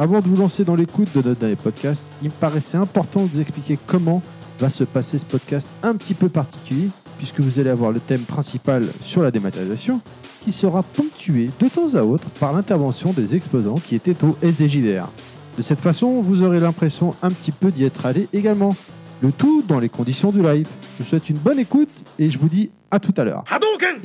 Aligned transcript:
Avant 0.00 0.22
de 0.22 0.28
vous 0.28 0.36
lancer 0.36 0.64
dans 0.64 0.76
l'écoute 0.76 1.08
de 1.14 1.20
notre 1.20 1.40
dernier 1.40 1.56
podcast, 1.56 2.02
il 2.22 2.28
me 2.28 2.32
paraissait 2.32 2.78
important 2.78 3.20
de 3.20 3.26
vous 3.26 3.38
expliquer 3.38 3.78
comment 3.86 4.22
va 4.58 4.70
se 4.70 4.82
passer 4.82 5.18
ce 5.18 5.26
podcast 5.26 5.68
un 5.82 5.94
petit 5.94 6.14
peu 6.14 6.30
particulier, 6.30 6.88
puisque 7.18 7.40
vous 7.40 7.58
allez 7.58 7.68
avoir 7.68 7.92
le 7.92 8.00
thème 8.00 8.22
principal 8.22 8.86
sur 9.02 9.22
la 9.22 9.30
dématérialisation, 9.30 10.00
qui 10.42 10.52
sera 10.52 10.82
ponctué 10.82 11.50
de 11.60 11.68
temps 11.68 11.92
à 11.96 12.02
autre 12.02 12.30
par 12.40 12.54
l'intervention 12.54 13.12
des 13.12 13.36
exposants 13.36 13.74
qui 13.74 13.94
étaient 13.94 14.16
au 14.24 14.38
SDJDR. 14.40 15.10
De 15.58 15.62
cette 15.62 15.80
façon, 15.80 16.22
vous 16.22 16.44
aurez 16.44 16.60
l'impression 16.60 17.14
un 17.20 17.30
petit 17.30 17.52
peu 17.52 17.70
d'y 17.70 17.84
être 17.84 18.06
allé 18.06 18.26
également. 18.32 18.74
Le 19.20 19.32
tout 19.32 19.62
dans 19.68 19.80
les 19.80 19.90
conditions 19.90 20.32
du 20.32 20.42
live. 20.42 20.66
Je 20.96 21.02
vous 21.02 21.10
souhaite 21.10 21.28
une 21.28 21.36
bonne 21.36 21.58
écoute 21.58 21.90
et 22.18 22.30
je 22.30 22.38
vous 22.38 22.48
dis 22.48 22.70
à 22.90 23.00
tout 23.00 23.12
à 23.18 23.24
l'heure. 23.24 23.44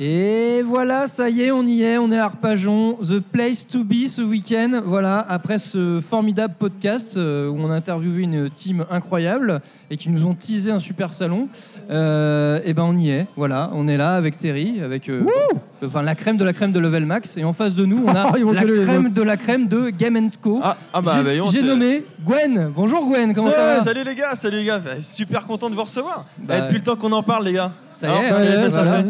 Et 0.00 0.62
voilà, 0.62 1.08
ça 1.08 1.28
y 1.30 1.42
est, 1.42 1.50
on 1.50 1.64
y 1.66 1.82
est, 1.82 1.98
on 1.98 2.10
est 2.12 2.18
à 2.18 2.24
Arpajon, 2.26 2.94
the 3.02 3.20
place 3.20 3.66
to 3.66 3.84
be 3.84 4.06
ce 4.08 4.22
week-end. 4.22 4.80
Voilà, 4.84 5.24
après 5.28 5.58
ce 5.58 6.00
formidable 6.00 6.54
podcast 6.58 7.16
euh, 7.16 7.48
où 7.48 7.56
on 7.58 7.70
a 7.70 7.74
interviewé 7.74 8.22
une 8.22 8.50
team 8.50 8.84
incroyable 8.90 9.60
et 9.90 9.96
qui 9.96 10.10
nous 10.10 10.26
ont 10.26 10.34
teasé 10.34 10.70
un 10.70 10.80
super 10.80 11.12
salon. 11.12 11.48
Euh, 11.90 12.60
et 12.64 12.72
ben 12.72 12.82
on 12.84 12.96
y 12.96 13.10
est, 13.10 13.26
voilà, 13.36 13.70
on 13.74 13.88
est 13.88 13.96
là 13.96 14.16
avec 14.16 14.36
Terry, 14.36 14.80
avec 14.82 15.08
euh, 15.08 15.22
enfin 15.84 16.02
la 16.02 16.14
crème 16.14 16.36
de 16.36 16.44
la 16.44 16.52
crème 16.52 16.72
de 16.72 16.80
Level 16.80 17.06
Max, 17.06 17.36
et 17.36 17.44
en 17.44 17.52
face 17.52 17.74
de 17.74 17.84
nous 17.84 18.04
on 18.06 18.14
a 18.14 18.32
Ils 18.38 18.44
vont 18.44 18.52
la 18.52 18.62
gueuler 18.64 18.80
les 18.80 18.84
crème 18.84 19.12
de 19.12 19.22
la 19.22 19.36
crème 19.36 19.68
de 19.68 19.90
Game 19.90 20.16
Co. 20.42 20.60
Ah, 20.62 20.76
ah 20.92 21.00
bah, 21.00 21.12
J'ai- 21.12 21.18
bah, 21.18 21.22
voyons, 21.24 21.50
J'ai 21.50 21.62
nommé 21.62 22.04
Gwen. 22.24 22.70
Bonjour 22.74 23.08
Gwen, 23.08 23.32
comment 23.34 23.50
ça 23.50 23.56
va 23.78 23.84
Salut 23.84 24.04
les 24.04 24.14
gars, 24.14 24.34
salut 24.34 24.58
les 24.58 24.64
gars, 24.64 24.80
Super 25.00 25.44
content 25.44 25.70
de 25.70 25.74
vous 25.74 25.82
recevoir. 25.82 26.26
Bah, 26.38 26.54
Eh, 26.58 26.60
depuis 26.62 26.78
le 26.78 26.82
temps 26.82 26.96
qu'on 26.96 27.12
en 27.12 27.22
parle 27.22 27.44
les 27.44 27.52
gars. 27.52 27.72
Ça 27.96 28.08
y 28.08 28.10
est, 28.10 28.28
ça 28.28 28.44
y 28.44 28.48
est, 28.48 28.56
ouais, 28.62 28.70
ça 28.70 28.82
voilà. 28.82 29.04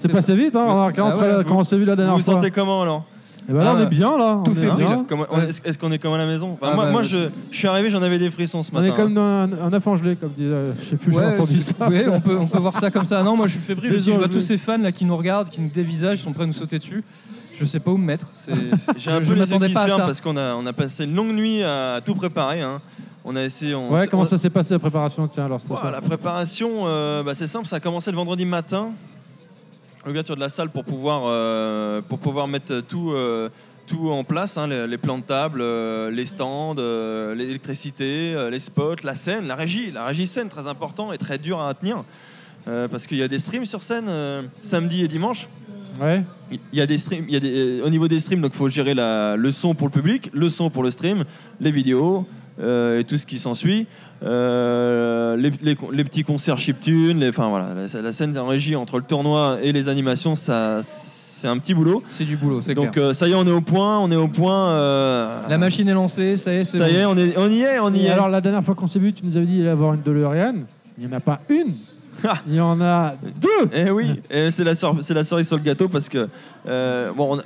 C'est 0.00 0.08
passé 0.08 0.34
vite, 0.34 0.54
hein, 0.56 0.64
on 0.66 0.82
a 0.82 0.92
Ah 0.96 1.16
ouais, 1.16 1.28
la- 1.28 1.44
quand 1.44 1.56
on 1.58 1.64
s'est 1.64 1.76
vu 1.76 1.84
la 1.84 1.92
Vous 1.92 1.96
dernière 1.96 2.16
vous 2.16 2.22
fois. 2.22 2.34
sentez 2.34 2.50
comment 2.50 2.82
alors 2.82 3.04
Et 3.48 3.52
ben 3.52 3.64
là, 3.64 3.72
Ah, 3.72 3.76
on 3.78 3.82
est 3.82 3.86
bien 3.86 4.16
là. 4.16 4.40
tout 4.44 4.50
on 4.50 4.54
est 4.54 4.60
fébrile. 4.66 4.86
bien. 4.86 5.04
Comment- 5.08 5.26
Ouais. 5.32 5.48
Est-ce 5.48 5.60
est-ce 5.64 5.78
qu'on 5.78 5.90
est 5.90 5.98
comme 5.98 6.12
à 6.12 6.18
la 6.18 6.26
maison 6.26 6.50
Enfin, 6.52 6.68
Ah 6.72 6.74
Moi, 6.76 6.84
bah, 6.86 6.90
moi, 6.92 7.02
je, 7.02 7.28
je 7.50 7.56
suis 7.58 7.66
arrivé, 7.66 7.90
j'en 7.90 8.02
avais 8.02 8.18
des 8.18 8.30
frissons 8.30 8.62
ce 8.62 8.70
On 8.72 8.80
matin. 8.80 8.92
est 8.92 8.96
comme 8.96 9.16
un, 9.18 9.48
un 9.64 9.72
œuf 9.72 9.84
gelé, 9.96 10.14
comme 10.16 10.30
dit. 10.30 10.44
euh, 10.44 10.72
je 10.80 10.84
sais 10.90 10.96
plus, 10.96 11.12
j'ai 11.12 11.18
Ouais, 11.18 11.34
entendu 11.34 11.58
ça. 11.60 11.72
ouais, 11.88 12.06
on, 12.08 12.20
peut, 12.20 12.36
on 12.40 12.46
peut 12.46 12.58
voir 12.58 12.78
ça 12.78 12.90
comme 12.90 13.06
ça. 13.06 13.22
Non, 13.22 13.36
moi 13.36 13.46
je 13.46 13.52
suis 13.52 13.60
fébrile 13.60 13.92
aussi. 13.94 14.04
Je 14.04 14.10
vois 14.10 14.26
Désolé. 14.26 14.34
tous 14.40 14.46
ces 14.46 14.56
fans 14.56 14.78
là 14.78 14.92
qui 14.92 15.04
nous 15.04 15.16
regardent, 15.16 15.48
qui 15.48 15.60
nous 15.60 15.70
dévisagent, 15.70 16.20
ils 16.20 16.22
sont 16.22 16.32
prêts 16.32 16.44
à 16.44 16.46
nous 16.46 16.52
sauter 16.52 16.78
dessus. 16.78 17.02
Je 17.58 17.64
sais 17.64 17.80
pas 17.80 17.90
où 17.90 17.96
me 17.96 18.04
mettre. 18.06 18.28
C'est- 18.34 18.52
J'ai 18.96 19.10
un 19.10 19.14
je- 19.14 19.18
peu 19.20 19.24
je 19.24 19.34
les 19.34 19.40
yeux 19.40 19.46
m'attendais 19.46 19.66
qui 19.68 19.74
pas 19.74 19.80
se 19.80 19.84
à 19.84 19.88
ferment 19.88 20.00
ça. 20.00 20.06
parce 20.06 20.20
qu'on 20.20 20.36
a, 20.36 20.54
on 20.54 20.64
a 20.66 20.72
passé 20.72 21.04
une 21.04 21.14
longue 21.14 21.32
nuit 21.34 21.62
à 21.62 22.00
tout 22.04 22.14
préparer. 22.14 22.60
hein. 22.62 22.76
On 23.24 23.36
a 23.36 23.42
essayé. 23.42 23.74
On, 23.74 23.90
Ouais, 23.92 24.06
comment 24.06 24.22
on- 24.22 24.26
ça 24.26 24.38
s'est 24.38 24.48
passé 24.48 24.72
la 24.74 24.78
préparation 24.78 25.26
Tiens, 25.28 25.44
alors, 25.46 25.60
Ouah. 25.68 25.90
La 25.90 26.00
préparation, 26.00 26.70
euh, 26.86 27.22
bah, 27.22 27.32
c'est 27.34 27.46
simple, 27.46 27.66
ça 27.66 27.76
a 27.76 27.80
commencé 27.80 28.10
le 28.10 28.16
vendredi 28.16 28.44
matin. 28.46 28.90
L'ouverture 30.06 30.34
de 30.34 30.40
la 30.40 30.48
salle 30.48 30.70
pour 30.70 30.84
pouvoir, 30.84 31.22
euh, 31.26 32.00
pour 32.00 32.18
pouvoir 32.18 32.48
mettre 32.48 32.80
tout, 32.80 33.10
euh, 33.12 33.50
tout 33.86 34.08
en 34.10 34.24
place, 34.24 34.56
hein, 34.56 34.66
les, 34.66 34.86
les 34.86 34.96
plans 34.96 35.18
de 35.18 35.22
table, 35.24 35.60
euh, 35.60 36.10
les 36.10 36.24
stands, 36.24 36.74
l'électricité, 37.34 38.48
les 38.50 38.60
spots, 38.60 38.96
la 39.04 39.14
scène, 39.14 39.46
la 39.46 39.54
régie. 39.54 39.90
La 39.90 40.04
régie 40.04 40.26
scène, 40.26 40.48
très 40.48 40.66
important 40.66 41.12
et 41.12 41.18
très 41.18 41.38
dur 41.38 41.60
à 41.60 41.74
tenir. 41.74 42.02
parce 42.64 43.06
qu'il 43.06 43.18
y 43.18 43.22
a 43.22 43.28
des 43.28 43.38
streams 43.38 43.64
sur 43.66 43.82
scène 43.82 44.10
samedi 44.62 45.02
et 45.02 45.08
dimanche. 45.08 45.48
Ouais. 46.00 46.22
Il 46.50 46.58
y 46.72 46.80
a 46.80 46.86
des 46.86 46.96
streams, 46.98 47.24
il 47.28 47.34
y 47.34 47.36
a 47.36 47.40
des, 47.40 47.80
au 47.82 47.90
niveau 47.90 48.08
des 48.08 48.20
streams, 48.20 48.40
donc 48.40 48.52
il 48.54 48.56
faut 48.58 48.68
gérer 48.70 48.94
la- 48.94 49.36
le 49.36 49.52
son 49.52 49.74
pour 49.74 49.86
le 49.88 49.92
public, 49.92 50.30
le 50.32 50.48
son 50.48 50.70
pour 50.70 50.82
le 50.82 50.90
stream, 50.90 51.24
les 51.60 51.70
vidéos 51.70 52.26
et 52.60 53.04
tout 53.04 53.16
ce 53.18 53.26
qui 53.26 53.38
s'ensuit. 53.38 53.86
Euh, 54.22 55.36
les, 55.36 55.50
les- 55.62 55.76
les 55.92 56.04
petits 56.04 56.24
concerts 56.24 56.58
chiptune, 56.58 57.20
les, 57.20 57.30
enfin 57.30 57.48
voilà, 57.48 57.68
la, 57.74 58.02
la 58.02 58.12
scène 58.12 58.36
en 58.36 58.46
régie 58.46 58.76
entre 58.76 58.98
le 58.98 59.04
tournoi 59.04 59.58
et 59.62 59.72
les 59.72 59.88
animations, 59.88 60.36
ça, 60.36 60.80
c'est 60.84 61.48
un 61.48 61.56
petit 61.58 61.72
boulot. 61.74 62.02
C'est 62.12 62.24
du 62.24 62.36
boulot, 62.36 62.60
c'est 62.60 62.74
Donc 62.74 62.92
clair. 62.92 63.06
euh, 63.06 63.14
ça 63.14 63.26
y 63.28 63.32
est, 63.32 63.34
on 63.34 63.46
est 63.46 63.50
au 63.50 63.62
point, 63.62 63.98
on 63.98 64.10
est 64.10 64.16
au 64.16 64.28
point. 64.28 64.70
euh, 64.72 65.40
La 65.48 65.56
machine 65.58 65.88
est 65.88 65.94
lancée, 65.94 66.36
ça 66.36 66.52
y 66.52 66.56
est, 66.58 66.64
c'est 66.64 66.78
ça 66.78 66.84
bon. 66.84 66.90
y 66.90 66.96
est, 66.96 67.04
on, 67.06 67.16
est, 67.16 67.36
on 67.38 67.48
y 67.48 67.60
est, 67.62 67.78
on 67.78 67.94
y 67.94 68.00
Et 68.02 68.06
est. 68.06 68.10
alors, 68.10 68.28
la 68.28 68.40
dernière 68.42 68.62
fois 68.62 68.74
qu'on 68.74 68.86
s'est 68.86 68.98
vu, 68.98 69.12
tu 69.14 69.24
nous 69.24 69.36
avais 69.36 69.46
dit 69.46 69.52
qu'il 69.52 69.62
allait 69.62 69.70
avoir 69.70 69.94
une 69.94 70.02
DeLorean. 70.02 70.54
Il 70.98 71.06
n'y 71.06 71.12
en 71.12 71.16
a 71.16 71.20
pas 71.20 71.40
une. 71.48 71.72
Il 72.46 72.54
y 72.54 72.60
en 72.60 72.80
a 72.80 73.14
deux. 73.40 73.70
Eh 73.72 73.90
oui, 73.90 74.20
c'est 74.50 74.64
la, 74.64 74.74
sor- 74.74 75.02
cerise 75.02 75.46
sur 75.46 75.56
le 75.56 75.62
gâteau 75.62 75.88
parce 75.88 76.08
que, 76.08 76.28
euh, 76.66 77.12
bon, 77.12 77.38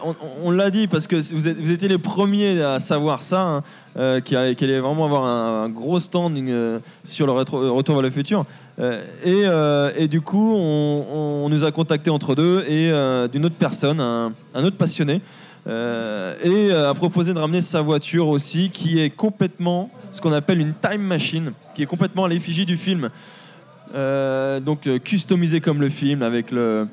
on, 0.43 0.51
l'a 0.51 0.71
dit 0.71 0.87
parce 0.87 1.07
que 1.07 1.17
vous, 1.35 1.49
êtes- 1.49 1.59
vous 1.59 1.71
étiez 1.71 1.89
les 1.89 1.99
premiers 1.99 2.63
à 2.63 2.81
savoir 2.81 3.23
ça, 3.23 3.41
hein, 3.41 3.63
euh, 3.97 4.21
qu'il 4.21 4.37
allait, 4.37 4.81
vraiment 4.81 5.05
avoir 5.05 5.25
un, 5.25 5.69
gros 5.69 6.01
standing 6.01 6.49
euh, 6.51 6.79
sur 7.05 7.27
le 7.27 7.33
euh, 7.33 7.71
Retour 7.71 7.95
vers 7.95 8.03
le 8.03 8.11
futur. 8.11 8.45
Et, 9.25 10.09
du 10.09 10.21
coup, 10.21 10.55
on, 10.55 11.49
nous 11.49 11.65
a 11.65 11.71
contacté 11.71 12.11
entre 12.11 12.35
deux 12.35 12.65
et 12.69 12.91
d'une 13.31 13.47
autre 13.47 13.55
personne, 13.57 14.01
un, 14.01 14.33
autre 14.65 14.77
passionné, 14.77 15.21
et 15.69 16.73
a 16.73 16.93
proposé 16.95 17.33
de 17.33 17.39
ramener 17.39 17.61
sa 17.61 17.83
voiture 17.83 18.27
aussi, 18.29 18.71
qui 18.71 18.99
est 18.99 19.11
complètement 19.11 19.91
ce 20.13 20.21
qu'on 20.21 20.33
appelle 20.33 20.61
une 20.61 20.75
time 20.75 21.03
machine, 21.03 21.53
qui 21.75 21.83
est 21.83 21.87
complètement 21.87 22.25
à 22.25 22.29
l'effigie 22.29 22.67
du 22.67 22.77
film. 22.77 23.11
Euh, 23.95 24.59
donc 24.61 24.87
euh, 24.87 24.99
customisé 24.99 25.61
comme 25.61 25.81
le 25.81 25.89
film 25.89 26.23
avec 26.23 26.51
le 26.51 26.89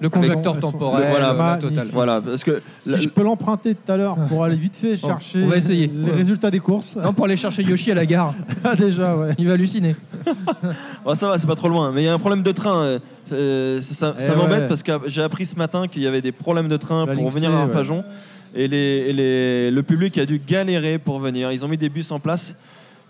Le 0.00 0.08
convecteur 0.10 0.58
temporel, 0.58 1.06
voilà, 1.10 1.26
euh, 1.30 1.32
la 1.32 1.34
magnifiques. 1.34 1.68
totale. 1.70 1.88
voilà 1.92 2.20
parce 2.20 2.42
que 2.42 2.60
Si 2.82 2.90
la- 2.90 2.98
je 2.98 3.08
peux 3.08 3.22
l'emprunter 3.22 3.76
tout 3.76 3.92
à 3.92 3.96
l'heure 3.96 4.16
pour 4.28 4.42
aller 4.42 4.56
vite 4.56 4.76
fait 4.76 4.96
chercher 4.96 5.44
on 5.44 5.46
va 5.46 5.56
essayer. 5.58 5.86
les 5.94 6.10
Ouais. 6.10 6.16
résultats 6.16 6.50
des 6.50 6.58
courses. 6.58 6.96
Non, 6.96 7.12
pour 7.12 7.26
aller 7.26 7.36
chercher 7.36 7.62
Yoshi 7.62 7.92
à 7.92 7.94
la 7.94 8.06
gare, 8.06 8.34
Ah, 8.64 8.74
déjà, 8.74 9.16
ouais. 9.16 9.34
il 9.38 9.46
va 9.46 9.52
halluciner. 9.52 9.94
oh, 11.04 11.14
ça 11.14 11.28
va 11.28 11.38
c'est 11.38 11.46
pas 11.46 11.54
trop 11.54 11.68
loin 11.68 11.92
mais 11.92 12.02
il 12.02 12.04
y 12.06 12.08
a 12.08 12.12
un 12.14 12.18
problème 12.18 12.42
de 12.42 12.50
train 12.52 12.82
euh, 13.32 13.80
c'est- 13.80 13.94
ça, 13.94 14.14
Eh 14.18 14.20
ça 14.20 14.34
m'embête 14.34 14.62
ouais. 14.62 14.66
parce 14.68 14.82
que 14.82 14.92
j'ai 15.06 15.22
appris 15.22 15.46
ce 15.46 15.54
matin 15.56 15.86
qu'il 15.86 16.02
y 16.02 16.06
avait 16.08 16.20
des 16.22 16.32
problèmes 16.32 16.68
de 16.68 16.76
train 16.76 17.06
La 17.06 17.12
pour 17.12 17.30
venir 17.30 17.50
à 17.52 17.54
ouais. 17.58 17.62
Arpajon 17.62 18.02
et, 18.56 18.66
les, 18.68 18.76
et 19.08 19.12
les- 19.12 19.70
le 19.70 19.82
public 19.84 20.18
a 20.18 20.26
dû 20.26 20.40
galérer 20.44 20.98
pour 20.98 21.20
venir 21.20 21.52
ils 21.52 21.64
ont 21.64 21.68
mis 21.68 21.78
des 21.78 21.88
bus 21.88 22.10
en 22.10 22.18
place 22.18 22.54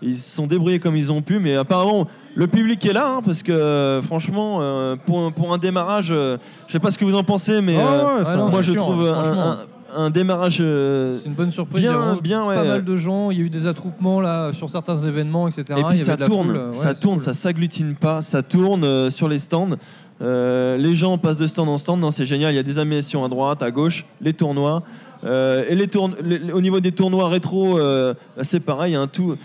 ils 0.03 0.17
se 0.17 0.35
sont 0.35 0.47
débrouillés 0.47 0.79
comme 0.79 0.95
ils 0.95 1.11
ont 1.11 1.21
pu 1.21 1.39
mais 1.39 1.55
apparemment 1.55 2.07
le 2.35 2.47
public 2.47 2.83
est 2.85 2.93
là 2.93 3.15
hein, 3.17 3.21
parce 3.23 3.43
que 3.43 3.51
euh, 3.51 4.01
franchement 4.01 4.59
euh, 4.61 4.95
pour, 5.05 5.31
pour 5.33 5.53
un 5.53 5.57
démarrage 5.57 6.09
euh, 6.11 6.37
je 6.67 6.73
sais 6.73 6.79
pas 6.79 6.91
ce 6.91 6.97
que 6.97 7.05
vous 7.05 7.15
en 7.15 7.23
pensez 7.23 7.61
mais 7.61 7.77
Ah 7.79 7.87
euh, 7.87 8.17
ouais, 8.19 8.25
ça 8.25 8.35
non, 8.35 8.45
va. 8.45 8.51
moi 8.51 8.61
je 8.61 8.71
sûr, 8.73 8.81
trouve 8.81 9.07
un, 9.07 9.13
franchement. 9.23 9.41
un- 9.43 9.57
un 9.95 10.09
démarrage 10.09 10.57
C'est 10.57 11.27
une 11.29 11.35
bonne 11.35 11.51
surprise. 11.51 11.83
il 11.83 11.85
y 11.85 11.87
a 11.87 11.93
bien 11.97 12.17
bien 12.21 12.45
ouais 12.47 12.55
pas 12.55 12.63
mal 12.63 12.83
de 12.83 12.95
gens, 12.95 13.29
il 13.29 13.37
y 13.37 13.41
a 13.41 13.43
eu 13.45 13.49
des 13.51 13.67
attroupements 13.67 14.21
là 14.21 14.51
sur 14.51 14.67
certains 14.69 14.95
événements, 14.95 15.47
etc. 15.47 15.65
Et 15.77 15.79
Il 15.81 15.85
puis 15.85 15.95
y 15.99 16.01
ça 16.01 16.17
tourne, 16.17 16.47
foule, 16.47 16.57
ouais, 16.57 16.73
ça 16.73 16.95
tourne, 16.95 17.17
cool. 17.17 17.23
ça 17.23 17.35
s'agglutine 17.35 17.93
pas, 17.93 18.23
ça 18.23 18.41
tourne 18.41 19.11
sur 19.11 19.29
les 19.29 19.37
stands. 19.37 19.77
Les 20.19 20.93
gens 20.95 21.17
passent 21.19 21.37
de 21.37 21.45
stand 21.45 21.69
en 21.69 21.77
stand, 21.77 21.99
non 21.99 22.09
c'est 22.09 22.25
génial. 22.25 22.53
Il 22.53 22.55
y 22.55 22.59
a 22.59 22.63
des 22.63 22.79
animations 22.79 23.23
à 23.23 23.29
droite, 23.29 23.61
à 23.61 23.69
gauche, 23.69 24.05
les 24.21 24.33
tournois. 24.33 24.81
Et 25.25 25.75
les 25.75 25.87
tourn- 25.87 26.15
les- 26.23 26.51
au 26.51 26.59
niveau 26.61 26.79
des 26.79 26.91
tournois 26.91 27.27
rétro, 27.29 27.75
bah, 27.77 28.43
c'est 28.43 28.59
pareil. 28.61 28.91
Il 28.91 28.95
y 28.95 28.97
a 28.97 29.01
un 29.01 29.07
tout, 29.07 29.35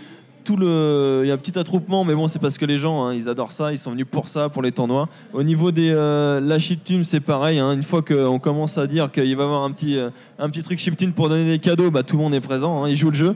tout 0.43 0.57
le, 0.57 1.21
il 1.23 1.27
y 1.27 1.31
a 1.31 1.33
un 1.33 1.37
petit 1.37 1.57
attroupement, 1.59 2.03
mais 2.03 2.15
bon, 2.15 2.27
c'est 2.27 2.39
parce 2.39 2.57
que 2.57 2.65
les 2.65 2.77
gens, 2.77 3.05
hein, 3.05 3.13
ils 3.13 3.29
adorent 3.29 3.51
ça, 3.51 3.71
ils 3.71 3.77
sont 3.77 3.91
venus 3.91 4.05
pour 4.09 4.27
ça, 4.27 4.49
pour 4.49 4.61
les 4.61 4.71
tournois. 4.71 5.07
Au 5.33 5.43
niveau 5.43 5.71
des 5.71 5.91
euh, 5.91 6.39
la 6.39 6.57
chiptune, 6.59 7.03
c'est 7.03 7.19
pareil. 7.19 7.59
hein. 7.59 7.73
une 7.73 7.83
fois 7.83 8.01
qu'on 8.01 8.39
commence 8.39 8.77
à 8.77 8.87
dire 8.87 9.11
qu'il 9.11 9.23
va 9.35 9.43
y 9.43 9.45
avoir 9.45 9.63
un 9.63 9.71
petit, 9.71 9.97
euh, 9.97 10.09
un 10.39 10.49
petit 10.49 10.63
truc 10.63 10.79
chiptune 10.79 11.11
pour 11.13 11.29
donner 11.29 11.45
des 11.49 11.59
cadeaux, 11.59 11.91
bah, 11.91 12.03
tout 12.03 12.17
le 12.17 12.23
monde 12.23 12.33
est 12.33 12.39
présent, 12.41 12.83
hein, 12.83 12.89
ils 12.89 12.95
jouent 12.97 13.11
le 13.11 13.15
jeu. 13.15 13.35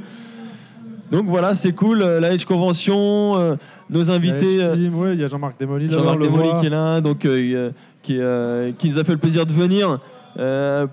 Donc 1.11 1.25
voilà, 1.27 1.53
c'est 1.53 1.73
cool. 1.73 2.01
euh, 2.01 2.19
La 2.19 2.33
Edge 2.33 2.45
Convention, 2.45 3.37
euh, 3.37 3.55
nos 3.89 4.09
invités. 4.09 4.57
ouais, 4.57 5.13
il 5.13 5.19
y 5.19 5.23
a 5.23 5.27
Jean-Marc 5.27 5.59
Desmolly. 5.59 5.87
là, 5.87 5.97
Jean-Marc 5.99 6.19
voit. 6.23 6.59
qui 6.59 6.65
est 6.65 6.69
là, 6.69 7.01
donc 7.01 7.25
euh, 7.25 7.69
qui, 8.01 8.19
qui 8.79 8.89
nous 8.89 8.97
a 8.99 9.03
fait 9.03 9.11
le 9.11 9.17
plaisir 9.19 9.45
de 9.45 9.51
venir 9.53 9.99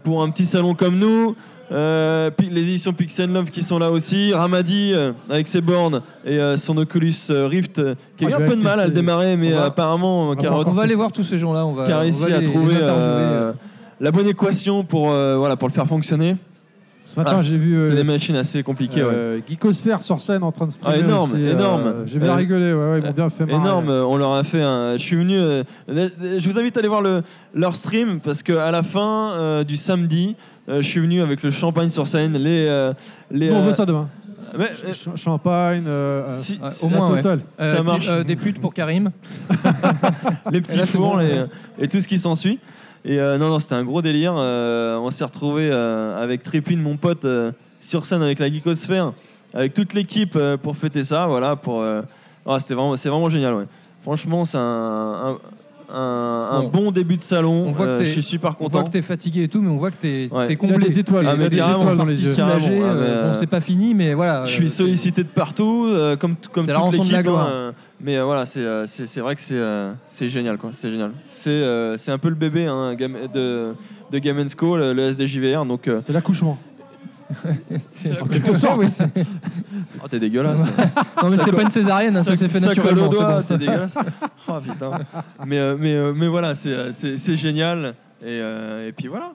pour 0.05 0.23
un 0.23 0.31
petit 0.31 0.45
salon 0.45 0.75
comme 0.75 0.99
nous. 0.99 1.35
Euh, 1.73 2.31
les 2.51 2.63
éditions 2.63 2.93
Pixel 2.93 3.31
Love 3.33 3.51
qui 3.51 3.63
sont 3.63 3.79
là 3.79 3.91
aussi. 3.91 4.33
Ramadi 4.35 4.93
euh, 4.93 5.13
avec 5.29 5.47
ses 5.47 5.61
bornes 5.61 6.01
et 6.25 6.39
euh, 6.39 6.57
son 6.57 6.77
Oculus 6.79 7.15
Rift 7.29 7.81
qui 8.17 8.25
a 8.27 8.31
eu 8.31 8.33
un 8.35 8.47
peu 8.47 8.57
de 8.57 8.63
mal 8.63 8.81
à 8.81 8.87
le 8.87 8.93
démarrer, 8.93 9.37
mais 9.37 9.53
va- 9.53 9.67
apparemment, 9.67 10.35
qui 10.35 10.47
On 10.49 10.63
va 10.73 10.83
aller 10.83 10.95
voir 10.97 11.13
tous 11.13 11.23
ces 11.23 11.39
gens-là, 11.39 11.65
on 11.67 11.73
va, 11.75 11.87
qui 11.87 11.93
a 11.93 11.99
on 11.99 12.01
réussi 12.01 12.29
va 12.29 12.37
à 12.37 12.41
les- 12.41 12.45
trouver 12.47 12.75
la 14.01 14.11
bonne 14.11 14.27
équation 14.29 14.83
pour, 14.83 15.07
voilà, 15.11 15.57
pour 15.57 15.69
le 15.69 15.75
faire 15.75 15.87
fonctionner. 15.87 16.37
Ce 17.07 17.17
matin, 17.19 17.37
Ah, 17.39 17.43
j'ai 17.43 17.57
vu 17.57 17.81
C'est 17.81 17.93
euh, 17.93 17.97
des 17.97 18.05
machines 18.05 18.37
assez 18.37 18.63
compliquées. 18.63 19.03
ouais. 19.03 19.11
euh, 19.13 19.41
sur 20.01 20.21
scène 20.21 20.43
en 20.45 20.53
train 20.53 20.67
de 20.67 20.71
streamer. 20.71 20.97
Ah, 20.97 21.05
énorme, 21.05 21.33
aussi, 21.33 21.43
euh, 21.45 21.53
énorme. 21.53 21.95
J'ai 22.07 22.19
bien 22.21 22.31
Euh, 22.33 22.37
rigolé, 22.37 22.73
ouais, 22.73 22.91
ouais, 22.93 22.99
ils 23.01 23.05
m'ont 23.05 23.11
bien 23.13 23.31
fait 23.31 23.47
marrer. 23.47 23.59
Énorme, 23.59 23.89
on 23.91 24.17
leur 24.17 24.33
a 24.35 24.45
fait 24.45 24.63
un. 24.63 24.93
Je 24.97 25.03
suis 25.03 25.17
venu. 25.17 25.37
euh, 25.39 25.65
Je 25.89 26.49
vous 26.49 26.59
invite 26.59 26.77
à 26.77 26.81
aller 26.81 26.89
voir 26.89 27.03
le, 27.03 27.23
leur 27.55 27.75
stream 27.75 28.21
parce 28.21 28.43
qu'à 28.43 28.71
la 28.71 28.83
fin 28.85 29.33
euh, 29.33 29.65
du 29.65 29.77
samedi, 29.77 30.37
euh, 30.69 30.83
je 30.83 30.87
suis 30.87 31.01
venu 31.01 31.21
avec 31.21 31.43
le 31.43 31.51
champagne 31.51 31.89
sur 31.91 32.07
scène. 32.07 32.35
Les, 32.39 32.67
euh, 32.69 32.93
les, 33.31 33.51
on 33.51 33.63
veut 33.63 33.73
ça 33.73 33.87
demain. 33.87 34.09
mais, 34.57 34.67
euh, 34.85 34.93
Ch- 34.95 35.09
Champagne, 35.17 35.83
euh, 35.87 36.33
si- 36.41 36.61
Ouais, 36.63 36.71
si- 36.71 36.85
au 36.85 36.89
moins, 36.89 37.11
ouais. 37.11 37.23
Euh, 37.61 37.77
ça 37.77 37.83
marche. 37.83 38.07
euh, 38.09 38.23
des 38.23 38.37
putes 38.37 38.61
pour 38.61 38.73
Karim. 38.75 39.11
les 40.53 40.61
petits 40.61 40.79
là, 40.79 40.87
fours 40.87 41.13
bon, 41.13 41.17
les- 41.17 41.27
ouais. 41.41 41.47
et 41.81 41.89
tout 41.89 42.01
ce 42.01 42.07
qui 42.09 42.19
s'ensuit. 42.19 42.59
Et 43.05 43.19
euh, 43.19 43.39
non, 43.39 43.49
non, 43.49 43.59
c'était 43.59 43.75
un 43.75 43.85
gros 43.85 44.03
délire. 44.03 44.35
Euh, 44.37 44.99
on 44.99 45.11
s'est 45.11 45.25
retrouvé 45.25 45.71
avec 45.73 46.43
Tripin, 46.43 46.77
mon 46.77 46.97
pote, 46.97 47.25
euh, 47.25 47.53
sur 47.81 48.05
scène 48.05 48.23
avec 48.23 48.39
la 48.39 48.51
Geekosphère, 48.53 49.13
avec 49.55 49.73
toute 49.75 49.95
l'équipe 49.95 50.37
euh, 50.37 50.57
pour 50.57 50.77
fêter 50.77 51.03
ça. 51.05 51.27
Voilà, 51.27 51.57
pour. 51.57 51.81
euh, 51.81 52.03
ah, 52.47 52.59
c'était 52.61 52.75
vraiment, 52.75 52.97
c'est 52.97 53.09
vraiment 53.09 53.29
génial. 53.31 53.55
Ouais. 53.55 53.65
Franchement, 54.03 54.45
c'est 54.45 54.59
un- 54.59 55.39
un, 55.93 56.49
un 56.53 56.63
Bon. 56.63 56.69
bon 56.85 56.91
début 56.93 57.17
de 57.17 57.23
salon. 57.23 57.65
On 57.69 57.73
voit 57.73 57.87
que 57.87 57.91
Euh, 57.91 58.05
je 58.05 58.11
suis 58.11 58.23
super 58.23 58.51
On 58.61 58.65
voit 58.69 58.71
content. 58.71 58.85
que 58.85 58.91
t'es 58.93 59.03
fatigué 59.03 59.45
et 59.45 59.49
tout, 59.49 59.61
mais 59.61 59.69
on 59.71 59.77
voit 59.77 59.91
que 59.91 59.97
t'es 60.01 60.29
Ouais. 60.33 60.51
a 60.51 60.57
comblé. 60.57 60.87
des 60.89 60.99
étoiles, 60.99 61.27
Ah, 61.29 61.37
des 61.37 61.47
étoiles 61.57 61.97
dans 61.97 62.05
les 62.05 62.23
yeux. 62.23 62.33
Soulagé, 62.33 62.79
ah, 62.81 62.85
euh, 62.85 62.95
bon, 62.95 63.29
euh, 63.31 63.35
c'est 63.39 63.47
pas 63.47 63.61
fini, 63.61 63.95
mais 63.95 64.15
voilà. 64.15 64.45
Je 64.45 64.53
suis 64.53 64.67
euh, 64.67 64.69
sollicité 64.69 65.23
de 65.23 65.29
partout, 65.29 65.87
euh, 65.91 66.17
comme, 66.17 66.37
comme 66.53 66.67
toute 66.67 67.09
l'équipe. 67.11 67.27
hein, 67.29 67.73
mais 68.01 68.17
euh, 68.19 68.25
voilà, 68.25 68.47
c'est 68.47 68.65
c'est- 68.87 69.07
c'est 69.07 69.21
vrai 69.21 69.35
que 69.35 69.41
c'est 69.41 69.55
euh, 69.57 69.93
c'est 70.07 70.29
génial. 70.29 70.57
quoi. 70.59 70.71
C'est 70.75 70.91
génial. 70.91 71.11
C'est 71.31 71.51
euh, 71.51 71.97
c'est 71.97 72.13
un 72.13 72.19
peu 72.19 72.29
le 72.29 72.35
bébé 72.35 72.67
hein, 72.67 72.95
de, 72.95 73.75
de 74.11 74.19
Game 74.19 74.45
Co, 74.57 74.77
le, 74.77 74.93
le 74.93 75.03
SDJVR. 75.11 75.65
Donc, 75.67 75.87
euh, 75.89 76.01
C'est 76.03 76.13
l'accouchement. 76.13 76.59
Quelque 78.31 78.55
sorte. 78.55 78.79
Oui, 78.79 78.91
c'est- 78.91 79.05
oh, 80.03 80.09
t'es 80.09 80.19
dégueulasse. 80.21 80.61
Non, 81.23 81.29
mais 81.31 81.37
c'était 81.39 81.53
pas 81.53 81.63
une 81.63 81.71
césarienne, 81.71 82.17
hein, 82.17 82.25
ça, 82.25 82.35
s'est 82.37 82.49
fait 82.49 82.61
ça 82.61 82.75
colle 82.75 82.77
naturellement. 82.97 83.09
au 83.09 83.11
c'est 83.13 83.17
doigt, 83.19 83.37
bon. 83.37 83.43
t'es 83.47 83.59
dégueulasse. 83.59 83.95
Oh 84.49 84.53
putain. 84.63 84.91
Mais, 85.47 85.59
euh, 85.59 85.77
mais, 85.79 85.95
euh, 85.95 86.13
mais 86.15 86.29
voilà, 86.29 86.55
c'est 86.55 86.71
euh, 86.73 86.93
c'est- 86.93 87.19
c'est 87.19 87.37
génial. 87.37 87.95
Et, 88.23 88.27
euh, 88.41 88.89
et 88.89 88.93
puis 88.93 89.09
voilà. 89.09 89.33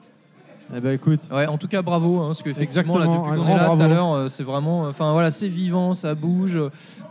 Eh 0.76 0.80
ben 0.80 0.90
écoute, 0.94 1.20
Ouais, 1.32 1.46
en 1.46 1.58
tout 1.58 1.68
cas, 1.68 1.80
bravo, 1.80 2.18
hein, 2.22 2.26
parce 2.28 2.42
qu'effectivement, 2.42 2.98
là, 2.98 3.04
Exactement, 3.04 3.28
depuis 3.30 3.34
un 3.34 3.36
qu'on 3.36 3.42
est 3.42 3.46
grand 3.46 3.56
là 3.56 3.64
tout 3.66 3.72
à 3.72 3.76
bravo. 3.76 3.94
l'heure, 3.94 4.12
euh, 4.14 4.28
c'est 4.28 4.42
vraiment, 4.42 4.82
enfin 4.88 5.12
voilà, 5.12 5.30
c'est 5.30 5.46
vivant, 5.46 5.94
ça 5.94 6.16
bouge, 6.16 6.58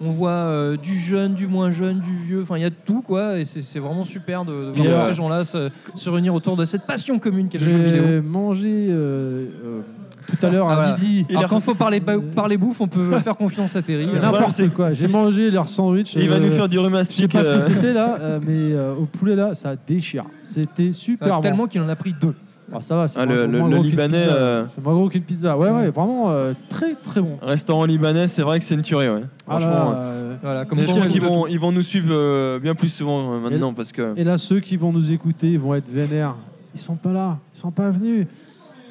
on 0.01 0.11
voit 0.11 0.29
euh, 0.31 0.75
du 0.75 0.99
jeune, 0.99 1.35
du 1.35 1.47
moins 1.47 1.71
jeune, 1.71 2.01
du 2.01 2.17
vieux, 2.27 2.41
enfin 2.41 2.57
il 2.57 2.63
y 2.63 2.65
a 2.65 2.69
de 2.69 2.75
tout 2.85 3.01
quoi, 3.01 3.39
et 3.39 3.45
c'est 3.45 3.61
c'est 3.61 3.79
vraiment 3.79 4.03
super 4.03 4.43
de, 4.43 4.73
de 4.73 4.81
voir 4.81 5.05
euh, 5.05 5.07
ces 5.07 5.13
gens-là 5.13 5.45
se, 5.45 5.69
se 5.95 6.09
réunir 6.09 6.33
autour 6.35 6.57
de 6.57 6.65
cette 6.65 6.85
passion 6.85 7.17
commune 7.17 7.47
qu'est 7.47 7.59
le 7.59 7.69
jeu 7.69 7.77
vidéo. 7.77 8.03
j'ai 8.05 8.19
mangé 8.21 8.87
euh, 8.89 9.45
euh, 9.65 9.81
tout 10.27 10.45
à 10.45 10.49
l'heure 10.49 10.67
Ah, 10.69 10.73
à 10.73 10.75
voilà. 10.75 10.95
midi. 10.97 11.25
Il 11.29 11.37
Alors 11.37 11.49
quand 11.49 11.59
faut 11.59 11.75
parler, 11.75 12.01
parler 12.35 12.57
bouffe, 12.57 12.81
on 12.81 12.87
peut 12.87 13.11
faire 13.19 13.35
confiance 13.37 13.75
à 13.75 13.81
Terry. 13.81 14.05
Voilà, 14.05 14.31
N'importe 14.31 14.69
quoi. 14.73 14.93
J'ai 14.93 15.07
mangé 15.07 15.51
leur 15.51 15.69
sandwich. 15.69 16.15
Et 16.15 16.21
il 16.23 16.29
va 16.29 16.35
euh, 16.35 16.39
nous 16.39 16.51
faire 16.51 16.67
du 16.69 16.77
Je 16.77 17.03
sais 17.03 17.27
pas 17.27 17.43
ce 17.43 17.49
que 17.49 17.53
euh, 17.55 17.59
c'était 17.59 17.93
là, 17.93 18.17
euh, 18.19 18.39
mais 18.45 18.73
euh, 18.73 18.93
au 18.95 19.05
poulet 19.05 19.35
là, 19.35 19.53
ça 19.53 19.75
déchire. 19.87 20.25
C'était 20.43 20.91
super 20.91 21.27
euh, 21.27 21.31
bon. 21.35 21.41
tellement 21.41 21.67
qu'il 21.67 21.81
en 21.81 21.89
a 21.89 21.95
pris 21.95 22.13
deux. 22.19 22.33
Ah, 22.73 22.81
ça 22.81 22.95
va, 22.95 23.07
c'est 23.07 23.19
Ah, 23.19 23.25
le- 23.27 23.45
le- 23.45 23.77
Libanais, 23.77 24.25
euh, 24.27 24.65
C'est 24.73 24.83
moins 24.83 24.93
gros 24.95 25.07
qu'une 25.07 25.21
pizza. 25.21 25.55
Ouais, 25.55 25.69
ouais, 25.69 25.91
vraiment 25.91 26.31
euh, 26.31 26.53
très 26.69 26.95
très 26.95 27.21
bon. 27.21 27.37
Restaurant 27.43 27.85
libanais, 27.85 28.27
c'est 28.27 28.41
vrai 28.41 28.57
que 28.57 28.65
c'est 28.65 28.73
une 28.73 28.81
tuerie. 28.81 29.07
Ouais. 29.07 29.21
Ah 29.47 29.53
là, 29.53 29.59
Franchement. 29.59 29.89
ouais. 29.91 29.95
euh, 29.99 30.35
Voilà, 30.41 30.65
comme 30.65 30.79
quoi, 30.83 31.07
qu'ils 31.07 31.21
vont, 31.21 31.45
ils 31.45 31.59
vont 31.59 31.71
nous 31.71 31.83
suivre 31.83 32.09
euh, 32.11 32.59
bien 32.59 32.73
plus 32.73 32.89
souvent 32.89 33.35
euh, 33.35 33.39
maintenant 33.39 33.71
parce 33.73 33.91
que. 33.91 34.13
Et 34.17 34.23
là, 34.23 34.39
ceux 34.39 34.59
qui 34.61 34.77
vont 34.77 34.91
nous 34.91 35.11
écouter, 35.11 35.51
ils 35.51 35.59
vont 35.59 35.75
être 35.75 35.87
vénères. 35.87 36.33
Ils 36.73 36.81
sont 36.81 36.95
pas 36.95 37.11
là, 37.11 37.37
ils 37.53 37.59
sont 37.59 37.71
pas 37.71 37.91
venus. 37.91 38.25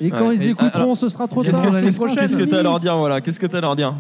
Et 0.07 0.11
quand 0.11 0.29
Ouais. 0.29 0.37
ils 0.37 0.43
Et- 0.43 0.51
écouteront, 0.51 0.83
alors, 0.83 0.97
ce 0.97 1.09
sera 1.09 1.27
trop 1.29 1.43
Qu'est-ce 1.43 1.57
tard. 1.57 1.67
que 1.67 1.73
l'année 1.73 1.87
qu'est-ce- 1.87 1.97
prochaine. 1.97 2.17
qu'est-ce 2.19 2.37
que 2.37 2.45
t'as 2.45 2.59
à 2.61 2.63
leur 2.63 2.79
dire 2.81 2.97
voilà 2.97 3.21
Qu'est-ce 3.21 3.41
que 3.41 3.47
t'as 3.47 3.59
à 3.59 3.61
leur 3.63 3.77
dire 3.77 3.95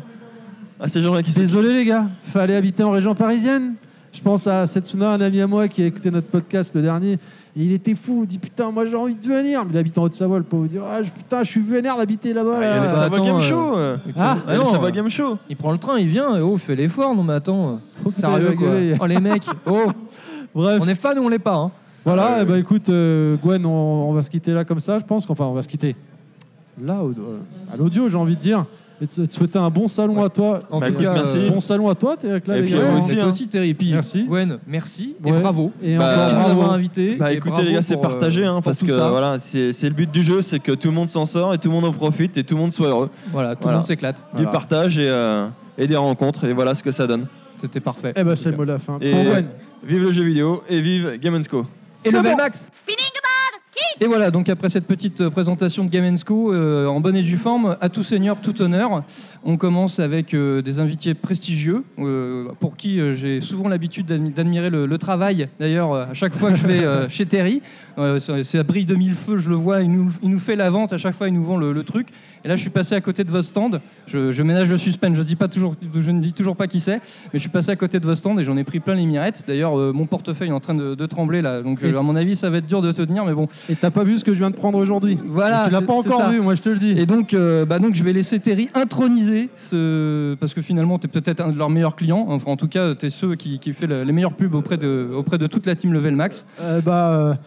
à 0.80 0.88
ces 0.88 1.00
gens-là 1.02 1.22
qui 1.22 1.32
se 1.32 1.38
Désolé 1.38 1.72
les 1.72 1.84
gars, 1.84 2.06
fallait 2.24 2.56
habiter 2.56 2.82
en 2.82 2.90
région 2.90 3.14
parisienne. 3.14 3.74
Je 4.12 4.20
pense 4.20 4.46
à 4.46 4.66
Setsuna, 4.66 5.10
un 5.10 5.20
ami 5.20 5.40
à 5.40 5.46
moi 5.46 5.66
qui 5.66 5.82
a 5.82 5.86
écouté 5.86 6.10
notre 6.10 6.28
podcast 6.28 6.72
le 6.74 6.82
dernier. 6.82 7.18
Il 7.56 7.72
était 7.72 7.94
fou, 7.94 8.20
il 8.22 8.26
dit 8.26 8.38
putain, 8.38 8.70
moi 8.72 8.84
j'ai 8.86 8.94
envie 8.96 9.14
de 9.16 9.24
venir. 9.26 9.64
Mais 9.64 9.70
il 9.72 9.78
habite 9.78 9.96
en 9.98 10.02
Haute-Savoie, 10.02 10.38
le 10.38 10.44
pauvre. 10.44 10.64
Il 10.66 10.70
dit 10.72 10.78
ah, 10.84 11.02
je- 11.02 11.10
putain, 11.10 11.42
je 11.44 11.50
suis 11.50 11.60
vénère 11.60 11.96
d'habiter 11.96 12.32
là-bas. 12.32 12.50
Ah, 12.56 12.60
Il 12.60 12.62
y 12.62 12.66
a 12.66 12.68
là. 12.70 12.74
les 12.80 12.86
Bah, 12.88 12.88
Savoie 12.90 13.16
attends, 13.18 13.24
Game 13.26 13.36
euh, 13.36 13.40
Show 13.40 13.76
euh. 13.76 13.96
il, 14.06 14.12
Ah, 14.16 14.20
prend- 14.20 14.34
Il 14.34 14.48
y 14.50 14.50
a 14.54 14.58
les 14.58 14.64
non, 14.64 14.70
Savoie 14.72 14.90
Game 14.90 15.08
Show 15.08 15.38
il 15.48 15.56
prend 15.56 15.72
le 15.72 15.78
train, 15.78 15.98
il 15.98 16.08
vient, 16.08 16.36
et 16.36 16.40
oh, 16.40 16.56
fais 16.58 16.74
l'effort, 16.76 17.14
non 17.14 17.22
mais 17.22 17.34
attends, 17.34 17.80
Faut 18.02 18.10
que 18.10 18.20
sérieux 18.20 18.52
quoi. 18.56 18.66
gueuler. 18.68 18.94
Oh 19.00 19.06
les 19.06 19.20
mecs, 19.20 19.44
oh, 19.66 19.86
Bref, 20.54 20.80
on 20.82 20.88
est 20.88 20.94
fan 20.94 21.18
ou 21.18 21.22
on 21.24 21.28
l'est 21.28 21.38
pas 21.38 21.54
hein. 21.56 21.70
Voilà, 22.04 22.36
Ah, 22.36 22.38
eh 22.42 22.44
ben, 22.44 22.56
écoute, 22.56 22.88
euh, 22.88 23.36
Gwen, 23.42 23.64
on, 23.64 23.70
on 24.10 24.12
va 24.12 24.22
se 24.22 24.30
quitter 24.30 24.52
là 24.52 24.64
comme 24.64 24.80
ça, 24.80 24.98
je 24.98 25.04
pense. 25.04 25.24
qu'enfin, 25.26 25.44
on 25.44 25.54
va 25.54 25.62
se 25.62 25.68
quitter 25.68 25.96
là, 26.82 27.02
au- 27.02 27.10
euh, 27.10 27.38
à 27.72 27.76
l'audio, 27.76 28.08
j'ai 28.08 28.16
envie 28.16 28.36
de 28.36 28.40
dire. 28.40 28.64
Et 29.02 29.06
de 29.06 29.26
te 29.26 29.32
souhaiter 29.34 29.58
un 29.58 29.70
bon 29.70 29.88
salon 29.88 30.18
Ouais. 30.18 30.24
à 30.24 30.28
toi. 30.28 30.60
En 30.70 30.78
Bah, 30.78 30.86
tout 30.86 30.92
écoute, 30.92 31.04
cas, 31.04 31.14
merci. 31.14 31.36
euh, 31.38 31.50
Bon 31.50 31.58
salon 31.60 31.88
à 31.88 31.96
toi, 31.96 32.16
t'es 32.16 32.30
avec 32.30 32.46
là, 32.46 32.56
Et 32.56 32.62
les 32.62 32.66
puis 32.68 32.76
gars. 32.76 32.94
aussi, 32.96 33.14
toi 33.16 33.24
hein. 33.24 33.28
aussi, 33.28 33.48
Terry. 33.48 33.74
Puis, 33.74 33.90
Merci. 33.90 34.22
Gwen, 34.24 34.58
merci 34.68 35.16
et 35.26 35.32
Ouais. 35.32 35.40
bravo. 35.40 35.72
Et 35.82 35.96
Bah, 35.98 36.04
encore 36.04 36.16
merci 36.16 36.30
de 36.30 36.34
nous 36.36 36.40
bravo. 36.44 36.60
avoir 36.60 36.72
invités. 36.74 37.16
Bah 37.16 37.32
et 37.32 37.36
écoutez 37.36 37.50
bravo 37.50 37.66
les 37.66 37.72
gars, 37.74 37.82
c'est 37.82 37.94
pour, 37.96 38.04
euh, 38.04 38.08
partagé 38.10 38.44
hein, 38.44 38.54
pour 38.54 38.62
parce 38.62 38.78
tout 38.78 38.86
que 38.86 38.92
ça. 38.96 39.08
voilà, 39.10 39.40
c'est 39.40 39.72
c'est 39.72 39.88
le 39.88 39.94
but 39.96 40.08
du 40.10 40.22
jeu, 40.22 40.42
c'est 40.42 40.60
que 40.60 40.70
tout 40.72 40.88
le 40.88 40.94
monde 40.94 41.08
s'en 41.08 41.26
sort 41.26 41.52
et 41.52 41.58
tout 41.58 41.68
le 41.68 41.74
monde 41.74 41.86
en 41.86 41.90
profite 41.92 42.36
et 42.36 42.44
tout 42.44 42.54
le 42.54 42.60
monde 42.60 42.72
soit 42.72 42.86
heureux. 42.86 43.10
Voilà, 43.32 43.56
tout 43.56 43.62
Voilà. 43.62 43.74
le 43.74 43.78
monde 43.80 43.86
s'éclate. 43.86 44.22
Voilà. 44.32 44.46
Du 44.46 44.52
partage 44.52 44.96
et, 45.00 45.08
euh, 45.10 45.48
et 45.76 45.88
des 45.88 45.96
rencontres 45.96 46.44
et 46.44 46.52
voilà 46.52 46.76
ce 46.76 46.82
que 46.84 46.92
ça 46.92 47.08
donne. 47.08 47.26
C'était 47.56 47.80
parfait. 47.80 48.12
Eh 48.14 48.22
ben, 48.22 48.32
En 48.32 48.36
c'est 48.36 48.52
le 48.52 48.56
mot 48.56 48.64
de 48.64 48.70
la 48.72 48.78
fin. 48.78 48.98
Et- 49.00 49.10
Pour 49.10 49.24
Gwen. 49.24 49.46
Vive 49.84 50.02
le 50.02 50.12
jeu 50.12 50.22
vidéo 50.22 50.62
et 50.68 50.80
vive 50.80 51.18
Game 51.20 51.38
Co. 51.50 51.66
Et 52.04 52.10
C'est 52.10 52.16
level 52.16 52.32
bon. 52.32 52.36
max 52.38 52.68
Et 54.00 54.06
voilà, 54.06 54.30
donc 54.32 54.48
après 54.48 54.68
cette 54.70 54.86
petite 54.86 55.20
euh, 55.20 55.30
présentation 55.30 55.84
de 55.84 55.88
Game 55.90 56.04
euh, 56.52 56.86
en 56.86 57.00
bonne 57.00 57.14
et 57.16 57.22
due 57.22 57.36
forme, 57.36 57.76
à 57.80 57.88
tout 57.88 58.02
seigneur, 58.02 58.40
tout 58.40 58.60
honneur, 58.60 59.04
on 59.44 59.56
commence 59.56 60.00
avec 60.00 60.34
euh, 60.34 60.62
des 60.62 60.80
invités 60.80 61.14
prestigieux, 61.14 61.84
euh, 62.00 62.48
pour 62.58 62.76
qui 62.76 62.98
euh, 63.00 63.14
j'ai 63.14 63.40
souvent 63.40 63.68
l'habitude 63.68 64.06
d'admi- 64.06 64.32
d'admirer 64.32 64.70
le, 64.70 64.86
le 64.86 64.98
travail. 64.98 65.48
D'ailleurs, 65.60 65.94
à 65.94 66.12
chaque 66.14 66.34
fois 66.34 66.50
que 66.50 66.56
je 66.56 66.66
vais 66.66 66.82
euh, 66.84 67.08
chez 67.16 67.26
Terry, 67.26 67.62
c'est 68.18 68.58
à 68.58 68.62
brille 68.62 68.84
de 68.86 68.94
mille 68.94 69.14
feux, 69.14 69.38
je 69.38 69.48
le 69.50 69.56
vois, 69.56 69.80
il 69.82 69.90
nous, 69.90 70.10
il 70.22 70.30
nous 70.30 70.38
fait 70.38 70.56
la 70.56 70.70
vente, 70.70 70.92
à 70.92 70.96
chaque 70.96 71.14
fois 71.14 71.28
il 71.28 71.34
nous 71.34 71.44
vend 71.44 71.56
le, 71.56 71.72
le 71.72 71.82
truc. 71.82 72.08
Et 72.44 72.48
là, 72.48 72.56
je 72.56 72.60
suis 72.60 72.68
passé 72.70 72.94
à 72.94 73.00
côté 73.00 73.24
de 73.24 73.30
votre 73.30 73.46
stand, 73.48 73.80
je, 74.06 74.30
je 74.30 74.42
ménage 74.42 74.68
le 74.68 74.76
suspense, 74.76 75.16
je, 75.16 75.22
dis 75.22 75.34
pas 75.36 75.48
toujours, 75.48 75.74
je 75.98 76.10
ne 76.10 76.20
dis 76.20 76.34
toujours 76.34 76.56
pas 76.56 76.66
qui 76.66 76.78
c'est, 76.78 76.96
mais 76.96 77.00
je 77.34 77.38
suis 77.38 77.48
passé 77.48 77.70
à 77.70 77.76
côté 77.76 77.98
de 78.00 78.04
votre 78.04 78.18
stand 78.18 78.38
et 78.38 78.44
j'en 78.44 78.56
ai 78.58 78.64
pris 78.64 78.80
plein 78.80 78.94
les 78.94 79.06
mirettes. 79.06 79.44
D'ailleurs, 79.46 79.78
euh, 79.78 79.92
mon 79.94 80.04
portefeuille 80.04 80.48
est 80.50 80.52
en 80.52 80.60
train 80.60 80.74
de, 80.74 80.94
de 80.94 81.06
trembler 81.06 81.40
là, 81.40 81.62
donc 81.62 81.82
euh, 81.82 81.98
à 81.98 82.02
mon 82.02 82.14
avis, 82.16 82.36
ça 82.36 82.50
va 82.50 82.58
être 82.58 82.66
dur 82.66 82.82
de 82.82 82.92
tenir, 82.92 83.24
mais 83.24 83.32
bon. 83.32 83.48
Et 83.70 83.76
t'as 83.76 83.90
pas 83.90 84.04
vu 84.04 84.18
ce 84.18 84.24
que 84.24 84.34
je 84.34 84.40
viens 84.40 84.50
de 84.50 84.56
prendre 84.56 84.76
aujourd'hui? 84.78 85.18
Voilà, 85.26 85.64
Tu 85.66 85.70
l'as 85.72 85.80
pas 85.80 85.94
encore 85.94 86.20
ça. 86.20 86.28
vu, 86.30 86.40
moi 86.40 86.54
je 86.54 86.60
te 86.60 86.68
le 86.68 86.78
dis. 86.78 86.90
Et 86.98 87.06
donc, 87.06 87.32
euh, 87.32 87.64
bah 87.64 87.78
donc, 87.78 87.94
je 87.94 88.04
vais 88.04 88.12
laisser 88.12 88.38
Terry 88.40 88.68
introniser 88.74 89.48
ce. 89.56 90.34
Parce 90.38 90.52
que 90.52 90.60
finalement, 90.60 90.98
tu 90.98 91.06
es 91.06 91.08
peut-être 91.10 91.40
un 91.40 91.48
de 91.48 91.56
leurs 91.56 91.70
meilleurs 91.70 91.96
clients. 91.96 92.26
Enfin, 92.28 92.50
en 92.50 92.56
tout 92.56 92.68
cas, 92.68 92.94
tu 92.94 93.06
es 93.06 93.10
ceux 93.10 93.36
qui, 93.36 93.58
qui 93.58 93.72
fait 93.72 93.86
le- 93.86 94.04
les 94.04 94.12
meilleures 94.12 94.34
pubs 94.34 94.54
auprès 94.54 94.76
de, 94.76 95.08
auprès 95.16 95.38
de 95.38 95.46
toute 95.46 95.64
la 95.64 95.74
team 95.76 95.92
Level 95.94 96.14
Max. 96.14 96.44
Bah, 96.84 97.38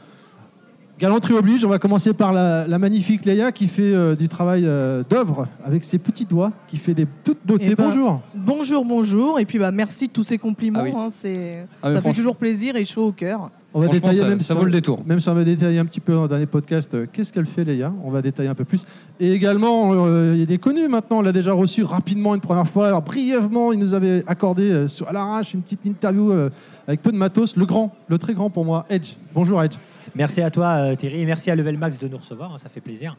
galanterie 1.00 1.34
oblige, 1.34 1.64
on 1.66 1.70
va 1.70 1.80
commencer 1.80 2.14
par 2.14 2.34
la, 2.34 2.66
la 2.68 2.80
magnifique 2.80 3.26
Léa 3.26 3.52
qui 3.52 3.68
fait 3.68 3.82
euh, 3.94 4.16
du 4.16 4.28
travail 4.30 4.64
euh, 4.66 5.04
d'œuvre 5.10 5.48
avec 5.64 5.84
ses 5.84 5.98
petits 5.98 6.26
doigts, 6.26 6.52
qui 6.68 6.78
fait 6.78 6.94
des 6.94 7.06
toutes 7.24 7.46
beautés. 7.46 7.68
Eh 7.72 7.76
ben, 7.76 7.86
Bonjour. 7.86 8.22
Bonjour, 8.36 8.86
bonjour. 8.86 9.40
Et 9.40 9.46
puis 9.46 9.60
bah, 9.60 9.72
merci 9.72 10.08
de 10.08 10.14
tous 10.14 10.24
ces 10.24 10.38
compliments. 10.38 10.80
Ah 10.82 10.86
oui. 10.86 10.92
hein, 10.96 11.08
c'est... 11.10 11.66
Ah, 11.84 11.90
ça 11.90 12.02
fait 12.02 12.14
toujours 12.14 12.36
plaisir 12.36 12.76
et 12.76 12.86
chaud 12.86 13.08
au 13.08 13.12
cœur. 13.12 13.50
On 13.74 13.82
va 13.82 13.90
détailler 13.90 14.22
ça, 14.22 14.28
même 14.28 14.40
ça 14.40 14.46
si 14.46 14.54
vaut 14.54 14.62
on- 14.62 14.66
le 14.66 14.72
détour. 14.72 15.04
Même 15.06 15.20
si 15.20 15.30
on 15.30 15.34
va 15.36 15.44
détailler 15.44 15.78
un 15.78 15.86
petit 15.86 16.00
peu 16.00 16.14
dans 16.14 16.24
le 16.24 16.30
dernier 16.30 16.48
podcast, 16.48 16.92
euh, 16.96 17.06
qu'est-ce 17.12 17.32
qu'elle 17.32 17.46
fait 17.46 17.64
Léa 17.64 17.94
On 18.04 18.10
va 18.10 18.24
détailler 18.24 18.50
un 18.50 18.56
peu 18.56 18.64
plus. 18.66 18.84
Et 19.20 19.34
également, 19.34 19.92
euh, 19.94 20.36
il 20.36 20.52
est 20.52 20.58
connu 20.58 20.88
maintenant, 20.88 21.20
on 21.20 21.22
l'a 21.22 21.32
déjà 21.34 21.54
reçu 21.54 21.84
rapidement 21.84 22.34
une 22.34 22.42
première 22.42 22.68
fois. 22.68 22.88
Alors, 22.88 23.04
brièvement, 23.04 23.72
il 23.72 23.78
nous 23.80 23.94
avait 23.94 24.24
accordé 24.26 24.64
euh, 24.72 24.88
sur, 24.88 25.08
à 25.08 25.14
l'arrache 25.14 25.54
une 25.54 25.62
petite 25.62 25.86
interview 25.86 26.32
euh, 26.32 26.50
avec 26.88 27.04
peu 27.04 27.12
de 27.12 27.18
matos. 27.18 27.56
Le 27.56 27.66
grand, 27.68 27.94
le 28.08 28.18
très 28.18 28.34
grand 28.34 28.50
pour 28.50 28.66
moi, 28.66 28.86
Edge. 28.90 29.14
Bonjour 29.36 29.62
Edge. 29.62 29.74
Merci 30.18 30.42
à 30.42 30.50
toi 30.50 30.68
euh, 30.78 30.96
Thierry 30.96 31.22
et 31.22 31.26
merci 31.26 31.52
à 31.52 31.56
Level 31.56 31.78
Max 31.78 32.00
de 32.00 32.08
nous 32.08 32.18
recevoir, 32.18 32.52
hein, 32.54 32.58
ça 32.58 32.70
fait 32.70 32.82
plaisir. 32.82 33.16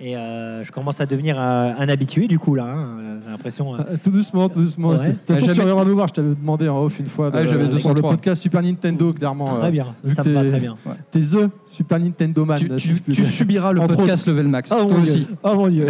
Et 0.00 0.16
euh, 0.16 0.62
je 0.62 0.70
commence 0.70 1.00
à 1.00 1.06
devenir 1.06 1.36
euh, 1.40 1.72
un 1.76 1.88
habitué 1.88 2.28
du 2.28 2.38
coup 2.38 2.54
là, 2.54 2.66
hein, 2.66 3.20
j'ai 3.24 3.30
l'impression. 3.32 3.74
euh, 3.74 3.78
Tout 4.02 4.10
doucement, 4.10 4.48
tout 4.48 4.60
doucement. 4.60 4.90
Ouais. 4.90 5.08
De 5.08 5.12
toute 5.14 5.26
façon, 5.26 5.46
Ah, 5.50 5.54
tu 5.54 5.60
reviendras 5.60 5.84
nous 5.84 5.94
voir. 5.94 6.06
Je 6.06 6.14
t'avais 6.14 6.34
demandé 6.36 6.68
en 6.68 6.84
off 6.84 7.00
une 7.00 7.06
fois 7.08 7.32
de, 7.32 7.36
Ah, 7.36 7.44
j'avais 7.46 7.64
sur 7.80 7.88
le 7.88 7.96
203. 7.96 8.10
podcast 8.12 8.40
Super 8.40 8.62
Nintendo, 8.62 9.12
clairement. 9.12 9.46
très 9.58 9.72
bien, 9.72 9.94
ça 10.12 10.22
me 10.22 10.32
va 10.34 10.44
très 10.44 10.60
bien. 10.60 10.76
T'es 11.10 11.20
The 11.20 11.50
Super 11.68 11.98
Nintendo 11.98 12.44
Man. 12.44 12.60
Tu, 12.78 13.24
subiras 13.24 13.72
le 13.72 13.86
podcast 13.88 14.26
Level 14.28 14.46
Max. 14.46 14.70
Oh 14.72 14.84
toi 14.84 14.96
mon 14.96 15.02
aussi. 15.02 15.18
dieu, 15.26 15.36
oh 15.42 15.54
mon 15.56 15.68
dieu. 15.68 15.88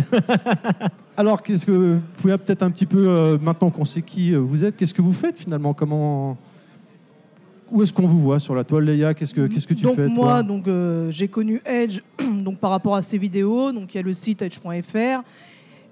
Alors, 1.19 1.43
qu'est-ce 1.43 1.67
que 1.67 1.73
vous 1.73 2.01
pouvez 2.23 2.39
peut-être 2.39 2.63
un 2.63 2.71
petit 2.71 2.87
peu, 2.87 3.09
euh, 3.09 3.39
maintenant 3.43 3.71
qu'on 3.71 3.85
sait 3.85 4.03
qui 4.03 4.33
vous 4.35 4.65
êtes, 4.65 4.77
qu'est-ce 4.77 4.95
que 4.95 5.03
vous 5.03 5.13
faites 5.13 5.37
finalement? 5.37 5.75
Comment 5.75 6.39
Où 7.71 7.83
est-ce 7.83 7.93
qu'on 7.93 8.07
vous 8.07 8.21
voit 8.23 8.39
sur 8.39 8.55
la 8.55 8.65
toile, 8.65 8.85
Léa? 8.85 9.15
Qu'est-ce 9.15 9.35
que 9.35 9.47
qu'est-ce 9.47 9.67
que 9.67 9.75
tu 9.75 9.85
donc 9.85 9.97
fais 9.97 10.09
moi, 10.09 10.43
donc 10.43 10.67
euh, 10.69 11.11
j'ai 11.11 11.29
connu 11.29 11.61
Edge 11.67 12.01
donc 12.45 12.59
par 12.59 12.71
rapport 12.71 12.95
à 12.97 13.03
ses 13.03 13.19
vidéos. 13.19 13.73
Donc 13.73 13.95
il 13.95 13.99
y 13.99 14.01
a 14.01 14.03
le 14.03 14.13
site 14.13 14.43
edge.fr. 14.43 15.23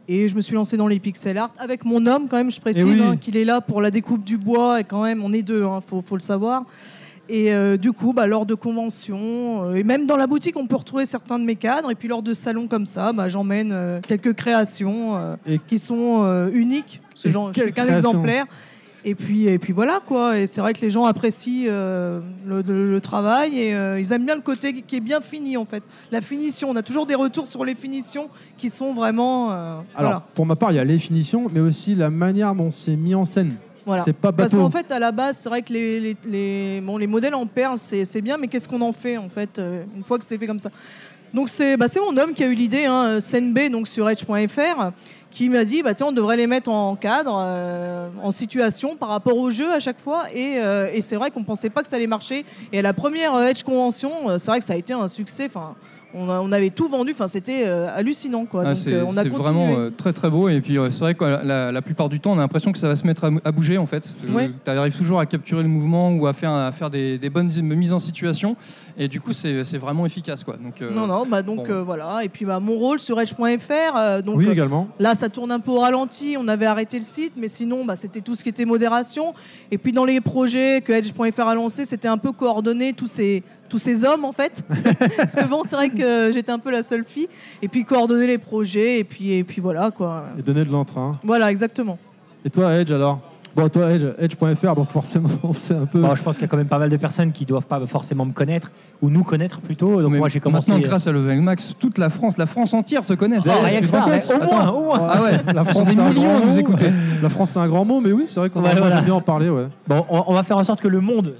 Et 0.08 0.28
je 0.28 0.36
me 0.36 0.40
suis 0.40 0.54
lancé 0.54 0.76
dans 0.76 0.86
les 0.86 1.00
pixel 1.00 1.36
art 1.36 1.50
avec 1.58 1.84
mon 1.84 2.06
homme 2.06 2.28
quand 2.30 2.36
même. 2.36 2.50
Je 2.50 2.60
précise 2.60 2.84
Eh 2.86 2.90
oui. 2.90 3.02
hein, 3.04 3.16
qu'il 3.16 3.36
est 3.36 3.44
là 3.44 3.60
pour 3.60 3.80
la 3.82 3.90
découpe 3.90 4.22
du 4.24 4.36
bois 4.38 4.80
et 4.80 4.84
quand 4.84 5.02
même 5.02 5.22
on 5.24 5.32
est 5.32 5.42
deux, 5.42 5.64
hein, 5.64 5.80
faut, 5.86 6.00
faut 6.00 6.14
le 6.16 6.20
savoir. 6.22 6.64
Et 7.28 7.52
euh, 7.52 7.76
du 7.76 7.90
coup, 7.92 8.12
bah, 8.12 8.28
lors 8.28 8.46
de 8.46 8.54
conventions, 8.54 9.64
euh, 9.64 9.74
et 9.74 9.82
même 9.82 10.06
dans 10.06 10.16
la 10.16 10.28
boutique, 10.28 10.56
on 10.56 10.68
peut 10.68 10.76
retrouver 10.76 11.06
certains 11.06 11.40
de 11.40 11.44
mes 11.44 11.56
cadres. 11.56 11.90
Et 11.90 11.96
puis 11.96 12.06
lors 12.06 12.22
de 12.22 12.34
salons 12.34 12.68
comme 12.68 12.86
ça, 12.86 13.12
bah, 13.12 13.28
j'emmène 13.28 13.70
euh, 13.72 14.00
quelques 14.06 14.32
créations 14.34 15.36
Et- 15.44 15.58
qui 15.58 15.78
sont 15.80 16.48
uniques. 16.52 17.02
Et 17.24 17.30
j'en- 17.32 17.52
je 17.52 17.60
fais 17.60 17.72
qu'un 17.72 17.92
exemplaire. 17.92 18.46
Et 19.08 19.14
puis, 19.14 19.46
et 19.46 19.58
puis 19.60 19.72
voilà 19.72 20.00
quoi. 20.04 20.36
Et 20.36 20.48
c'est 20.48 20.60
vrai 20.60 20.72
que 20.72 20.80
les 20.80 20.90
gens 20.90 21.04
apprécient 21.04 21.66
euh, 21.68 22.18
le, 22.44 22.60
le- 22.62 22.90
le 22.90 23.00
travail 23.00 23.56
et 23.58 23.72
euh, 23.72 24.00
ils 24.00 24.12
aiment 24.12 24.26
bien 24.26 24.34
le 24.34 24.40
côté 24.40 24.72
qui 24.82 24.96
est 24.96 25.00
bien 25.00 25.20
fini 25.20 25.56
en 25.56 25.64
fait. 25.64 25.84
La 26.10 26.20
finition, 26.20 26.70
on 26.70 26.76
a 26.76 26.82
toujours 26.82 27.06
des 27.06 27.14
retours 27.14 27.46
sur 27.46 27.64
les 27.64 27.76
finitions 27.76 28.28
qui 28.58 28.68
sont 28.68 28.92
vraiment. 28.94 29.52
euh, 29.52 29.54
Alors, 29.54 30.10
voilà. 30.10 30.26
pour 30.34 30.44
ma 30.44 30.56
part, 30.56 30.72
il 30.72 30.74
y 30.74 30.80
a 30.80 30.84
les 30.84 30.98
finitions, 30.98 31.46
mais 31.52 31.60
aussi 31.60 31.94
la 31.94 32.10
manière 32.10 32.52
dont 32.54 32.72
c'est 32.72 32.96
mis 32.96 33.14
en 33.14 33.24
scène. 33.24 33.54
voilà. 33.86 34.02
C'est 34.02 34.12
pas 34.12 34.32
Parce 34.32 34.50
bateau. 34.52 34.64
qu'en 34.64 34.70
fait, 34.70 34.90
à 34.90 34.98
la 34.98 35.12
base, 35.12 35.38
c'est 35.38 35.48
vrai 35.48 35.62
que 35.62 35.72
les, 35.72 36.00
les, 36.00 36.16
les- 36.28 36.80
bon, 36.80 36.98
les 36.98 37.06
modèles 37.06 37.36
en 37.36 37.46
perles, 37.46 37.78
c'est 37.78 38.20
bien, 38.20 38.36
mais 38.38 38.48
qu'est-ce 38.48 38.68
qu'on 38.68 38.80
en 38.82 38.92
fait 38.92 39.16
en 39.18 39.28
fait 39.28 39.60
une 39.96 40.02
fois 40.02 40.18
que 40.18 40.24
c'est 40.24 40.36
fait 40.36 40.48
comme 40.48 40.58
ça? 40.58 40.70
Donc 41.32 41.48
c'est 41.48 41.76
bah, 41.76 41.86
mon 42.00 42.16
homme 42.16 42.32
qui 42.34 42.42
a 42.42 42.46
eu 42.48 42.54
l'idée, 42.54 42.86
hein, 42.86 43.20
Senbei, 43.20 43.68
donc 43.68 43.86
sur 43.88 44.08
Edge.fr, 44.08 44.90
qui 45.36 45.50
m'a 45.50 45.66
dit 45.66 45.82
bah 45.82 45.92
on 46.00 46.12
devrait 46.12 46.38
les 46.38 46.46
mettre 46.46 46.70
en 46.70 46.96
cadre, 46.96 47.38
euh, 47.38 48.08
en 48.22 48.30
situation 48.30 48.96
par 48.96 49.10
rapport 49.10 49.36
au 49.36 49.50
jeu 49.50 49.70
à 49.70 49.80
chaque 49.80 50.00
fois. 50.00 50.24
Et, 50.32 50.54
euh, 50.56 50.88
et 50.94 51.02
c'est 51.02 51.16
vrai 51.16 51.30
qu'on 51.30 51.44
pensait 51.44 51.68
pas 51.68 51.82
que 51.82 51.88
ça 51.88 51.96
allait 51.96 52.06
marcher. 52.06 52.46
Et 52.72 52.78
à 52.78 52.82
la 52.82 52.94
première 52.94 53.34
euh, 53.34 53.48
Edge 53.48 53.62
convention 53.62 54.10
c'est 54.38 54.50
vrai 54.50 54.60
que 54.60 54.64
ça 54.64 54.72
a 54.72 54.76
été 54.76 54.94
un 54.94 55.08
succès 55.08 55.44
enfin 55.44 55.74
on, 56.16 56.28
a- 56.30 56.40
on 56.40 56.50
avait 56.52 56.70
tout 56.70 56.88
vendu 56.88 57.12
enfin 57.12 57.28
c'était 57.28 57.64
euh, 57.66 57.88
hallucinant 57.94 58.44
quoi 58.46 58.62
Ah, 58.64 58.68
donc 58.68 58.76
c'est 58.78 58.92
euh, 58.92 59.04
on 59.06 59.16
a 59.16 59.22
c'est 59.22 59.28
continué 59.30 59.42
vraiment 59.66 59.78
euh, 59.78 59.90
très 59.96 60.12
très 60.12 60.30
beau 60.30 60.48
et 60.48 60.60
puis 60.60 60.78
c'est 60.90 61.00
vrai 61.00 61.14
que 61.14 61.24
la, 61.24 61.82
plupart 61.82 62.08
du 62.08 62.18
temps 62.20 62.32
on 62.32 62.38
a 62.38 62.40
l'impression 62.40 62.72
que 62.72 62.78
ça 62.78 62.88
va 62.88 62.96
se 62.96 63.06
mettre 63.06 63.24
à, 63.24 63.30
à 63.44 63.52
bouger 63.52 63.78
en 63.78 63.86
fait. 63.86 64.12
Ouais. 64.28 64.50
tu 64.64 64.70
arrives 64.70 64.96
toujours 64.96 65.20
à 65.20 65.26
capturer 65.26 65.62
le 65.62 65.68
mouvement 65.68 66.10
ou 66.12 66.26
à 66.26 66.32
faire, 66.32 66.50
à 66.52 66.72
faire 66.72 66.90
des, 66.90 67.18
des 67.18 67.30
bonnes 67.30 67.50
mises 67.62 67.92
en 67.92 67.98
situation 68.00 68.56
et 68.98 69.08
du 69.08 69.20
coup 69.20 69.32
c'est 69.32 69.62
c'est 69.64 69.78
vraiment 69.78 70.06
efficace 70.06 70.42
quoi. 70.44 70.56
Donc, 70.56 70.80
euh, 70.82 70.90
non 70.92 71.06
non 71.06 71.26
bah 71.26 71.42
donc 71.42 71.66
bon. 71.68 71.72
euh, 71.72 71.82
voilà 71.82 72.20
et 72.24 72.28
puis 72.28 72.44
bah 72.44 72.60
mon 72.60 72.74
rôle 72.76 72.98
sur 72.98 73.20
Edge.fr 73.20 73.96
euh, 73.96 74.22
donc 74.22 74.36
Oui, 74.38 74.46
euh, 74.48 74.52
également. 74.52 74.88
Là, 74.98 75.14
ça 75.14 75.28
tourne 75.28 75.50
un 75.52 75.60
peu 75.60 75.70
au 75.70 75.80
ralenti. 75.80 76.36
On 76.38 76.48
avait 76.48 76.66
arrêté 76.66 76.96
le 76.98 77.04
site, 77.04 77.34
mais 77.38 77.48
sinon, 77.48 77.84
bah, 77.84 77.96
c'était 77.96 78.20
tout 78.20 78.34
ce 78.34 78.42
qui 78.42 78.48
était 78.48 78.64
modération. 78.64 79.34
Et 79.70 79.78
puis, 79.78 79.92
dans 79.92 80.04
les 80.04 80.20
projets 80.20 80.80
que 80.80 80.92
Edge.fr 80.92 81.40
a 81.46 81.54
lancé, 81.54 81.84
c'était 81.84 82.08
un 82.08 82.18
peu 82.18 82.32
coordonner 82.32 82.92
tous 82.92 83.06
ces, 83.06 83.42
tous 83.68 83.78
ces 83.78 84.04
hommes, 84.04 84.24
en 84.24 84.32
fait. 84.32 84.64
Parce 85.16 85.34
que 85.34 85.44
bon, 85.46 85.62
c'est 85.64 85.76
vrai 85.76 85.88
que 85.90 86.30
j'étais 86.32 86.52
un 86.52 86.58
peu 86.58 86.70
la 86.70 86.82
seule 86.82 87.04
fille. 87.06 87.28
Et 87.62 87.68
puis, 87.68 87.84
coordonner 87.84 88.26
les 88.26 88.38
projets. 88.38 88.98
Et 88.98 89.04
puis, 89.04 89.32
et 89.32 89.44
puis 89.44 89.60
voilà, 89.60 89.90
quoi. 89.90 90.24
Et 90.38 90.42
donner 90.42 90.64
de 90.64 90.70
l'entrain. 90.72 91.18
Voilà, 91.24 91.50
exactement. 91.50 91.98
Et 92.44 92.50
toi, 92.50 92.72
Edge, 92.74 92.90
alors? 92.92 93.20
Bon, 93.56 93.70
toi, 93.70 93.90
Edge, 93.90 94.04
Edge.fr, 94.18 94.74
donc 94.74 94.90
forcément, 94.90 95.30
c'est 95.56 95.72
un 95.74 95.86
peu. 95.86 95.98
Bon, 96.02 96.14
je 96.14 96.22
pense 96.22 96.34
qu'il 96.34 96.42
y 96.42 96.44
a 96.44 96.48
quand 96.48 96.58
même 96.58 96.68
pas 96.68 96.78
mal 96.78 96.90
de 96.90 96.96
personnes 96.98 97.32
qui 97.32 97.46
doivent 97.46 97.64
pas 97.64 97.80
forcément 97.86 98.26
me 98.26 98.32
connaître 98.32 98.70
ou 99.00 99.08
nous 99.08 99.24
connaître 99.24 99.60
plutôt. 99.62 100.02
Donc 100.02 100.12
mais 100.12 100.18
moi 100.18 100.28
j'ai 100.28 100.40
commencé. 100.40 100.70
Maintenant, 100.70 100.86
grâce 100.86 101.06
à 101.06 101.12
Level 101.12 101.40
Max, 101.40 101.74
toute 101.78 101.96
la 101.96 102.10
France, 102.10 102.36
la 102.36 102.44
France 102.44 102.74
entière 102.74 103.02
te 103.06 103.14
connaît. 103.14 103.38
Oh, 103.46 103.50
rien 103.64 103.80
que 103.80 103.86
ça, 103.86 104.04
au 104.04 104.08
moins, 104.08 104.16
Attends. 104.18 104.74
au 104.76 104.84
moins. 104.84 105.08
Ah 105.10 105.22
ouais, 105.22 105.32
La 105.54 105.64
France, 105.64 105.88
c'est 105.90 105.98
un 105.98 106.10
millions 106.10 106.38
grand 106.38 106.46
mot. 106.48 106.56
écouter. 106.58 106.90
La 107.22 107.30
France, 107.30 107.48
c'est 107.54 107.58
un 107.58 107.66
grand 107.68 107.86
mot, 107.86 107.98
mais 108.02 108.12
oui, 108.12 108.26
c'est 108.28 108.40
vrai 108.40 108.50
qu'on 108.50 108.62
Ouais, 108.62 108.74
va 108.74 108.78
voilà. 108.80 109.00
bien 109.00 109.14
en 109.14 109.22
parler, 109.22 109.48
ouais. 109.48 109.68
Bon, 109.88 110.04
on, 110.10 110.24
on 110.26 110.34
va 110.34 110.42
faire 110.42 110.58
en 110.58 110.64
sorte 110.64 110.82
que 110.82 110.88
le 110.88 111.00
monde 111.00 111.32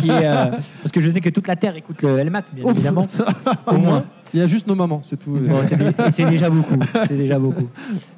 qui 0.00 0.08
est. 0.08 0.26
euh, 0.26 0.46
parce 0.82 0.92
que 0.92 1.00
je 1.00 1.10
sais 1.10 1.20
que 1.20 1.28
toute 1.30 1.48
la 1.48 1.56
Terre 1.56 1.76
écoute 1.76 2.00
le 2.02 2.22
LMAX, 2.22 2.54
bien 2.54 2.64
évidemment. 2.70 3.02
Au 3.66 3.74
moins. 3.74 4.04
Il 4.34 4.40
y 4.40 4.42
a 4.42 4.46
juste 4.46 4.66
nos 4.66 4.74
mamans, 4.74 5.00
c'est 5.04 5.16
tout. 5.16 5.30
Bon, 5.30 5.60
c'est 5.66 5.76
dé- 5.76 5.92
c'est 6.10 6.24
déjà 6.28 6.50
beaucoup. 6.50 6.78
C'est 7.08 7.16
déjà 7.16 7.38
beaucoup. 7.38 7.68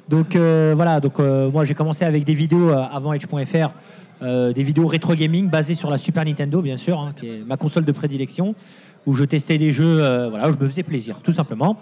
Donc 0.09 0.35
euh, 0.35 0.73
voilà, 0.75 0.99
donc 0.99 1.19
euh, 1.19 1.49
moi 1.51 1.65
j'ai 1.65 1.73
commencé 1.75 2.03
avec 2.05 2.23
des 2.23 2.33
vidéos 2.33 2.69
avant 2.71 3.13
Edge.fr, 3.13 3.69
des 4.21 4.63
vidéos 4.63 4.87
rétro 4.87 5.13
gaming 5.15 5.49
basées 5.49 5.75
sur 5.75 5.89
la 5.89 5.97
Super 5.97 6.25
Nintendo, 6.25 6.61
bien 6.61 6.77
sûr, 6.77 6.99
hein, 6.99 7.13
qui 7.17 7.27
est 7.27 7.43
ma 7.47 7.57
console 7.57 7.85
de 7.85 7.91
prédilection, 7.91 8.53
où 9.05 9.13
je 9.13 9.23
testais 9.23 9.57
des 9.57 9.71
jeux, 9.71 9.97
voilà, 10.29 10.49
où 10.49 10.53
je 10.53 10.57
me 10.57 10.67
faisais 10.67 10.83
plaisir, 10.83 11.19
tout 11.23 11.31
simplement. 11.31 11.77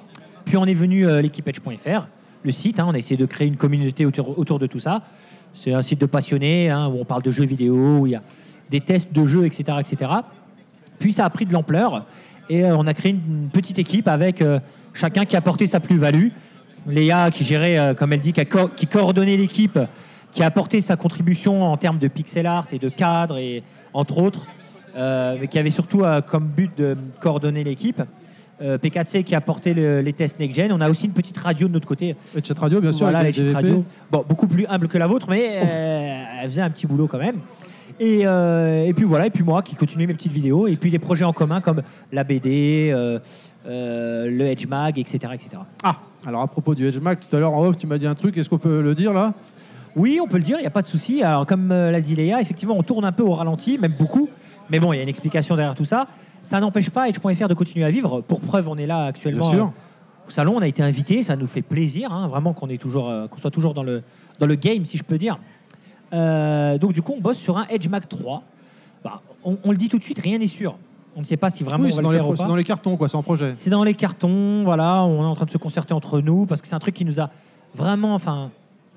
Puis 0.45 0.55
on 0.57 0.65
est 0.65 0.73
venu 0.73 1.05
l'équipe 1.21 1.47
Edge.fr, 1.47 2.07
le 2.43 2.51
site, 2.51 2.79
hein, 2.79 2.85
on 2.87 2.93
a 2.93 2.97
essayé 2.97 3.17
de 3.17 3.25
créer 3.25 3.47
une 3.47 3.57
communauté 3.57 4.05
autour, 4.05 4.37
autour 4.37 4.59
de 4.59 4.67
tout 4.67 4.79
ça. 4.79 5.01
C'est 5.53 5.73
un 5.73 5.81
site 5.81 5.99
de 6.01 6.05
passionnés 6.05 6.69
hein, 6.69 6.87
où 6.87 6.99
on 6.99 7.05
parle 7.05 7.23
de 7.23 7.31
jeux 7.31 7.45
vidéo, 7.45 7.99
où 8.01 8.05
il 8.07 8.11
y 8.11 8.15
a 8.15 8.21
des 8.69 8.81
tests 8.81 9.11
de 9.13 9.25
jeux, 9.25 9.45
etc., 9.45 9.77
etc. 9.79 10.11
Puis 10.99 11.13
ça 11.13 11.25
a 11.25 11.29
pris 11.29 11.45
de 11.45 11.53
l'ampleur 11.53 12.05
et 12.49 12.63
euh, 12.63 12.75
on 12.77 12.87
a 12.87 12.93
créé 12.93 13.11
une, 13.11 13.49
petite 13.49 13.77
équipe 13.79 14.07
avec 14.07 14.41
euh, 14.41 14.59
chacun 14.93 15.25
qui 15.25 15.35
apportait 15.35 15.67
sa 15.67 15.79
plus-value. 15.79 16.29
Léa 16.87 17.29
qui 17.31 17.43
gérait, 17.43 17.77
euh, 17.77 17.93
comme 17.93 18.13
elle 18.13 18.21
dit, 18.21 18.33
qui, 18.33 18.39
a 18.39 18.45
co- 18.45 18.69
qui 18.69 18.87
coordonnait 18.87 19.35
l'équipe, 19.37 19.77
qui 20.31 20.41
a 20.43 20.45
apporté 20.45 20.79
sa 20.81 20.95
contribution 20.95 21.63
en 21.63 21.77
termes 21.77 21.99
de 21.99 22.07
pixel 22.07 22.45
art 22.45 22.67
et 22.71 22.79
de 22.79 22.89
cadre, 22.89 23.37
et 23.37 23.63
entre 23.93 24.17
autres, 24.19 24.47
mais 24.95 25.47
qui 25.47 25.59
avait 25.59 25.71
surtout 25.71 26.03
comme 26.27 26.47
but 26.47 26.71
de 26.77 26.97
coordonner 27.21 27.63
l'équipe. 27.63 28.01
P4C 28.61 29.23
qui 29.23 29.35
a 29.35 29.37
apporté 29.37 29.73
le- 29.75 30.01
les 30.01 30.13
tests 30.13 30.39
next-gen. 30.39 30.71
On 30.71 30.81
a 30.81 30.89
aussi 30.89 31.05
une 31.05 31.11
petite 31.11 31.37
radio 31.37 31.67
de 31.67 31.73
notre 31.73 31.87
côté. 31.87 32.15
Et 32.35 32.43
Chat 32.43 32.57
Radio, 32.57 32.81
bien 32.81 32.91
sûr, 32.91 33.05
Voilà, 33.05 33.21
les 33.29 33.53
radio. 33.53 33.85
Bon, 34.11 34.25
beaucoup 34.27 34.47
plus 34.47 34.65
humble 34.67 34.87
que 34.87 34.97
la 34.97 35.05
vôtre, 35.05 35.27
mais 35.29 35.43
elle 36.41 36.49
faisait 36.49 36.61
un 36.63 36.69
petit 36.71 36.87
boulot 36.87 37.07
quand 37.07 37.19
même. 37.19 37.37
Et, 37.99 38.21
euh, 38.25 38.85
et 38.85 38.93
puis 38.93 39.05
voilà, 39.05 39.25
et 39.25 39.29
puis 39.29 39.43
moi 39.43 39.63
qui 39.63 39.75
continuais 39.75 40.05
mes 40.05 40.13
petites 40.13 40.31
vidéos, 40.31 40.67
et 40.67 40.75
puis 40.75 40.91
des 40.91 40.99
projets 40.99 41.25
en 41.25 41.33
commun 41.33 41.61
comme 41.61 41.81
la 42.11 42.23
BD, 42.23 42.91
euh, 42.93 43.19
euh, 43.67 44.29
le 44.29 44.45
Edge 44.45 44.67
Mag, 44.67 44.99
etc., 44.99 45.33
etc. 45.33 45.61
Ah, 45.83 45.97
alors 46.25 46.41
à 46.41 46.47
propos 46.47 46.75
du 46.75 46.87
Edge 46.87 46.99
Mac, 46.99 47.19
tout 47.27 47.35
à 47.35 47.39
l'heure 47.39 47.53
en 47.53 47.65
off, 47.65 47.77
tu 47.77 47.87
m'as 47.87 47.97
dit 47.97 48.05
un 48.05 48.15
truc, 48.15 48.37
est-ce 48.37 48.49
qu'on 48.49 48.59
peut 48.59 48.81
le 48.81 48.93
dire 48.93 49.13
là? 49.13 49.33
Oui, 49.95 50.19
on 50.21 50.27
peut 50.27 50.37
le 50.37 50.43
dire, 50.43 50.57
il 50.59 50.61
n'y 50.61 50.67
a 50.67 50.71
pas 50.71 50.83
de 50.83 50.87
souci. 50.87 51.23
Alors, 51.23 51.47
comme 51.47 51.69
l'a 51.69 52.01
dit 52.01 52.13
Léa, 52.13 52.39
effectivement, 52.39 52.75
on 52.77 52.83
tourne 52.83 53.03
un 53.03 53.11
peu 53.11 53.23
au 53.23 53.33
ralenti, 53.33 53.79
même 53.79 53.93
beaucoup. 53.97 54.29
Mais 54.69 54.79
bon, 54.79 54.93
il 54.93 54.97
y 54.97 54.99
a 54.99 55.03
une 55.03 55.09
explication 55.09 55.55
derrière 55.55 55.73
tout 55.73 55.85
ça. 55.85 56.07
Ça 56.43 56.59
n'empêche 56.59 56.91
pas 56.91 57.09
Edge.fr 57.09 57.47
de 57.47 57.55
continuer 57.55 57.83
à 57.83 57.89
vivre. 57.89 58.21
Pour 58.21 58.39
preuve, 58.41 58.69
on 58.69 58.77
est 58.77 58.85
là 58.85 59.05
actuellement 59.05 59.49
Bien 59.49 59.57
sûr. 59.57 59.73
au 60.27 60.29
salon. 60.29 60.53
On 60.55 60.61
a 60.61 60.67
été 60.67 60.83
invité, 60.83 61.23
ça 61.23 61.35
nous 61.35 61.47
fait 61.47 61.63
plaisir, 61.63 62.11
hein, 62.11 62.27
vraiment 62.27 62.53
qu'on 62.53 62.67
qu'on 62.67 63.37
soit 63.37 63.49
toujours 63.49 63.73
dans 63.73 63.81
le, 63.81 64.03
dans 64.37 64.45
le 64.45 64.53
game, 64.53 64.85
si 64.85 64.97
je 64.97 65.03
peux 65.03 65.17
dire. 65.17 65.39
Euh, 66.13 66.77
donc, 66.77 66.93
du 66.93 67.01
coup, 67.01 67.13
on 67.17 67.21
bosse 67.21 67.37
sur 67.37 67.57
un 67.57 67.65
Edge 67.69 67.87
Mag 67.87 68.07
3. 68.07 68.43
Bah, 69.03 69.21
on, 69.43 69.57
on 69.63 69.71
le 69.71 69.77
dit 69.77 69.89
tout 69.89 69.97
de 69.99 70.03
suite, 70.03 70.19
rien 70.19 70.37
n'est 70.37 70.47
sûr. 70.47 70.77
On 71.15 71.21
ne 71.21 71.25
sait 71.25 71.37
pas 71.37 71.49
si 71.49 71.63
vraiment 71.63 71.83
Oui, 71.83 71.89
on 71.91 71.95
c'est 71.95 71.97
va 71.97 72.03
dans, 72.03 72.09
le 72.09 72.13
les 72.15 72.17
faire 72.19 72.25
pro- 72.25 72.33
ou 72.33 72.35
c'est 72.35 72.43
pas. 72.43 72.49
dans 72.49 72.55
les 72.55 72.63
cartons, 72.63 72.97
quoi, 72.97 73.09
c'est 73.09 73.17
en 73.17 73.23
projet. 73.23 73.53
C'est 73.55 73.69
dans 73.69 73.83
les 73.83 73.93
cartons, 73.95 74.63
voilà, 74.63 75.03
on 75.03 75.23
est 75.23 75.25
en 75.25 75.35
train 75.35 75.45
de 75.45 75.51
se 75.51 75.57
concerter 75.57 75.93
entre 75.93 76.21
nous 76.21 76.45
parce 76.45 76.61
que 76.61 76.67
c'est 76.67 76.75
un 76.75 76.79
truc 76.79 76.93
qui 76.95 77.05
nous 77.05 77.19
a 77.19 77.29
vraiment, 77.73 78.13
enfin, 78.13 78.51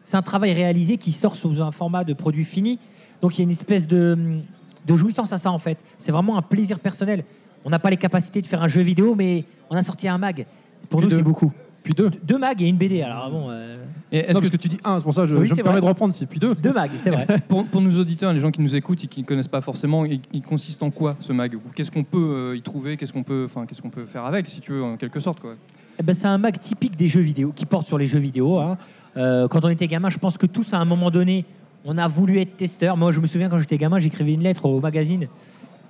c'est 0.04 0.16
un 0.18 0.22
travail 0.22 0.52
réalisé 0.52 0.98
qui 0.98 1.12
sort 1.12 1.34
sous 1.34 1.62
un 1.62 1.70
format 1.70 2.04
de 2.04 2.12
produit 2.12 2.44
fini. 2.44 2.78
Donc 3.22 3.36
il 3.36 3.40
y 3.40 3.42
a 3.42 3.44
une 3.44 3.50
espèce 3.50 3.86
de, 3.88 4.38
de 4.86 4.96
jouissance 4.96 5.32
à 5.32 5.38
ça 5.38 5.50
en 5.50 5.58
fait. 5.58 5.78
C'est 5.98 6.12
vraiment 6.12 6.36
un 6.36 6.42
plaisir 6.42 6.78
personnel. 6.78 7.24
On 7.64 7.70
n'a 7.70 7.78
pas 7.78 7.88
les 7.90 7.96
capacités 7.96 8.42
de 8.42 8.46
faire 8.46 8.62
un 8.62 8.68
jeu 8.68 8.82
vidéo, 8.82 9.14
mais 9.14 9.44
on 9.70 9.76
a 9.76 9.82
sorti 9.82 10.06
un 10.08 10.18
mag. 10.18 10.44
Pour 10.90 11.00
nous, 11.00 11.08
c'est 11.10 11.22
beaucoup. 11.22 11.52
Puis 11.82 11.94
deux. 11.94 12.10
Deux 12.24 12.38
mags 12.38 12.60
et 12.62 12.66
une 12.68 12.76
BD. 12.76 13.02
Alors 13.02 13.30
bon, 13.30 13.46
euh, 13.50 13.76
Et 14.12 14.18
est-ce 14.18 14.28
Non, 14.34 14.40
que 14.40 14.46
parce 14.46 14.50
que 14.50 14.56
tu 14.56 14.68
dis 14.68 14.78
un, 14.84 14.98
c'est 14.98 15.02
pour 15.04 15.14
ça 15.14 15.22
que 15.22 15.28
je, 15.28 15.34
Oui, 15.34 15.46
je 15.46 15.54
me 15.54 15.62
permets 15.62 15.80
de 15.80 15.84
reprendre, 15.86 16.14
c'est 16.14 16.26
puis 16.26 16.38
deux. 16.38 16.54
deux 16.54 16.72
mags, 16.72 16.90
c'est 16.96 17.10
vrai. 17.10 17.26
pour, 17.48 17.66
pour 17.66 17.80
nos 17.80 17.98
auditeurs, 17.98 18.32
les 18.32 18.40
gens 18.40 18.50
qui 18.50 18.60
nous 18.60 18.76
écoutent 18.76 19.02
et 19.04 19.06
qui 19.06 19.22
ne 19.22 19.26
connaissent 19.26 19.48
pas 19.48 19.60
forcément, 19.62 20.04
il, 20.04 20.20
il 20.32 20.42
consiste 20.42 20.82
en 20.82 20.90
quoi 20.90 21.16
ce 21.20 21.32
mag? 21.32 21.54
Ou 21.54 21.60
Qu'est-ce 21.74 21.90
qu'on 21.90 22.04
peut 22.04 22.18
euh, 22.52 22.56
y 22.56 22.62
trouver? 22.62 22.96
Qu'est-ce 22.96 23.12
qu'on 23.12 23.22
peut, 23.22 23.44
enfin, 23.46 23.64
qu'est-ce 23.66 23.80
qu'on 23.82 23.90
peut 23.90 24.04
faire 24.04 24.24
avec, 24.24 24.46
si 24.48 24.60
tu 24.60 24.72
veux, 24.72 24.82
en 24.82 24.96
quelque 24.96 25.20
sorte 25.20 25.40
quoi? 25.40 25.54
Eh 25.98 26.02
ben, 26.02 26.14
c'est 26.14 26.26
un 26.28 26.38
mag 26.38 26.58
typique 26.60 26.96
des 26.96 27.08
jeux 27.08 27.20
vidéo, 27.20 27.52
qui 27.54 27.66
porte 27.66 27.86
sur 27.86 27.98
les 27.98 28.06
jeux 28.06 28.18
vidéo. 28.18 28.58
hein. 28.58 28.76
Euh, 29.16 29.48
quand 29.48 29.64
on 29.64 29.68
était 29.68 29.86
gamin, 29.86 30.08
je 30.10 30.18
pense 30.18 30.38
que 30.38 30.46
tous, 30.46 30.72
à 30.72 30.78
un 30.78 30.84
moment 30.84 31.10
donné, 31.10 31.44
on 31.84 31.96
a 31.98 32.06
voulu 32.08 32.38
être 32.40 32.56
testeur. 32.56 32.96
Moi, 32.96 33.10
je 33.12 33.20
me 33.20 33.26
souviens 33.26 33.48
quand 33.48 33.58
j'étais 33.58 33.78
gamin, 33.78 33.98
j'écrivais 33.98 34.34
une 34.34 34.42
lettre 34.42 34.66
au 34.66 34.80
magazine 34.80 35.28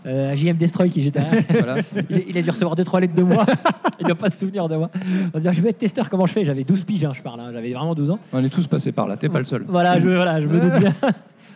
euh, 0.06 0.34
JM 0.34 0.56
Destroy 0.56 0.88
qui 0.90 1.02
j'étais. 1.02 1.20
Voilà. 1.50 1.76
il, 2.10 2.24
il 2.28 2.38
a 2.38 2.42
dû 2.42 2.50
recevoir 2.50 2.76
2-3 2.76 3.00
lettres 3.00 3.14
de 3.14 3.22
moi. 3.22 3.44
il 4.00 4.04
ne 4.04 4.08
doit 4.08 4.18
pas 4.18 4.30
se 4.30 4.38
souvenir 4.38 4.68
de 4.68 4.76
moi. 4.76 4.90
On 5.26 5.30
va 5.34 5.40
dire, 5.40 5.52
je 5.52 5.60
vais 5.60 5.70
être 5.70 5.78
testeur, 5.78 6.08
comment 6.08 6.26
je 6.26 6.32
fais? 6.32 6.44
J'avais 6.44 6.64
12 6.64 6.84
piges, 6.84 7.04
hein, 7.04 7.12
je 7.14 7.22
parle. 7.22 7.40
hein. 7.40 7.50
J'avais 7.52 7.72
vraiment 7.72 7.94
12 7.94 8.10
ans. 8.10 8.18
On 8.32 8.42
est 8.44 8.48
tous 8.48 8.66
passés 8.66 8.92
par 8.92 9.06
là. 9.06 9.16
T'es 9.16 9.28
pas 9.28 9.38
le 9.38 9.44
seul. 9.44 9.64
Voilà, 9.68 9.98
je, 10.00 10.08
voilà, 10.08 10.40
je 10.40 10.46
me 10.48 10.58
doute 10.60 10.72
bien. 10.80 10.94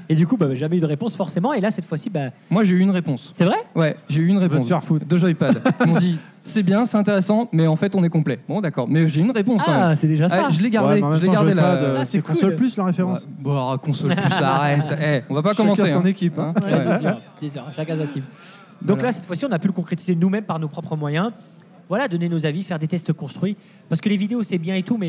Et 0.09 0.15
du 0.15 0.27
coup, 0.27 0.37
bah, 0.37 0.55
jamais 0.55 0.77
eu 0.77 0.81
de 0.81 0.87
réponse 0.87 1.17
forcément. 1.17 1.53
Et 1.55 1.61
là, 1.61 1.71
cette 1.71 1.87
fois-ci, 1.87 2.11
bah, 2.11 2.31
Moi, 2.51 2.65
j'ai 2.65 2.75
eu 2.75 2.81
une 2.81 2.91
réponse. 2.91 3.31
c'est 3.35 3.45
vrai? 3.45 3.57
Ouais, 3.75 3.97
j'ai 4.09 4.21
eu 4.21 4.27
une 4.27 4.39
réponse. 4.39 4.69
faire 4.69 4.85
foutre. 4.85 5.07
De 5.07 5.17
Joypad. 5.17 5.63
Ils 5.81 5.87
m'ont 5.87 5.99
dit 5.99 6.19
c'est 6.45 6.63
bien, 6.63 6.85
c'est 6.85 6.99
intéressant, 6.99 7.49
mais 7.53 7.67
en 7.67 7.77
fait, 7.77 7.95
on 7.95 8.05
est 8.05 8.11
complet. 8.11 8.39
Bon, 8.49 8.61
d'accord. 8.61 8.87
Mais 8.89 9.09
j'ai 9.09 9.21
une 9.23 9.31
réponse 9.31 9.63
quand 9.63 9.73
même. 9.73 9.81
Ah, 9.83 9.97
c'est 9.97 10.07
déjà 10.09 10.29
ça. 10.29 10.45
Ah, 10.47 10.49
je 10.51 10.59
l'ai 10.59 10.65
Ouais, 10.65 10.71
gardé. 10.71 11.01
je 11.17 11.23
l'ai 11.23 11.29
gardé 11.33 11.55
là. 11.55 11.65
euh, 11.75 11.97
Ah, 12.01 12.05
c'est 12.05 12.13
c'est 12.19 12.21
cool. 12.23 12.35
console 12.35 12.57
plus 12.57 12.77
la 12.77 12.85
référence. 12.85 13.27
Bon, 13.41 13.53
alors, 13.53 13.81
console 13.81 14.15
plus, 14.15 14.33
arrête. 14.43 14.95
Eh, 15.01 15.23
on 15.31 15.35
va 15.35 15.43
pas 15.43 15.51
Chacun 15.51 15.63
commencer. 15.63 15.87
son 15.87 16.01
hein. 16.01 16.05
équipe, 16.05 16.39
hein. 16.39 16.53
Hein 16.57 16.61
Ouais, 16.67 16.73
Ouais. 16.75 16.85
c'est 16.91 16.99
sûr, 17.01 17.17
c'est 17.41 17.49
sûr, 17.49 17.63
chacun 17.75 17.97
sa 17.97 18.07
team. 18.07 18.23
Donc 18.83 18.97
Voilà. 18.99 19.03
là, 19.05 19.13
cette 19.13 19.25
fois-ci, 19.25 19.47
on 19.47 19.53
a 19.53 19.59
pu 19.59 19.69
le 19.69 19.73
concrétiser 19.73 20.15
nous-mêmes 20.15 20.45
par 20.45 20.59
nos 20.59 20.69
propres 20.69 20.97
moyens. 20.97 21.31
Voilà, 21.89 22.09
donner 22.09 22.29
nos 22.29 22.45
avis, 22.45 22.63
faire 22.63 22.79
des 22.79 22.89
tests 22.89 23.13
construits. 23.15 23.57
Parce 23.89 24.01
que 24.03 24.09
les 24.11 24.17
vidéos, 24.19 24.43
c'est 24.43 24.59
bien 24.59 24.75
et 24.75 24.83
tout, 24.83 24.99
mais 24.99 25.09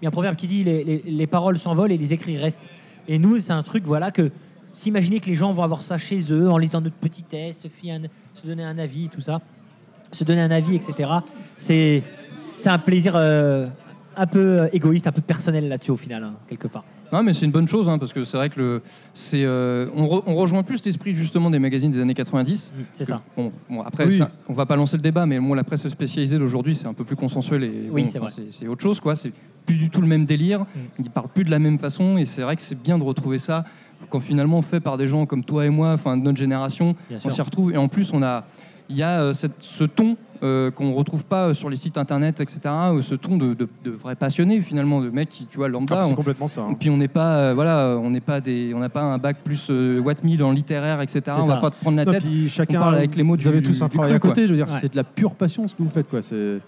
il 0.00 0.04
y 0.04 0.06
a 0.06 0.08
un 0.08 0.10
proverbe 0.10 0.36
qui 0.36 0.46
dit 0.46 0.62
les, 0.64 0.84
les- 0.84 1.02
les 1.06 1.26
paroles 1.26 1.58
s'envolent 1.58 1.92
et 1.92 1.98
les 1.98 2.12
écrits 2.12 2.36
restent. 2.38 2.68
Et 3.08 3.18
nous, 3.18 3.38
c'est 3.38 3.52
un 3.52 3.62
truc, 3.62 3.84
voilà, 3.84 4.10
que 4.10 4.30
s'imaginer 4.72 5.20
que 5.20 5.26
les 5.26 5.34
gens 5.34 5.52
vont 5.52 5.62
avoir 5.62 5.80
ça 5.80 5.98
chez 5.98 6.20
eux 6.30 6.50
en 6.50 6.58
lisant 6.58 6.80
notre 6.80 6.96
petit 6.96 7.22
test, 7.22 7.62
se, 7.62 8.46
donner 8.46 8.64
un 8.64 8.78
avis, 8.78 9.08
tout 9.08 9.20
ça, 9.20 9.40
se 10.12 10.24
donner 10.24 10.42
un 10.42 10.50
avis, 10.50 10.76
etc. 10.76 11.10
C'est 11.56 12.02
c'est 12.38 12.68
un 12.68 12.78
plaisir 12.78 13.14
euh, 13.16 13.68
un 14.16 14.26
peu 14.26 14.60
euh, 14.60 14.68
égoïste, 14.72 15.06
un 15.06 15.12
peu 15.12 15.22
personnel 15.22 15.68
là-dessus, 15.68 15.90
au 15.90 15.96
final, 15.96 16.24
hein, 16.24 16.34
quelque 16.48 16.68
part. 16.68 16.84
Non, 17.12 17.22
mais 17.22 17.32
c'est 17.32 17.44
une 17.46 17.52
bonne 17.52 17.68
chose, 17.68 17.88
hein, 17.88 17.98
parce 17.98 18.12
que 18.12 18.24
c'est 18.24 18.36
vrai 18.36 18.48
que 18.50 18.58
le, 18.58 18.82
c'est, 19.14 19.44
euh, 19.44 19.88
on, 19.94 20.06
re- 20.06 20.22
on 20.26 20.34
rejoint 20.34 20.62
plus 20.62 20.84
l'esprit 20.84 21.14
justement 21.14 21.50
des 21.50 21.58
magazines 21.58 21.90
des 21.90 22.00
années 22.00 22.14
90. 22.14 22.72
C'est 22.94 23.04
ça. 23.04 23.22
Bon, 23.36 23.52
bon, 23.70 23.82
après, 23.82 24.06
Oui. 24.06 24.18
ça, 24.18 24.30
on 24.48 24.52
va 24.52 24.66
pas 24.66 24.76
lancer 24.76 24.96
le 24.96 25.02
débat, 25.02 25.24
mais 25.26 25.38
bon, 25.38 25.54
la 25.54 25.64
presse 25.64 25.86
spécialisée 25.88 26.38
d'aujourd'hui, 26.38 26.74
c'est 26.74 26.86
un 26.86 26.94
peu 26.94 27.04
plus 27.04 27.16
consensuel 27.16 27.64
et 27.64 27.88
Oui, 27.90 28.02
bon, 28.02 28.08
c'est 28.08 28.18
enfin, 28.18 28.26
vrai. 28.26 28.44
c'est, 28.48 28.50
c'est 28.50 28.68
autre 28.68 28.82
chose, 28.82 29.00
quoi. 29.00 29.14
C'est 29.16 29.32
plus 29.64 29.76
du 29.76 29.90
tout 29.90 30.00
le 30.00 30.06
même 30.08 30.26
délire. 30.26 30.66
Ils 30.98 31.10
parlent 31.10 31.28
plus 31.28 31.44
de 31.44 31.50
la 31.50 31.58
même 31.58 31.78
façon, 31.78 32.18
et 32.18 32.24
c'est 32.24 32.42
vrai 32.42 32.56
que 32.56 32.62
c'est 32.62 32.80
bien 32.80 32.98
de 32.98 33.04
retrouver 33.04 33.38
ça 33.38 33.64
quand 34.10 34.20
finalement 34.20 34.60
fait 34.62 34.80
par 34.80 34.96
des 34.98 35.08
gens 35.08 35.26
comme 35.26 35.42
toi 35.44 35.64
et 35.64 35.70
moi, 35.70 35.92
enfin 35.92 36.16
de 36.16 36.22
notre 36.22 36.38
génération, 36.38 36.94
Bien 37.08 37.16
on 37.18 37.20
sûr. 37.20 37.32
s'y 37.32 37.42
retrouve. 37.42 37.72
Et 37.72 37.76
en 37.76 37.88
plus, 37.88 38.12
on 38.12 38.22
a, 38.22 38.44
il 38.88 38.96
y 38.96 39.02
a 39.02 39.20
euh, 39.20 39.32
cette- 39.32 39.60
ce 39.60 39.84
ton 39.84 40.16
euh, 40.42 40.70
qu'on 40.70 40.92
retrouve 40.92 41.24
pas 41.24 41.54
sur 41.54 41.68
les 41.70 41.76
sites 41.76 41.98
internet, 41.98 42.40
etc. 42.40 42.60
euh, 42.66 43.02
Ce 43.02 43.14
ton 43.14 43.36
de, 43.36 43.54
de, 43.54 43.68
de 43.84 43.90
vrais 43.90 44.14
passionnés 44.16 44.60
finalement, 44.60 45.00
de 45.00 45.10
mecs 45.10 45.28
qui, 45.28 45.46
tu 45.46 45.56
vois, 45.56 45.68
lambda. 45.68 45.98
Ah, 46.00 46.04
c'est 46.04 46.12
on- 46.12 46.14
complètement 46.16 46.48
ça. 46.48 46.62
hein. 46.62 46.70
et 46.72 46.74
puis 46.74 46.90
on 46.90 46.96
n'est 46.96 47.08
pas, 47.08 47.36
euh, 47.38 47.54
voilà, 47.54 47.98
on 48.02 48.10
n'est 48.10 48.20
pas 48.20 48.40
des, 48.40 48.72
on 48.74 48.78
n'a 48.78 48.88
pas 48.88 49.02
un 49.02 49.18
bac 49.18 49.38
plus 49.44 49.68
euh, 49.70 49.98
Watt 50.00 50.22
1000 50.24 50.42
en 50.42 50.52
littéraire, 50.52 51.00
etc. 51.00 51.20
C'est 51.24 51.32
On 51.32 51.46
va 51.46 51.54
ça. 51.56 51.60
pas 51.60 51.70
te 51.70 51.76
prendre 51.80 51.96
la 51.96 52.04
Non, 52.04 52.12
tête. 52.12 52.22
puis 52.24 52.48
chacun, 52.48 52.78
on 52.78 52.82
parle 52.82 52.94
avec 52.96 53.16
les 53.16 53.22
mots 53.22 53.36
vous 53.36 53.46
avez 53.46 53.62
tous 53.62 53.80
un 53.82 53.88
travail 53.88 54.12
à 54.14 54.18
côté, 54.18 54.42
je 54.42 54.48
veux 54.52 54.56
dire, 54.56 54.66
Ouais. 54.68 54.78
c'est 54.80 54.90
de 54.92 54.96
la 54.96 55.04
pure 55.04 55.34
passion 55.34 55.66
ce 55.68 55.74
que 55.74 55.82
vous 55.82 55.90
faites, 55.90 56.08
quoi. 56.08 56.22
C'est 56.22 56.58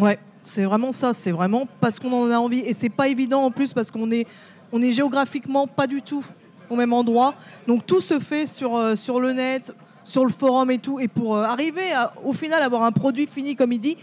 Ouais, 0.00 0.18
C'est 0.42 0.64
vraiment 0.64 0.92
ça. 0.92 1.12
C'est 1.14 1.32
vraiment 1.32 1.66
parce 1.80 1.98
qu'on 1.98 2.12
en 2.12 2.30
a 2.30 2.36
envie. 2.38 2.60
Et 2.60 2.72
c'est 2.74 2.88
pas 2.88 3.08
évident 3.08 3.42
en 3.44 3.50
plus 3.50 3.72
parce 3.72 3.90
qu'on 3.90 4.10
est, 4.10 4.26
on 4.72 4.80
est 4.82 4.90
géographiquement 4.92 5.66
pas 5.66 5.86
du 5.86 6.02
tout 6.02 6.24
au 6.70 6.76
même 6.76 6.92
endroit. 6.92 7.34
Donc 7.66 7.86
tout 7.86 8.00
se 8.00 8.18
fait 8.18 8.46
sur, 8.46 8.76
euh, 8.76 8.94
sur 8.96 9.20
le 9.20 9.32
net, 9.32 9.74
sur 10.08 10.24
le 10.24 10.32
forum 10.32 10.70
et 10.70 10.78
tout. 10.78 10.98
Et 10.98 11.08
pour 11.08 11.36
euh, 11.36 11.44
arriver 11.44 11.92
au 12.24 12.32
final 12.32 12.62
avoir 12.62 12.82
un 12.82 12.92
produit 12.92 13.26
fini 13.26 13.54
comme 13.54 13.72
il 13.72 13.80
dit, 13.80 13.96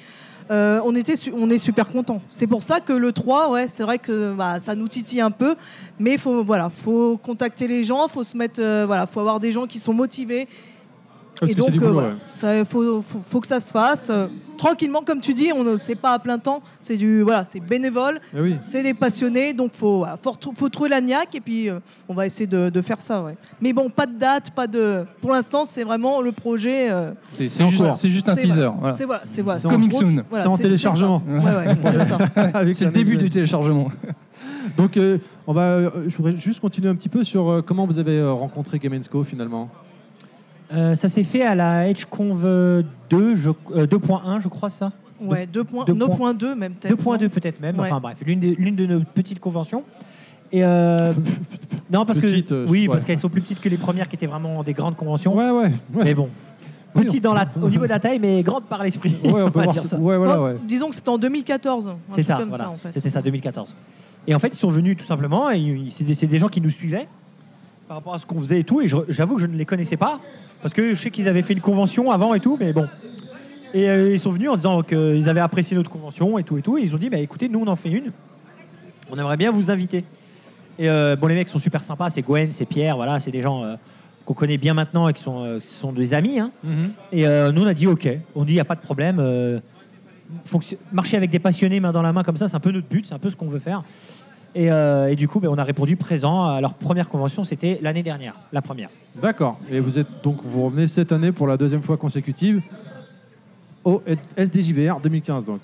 euh, 0.52 0.80
on, 0.86 0.96
était 0.96 1.16
on 1.34 1.50
est 1.50 1.58
super 1.58 1.88
content. 1.88 2.22
C'est 2.30 2.46
pour 2.46 2.62
ça 2.62 2.80
que 2.80 2.94
le 2.94 3.12
3, 3.12 3.50
ouais, 3.50 3.68
c'est 3.68 3.84
vrai 3.84 3.98
que 3.98 4.34
bah, 4.34 4.60
ça 4.60 4.76
nous 4.76 4.88
titille 4.88 5.22
un 5.22 5.32
peu, 5.32 5.56
mais 5.98 6.18
faut, 6.18 6.44
voilà, 6.44 6.70
faut 6.70 7.18
contacter 7.18 7.68
les 7.68 7.82
gens, 7.82 8.08
faut 8.08 8.24
se 8.24 8.38
mettre, 8.38 8.62
euh, 8.62 8.86
voilà, 8.86 9.08
faut 9.08 9.20
avoir 9.20 9.40
des 9.40 9.52
gens 9.52 9.66
qui 9.66 9.80
sont 9.80 9.94
motivés. 9.94 10.48
Parce 11.40 11.52
et 11.52 11.56
donc, 11.56 11.70
euh, 11.70 11.92
voilà, 11.92 12.10
ouais. 12.10 12.16
ça, 12.30 12.66
faut, 12.66 13.02
faut, 13.02 13.20
faut 13.28 13.42
que 13.42 13.48
ça 13.48 13.60
se 13.60 13.72
fasse 13.72 14.10
euh, 14.10 14.28
tranquillement, 14.58 15.02
comme 15.02 15.20
tu 15.20 15.34
dis. 15.34 15.52
On 15.54 15.64
ne 15.64 15.76
c'est 15.78 15.96
pas 15.96 16.12
à 16.12 16.20
plein 16.20 16.40
temps, 16.40 16.62
c'est 16.80 16.96
du, 16.96 17.22
voilà, 17.22 17.46
c'est 17.46 17.60
bénévole, 17.60 18.22
Eh 18.36 18.40
oui. 18.42 18.56
c'est 18.62 18.84
des 18.84 18.94
passionnés, 18.94 19.54
donc 19.54 19.72
faut, 19.74 20.00
voilà, 20.00 20.18
faut, 20.22 20.70
trouver 20.70 20.90
la 20.90 21.02
niaque 21.02 21.36
et 21.36 21.42
puis 21.42 21.70
euh, 21.70 21.80
on 22.08 22.14
va 22.14 22.26
essayer 22.26 22.48
de, 22.48 22.70
de 22.70 22.82
faire 22.82 23.02
ça. 23.02 23.22
Ouais. 23.22 23.36
Mais 23.62 23.74
bon, 23.74 23.90
pas 23.90 24.06
de 24.06 24.18
date, 24.18 24.52
pas 24.52 24.68
de. 24.68 25.04
Pour 25.22 25.32
l'instant, 25.32 25.66
c'est 25.66 25.84
vraiment 25.84 26.22
le 26.22 26.32
projet. 26.32 26.90
euh, 26.90 27.12
C'est 27.34 27.50
juste, 27.50 27.84
c'est 27.96 28.10
juste 28.10 28.30
un 28.30 28.36
teaser. 28.36 28.70
C'est 28.94 29.06
voilà, 29.06 29.22
c'est 29.26 29.42
voilà, 29.42 29.60
coming 29.60 29.92
soon. 29.92 30.24
Voilà, 30.30 30.46
C'est 30.46 30.50
en 30.52 30.58
téléchargement. 30.58 31.22
c'est 32.74 32.86
le 32.86 32.92
début 32.92 33.18
du 33.18 33.30
téléchargement. 33.30 33.90
Donc, 34.78 34.98
euh, 34.98 35.20
on 35.48 35.54
va, 35.54 35.62
euh, 35.62 35.90
je 36.08 36.18
voudrais 36.18 36.38
juste 36.38 36.60
continuer 36.60 36.90
un 36.90 36.96
petit 36.96 37.10
peu 37.10 37.24
sur 37.24 37.50
euh, 37.50 37.62
comment 37.62 37.86
vous 37.86 38.00
avez 38.00 38.24
rencontré 38.24 38.80
Game 38.80 39.00
Co 39.10 39.24
finalement? 39.24 39.70
Euh, 40.76 40.96
ça 40.96 41.10
s'est 41.10 41.24
fait 41.24 41.44
à 41.44 41.56
la 41.56 41.88
EdgeConv 41.90 42.84
2, 43.10 43.36
je- 43.36 43.50
euh, 43.74 43.86
2.1, 43.88 44.40
je 44.40 44.48
crois, 44.48 44.70
ça 44.70 44.92
Ouais, 45.22 45.46
2.2 45.46 45.94
deux 45.94 46.08
points- 46.10 46.34
même 46.56 46.74
peut-être. 46.74 46.90
2.2 46.98 47.30
peut-être 47.30 47.62
même, 47.62 47.80
Ouais. 47.80 47.88
enfin 47.88 48.00
bref, 48.02 48.18
l'une 48.26 48.76
de 48.76 48.86
nos 48.86 49.00
petites 49.02 49.40
conventions. 49.40 49.84
Et 50.52 50.64
euh, 50.64 51.14
non, 51.92 52.06
parce 52.06 52.20
Petite, 52.20 52.50
que 52.50 52.54
euh, 52.54 52.66
oui, 52.68 52.82
ouais. 52.82 52.88
parce 52.88 53.06
qu'elles 53.06 53.18
sont 53.18 53.30
plus 53.30 53.42
petites 53.42 53.62
que 53.62 53.70
les 53.70 53.78
premières 53.78 54.08
qui 54.10 54.16
étaient 54.16 54.28
vraiment 54.28 54.64
des 54.64 54.74
grandes 54.74 54.96
conventions. 54.96 55.36
Ouais, 55.36 55.50
ouais. 55.50 55.72
ouais. 55.94 56.04
Mais 56.04 56.14
bon, 56.14 56.30
Oui, 56.96 57.06
petite 57.06 57.24
dans 57.24 57.34
la, 57.34 57.46
au 57.62 57.70
niveau 57.70 57.84
de 57.84 57.90
la 57.90 58.00
taille, 58.00 58.20
mais 58.20 58.44
grande 58.44 58.66
par 58.66 58.84
l'esprit. 58.84 59.16
Ouais, 59.24 59.42
on 59.42 59.52
peut 59.52 59.62
voir 59.64 59.74
dire 59.74 59.84
ça. 59.84 59.98
voilà, 59.98 60.40
Oh, 60.40 60.46
ouais. 60.46 60.56
Disons 60.68 60.90
que 60.90 60.96
c'était 60.96 61.10
en 61.10 61.18
2014. 61.18 61.90
un 61.90 61.96
C'est 62.12 62.24
ça, 62.24 62.36
comme 62.36 62.50
voilà. 62.50 62.66
ça 62.66 62.70
en 62.70 62.78
fait. 62.78 62.92
C'était 62.92 63.10
ça, 63.10 63.22
2014. 63.22 63.74
Et 64.28 64.36
en 64.36 64.40
fait, 64.40 64.50
ils 64.50 64.56
sont 64.58 64.70
venus 64.70 64.98
tout 64.98 65.06
simplement, 65.06 65.50
et 65.52 65.58
ils- 65.60 65.92
c'est 65.92 66.04
des, 66.04 66.14
c'est 66.14 66.28
des 66.28 66.38
gens 66.40 66.48
qui 66.50 66.60
nous 66.62 66.70
suivaient 66.70 67.08
par 67.88 67.98
rapport 67.98 68.16
à 68.16 68.18
ce 68.18 68.26
qu'on 68.26 68.40
faisait 68.40 68.60
et 68.60 68.64
tout, 68.64 68.82
et 68.82 68.88
j'avoue 69.10 69.36
que 69.36 69.42
je 69.42 69.46
ne 69.46 69.56
les 69.56 69.66
connaissais 69.66 69.98
pas, 69.98 70.20
parce 70.62 70.74
que 70.74 70.94
je 70.94 71.02
sais 71.02 71.12
qu'ils 71.12 71.28
avaient 71.28 71.44
fait 71.44 71.54
une 71.54 71.62
convention 71.62 72.12
avant 72.12 72.34
et 72.34 72.40
tout, 72.40 72.58
mais 72.60 72.74
bon. 72.74 72.88
Et 73.74 73.90
euh, 73.90 74.14
ils 74.14 74.20
sont 74.20 74.32
venus 74.32 74.50
en 74.50 74.56
disant 74.56 74.82
qu'ils 74.82 75.30
avaient 75.30 75.42
apprécié 75.42 75.76
notre 75.78 75.92
convention 75.92 76.38
et 76.40 76.44
tout 76.44 76.58
et 76.58 76.62
tout, 76.62 76.78
et 76.78 76.82
ils 76.82 76.96
ont 76.96 76.98
dit, 76.98 77.10
bah 77.10 77.18
écoutez, 77.18 77.50
nous 77.50 77.60
on 77.60 77.68
en 77.68 77.76
fait 77.76 77.92
une, 77.92 78.12
on 79.12 79.18
aimerait 79.18 79.38
bien 79.38 79.52
vous 79.52 79.70
inviter. 79.70 80.04
Et 80.80 80.90
euh, 80.90 81.16
bon, 81.16 81.28
les 81.28 81.36
mecs 81.36 81.50
sont 81.50 81.60
super 81.60 81.84
sympas, 81.84 82.10
c'est 82.10 82.22
Gwen, 82.22 82.52
c'est 82.52 82.66
Pierre, 82.66 82.96
voilà, 82.96 83.20
c'est 83.20 83.32
des 83.32 83.42
gens 83.42 83.64
euh, 83.64 83.76
qu'on 84.26 84.34
connaît 84.34 84.58
bien 84.58 84.74
maintenant 84.74 85.08
et 85.08 85.14
qui 85.14 85.22
sont, 85.22 85.60
qui 85.62 85.68
sont 85.68 85.94
des 85.94 86.14
amis, 86.14 86.40
hein. 86.40 86.52
Mhm. 86.64 86.92
Et 87.12 87.24
nous, 87.54 87.62
on 87.62 87.68
a 87.68 87.76
dit 87.76 87.86
OK. 87.86 88.10
On 88.36 88.44
dit 88.44 88.54
il 88.54 88.56
n'y 88.56 88.62
a 88.62 88.66
pas 88.66 88.76
de 88.76 88.82
problème. 88.82 89.22
marcher 90.92 91.18
avec 91.18 91.30
des 91.30 91.38
passionnés 91.38 91.80
main 91.80 91.92
dans 91.92 92.02
la 92.02 92.12
main 92.12 92.24
comme 92.24 92.36
ça, 92.36 92.48
c'est 92.48 92.56
un 92.56 92.60
peu 92.60 92.72
notre 92.72 92.88
but, 92.88 93.06
c'est 93.06 93.14
un 93.14 93.20
peu 93.20 93.30
ce 93.30 93.36
qu'on 93.36 93.48
veut 93.48 93.60
faire. 93.60 93.84
Et, 94.58 94.72
euh, 94.72 95.08
et 95.12 95.16
du 95.18 95.28
coup, 95.28 95.40
ben, 95.42 95.50
on 95.50 95.58
a 95.58 95.64
répondu 95.66 95.98
présent 95.98 96.46
à 96.46 96.62
leur 96.62 96.74
première 96.76 97.10
convention, 97.10 97.44
c'était 97.44 97.78
l'année 97.82 98.04
dernière, 98.04 98.36
la 98.54 98.62
première. 98.62 98.90
D'accord. 99.22 99.60
Et 99.70 99.82
vous 99.82 100.00
êtes 100.00 100.08
donc 100.24 100.38
vous 100.46 100.64
revenez 100.66 100.88
cette 100.88 101.12
année 101.12 101.32
pour 101.34 101.46
la 101.48 101.58
deuxième 101.58 101.82
fois 101.84 101.98
consécutive 101.98 102.62
au 103.84 104.02
SDJVR 104.38 105.00
2015 105.02 105.46
donc. 105.46 105.62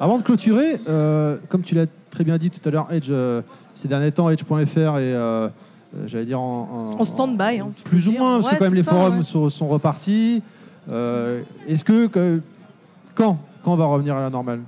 Avant 0.00 0.18
de 0.18 0.22
clôturer, 0.22 0.80
euh, 0.88 1.36
comme 1.48 1.62
tu 1.62 1.74
l'as 1.74 1.86
très 2.10 2.24
bien 2.24 2.38
dit 2.38 2.50
tout 2.50 2.66
à 2.68 2.72
l'heure, 2.72 2.88
Edge, 2.92 3.08
euh, 3.10 3.42
ces 3.74 3.88
derniers 3.88 4.10
temps, 4.12 4.30
Edge.fr 4.30 4.54
est, 4.56 4.72
euh, 4.78 5.48
euh, 5.96 6.06
j'allais 6.06 6.24
dire 6.24 6.40
en, 6.40 6.96
En 6.98 7.04
stand-by, 7.04 7.60
hein, 7.60 7.70
plus 7.84 8.08
ou 8.08 8.10
dire. 8.12 8.20
moins, 8.20 8.34
parce 8.40 8.46
Ouais, 8.46 8.52
que 8.54 8.58
quand 8.58 8.64
même 8.64 8.74
les 8.74 8.82
ça, 8.82 8.90
forums 8.90 9.16
ouais. 9.18 9.22
sont, 9.22 9.48
sont 9.48 9.68
repartis. 9.68 10.42
Euh, 10.90 11.42
Est-ce 11.68 11.84
que, 11.84 12.06
que- 12.06 12.40
quand 13.14 13.38
quand 13.64 13.72
on 13.74 13.76
va 13.76 13.84
revenir 13.86 14.16
à 14.16 14.20
la 14.20 14.30
normale? 14.30 14.60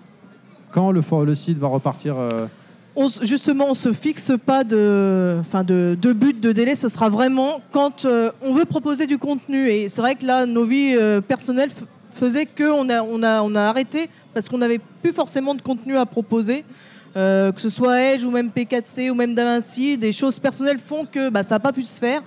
Quand 0.70 0.92
le, 0.92 1.34
site 1.34 1.58
va 1.58 1.66
repartir 1.68 2.14
euh, 2.16 2.46
Justement, 3.22 3.66
on 3.70 3.74
se 3.74 3.92
fixe 3.92 4.30
pas 4.46 4.62
de, 4.62 5.37
enfin 5.40 5.64
de, 5.64 5.96
but, 6.12 6.40
de 6.40 6.52
délai. 6.52 6.74
Ce 6.74 6.88
sera 6.88 7.09
vraiment 7.09 7.61
quand 7.72 8.04
euh, 8.04 8.30
on 8.40 8.54
veut 8.54 8.64
proposer 8.64 9.07
du 9.07 9.18
contenu. 9.18 9.68
Et 9.68 9.88
c'est 9.88 10.00
vrai 10.00 10.14
que 10.14 10.24
là, 10.24 10.46
nos 10.46 10.64
vies 10.64 10.94
euh, 10.96 11.20
personnelles 11.20 11.70
faisaient 12.12 12.46
qu'on 12.46 12.88
a, 12.88 13.02
on 13.02 13.22
a, 13.22 13.61
arrêté 13.62 14.09
parce 14.33 14.48
qu'on 14.48 14.59
n'avait 14.59 14.80
plus 15.02 15.12
forcément 15.12 15.54
de 15.54 15.62
contenu 15.62 15.96
à 15.96 16.07
proposer. 16.07 16.64
Euh, 17.16 17.52
que 17.52 17.61
ce 17.61 17.68
soit 17.68 18.00
Edge 18.00 18.24
ou 18.24 18.30
même 18.30 18.50
P4C 18.54 19.09
ou 19.11 19.14
même 19.14 19.37
Davinci, 19.37 19.96
des 19.96 20.11
choses 20.11 20.40
personnelles 20.40 20.78
font 20.78 21.07
que 21.07 21.28
bah, 21.28 21.44
ça 21.44 21.57
n'a 21.57 21.61
pas 21.61 21.72
pu 21.72 21.83
se 21.83 22.00
faire. 22.00 22.22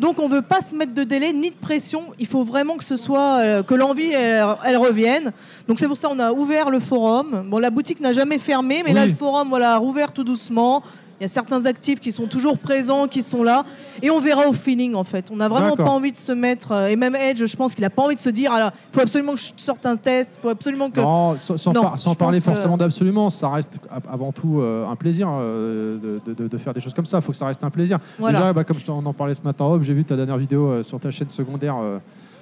Donc 0.00 0.18
on 0.18 0.30
ne 0.30 0.34
veut 0.34 0.42
pas 0.42 0.62
se 0.62 0.74
mettre 0.74 0.94
de 0.94 1.04
délai 1.04 1.34
ni 1.34 1.50
de 1.50 1.54
pression. 1.54 2.04
Il 2.18 2.26
faut 2.26 2.42
vraiment 2.42 2.78
que 2.78 2.84
ce 2.84 2.96
soit 2.96 3.40
euh, 3.40 3.62
que 3.62 3.74
l'envie 3.74 4.10
elle, 4.10 4.46
elle 4.64 4.78
revienne. 4.78 5.30
Donc 5.68 5.78
c'est 5.78 5.86
pour 5.86 5.98
ça 5.98 6.08
qu'on 6.08 6.18
a 6.18 6.32
ouvert 6.32 6.70
le 6.70 6.80
forum. 6.80 7.44
Bon, 7.46 7.58
la 7.58 7.68
boutique 7.68 8.00
n'a 8.00 8.14
jamais 8.14 8.38
fermé, 8.38 8.82
mais 8.82 8.94
là 8.94 9.04
le 9.04 9.12
forum 9.12 9.50
voilà 9.50 9.74
a 9.74 9.76
rouvert 9.76 10.12
tout 10.12 10.24
doucement. 10.24 10.82
Il 11.20 11.24
y 11.24 11.26
a 11.26 11.28
certains 11.28 11.66
actifs 11.66 12.00
qui 12.00 12.12
sont 12.12 12.26
toujours 12.26 12.56
présents, 12.56 13.06
qui 13.06 13.22
sont 13.22 13.42
là, 13.42 13.64
et 14.00 14.10
on 14.10 14.20
verra 14.20 14.48
au 14.48 14.54
feeling 14.54 14.94
en 14.94 15.04
fait. 15.04 15.28
On 15.30 15.36
n'a 15.36 15.48
vraiment 15.50 15.76
pas 15.76 15.90
envie 15.90 16.12
de 16.12 16.16
se 16.16 16.32
mettre, 16.32 16.72
euh, 16.72 16.88
et 16.88 16.96
même 16.96 17.14
Edge, 17.14 17.44
je 17.44 17.56
pense 17.56 17.74
qu'il 17.74 17.82
n'a 17.82 17.90
pas 17.90 18.02
envie 18.02 18.14
de 18.14 18.20
se 18.20 18.30
dire, 18.30 18.50
alors 18.52 18.70
il 18.90 18.94
faut 18.94 19.02
absolument 19.02 19.34
que 19.34 19.38
je 19.40 19.52
sorte 19.56 19.84
un 19.84 19.96
test, 19.96 20.36
il 20.38 20.40
faut 20.40 20.48
absolument 20.48 20.88
que. 20.90 20.98
Non, 21.00 21.36
sans, 21.36 21.58
sans 21.58 21.74
Non, 21.74 21.82
par- 21.82 21.98
sans 21.98 22.12
je 22.12 22.16
parler 22.16 22.38
que- 22.38 22.44
forcément 22.44 22.78
d'absolument, 22.78 23.28
ça 23.28 23.50
reste 23.50 23.72
avant 24.10 24.32
tout 24.32 24.60
euh, 24.60 24.86
un 24.88 24.96
plaisir 24.96 25.28
euh, 25.30 25.98
de, 25.98 26.20
de- 26.32 26.34
de- 26.44 26.48
de 26.48 26.58
faire 26.58 26.72
des 26.72 26.80
choses 26.80 26.94
comme 26.94 27.04
ça. 27.06 27.18
Il 27.18 27.22
faut 27.22 27.32
que 27.32 27.38
ça 27.38 27.46
reste 27.46 27.62
un 27.62 27.70
plaisir. 27.70 27.98
Voilà. 28.18 28.38
Déjà, 28.38 28.52
bah, 28.54 28.64
comme 28.64 28.78
je 28.78 28.86
t'en- 28.86 28.98
on 28.98 29.04
en 29.06 29.12
parlait 29.12 29.34
ce 29.34 29.42
matin, 29.42 29.66
Hop, 29.66 29.82
j'ai 29.82 29.92
vu 29.92 30.04
ta 30.04 30.16
dernière 30.16 30.38
vidéo 30.38 30.82
sur 30.82 30.98
ta 30.98 31.10
chaîne 31.10 31.28
secondaire 31.28 31.76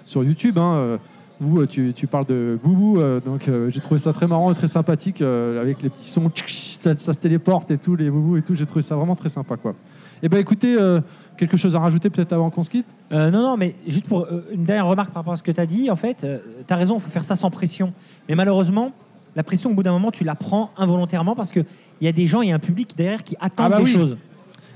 sur 0.04 0.22
YouTube, 0.22 0.56
hein, 0.56 0.98
où 1.40 1.58
euh, 1.58 1.66
tu, 1.66 1.92
tu 1.94 2.06
parles 2.06 2.26
de 2.26 2.58
Boubou. 2.62 3.00
euh, 3.00 3.20
donc 3.20 3.48
euh, 3.48 3.70
j'ai 3.70 3.80
trouvé 3.80 3.98
ça 3.98 4.12
très 4.12 4.26
marrant 4.26 4.50
et 4.52 4.54
très 4.54 4.68
sympathique 4.68 5.22
avec 5.22 5.82
les 5.82 5.90
petits 5.90 6.08
sons, 6.08 6.30
ça, 6.46 6.96
ça 6.98 7.14
se 7.14 7.20
téléporte 7.20 7.70
et 7.70 7.78
tout, 7.78 7.96
les 7.96 8.10
Boubou 8.10 8.36
et 8.36 8.42
tout. 8.42 8.54
J'ai 8.54 8.66
trouvé 8.66 8.82
ça 8.82 8.96
vraiment 8.96 9.16
très 9.16 9.28
sympa. 9.28 9.56
Quoi. 9.56 9.74
Et 10.22 10.28
ben 10.28 10.38
écoutez, 10.38 10.74
euh, 10.76 11.00
quelque 11.36 11.56
chose 11.56 11.76
à 11.76 11.78
rajouter 11.78 12.10
peut-être 12.10 12.32
avant 12.32 12.50
qu'on 12.50 12.64
se 12.64 12.70
quitte? 12.70 12.86
Euh, 13.12 13.30
non, 13.30 13.42
non, 13.42 13.56
mais 13.56 13.74
juste 13.86 14.06
pour 14.06 14.24
euh, 14.24 14.44
une 14.52 14.64
dernière 14.64 14.86
remarque 14.86 15.10
par 15.10 15.20
rapport 15.22 15.34
à 15.34 15.36
ce 15.36 15.42
que 15.44 15.52
tu 15.52 15.60
as 15.60 15.66
dit, 15.66 15.90
en 15.90 15.96
fait, 15.96 16.26
tu 16.66 16.74
as 16.74 16.76
raison, 16.76 16.96
il 16.96 17.00
faut 17.00 17.10
faire 17.10 17.24
ça 17.24 17.36
sans 17.36 17.50
pression. 17.50 17.92
Mais 18.28 18.34
malheureusement, 18.34 18.92
la 19.36 19.44
pression, 19.44 19.70
au 19.70 19.74
bout 19.74 19.84
d'un 19.84 19.92
moment, 19.92 20.10
tu 20.10 20.24
la 20.24 20.34
prends 20.34 20.70
involontairement 20.76 21.36
parce 21.36 21.52
qu'il 21.52 21.64
y 22.00 22.08
a 22.08 22.12
des 22.12 22.26
gens, 22.26 22.42
il 22.42 22.48
y 22.48 22.52
a 22.52 22.56
un 22.56 22.58
public 22.58 22.94
derrière 22.96 23.22
qui 23.22 23.36
attend 23.40 23.64
Ah 23.64 23.68
bah 23.68 23.76
des 23.78 23.84
oui. 23.84 23.92
choses. 23.92 24.16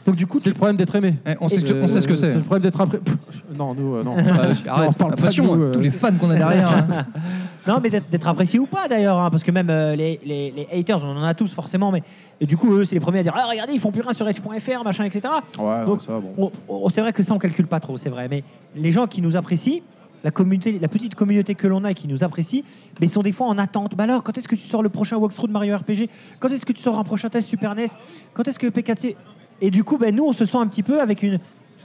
Donc 0.07 0.17
du 0.17 0.27
coup, 0.27 0.39
C'est 0.39 0.45
tu... 0.45 0.49
le 0.51 0.55
problème 0.57 0.77
d'être 0.77 0.95
aimé. 0.97 1.15
Eh, 1.27 1.35
on, 1.41 1.49
sait 1.49 1.63
que- 1.63 1.73
Euh, 1.73 1.83
on 1.85 1.89
sait 1.89 2.01
ce 2.01 2.09
que 2.09 2.17
c'est. 2.17 2.31
C'est 2.31 2.37
le 2.37 2.43
problème 2.43 2.63
d'être 2.63 2.81
après. 2.81 2.99
Pff, 2.99 3.17
Non, 3.57 3.75
nous, 3.75 3.95
euh, 3.97 4.03
non. 4.03 4.17
Non, 4.17 4.23
arrête, 4.69 4.89
on 4.89 4.93
parle 4.93 5.11
la 5.13 5.17
pas 5.17 5.29
de 5.29 5.41
nous, 5.43 5.55
euh. 5.63 5.73
tous 5.73 5.81
les 5.81 5.91
fans 5.91 6.13
qu'on 6.19 6.31
a 6.31 6.37
derrière. 6.37 6.69
hein. 6.77 6.87
Non, 7.69 7.79
mais 7.81 7.91
d'être 7.91 8.11
d'être 8.11 8.27
apprécié 8.27 8.59
ou 8.59 8.67
pas 8.67 8.89
d'ailleurs, 8.89 9.21
hein, 9.21 9.31
parce 9.31 9.45
que 9.45 9.53
même 9.53 9.71
euh, 9.71 9.95
les, 9.95 10.19
les- 10.27 10.51
les 10.51 10.67
haters, 10.81 11.01
on 11.05 11.17
en 11.17 11.23
a 11.23 11.33
tous 11.35 11.53
forcément, 11.55 11.93
mais 11.93 12.03
et 12.41 12.47
du 12.47 12.57
coup, 12.57 12.73
eux, 12.73 12.85
c'est 12.85 12.97
les 12.97 13.01
premiers 13.01 13.21
à 13.21 13.23
dire 13.23 13.35
Ah, 13.37 13.47
regardez, 13.49 13.73
ils 13.75 13.79
font 13.79 13.93
plus 13.93 14.03
rien 14.03 14.13
sur 14.13 14.29
Edge.fr, 14.29 14.83
machin, 14.85 15.05
etc. 15.05 15.33
Ouais, 15.59 15.85
Donc, 15.85 15.87
non, 15.87 15.99
ça, 16.01 16.13
bon. 16.19 16.51
On- 16.69 16.77
on- 16.87 16.89
c'est 16.89 17.01
vrai 17.01 17.13
que 17.13 17.23
ça, 17.23 17.33
on 17.35 17.39
calcule 17.39 17.69
pas 17.69 17.79
trop, 17.79 17.97
c'est 17.97 18.09
vrai, 18.11 18.27
mais 18.29 18.43
les 18.75 18.91
gens 18.91 19.07
qui 19.07 19.23
nous 19.23 19.37
apprécient, 19.37 19.81
la, 20.25 20.33
communauté, 20.33 20.79
la 20.81 20.89
petite 20.89 21.15
communauté 21.15 21.55
que 21.55 21.69
l'on 21.69 21.85
a 21.85 21.93
et 21.93 21.95
qui 21.95 22.09
nous 22.09 22.25
apprécie, 22.25 22.65
mais 23.01 23.07
ils 23.07 23.11
sont 23.11 23.23
des 23.23 23.31
fois 23.33 23.47
en 23.47 23.59
attente. 23.59 23.95
Bah 23.97 24.05
alors, 24.05 24.25
quand 24.25 24.37
est-ce 24.37 24.49
que 24.49 24.57
tu 24.57 24.63
sors 24.63 24.83
le 24.83 24.89
prochain 24.89 25.17
walkthrough 25.17 25.47
de 25.47 25.53
Mario 25.53 25.77
RPG 25.77 26.09
Quand 26.41 26.49
est-ce 26.49 26.67
que 26.67 26.73
tu 26.73 26.83
sors 26.83 26.99
un 26.99 27.05
prochain 27.05 27.29
test 27.29 27.49
Super 27.49 27.77
NES 27.77 27.87
Quand 28.35 28.47
est-ce 28.49 28.59
que 28.59 28.67
P4C 28.67 29.15
Et 29.63 29.71
du 29.71 29.83
coup, 29.85 29.97
ben, 29.97 30.15
nous, 30.15 30.25
on 30.27 30.33
se 30.33 30.45
sent 30.45 30.59
un 30.59 30.67
petit 30.67 30.83
peu 30.83 31.01
avec 31.01 31.23
une. 31.23 31.39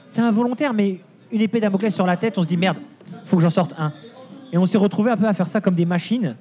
C'est 0.07 0.21
involontaire, 0.21 0.73
mais 0.73 0.99
une 1.31 1.41
épée 1.41 1.59
Damoclès 1.61 1.93
sur 1.93 2.05
la 2.05 2.17
tête, 2.17 2.37
on 2.37 2.41
se 2.43 2.47
dit 2.47 2.57
merde, 2.57 2.77
faut 3.25 3.37
que 3.37 3.43
j'en 3.43 3.49
sorte 3.49 3.73
un. 3.77 3.93
Et 4.51 4.57
on 4.57 4.65
s'est 4.65 4.77
retrouvé 4.77 5.11
un 5.11 5.17
peu 5.17 5.27
à 5.27 5.33
faire 5.33 5.47
ça 5.47 5.61
comme 5.61 5.75
des 5.75 5.85
machines, 5.85 6.35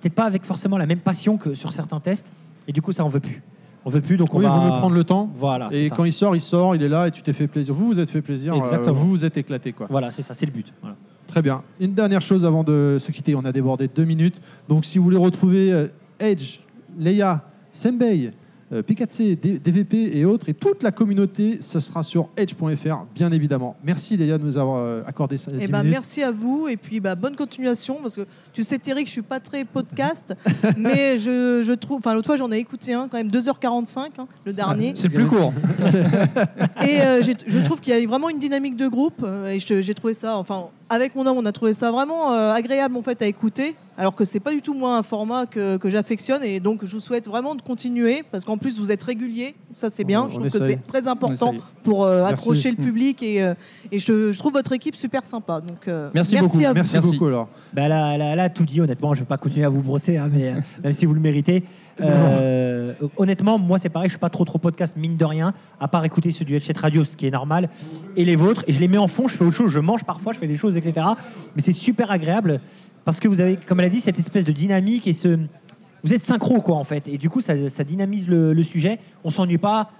peut-être 0.00 0.14
pas 0.14 0.24
avec 0.24 0.44
forcément 0.44 0.76
la 0.78 0.86
même 0.86 0.98
passion 0.98 1.36
que 1.36 1.54
sur 1.54 1.72
certains 1.72 2.00
tests, 2.00 2.32
et 2.66 2.72
du 2.72 2.80
coup, 2.82 2.92
ça, 2.92 3.04
on 3.04 3.08
veut 3.08 3.20
plus. 3.20 3.42
On 3.84 3.90
veut 3.90 4.00
plus, 4.00 4.16
donc 4.16 4.32
on 4.34 4.38
Oui, 4.38 4.44
va. 4.44 4.50
vaut 4.50 4.62
mieux 4.62 4.68
prendre 4.78 4.94
le 4.94 5.04
temps. 5.04 5.28
Voilà. 5.34 5.68
Et 5.72 5.88
ça. 5.88 5.94
quand 5.96 6.04
il 6.04 6.12
sort, 6.12 6.34
il 6.36 6.40
sort, 6.40 6.74
il 6.76 6.82
est 6.82 6.88
là 6.88 7.08
et 7.08 7.10
tu 7.10 7.22
t'es 7.22 7.32
fait 7.32 7.48
plaisir. 7.48 7.74
Vous 7.74 7.86
vous 7.88 7.98
êtes 8.00 8.10
fait 8.10 8.22
plaisir. 8.22 8.54
euh, 8.54 8.58
Exactement. 8.58 8.94
vous 9.00 9.10
vous 9.10 9.24
êtes 9.24 9.36
éclaté. 9.36 9.72
Quoi. 9.72 9.86
Voilà, 9.90 10.10
c'est 10.12 10.22
ça, 10.22 10.34
c'est 10.34 10.46
le 10.46 10.52
but. 10.52 10.72
Voilà. 10.80 10.96
Très 11.26 11.42
bien. 11.42 11.62
Une 11.80 11.92
dernière 11.92 12.20
chose 12.22 12.44
avant 12.44 12.62
de 12.64 12.96
se 13.00 13.10
quitter. 13.10 13.34
On 13.34 13.44
a 13.44 13.50
débordé 13.52 13.88
deux 13.88 14.04
minutes. 14.04 14.40
Donc 14.68 14.84
si 14.84 14.98
vous 14.98 15.04
voulez 15.04 15.16
retrouver 15.16 15.72
euh, 15.72 15.88
Edge, 16.20 16.60
Leia, 16.96 17.42
Sembei, 17.72 18.30
euh, 18.72 18.82
P4C, 18.82 19.38
D- 19.38 19.58
DVP 19.58 20.16
et 20.16 20.24
autres, 20.24 20.48
et 20.48 20.54
toute 20.54 20.82
la 20.82 20.90
communauté, 20.92 21.58
ce 21.60 21.80
sera 21.80 22.02
sur 22.02 22.28
edge.fr, 22.36 23.04
bien 23.14 23.30
évidemment. 23.32 23.76
Merci 23.84 24.16
Leia 24.16 24.38
de 24.38 24.44
nous 24.44 24.58
avoir 24.58 24.78
euh, 24.78 25.02
accordé 25.06 25.36
ça. 25.36 25.50
Eh 25.54 25.66
10 25.66 25.70
ben, 25.72 25.82
merci 25.82 26.22
à 26.22 26.30
vous 26.30 26.68
et 26.68 26.76
puis 26.76 27.00
bah, 27.00 27.14
bonne 27.14 27.36
continuation 27.36 27.98
parce 28.00 28.16
que 28.16 28.22
tu 28.52 28.62
sais 28.64 28.78
Thierry 28.78 29.02
que 29.02 29.08
je 29.08 29.12
suis 29.12 29.22
pas 29.22 29.40
très 29.40 29.64
podcast 29.64 30.34
mais 30.76 31.16
je, 31.16 31.62
je 31.62 31.72
trouve 31.72 31.98
enfin 31.98 32.14
l'autre 32.14 32.26
fois 32.26 32.36
j'en 32.36 32.50
ai 32.52 32.58
écouté 32.58 32.92
un 32.94 33.08
quand 33.08 33.16
même 33.18 33.28
2h45 33.28 33.98
hein, 34.18 34.26
le 34.46 34.52
dernier 34.52 34.92
C'est 34.96 35.08
plus 35.08 35.26
court. 35.26 35.52
et 36.82 37.00
euh, 37.00 37.22
je 37.22 37.58
trouve 37.60 37.80
qu'il 37.80 37.94
y 37.94 38.02
a 38.02 38.06
vraiment 38.06 38.28
une 38.28 38.38
dynamique 38.38 38.76
de 38.76 38.88
groupe 38.88 39.24
et 39.48 39.58
j'ai 39.58 39.94
trouvé 39.94 40.14
ça 40.14 40.36
enfin 40.36 40.66
avec 40.88 41.14
mon 41.14 41.26
homme 41.26 41.38
on 41.38 41.46
a 41.46 41.52
trouvé 41.52 41.72
ça 41.72 41.90
vraiment 41.90 42.32
euh, 42.32 42.52
agréable 42.52 42.96
en 42.96 43.02
fait 43.02 43.20
à 43.22 43.26
écouter 43.26 43.74
alors 43.98 44.14
que 44.14 44.24
c'est 44.24 44.40
pas 44.40 44.52
du 44.52 44.62
tout 44.62 44.74
moi 44.74 44.96
un 44.96 45.02
format 45.02 45.46
que, 45.46 45.76
que 45.76 45.90
j'affectionne 45.90 46.42
et 46.42 46.60
donc 46.60 46.84
je 46.84 46.92
vous 46.94 47.00
souhaite 47.00 47.28
vraiment 47.28 47.54
de 47.54 47.62
continuer 47.62 48.22
parce 48.30 48.44
qu'en 48.44 48.56
plus 48.56 48.78
vous 48.80 48.90
êtes 48.90 49.02
régulier, 49.02 49.54
ça 49.72 49.90
c'est 49.90 50.04
bien. 50.04 50.22
On- 50.24 50.28
je 50.28 50.36
on 50.36 50.38
trouve 50.40 50.52
que 50.52 50.58
c'est 50.66 50.86
très 50.86 51.08
important 51.08 51.54
pour 51.82 52.04
euh, 52.04 52.20
Merci. 52.20 52.34
accrocher 52.34 52.70
le 52.70 52.76
Mm. 52.76 52.84
public 52.86 53.22
et, 53.22 53.42
euh, 53.42 53.54
et 53.90 53.98
je, 53.98 54.32
je 54.32 54.38
trouve 54.38 54.52
votre 54.54 54.72
équipe 54.72 54.96
super 54.96 55.26
sympa. 55.26 55.60
Donc 55.60 55.88
euh, 55.88 56.10
Merci 56.14 56.36
beaucoup. 56.36 56.46
à 56.64 56.68
vous. 56.68 56.74
Merci, 56.74 56.94
Merci. 56.94 57.10
beaucoup 57.10 57.26
alors. 57.26 57.48
Bah, 57.74 57.82
elle, 57.82 57.92
a, 57.92 58.14
elle 58.14 58.22
a- 58.22 58.26
elle 58.32 58.40
a 58.40 58.48
tout 58.50 58.64
dit, 58.64 58.80
honnêtement. 58.80 59.14
Je 59.14 59.20
ne 59.20 59.24
vais 59.24 59.28
pas 59.28 59.36
continuer 59.38 59.64
à 59.64 59.68
vous 59.68 59.82
brosser, 59.82 60.16
hein, 60.16 60.28
mais, 60.32 60.54
même 60.84 60.92
si 60.92 61.04
vous 61.06 61.14
le 61.14 61.20
méritez. 61.20 61.64
Euh, 62.00 62.94
honnêtement, 63.16 63.58
moi, 63.58 63.78
c'est 63.78 63.88
pareil. 63.88 64.08
Je 64.08 64.14
ne 64.14 64.16
suis 64.16 64.20
pas 64.20 64.28
trop, 64.30 64.44
trop 64.44 64.58
podcast, 64.58 64.94
mine 64.96 65.16
de 65.16 65.24
rien, 65.24 65.52
à 65.80 65.88
part 65.88 66.04
écouter 66.04 66.30
ceux 66.30 66.44
du 66.44 66.54
Headset 66.56 66.74
Radio, 66.78 67.04
ce 67.04 67.16
qui 67.16 67.26
est 67.26 67.30
normal, 67.30 67.68
et 68.16 68.24
les 68.24 68.36
vôtres. 68.36 68.64
Et 68.66 68.72
je 68.72 68.80
les 68.80 68.88
mets 68.88 68.98
en 68.98 69.08
fond, 69.08 69.28
je 69.28 69.36
fais 69.36 69.44
autre 69.44 69.56
chose, 69.56 69.70
je 69.70 69.80
mange 69.80 70.04
parfois, 70.04 70.32
je 70.32 70.38
fais 70.38 70.46
des 70.46 70.56
choses, 70.56 70.76
etc. 70.76 71.06
Mais 71.54 71.62
c'est 71.62 71.72
super 71.72 72.10
agréable 72.10 72.60
parce 73.04 73.20
que 73.20 73.28
vous 73.28 73.40
avez, 73.40 73.56
comme 73.56 73.80
elle 73.80 73.86
a 73.86 73.90
dit, 73.90 74.00
cette 74.00 74.18
espèce 74.18 74.44
de 74.44 74.52
dynamique 74.52 75.06
et 75.06 75.12
ce. 75.12 75.38
Vous 76.04 76.12
êtes 76.12 76.24
synchro, 76.24 76.60
quoi, 76.60 76.76
en 76.76 76.84
fait. 76.84 77.06
Et 77.06 77.16
du 77.16 77.30
coup, 77.30 77.40
ça, 77.40 77.54
ça 77.68 77.84
dynamise 77.84 78.26
le, 78.26 78.52
le 78.52 78.62
sujet. 78.64 78.98
On 79.22 79.30
s'ennuie 79.30 79.58
pas. 79.58 79.90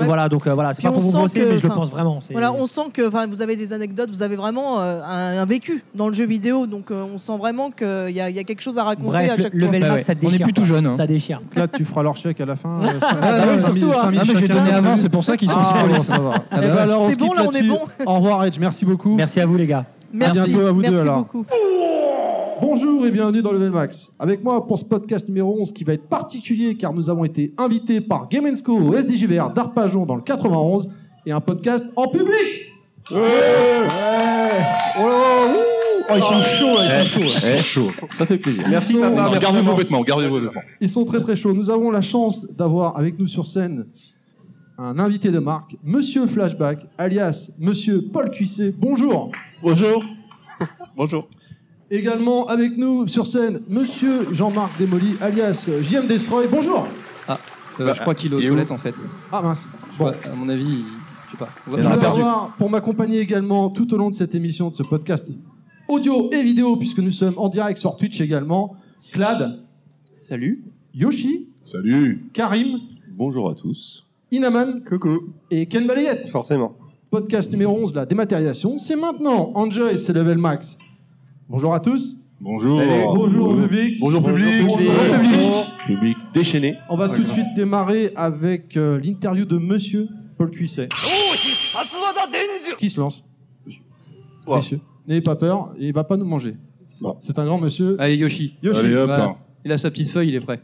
Ouais. 0.00 0.06
Voilà, 0.06 0.30
donc 0.30 0.46
euh, 0.46 0.54
voilà, 0.54 0.72
c'est 0.72 0.78
Puis 0.78 0.86
pas 0.88 0.92
pour 0.92 1.02
vous 1.02 1.12
que, 1.28 1.38
mais 1.50 1.56
je 1.58 1.62
le 1.62 1.68
pense 1.68 1.90
vraiment. 1.90 2.22
c'est- 2.22 2.32
Voilà, 2.32 2.50
on 2.50 2.64
sent 2.64 2.86
que 2.94 3.06
enfin, 3.06 3.26
vous 3.26 3.42
avez 3.42 3.56
des 3.56 3.74
anecdotes, 3.74 4.10
vous 4.10 4.22
avez 4.22 4.36
vraiment 4.36 4.80
euh, 4.80 5.02
un, 5.04 5.42
un 5.42 5.44
vécu 5.44 5.84
dans 5.94 6.08
le 6.08 6.14
jeu 6.14 6.24
vidéo, 6.24 6.66
donc 6.66 6.90
euh, 6.90 7.04
on 7.04 7.18
sent 7.18 7.36
vraiment 7.36 7.70
qu'il 7.70 7.86
y, 8.16 8.20
a- 8.22 8.30
il 8.30 8.34
y 8.34 8.38
a 8.38 8.42
quelque 8.44 8.62
chose 8.62 8.78
à 8.78 8.84
raconter 8.84 9.08
Bref, 9.10 9.30
à 9.38 9.42
chaque 9.42 9.52
le 9.52 9.60
fois. 9.60 9.68
level 9.68 9.82
Bah 9.82 9.94
ouais. 9.96 10.00
ça 10.00 10.14
On 10.14 10.16
est 10.16 10.30
déchire. 10.30 10.44
plus 10.46 10.52
tout 10.54 10.64
jeune, 10.64 10.86
hein. 10.86 10.94
Ça 10.96 11.06
déchire. 11.06 11.42
Là, 11.54 11.68
tu 11.68 11.84
feras 11.84 12.02
leur 12.02 12.16
chèque 12.16 12.40
à 12.40 12.46
la 12.46 12.56
fin. 12.56 12.80
Ah, 12.82 13.44
oui, 13.50 13.58
surtout, 13.62 13.92
cinq 13.92 14.14
hein. 14.14 14.18
Ah, 14.18 14.24
mais 14.26 14.34
j'ai 14.40 14.48
donné 14.48 14.70
avant, 14.72 14.96
c'est 14.96 15.10
pour 15.10 15.24
ça 15.24 15.36
qu'ils 15.36 15.50
sont 15.50 15.58
Ah, 15.60 15.82
si 15.86 15.88
bon, 15.92 16.00
ça 16.00 16.18
va. 16.18 16.34
Ah 16.50 16.56
Eh 16.56 16.60
bah 16.60 16.60
ben 16.68 16.76
alors, 16.78 17.02
on 17.02 17.10
C'est 17.10 17.18
bon, 17.18 17.34
là, 17.34 17.42
on 17.46 17.50
est 17.50 17.62
bon. 17.62 17.80
Au 18.06 18.14
revoir, 18.14 18.44
Edge. 18.46 18.58
Merci 18.58 18.86
beaucoup. 18.86 19.14
Merci 19.14 19.40
à 19.42 19.46
vous, 19.46 19.58
les 19.58 19.66
gars. 19.66 19.84
Merci, 20.10 20.48
bientôt 20.50 20.66
à 20.68 20.72
vous 20.72 20.80
deux, 20.82 20.90
merci 20.90 21.08
beaucoup. 21.08 21.44
Bonjour 22.62 23.04
et 23.04 23.10
bienvenue 23.10 23.42
dans 23.42 23.50
Level 23.50 23.72
Max. 23.72 24.14
Avec 24.20 24.44
moi 24.44 24.64
pour 24.64 24.78
ce 24.78 24.84
podcast 24.84 25.26
numéro 25.26 25.60
11 25.62 25.72
qui 25.72 25.82
va 25.82 25.94
être 25.94 26.06
particulier 26.08 26.76
car 26.76 26.94
nous 26.94 27.10
avons 27.10 27.24
été 27.24 27.52
invités 27.58 28.00
par 28.00 28.28
Game 28.28 28.46
Co 28.62 28.78
au 28.78 28.96
SDJVR 28.96 29.50
d'Arpajon 29.52 30.06
dans 30.06 30.14
le 30.14 30.22
91 30.22 30.88
et 31.26 31.32
un 31.32 31.40
podcast 31.40 31.84
en 31.96 32.06
public. 32.06 32.30
Ouais. 33.10 33.18
Oh. 34.96 35.02
Oh, 36.08 36.14
ils 36.14 36.22
sont 36.22 36.40
chauds, 36.42 36.78
là, 36.78 37.02
ils 37.02 37.08
sont 37.08 37.20
chauds. 37.20 37.32
là. 37.34 37.40
Eh, 37.42 37.60
chaud. 37.60 37.90
Ça 38.16 38.26
fait 38.26 38.38
plaisir. 38.38 38.62
Merci. 38.68 38.96
Gardez 39.40 39.60
vos 39.60 39.74
vêtements, 39.74 40.02
gardez 40.02 40.28
vos 40.28 40.38
vêtements. 40.38 40.62
Ils 40.80 40.88
sont 40.88 41.04
très 41.04 41.20
très 41.20 41.34
chauds. 41.34 41.54
Nous 41.54 41.68
avons 41.68 41.90
la 41.90 42.00
chance 42.00 42.46
d'avoir 42.54 42.96
avec 42.96 43.18
nous 43.18 43.26
sur 43.26 43.44
scène 43.44 43.86
un 44.78 45.00
invité 45.00 45.32
de 45.32 45.40
marque, 45.40 45.76
Monsieur 45.82 46.28
Flashback, 46.28 46.86
alias 46.96 47.56
Monsieur 47.58 48.02
Paul 48.12 48.30
Cuissé. 48.30 48.72
Bonjour. 48.78 49.32
Bonjour. 49.60 50.04
Bonjour. 50.96 51.26
Également 51.96 52.46
avec 52.46 52.78
nous 52.78 53.06
sur 53.06 53.26
scène, 53.26 53.60
Monsieur 53.68 54.32
Jean-Marc 54.32 54.78
Desmoli, 54.78 55.14
alias 55.20 55.68
JM 55.82 56.06
Destroy. 56.06 56.46
Bonjour. 56.50 56.86
Euh, 57.28 57.34
Bah, 57.78 57.92
je 57.94 58.00
crois 58.00 58.14
qu'il 58.14 58.32
est 58.32 58.36
aux 58.36 58.40
toilettes 58.40 58.70
en 58.72 58.78
fait. 58.78 58.94
Ah 59.30 59.42
mince. 59.42 59.68
Je 59.92 59.98
Bon. 59.98 60.06
à 60.08 60.34
mon 60.34 60.48
avis, 60.48 60.84
je 61.26 61.32
sais 61.32 61.36
pas. 61.36 61.50
On 61.70 61.76
Je 61.76 61.82
va- 61.82 61.90
on 61.90 61.94
vais 61.94 62.00
perdu. 62.00 62.20
avoir 62.22 62.56
pour 62.56 62.70
m'accompagner 62.70 63.18
également 63.20 63.68
tout 63.68 63.92
au 63.92 63.98
long 63.98 64.08
de 64.08 64.14
cette 64.14 64.34
émission, 64.34 64.70
de 64.70 64.74
ce 64.74 64.82
podcast 64.82 65.30
audio 65.86 66.30
et 66.32 66.42
vidéo, 66.42 66.76
puisque 66.76 67.00
nous 67.00 67.10
sommes 67.10 67.34
en 67.36 67.50
direct 67.50 67.76
sur 67.78 67.94
Twitch 67.98 68.22
également, 68.22 68.74
Clad, 69.12 69.58
Salut. 70.18 70.64
Yoshi, 70.94 71.50
Salut. 71.62 72.24
Karim, 72.32 72.78
Bonjour 73.10 73.50
à 73.50 73.54
tous. 73.54 74.06
Inaman 74.30 74.82
Coucou. 74.88 75.34
et 75.50 75.66
Ken 75.66 75.86
Balayette. 75.86 76.30
Forcément. 76.30 76.74
Podcast 77.10 77.50
numéro 77.50 77.76
11, 77.76 77.94
la 77.94 78.06
dématérialisation. 78.06 78.78
C'est 78.78 78.96
maintenant. 78.96 79.52
Enjoy, 79.54 79.94
c'est 79.98 80.14
Level 80.14 80.38
Max. 80.38 80.78
Bonjour 81.48 81.74
à 81.74 81.80
tous. 81.80 82.24
Bonjour. 82.40 82.80
Allez, 82.80 83.02
bonjour 83.04 83.48
au 83.50 83.54
public. 83.56 84.00
Bonjour 84.00 84.24
public. 84.24 84.66
Bonjour 84.66 84.78
public. 84.78 85.52
Public 85.86 86.16
déchaîné. 86.34 86.76
On 86.88 86.96
va 86.96 87.08
tout 87.08 87.22
de 87.22 87.28
suite 87.28 87.46
démarrer 87.54 88.12
avec 88.16 88.76
euh, 88.76 88.98
l'interview 89.00 89.44
de 89.44 89.58
Monsieur 89.58 90.08
Paul 90.38 90.50
Cuisset. 90.50 90.88
Qui 92.78 92.90
se 92.90 92.98
lance? 93.00 93.24
Toi. 94.44 94.56
Messieurs, 94.56 94.80
n'ayez 95.06 95.20
pas 95.20 95.36
peur, 95.36 95.72
il 95.78 95.92
va 95.92 96.02
pas 96.02 96.16
nous 96.16 96.24
manger. 96.24 96.56
C'est- 97.20 97.38
un 97.38 97.44
grand 97.44 97.58
monsieur. 97.58 97.96
Allez, 98.00 98.16
Yoshi. 98.16 98.56
Yoshi. 98.62 98.80
Allez 98.80 98.96
hop. 98.96 99.06
Voilà. 99.06 99.36
Il 99.64 99.70
a 99.70 99.78
sa 99.78 99.90
petite 99.90 100.08
feuille, 100.08 100.30
il 100.30 100.34
est 100.34 100.40
prêt. 100.40 100.60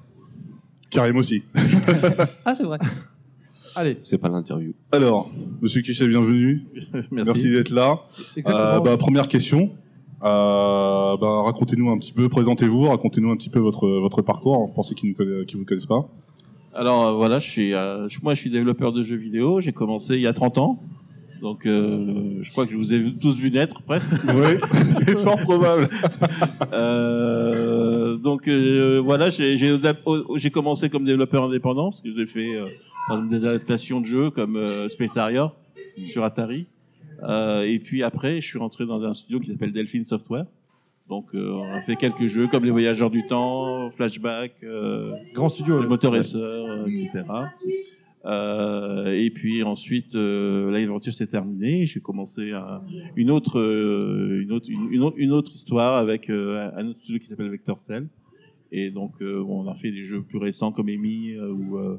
Karim 0.90 1.16
aussi. 1.16 1.44
Ah, 2.44 2.54
c'est 2.56 2.64
vrai. 2.64 2.78
Allez, 3.76 3.98
C'est 4.02 4.18
pas 4.18 4.28
l'interview. 4.28 4.72
Alors, 4.90 5.30
monsieur 5.62 5.80
Kichet, 5.82 6.08
bienvenue. 6.08 6.66
Merci, 7.12 7.52
d'être 7.52 7.70
là. 7.70 8.00
Euh, 8.48 8.80
bah, 8.80 8.96
première 8.96 9.28
question. 9.28 9.70
Euh, 10.24 11.16
bah, 11.16 11.42
racontez-nous 11.44 11.90
un 11.90 11.98
petit 11.98 12.12
peu, 12.12 12.28
présentez-vous, 12.28 12.88
racontez-nous 12.88 13.30
un 13.30 13.36
petit 13.36 13.50
peu 13.50 13.60
votre, 13.60 13.88
votre 13.88 14.22
parcours, 14.22 14.72
pour 14.74 14.84
ceux 14.84 14.94
qui 14.94 15.14
ne 15.18 15.44
qui 15.44 15.56
vous 15.56 15.64
connaissent 15.64 15.86
pas. 15.86 16.08
Alors 16.74 17.06
euh, 17.06 17.12
voilà, 17.12 17.38
je 17.38 17.48
suis, 17.48 17.74
euh, 17.74 18.08
moi 18.22 18.34
je 18.34 18.40
suis 18.40 18.50
développeur 18.50 18.92
de 18.92 19.02
jeux 19.02 19.16
vidéo. 19.16 19.60
J'ai 19.60 19.72
commencé 19.72 20.14
il 20.14 20.20
y 20.20 20.26
a 20.26 20.32
30 20.32 20.58
ans. 20.58 20.82
Donc 21.40 21.66
euh, 21.66 22.38
je 22.40 22.50
crois 22.50 22.66
que 22.66 22.72
je 22.72 22.76
vous 22.76 22.92
ai 22.92 23.14
tous 23.16 23.36
vu 23.36 23.50
naître 23.52 23.82
presque. 23.82 24.10
oui, 24.28 24.58
c'est 24.92 25.16
fort 25.16 25.38
probable. 25.38 25.88
Euh, 26.72 28.16
donc 28.16 28.46
euh, 28.46 29.00
voilà, 29.02 29.30
j'ai 29.30 29.56
j'ai 29.56 29.76
adap- 29.76 30.36
j'ai 30.36 30.50
commencé 30.50 30.90
comme 30.90 31.04
développeur 31.04 31.44
indépendant 31.44 31.90
parce 31.90 32.02
que 32.02 32.12
j'ai 32.14 32.26
fait 32.26 32.56
euh, 32.56 32.66
par 33.08 33.16
exemple, 33.16 33.30
des 33.34 33.44
adaptations 33.46 34.00
de 34.00 34.06
jeux 34.06 34.30
comme 34.30 34.58
Space 34.88 35.16
Harrier 35.16 35.46
sur 36.06 36.24
Atari. 36.24 36.66
Euh, 37.22 37.62
et 37.62 37.78
puis 37.78 38.02
après, 38.02 38.40
je 38.40 38.46
suis 38.46 38.58
rentré 38.58 38.86
dans 38.86 39.02
un 39.02 39.12
studio 39.12 39.40
qui 39.40 39.46
s'appelle 39.50 39.72
Delphine 39.72 40.04
Software. 40.04 40.46
Donc 41.08 41.34
euh, 41.34 41.50
on 41.52 41.72
a 41.72 41.80
fait 41.80 41.96
quelques 41.96 42.26
jeux 42.26 42.46
comme 42.48 42.64
Les 42.64 42.70
Voyageurs 42.70 43.10
du 43.10 43.26
Temps, 43.26 43.90
Flashback. 43.90 44.52
euh, 44.62 45.12
grand 45.34 45.48
studio. 45.48 45.76
le 45.76 45.82
là. 45.82 45.88
moteur 45.88 46.12
Ouais. 46.12 46.18
racer, 46.18 46.36
euh, 46.40 46.86
etc. 46.86 47.24
Euh, 48.26 49.14
et 49.16 49.30
puis 49.30 49.62
ensuite, 49.62 50.14
euh, 50.14 50.70
l'aventure 50.70 51.14
s'est 51.14 51.26
terminée. 51.28 51.86
J'ai 51.86 52.00
commencé 52.00 52.52
à- 52.52 52.82
une 53.16 53.30
autre, 53.30 53.58
euh, 53.58 54.40
une 54.42 54.52
autre, 54.52 54.66
une, 54.68 54.92
une 54.92 55.00
autre, 55.02 55.16
une 55.18 55.32
autre 55.32 55.52
histoire 55.54 55.96
avec 55.96 56.28
euh, 56.28 56.70
un 56.76 56.88
autre 56.88 56.98
studio 56.98 57.18
qui 57.20 57.26
s'appelle 57.26 57.48
Vector 57.50 57.78
Cell. 57.78 58.06
Et 58.70 58.90
donc, 58.90 59.14
euh, 59.22 59.42
on 59.48 59.66
a 59.68 59.74
fait 59.74 59.90
des 59.90 60.04
jeux 60.04 60.22
plus 60.22 60.38
récents 60.38 60.72
comme 60.72 60.88
Amy 60.88 61.32
euh, 61.32 61.50
ou 61.52 61.78
euh, 61.78 61.96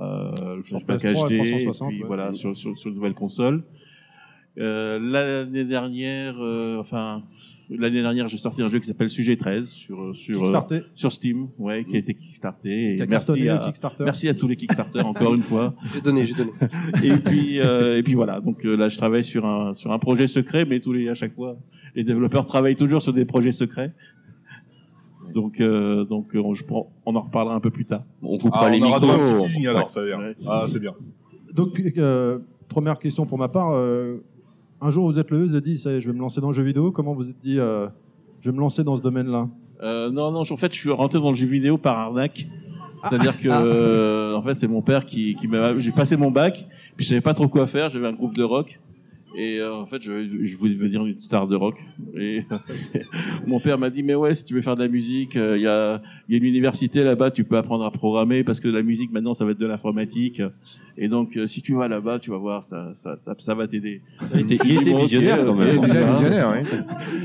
euh, 0.00 0.56
le 0.56 0.62
Flashback 0.62 1.00
PS3 1.02 1.28
HD, 1.28 1.32
et 1.32 1.36
et 1.36 1.64
360, 1.64 1.88
puis 1.90 2.00
ouais. 2.00 2.06
voilà 2.06 2.32
sur 2.32 2.56
sur, 2.56 2.74
sur 2.76 2.88
une 2.88 2.94
nouvelle 2.96 3.12
console. 3.14 3.62
Euh, 4.58 4.98
l'année 5.00 5.64
dernière, 5.64 6.34
euh, 6.40 6.76
enfin 6.78 7.22
l'année 7.70 8.02
dernière, 8.02 8.28
j'ai 8.28 8.36
sorti 8.36 8.60
un 8.60 8.68
jeu 8.68 8.80
qui 8.80 8.86
s'appelle 8.86 9.08
Sujet 9.08 9.36
13 9.36 9.66
sur 9.66 10.14
sur 10.14 10.36
euh, 10.36 10.40
Kickstarter. 10.40 10.80
sur 10.94 11.10
Steam, 11.10 11.48
ouais, 11.58 11.84
qui 11.84 11.96
a 11.96 11.98
été 12.00 12.12
kickstarté. 12.12 12.92
Et 12.92 12.96
Qui 12.96 13.02
a 13.02 13.06
merci 13.06 13.48
à, 13.48 13.72
merci 14.00 14.28
à 14.28 14.34
tous 14.34 14.48
les 14.48 14.56
Kickstarter 14.56 15.00
encore 15.00 15.32
une 15.34 15.42
fois. 15.42 15.74
J'ai 15.94 16.02
donné, 16.02 16.26
j'ai 16.26 16.34
donné. 16.34 16.50
Et 17.02 17.12
puis 17.16 17.60
euh, 17.60 17.96
et 17.96 18.02
puis 18.02 18.12
voilà. 18.14 18.40
Donc 18.40 18.62
euh, 18.66 18.76
là, 18.76 18.90
je 18.90 18.98
travaille 18.98 19.24
sur 19.24 19.46
un 19.46 19.72
sur 19.72 19.90
un 19.90 19.98
projet 19.98 20.26
secret, 20.26 20.66
mais 20.66 20.80
tous 20.80 20.92
les 20.92 21.08
à 21.08 21.14
chaque 21.14 21.34
fois, 21.34 21.56
les 21.94 22.04
développeurs 22.04 22.44
travaillent 22.44 22.76
toujours 22.76 23.00
sur 23.00 23.14
des 23.14 23.24
projets 23.24 23.52
secrets. 23.52 23.94
Donc 25.32 25.60
euh, 25.62 26.04
donc 26.04 26.34
euh, 26.36 26.42
on, 26.44 26.52
je 26.52 26.64
prends- 26.64 26.92
on 27.06 27.16
en 27.16 27.22
reparlera 27.22 27.54
un 27.54 27.60
peu 27.60 27.70
plus 27.70 27.86
tard. 27.86 28.04
On 28.20 28.36
coupe 28.36 28.52
Ah, 28.54 28.60
pas 28.60 28.70
les 28.70 28.78
on 28.82 28.88
aura 28.88 28.98
micros. 29.00 29.12
droit 29.14 29.14
à 29.14 29.30
un 29.30 29.34
petit 29.34 29.44
teasing 29.44 29.66
alors, 29.68 29.84
Ouais. 29.84 29.88
ça 29.88 30.00
veut 30.02 30.08
dire. 30.08 30.18
Ouais. 30.18 30.36
Ah, 30.46 30.64
c'est 30.68 30.78
bien. 30.80 30.92
Donc, 31.54 31.80
euh, 31.96 32.38
première 32.68 32.98
question 32.98 33.24
pour 33.24 33.38
ma 33.38 33.48
part. 33.48 33.70
euh, 33.72 34.22
un 34.82 34.90
jour, 34.90 35.10
vous 35.10 35.18
êtes 35.18 35.30
levé, 35.30 35.44
vous 35.44 35.54
avez 35.54 35.62
dit, 35.62 35.78
ça 35.78 35.90
y 35.92 35.94
est, 35.94 36.00
je 36.00 36.08
vais 36.08 36.14
me 36.14 36.20
lancer 36.20 36.40
dans 36.40 36.48
le 36.48 36.54
jeu 36.54 36.62
vidéo. 36.62 36.90
Comment 36.90 37.14
vous 37.14 37.30
êtes 37.30 37.40
dit, 37.40 37.58
euh, 37.58 37.86
je 38.40 38.50
vais 38.50 38.54
me 38.56 38.60
lancer 38.60 38.82
dans 38.84 38.96
ce 38.96 39.02
domaine-là? 39.02 39.48
Euh, 39.82 40.10
non, 40.10 40.30
non, 40.32 40.40
en 40.40 40.56
fait, 40.56 40.72
je 40.74 40.78
suis 40.78 40.90
rentré 40.90 41.18
dans 41.20 41.30
le 41.30 41.36
jeu 41.36 41.46
vidéo 41.46 41.78
par 41.78 41.98
arnaque. 41.98 42.46
C'est-à-dire 43.00 43.36
que, 43.36 43.48
Ah. 43.48 43.62
euh, 43.62 44.34
en 44.34 44.42
fait, 44.42 44.54
c'est 44.56 44.68
mon 44.68 44.82
père 44.82 45.04
qui, 45.04 45.34
qui 45.34 45.48
m'a. 45.48 45.76
J'ai 45.78 45.90
passé 45.90 46.16
mon 46.16 46.30
bac, 46.30 46.66
puis 46.96 47.04
je 47.04 47.08
savais 47.10 47.20
pas 47.20 47.34
trop 47.34 47.48
quoi 47.48 47.66
faire. 47.66 47.90
J'avais 47.90 48.06
un 48.06 48.12
groupe 48.12 48.34
de 48.36 48.44
rock. 48.44 48.78
Et 49.36 49.58
euh, 49.58 49.74
en 49.74 49.86
fait, 49.86 50.02
je, 50.02 50.28
je 50.42 50.56
voulais 50.56 50.74
devenir 50.74 51.04
une 51.06 51.18
star 51.18 51.46
de 51.48 51.56
rock. 51.56 51.82
Et 52.18 52.42
mon 53.46 53.60
père 53.60 53.78
m'a 53.78 53.90
dit, 53.90 54.02
mais 54.02 54.14
ouais, 54.14 54.34
si 54.34 54.44
tu 54.44 54.54
veux 54.54 54.60
faire 54.62 54.76
de 54.76 54.82
la 54.82 54.88
musique, 54.88 55.36
euh, 55.36 55.56
il 55.56 55.62
y, 55.62 55.66
a, 55.66 56.02
il 56.28 56.32
y 56.32 56.34
a 56.34 56.38
une 56.38 56.48
université 56.48 57.02
là-bas, 57.02 57.30
tu 57.30 57.44
peux 57.44 57.56
apprendre 57.56 57.84
à 57.84 57.90
programmer, 57.90 58.44
parce 58.44 58.60
que 58.60 58.68
la 58.68 58.82
musique, 58.82 59.10
maintenant, 59.12 59.34
ça 59.34 59.44
va 59.44 59.52
être 59.52 59.58
de 59.58 59.66
l'informatique. 59.66 60.42
Et 60.98 61.08
donc, 61.08 61.38
euh, 61.38 61.46
si 61.46 61.62
tu 61.62 61.72
vas 61.74 61.88
là-bas, 61.88 62.18
tu 62.18 62.30
vas 62.30 62.36
voir, 62.36 62.62
ça, 62.62 62.90
ça, 62.94 63.16
ça, 63.16 63.34
ça 63.38 63.54
va 63.54 63.66
t'aider. 63.66 64.02
Il 64.34 64.40
était, 64.40 64.58
il 64.66 64.72
était 64.82 64.92
visionnaire 65.00 65.42
quand 65.44 65.54
même. 65.54 65.80
Déjà 65.80 66.02
ok. 66.06 66.12
visionnaire, 66.12 66.54
oui. 66.60 66.78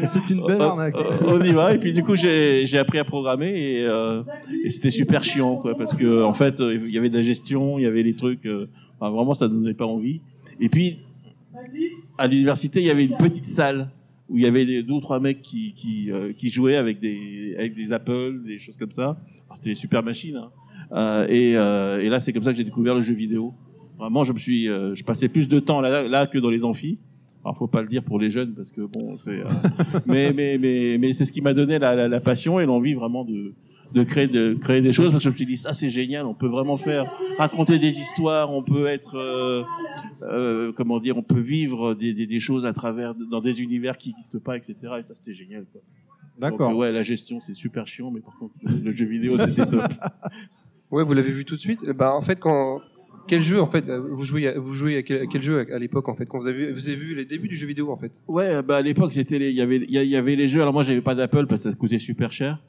C'est 0.08 0.30
une 0.34 0.46
belle 0.46 0.58
Oh, 0.60 0.64
arnaque. 0.64 0.96
oh, 0.98 1.26
on 1.28 1.44
y 1.44 1.52
va 1.52 1.74
et 1.74 1.78
puis 1.78 1.92
du 1.92 2.02
coup 2.04 2.16
j'ai 2.16 2.66
j'ai 2.66 2.78
appris 2.78 2.98
à 3.00 3.04
programmer 3.04 3.50
et, 3.80 3.86
euh, 3.86 4.24
et 4.64 4.70
c'était 4.70 4.92
super 4.92 5.24
chiant 5.24 5.58
quoi 5.58 5.76
parce 5.78 5.94
que 5.94 6.24
en 6.24 6.34
fait 6.34 6.60
euh, 6.62 6.76
il 6.76 6.92
y 6.92 6.98
avait 6.98 7.10
de 7.10 7.16
la 7.16 7.22
gestion 7.22 7.78
il 7.78 7.84
y 7.84 7.86
avait 7.86 8.04
les 8.04 8.16
trucs 8.16 8.46
euh, 8.46 8.68
enfin, 9.00 9.12
vraiment 9.12 9.34
ça 9.34 9.48
donnait 9.48 9.74
pas 9.74 9.86
envie 9.86 10.22
et 10.62 10.70
puis 10.70 11.00
à 12.18 12.28
l'université 12.28 12.80
il 12.80 12.86
y 12.86 12.90
avait 12.90 13.06
une 13.06 13.18
petite 13.18 13.46
salle 13.46 13.90
où 14.30 14.38
il 14.38 14.44
y 14.44 14.46
avait 14.46 14.84
deux 14.84 14.94
ou 14.94 15.00
trois 15.00 15.20
mecs 15.20 15.42
qui 15.42 15.74
qui, 15.74 16.12
euh, 16.12 16.34
qui 16.34 16.50
jouaient 16.50 16.76
avec 16.76 17.00
des 17.00 17.56
avec 17.58 17.76
des 17.76 17.94
Apple 17.94 18.42
des 18.46 18.60
choses 18.60 18.78
comme 18.78 18.92
ça 18.92 19.18
c'était 19.54 19.70
des 19.72 19.76
super 19.76 20.04
machines 20.04 20.38
hein. 20.38 20.52
Euh, 20.94 21.28
et, 21.28 21.58
euh, 21.58 22.00
et 22.00 22.08
là 22.10 22.20
c'est 22.22 22.32
comme 22.32 22.44
ça 22.44 22.52
que 22.52 22.58
j'ai 22.58 22.64
découvert 22.64 22.96
le 22.96 23.02
jeu 23.02 23.14
vidéo 23.14 23.54
vraiment 24.00 24.24
je 24.24 24.32
me 24.32 24.38
suis 24.40 24.70
euh, 24.70 24.96
je 24.96 25.04
passais 25.04 25.28
plus 25.28 25.50
de 25.50 25.60
temps 25.60 25.82
là 25.82 26.08
là 26.08 26.28
que 26.28 26.38
dans 26.38 26.50
les 26.50 26.64
amphis 26.64 26.98
Alors, 27.44 27.58
faut 27.58 27.68
pas 27.68 27.82
le 27.82 27.90
dire 27.90 28.04
pour 28.04 28.20
les 28.20 28.32
jeunes 28.32 28.54
parce 28.54 28.72
que 28.72 28.82
bon, 28.82 29.16
c'est. 29.18 29.40
euh, 29.42 29.50
mais 30.06 30.32
mais 30.34 30.58
mais 30.58 30.98
mais 30.98 31.12
c'est 31.14 31.26
ce 31.26 31.32
qui 31.32 31.42
m'a 31.42 31.54
donné 31.54 31.78
la, 31.80 32.08
la 32.08 32.20
passion 32.22 32.60
et 32.60 32.66
l'envie 32.66 32.94
vraiment 32.94 33.24
de 33.26 33.54
de 33.94 34.04
créer 34.04 34.28
de 34.28 34.54
créer 34.54 34.82
des 34.82 34.92
choses 34.94 35.12
parce 35.12 35.20
que 35.20 35.24
je 35.24 35.30
me 35.30 35.36
suis 35.36 35.46
dit 35.46 35.58
ça 35.58 35.74
c'est 35.74 35.90
génial, 35.90 36.26
on 36.26 36.34
peut 36.34 36.48
vraiment 36.50 36.78
faire 36.78 37.12
raconter 37.38 37.80
des 37.80 37.98
histoires, 38.00 38.52
on 38.54 38.62
peut 38.64 38.86
être 38.88 39.16
euh, 39.16 39.64
euh, 40.24 40.72
comment 40.74 41.00
dire, 41.00 41.18
on 41.18 41.24
peut 41.24 41.40
vivre 41.40 41.94
des, 41.94 42.14
des, 42.14 42.28
des 42.28 42.40
choses 42.40 42.66
à 42.66 42.74
travers 42.74 43.16
dans 43.16 43.42
des 43.42 43.62
univers 43.62 43.98
qui 43.98 44.10
n'existent 44.10 44.40
pas, 44.40 44.58
etc. 44.58 44.76
Et 45.00 45.04
ça 45.04 45.16
c'était 45.16 45.34
génial. 45.34 45.66
Quoi. 45.72 45.82
D'accord. 46.38 46.76
Ouais, 46.76 46.92
la 46.92 47.04
gestion 47.04 47.40
c'est 47.40 47.54
super 47.56 47.88
chiant, 47.88 48.12
mais 48.12 48.20
par 48.22 48.38
contre 48.38 48.54
le 48.64 48.94
jeu 48.94 49.06
vidéo 49.06 49.38
c'était 49.38 49.66
top. 49.66 49.84
Ouais, 50.90 51.04
vous 51.04 51.12
l'avez 51.14 51.32
vu 51.32 51.44
tout 51.44 51.56
de 51.56 51.60
suite. 51.60 51.84
Ben, 51.98 52.12
en 52.12 52.22
fait, 52.22 52.40
quand 52.40 52.80
quel 53.28 53.42
jeu 53.42 53.60
en 53.60 53.66
fait 53.66 53.90
euh, 53.90 54.00
vous 54.10 54.24
jouez 54.24 54.48
à- 54.48 54.58
vous 54.58 54.74
jouez 54.74 54.96
à 54.96 55.04
quel, 55.04 55.24
à 55.24 55.26
quel 55.26 55.42
jeu 55.42 55.68
à, 55.70 55.78
l'époque 55.80 56.08
en 56.08 56.16
fait 56.16 56.26
quand 56.26 56.40
vous 56.40 56.48
avez 56.48 56.68
vu, 56.68 56.72
vous 56.72 56.88
avez 56.88 56.96
vu 56.96 57.14
les 57.14 57.26
débuts 57.26 57.50
du 57.50 57.56
jeu 57.58 57.68
vidéo 57.68 57.92
en 57.92 57.98
fait? 57.98 58.22
Ouais, 58.26 58.64
bah 58.64 58.78
à 58.78 58.82
l'époque 58.82 59.12
c'était 59.12 59.36
il 59.50 59.54
y 59.56 59.60
avait 59.60 59.78
il 59.78 59.92
y 59.92 59.98
a- 59.98 60.04
il 60.04 60.10
y 60.10 60.16
avait 60.16 60.38
les 60.38 60.48
jeux. 60.48 60.62
Alors 60.62 60.72
moi 60.72 60.84
j'avais 60.84 61.02
pas 61.02 61.14
d'Apple 61.14 61.46
parce 61.48 61.64
que 61.66 61.70
ça 61.72 61.76
coûtait 61.76 62.00
super 62.00 62.32
cher. 62.32 62.64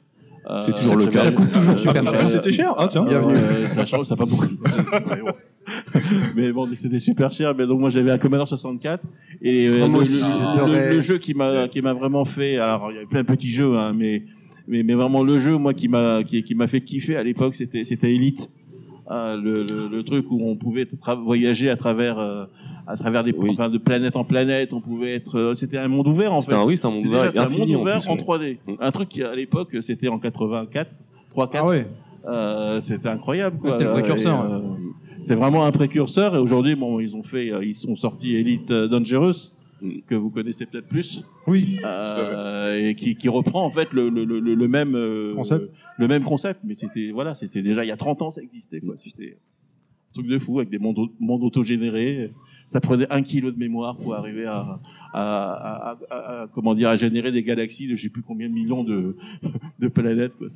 Euh, 0.49 0.63
C'est 0.65 0.73
toujours 0.73 0.95
le 0.95 1.07
cas. 1.07 1.23
Ça 1.25 1.31
coûte 1.31 1.51
toujours 1.51 1.77
super 1.77 2.01
Euh, 2.07 2.11
cher. 2.11 2.27
C'était 2.29 2.51
cher 2.51 2.73
Ah 2.77 2.87
tiens. 2.89 3.05
Euh, 3.07 3.23
ouais, 3.63 3.67
ça 3.69 3.85
change, 3.85 4.05
ça 4.05 4.15
pas 4.15 4.25
beaucoup. 4.25 4.45
Mais 6.35 6.51
bon, 6.51 6.67
c'était 6.77 6.99
super 6.99 7.31
cher. 7.31 7.53
Mais 7.57 7.67
donc 7.67 7.79
moi 7.79 7.89
j'avais 7.89 8.11
un 8.11 8.17
Commodore 8.17 8.47
64 8.47 9.03
et 9.41 9.67
euh, 9.67 9.79
moi 9.87 9.87
le, 9.87 10.03
aussi, 10.03 10.23
le- 10.23 10.93
le- 10.95 10.99
jeu 11.01 11.17
qui 11.17 11.33
m'a 11.33 11.67
qui 11.67 11.81
m'a 11.81 11.93
vraiment 11.93 12.25
fait. 12.25 12.57
Alors 12.57 12.91
il 12.91 12.95
y 12.95 12.97
avait 12.97 13.05
plein 13.07 13.21
de 13.21 13.27
petits 13.27 13.51
jeux, 13.51 13.75
hein, 13.77 13.93
mais 13.95 14.23
mais 14.67 14.83
mais 14.83 14.93
vraiment 14.95 15.23
le 15.23 15.39
jeu 15.39 15.57
moi 15.57 15.73
qui 15.73 15.87
m'a 15.87 16.23
qui, 16.23 16.43
qui 16.43 16.55
m'a 16.55 16.67
fait 16.67 16.81
kiffer 16.81 17.15
à 17.17 17.23
l'époque 17.23 17.55
c'était 17.55 17.85
c'était 17.85 18.13
Elite. 18.15 18.49
Ah, 19.11 19.35
le, 19.41 19.63
le, 19.63 19.87
le 19.87 20.03
truc 20.03 20.29
où 20.31 20.39
on 20.43 20.55
pouvait 20.55 20.87
voyager 21.25 21.69
à 21.71 21.75
travers 21.75 22.19
euh, 22.19 22.45
à 22.91 22.97
travers 22.97 23.23
des 23.23 23.33
Oui. 23.37 23.49
enfin 23.51 23.69
de 23.69 23.77
planète 23.77 24.15
en 24.15 24.23
planète 24.23 24.73
on 24.73 24.81
pouvait 24.81 25.13
être 25.13 25.37
euh, 25.37 25.53
c'était 25.55 25.77
un 25.77 25.87
monde 25.87 26.07
ouvert 26.07 26.33
en 26.33 26.41
fait 26.41 26.45
C'était 26.51 26.55
un, 26.61 26.65
oui, 26.65 26.75
c'était 26.75 26.87
un 26.87 26.91
monde 26.91 27.05
ouvert 27.05 27.21
déjà 27.21 27.31
c'est 27.31 27.39
un 27.39 27.49
monde 27.49 27.71
en 27.75 27.81
ouvert 27.81 28.01
plus, 28.01 28.09
en, 28.09 28.15
ouais. 28.15 28.21
3D 28.21 28.57
Mm. 28.67 28.73
un 28.79 28.91
truc 28.91 29.09
qui 29.09 29.23
à 29.23 29.35
l'époque 29.35 29.75
c'était 29.81 30.07
en 30.07 30.17
84 30.19 30.95
3 31.29 31.49
4 31.51 31.63
Ah 31.63 31.67
ouais. 31.67 31.87
euh, 32.27 32.79
c'était 32.79 33.07
incroyable 33.09 33.57
quoi. 33.59 33.71
C'était 33.73 33.83
le 33.85 33.91
précurseur, 33.91 34.41
euh, 34.51 34.59
c'est 35.19 35.35
vraiment 35.35 35.65
un 35.65 35.71
précurseur 35.71 36.35
et 36.35 36.39
aujourd'hui 36.39 36.75
bon 36.75 36.99
ils 36.99 37.15
ont 37.15 37.23
fait 37.23 37.51
euh, 37.53 37.63
ils 37.63 37.75
sont 37.75 37.95
sortis 37.95 38.35
Elite 38.35 38.71
euh, 38.71 38.87
Dangerous 38.87 39.51
Mm. 39.81 39.99
que 40.07 40.15
vous 40.15 40.29
connaissez 40.29 40.65
peut-être 40.65 40.87
plus 40.89 41.23
Oui. 41.47 41.77
euh, 41.85 42.75
et 42.89 42.95
qui, 42.95 43.15
qui 43.15 43.29
reprend 43.29 43.63
en 43.65 43.69
fait 43.71 43.87
le, 43.93 44.09
le, 44.09 44.25
le, 44.25 44.39
le 44.41 44.67
même 44.67 44.93
euh, 44.93 45.33
Concept. 45.33 45.71
le 45.97 46.07
même 46.09 46.23
concept 46.23 46.59
mais 46.65 46.73
c'était 46.75 47.11
voilà 47.13 47.33
c'était 47.33 47.61
déjà 47.61 47.85
il 47.85 47.87
y 47.87 47.91
a 47.91 47.95
30 47.95 48.21
ans 48.23 48.29
ça 48.29 48.41
existait 48.41 48.81
quoi 48.81 48.95
c'était 48.97 49.37
un 49.37 50.13
truc 50.13 50.27
de 50.27 50.37
fou 50.37 50.57
avec 50.59 50.69
des 50.69 50.79
mondes, 50.79 50.97
mondes 51.21 51.43
autogénérés 51.45 52.29
ça 52.71 52.79
prenait 52.79 53.07
un 53.11 53.23
kilo 53.23 53.51
de 53.51 53.57
mémoire 53.57 53.97
pour 53.97 54.13
arriver 54.13 54.45
à, 54.45 54.79
à, 55.11 55.21
à, 55.23 55.97
à- 56.11 56.41
à- 56.43 56.47
comment 56.53 56.75
dire 56.75 56.89
à 56.89 56.97
générer 56.97 57.31
des 57.31 57.41
galaxies 57.41 57.87
de 57.87 57.95
je 57.95 58.03
sais 58.03 58.09
plus 58.09 58.21
combien 58.21 58.47
de 58.47 58.53
millions 58.53 58.83
de, 58.83 59.15
de 59.79 59.87
planètes 59.87 60.35
quoi. 60.37 60.47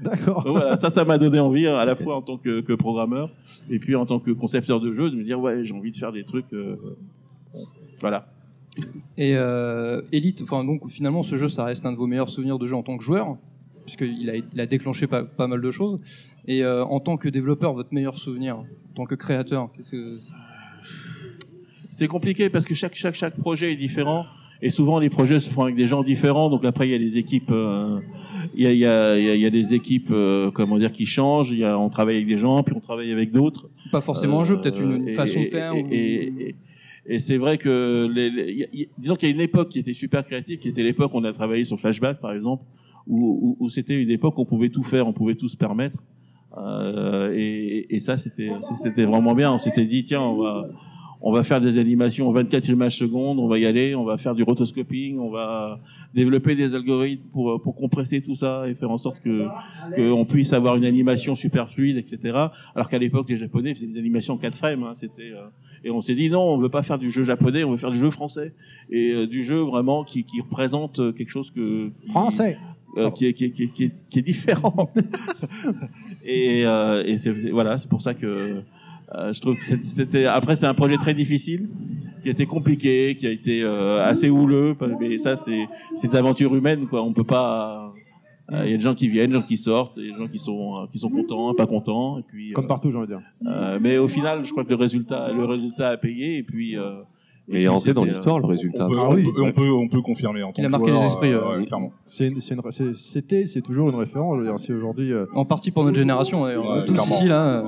D'accord. 0.00 0.44
Donc 0.44 0.52
voilà, 0.58 0.76
ça, 0.76 0.90
ça 0.90 1.04
m'a 1.04 1.18
donné 1.18 1.40
envie, 1.40 1.66
à 1.66 1.84
la 1.84 1.96
fois 1.96 2.14
en 2.14 2.22
tant 2.22 2.36
que, 2.38 2.60
que 2.60 2.72
programmeur 2.72 3.30
et 3.68 3.80
puis 3.80 3.96
en 3.96 4.06
tant 4.06 4.20
que 4.20 4.30
concepteur 4.30 4.78
de 4.80 4.92
jeu, 4.92 5.10
de 5.10 5.16
me 5.16 5.24
dire 5.24 5.40
ouais, 5.40 5.64
j'ai 5.64 5.74
envie 5.74 5.90
de 5.90 5.96
faire 5.96 6.12
des 6.12 6.22
trucs. 6.22 6.52
euh, 6.52 6.76
voilà. 8.00 8.28
Et 9.18 9.34
euh, 9.36 10.02
Elite, 10.12 10.42
enfin 10.42 10.62
donc 10.62 10.88
finalement 10.88 11.24
ce 11.24 11.34
jeu 11.34 11.48
ça 11.48 11.64
reste 11.64 11.84
un 11.84 11.90
de 11.92 11.96
vos 11.96 12.06
meilleurs 12.06 12.30
souvenirs 12.30 12.58
de 12.60 12.66
jeu 12.66 12.76
en 12.76 12.84
tant 12.84 12.96
que 12.96 13.02
joueur, 13.02 13.36
puisqu'il 13.86 14.30
a, 14.30 14.36
il 14.36 14.60
a 14.60 14.66
déclenché 14.66 15.08
pas, 15.08 15.24
pas 15.24 15.48
mal 15.48 15.60
de 15.60 15.70
choses. 15.72 15.98
Et 16.46 16.62
euh, 16.62 16.84
en 16.84 17.00
tant 17.00 17.16
que 17.16 17.28
développeur, 17.28 17.72
votre 17.72 17.92
meilleur 17.92 18.18
souvenir, 18.18 18.58
en 18.58 18.66
tant 18.94 19.04
que 19.04 19.16
créateur, 19.16 19.68
qu'est-ce 19.74 19.90
que 19.90 20.18
C'est 21.98 22.08
compliqué 22.08 22.50
parce 22.50 22.66
que 22.66 22.74
chaque, 22.74 22.94
chaque, 22.94 23.14
chaque 23.14 23.36
projet 23.36 23.72
est 23.72 23.76
différent. 23.76 24.24
Et 24.60 24.70
souvent, 24.70 24.98
les 24.98 25.08
projets 25.10 25.40
se 25.40 25.48
font 25.50 25.62
avec 25.62 25.76
des 25.76 25.86
gens 25.86 26.02
différents. 26.02 26.48
Donc 26.50 26.64
après, 26.64 26.86
il 26.88 26.92
y 26.92 26.94
a 26.94 26.98
les 26.98 27.16
équipes, 27.16 27.50
euh, 27.52 27.98
il 28.54 28.62
y, 28.62 28.66
a, 28.66 28.72
il 28.72 28.78
y, 28.78 28.86
a, 28.86 29.18
il 29.18 29.24
y 29.24 29.30
a- 29.30 29.34
il 29.34 29.40
y 29.40 29.46
a 29.46 29.50
des 29.50 29.72
équipes, 29.74 30.08
euh, 30.10 30.50
comment 30.50 30.78
dire, 30.78 30.92
qui 30.92 31.06
changent. 31.06 31.50
Il 31.52 31.58
y 31.58 31.64
a, 31.64 31.78
on 31.78 31.88
travaille 31.88 32.16
avec 32.16 32.26
des 32.26 32.38
gens, 32.38 32.62
puis 32.62 32.74
on 32.76 32.80
travaille 32.80 33.12
avec 33.12 33.30
d'autres. 33.32 33.68
pas 33.92 34.00
forcément 34.02 34.40
un 34.40 34.44
jeu, 34.44 34.60
peut-être 34.60 34.80
une, 34.80 35.02
Euh, 35.02 35.08
et- 35.08 35.12
façon 35.12 35.40
de 35.40 35.46
faire. 35.46 35.72
Et, 35.74 35.82
ou- 35.82 36.40
et- 37.08 37.18
c'est 37.20 37.36
vrai 37.38 37.56
que, 37.56 38.10
les, 38.12 38.28
les- 38.30 38.88
disons 38.98 39.14
qu'il 39.16 39.28
y 39.28 39.32
a 39.32 39.34
une 39.34 39.40
époque 39.40 39.68
qui 39.70 39.78
était 39.78 39.94
super 39.94 40.24
créative, 40.26 40.58
qui 40.58 40.68
était 40.68 40.82
l'époque 40.82 41.12
où 41.14 41.18
on 41.18 41.24
a 41.24 41.32
travaillé 41.32 41.64
sur 41.64 41.78
Flashback, 41.78 42.20
par 42.20 42.32
exemple, 42.32 42.64
où, 43.06 43.56
où, 43.58 43.64
où 43.64 43.70
c'était 43.70 43.94
une 43.94 44.10
époque 44.10 44.36
où 44.38 44.42
on 44.42 44.44
pouvait 44.44 44.68
tout 44.70 44.82
faire, 44.82 45.06
on 45.06 45.12
pouvait 45.14 45.34
tout 45.36 45.48
se 45.48 45.56
permettre. 45.56 46.02
Euh, 46.58 47.32
et, 47.34 47.94
et 47.94 48.00
ça, 48.00 48.16
c'était, 48.18 48.50
c'était 48.82 49.04
vraiment 49.04 49.34
bien. 49.34 49.52
On 49.52 49.58
s'était 49.58 49.84
dit, 49.86 50.04
tiens, 50.04 50.20
on 50.22 50.36
va, 50.42 50.68
on 51.20 51.32
va 51.32 51.42
faire 51.44 51.60
des 51.60 51.78
animations 51.78 52.28
en 52.28 52.32
24 52.32 52.68
images 52.68 52.96
secondes, 52.96 53.38
on 53.38 53.48
va 53.48 53.58
y 53.58 53.66
aller, 53.66 53.94
on 53.94 54.04
va 54.04 54.18
faire 54.18 54.34
du 54.34 54.42
rotoscoping, 54.42 55.18
on 55.18 55.30
va 55.30 55.80
développer 56.14 56.54
des 56.54 56.74
algorithmes 56.74 57.28
pour, 57.32 57.60
pour 57.62 57.74
compresser 57.74 58.20
tout 58.20 58.36
ça 58.36 58.68
et 58.68 58.74
faire 58.74 58.90
en 58.90 58.98
sorte 58.98 59.20
que 59.20 59.46
qu'on 59.94 60.24
puisse 60.24 60.52
avoir 60.52 60.76
une 60.76 60.84
animation 60.84 61.34
super 61.34 61.70
fluide, 61.70 61.96
etc. 61.96 62.38
Alors 62.74 62.88
qu'à 62.88 62.98
l'époque, 62.98 63.28
les 63.30 63.36
Japonais 63.36 63.74
faisaient 63.74 63.86
des 63.86 63.98
animations 63.98 64.34
en 64.34 64.38
4 64.38 64.54
frames. 64.54 64.82
Hein, 64.84 64.92
c'était 64.94 65.32
euh, 65.32 65.46
et 65.84 65.90
on 65.90 66.00
s'est 66.00 66.14
dit 66.14 66.30
non, 66.30 66.42
on 66.42 66.58
veut 66.58 66.68
pas 66.68 66.82
faire 66.82 66.98
du 66.98 67.10
jeu 67.10 67.22
japonais, 67.24 67.62
on 67.64 67.70
veut 67.70 67.76
faire 67.76 67.92
du 67.92 67.98
jeu 67.98 68.10
français 68.10 68.52
et 68.90 69.12
euh, 69.12 69.26
du 69.26 69.44
jeu 69.44 69.58
vraiment 69.60 70.04
qui, 70.04 70.24
qui 70.24 70.40
représente 70.40 70.98
euh, 71.00 71.12
quelque 71.12 71.30
chose 71.30 71.50
que 71.50 71.90
Français. 72.10 72.58
euh, 72.96 73.10
qui, 73.10 73.26
est, 73.26 73.32
qui, 73.34 73.44
est, 73.44 73.50
qui, 73.50 73.62
est, 73.84 73.92
qui, 74.10 74.18
est, 74.18 74.22
différent. 74.22 74.90
et 76.24 76.64
euh, 76.66 77.02
et 77.04 77.18
c'est- 77.18 77.50
voilà, 77.50 77.78
c'est 77.78 77.88
pour 77.88 78.02
ça 78.02 78.14
que 78.14 78.62
euh, 79.14 79.32
je 79.32 79.40
trouve 79.40 79.56
que 79.56 79.64
c'était 79.64 80.26
après 80.26 80.54
c'était 80.56 80.66
un 80.66 80.74
projet 80.74 80.96
très 80.96 81.14
difficile, 81.14 81.68
qui 82.22 82.28
a 82.28 82.32
été 82.32 82.46
compliqué, 82.46 83.14
qui 83.18 83.26
a 83.26 83.30
été 83.30 83.62
euh, 83.62 84.04
assez 84.04 84.28
houleux, 84.30 84.74
mais 85.00 85.18
ça 85.18 85.36
c'est 85.36 85.66
c'est 85.96 86.08
des 86.10 86.16
aventures 86.16 86.54
humaines 86.54 86.86
quoi. 86.86 87.02
On 87.02 87.12
peut 87.12 87.24
pas. 87.24 87.92
euh, 88.52 88.62
Il 88.64 88.70
y 88.70 88.74
a 88.74 88.76
des 88.76 88.82
gens 88.82 88.94
qui 88.94 89.08
viennent, 89.08 89.30
des 89.30 89.36
gens 89.40 89.46
qui 89.46 89.56
sortent, 89.56 89.94
il 89.96 90.06
y 90.06 90.10
a 90.10 90.12
des 90.12 90.18
gens 90.22 90.28
qui 90.28 90.38
sont 90.38 90.76
euh, 90.76 90.86
qui 90.90 90.98
sont 90.98 91.10
contents, 91.10 91.54
pas 91.54 91.66
contents, 91.66 92.18
et 92.18 92.22
puis. 92.26 92.52
Comme 92.52 92.64
euh, 92.64 92.68
partout, 92.68 92.90
j'ai 92.90 92.96
envie 92.98 93.06
de 93.08 93.12
dire. 93.14 93.22
euh, 93.46 93.78
mais 93.80 93.98
au 93.98 94.08
final, 94.08 94.44
je 94.44 94.50
crois 94.50 94.64
que 94.64 94.70
le 94.70 94.76
résultat 94.76 95.32
le 95.32 95.44
résultat 95.44 95.90
a 95.90 95.96
payé, 95.96 96.38
et 96.38 96.42
puis. 96.42 96.76
euh, 96.76 97.02
et 97.48 97.52
Mais 97.52 97.58
il 97.58 97.62
est 97.62 97.66
puis 97.66 97.68
rentré 97.68 97.92
dans 97.92 98.02
l'histoire, 98.04 98.40
le 98.40 98.46
résultat. 98.46 98.86
On 98.86 98.90
peut, 98.90 98.98
Ah 99.00 99.06
on 99.08 99.14
oui. 99.14 99.22
peut- 99.22 99.42
on 99.44 99.52
peut, 99.52 99.70
on 99.70 99.86
peut 99.88 100.00
confirmer 100.02 100.42
en 100.42 100.48
tant 100.50 100.60
Il 100.60 100.64
a 100.64 100.66
que 100.66 100.72
marqué 100.72 100.88
joueur, 100.88 101.00
les 101.00 101.06
esprits, 101.06 101.32
euh, 101.32 101.40
euh, 101.44 101.58
ouais, 101.60 101.64
clairement. 101.64 101.92
C'est 102.04 102.26
une- 102.26 102.40
c'est 102.40 102.54
une- 102.56 102.62
c'est- 102.70 102.92
C'était, 102.96 103.46
c'est 103.46 103.60
toujours 103.62 103.88
une 103.88 103.94
référence. 103.94 104.34
Je 104.34 104.40
veux 104.40 104.46
dire, 104.48 104.58
c'est 104.58 104.72
aujourd'hui. 104.72 105.12
euh, 105.12 105.26
En 105.32 105.44
partie 105.44 105.70
pour 105.70 105.84
notre 105.84 105.96
génération. 105.96 106.42
Ouais, 106.42 106.56
tous 106.86 106.92
clairement. 106.92 107.14
ici 107.14 107.28
là, 107.28 107.46
euh, 107.46 107.62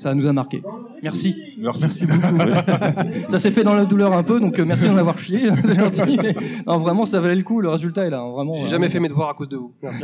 ça 0.00 0.14
nous 0.14 0.26
a 0.26 0.32
marqué. 0.32 0.62
Merci. 1.02 1.36
Merci. 1.58 2.06
Ça 3.28 3.38
s'est 3.38 3.50
fait 3.50 3.62
dans 3.62 3.74
la 3.74 3.84
douleur 3.84 4.12
un 4.14 4.22
peu, 4.22 4.40
donc 4.40 4.58
euh, 4.58 4.64
merci 4.66 4.86
d'en 4.86 4.96
avoir 4.96 5.18
chié, 5.18 5.40
c'est 5.64 5.74
gentil. 5.74 6.18
mais- 6.22 6.34
Non, 6.66 6.78
vraiment, 6.78 7.04
ça 7.04 7.20
valait 7.20 7.34
le 7.36 7.42
coup, 7.42 7.60
le 7.60 7.68
résultat 7.68 8.06
est 8.06 8.10
là. 8.10 8.20
hein, 8.20 8.32
Vraiment, 8.32 8.54
J'ai 8.56 8.64
euh, 8.64 8.68
jamais 8.68 8.88
fait 8.88 8.98
mes 9.00 9.08
devoirs 9.08 9.28
à 9.30 9.34
cause 9.34 9.48
de 9.48 9.56
vous. 9.56 9.72
Merci. 9.82 10.02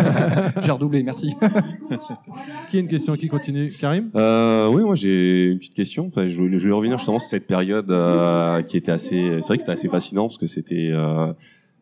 J'ai 0.64 0.70
redoublé, 0.70 1.02
merci. 1.02 1.34
Qui 2.70 2.76
a 2.76 2.80
une 2.80 2.88
question 2.88 3.14
Qui 3.14 3.28
continue? 3.28 3.70
Karim? 3.80 4.10
Euh, 4.16 4.68
oui, 4.68 4.82
moi 4.82 4.94
j'ai 4.94 5.50
une 5.50 5.58
petite 5.58 5.74
question. 5.74 6.06
Enfin, 6.08 6.28
je, 6.28 6.36
voulais- 6.40 6.58
je 6.58 6.62
voulais 6.62 6.74
revenir 6.74 6.98
justement 6.98 7.18
sur 7.18 7.28
cette 7.28 7.46
période 7.46 7.90
euh, 7.90 8.62
qui 8.62 8.76
était 8.76 8.92
assez. 8.92 9.38
C'est 9.40 9.46
vrai 9.46 9.56
que 9.56 9.62
c'était 9.62 9.72
assez 9.72 9.88
fascinant 9.88 10.28
parce 10.28 10.38
que 10.38 10.46
c'était 10.46 10.90
euh, 10.92 11.32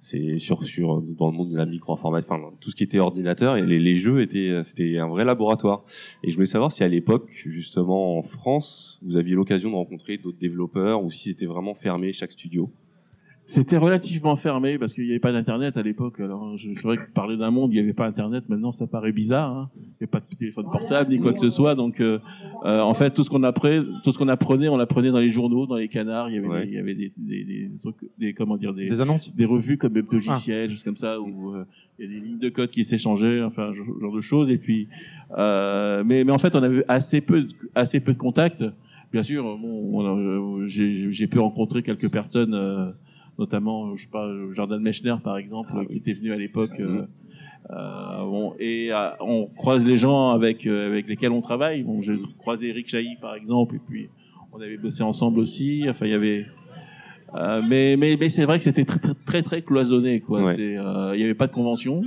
c'est 0.00 0.38
sur 0.38 0.64
sur 0.64 1.02
dans 1.02 1.30
le 1.30 1.36
monde 1.36 1.50
de 1.52 1.56
la 1.56 1.66
micro-informatique, 1.66 2.30
enfin 2.32 2.42
tout 2.60 2.70
ce 2.70 2.74
qui 2.74 2.82
était 2.82 2.98
ordinateur 2.98 3.56
et 3.56 3.62
les, 3.64 3.78
les 3.78 3.96
jeux 3.96 4.22
étaient 4.22 4.62
c'était 4.64 4.96
un 4.98 5.08
vrai 5.08 5.24
laboratoire. 5.24 5.84
Et 6.24 6.30
je 6.30 6.34
voulais 6.34 6.46
savoir 6.46 6.72
si 6.72 6.82
à 6.82 6.88
l'époque 6.88 7.30
justement 7.46 8.18
en 8.18 8.22
France 8.22 8.98
vous 9.02 9.16
aviez 9.16 9.34
l'occasion 9.34 9.70
de 9.70 9.76
rencontrer 9.76 10.16
d'autres 10.16 10.38
développeurs 10.38 11.04
ou 11.04 11.10
si 11.10 11.30
c'était 11.30 11.46
vraiment 11.46 11.74
fermé 11.74 12.12
chaque 12.12 12.32
studio. 12.32 12.70
C'était 13.52 13.76
relativement 13.78 14.36
fermé 14.36 14.78
parce 14.78 14.94
qu'il 14.94 15.02
n'y 15.04 15.10
avait 15.10 15.18
pas 15.18 15.32
d'internet 15.32 15.76
à 15.76 15.82
l'époque. 15.82 16.20
Alors 16.20 16.56
je- 16.56 16.72
c'est 16.72 16.84
vrai 16.84 16.98
que 16.98 17.10
parler 17.12 17.36
d'un 17.36 17.50
monde, 17.50 17.72
il 17.72 17.74
n'y 17.78 17.80
avait 17.82 17.92
pas 17.94 18.06
internet. 18.06 18.44
Maintenant, 18.48 18.70
ça 18.70 18.86
paraît 18.86 19.10
bizarre. 19.10 19.50
Hein. 19.56 19.70
Il 19.76 19.80
n'y 19.82 19.88
avait 20.02 20.06
pas 20.06 20.20
de 20.20 20.36
téléphone 20.36 20.66
portable 20.70 21.10
ni 21.10 21.18
quoi 21.18 21.32
que 21.32 21.40
ce 21.40 21.50
soit. 21.50 21.74
Donc, 21.74 22.00
euh, 22.00 22.20
euh, 22.64 22.80
en 22.80 22.94
fait, 22.94 23.10
tout 23.12 23.24
ce 23.24 23.28
qu'on 23.30 23.42
apprenait, 23.42 23.80
tout 24.04 24.12
ce 24.12 24.18
qu'on 24.18 24.28
apprenait, 24.28 24.68
on 24.68 24.76
l'apprenait 24.76 25.10
dans 25.10 25.18
les 25.18 25.30
journaux, 25.30 25.66
dans 25.66 25.74
les 25.74 25.88
canards. 25.88 26.28
Il 26.30 26.36
y 26.36 26.38
avait, 26.38 26.46
Ouais. 26.46 26.62
des, 26.64 26.68
il 26.68 26.74
y 26.74 26.78
avait 26.78 26.94
des, 26.94 27.12
des, 27.16 27.44
des, 27.44 27.70
trucs- 27.82 27.96
des- 28.18 28.34
comment 28.34 28.56
dire, 28.56 28.72
des, 28.72 28.88
Des 28.88 29.00
annonces 29.00 29.34
des 29.34 29.46
revues 29.46 29.78
comme 29.78 29.94
Weblogiciel, 29.94 30.70
choses 30.70 30.84
comme 30.84 30.96
ça, 30.96 31.20
où 31.20 31.52
euh, 31.56 31.64
il 31.98 32.04
y 32.04 32.08
a 32.08 32.20
des 32.20 32.24
lignes 32.24 32.38
de 32.38 32.50
code 32.50 32.70
qui 32.70 32.84
s'échangeaient, 32.84 33.42
enfin, 33.42 33.72
ce 33.74 34.00
genre 34.00 34.14
de 34.14 34.20
choses. 34.20 34.48
Et 34.48 34.58
puis, 34.58 34.86
euh, 35.38 36.04
mais, 36.06 36.22
mais 36.22 36.30
en 36.32 36.38
fait, 36.38 36.54
on 36.54 36.62
avait 36.62 36.84
assez 36.86 37.20
peu, 37.20 37.42
de, 37.42 37.48
assez 37.74 37.98
peu 37.98 38.12
de 38.12 38.18
contacts. 38.18 38.64
Bien 39.12 39.24
sûr, 39.24 39.42
bon, 39.42 39.90
on 39.92 40.62
a- 40.62 40.68
j'ai 40.68 41.10
j'ai 41.10 41.26
pu 41.26 41.40
rencontrer 41.40 41.82
quelques 41.82 42.08
personnes, 42.12 42.54
euh, 42.54 42.90
notamment, 43.40 43.96
je 43.96 44.02
sais 44.04 44.10
pas, 44.10 44.28
Jordan 44.52 44.80
Mechner, 44.80 45.16
par 45.24 45.36
exemple, 45.36 45.72
qui 45.88 45.96
était 45.96 46.14
venu 46.14 46.32
à 46.32 46.36
l'époque. 46.36 46.78
euh, 46.78 47.06
euh, 47.70 48.24
bon, 48.24 48.54
et 48.60 48.92
euh, 48.92 49.10
on 49.20 49.46
croise 49.46 49.84
les 49.84 49.98
gens 49.98 50.30
avec 50.30 50.66
euh, 50.66 50.86
avec 50.86 51.08
lesquels 51.08 51.32
on 51.32 51.40
travaille. 51.40 51.82
Bon, 51.82 52.00
j'ai 52.02 52.18
croisé 52.38 52.68
Eric 52.68 52.88
Chahi, 52.88 53.16
par 53.20 53.34
exemple, 53.34 53.76
et 53.76 53.80
puis 53.88 54.08
on 54.52 54.60
avait 54.60 54.76
bossé 54.76 55.02
ensemble 55.02 55.40
aussi. 55.40 55.84
Enfin, 55.88 56.06
il 56.06 56.12
y 56.12 56.14
avait 56.14 56.46
euh, 57.36 57.62
mais 57.68 57.96
mais, 57.96 58.16
mais 58.18 58.28
c'est 58.28 58.44
vrai 58.44 58.58
que 58.58 58.64
c'était 58.64 58.84
très, 58.84 58.98
très 58.98 59.14
très 59.14 59.42
très 59.42 59.62
cloisonné 59.62 60.18
quoi. 60.20 60.42
Ouais. 60.42 60.54
C'est 60.56 60.76
euh, 60.76 61.12
il 61.14 61.20
y 61.20 61.24
avait 61.24 61.34
pas 61.34 61.46
de 61.46 61.52
convention 61.52 62.02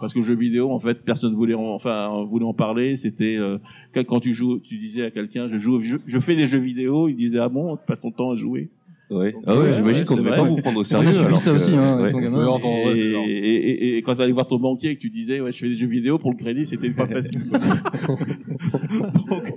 parce 0.00 0.12
que 0.12 0.20
jeu 0.20 0.34
vidéo 0.34 0.70
en 0.70 0.78
fait 0.78 1.02
personne 1.02 1.34
voulait 1.34 1.54
en, 1.54 1.68
enfin 1.72 2.22
voulait 2.28 2.44
en 2.44 2.52
parler. 2.52 2.96
C'était 2.96 3.38
euh, 3.38 3.56
quand 3.94 4.04
quand 4.04 4.20
tu 4.20 4.34
joues, 4.34 4.58
tu 4.58 4.76
disais 4.76 5.04
à 5.06 5.10
quelqu'un 5.10 5.48
je 5.48 5.56
joue 5.58 5.80
je, 5.82 5.96
je 6.04 6.18
fais 6.20 6.36
des 6.36 6.46
jeux 6.46 6.58
vidéo, 6.58 7.08
il 7.08 7.16
disait 7.16 7.38
ah 7.38 7.48
bon 7.48 7.76
tu 7.78 7.82
passes 7.86 8.02
ton 8.02 8.10
temps 8.10 8.32
à 8.32 8.36
jouer. 8.36 8.68
Ouais. 9.10 9.32
Donc, 9.32 9.42
Ah 9.46 9.56
ouais, 9.56 9.62
ouais, 9.64 9.72
j'imagine 9.72 10.00
ouais, 10.02 10.04
qu'on 10.06 10.14
ne 10.14 10.20
devait 10.20 10.30
vrai, 10.30 10.38
pas 10.38 10.44
vous 10.44 10.56
prendre 10.56 10.76
au 10.78 10.80
On 10.82 10.84
sérieux. 10.84 11.08
a 11.08 11.12
subi 11.12 11.26
alors 11.26 11.40
ça 11.40 11.50
que- 11.50 11.56
aussi, 11.56 11.72
hein, 11.74 12.00
ouais. 12.00 12.12
ton 12.12 12.18
gamin. 12.20 12.58
Et, 12.64 13.00
et- 13.28 13.70
et- 13.70 13.96
et 13.96 14.02
quand 14.02 14.14
tu 14.14 14.22
allais 14.22 14.32
voir 14.32 14.46
ton 14.46 14.58
banquier 14.58 14.90
et 14.90 14.96
que 14.96 15.00
tu 15.00 15.10
disais 15.10 15.40
ouais 15.40 15.50
je 15.50 15.58
fais 15.58 15.68
des 15.68 15.74
jeux 15.76 15.88
vidéo 15.88 16.18
pour 16.18 16.30
le 16.30 16.36
crédit 16.36 16.64
c'était 16.64 16.90
pas 16.90 17.06
facile. 17.06 17.42
Donc 19.28 19.52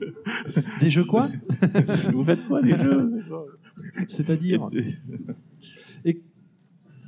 Des 0.82 0.90
jeux 0.90 1.04
quoi? 1.06 1.30
Vous 2.14 2.24
faites 2.24 2.46
quoi 2.48 2.62
des 2.64 2.72
jeux? 2.72 3.12
C'est-à-dire? 4.08 4.68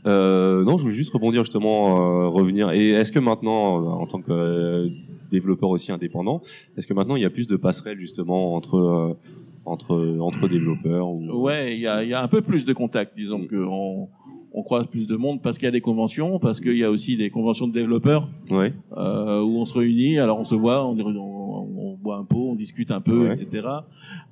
Euh, 0.08 0.64
non, 0.64 0.78
je 0.78 0.84
voulais 0.84 0.94
juste 0.94 1.12
rebondir 1.14 1.42
justement, 1.44 2.26
euh, 2.26 2.28
revenir. 2.28 2.72
Et 2.74 2.90
est-ce 2.90 3.12
que 3.12 3.18
maintenant, 3.18 3.82
euh, 3.82 3.88
en 3.88 4.06
tant 4.06 4.22
que 4.22 4.32
euh, 4.32 4.88
développeur 5.32 5.70
aussi 5.72 5.92
indépendant, 5.92 6.42
est-ce 6.78 6.86
que 6.86 6.94
maintenant 6.94 7.16
il 7.16 7.24
y 7.24 7.26
a 7.26 7.32
plus 7.32 7.48
de 7.48 7.56
passerelles 7.56 8.00
justement 8.00 8.54
entre 8.54 8.76
euh, 8.78 9.14
entre 9.66 10.18
entre 10.20 10.48
développeurs 10.48 11.10
ou... 11.10 11.42
Ouais, 11.44 11.74
il 11.76 11.80
y 11.82 11.88
a, 11.88 12.04
y 12.04 12.14
a 12.14 12.22
un 12.24 12.28
peu 12.28 12.42
plus 12.42 12.66
de 12.66 12.74
contacts, 12.74 13.16
disons 13.16 13.46
que 13.46 13.56
on, 13.56 14.10
croise 14.64 14.88
plus 14.88 15.06
de 15.06 15.16
monde 15.18 15.42
parce 15.42 15.58
qu'il 15.58 15.66
y 15.66 15.68
a 15.68 15.72
des 15.72 15.82
conventions, 15.82 16.40
parce 16.40 16.62
qu'il 16.62 16.78
y 16.78 16.84
a 16.84 16.90
aussi 16.90 17.18
des 17.18 17.30
conventions 17.30 17.68
de 17.68 17.74
développeurs 17.74 18.30
Ouais. 18.52 18.74
euh, 18.98 19.42
où 19.42 19.58
on 19.60 19.66
se 19.66 19.78
réunit, 19.78 20.18
alors 20.18 20.40
on 20.40 20.46
se 20.46 20.56
voit, 20.56 20.86
on, 20.88 20.98
on, 20.98 21.68
on 21.78 21.98
boit 21.98 22.16
un 22.18 22.24
pot, 22.24 22.52
on 22.52 22.56
discute 22.56 22.90
un 22.92 23.02
peu, 23.02 23.28
Ouais. 23.28 23.32
etc. 23.42 23.68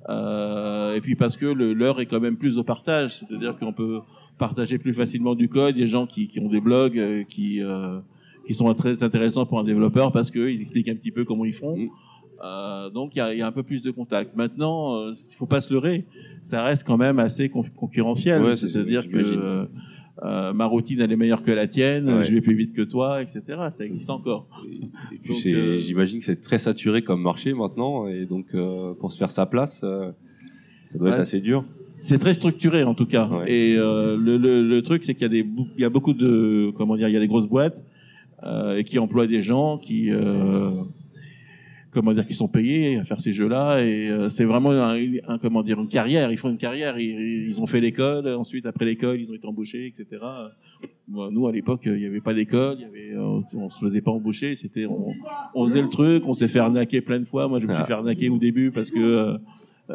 Euh, 0.08 0.94
et 0.94 1.00
puis 1.00 1.14
parce 1.16 1.36
que 1.36 1.46
le- 1.46 1.72
l'heure 1.74 2.00
est 2.00 2.06
quand 2.06 2.20
même 2.20 2.36
plus 2.36 2.58
au 2.58 2.64
partage, 2.64 3.18
c'est-à-dire 3.18 3.56
qu'on 3.58 3.72
peut 3.72 4.00
partager 4.38 4.78
plus 4.78 4.94
facilement 4.94 5.34
du 5.34 5.48
code. 5.48 5.76
Il 5.76 5.80
y 5.80 5.82
a 5.82 5.84
des 5.86 5.90
gens 5.90 6.06
qui, 6.06 6.26
qui 6.26 6.40
ont 6.40 6.48
des 6.48 6.60
blogs 6.60 6.98
euh, 6.98 7.22
qui 7.24 7.62
euh, 7.62 7.98
qui 8.46 8.52
sont 8.54 8.72
très 8.74 9.02
intéressants 9.02 9.46
pour 9.46 9.58
un 9.58 9.64
développeur 9.64 10.12
parce 10.12 10.30
qu'ils 10.30 10.60
expliquent 10.60 10.88
un 10.90 10.94
petit 10.96 11.10
peu 11.10 11.24
comment 11.24 11.44
ils 11.46 11.54
font. 11.54 11.76
Mm. 11.76 11.88
Euh, 12.44 12.90
donc 12.90 13.14
il 13.16 13.18
y 13.18 13.22
a, 13.22 13.32
il 13.32 13.38
y 13.38 13.42
a 13.42 13.46
un 13.46 13.52
peu 13.52 13.62
plus 13.62 13.80
de 13.80 13.90
contacts. 13.90 14.36
Maintenant, 14.36 14.96
euh, 14.96 15.12
il 15.12 15.36
faut 15.36 15.46
pas 15.46 15.60
se 15.62 15.72
leurrer, 15.72 16.04
ça 16.42 16.62
reste 16.62 16.86
quand 16.86 16.98
même 16.98 17.18
assez 17.18 17.48
con- 17.48 17.62
concurrentiel. 17.74 18.42
Ouais, 18.42 18.54
C'est-à-dire 18.56 19.08
que 19.08 19.66
euh, 20.22 20.52
ma 20.52 20.66
routine 20.66 21.00
elle 21.00 21.10
est 21.10 21.16
meilleure 21.16 21.42
que 21.42 21.50
la 21.52 21.66
tienne, 21.66 22.08
Ouais. 22.08 22.24
je 22.24 22.32
vais 22.34 22.40
plus 22.42 22.54
vite 22.54 22.72
que 22.74 22.82
toi, 22.82 23.22
etc. 23.22 23.42
Ça 23.70 23.84
existe 23.84 24.10
encore. 24.10 24.46
Et 25.12 25.16
puis 25.18 25.80
j'imagine 25.80 26.18
que 26.18 26.24
c'est 26.24 26.40
très 26.40 26.58
saturé 26.58 27.02
comme 27.02 27.22
marché 27.22 27.54
maintenant, 27.54 28.06
et 28.08 28.26
donc 28.26 28.54
pour 29.00 29.10
se 29.10 29.16
faire 29.18 29.30
sa 29.30 29.46
place, 29.46 29.80
ça 29.80 30.98
doit 30.98 31.10
être 31.10 31.20
assez 31.20 31.40
dur. 31.40 31.64
C'est 31.96 32.18
très 32.18 32.34
structuré 32.34 32.82
en 32.84 32.94
tout 32.94 33.06
cas. 33.06 33.30
Et 33.46 33.76
le, 33.76 34.16
le, 34.36 34.62
le 34.62 34.82
truc, 34.82 35.04
c'est 35.04 35.14
qu'il 35.14 35.22
y 35.22 35.26
a 35.26 35.28
des, 35.30 35.44
bou- 35.44 35.68
il 35.78 35.80
y 35.82 35.84
a 35.84 35.90
beaucoup 35.90 36.12
de, 36.12 36.70
comment 36.76 36.96
dire, 36.96 37.08
il 37.08 37.14
y 37.14 37.16
a 37.16 37.20
des 37.20 37.28
grosses 37.28 37.46
boîtes 37.48 37.82
et 38.76 38.84
qui 38.84 38.98
emploient 38.98 39.26
des 39.26 39.40
gens 39.42 39.78
qui, 39.78 40.10
comment 41.94 42.12
dire, 42.12 42.26
qui 42.26 42.34
sont 42.34 42.48
payés 42.48 42.98
à 42.98 43.04
faire 43.04 43.20
ces 43.20 43.32
jeux-là. 43.32 43.80
Et 43.82 44.10
euh, 44.10 44.28
c'est 44.28 44.44
vraiment 44.44 44.72
un, 44.72 44.96
un- 45.28 45.38
comment 45.38 45.62
dire, 45.62 45.80
une 45.80 45.88
carrière. 45.88 46.30
Ils 46.32 46.36
font 46.38 46.50
une 46.50 46.58
carrière. 46.58 46.98
Ils, 46.98 47.46
ils 47.48 47.60
ont 47.60 47.66
fait 47.66 47.80
l'école. 47.80 48.28
Ensuite, 48.28 48.66
après 48.66 48.84
l'école, 48.84 49.20
ils 49.20 49.30
ont 49.30 49.34
été 49.34 49.46
embauchés, 49.46 49.86
etc. 49.86 50.20
Nous, 51.08 51.46
à 51.46 51.52
l'époque, 51.52 51.82
il 51.86 51.94
n'y 51.94 52.06
avait 52.06 52.20
pas 52.20 52.34
d'école. 52.34 52.76
Il 52.78 52.82
y 52.82 52.84
avait, 52.84 53.12
euh, 53.16 53.40
on 53.54 53.70
se 53.70 53.78
faisait 53.78 54.00
pas 54.02 54.10
embaucher. 54.10 54.56
C'était, 54.56 54.86
on, 54.86 55.12
on 55.54 55.66
faisait 55.66 55.82
le 55.82 55.88
truc. 55.88 56.26
On 56.26 56.34
s'est 56.34 56.48
fait 56.48 56.58
arnaquer 56.58 57.00
plein 57.00 57.20
de 57.20 57.24
fois. 57.24 57.48
Moi, 57.48 57.60
je 57.60 57.66
me 57.66 57.72
suis 57.72 57.82
Ah. 57.82 57.86
fait 57.86 57.92
arnaquer 57.94 58.28
au 58.28 58.38
début 58.38 58.70
parce 58.72 58.90
que 58.90 58.98
euh, 59.00 59.38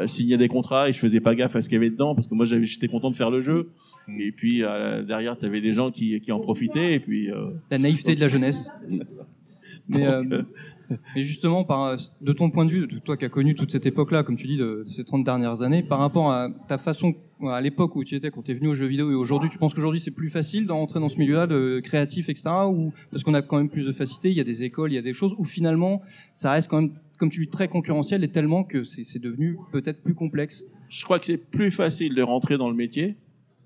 je 0.01 0.05
signais 0.07 0.37
des 0.37 0.47
contrats 0.47 0.87
et 0.87 0.93
je 0.93 0.99
faisais 0.99 1.19
pas 1.19 1.33
gaffe 1.35 1.55
à 1.55 1.61
ce 1.61 1.67
qu'il 1.67 1.75
y 1.75 1.81
avait 1.81 1.89
dedans 1.89 2.13
parce 2.13 2.27
que 2.27 2.35
moi 2.35 2.45
j'étais 2.45 2.87
content 2.87 3.09
de 3.09 3.15
faire 3.15 3.31
le 3.31 3.41
jeu 3.41 3.71
et 4.19 4.31
puis 4.31 4.61
euh, 4.63 5.01
derrière 5.01 5.35
tu 5.35 5.45
avais 5.47 5.61
des 5.61 5.73
gens 5.73 5.89
qui, 5.89 6.21
qui 6.21 6.31
en 6.31 6.39
profitaient 6.39 6.93
et 6.93 6.99
puis 6.99 7.31
euh, 7.31 7.49
La 7.71 7.79
naïveté 7.79 8.13
de 8.13 8.19
la 8.19 8.27
jeunesse. 8.27 8.69
Mais, 9.89 10.05
euh, 10.05 10.43
mais 11.15 11.23
justement, 11.23 11.63
par, 11.63 11.97
de 12.21 12.33
ton 12.33 12.49
point 12.49 12.65
de 12.65 12.71
vue, 12.71 12.87
de 12.87 12.99
toi 12.99 13.17
qui 13.17 13.25
as 13.25 13.29
connu 13.29 13.55
toute 13.55 13.71
cette 13.71 13.85
époque-là, 13.85 14.23
comme 14.23 14.37
tu 14.37 14.47
dis, 14.47 14.57
de, 14.57 14.85
ces 14.87 15.03
30 15.03 15.23
dernières 15.23 15.61
années, 15.61 15.83
par 15.83 15.99
rapport 15.99 16.31
à 16.31 16.49
ta 16.67 16.77
façon, 16.77 17.15
à 17.43 17.61
l'époque 17.61 17.95
où 17.95 18.03
tu 18.03 18.15
étais, 18.15 18.31
quand 18.31 18.41
tu 18.41 18.51
es 18.51 18.53
venu 18.53 18.67
aux 18.67 18.73
jeux 18.73 18.87
vidéo 18.87 19.11
et 19.11 19.15
aujourd'hui, 19.15 19.49
tu 19.49 19.57
penses 19.57 19.73
qu'aujourd'hui 19.73 19.99
c'est 19.99 20.11
plus 20.11 20.29
facile 20.29 20.65
d'entrer 20.65 20.99
dans 20.99 21.09
ce 21.09 21.17
milieu-là, 21.17 21.47
de 21.47 21.79
créatif, 21.83 22.29
etc. 22.29 22.49
Ou 22.67 22.91
parce 23.11 23.23
qu'on 23.23 23.33
a 23.33 23.41
quand 23.41 23.57
même 23.57 23.69
plus 23.69 23.85
de 23.85 23.91
facilité, 23.91 24.29
il 24.29 24.37
y 24.37 24.41
a 24.41 24.45
des 24.45 24.63
écoles, 24.63 24.91
il 24.91 24.95
y 24.95 24.99
a 24.99 25.03
des 25.03 25.13
choses, 25.13 25.33
ou 25.37 25.43
finalement, 25.43 26.01
ça 26.33 26.51
reste 26.51 26.69
quand 26.69 26.81
même, 26.81 26.91
comme 27.17 27.29
tu 27.29 27.41
dis, 27.41 27.49
très 27.49 27.67
concurrentiel 27.67 28.23
et 28.23 28.29
tellement 28.29 28.63
que 28.63 28.83
c'est 28.83 29.19
devenu 29.19 29.57
peut-être 29.71 30.01
plus 30.01 30.15
complexe? 30.15 30.63
je 30.89 31.03
crois 31.03 31.19
que 31.19 31.25
c'est 31.25 31.49
plus 31.49 31.71
facile 31.71 32.15
de 32.15 32.21
rentrer 32.21 32.57
dans 32.57 32.69
le 32.69 32.75
métier 32.75 33.15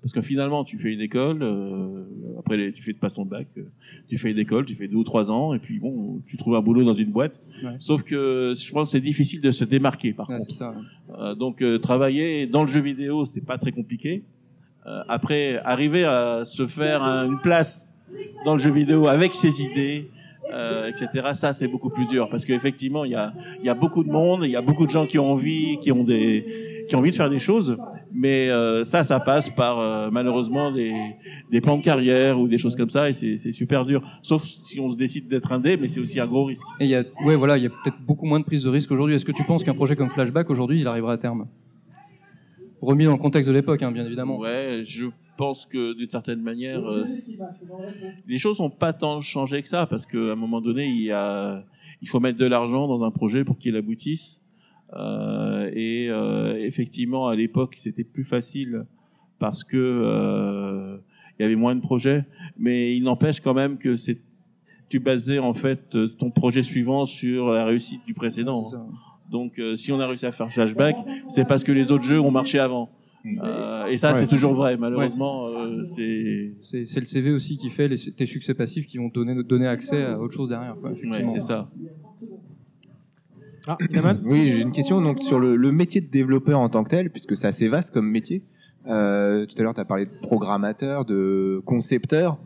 parce 0.04 0.12
que 0.12 0.20
finalement 0.20 0.64
tu 0.64 0.78
fais 0.78 0.92
une 0.92 1.00
école 1.00 1.38
euh, 1.42 2.04
après 2.38 2.58
les- 2.58 2.72
tu 2.72 2.82
fais 2.82 2.92
passes 2.92 3.14
ton 3.14 3.24
bac 3.24 3.48
euh, 3.56 3.62
tu 4.06 4.18
fais 4.18 4.30
une 4.32 4.38
école 4.38 4.66
tu 4.66 4.74
fais 4.74 4.86
deux 4.86 4.98
ou 4.98 5.04
trois 5.04 5.30
ans 5.30 5.54
et 5.54 5.58
puis 5.58 5.78
bon 5.78 6.20
tu 6.26 6.36
trouves 6.36 6.56
un 6.56 6.60
boulot 6.60 6.84
dans 6.84 6.92
une 6.92 7.10
boîte 7.10 7.40
Ouais. 7.64 7.76
sauf 7.78 8.02
que 8.02 8.52
je 8.54 8.70
pense 8.70 8.88
que 8.90 8.98
c'est 8.98 9.00
difficile 9.12 9.40
de 9.40 9.50
se 9.50 9.64
démarquer 9.64 10.12
par 10.12 10.28
Ouais, 10.28 10.36
contre 10.38 10.54
ça. 10.54 10.74
Euh, 11.18 11.34
donc 11.34 11.62
euh, 11.62 11.78
travailler 11.78 12.46
dans 12.46 12.62
le 12.62 12.68
jeu 12.68 12.80
vidéo, 12.80 13.24
c'est 13.24 13.44
pas 13.46 13.56
très 13.56 13.72
compliqué. 13.72 14.24
Euh, 14.86 15.00
après, 15.08 15.58
arriver 15.64 16.04
à 16.04 16.44
se 16.44 16.66
faire 16.66 17.02
un- 17.02 17.24
une 17.32 17.40
place 17.40 17.94
dans 18.44 18.52
le 18.52 18.60
jeu 18.60 18.70
vidéo 18.70 19.06
avec 19.08 19.34
ses 19.34 19.62
idées, 19.62 20.10
euh, 20.52 20.88
etc. 20.90 21.30
Ça, 21.34 21.54
c'est 21.54 21.68
beaucoup 21.68 21.88
plus 21.88 22.06
dur 22.06 22.28
parce 22.28 22.44
qu'effectivement, 22.44 23.04
il 23.06 23.12
y 23.12 23.14
a, 23.14 23.32
y 23.62 23.70
a 23.70 23.74
beaucoup 23.74 24.04
de 24.04 24.10
monde, 24.10 24.40
il 24.44 24.50
y 24.50 24.56
a 24.56 24.60
beaucoup 24.60 24.84
de 24.86 24.90
gens 24.90 25.06
qui 25.06 25.18
ont 25.18 25.30
envie, 25.32 25.78
qui 25.80 25.90
ont 25.90 26.04
des, 26.04 26.84
qui 26.86 26.94
ont 26.94 26.98
envie 26.98 27.12
de 27.12 27.16
faire 27.16 27.30
des 27.30 27.38
choses, 27.38 27.78
mais 28.14 28.48
euh, 28.48 28.84
ça, 28.84 29.02
ça 29.04 29.18
passe 29.20 29.50
par 29.50 29.80
euh, 29.80 30.08
malheureusement 30.10 30.70
des, 30.70 30.94
des 31.50 31.60
plans 31.60 31.76
de 31.76 31.82
carrière 31.82 32.38
ou 32.38 32.46
des 32.48 32.58
choses 32.58 32.76
comme 32.76 32.90
ça, 32.90 33.10
et 33.10 33.12
c'est 33.12 33.52
super 33.52 33.84
dur. 33.84 34.02
Sauf 34.22 34.44
si 34.44 34.78
on 34.80 34.90
se 34.90 34.96
décide 34.96 35.28
d'être 35.28 35.52
indé, 35.52 35.76
mais 35.76 35.88
c'est 35.88 36.00
aussi 36.00 36.20
un 36.20 36.26
gros 36.26 36.44
risque. 36.44 36.66
Et 36.80 36.84
il 36.84 36.90
y 36.90 36.94
a, 36.94 37.04
ouais, 37.24 37.36
voilà, 37.36 37.58
il 37.58 37.64
y 37.64 37.66
a 37.66 37.70
peut-être 37.70 38.00
beaucoup 38.06 38.26
moins 38.26 38.40
de 38.40 38.44
prise 38.44 38.62
de 38.62 38.70
risque 38.70 38.90
aujourd'hui. 38.92 39.16
Est-ce 39.16 39.24
que 39.24 39.32
tu 39.32 39.44
penses 39.44 39.64
qu'un 39.64 39.74
projet 39.74 39.96
comme 39.96 40.08
Flashback 40.08 40.48
aujourd'hui, 40.48 40.80
il 40.80 40.86
arrivera 40.86 41.12
à 41.12 41.18
terme? 41.18 41.48
Remis 42.80 43.04
dans 43.04 43.12
le 43.12 43.18
contexte 43.18 43.48
de 43.48 43.54
l'époque, 43.54 43.82
hein, 43.82 43.90
bien 43.90 44.04
évidemment. 44.04 44.38
Ouais, 44.38 44.82
je 44.84 45.06
pense 45.36 45.66
que 45.66 45.94
d'une 45.94 46.08
certaine 46.08 46.40
manière, 46.42 46.84
euh, 46.88 47.04
les 48.28 48.38
choses 48.38 48.60
n'ont 48.60 48.70
pas 48.70 48.92
tant 48.92 49.20
changé 49.20 49.62
que 49.62 49.68
ça 49.68 49.86
parce 49.86 50.06
qu'à 50.06 50.32
un 50.32 50.36
moment 50.36 50.60
donné, 50.60 50.86
il 50.86 51.02
y 51.02 51.10
a, 51.10 51.64
il 52.02 52.08
faut 52.08 52.20
mettre 52.20 52.38
de 52.38 52.46
l'argent 52.46 52.86
dans 52.86 53.02
un 53.02 53.10
projet 53.10 53.42
pour 53.42 53.58
qu'il 53.58 53.74
aboutisse. 53.74 54.42
Euh, 54.96 55.70
et 55.72 56.08
euh, 56.10 56.56
effectivement, 56.58 57.28
à 57.28 57.34
l'époque, 57.34 57.74
c'était 57.76 58.04
plus 58.04 58.24
facile 58.24 58.86
parce 59.38 59.64
que 59.64 59.76
euh, 59.76 60.98
il 61.38 61.42
y 61.42 61.46
avait 61.46 61.56
moins 61.56 61.74
de 61.74 61.80
projets, 61.80 62.24
mais 62.58 62.96
il 62.96 63.02
n'empêche 63.02 63.40
quand 63.40 63.54
même 63.54 63.78
que 63.78 63.96
c'est 63.96 64.20
tu 64.88 65.00
basais 65.00 65.38
en 65.40 65.54
fait 65.54 65.96
ton 66.18 66.30
projet 66.30 66.62
suivant 66.62 67.06
sur 67.06 67.52
la 67.52 67.64
réussite 67.64 68.04
du 68.06 68.14
précédent. 68.14 68.70
Donc, 69.30 69.58
euh, 69.58 69.76
si 69.76 69.90
on 69.90 69.98
a 69.98 70.06
réussi 70.06 70.26
à 70.26 70.30
faire 70.32 70.52
Flashback, 70.52 70.96
c'est 71.28 71.46
parce 71.48 71.64
que 71.64 71.72
les 71.72 71.90
autres 71.90 72.04
jeux 72.04 72.20
ont 72.20 72.30
marché 72.30 72.58
avant. 72.58 72.90
Euh, 73.42 73.86
et 73.86 73.96
ça, 73.96 74.12
Ouais. 74.12 74.18
c'est 74.18 74.26
toujours 74.26 74.52
vrai. 74.52 74.76
Malheureusement, 74.76 75.48
euh, 75.48 75.82
c'est 75.84 76.52
C'est 76.62 77.00
le 77.00 77.06
CV 77.06 77.30
aussi 77.32 77.56
qui 77.56 77.70
fait 77.70 77.88
les, 77.88 77.96
tes 77.96 78.26
succès 78.26 78.52
passifs 78.54 78.86
qui 78.86 78.98
vont 78.98 79.08
te 79.08 79.14
donner, 79.14 79.42
donner 79.42 79.66
accès 79.66 80.04
à 80.04 80.20
autre 80.20 80.34
chose 80.34 80.50
derrière. 80.50 80.76
Quoi, 80.76 80.90
ouais, 80.90 80.96
effectivement. 80.96 81.32
c'est 81.32 81.40
ça. 81.40 81.70
Ah, 83.66 83.76
Inaman 83.90 84.20
Oui, 84.24 84.52
j'ai 84.56 84.62
une 84.62 84.72
question 84.72 85.00
donc 85.00 85.20
sur 85.20 85.38
le, 85.40 85.56
le 85.56 85.72
métier 85.72 86.00
de 86.00 86.08
développeur 86.10 86.60
en 86.60 86.68
tant 86.68 86.84
que 86.84 86.90
tel, 86.90 87.10
puisque 87.10 87.36
c'est 87.36 87.46
assez 87.46 87.68
vaste 87.68 87.92
comme 87.92 88.08
métier. 88.10 88.42
Euh, 88.86 89.46
tout 89.46 89.54
à 89.58 89.62
l'heure, 89.62 89.74
tu 89.74 89.80
as 89.80 89.84
parlé 89.86 90.04
de 90.04 90.10
programmateur, 90.22 91.04
de 91.06 91.62
concepteur. 91.64 92.36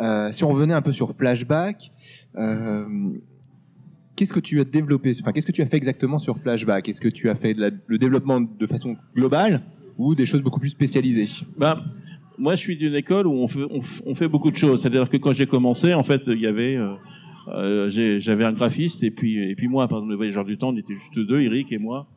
Euh, 0.00 0.32
si 0.32 0.42
on 0.44 0.48
revenait 0.48 0.74
un 0.74 0.80
peu 0.82 0.92
sur 0.92 1.12
Flashback, 1.12 1.90
euh, 2.36 2.86
qu'est-ce 4.16 4.32
que 4.32 4.40
tu 4.40 4.60
as 4.60 4.64
développé 4.64 5.12
Enfin, 5.20 5.32
qu'est-ce 5.32 5.46
que 5.46 5.52
tu 5.52 5.62
as 5.62 5.66
fait 5.66 5.76
exactement 5.76 6.18
sur 6.18 6.38
Flashback? 6.38 6.88
Est-ce 6.88 7.00
que 7.00 7.08
tu 7.08 7.28
as 7.28 7.34
fait 7.34 7.52
de 7.54 7.60
la- 7.60 7.70
le 7.86 7.98
développement 7.98 8.40
de 8.40 8.66
façon 8.66 8.96
globale 9.14 9.62
ou 9.98 10.14
des 10.14 10.24
choses 10.26 10.42
beaucoup 10.42 10.60
plus 10.60 10.70
spécialisées? 10.70 11.28
Ben, 11.58 11.82
moi, 12.38 12.54
je 12.54 12.60
suis 12.60 12.76
d'une 12.76 12.94
école 12.94 13.26
où 13.26 13.32
on 13.34 13.46
fait, 13.48 13.64
on, 13.70 13.80
on 14.06 14.14
fait 14.14 14.28
beaucoup 14.28 14.50
de 14.50 14.56
choses. 14.56 14.80
C'est-à-dire 14.80 15.08
que 15.08 15.18
quand 15.18 15.32
j'ai 15.34 15.46
commencé, 15.46 15.92
en 15.94 16.02
fait, 16.02 16.22
il 16.26 16.40
y 16.40 16.46
avait, 16.46 16.76
euh, 16.76 16.94
j'avais 17.46 18.44
un 18.44 18.52
graphiste 18.52 19.02
et 19.02 19.10
puis 19.10 19.38
et 19.38 19.54
puis 19.54 19.68
moi, 19.68 19.88
par 19.88 19.98
exemple, 19.98 20.10
le 20.10 20.16
voyageur 20.16 20.44
du 20.44 20.58
temps, 20.58 20.70
on 20.70 20.76
était 20.76 20.94
juste 20.94 21.18
deux, 21.18 21.40
Eric 21.40 21.72
et 21.72 21.78
moi. 21.78 22.08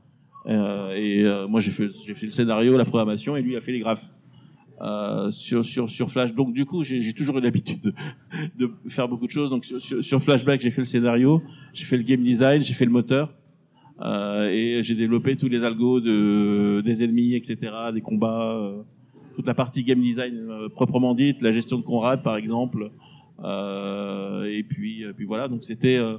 Euh, 0.47 0.95
et 0.95 1.25
euh, 1.25 1.47
moi, 1.47 1.59
j'ai 1.59 1.71
fait 1.71 1.89
j'ai 2.05 2.13
fait 2.13 2.25
le 2.25 2.31
scénario, 2.31 2.77
la 2.77 2.85
programmation, 2.85 3.35
et 3.35 3.41
lui 3.41 3.55
a 3.55 3.61
fait 3.61 3.71
les 3.71 3.79
graphes. 3.79 4.11
Euh, 4.79 5.31
sur 5.31 5.65
sur 5.65 5.89
sur 5.89 6.11
Flash. 6.11 6.35
Donc 6.35 6.53
du 6.53 6.65
coup, 6.65 6.83
j'ai 6.83 7.11
toujours 7.13 7.39
eu 7.39 7.41
l'habitude 7.41 7.95
de, 8.55 8.71
faire 8.87 9.09
beaucoup 9.09 9.25
de 9.25 9.31
choses. 9.31 9.49
Donc 9.49 9.65
sur, 9.65 9.81
sur, 9.81 10.03
sur 10.03 10.21
Flashback, 10.21 10.61
j'ai 10.61 10.69
fait 10.69 10.81
le 10.81 10.85
scénario, 10.85 11.41
j'ai 11.73 11.85
fait 11.85 11.97
le 11.97 12.03
game 12.03 12.21
design, 12.21 12.61
j'ai 12.61 12.75
fait 12.75 12.85
le 12.85 12.91
moteur. 12.91 13.33
Euh, 14.01 14.49
et 14.49 14.83
j'ai 14.83 14.95
développé 14.95 15.35
tous 15.35 15.47
les 15.47 15.63
algos 15.63 15.99
de, 15.99 16.81
des 16.81 17.03
ennemis, 17.03 17.33
etc., 17.33 17.57
des 17.93 18.01
combats, 18.01 18.51
euh, 18.51 18.83
toute 19.35 19.47
la 19.47 19.55
partie 19.55 19.83
game 19.83 19.99
design 19.99 20.47
euh, 20.49 20.69
proprement 20.69 21.15
dite, 21.15 21.41
la 21.41 21.51
gestion 21.51 21.77
de 21.77 21.83
Conrad 21.83 22.21
par 22.21 22.37
exemple. 22.37 22.91
Euh, 23.43 24.49
et 24.51 24.63
puis, 24.63 25.03
euh, 25.03 25.13
puis 25.15 25.25
voilà, 25.25 25.47
donc 25.47 25.63
c'était 25.63 25.97
euh, 25.97 26.17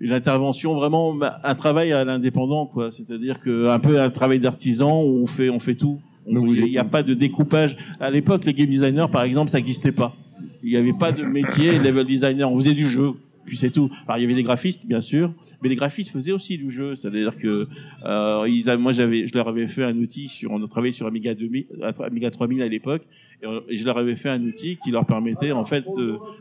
une 0.00 0.12
intervention 0.12 0.74
vraiment, 0.74 1.14
bah, 1.14 1.40
un 1.42 1.54
travail 1.54 1.92
à 1.92 2.04
l'indépendant, 2.04 2.66
quoi. 2.66 2.90
C'est-à-dire 2.92 3.40
que 3.40 3.68
un 3.68 3.78
peu 3.78 4.00
un 4.00 4.10
travail 4.10 4.40
d'artisan 4.40 5.02
où 5.02 5.22
on 5.22 5.26
fait, 5.26 5.50
on 5.50 5.58
fait 5.58 5.74
tout. 5.74 6.00
Il 6.28 6.64
n'y 6.64 6.78
a 6.78 6.84
pas 6.84 7.02
de 7.02 7.14
découpage. 7.14 7.76
À 8.00 8.10
l'époque, 8.10 8.44
les 8.44 8.52
game 8.52 8.68
designers, 8.68 9.06
par 9.10 9.22
exemple, 9.22 9.50
ça 9.50 9.58
n'existait 9.58 9.92
pas. 9.92 10.14
Il 10.62 10.70
n'y 10.70 10.76
avait 10.76 10.92
pas 10.92 11.12
de 11.12 11.22
métier 11.22 11.78
level 11.78 12.04
designer. 12.04 12.50
On 12.50 12.56
faisait 12.56 12.74
du 12.74 12.88
jeu. 12.88 13.12
Puis 13.46 13.56
c'est 13.56 13.70
tout. 13.70 13.88
Alors 14.06 14.18
il 14.18 14.22
y 14.22 14.24
avait 14.24 14.34
des 14.34 14.42
graphistes 14.42 14.84
bien 14.86 15.00
sûr, 15.00 15.32
mais 15.62 15.68
les 15.68 15.76
graphistes 15.76 16.10
faisaient 16.10 16.32
aussi 16.32 16.58
du 16.58 16.70
jeu, 16.70 16.96
c'est-à-dire 16.96 17.36
que 17.36 17.68
euh, 18.04 18.44
ils 18.48 18.76
moi 18.78 18.92
j'avais, 18.92 19.26
je 19.26 19.34
leur 19.34 19.48
avais 19.48 19.66
fait 19.66 19.84
un 19.84 19.96
outil 19.96 20.28
sur, 20.28 20.50
on 20.52 20.62
a 20.62 20.68
travaillé 20.68 20.92
sur 20.92 21.06
Amiga 21.06 21.34
2000, 21.34 21.66
Amiga 22.00 22.30
3000 22.30 22.62
à 22.62 22.68
l'époque, 22.68 23.02
et, 23.42 23.46
on- 23.46 23.62
et 23.68 23.76
je 23.78 23.84
leur 23.86 23.96
avais 23.98 24.16
fait 24.16 24.28
un 24.28 24.42
outil 24.42 24.76
qui 24.76 24.90
leur 24.90 25.06
permettait 25.06 25.52
en 25.52 25.64
fait 25.64 25.84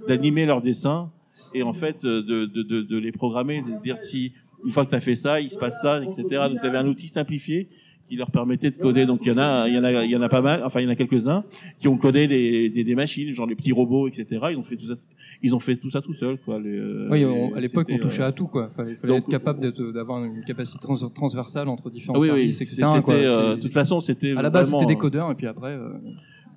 d'animer 0.07 0.45
leurs 0.45 0.61
dessins 0.61 1.11
et 1.53 1.63
en 1.63 1.73
fait 1.73 2.03
euh, 2.03 2.21
de 2.21 2.97
les 2.97 3.11
programmer, 3.11 3.61
de 3.61 3.67
se 3.67 3.81
dire 3.81 3.97
si 3.97 4.33
une 4.65 4.71
fois 4.71 4.83
que 4.85 4.89
tu 4.89 4.95
as 4.95 5.01
fait 5.01 5.15
ça, 5.15 5.39
il 5.39 5.49
se 5.49 5.57
passe 5.57 5.81
ça, 5.81 6.01
etc. 6.03 6.23
Donc 6.49 6.59
vous 6.59 6.65
avez 6.65 6.77
un 6.77 6.87
outil 6.87 7.07
simplifié 7.07 7.69
qui 8.07 8.15
leur 8.15 8.29
permettait 8.31 8.71
de 8.71 8.77
coder. 8.77 9.05
Donc 9.05 9.19
il 9.23 9.29
y 9.29 9.31
en 9.31 9.37
a, 9.37 9.67
il 9.67 9.73
y 9.73 9.77
en 9.79 9.83
a, 9.83 10.03
il 10.05 10.11
y 10.11 10.15
en 10.15 10.21
a 10.21 10.29
pas 10.29 10.41
mal. 10.41 10.61
Enfin 10.63 10.79
il 10.79 10.83
y 10.83 10.87
en 10.87 10.91
a 10.91 10.95
quelques-uns 10.95 11.43
qui 11.79 11.87
ont 11.87 11.97
codé 11.97 12.27
des, 12.27 12.69
des, 12.69 12.83
des 12.83 12.95
machines, 12.95 13.33
genre 13.33 13.47
les 13.47 13.55
petits 13.55 13.71
robots, 13.71 14.07
etc. 14.07 14.27
Ils 14.51 14.57
ont 14.57 14.63
fait 14.63 14.75
tout 14.75 14.87
ça, 14.87 14.95
ils 15.41 15.55
ont 15.55 15.59
fait 15.59 15.75
tout 15.75 15.89
ça 15.89 16.01
tout 16.01 16.13
seuls, 16.13 16.37
quoi. 16.37 16.59
Les, 16.59 16.69
euh, 16.77 17.07
Oui, 17.11 17.25
on- 17.25 17.53
à 17.55 17.59
l'époque, 17.59 17.87
on 17.91 17.97
touchait 17.97 18.21
euh, 18.21 18.27
à 18.27 18.31
tout, 18.31 18.47
quoi. 18.47 18.69
Il 18.87 18.95
fallait 18.95 19.13
donc- 19.13 19.23
être 19.23 19.29
capable 19.29 19.59
d'être- 19.59 19.91
d'avoir 19.91 20.23
une 20.23 20.43
capacité 20.43 20.77
trans- 20.79 21.09
transversale 21.09 21.67
entre 21.67 21.89
différents 21.89 22.15
Ah 22.17 22.19
oui, 22.21 22.29
oui, 22.31 22.51
services, 22.53 22.57
c'est- 22.57 22.81
etc. 22.81 23.07
euh, 23.09 23.55
de 23.55 23.61
toute 23.61 23.73
façon, 23.73 23.99
c'était 24.01 24.33
À 24.37 24.41
la 24.41 24.49
base, 24.49 24.71
c'était 24.71 24.85
des 24.85 24.93
euh, 24.93 24.97
codeurs, 24.97 25.31
et 25.31 25.35
puis 25.35 25.47
après. 25.47 25.71
euh, 25.71 25.89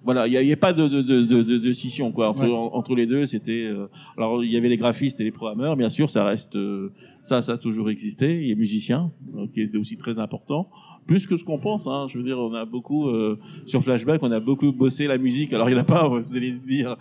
Voilà, 0.04 0.26
il 0.26 0.30
n'y 0.30 0.36
avait 0.36 0.56
pas 0.56 0.72
de, 0.72 0.88
de, 0.88 1.02
de, 1.02 1.22
de, 1.22 1.42
de, 1.42 1.58
de 1.58 1.72
scission 1.72 2.12
quoi 2.12 2.30
entre 2.30 2.44
Ouais. 2.44 2.50
en- 2.52 2.70
entre 2.74 2.94
les 2.94 3.06
deux. 3.06 3.26
C'était 3.26 3.66
euh, 3.66 3.88
alors 4.16 4.42
il 4.44 4.50
y 4.50 4.56
avait 4.56 4.68
les 4.68 4.76
graphistes 4.76 5.20
et 5.20 5.24
les 5.24 5.32
programmeurs, 5.32 5.76
bien 5.76 5.90
sûr, 5.90 6.08
ça 6.08 6.24
reste 6.24 6.56
euh, 6.56 6.92
ça, 7.22 7.42
ça 7.42 7.52
a 7.52 7.58
toujours 7.58 7.90
existé. 7.90 8.40
Les 8.40 8.54
musiciens, 8.54 9.10
euh, 9.36 9.46
qui 9.52 9.60
étaient 9.60 9.76
aussi 9.76 9.96
très 9.98 10.18
important, 10.18 10.70
plus 11.06 11.26
que 11.26 11.36
ce 11.36 11.44
qu'on 11.44 11.58
pense. 11.58 11.86
Hein. 11.86 12.06
Je 12.08 12.16
veux 12.16 12.24
dire, 12.24 12.38
on 12.38 12.54
a 12.54 12.64
beaucoup 12.64 13.08
euh, 13.08 13.38
sur 13.66 13.82
Flashback, 13.82 14.22
on 14.22 14.30
a 14.32 14.40
beaucoup 14.40 14.72
bossé 14.72 15.06
la 15.08 15.18
musique. 15.18 15.52
Alors 15.52 15.68
il 15.68 15.72
y 15.72 15.76
en 15.76 15.80
a 15.80 15.84
pas, 15.84 16.08
vous 16.08 16.36
allez 16.36 16.52
dire, 16.52 16.96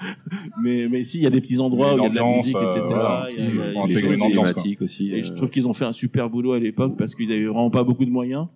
mais 0.61 0.87
mais 0.89 1.03
si, 1.03 1.17
il 1.19 1.23
y 1.23 1.27
a 1.27 1.29
des 1.29 1.39
petits 1.41 1.59
endroits 1.59 1.93
où 1.93 1.97
il 1.99 2.03
y 2.03 2.05
a 2.07 2.09
de 2.09 2.15
la 2.15 2.25
musique, 2.37 2.57
etc. 2.57 2.79
euh, 2.81 2.87
voilà, 2.87 3.27
Il 3.31 3.37
y 3.37 3.39
a- 3.41 3.49
il 3.49 3.55
y 3.55 3.61
a- 3.61 3.71
il 3.87 3.91
y 3.91 3.95
a. 4.05 4.17
Cinématique 4.17 4.81
aussi. 4.81 5.11
et 5.13 5.23
je 5.23 5.31
euh, 5.31 5.35
trouve 5.35 5.49
qu'ils 5.49 5.67
ont 5.67 5.73
fait 5.73 5.85
un 5.85 5.91
super 5.93 6.29
boulot 6.29 6.53
à 6.53 6.59
l'époque 6.59 6.95
parce 6.97 7.13
qu'ils 7.15 7.31
avaient 7.31 7.45
vraiment 7.45 7.69
pas 7.69 7.83
beaucoup 7.83 8.05
de 8.05 8.11
moyens. 8.11 8.47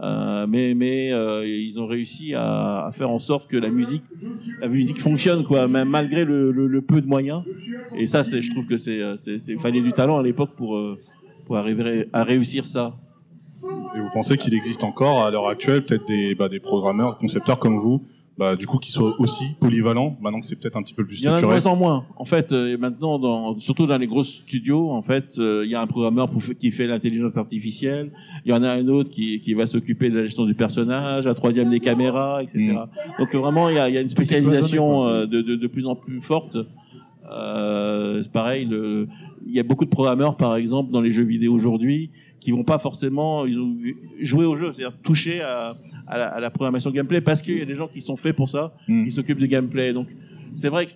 Euh, 0.00 0.46
mais 0.48 0.74
mais 0.74 1.12
euh, 1.12 1.44
ils 1.44 1.80
ont 1.80 1.86
réussi 1.86 2.32
à, 2.32 2.86
à 2.86 2.92
faire 2.92 3.10
en 3.10 3.18
sorte 3.18 3.50
que 3.50 3.56
la 3.56 3.68
musique 3.68 4.04
la 4.60 4.68
musique 4.68 5.00
fonctionne 5.00 5.42
quoi 5.42 5.66
même 5.66 5.88
malgré 5.88 6.24
le, 6.24 6.52
le, 6.52 6.68
le 6.68 6.82
peu 6.82 7.00
de 7.00 7.06
moyens. 7.08 7.42
Et 7.96 8.06
ça 8.06 8.22
c'est 8.22 8.40
je 8.40 8.50
trouve 8.52 8.66
que 8.66 8.78
c'est 8.78 9.00
euh, 9.00 9.16
c'est 9.16 9.58
fallait 9.58 9.82
du 9.82 9.92
talent 9.92 10.16
à 10.16 10.22
l'époque 10.22 10.52
pour 10.56 10.76
euh, 10.76 10.96
pour 11.46 11.56
arriver 11.56 12.08
à 12.12 12.22
réussir 12.22 12.66
ça. 12.68 12.94
Et 13.96 14.00
vous 14.00 14.10
pensez 14.14 14.36
qu'il 14.36 14.54
existe 14.54 14.84
encore 14.84 15.24
à 15.24 15.32
l'heure 15.32 15.48
actuelle 15.48 15.84
peut-être 15.84 16.06
des, 16.06 16.36
bah, 16.36 16.48
des 16.48 16.60
programmeurs, 16.60 17.16
concepteurs 17.16 17.58
comme 17.58 17.78
vous, 17.78 18.04
bah, 18.38 18.54
du 18.54 18.66
coup 18.66 18.78
qui 18.78 18.92
soient 18.92 19.14
aussi 19.18 19.44
polyvalents, 19.60 20.16
maintenant 20.20 20.40
que 20.40 20.46
c'est 20.46 20.54
peut-être 20.54 20.76
un 20.76 20.82
petit 20.82 20.94
peu 20.94 21.04
plus 21.04 21.20
Il 21.20 21.24
y 21.24 21.28
en 21.28 21.32
a 21.32 21.34
de 21.34 21.38
structuré 21.38 21.60
moins 21.60 21.72
en 21.72 21.76
moins. 21.76 22.06
En 22.16 22.24
fait, 22.24 22.52
euh, 22.52 22.74
et 22.74 22.76
maintenant, 22.76 23.18
dans, 23.18 23.58
surtout 23.58 23.86
dans 23.86 23.98
les 23.98 24.06
gros 24.06 24.22
studios, 24.22 24.90
en 24.90 25.02
fait, 25.02 25.34
euh, 25.38 25.62
il 25.64 25.70
y 25.70 25.74
a 25.74 25.80
un 25.80 25.86
programmeur 25.88 26.30
pour, 26.30 26.40
qui 26.58 26.70
fait 26.70 26.86
l'intelligence 26.86 27.36
artificielle. 27.36 28.12
Il 28.44 28.50
y 28.50 28.54
en 28.54 28.62
a 28.62 28.70
un 28.70 28.86
autre 28.86 29.10
qui, 29.10 29.40
qui 29.40 29.54
va 29.54 29.66
s'occuper 29.66 30.08
de 30.10 30.16
la 30.18 30.24
gestion 30.24 30.44
du 30.44 30.54
personnage, 30.54 31.26
un 31.26 31.34
troisième 31.34 31.70
des 31.70 31.80
caméras, 31.80 32.42
etc. 32.42 32.76
Donc 33.18 33.34
euh, 33.34 33.38
vraiment, 33.38 33.68
il 33.70 33.74
y 33.74 33.78
a, 33.78 33.88
il 33.88 33.94
y 33.94 33.98
a 33.98 34.00
une 34.00 34.08
spécialisation 34.08 35.08
euh, 35.08 35.26
de, 35.26 35.42
de, 35.42 35.56
de 35.56 35.66
plus 35.66 35.86
en 35.86 35.96
plus 35.96 36.20
forte. 36.20 36.56
Euh, 37.32 38.22
c'est 38.22 38.32
pareil, 38.32 38.64
le, 38.64 39.06
il 39.46 39.54
y 39.54 39.60
a 39.60 39.62
beaucoup 39.62 39.84
de 39.84 39.90
programmeurs, 39.90 40.36
par 40.36 40.56
exemple, 40.56 40.90
dans 40.90 41.00
les 41.00 41.12
jeux 41.12 41.24
vidéo 41.24 41.52
aujourd'hui, 41.54 42.10
qui 42.40 42.50
vont 42.52 42.64
pas 42.64 42.78
forcément 42.78 43.44
ils 43.46 43.58
ont 43.58 43.74
vu- 43.74 43.96
jouer 44.20 44.44
au 44.46 44.56
jeu, 44.56 44.72
c'est-à-dire 44.72 44.96
toucher 45.02 45.40
à, 45.40 45.76
à, 46.06 46.18
la, 46.18 46.26
à 46.28 46.40
la 46.40 46.50
programmation 46.50 46.90
gameplay, 46.90 47.20
parce 47.20 47.42
qu'il 47.42 47.58
y 47.58 47.62
a 47.62 47.64
des 47.66 47.74
gens 47.74 47.88
qui 47.88 48.00
sont 48.00 48.16
faits 48.16 48.36
pour 48.36 48.48
ça, 48.48 48.74
Mm. 48.88 49.04
qui 49.06 49.12
s'occupent 49.12 49.38
du 49.40 49.48
gameplay. 49.48 49.92
Donc 49.92 50.08
c'est 50.54 50.68
vrai 50.68 50.86
que 50.86 50.92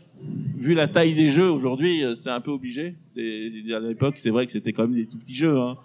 vu 0.59 0.75
la 0.75 0.87
taille 0.89 1.15
des 1.15 1.31
jeux 1.31 1.51
aujourd'hui, 1.51 2.05
euh, 2.05 2.15
c'est 2.15 2.31
un 2.31 2.41
peu 2.41 2.51
obligé. 2.53 2.95
C'est 3.11 3.51
à 3.75 3.81
l'époque, 3.81 4.15
c'est 4.19 4.31
vrai 4.31 4.47
que 4.47 4.53
c'était 4.53 4.73
quand 4.73 4.83
même 4.85 4.95
des 4.95 5.07
tout 5.07 5.19
petits 5.19 5.35
jeux. 5.35 5.59
Hein. 5.59 5.77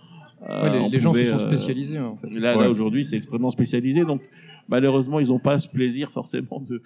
Euh, 0.48 0.64
ouais, 0.64 0.80
les, 0.80 0.89
les 0.89 1.00
gens 1.00 1.14
se 1.14 1.26
sont 1.26 1.36
euh, 1.36 1.48
spécialisés, 1.48 2.00
en 2.00 2.16
fait. 2.16 2.30
Là, 2.39 2.56
Ouais. 2.56 2.64
là 2.66 2.70
aujourd'hui, 2.70 3.04
c'est 3.04 3.18
extrêmement 3.18 3.50
spécialisé. 3.50 4.06
Donc, 4.06 4.22
malheureusement, 4.68 5.20
ils 5.20 5.28
n'ont 5.28 5.39
pas 5.39 5.59
ce 5.59 5.68
plaisir 5.68 6.11
forcément 6.11 6.59
de, 6.61 6.82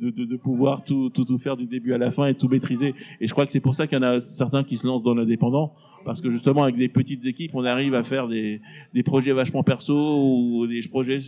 de, 0.00 0.10
de, 0.10 0.24
de 0.24 0.36
pouvoir 0.36 0.82
tout, 0.84 1.10
tout, 1.10 1.24
tout 1.24 1.38
faire 1.38 1.56
du 1.56 1.66
début 1.66 1.92
à 1.92 1.98
la 1.98 2.10
fin 2.10 2.26
et 2.26 2.34
tout 2.34 2.48
maîtriser. 2.48 2.94
Et 3.20 3.26
je 3.26 3.32
crois 3.32 3.46
que 3.46 3.52
c'est 3.52 3.60
pour 3.60 3.74
ça 3.74 3.86
qu'il 3.86 3.96
y 3.98 4.00
en 4.00 4.04
a 4.04 4.20
certains 4.20 4.64
qui 4.64 4.76
se 4.76 4.86
lancent 4.86 5.02
dans 5.02 5.14
l'indépendant. 5.14 5.72
Parce 6.02 6.22
que 6.22 6.30
justement, 6.30 6.62
avec 6.62 6.76
des 6.76 6.88
petites 6.88 7.26
équipes, 7.26 7.50
on 7.54 7.64
arrive 7.64 7.92
à 7.94 8.02
faire 8.02 8.26
des, 8.26 8.62
des 8.94 9.02
projets 9.02 9.32
vachement 9.32 9.62
perso 9.62 9.92
ou 9.94 10.66
des 10.66 10.80
projets 10.88 11.20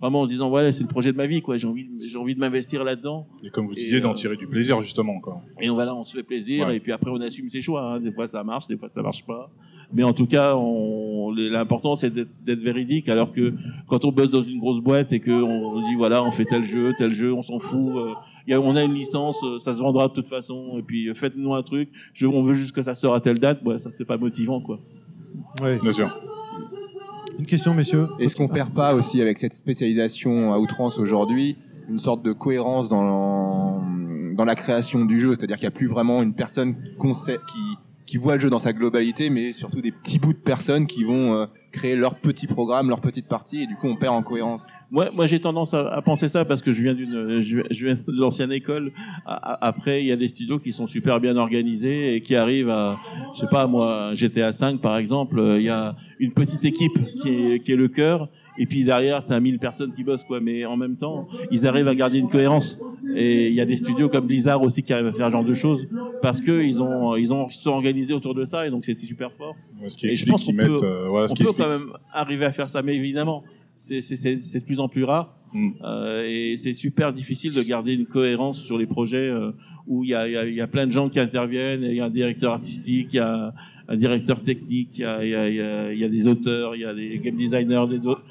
vraiment 0.00 0.20
en 0.20 0.24
se 0.26 0.30
disant, 0.30 0.50
ouais, 0.50 0.70
c'est 0.70 0.82
le 0.82 0.88
projet 0.88 1.12
de 1.12 1.16
ma 1.16 1.26
vie, 1.26 1.40
quoi. 1.40 1.56
J'ai 1.56 1.66
envie, 1.66 1.88
j'ai 2.04 2.18
envie 2.18 2.34
de 2.34 2.40
m'investir 2.40 2.84
là-dedans. 2.84 3.26
Et 3.42 3.48
comme 3.48 3.66
vous 3.66 3.74
disiez, 3.74 4.00
d'en 4.00 4.10
euh, 4.10 4.14
tirer 4.14 4.36
du 4.36 4.46
plaisir 4.46 4.82
justement. 4.82 5.18
Quoi. 5.20 5.40
Et 5.62 5.70
on 5.70 5.76
va 5.76 5.86
là, 5.86 5.94
on 5.94 6.04
se 6.04 6.14
fait 6.14 6.22
plaisir, 6.22 6.66
Ouais. 6.66 6.76
et 6.76 6.80
puis 6.80 6.92
après 6.92 7.10
on 7.10 7.20
assume 7.22 7.48
ses 7.48 7.62
choix. 7.62 7.94
hein. 7.94 8.00
Des 8.00 8.12
fois 8.12 8.28
ça 8.28 8.44
marche, 8.44 8.66
des 8.66 8.76
fois 8.76 8.88
ça 8.90 9.00
marche 9.02 9.24
pas. 9.24 9.50
Mais 9.92 10.02
en 10.02 10.12
tout 10.12 10.26
cas, 10.26 10.54
on, 10.56 11.32
l'important 11.34 11.96
c'est 11.96 12.10
d'être 12.10 12.28
d'être 12.44 12.60
véridique. 12.60 13.08
Alors 13.08 13.32
que 13.32 13.54
quand 13.86 14.04
on 14.04 14.12
bosse 14.12 14.30
dans 14.30 14.42
une 14.42 14.58
grosse 14.58 14.80
boîte 14.80 15.12
et 15.12 15.20
que 15.20 15.30
on 15.30 15.80
dit 15.88 15.94
voilà, 15.96 16.22
on 16.22 16.30
fait 16.30 16.44
tel 16.44 16.64
jeu, 16.64 16.92
tel 16.98 17.10
jeu, 17.10 17.32
on 17.32 17.42
s'en 17.42 17.58
fout. 17.58 17.96
euh, 17.96 18.12
y 18.46 18.52
a- 18.54 18.60
on 18.60 18.76
a 18.76 18.82
une 18.84 18.92
licence, 18.94 19.42
euh, 19.44 19.58
ça 19.58 19.72
se 19.74 19.78
vendra 19.80 20.08
de 20.08 20.12
toute 20.12 20.28
façon. 20.28 20.76
Et 20.78 20.82
puis 20.82 21.08
euh, 21.08 21.14
faites-nous 21.14 21.54
un 21.54 21.62
truc. 21.62 21.88
Je, 22.12 22.26
on 22.26 22.42
veut 22.42 22.54
juste 22.54 22.72
que 22.72 22.82
ça 22.82 22.94
sort 22.94 23.14
à 23.14 23.20
telle 23.20 23.38
date. 23.38 23.60
Ouais, 23.64 23.78
ça 23.78 23.90
c'est 23.90 24.04
pas 24.06 24.18
motivant 24.18 24.60
quoi. 24.60 24.78
Ouais. 25.62 25.78
Bien 25.80 25.92
sûr. 25.92 26.14
Une 27.38 27.46
question, 27.46 27.72
messieurs. 27.72 28.08
Est-ce 28.18 28.34
qu'on 28.36 28.48
perd 28.48 28.74
pas 28.74 28.94
aussi 28.94 29.22
avec 29.22 29.38
cette 29.38 29.54
spécialisation 29.54 30.52
à 30.52 30.58
outrance 30.58 30.98
aujourd'hui 30.98 31.56
une 31.88 31.98
sorte 32.00 32.22
de 32.24 32.32
cohérence 32.32 32.88
dans, 32.88 33.80
dans 34.36 34.44
la 34.44 34.54
création 34.54 35.04
du 35.04 35.20
jeu? 35.20 35.30
C'est-à-dire 35.34 35.56
qu'il 35.56 35.64
n'y 35.64 35.68
a 35.74 35.76
plus 35.76 35.86
vraiment 35.86 36.22
une 36.22 36.34
personne 36.34 36.74
qui, 36.98 37.60
qui, 38.08 38.16
voit 38.16 38.34
le 38.34 38.40
jeu 38.40 38.50
dans 38.50 38.58
sa 38.58 38.72
globalité, 38.72 39.30
mais 39.30 39.52
surtout 39.52 39.80
des 39.80 39.92
petits 39.92 40.18
bouts 40.18 40.32
de 40.32 40.38
personnes 40.38 40.86
qui 40.86 41.04
vont 41.04 41.34
euh, 41.34 41.46
créer 41.72 41.94
leur 41.94 42.14
petit 42.14 42.46
programme, 42.46 42.88
leur 42.88 43.00
petite 43.00 43.28
partie, 43.28 43.62
et 43.62 43.66
du 43.66 43.76
coup 43.76 43.86
on 43.86 43.96
perd 43.96 44.14
en 44.14 44.22
cohérence. 44.22 44.72
Moi, 44.90 45.10
moi 45.14 45.26
j'ai 45.26 45.40
tendance 45.40 45.74
à, 45.74 46.00
penser 46.02 46.28
ça 46.28 46.44
parce 46.44 46.62
que 46.62 46.72
je 46.72 46.82
viens 46.82 46.94
d'une, 46.94 47.40
je, 47.42 47.84
viens- 47.84 47.94
de 47.94 48.20
l'ancienne 48.20 48.52
école. 48.52 48.92
Après, 49.26 50.02
il 50.02 50.06
y 50.06 50.12
a 50.12 50.16
des 50.16 50.28
studios 50.28 50.58
qui 50.58 50.72
sont 50.72 50.86
super 50.86 51.20
bien 51.20 51.36
organisés 51.36 52.14
et 52.14 52.20
qui 52.20 52.34
arrivent 52.34 52.70
à, 52.70 52.96
je 53.34 53.40
sais 53.40 53.50
pas 53.50 53.66
moi, 53.66 54.14
GTA 54.14 54.52
5 54.52 54.80
par 54.80 54.96
exemple, 54.96 55.38
euh, 55.38 55.58
il 55.58 55.64
y 55.64 55.68
a 55.68 55.94
une 56.18 56.32
petite 56.32 56.64
équipe 56.64 56.98
qui 57.22 57.28
est, 57.28 57.60
qui 57.60 57.72
est 57.72 57.76
le 57.76 57.88
cœur. 57.88 58.28
Et 58.58 58.66
puis 58.66 58.84
derrière, 58.84 59.24
t'as 59.24 59.38
1000 59.40 59.58
personnes 59.58 59.92
qui 59.92 60.04
bossent, 60.04 60.24
quoi. 60.24 60.40
Mais 60.40 60.64
en 60.64 60.76
même 60.76 60.96
temps, 60.96 61.28
ils 61.50 61.66
arrivent 61.66 61.88
à 61.88 61.94
garder 61.94 62.18
une 62.18 62.28
cohérence. 62.28 62.78
Et 63.16 63.48
il 63.48 63.54
y 63.54 63.60
a 63.60 63.64
des 63.66 63.76
studios 63.76 64.08
comme 64.08 64.26
Blizzard 64.26 64.62
aussi 64.62 64.82
qui 64.82 64.92
arrivent 64.92 65.06
à 65.06 65.12
faire 65.12 65.26
ce 65.28 65.32
genre 65.32 65.44
de 65.44 65.54
choses 65.54 65.86
parce 66.20 66.40
que 66.40 66.62
ils 66.62 66.82
ont, 66.82 67.14
ils 67.16 67.32
ont, 67.32 67.46
ils 67.48 67.52
se 67.52 67.62
sont 67.62 67.70
organisés 67.70 68.12
autour 68.14 68.34
de 68.34 68.44
ça 68.44 68.66
et 68.66 68.70
donc 68.70 68.84
c'est 68.84 68.98
super 68.98 69.30
fort. 69.32 69.54
Ce 69.86 69.96
qui 69.96 70.08
Et 70.08 70.14
je 70.16 70.26
pense 70.26 70.44
qu'on 70.44 70.52
peut- 70.54 70.76
euh, 70.82 71.08
voilà, 71.08 71.28
ce 71.28 71.32
On 71.32 71.36
qui 71.36 71.44
peut 71.44 71.50
explique. 71.50 71.66
quand 71.68 71.78
même 71.78 71.92
arriver 72.12 72.44
à 72.44 72.52
faire 72.52 72.68
ça, 72.68 72.82
mais 72.82 72.96
évidemment, 72.96 73.44
c'est 73.76 74.02
c'est- 74.02 74.58
de 74.60 74.64
plus 74.64 74.80
en 74.80 74.88
plus 74.88 75.04
rare. 75.04 75.34
Mm. 75.54 75.70
Euh, 75.82 76.26
et 76.28 76.56
c'est 76.58 76.74
super 76.74 77.12
difficile 77.14 77.54
de 77.54 77.62
garder 77.62 77.94
une 77.94 78.04
cohérence 78.04 78.60
sur 78.60 78.76
les 78.76 78.86
projets 78.86 79.30
euh, 79.30 79.52
où 79.86 80.04
il 80.04 80.10
y 80.10 80.14
a, 80.14 80.26
il 80.28 80.32
y, 80.32 80.36
a, 80.36 80.46
y 80.46 80.60
a 80.60 80.66
plein 80.66 80.86
de 80.86 80.92
gens 80.92 81.08
qui 81.08 81.18
interviennent, 81.20 81.82
il 81.84 81.94
y 81.94 82.00
a 82.00 82.04
un 82.04 82.10
directeur 82.10 82.52
artistique, 82.52 83.08
il 83.14 83.16
y 83.16 83.20
a 83.20 83.54
un, 83.88 83.96
directeur 83.96 84.42
technique, 84.42 84.90
il 84.98 85.00
y 85.00 85.04
a, 85.04 85.24
il 85.24 85.30
y, 85.30 85.34
a, 85.34 85.48
il 85.48 85.54
y, 85.56 85.60
a, 85.62 85.92
il 85.94 85.98
y 86.00 86.04
a 86.04 86.08
des 86.10 86.26
auteurs, 86.26 86.76
il 86.76 86.82
y 86.82 86.84
a 86.84 86.92
des 86.92 87.18
game 87.18 87.36
designers, 87.36 87.84
des 87.88 88.06
autres. 88.06 88.22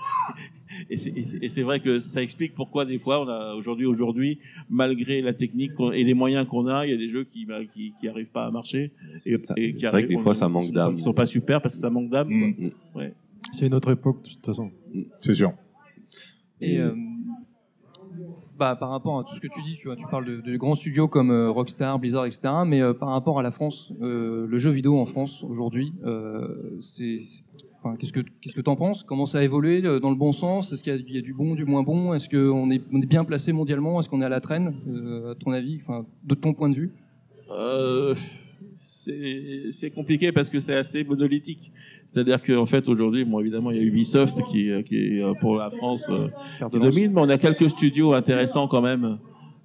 Et 0.90 0.98
c'est- 0.98 1.62
vrai 1.64 1.80
que 1.80 2.00
ça 2.00 2.22
explique 2.22 2.54
pourquoi 2.56 2.86
des 2.86 3.00
fois 3.00 3.24
on 3.24 3.28
a 3.28 3.54
aujourd'hui 3.56 3.86
aujourd'hui 3.86 4.40
malgré 4.70 5.22
la 5.22 5.34
technique 5.34 5.72
et 5.94 6.04
les 6.04 6.14
moyens 6.14 6.46
qu'on 6.48 6.68
a, 6.68 6.86
il 6.86 6.92
y 6.92 6.94
a 6.94 6.98
des 6.98 7.10
jeux 7.10 7.24
qui 7.24 7.46
bah, 7.46 7.60
qui, 7.66 7.94
qui 8.00 8.08
arrivent 8.08 8.32
pas 8.32 8.46
à 8.46 8.52
marcher 8.52 8.92
et, 9.26 9.40
Ça- 9.42 9.54
et 9.58 9.74
qui 9.74 9.80
c'est 9.82 9.88
vrai 9.88 10.04
que 10.04 10.08
des 10.10 10.18
fois, 10.18 10.36
ça 10.36 10.48
manque 10.50 10.72
d'âme. 10.72 10.96
Qui 10.96 11.02
sont 11.02 11.14
pas 11.14 11.26
super 11.26 11.62
parce 11.62 11.76
que 11.76 11.82
ça 11.82 11.90
manque 11.90 12.10
d'âme. 12.10 12.30
Mm. 12.30 12.70
Ouais. 12.96 13.14
C'est 13.54 13.68
une 13.68 13.74
autre 13.74 13.92
époque, 13.92 14.24
de 14.24 14.30
toute 14.30 14.46
façon. 14.46 14.72
C'est 15.22 15.34
sûr. 15.34 15.54
Et 16.60 16.80
euh, 16.80 16.94
bah, 18.58 18.76
par 18.76 18.90
rapport 18.90 19.20
à 19.20 19.24
tout 19.24 19.36
ce 19.36 19.40
que 19.40 19.48
tu 19.48 19.62
dis, 19.62 19.78
tu 19.78 19.88
vois, 19.88 19.96
tu 19.96 20.06
parles 20.10 20.26
de, 20.26 20.42
de 20.42 20.58
grands 20.58 20.74
studios 20.76 21.08
comme 21.08 21.30
euh, 21.30 21.50
Rockstar, 21.52 22.00
Blizzard, 22.00 22.26
etc. 22.26 22.50
Mais 22.66 22.82
euh, 22.82 22.94
par 22.94 23.10
rapport 23.10 23.40
à 23.40 23.44
la 23.44 23.52
France, 23.52 23.94
euh, 24.02 24.48
le 24.48 24.58
jeu 24.58 24.72
vidéo 24.72 24.98
en 25.00 25.06
France 25.06 25.44
aujourd'hui, 25.44 25.94
euh, 26.04 26.78
c'est- 26.82 27.20
enfin, 27.80 27.96
qu'est-ce 27.98 28.12
que 28.14 28.22
qu'est-ce 28.42 28.56
que 28.56 28.62
t'en 28.62 28.76
penses? 28.76 29.04
Comment 29.04 29.26
ça 29.26 29.40
a 29.40 29.44
évolué 29.44 29.84
euh, 29.86 30.00
dans 30.00 30.10
le 30.10 30.16
bon 30.16 30.32
sens? 30.32 30.72
Est-ce 30.74 30.84
qu'il 30.84 30.94
y, 30.94 30.96
a- 30.96 31.00
il 31.00 31.16
y 31.16 31.18
a 31.18 31.22
du 31.22 31.34
bon, 31.34 31.56
du 31.56 31.66
moins 31.66 31.84
bon? 31.84 32.14
Est-ce 32.14 32.30
qu'on 32.30 32.70
est, 32.72 32.82
on 32.92 33.02
est 33.02 33.06
bien 33.06 33.24
placé 33.26 33.52
mondialement? 33.54 34.00
Est-ce 34.00 34.10
qu'on 34.10 34.22
est 34.22 34.26
à 34.26 34.30
la 34.30 34.40
traîne 34.42 34.74
euh, 34.88 35.32
À 35.32 35.36
ton 35.36 35.52
avis, 35.52 35.78
enfin, 35.82 36.06
de 36.24 36.36
ton 36.36 36.54
point 36.54 36.70
de 36.70 36.76
vue? 36.76 36.92
Euh, 37.52 38.14
c'est 38.76 39.72
c'est 39.72 39.90
compliqué 39.92 40.32
parce 40.32 40.50
que 40.50 40.60
c'est 40.60 40.76
assez 40.76 41.04
monolithique. 41.04 41.72
C'est-à-dire 42.08 42.42
qu'en 42.42 42.66
fait 42.66 42.88
aujourd'hui, 42.90 43.26
bon 43.26 43.40
évidemment 43.40 43.72
il 43.72 43.78
y 43.78 43.80
a 43.80 43.84
Ubisoft 43.84 44.42
qui, 44.44 44.70
euh, 44.72 44.82
qui 44.82 45.20
est 45.20 45.24
pour 45.40 45.56
la 45.56 45.70
France 45.72 46.08
euh, 46.10 46.28
qui 46.70 46.80
domine, 46.80 47.14
mais 47.14 47.22
on 47.22 47.30
a 47.30 47.38
quelques 47.38 47.70
studios 47.70 48.14
intéressants 48.14 48.68
quand 48.68 48.82
même, 48.82 49.18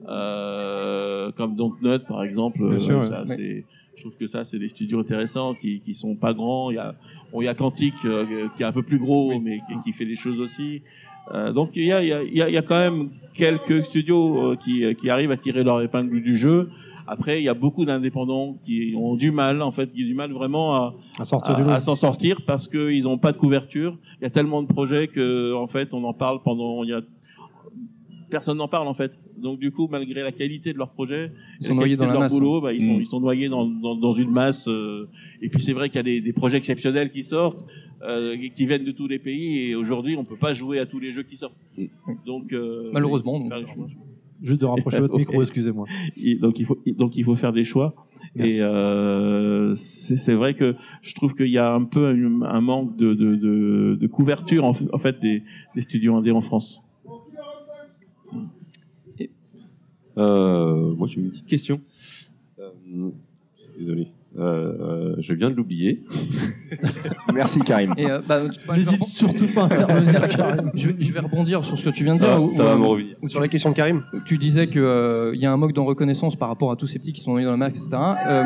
euh, 0.09 1.31
comme 1.33 1.55
Dontnod 1.57 2.07
par 2.07 2.23
exemple. 2.25 2.67
Bien 2.69 2.79
sûr, 2.79 3.05
ça, 3.05 3.25
ouais. 3.25 3.65
Je 3.95 4.03
trouve 4.03 4.17
que 4.17 4.27
ça 4.27 4.45
c'est 4.45 4.59
des 4.59 4.69
studios 4.69 4.99
intéressants 5.01 5.55
qui 5.55 5.81
qui 5.81 5.95
sont 5.95 6.15
pas 6.15 6.33
grands. 6.35 6.71
Il 6.71 6.75
y 6.75 6.79
a 6.79 6.95
bon, 7.33 7.41
il 7.41 7.45
y 7.45 7.49
a 7.49 7.55
Quantic 7.55 7.95
euh, 8.05 8.49
qui 8.57 8.63
est 8.63 8.67
un 8.67 8.73
peu 8.73 8.83
plus 8.83 8.99
gros, 8.99 9.39
mais 9.41 9.59
qui, 9.69 9.81
qui 9.85 9.93
fait 9.93 10.07
des 10.07 10.17
choses 10.17 10.41
aussi. 10.41 10.83
Euh, 11.33 11.53
donc 11.53 11.77
il 11.77 11.85
y 11.85 11.93
a, 11.93 12.03
il 12.03 12.09
y, 12.09 12.13
a, 12.13 12.23
il 12.49 12.55
y 12.55 12.57
a- 12.57 12.63
quand 12.63 12.79
même 12.79 13.11
quelques 13.33 13.85
studios 13.85 14.53
euh, 14.53 14.57
qui, 14.57 14.93
qui 14.97 15.09
arrivent 15.09 15.31
à 15.31 15.37
tirer 15.37 15.63
leur 15.63 15.81
épingle 15.81 16.21
du 16.21 16.37
jeu. 16.37 16.69
Après, 17.07 17.41
il 17.41 17.45
y 17.45 17.49
a 17.49 17.55
beaucoup 17.55 17.85
d'indépendants 17.85 18.57
qui 18.65 18.95
ont 18.97 19.17
du 19.17 19.33
mal, 19.33 19.61
en 19.63 19.71
fait, 19.73 19.91
qui 19.93 20.05
ont 20.05 20.07
du 20.07 20.15
mal 20.15 20.33
vraiment 20.33 20.75
à, 20.75 20.95
À 21.19 21.25
sortir 21.25 21.69
à 21.69 21.81
s'en 21.81 21.97
sortir 21.97 22.41
parce 22.47 22.69
qu'ils 22.69 23.03
n'ont 23.05 23.19
pas 23.19 23.33
de 23.33 23.39
couverture. 23.39 23.99
Il 24.21 24.25
y 24.25 24.27
a 24.27 24.31
tellement 24.31 24.63
de 24.63 24.69
projets 24.69 25.09
que, 25.09 25.53
en 25.55 25.67
fait, 25.67 25.95
on 25.95 26.03
en 26.05 26.13
parle 26.15 26.43
pendant. 26.43 26.85
Il 26.85 26.91
y 26.91 26.93
a... 26.93 27.01
Personne 28.33 28.57
n'en 28.59 28.67
parle, 28.67 28.89
en 28.89 28.95
fait. 28.95 29.13
Donc, 29.37 29.61
du 29.61 29.71
coup, 29.71 29.87
malgré 29.91 30.23
la 30.23 30.33
qualité 30.33 30.73
de 30.73 30.79
leur 30.79 30.91
projet, 30.91 31.31
Ils 31.61 31.67
sont 31.67 31.69
la 31.71 31.75
noyés 31.77 31.97
qualité 31.97 31.97
dans 31.99 32.05
de 32.05 32.09
la 32.09 32.13
leur 32.15 32.21
masse. 32.23 32.33
boulot, 32.33 32.61
bah, 32.63 32.73
ils, 32.73 32.81
sont, 32.85 32.97
Mm. 32.97 33.01
ils 33.03 33.07
sont 33.07 33.21
noyés 33.21 33.49
dans, 33.49 33.67
dans, 33.67 33.95
dans 33.95 34.13
une 34.13 34.31
masse. 34.31 34.67
euh, 34.69 35.07
et 35.41 35.49
puis, 35.51 35.61
c'est 35.63 35.73
vrai 35.75 35.89
qu'il 35.89 35.97
y 35.97 36.01
a 36.01 36.03
des, 36.03 36.21
des 36.21 36.33
projets 36.33 36.57
exceptionnels 36.57 37.11
qui 37.11 37.23
sortent, 37.25 37.65
euh, 38.03 38.37
qui 38.55 38.67
viennent 38.67 38.85
de 38.85 38.91
tous 38.93 39.07
les 39.07 39.19
pays. 39.19 39.69
Et 39.69 39.75
aujourd'hui, 39.77 40.17
on 40.17 40.25
peut 40.25 40.37
pas 40.37 40.55
jouer 40.55 40.79
à 40.81 40.87
tous 40.87 40.99
les 40.99 41.13
jeux 41.13 41.23
qui 41.25 41.37
sortent. 41.37 41.55
Mm. 41.79 41.85
Donc, 42.27 42.53
euh, 42.53 42.91
Malheureusement, 42.93 43.35
il 43.37 43.43
faut 43.43 43.49
donc. 43.49 43.49
faire 43.51 43.61
les 43.61 43.67
choix. 43.75 43.87
Juste 44.43 44.61
de 44.61 44.67
rapprocher 44.67 44.99
votre 44.99 45.17
micro, 45.25 45.41
excusez-moi. 45.41 45.87
Donc 46.41 46.59
il 46.59 46.65
faut 46.67 46.77
donc 46.97 47.17
il 47.17 47.23
faut 47.23 47.37
faire 47.37 47.53
des 47.53 47.63
choix 47.63 47.95
Merci. 48.35 48.57
et 48.57 48.61
euh, 48.63 49.77
c'est 49.77 50.35
vrai 50.35 50.55
que 50.55 50.75
je 51.01 51.15
trouve 51.15 51.33
qu'il 51.35 51.47
y 51.47 51.59
a 51.59 51.73
un 51.73 51.85
peu 51.85 52.07
un, 52.07 52.43
un 52.43 52.61
manque 52.61 52.97
de, 52.97 53.15
de, 53.15 53.37
de, 53.37 53.97
de 54.01 54.07
couverture 54.09 54.65
en 54.65 54.73
fait 54.99 55.21
des, 55.21 55.45
des 55.77 55.83
studios 55.83 56.17
indés 56.17 56.33
en 56.33 56.41
France. 56.41 56.83
Euh, 60.19 60.95
moi, 60.95 61.07
j'ai 61.09 61.21
une 61.21 61.31
petite 61.31 61.47
question. 61.47 61.81
Euh, 62.59 62.71
désolé. 63.79 64.09
Euh, 64.39 64.41
euh, 64.41 65.17
je 65.19 65.35
viens 65.35 65.51
de 65.51 65.55
l'oublier. 65.55 66.03
Merci 67.35 67.61
Karim. 67.61 67.93
Euh, 67.99 68.23
bah, 68.27 68.41
N'hésite 68.75 69.05
surtout 69.05 69.47
pas 69.49 69.63
à 69.63 69.65
intervenir, 69.67 70.29
Karim. 70.29 70.71
je 70.75 70.89
vais, 70.89 70.97
je 70.99 71.13
vais 71.13 71.21
rebondir 71.21 71.63
sur 71.65 71.79
ce 71.79 71.85
que 71.85 71.91
tu 71.91 72.05
viens 72.05 72.15
de 72.15 72.21
Ça 72.21 72.27
dire. 72.27 72.35
va, 72.37 72.41
où- 72.41 72.53
ça 72.53 72.65
va 72.65 72.77
me 72.77 72.87
revenir. 72.87 73.17
Sur 73.27 73.41
la 73.41 73.49
question 73.49 73.71
de 73.71 73.75
Karim 73.77 74.03
tu 74.25 74.39
disais 74.39 74.69
qu'il 74.69 74.81
y 75.35 75.45
a 75.47 75.53
un 75.53 75.57
manque 75.59 75.75
de 75.75 75.81
reconnaissance 75.81 76.35
par 76.37 76.49
rapport 76.49 76.71
à 76.71 76.77
tous 76.77 76.87
ces 76.87 76.99
petits 76.99 77.13
qui 77.13 77.21
sont 77.21 77.33
noyés 77.33 77.45
dans 77.45 77.51
la 77.53 77.59
masse, 77.59 77.73
etc. 77.77 77.91
Euh, 78.27 78.45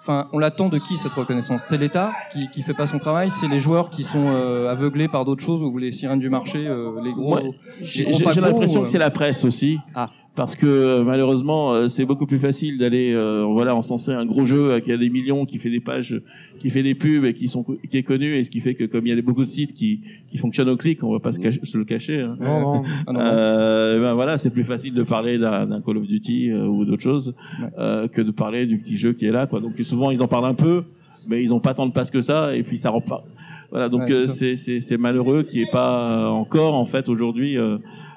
Enfin, 0.00 0.28
on 0.32 0.38
l'attend 0.40 0.68
de 0.68 0.78
qui 0.78 0.96
cette 0.96 1.12
reconnaissance? 1.12 1.62
C'est 1.68 1.78
l'État 1.78 2.12
qui, 2.32 2.48
qui 2.50 2.62
fait 2.62 2.74
pas 2.74 2.88
son 2.88 2.98
travail? 2.98 3.30
C'est 3.40 3.46
les 3.46 3.60
joueurs 3.60 3.88
qui 3.88 4.02
sont 4.02 4.26
euh, 4.26 4.68
aveuglés 4.68 5.06
par 5.06 5.24
d'autres 5.24 5.44
choses 5.44 5.62
ou 5.62 5.78
les 5.78 5.92
sirènes 5.92 6.18
du 6.18 6.28
marché, 6.28 6.66
euh, 6.66 7.00
les 7.02 7.12
gros. 7.12 7.36
Ouais. 7.36 7.50
J'ai 7.80 8.04
l'impression 8.40 8.80
euh. 8.80 8.84
que 8.84 8.90
c'est 8.90 8.98
la 8.98 9.12
presse 9.12 9.44
aussi. 9.44 9.78
Ah. 9.94 10.10
Parce 10.34 10.56
que 10.56 10.64
euh, 10.66 11.04
malheureusement, 11.04 11.74
euh, 11.74 11.88
c'est 11.90 12.06
beaucoup 12.06 12.24
plus 12.26 12.38
facile 12.38 12.78
d'aller 12.78 13.12
euh, 13.12 13.44
voilà 13.44 13.76
encenser 13.76 14.12
un 14.12 14.24
gros 14.24 14.46
jeu 14.46 14.70
euh, 14.72 14.80
qui 14.80 14.90
a 14.90 14.96
des 14.96 15.10
millions, 15.10 15.44
qui 15.44 15.58
fait 15.58 15.68
des 15.68 15.80
pages, 15.80 16.18
qui 16.58 16.70
fait 16.70 16.82
des 16.82 16.94
pubs 16.94 17.26
et 17.26 17.34
qui 17.34 17.50
sont 17.50 17.62
qui 17.90 17.98
est 17.98 18.02
connu 18.02 18.36
et 18.36 18.42
ce 18.44 18.48
qui 18.48 18.60
fait 18.60 18.74
que 18.74 18.84
comme 18.84 19.06
il 19.06 19.14
y 19.14 19.18
a 19.18 19.20
beaucoup 19.20 19.44
de 19.44 19.48
sites 19.50 19.74
qui 19.74 20.00
qui 20.28 20.38
fonctionnent 20.38 20.70
au 20.70 20.78
clic, 20.78 21.04
on 21.04 21.12
va 21.12 21.20
pas 21.20 21.32
se, 21.32 21.38
cacher- 21.38 21.60
se 21.62 21.76
le 21.76 21.84
cacher. 21.84 22.22
hein. 22.22 22.38
Non, 22.40 22.60
non. 22.60 22.82
Ah 23.06 23.12
non, 23.12 23.20
non. 23.20 23.20
Euh, 23.26 24.00
ben 24.00 24.14
voilà, 24.14 24.38
c'est 24.38 24.48
plus 24.48 24.64
facile 24.64 24.94
de 24.94 25.02
parler 25.02 25.38
d'un 25.38 25.82
Call 25.84 25.98
of 25.98 26.06
Duty 26.06 26.50
euh, 26.50 26.66
ou 26.66 26.86
d'autre 26.86 27.02
chose 27.02 27.34
Ouais. 27.60 27.68
euh, 27.78 28.08
que 28.08 28.22
de 28.22 28.30
parler 28.30 28.64
du 28.64 28.78
petit 28.78 28.96
jeu 28.96 29.12
qui 29.12 29.26
est 29.26 29.32
là. 29.32 29.46
Quoi. 29.46 29.60
Donc 29.60 29.74
souvent 29.82 30.10
ils 30.10 30.22
en 30.22 30.28
parlent 30.28 30.46
un 30.46 30.54
peu, 30.54 30.84
mais 31.28 31.42
ils 31.42 31.52
ont 31.52 31.60
pas 31.60 31.74
tant 31.74 31.86
de 31.86 31.92
place 31.92 32.10
que 32.10 32.22
ça, 32.22 32.56
et 32.56 32.62
puis 32.62 32.78
ça 32.78 32.88
rend 32.88 33.02
pas. 33.02 33.22
Voilà, 33.70 33.90
donc 33.90 34.02
Ouais, 34.08 34.12
euh, 34.12 34.28
c'est 34.28 34.96
malheureux 34.98 35.42
qu'il 35.42 35.58
n'y 35.60 35.66
ait 35.66 35.70
pas 35.70 36.24
euh, 36.24 36.26
encore 36.28 36.74
en 36.74 36.84
fait 36.86 37.08
aujourd'hui 37.10 37.56
euh, 37.58 37.76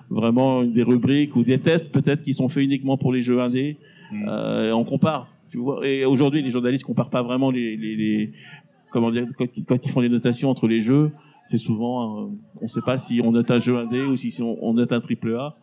vraiment 0.10 0.64
des 0.64 0.84
rubriques 0.84 1.36
ou 1.36 1.44
des 1.44 1.60
tests 1.60 1.92
peut-être 1.92 2.22
qui 2.22 2.34
sont 2.34 2.50
faits 2.50 2.64
uniquement 2.64 2.98
pour 2.98 3.12
les 3.14 3.22
jeux 3.24 3.40
indés. 3.40 3.78
Mm. 4.12 4.26
Euh, 4.28 4.70
et 4.70 4.72
on 4.72 4.84
compare, 4.84 5.28
tu 5.50 5.58
vois. 5.58 5.86
Et 5.88 6.06
aujourd'hui 6.06 6.42
les 6.42 6.52
journalistes 6.52 6.84
comparent 6.86 7.10
pas 7.10 7.24
vraiment 7.24 7.52
les 7.52 7.76
les, 7.78 7.96
les 7.96 8.32
comment 8.92 9.12
dire 9.12 9.26
quand, 9.38 9.46
ils- 9.58 9.66
quand 9.66 9.84
ils 9.86 9.90
font 9.92 10.02
les 10.02 10.10
notations 10.10 10.50
entre 10.50 10.68
les 10.68 10.82
jeux. 10.82 11.12
C'est 11.48 11.60
souvent, 11.60 12.24
euh, 12.24 12.28
on 12.60 12.64
ne 12.64 12.68
sait 12.68 12.82
pas 12.84 12.98
si 12.98 13.22
on 13.24 13.32
note 13.32 13.52
un 13.52 13.60
jeu 13.60 13.78
indé 13.78 14.02
ou 14.02 14.18
si 14.18 14.36
on, 14.42 14.58
on 14.64 14.74
note 14.74 14.92
un 14.92 15.00
triple 15.00 15.36
A. 15.36 15.56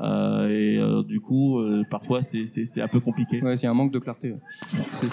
Euh, 0.00 0.48
et 0.48 0.78
euh, 0.78 1.02
du 1.02 1.20
coup, 1.20 1.58
euh, 1.58 1.82
parfois, 1.90 2.22
c'est- 2.22 2.46
c'est 2.46 2.64
c'est 2.66 2.80
un 2.80 2.86
peu 2.88 3.00
compliqué. 3.00 3.42
Ouais, 3.42 3.56
il 3.56 3.62
y 3.62 3.66
a 3.66 3.70
un 3.70 3.74
manque 3.74 3.92
de 3.92 3.98
clarté. 3.98 4.30
ouais. 4.30 4.38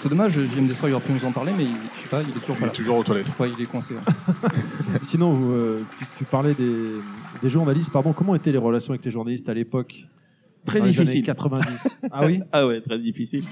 C'est 0.00 0.08
dommage, 0.08 0.32
JM 0.38 0.66
Destroy 0.68 0.92
aurait 0.92 1.02
pu 1.02 1.12
nous 1.12 1.24
en 1.24 1.32
parler, 1.32 1.52
mais 1.56 1.64
il, 1.64 1.70
je 1.96 2.02
sais 2.02 2.08
pas, 2.08 2.22
il 2.22 2.28
est 2.28 2.32
toujours 2.40 2.56
Il 2.56 2.60
pas 2.60 2.66
est 2.66 2.68
là. 2.68 2.72
toujours 2.74 2.96
aux 2.98 3.02
toilettes. 3.02 3.30
Ouais, 3.40 3.50
il 3.56 3.60
est 3.62 3.66
coincé. 3.66 3.94
ouais. 3.94 4.00
Sinon, 5.02 5.32
vous, 5.32 5.52
euh, 5.52 5.82
tu, 5.98 6.04
tu 6.18 6.24
parlais 6.24 6.54
des, 6.54 6.92
des 7.42 7.48
journalistes. 7.50 7.90
Pardon, 7.92 8.12
comment 8.12 8.34
étaient 8.34 8.52
les 8.52 8.58
relations 8.58 8.92
avec 8.92 9.04
les 9.04 9.10
journalistes 9.10 9.48
à 9.48 9.54
l'époque? 9.54 10.06
Très 10.68 10.78
dans 10.80 10.86
difficile. 10.86 11.10
années 11.10 11.22
90. 11.22 11.98
Ah 12.12 12.26
oui? 12.26 12.40
Ah 12.52 12.66
ouais, 12.66 12.80
très 12.80 12.98
difficile. 12.98 13.42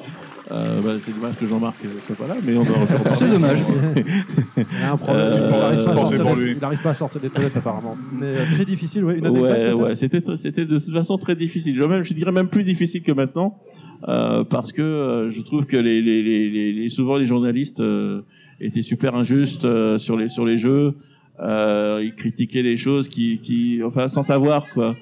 Euh, 0.51 0.81
bah, 0.83 0.93
c'est 1.01 1.13
dommage 1.15 1.35
que 1.41 1.47
Jean-Marc 1.47 1.77
ne 1.85 2.01
soit 2.01 2.17
pas 2.17 2.27
là, 2.33 2.37
mais 2.45 2.57
on 2.57 2.63
va 2.63 2.73
encore 2.79 2.99
en 2.99 3.03
parler. 3.03 3.19
C'est 3.19 3.31
dommage. 3.31 3.59
Il 4.57 4.63
y 4.63 4.83
a 4.85 4.93
un 4.93 4.97
problème. 4.97 5.27
Euh, 5.27 5.33
il 5.35 5.41
n'arrive 5.41 5.85
pas, 5.85 5.91
à 5.91 5.97
sortir 5.97 6.25
des- 6.37 6.41
lui. 6.45 6.55
il 6.59 6.65
arrive 6.65 6.83
pas 6.83 6.91
à 6.91 6.95
sortir 6.95 7.21
des 7.21 7.29
toilettes 7.31 7.57
apparemment. 7.57 7.97
Mais 8.13 8.27
euh, 8.27 8.45
très 8.55 8.65
difficile, 8.65 9.05
oui. 9.05 9.15
Une 9.19 9.29
Ouais, 9.29 9.73
ouais, 9.73 9.97
c'était 9.97 10.21
c'était 10.37 10.65
de 10.67 10.79
toute 10.79 10.93
façon 10.95 11.19
très 11.19 11.35
difficile. 11.37 11.75
Je, 11.77 11.83
même, 11.83 12.05
je 12.05 12.15
dirais 12.15 12.33
même 12.33 12.49
plus 12.49 12.65
difficile 12.65 13.03
que 13.03 13.13
maintenant, 13.13 13.59
euh, 14.09 14.45
parce 14.45 14.73
que 14.73 14.83
euh, 14.83 15.31
je 15.31 15.41
trouve 15.43 15.67
que 15.67 15.77
les, 15.77 16.01
les, 16.01 16.23
les, 16.23 16.51
les- 16.51 16.73
les- 16.73 16.89
souvent 16.91 17.17
les 17.17 17.27
journalistes 17.27 17.81
euh, 17.81 18.23
étaient 18.61 18.83
super 18.83 19.15
injustes 19.15 19.65
euh, 19.65 19.99
sur 19.99 20.17
les 20.17 20.29
sur 20.29 20.45
les 20.47 20.59
jeux. 20.59 20.95
Euh, 21.41 22.01
ils 22.03 22.15
critiquaient 22.15 22.63
les 22.63 22.79
choses 22.79 23.09
qui, 23.09 23.41
qui 23.41 23.83
enfin 23.85 24.09
sans 24.09 24.23
savoir 24.23 24.67
quoi. 24.73 24.97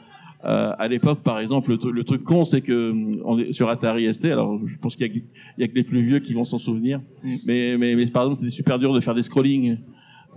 Euh, 0.44 0.72
à 0.78 0.88
l'époque, 0.88 1.20
par 1.22 1.38
exemple, 1.40 1.70
le, 1.70 1.90
le 1.90 2.04
truc 2.04 2.22
con, 2.22 2.44
c'est 2.44 2.60
que 2.60 2.90
hum, 2.90 3.12
on 3.24 3.38
est 3.38 3.52
sur 3.52 3.68
Atari 3.68 4.12
ST. 4.12 4.26
Alors, 4.26 4.60
je 4.66 4.76
pense 4.76 4.94
qu'il 4.94 5.06
y, 5.06 5.10
a 5.10 5.12
que- 5.14 5.24
il 5.56 5.60
y 5.60 5.64
a 5.64 5.68
que 5.68 5.74
les 5.74 5.84
plus 5.84 6.02
vieux 6.02 6.18
qui 6.18 6.34
vont 6.34 6.44
s'en 6.44 6.58
souvenir. 6.58 7.00
Mm. 7.22 7.34
Mais, 7.46 7.76
mais, 7.78 7.94
mais 7.96 8.06
par 8.06 8.24
exemple, 8.24 8.38
c'était 8.40 8.50
super 8.50 8.78
dur 8.78 8.92
de 8.92 9.00
faire 9.00 9.14
des 9.14 9.22
scrollings. 9.22 9.78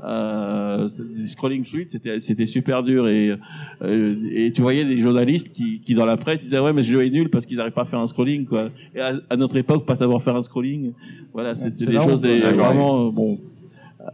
Euh, 0.04 0.88
des 1.16 1.26
scrolling 1.26 1.66
suite, 1.66 1.90
c'était 1.92 2.20
c'était 2.20 2.46
super 2.46 2.84
dur 2.84 3.08
et 3.08 3.36
euh, 3.82 4.16
et 4.32 4.52
tu 4.54 4.62
voyais 4.62 4.86
des 4.86 5.02
journalistes 5.02 5.52
qui, 5.52 5.82
qui 5.82 5.96
dans 5.96 6.06
la 6.06 6.18
presse 6.18 6.40
disaient 6.42 6.60
ouais 6.60 6.72
mais 6.72 6.84
ce 6.84 6.92
jeu 6.92 7.04
est 7.04 7.10
nul 7.10 7.32
parce 7.32 7.48
qu'ils 7.48 7.58
n'arrivent 7.58 7.74
pas 7.74 7.82
à 7.82 7.86
faire 7.86 8.00
un 8.00 8.06
scrolling 8.06 8.46
quoi. 8.46 8.70
Et 8.94 9.00
à, 9.02 9.14
à 9.28 9.36
notre 9.38 9.56
époque, 9.58 9.88
pas 9.88 9.96
savoir 9.96 10.22
faire 10.22 10.36
un 10.36 10.44
scrolling, 10.44 10.94
voilà, 11.34 11.56
c'est 11.56 11.76
des 11.76 11.94
choses 11.96 12.22
vraiment 12.24 13.06
bon. 13.06 13.36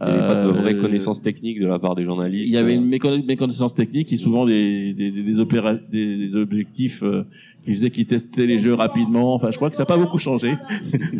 Il 0.00 0.06
n'y 0.06 0.12
avait 0.12 0.20
pas 0.34 0.34
de 0.44 0.48
Euh, 0.48 0.52
vraie 0.52 0.76
connaissance 0.76 1.22
technique 1.22 1.60
de 1.60 1.66
la 1.66 1.78
part 1.78 1.94
des 1.94 2.02
journalistes. 2.04 2.48
il 2.48 2.52
y 2.52 2.56
avait 2.56 2.72
Euh, 2.72 2.76
une 2.80 2.88
méconna- 2.88 3.24
méconnaissance 3.24 3.74
technique 3.74 4.12
et 4.12 4.16
souvent 4.16 4.44
des, 4.44 4.92
des, 4.92 5.10
des, 5.12 5.38
opéra- 5.38 5.78
des, 5.90 6.16
des 6.28 6.34
objectifs 6.34 7.02
euh, 7.04 7.24
qui 7.62 7.72
faisaient 7.74 7.90
qu'ils 7.90 8.06
testaient 8.06 8.46
les 8.46 8.58
jeux 8.58 8.74
rapidement. 8.74 9.34
Enfin, 9.34 9.50
je 9.52 9.56
crois 9.56 9.70
que 9.70 9.76
ça 9.76 9.82
n'a 9.82 9.86
pas 9.86 9.96
beaucoup 9.96 10.18
changé. 10.18 10.52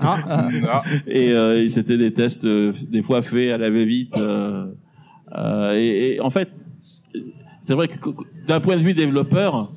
Ah, 0.00 0.48
Ah, 0.68 0.82
Et, 1.06 1.30
euh, 1.30 1.68
c'était 1.68 1.96
des 1.96 2.12
tests 2.12 2.44
euh, 2.46 2.72
des 2.90 3.02
fois 3.02 3.22
faits 3.22 3.52
à 3.52 3.58
la 3.58 3.70
va-vite. 3.70 4.16
euh, 4.16 4.66
euh, 5.36 5.74
et, 5.76 6.14
et 6.16 6.20
en 6.20 6.30
fait, 6.30 6.48
c'est 7.60 7.74
vrai 7.74 7.86
que 7.88 7.96
que- 7.98 8.10
d'un 8.48 8.58
point 8.60 8.76
de 8.76 8.82
vue 8.82 8.94
développeur, 8.94 9.70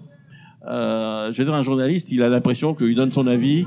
euh, 0.68 1.32
je 1.32 1.38
veux 1.38 1.46
dire, 1.46 1.54
un 1.54 1.64
journaliste, 1.64 2.12
il 2.12 2.22
a 2.24 2.30
l'impression 2.30 2.74
qu'il 2.74 2.96
donne 2.96 3.12
son 3.12 3.28
avis 3.28 3.66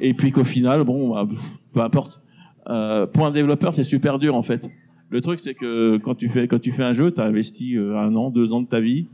et 0.00 0.14
puis 0.14 0.30
qu'au 0.30 0.44
final, 0.44 0.84
bon, 0.84 1.10
bah, 1.14 1.28
peu 1.74 1.80
importe. 1.82 2.20
Euh, 2.68 3.06
pour 3.06 3.26
un 3.26 3.30
développeur, 3.30 3.74
c'est 3.74 3.84
super 3.84 4.18
dur 4.18 4.34
en 4.34 4.42
fait. 4.42 4.68
Le 5.10 5.20
truc, 5.20 5.40
c'est 5.40 5.54
que 5.54 5.96
quand 5.98 6.14
tu 6.14 6.28
fais 6.28 6.46
quand 6.48 6.58
tu 6.60 6.70
fais 6.72 6.84
un 6.84 6.92
jeu, 6.92 7.10
tu 7.12 7.20
as 7.20 7.24
investi 7.24 7.76
euh, 7.76 7.96
un 7.96 8.14
an, 8.14 8.30
deux 8.30 8.52
ans 8.52 8.60
de 8.60 8.66
ta 8.68 8.80
vie, 8.80 9.06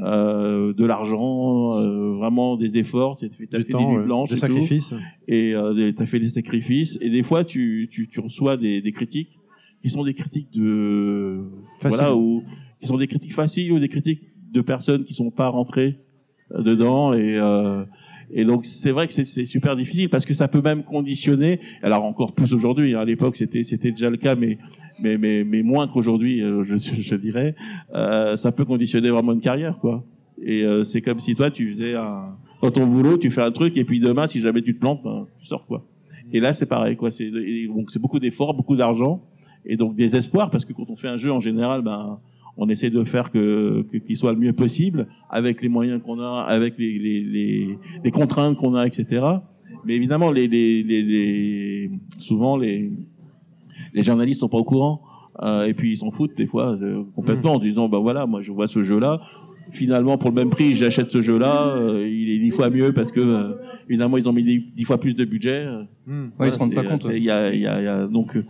euh, 0.00 0.72
de 0.72 0.84
l'argent, 0.86 1.78
euh, 1.78 2.14
vraiment 2.14 2.56
des 2.56 2.78
efforts, 2.78 3.18
tu 3.18 3.26
as 3.26 3.28
fait, 3.28 3.46
temps, 3.46 3.78
des 3.78 3.96
nuits 3.98 4.04
blanches, 4.04 4.30
des 4.30 4.36
et 4.36 4.38
tout 4.38 4.46
sacrifices. 4.46 4.94
et 5.28 5.54
euh, 5.54 5.92
tu 5.94 6.02
as 6.02 6.06
fait 6.06 6.18
des 6.18 6.30
sacrifices 6.30 6.96
et 7.02 7.10
des 7.10 7.22
fois 7.22 7.44
tu, 7.44 7.88
tu, 7.90 8.08
tu 8.08 8.20
reçois 8.20 8.56
des, 8.56 8.80
des 8.80 8.92
critiques 8.92 9.38
qui 9.80 9.90
sont 9.90 10.04
des 10.04 10.14
critiques 10.14 10.50
de 10.54 11.42
Facile. 11.80 11.98
voilà 11.98 12.16
ou 12.16 12.42
qui 12.78 12.86
sont 12.86 12.96
des 12.96 13.06
critiques 13.06 13.34
faciles 13.34 13.72
ou 13.72 13.78
des 13.78 13.88
critiques 13.88 14.22
de 14.50 14.62
personnes 14.62 15.04
qui 15.04 15.12
sont 15.12 15.30
pas 15.30 15.48
rentrées 15.48 15.98
dedans 16.58 17.12
et 17.12 17.36
euh, 17.38 17.84
et 18.32 18.44
donc 18.44 18.64
c'est 18.64 18.92
vrai 18.92 19.06
que 19.06 19.12
c'est- 19.12 19.46
super 19.46 19.76
difficile 19.76 20.08
parce 20.08 20.24
que 20.24 20.34
ça 20.34 20.48
peut 20.48 20.62
même 20.62 20.82
conditionner 20.82 21.60
alors 21.82 22.04
encore 22.04 22.32
plus 22.32 22.52
aujourd'hui 22.54 22.94
hein, 22.94 23.00
à 23.00 23.04
l'époque 23.04 23.36
c'était 23.36 23.64
c'était 23.64 23.90
déjà 23.90 24.10
le 24.10 24.16
cas 24.16 24.34
mais 24.34 24.58
mais 25.02 25.18
mais, 25.18 25.44
mais 25.44 25.62
moins 25.62 25.86
qu'aujourd'hui 25.88 26.42
euh, 26.42 26.62
je, 26.64 26.76
je 26.76 27.14
dirais 27.14 27.54
euh, 27.94 28.36
ça 28.36 28.52
peut 28.52 28.64
conditionner 28.64 29.10
vraiment 29.10 29.32
une 29.32 29.40
carrière 29.40 29.78
quoi 29.78 30.04
et 30.42 30.64
euh, 30.64 30.84
c'est 30.84 31.02
comme 31.02 31.18
si 31.20 31.34
toi 31.34 31.50
tu 31.50 31.70
faisais 31.70 31.94
un 31.94 32.36
dans 32.62 32.70
ton 32.70 32.86
boulot, 32.86 33.18
tu 33.18 33.28
fais 33.32 33.42
un 33.42 33.50
truc 33.50 33.76
et 33.76 33.84
puis 33.84 33.98
demain, 33.98 34.28
si 34.28 34.40
jamais 34.40 34.62
tu 34.62 34.72
te 34.76 34.78
plantes, 34.78 35.02
ben, 35.02 35.26
tu 35.40 35.46
sors 35.46 35.66
quoi. 35.66 35.84
Et 36.32 36.38
là, 36.38 36.52
c'est 36.52 36.66
pareil 36.66 36.96
quoi. 36.96 37.10
C'est 37.10 37.28
donc 37.66 37.90
c'est 37.90 37.98
beaucoup 37.98 38.20
d'efforts, 38.20 38.54
beaucoup 38.54 38.76
d'argent 38.76 39.20
et 39.66 39.76
donc 39.76 39.96
des 39.96 40.14
espoirs 40.14 40.48
parce 40.48 40.64
que 40.64 40.72
quand 40.72 40.88
on 40.88 40.94
fait 40.94 41.08
un 41.08 41.16
jeu 41.16 41.32
en 41.32 41.40
général, 41.40 41.82
ben 41.82 42.20
on 42.56 42.68
essaie 42.68 42.90
de 42.90 43.02
faire 43.04 43.30
que 43.30 43.82
que- 43.90 43.96
qu'il 43.98 44.16
soit 44.16 44.32
le 44.32 44.38
mieux 44.38 44.52
possible 44.52 45.06
avec 45.30 45.62
les 45.62 45.68
moyens 45.68 46.02
qu'on 46.02 46.20
a, 46.20 46.44
avec 46.48 46.78
les 46.78 46.98
les, 46.98 47.20
les, 47.20 47.78
les 48.04 48.10
contraintes 48.10 48.56
qu'on 48.56 48.74
a, 48.74 48.86
etc. 48.86 49.22
Mais 49.84 49.94
évidemment, 49.94 50.30
les 50.30 50.46
les, 50.48 50.82
les, 50.82 51.02
les 51.02 51.90
souvent 52.18 52.56
les 52.56 52.90
les 53.94 54.02
journalistes 54.02 54.40
sont 54.40 54.48
pas 54.48 54.58
au 54.58 54.64
courant. 54.64 55.02
Euh, 55.42 55.64
et 55.64 55.72
puis 55.72 55.92
ils 55.92 55.96
s'en 55.96 56.10
foutent 56.10 56.36
des 56.36 56.46
fois 56.46 56.76
euh, 56.80 57.04
complètement 57.14 57.54
en 57.54 57.58
disant 57.58 57.88
ben 57.88 57.98
voilà 57.98 58.26
moi 58.26 58.42
je 58.42 58.52
vois 58.52 58.68
ce 58.68 58.82
jeu 58.82 58.98
là 59.00 59.18
finalement 59.70 60.18
pour 60.18 60.28
le 60.28 60.34
même 60.36 60.50
prix 60.50 60.74
j'achète 60.74 61.10
ce 61.10 61.22
jeu 61.22 61.38
là 61.38 61.74
il 62.04 62.28
est 62.30 62.38
dix 62.38 62.50
fois 62.50 62.68
mieux 62.68 62.92
parce 62.92 63.10
que 63.10 63.20
euh, 63.20 63.54
évidemment 63.88 64.18
ils 64.18 64.28
ont 64.28 64.32
mis 64.34 64.42
dix, 64.44 64.62
dix 64.76 64.84
fois 64.84 65.00
plus 65.00 65.16
de 65.16 65.24
budget 65.24 65.64
euh, 65.64 65.84
Hmm. 66.06 66.26
Ouais, 66.38 66.48
ils 66.48 66.52
se 66.52 66.58
rendent 66.58 66.74
pas 66.74 66.82
compte, 66.90 67.00
il 67.16 67.22
y 67.22 67.30
a, 67.30 67.50
il 67.54 67.60
y 67.60 67.66
a- 67.66 67.78
il 67.80 67.84
y 67.84 67.88
a- 67.88 68.06
donc 68.08 68.36
euh, 68.36 68.44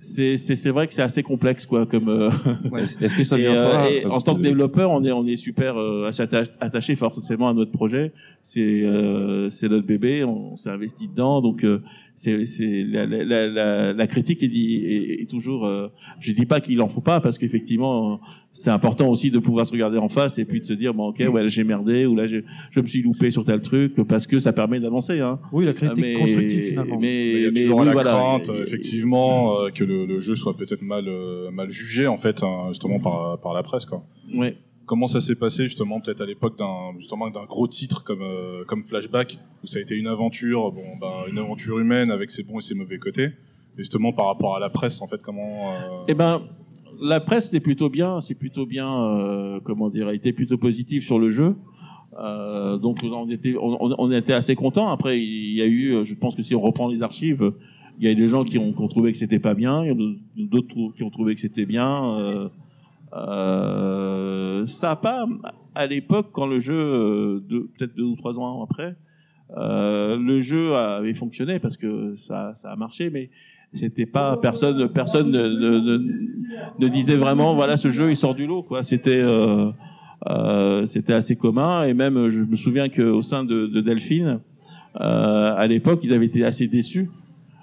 c'est 0.00 0.38
c'est 0.38 0.56
c'est 0.56 0.70
vrai 0.70 0.86
que 0.86 0.94
c'est 0.94 1.02
assez 1.02 1.22
complexe 1.22 1.66
quoi 1.66 1.84
comme 1.84 2.08
euh, 2.08 2.30
Est-ce 3.00 3.14
que 3.14 3.22
ça 3.22 3.36
vient 3.36 3.54
euh, 3.54 3.70
pas 3.70 3.90
et 3.90 4.04
euh, 4.04 4.08
en 4.08 4.20
tant 4.22 4.34
que 4.34 4.40
développeur 4.40 4.90
on 4.90 5.04
est 5.04 5.12
on 5.12 5.26
est 5.26 5.36
super 5.36 5.78
euh, 5.78 6.10
attaché, 6.10 6.50
attaché 6.58 6.96
forcément 6.96 7.50
à 7.50 7.52
notre 7.52 7.70
projet. 7.70 8.12
C'est 8.42 8.82
euh, 8.82 9.50
c'est 9.50 9.68
notre 9.68 9.86
bébé 9.86 10.24
on 10.24 10.56
s'est 10.56 10.70
investi 10.70 11.06
dedans 11.06 11.42
donc 11.42 11.64
euh, 11.64 11.82
c'est 12.22 12.44
c'est 12.44 12.84
la, 12.84 13.06
la, 13.06 13.46
la, 13.48 13.92
la, 13.94 14.06
critique 14.06 14.42
est, 14.42 14.48
dit, 14.48 14.82
est, 14.84 15.22
est 15.22 15.30
toujours 15.30 15.64
euh, 15.66 15.88
je 16.20 16.32
dis 16.32 16.44
pas 16.44 16.60
qu'il 16.60 16.78
en 16.82 16.88
faut 16.88 17.00
pas 17.00 17.18
parce 17.20 17.38
qu'effectivement 17.38 18.20
c'est 18.52 18.68
important 18.70 19.08
aussi 19.08 19.30
de 19.30 19.38
pouvoir 19.38 19.64
se 19.64 19.72
regarder 19.72 19.96
en 19.96 20.10
face 20.10 20.38
et 20.38 20.44
puis 20.44 20.60
de 20.60 20.66
se 20.66 20.74
dire 20.74 20.92
bon 20.92 21.08
ok 21.08 21.22
ouais 21.32 21.48
j'ai 21.48 21.64
merdé 21.64 22.04
ou 22.04 22.14
là 22.14 22.26
j'ai- 22.26 22.44
je 22.72 22.80
me 22.80 22.86
suis 22.86 23.00
loupé 23.00 23.30
sur 23.30 23.44
tel 23.44 23.62
truc 23.62 23.94
parce 24.06 24.26
que 24.26 24.38
ça 24.38 24.52
permet 24.52 24.80
d'avancer 24.80 25.20
hein 25.20 25.38
Oui, 25.50 25.64
la 25.64 25.72
critique 25.72 25.96
Mais- 25.98 26.12
constructive 26.14 26.62
finalement. 26.70 26.98
mais, 27.00 27.06
Mais 27.06 27.32
il 27.32 27.40
y 27.42 27.46
a 27.46 27.50
mais 27.52 27.62
toujours 27.62 27.78
oui, 27.80 27.86
la 27.86 27.92
voilà. 27.92 28.10
crainte, 28.10 28.50
Et- 28.50 28.62
effectivement, 28.66 29.58
euh, 29.58 29.70
que 29.70 29.84
le, 29.84 30.04
le 30.04 30.20
jeu 30.20 30.34
soit 30.34 30.56
peut-être 30.56 30.82
mal, 30.82 31.06
euh, 31.08 31.50
mal 31.50 31.70
jugé, 31.70 32.06
en 32.06 32.18
fait, 32.18 32.42
hein, 32.42 32.66
justement 32.68 33.00
par, 33.00 33.40
par 33.40 33.54
la 33.54 33.62
presse. 33.62 33.86
Quoi. 33.86 34.04
Ouais. 34.34 34.56
Comment 34.90 35.06
ça 35.06 35.20
s'est 35.20 35.36
passé, 35.36 35.68
justement, 35.68 36.00
peut-être 36.00 36.20
à 36.20 36.26
l'époque 36.26 36.58
d'un 36.58 36.98
justement 36.98 37.30
d'un 37.30 37.44
gros 37.44 37.68
titre 37.68 38.02
comme, 38.02 38.22
euh, 38.22 38.64
comme 38.66 38.82
Flashback, 38.82 39.38
où 39.62 39.68
ça 39.68 39.78
a 39.78 39.82
été 39.82 39.94
une 39.94 40.08
aventure, 40.08 40.72
bon, 40.72 40.82
ben, 41.00 41.30
une 41.30 41.38
aventure 41.38 41.78
humaine 41.78 42.10
avec 42.10 42.32
ses 42.32 42.42
bons 42.42 42.58
et 42.58 42.62
ses 42.62 42.74
mauvais 42.74 42.98
côtés. 42.98 43.28
Justement, 43.76 44.12
par 44.12 44.26
rapport 44.26 44.56
à 44.56 44.58
la 44.58 44.68
presse, 44.68 45.00
en 45.00 45.06
fait, 45.06 45.22
comment. 45.22 45.70
euh, 45.70 46.04
Eh 46.08 46.14
ben, 46.14 46.42
la 47.00 47.20
presse 47.20 47.50
c'est 47.50 47.60
plutôt 47.60 47.88
bien, 47.88 48.20
c'est 48.20 48.34
plutôt 48.34 48.66
bien, 48.66 48.92
euh, 48.92 49.60
comment 49.62 49.90
dire, 49.90 50.08
a 50.08 50.12
été 50.12 50.32
plutôt 50.32 50.58
positive 50.58 51.04
sur 51.04 51.20
le 51.20 51.30
jeu. 51.30 51.54
Donc 52.82 52.98
on 53.04 54.10
était, 54.10 54.32
assez 54.32 54.56
contents. 54.56 54.88
Après, 54.88 55.20
il 55.20 55.54
y 55.54 55.62
a 55.62 55.66
eu, 55.66 56.04
je 56.04 56.14
pense 56.14 56.34
que 56.34 56.42
si 56.42 56.56
on 56.56 56.60
reprend 56.60 56.88
les 56.88 57.04
archives, 57.04 57.52
il 58.00 58.06
y 58.06 58.08
a 58.08 58.10
eu 58.10 58.16
des 58.16 58.26
gens 58.26 58.42
qui 58.42 58.58
ont, 58.58 58.72
qui 58.72 58.82
ont 58.82 58.88
trouvé 58.88 59.12
que 59.12 59.18
c'était 59.18 59.38
pas 59.38 59.54
bien, 59.54 59.84
d'autres 60.36 60.74
qui 60.96 61.04
ont 61.04 61.10
trouvé 61.10 61.36
que 61.36 61.40
c'était 61.40 61.64
bien. 61.64 62.50
Euh, 63.12 64.66
ça 64.66 64.92
a 64.92 64.96
pas, 64.96 65.26
à 65.74 65.86
l'époque, 65.86 66.28
quand 66.32 66.46
le 66.46 66.60
jeu, 66.60 66.74
euh, 66.74 67.40
peut-être 67.78 67.96
deux 67.96 68.04
ou 68.04 68.16
trois 68.16 68.38
ans 68.38 68.62
après, 68.62 68.96
euh, 69.56 70.16
le 70.16 70.40
jeu 70.40 70.74
avait 70.74 71.14
fonctionné 71.14 71.58
parce 71.58 71.76
que 71.76 72.14
ça, 72.16 72.52
ça 72.54 72.70
a 72.70 72.76
marché, 72.76 73.10
mais 73.10 73.30
c'était 73.72 74.06
pas 74.06 74.36
personne, 74.36 74.88
personne 74.88 75.30
ne, 75.30 75.42
ne, 75.48 75.78
ne- 75.78 76.04
ne 76.78 76.88
disait 76.88 77.16
vraiment 77.16 77.54
voilà 77.54 77.76
ce 77.76 77.90
jeu 77.90 78.10
il 78.10 78.16
sort 78.16 78.34
du 78.34 78.46
lot 78.46 78.62
quoi. 78.64 78.82
C'était 78.82 79.20
euh, 79.20 79.70
euh, 80.28 80.86
c'était 80.86 81.12
assez 81.12 81.36
commun 81.36 81.84
et 81.84 81.94
même 81.94 82.28
je 82.30 82.40
me 82.40 82.56
souviens 82.56 82.88
qu'au 82.88 83.22
sein 83.22 83.44
de, 83.44 83.66
de 83.66 83.80
Delphine, 83.80 84.40
euh, 85.00 85.54
à 85.56 85.66
l'époque 85.68 86.00
ils 86.02 86.12
avaient 86.12 86.26
été 86.26 86.44
assez 86.44 86.66
déçus 86.68 87.10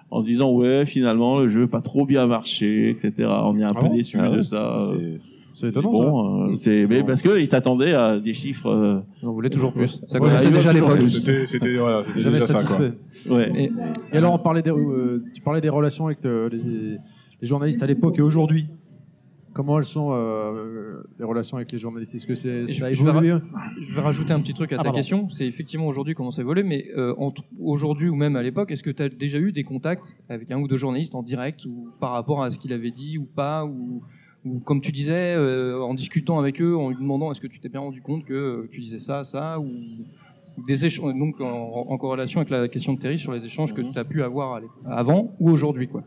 en 0.09 0.21
se 0.21 0.25
disant 0.27 0.51
ouais 0.51 0.85
finalement 0.85 1.39
le 1.39 1.49
jeu 1.49 1.61
n'a 1.61 1.67
pas 1.67 1.81
trop 1.81 2.05
bien 2.05 2.25
marché 2.27 2.89
etc. 2.89 3.13
On 3.43 3.57
est 3.59 3.63
un 3.63 3.71
Ah 3.75 3.79
peu 3.81 3.87
bon? 3.87 3.93
déçus 3.95 4.17
Ah 4.19 4.29
ouais? 4.31 4.37
de 4.37 4.41
ça. 4.43 4.89
C'est- 4.93 5.36
C'est 5.59 5.69
étonnant. 5.69 5.91
Bon, 5.91 6.49
euh, 6.51 6.55
c'est 6.55 6.85
mais 6.87 7.03
parce 7.03 7.23
que 7.23 7.39
ils 7.39 7.47
s'attendaient 7.47 7.93
à 7.93 8.19
des 8.19 8.33
chiffres. 8.35 8.67
euh, 8.69 9.01
On 9.23 9.31
voulait 9.31 9.49
toujours 9.49 9.73
plus. 9.73 9.99
Ça 10.07 10.19
Ouais, 10.19 10.29
il 10.43 10.51
déjà 10.51 10.71
l'époque. 10.71 11.01
C'était 11.07 11.45
c'était- 11.47 11.77
voilà, 11.77 12.03
c'était 12.03 12.21
Jamais 12.21 12.39
déjà 12.39 12.47
ça. 12.47 12.63
Quoi. 12.63 12.77
satisfait. 12.77 13.29
ouais. 13.33 13.51
Et- 13.63 13.71
Et 14.13 14.17
alors, 14.17 14.33
on 14.35 14.39
parlait 14.39 14.61
des, 14.61 14.69
euh, 14.69 15.23
tu 15.33 15.41
parlais 15.41 15.61
des 15.61 15.69
relations 15.69 16.05
avec 16.05 16.23
euh, 16.25 16.47
les, 16.49 16.59
les 17.41 17.47
journalistes 17.47 17.81
à 17.81 17.87
l'époque 17.87 18.19
et 18.19 18.21
aujourd'hui. 18.21 18.67
Comment 19.53 19.79
elles 19.79 19.85
sont 19.85 20.09
euh, 20.11 21.01
les 21.17 21.25
relations 21.25 21.57
avec 21.57 21.71
les 21.71 21.79
journalistes? 21.79 22.13
Est-ce 22.13 22.27
que 22.27 22.35
c'est, 22.35 22.67
ça 22.67 22.85
a 22.85 22.93
je 22.93 23.03
vais 23.03 23.09
évolué? 23.09 23.33
Je 23.89 23.95
vais 23.95 24.01
rajouter 24.01 24.31
un 24.33 24.39
petit 24.39 24.53
truc 24.53 24.71
à 24.73 24.77
Ah, 24.79 24.83
ta 24.83 24.91
question. 24.91 25.27
C'est 25.31 25.47
effectivement 25.47 25.87
aujourd'hui 25.87 26.13
comment 26.13 26.29
ça 26.29 26.43
évolue, 26.43 26.63
mais 26.63 26.85
euh, 26.95 27.15
entre- 27.17 27.43
aujourd'hui 27.59 28.07
ou 28.09 28.15
même 28.15 28.35
à 28.35 28.43
l'époque, 28.43 28.69
est-ce 28.69 28.83
que 28.83 28.91
tu 28.91 29.01
as 29.01 29.09
déjà 29.09 29.39
eu 29.39 29.51
des 29.51 29.63
contacts 29.63 30.15
avec 30.29 30.51
un 30.51 30.59
ou 30.59 30.67
deux 30.67 30.77
journalistes 30.77 31.15
en 31.15 31.23
direct 31.23 31.65
ou 31.65 31.87
par 31.99 32.11
rapport 32.11 32.43
à 32.43 32.51
ce 32.51 32.59
qu'il 32.59 32.71
avait 32.71 32.91
dit 32.91 33.17
ou 33.17 33.23
pas 33.25 33.65
ou, 33.65 34.03
ou 34.45 34.59
comme 34.59 34.81
tu 34.81 34.91
disais, 34.91 35.33
euh, 35.35 35.81
en 35.81 35.93
discutant 35.93 36.39
avec 36.39 36.61
eux, 36.61 36.75
en 36.77 36.89
lui 36.89 36.95
demandant 36.97 37.31
est-ce 37.31 37.41
que 37.41 37.47
tu 37.47 37.59
t'es 37.59 37.69
bien 37.69 37.79
rendu 37.81 38.01
compte 38.01 38.23
que 38.23 38.33
euh, 38.33 38.69
tu 38.71 38.79
disais 38.81 38.99
ça, 38.99 39.23
ça 39.23 39.59
ou 39.59 39.67
des 40.67 40.85
échanges, 40.85 41.13
donc 41.15 41.39
en, 41.41 41.45
en 41.89 41.97
corrélation 41.97 42.39
avec 42.39 42.49
la 42.49 42.67
question 42.67 42.93
de 42.93 42.99
Terry 42.99 43.19
sur 43.19 43.31
les 43.31 43.45
échanges 43.45 43.73
que 43.73 43.81
tu 43.81 43.97
as 43.99 44.03
pu 44.05 44.23
avoir 44.23 44.59
avant 44.89 45.35
ou 45.39 45.49
aujourd'hui 45.51 45.87
quoi. 45.87 46.03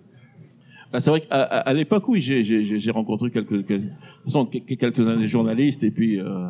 Bah, 0.92 0.98
c'est 0.98 1.10
vrai 1.10 1.20
qu'à 1.20 1.28
à, 1.36 1.58
à 1.60 1.72
l'époque, 1.72 2.08
oui, 2.08 2.20
j'ai- 2.20 2.90
rencontré 2.90 3.30
quelques, 3.30 3.64
quelques, 3.64 3.82
de 3.84 3.88
toute 3.90 4.24
façon, 4.24 4.44
que- 4.46 4.58
que- 4.58 4.74
quelques-uns 4.74 5.18
des 5.18 5.28
journalistes 5.28 5.84
et 5.84 5.92
puis 5.92 6.18
euh, 6.18 6.48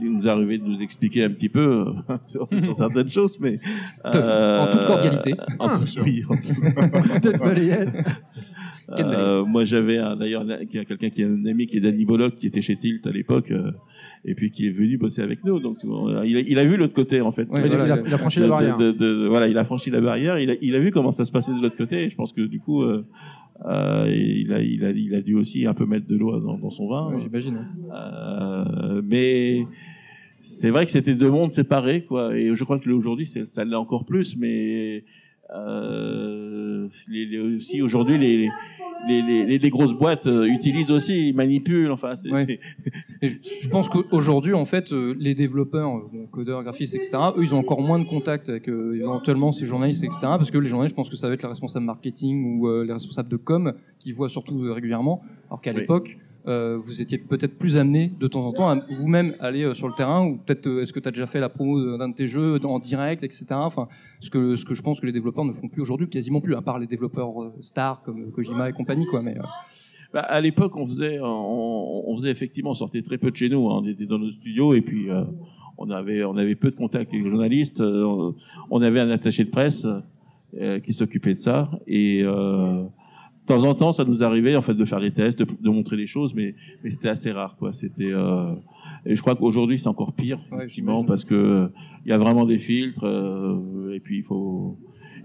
il 0.00 0.12
nous 0.12 0.28
arrivait 0.28 0.58
de 0.58 0.64
nous 0.64 0.80
expliquer 0.80 1.24
un 1.24 1.30
petit 1.30 1.48
peu 1.48 1.86
euh, 2.08 2.16
sur, 2.22 2.46
sur 2.62 2.76
certaines 2.76 3.08
choses, 3.18 3.38
mais 3.40 3.58
En 4.04 4.68
toute 4.70 4.86
cordialité. 4.86 5.34
en 5.58 5.68
tout- 5.74 6.00
oui, 6.04 6.22
en 6.28 6.36
tout- 6.36 6.52
Euh, 8.90 9.44
moi, 9.44 9.64
j'avais 9.64 9.96
d'ailleurs 10.18 10.44
quelqu'un 10.70 11.08
qui 11.10 11.22
est 11.22 11.26
un 11.26 11.44
ami 11.46 11.66
qui 11.66 11.76
est 11.76 11.80
Danny 11.80 12.04
Bollock, 12.04 12.34
qui 12.36 12.46
était 12.46 12.62
chez 12.62 12.76
Tilt 12.76 13.06
à 13.06 13.10
l'époque, 13.12 13.50
euh, 13.50 13.70
et 14.24 14.34
puis 14.34 14.50
qui 14.50 14.66
est 14.66 14.70
venu 14.70 14.98
bosser 14.98 15.22
avec 15.22 15.44
nous. 15.44 15.60
Donc, 15.60 15.78
on- 15.84 16.22
il 16.22 16.36
a, 16.36 16.40
il 16.40 16.58
a 16.58 16.64
vu 16.64 16.76
l'autre 16.76 16.94
côté 16.94 17.20
en 17.20 17.32
fait. 17.32 17.48
Ouais, 17.48 17.60
il, 17.64 17.72
a, 17.72 17.76
voilà, 17.76 17.86
il 17.86 17.92
a- 17.92 18.02
il 18.08 18.14
a 18.14 18.18
franchi 18.18 18.40
la 18.40 18.48
barrière. 18.48 18.76
de- 18.78 18.92
de- 18.92 18.98
de- 19.22 19.26
voilà, 19.28 19.48
il 19.48 19.56
a 19.58 19.64
franchi 19.64 19.90
la 19.90 20.00
barrière. 20.00 20.38
Il 20.38 20.74
a, 20.76 20.80
vu 20.80 20.90
comment 20.90 21.10
ça 21.10 21.24
se 21.24 21.32
passait 21.32 21.54
de 21.54 21.60
l'autre 21.60 21.76
côté. 21.76 22.04
Et 22.04 22.10
je 22.10 22.16
pense 22.16 22.32
que 22.32 22.42
du 22.42 22.58
coup, 22.60 22.82
euh, 22.82 23.04
euh, 23.66 24.06
il, 24.08 24.52
a, 24.52 24.60
il, 24.60 24.84
a, 24.84 24.90
il 24.90 25.14
a 25.14 25.20
dû 25.22 25.34
aussi 25.34 25.66
un 25.66 25.74
peu 25.74 25.86
mettre 25.86 26.06
de 26.08 26.16
l'eau 26.16 26.38
dans, 26.40 26.58
dans 26.58 26.70
son 26.70 26.88
vin. 26.88 27.12
J'imagine. 27.20 27.56
hein. 27.56 27.66
Euh, 27.94 29.02
mais 29.04 29.64
c'est 30.40 30.70
vrai 30.70 30.84
que 30.86 30.90
c'était 30.92 31.14
deux 31.14 31.30
mondes 31.30 31.52
séparés, 31.52 32.04
quoi. 32.04 32.36
Et 32.36 32.54
je 32.54 32.64
crois 32.64 32.78
que 32.80 32.90
aujourd'hui, 32.90 33.26
ça 33.26 33.64
l'est 33.64 33.74
encore 33.76 34.04
plus. 34.04 34.36
Mais 34.36 35.04
euh, 35.54 36.88
les, 37.08 37.26
les- 37.26 37.38
aussi 37.38 37.82
aujourd'hui, 37.82 38.18
les, 38.18 38.48
les, 39.08 39.58
les, 39.58 39.70
grosses 39.70 39.94
boîtes 39.94 40.26
euh, 40.26 40.44
utilisent 40.46 40.90
aussi, 40.90 41.28
ils 41.30 41.34
manipulent. 41.34 41.90
Enfin, 41.90 42.14
c'est 42.14 42.30
Ouais. 42.30 42.60
je, 43.20 43.28
je 43.60 43.68
pense 43.68 43.88
qu'aujourd'hui, 43.88 44.54
en 44.54 44.64
fait, 44.64 44.92
euh, 44.92 45.14
les 45.18 45.34
développeurs, 45.34 45.88
euh, 45.96 46.08
bon, 46.12 46.26
codeurs, 46.26 46.62
graphistes, 46.62 46.94
etc., 46.94 47.18
eux, 47.36 47.42
ils 47.42 47.54
ont 47.54 47.58
encore 47.58 47.80
moins 47.82 47.98
de 47.98 48.04
contact 48.04 48.48
avec 48.48 48.68
euh, 48.68 48.94
éventuellement 49.00 49.50
ces 49.52 49.66
journalistes, 49.66 50.04
etc., 50.04 50.20
parce 50.22 50.50
que 50.50 50.58
les 50.58 50.68
journalistes, 50.68 50.92
je 50.92 50.96
pense 50.96 51.10
que 51.10 51.16
ça 51.16 51.26
va 51.28 51.34
être 51.34 51.42
les 51.42 51.48
responsables 51.48 51.84
marketing 51.86 52.58
ou 52.60 52.68
euh, 52.68 52.84
les 52.86 52.92
responsables 52.92 53.28
de 53.28 53.36
com 53.36 53.72
qui 53.98 54.12
voient 54.12 54.28
surtout 54.28 54.60
régulièrement, 54.72 55.22
alors 55.48 55.60
qu'à 55.60 55.72
Oui. 55.72 55.80
l'époque, 55.80 56.18
euh, 56.48 56.76
vous 56.82 57.00
étiez 57.00 57.18
peut-être 57.18 57.56
plus 57.56 57.76
amené 57.76 58.10
de 58.18 58.26
temps 58.26 58.44
en 58.44 58.52
temps 58.52 58.68
à 58.68 58.74
vous-même 58.90 59.34
aller 59.38 59.62
euh, 59.62 59.74
sur 59.74 59.86
le 59.86 59.94
terrain, 59.94 60.26
ou 60.26 60.38
peut-être 60.38 60.66
euh, 60.66 60.82
est-ce 60.82 60.92
que 60.92 60.98
tu 60.98 61.06
as 61.06 61.12
déjà 61.12 61.26
fait 61.26 61.38
la 61.38 61.48
promo 61.48 61.96
d'un 61.96 62.08
de 62.08 62.14
tes 62.14 62.26
jeux 62.26 62.58
en 62.64 62.80
direct, 62.80 63.22
etc. 63.22 63.46
Enfin, 63.50 63.86
ce 64.18 64.28
que, 64.28 64.56
je 64.56 64.82
pense 64.82 64.98
que 64.98 65.06
les 65.06 65.12
développeurs 65.12 65.44
ne 65.44 65.52
font 65.52 65.68
plus 65.68 65.82
aujourd'hui, 65.82 66.08
quasiment 66.08 66.40
plus, 66.40 66.56
à 66.56 66.62
part 66.62 66.80
les 66.80 66.88
développeurs 66.88 67.30
stars 67.60 68.02
comme 68.02 68.32
Kojima 68.32 68.68
et 68.68 68.72
compagnie, 68.72 69.06
quoi. 69.06 69.22
Mais, 69.22 69.36
Bah, 70.12 70.20
à 70.20 70.40
l'époque, 70.40 70.76
on 70.76 70.86
faisait, 70.86 71.20
on, 71.22 72.16
faisait 72.18 72.30
effectivement, 72.30 72.70
on 72.70 72.74
sortait 72.74 73.02
très 73.02 73.18
peu 73.18 73.30
de 73.30 73.36
chez 73.36 73.48
nous. 73.48 73.70
hein. 73.70 73.80
On 73.82 73.86
était 73.86 74.06
dans 74.06 74.18
nos 74.18 74.30
studios 74.30 74.74
et 74.74 74.80
puis 74.80 75.08
on 75.78 75.90
avait, 75.90 76.24
on 76.24 76.36
avait 76.36 76.56
peu 76.56 76.70
de 76.70 76.76
contact 76.76 77.12
avec 77.12 77.24
les 77.24 77.30
journalistes. 77.30 77.80
On, 77.80 78.82
avait 78.82 79.00
un 79.00 79.10
attaché 79.10 79.44
de 79.44 79.50
presse 79.50 79.86
qui 80.82 80.92
s'occupait 80.92 81.34
de 81.34 81.38
ça 81.38 81.70
et 81.86 82.24
de 83.42 83.46
temps 83.46 83.64
en 83.64 83.74
temps, 83.74 83.92
ça 83.92 84.04
nous 84.04 84.22
arrivait 84.22 84.54
en 84.56 84.62
fait 84.62 84.74
de 84.74 84.84
faire 84.84 85.00
des 85.00 85.10
tests, 85.10 85.38
de, 85.40 85.46
de 85.60 85.70
montrer 85.70 85.96
des 85.96 86.06
choses, 86.06 86.32
mais, 86.34 86.54
mais 86.82 86.90
c'était 86.90 87.08
assez 87.08 87.32
rare, 87.32 87.56
quoi. 87.58 87.72
C'était 87.72 88.12
euh, 88.12 88.54
et 89.04 89.16
je 89.16 89.20
crois 89.20 89.34
qu'aujourd'hui 89.34 89.78
c'est 89.78 89.88
encore 89.88 90.12
pire, 90.12 90.38
Ouais, 90.50 90.58
effectivement, 90.58 91.04
parce 91.04 91.24
que 91.24 91.68
il 92.06 92.10
y 92.10 92.12
a 92.12 92.18
vraiment 92.18 92.44
des 92.46 92.58
filtres 92.58 93.04
euh, 93.04 93.92
et 93.94 94.00
puis 94.00 94.18
il 94.18 94.22
faut 94.24 94.76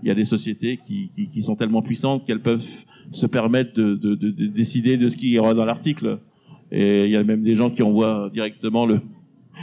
il 0.04 0.08
y 0.08 0.12
a 0.12 0.16
des 0.16 0.26
sociétés 0.26 0.78
qui, 0.78 1.10
qui, 1.10 1.28
qui 1.28 1.42
sont 1.42 1.56
tellement 1.56 1.82
puissantes 1.82 2.26
qu'elles 2.26 2.42
peuvent 2.42 2.64
se 3.12 3.26
permettre 3.26 3.74
de, 3.74 3.96
de, 3.96 4.16
de, 4.16 4.30
de 4.30 4.46
décider 4.46 4.98
de 4.98 5.10
ce 5.10 5.18
qui 5.18 5.30
ira 5.32 5.54
dans 5.56 5.66
l'article. 5.66 6.20
Et 6.72 7.06
il 7.06 7.12
y 7.12 7.16
a 7.16 7.24
même 7.24 7.42
des 7.42 7.56
gens 7.56 7.70
qui 7.72 7.82
envoient 7.82 8.30
directement 8.32 8.86
le, 8.86 9.00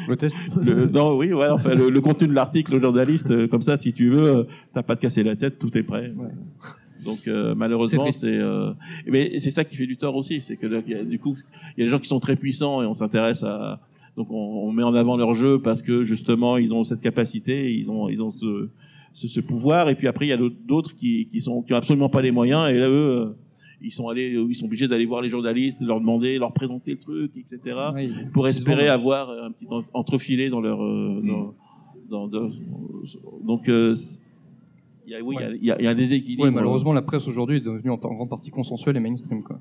Le 0.08 0.16
test. 0.16 0.36
le 0.60 0.86
non, 0.86 1.16
oui, 1.16 1.32
ouais, 1.32 1.48
enfin, 1.50 1.74
le, 1.74 1.88
le 1.88 2.00
contenu 2.00 2.26
de 2.28 2.32
l'article 2.32 2.74
au 2.74 2.80
journaliste, 2.80 3.30
euh, 3.30 3.46
comme 3.46 3.62
ça, 3.62 3.76
si 3.76 3.92
tu 3.92 4.08
veux, 4.10 4.22
euh, 4.38 4.44
t'as 4.72 4.82
pas 4.82 4.94
de 4.96 5.00
casser 5.00 5.22
la 5.22 5.36
tête, 5.36 5.58
tout 5.58 5.76
est 5.78 5.82
prêt. 5.82 6.12
Ouais. 6.16 6.28
Donc 7.04 7.28
euh, 7.28 7.54
malheureusement, 7.54 8.04
c'est 8.12 8.38
euh, 8.38 8.72
mais 9.06 9.38
c'est 9.38 9.50
ça 9.50 9.64
qui 9.64 9.76
fait 9.76 9.86
du 9.86 9.96
tort 9.96 10.16
aussi, 10.16 10.40
c'est 10.40 10.56
que 10.56 10.66
du 11.04 11.18
coup, 11.18 11.36
il 11.76 11.80
y 11.80 11.82
a 11.82 11.84
des 11.86 11.90
gens 11.90 11.98
qui 11.98 12.08
sont 12.08 12.20
très 12.20 12.36
puissants 12.36 12.82
et 12.82 12.86
on 12.86 12.94
s'intéresse 12.94 13.42
à 13.42 13.80
donc 14.16 14.28
on, 14.30 14.36
on 14.68 14.70
met 14.72 14.82
en 14.84 14.94
avant 14.94 15.16
leur 15.16 15.34
jeu 15.34 15.60
parce 15.60 15.82
que 15.82 16.04
justement 16.04 16.56
ils 16.56 16.72
ont 16.72 16.84
cette 16.84 17.00
capacité, 17.00 17.72
ils 17.74 17.90
ont 17.90 18.08
ils 18.08 18.22
ont 18.22 18.30
ce 18.30 18.68
ce, 19.12 19.28
ce 19.28 19.40
pouvoir. 19.40 19.88
Et 19.90 19.94
puis 19.94 20.06
après 20.08 20.26
il 20.26 20.30
y 20.30 20.32
a 20.32 20.36
d'autres- 20.38 20.94
qui 20.94 21.26
qui 21.26 21.40
sont 21.40 21.62
qui 21.62 21.72
ont 21.72 21.76
absolument 21.76 22.08
pas 22.08 22.22
les 22.22 22.30
moyens 22.32 22.68
et 22.70 22.78
là 22.78 22.88
eux 22.88 22.92
euh, 23.10 23.26
ils 23.82 23.90
sont 23.92 24.08
allés 24.08 24.32
ils 24.48 24.54
sont 24.54 24.64
obligés 24.66 24.88
d'aller 24.88 25.04
voir 25.04 25.20
les 25.20 25.28
journalistes, 25.28 25.80
leur 25.82 26.00
demander, 26.00 26.38
leur 26.38 26.52
présenter 26.52 26.92
le 26.92 26.98
truc, 26.98 27.32
etc 27.36 27.58
pour 28.32 28.48
espérer 28.48 28.88
avoir 28.88 29.30
un 29.30 29.50
petit 29.50 29.66
en- 29.68 29.82
entrefilet 29.92 30.48
dans 30.48 30.60
leur 30.60 30.78
dans, 30.78 31.54
dans, 32.08 32.28
dans- 32.28 32.50
donc 33.44 33.68
euh, 33.68 33.94
il 35.06 35.12
y 35.12 35.16
a 35.16 35.20
oui 35.22 35.36
il 35.38 35.42
y 35.42 35.44
a- 35.44 35.50
il 35.54 35.64
y, 35.64 35.70
a, 35.72 35.78
il 35.80 35.84
y 35.84 35.86
a 35.86 35.90
un 35.90 35.94
déséquilibre 35.94 36.44
Ouais, 36.44 36.50
malheureusement, 36.50 36.92
la 36.92 37.02
presse 37.02 37.26
aujourd'hui 37.28 37.58
est 37.58 37.60
devenue 37.60 37.90
en, 37.90 37.94
en 38.02 38.14
grande 38.14 38.28
partie 38.28 38.50
consensuelle 38.50 38.96
et 38.96 39.00
mainstream, 39.00 39.42
quoi. 39.42 39.58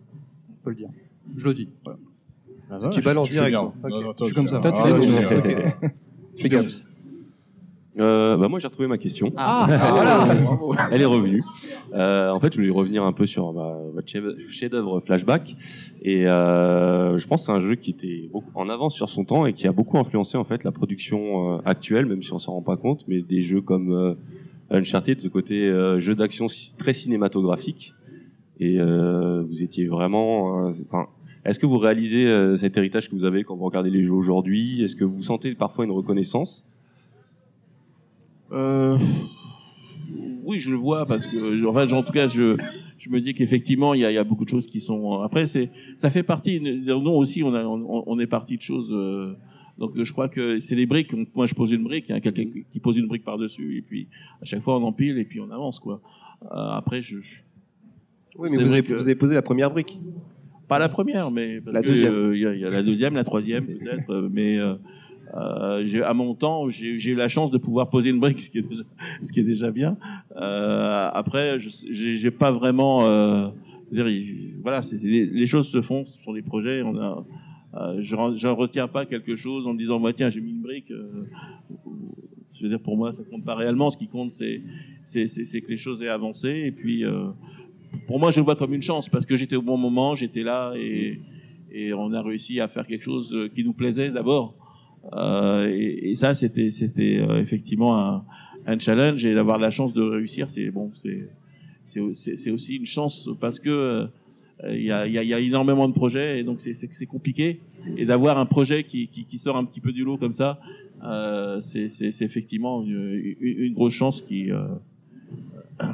On 0.49 0.63
peut 0.63 0.69
le 0.71 0.75
dire. 0.75 0.89
Je 1.35 1.45
le 1.47 1.53
dis. 1.53 1.69
voilà. 1.83 1.99
Ah, 2.71 2.89
Tu 2.89 3.01
ballances 3.01 3.27
Tu 3.29 3.35
fais 3.35 3.49
direct. 3.49 3.55
toi. 3.55 3.73
Non, 3.89 4.13
Je 4.19 4.25
suis 4.25 4.33
comme 4.33 4.47
ça. 4.47 4.59
Tu 4.59 4.67
Ah, 4.67 4.83
fais 4.85 4.91
ouais, 4.93 6.49
gaffe. 6.49 6.83
Euh, 7.99 8.37
bah 8.37 8.47
moi 8.47 8.57
j'ai 8.57 8.65
retrouvé 8.67 8.87
ma 8.87 8.97
question. 8.97 9.31
Ah, 9.37 9.67
Elle 10.91 11.01
est 11.03 11.05
revenue. 11.05 11.43
Euh, 11.93 12.31
en 12.31 12.39
fait, 12.39 12.51
je 12.51 12.57
voulais 12.57 12.71
revenir 12.71 13.03
un 13.03 13.13
peu 13.13 13.27
sur 13.27 13.53
bah, 13.53 13.77
votre 13.93 14.07
chef- 14.07 14.39
chef-d'œuvre 14.49 14.99
Flashback, 14.99 15.55
et 16.01 16.27
euh, 16.27 17.19
je 17.19 17.27
pense 17.27 17.41
que 17.41 17.45
c'est 17.45 17.51
un 17.51 17.59
jeu 17.59 17.75
qui 17.75 17.91
était 17.91 18.27
beaucoup 18.31 18.49
en 18.55 18.67
avance 18.69 18.95
sur 18.95 19.09
son 19.09 19.25
temps 19.25 19.45
et 19.45 19.53
qui 19.53 19.67
a 19.67 19.71
beaucoup 19.71 19.99
influencé 19.99 20.37
en 20.37 20.43
fait 20.43 20.63
la 20.63 20.71
production 20.71 21.57
euh, 21.57 21.61
actuelle, 21.65 22.07
même 22.07 22.23
si 22.23 22.33
on 22.33 22.39
s'en 22.39 22.53
rend 22.53 22.61
pas 22.63 22.77
compte. 22.77 23.05
Mais 23.07 23.21
des 23.21 23.43
jeux 23.43 23.61
comme 23.61 23.91
euh, 23.91 24.15
Uncharted, 24.73 25.21
ce 25.21 25.27
côté 25.27 25.69
euh, 25.69 25.99
jeu 25.99 26.15
d'action 26.15 26.47
très 26.77 26.93
cinématographique, 26.93 27.93
et 28.59 28.79
euh, 28.79 29.43
vous 29.43 29.63
étiez 29.63 29.87
vraiment, 29.87 30.67
euh. 30.67 30.71
Est-ce 31.45 31.59
que 31.59 31.65
vous 31.65 31.77
réalisez 31.77 32.55
cet 32.57 32.77
héritage 32.77 33.09
que 33.09 33.15
vous 33.15 33.25
avez 33.25 33.43
quand 33.43 33.57
vous 33.57 33.65
regardez 33.65 33.89
les 33.89 34.05
jeux 34.05 34.13
aujourd'hui? 34.13 34.81
Est-ce 34.81 34.95
que 34.95 35.03
vous 35.03 35.21
sentez 35.21 35.53
parfois 35.55 35.83
une 35.83 35.91
reconnaissance? 35.91 36.65
Oui, 38.49 38.97
je 40.59 40.71
le 40.71 40.77
vois 40.77 41.05
parce 41.05 41.25
que, 41.25 41.67
enfin, 41.67 41.85
en 41.91 42.01
tout 42.01 42.13
cas, 42.13 42.29
je, 42.29 42.55
je 42.97 43.09
me 43.09 43.19
dis 43.19 43.33
qu'effectivement, 43.33 43.93
il 43.93 43.99
y 43.99 44.05
a, 44.05 44.23
beaucoup 44.23 44.45
de 44.45 44.49
choses 44.49 44.67
qui 44.67 44.79
sont. 44.79 45.19
Après, 45.19 45.47
ça 45.47 46.09
fait 46.09 46.23
partie. 46.23 46.61
Nous 46.61 47.09
aussi, 47.09 47.43
on, 47.43 47.53
a, 47.53 47.65
on, 47.65 48.17
est 48.19 48.27
parti 48.27 48.55
de 48.55 48.61
choses. 48.61 48.95
Donc, 49.77 49.91
je 50.01 50.11
crois 50.11 50.29
que 50.29 50.59
c'est 50.59 50.75
des 50.75 50.85
briques. 50.85 51.11
Moi, 51.35 51.45
je 51.45 51.53
pose 51.55 51.71
une 51.71 51.83
brique, 51.83 52.09
il 52.09 52.11
y 52.11 52.15
a 52.15 52.19
quelqu'un 52.21 52.45
qui 52.71 52.79
pose 52.79 52.97
une 52.97 53.07
brique 53.07 53.23
par 53.23 53.37
dessus, 53.37 53.77
et 53.77 53.81
puis 53.81 54.07
à 54.41 54.45
chaque 54.45 54.61
fois, 54.61 54.77
on 54.79 54.83
empile 54.83 55.17
et 55.17 55.25
puis 55.25 55.39
on 55.39 55.49
avance, 55.51 55.79
quoi. 55.79 56.01
Euh, 56.43 56.47
après, 56.51 57.01
je, 57.01 57.17
Oui, 58.37 58.49
mais 58.51 58.57
vous 58.63 58.71
avez, 58.71 58.83
que- 58.83 58.93
vous 58.93 59.01
avez 59.03 59.15
posé 59.15 59.33
la 59.35 59.41
première 59.41 59.71
brique. 59.71 59.99
pas 60.67 60.79
la 60.79 60.89
première, 60.89 61.29
mais 61.31 61.59
parce 61.61 61.75
La 61.75 61.81
que, 61.81 61.87
deuxième. 61.87 62.13
euh, 62.13 62.35
Il 62.35 62.41
y, 62.41 62.45
a- 62.45 62.53
il 62.55 62.59
y 62.61 62.65
a 62.65 62.69
la 62.69 62.83
deuxième, 62.83 63.15
la 63.15 63.23
troisième 63.23 63.65
peut-être, 63.65 64.09
euh, 64.11 64.29
mais 64.31 64.57
euh, 64.57 64.75
euh, 65.35 66.03
à 66.03 66.13
mon 66.13 66.33
temps, 66.35 66.69
j'ai 66.69 67.11
eu 67.11 67.15
la 67.15 67.27
chance 67.29 67.49
de 67.51 67.57
pouvoir 67.57 67.89
poser 67.89 68.09
une 68.11 68.19
brique, 68.19 68.41
ce 68.41 68.49
qui 68.49 68.59
est 68.59 68.67
déjà, 68.67 68.83
ce 69.21 69.31
qui 69.31 69.39
est 69.39 69.43
déjà 69.43 69.71
bien. 69.71 69.97
Euh, 70.35 71.09
après, 71.13 71.59
je- 71.59 71.91
j'ai 71.91 72.31
pas 72.31 72.51
vraiment, 72.51 73.05
euh, 73.05 73.47
voilà, 74.61 74.81
les, 75.03 75.25
les 75.25 75.47
choses 75.47 75.67
se 75.69 75.81
font, 75.81 76.05
ce 76.05 76.21
sont 76.23 76.33
des 76.33 76.41
projets. 76.41 76.81
On 76.83 76.95
a, 76.97 77.23
euh, 77.75 78.01
je, 78.01 78.15
je 78.35 78.47
retiens 78.47 78.87
pas 78.87 79.05
quelque 79.05 79.35
chose 79.35 79.65
en 79.67 79.73
me 79.73 79.79
disant, 79.79 79.99
moi 79.99 80.13
tiens, 80.13 80.29
j'ai 80.29 80.41
mis 80.41 80.51
une 80.51 80.61
brique. 80.61 80.91
euh, 80.91 81.25
je 82.53 82.63
veux 82.63 82.69
dire, 82.69 82.79
pour 82.79 82.95
moi, 82.95 83.11
ça 83.11 83.23
compte 83.23 83.43
pas 83.43 83.55
réellement. 83.55 83.89
Ce 83.89 83.97
qui 83.97 84.07
compte, 84.07 84.31
c'est 84.31 84.61
que 85.05 85.69
les 85.69 85.77
choses 85.77 86.01
aient 86.01 86.07
avancé. 86.07 86.49
Et 86.65 86.71
puis, 86.71 87.03
euh, 87.03 87.27
pour 88.07 88.19
moi, 88.19 88.31
je 88.31 88.39
le 88.39 88.45
vois 88.45 88.55
comme 88.55 88.73
une 88.73 88.81
chance 88.81 89.09
parce 89.09 89.25
que 89.25 89.35
j'étais 89.35 89.55
au 89.55 89.61
bon 89.61 89.77
moment, 89.77 90.15
j'étais 90.15 90.43
là 90.43 90.73
et, 90.77 91.19
et 91.71 91.93
on 91.93 92.13
a 92.13 92.21
réussi 92.21 92.59
à 92.59 92.67
faire 92.67 92.87
quelque 92.87 93.03
chose 93.03 93.49
qui 93.53 93.63
nous 93.63 93.73
plaisait 93.73 94.11
d'abord. 94.11 94.55
Et, 95.67 96.11
et 96.11 96.15
ça, 96.15 96.33
c'était 96.35 96.69
effectivement 97.41 97.99
un, 97.99 98.25
un 98.65 98.79
challenge 98.79 99.25
et 99.25 99.33
d'avoir 99.33 99.57
la 99.57 99.71
chance 99.71 99.93
de 99.93 100.01
réussir, 100.01 100.49
c'est 100.49 100.71
bon, 100.71 100.91
c'est 101.85 102.51
aussi 102.51 102.75
une 102.77 102.85
chance 102.85 103.29
parce 103.39 103.59
que 103.59 104.07
il 104.69 104.83
y, 104.83 104.91
a, 104.91 105.05
il 105.07 105.13
y, 105.13 105.17
a, 105.17 105.23
il 105.23 105.29
y 105.29 105.33
a 105.33 105.39
énormément 105.39 105.87
de 105.87 105.93
projets 105.93 106.39
et 106.39 106.43
donc 106.43 106.61
c'est- 106.61 106.73
c'est 106.73 106.89
c'est 106.93 107.05
compliqué 107.05 107.59
et 107.97 108.05
d'avoir 108.05 108.37
un 108.37 108.45
projet 108.45 108.83
qui, 108.83 109.07
qui, 109.07 109.25
qui 109.25 109.37
sort 109.37 109.57
un 109.57 109.65
petit 109.65 109.81
peu 109.81 109.91
du 109.91 110.03
lot 110.05 110.17
comme 110.17 110.33
ça, 110.33 110.59
euh, 111.03 111.59
c'est 111.59 111.89
c'est- 111.89 112.11
c'est 112.11 112.23
effectivement 112.25 112.81
une, 112.83 113.35
une, 113.41 113.59
une 113.65 113.73
grosse 113.73 113.93
chance 113.93 114.21
qui 114.21 114.51
euh, 114.51 114.67
qui 115.79 115.85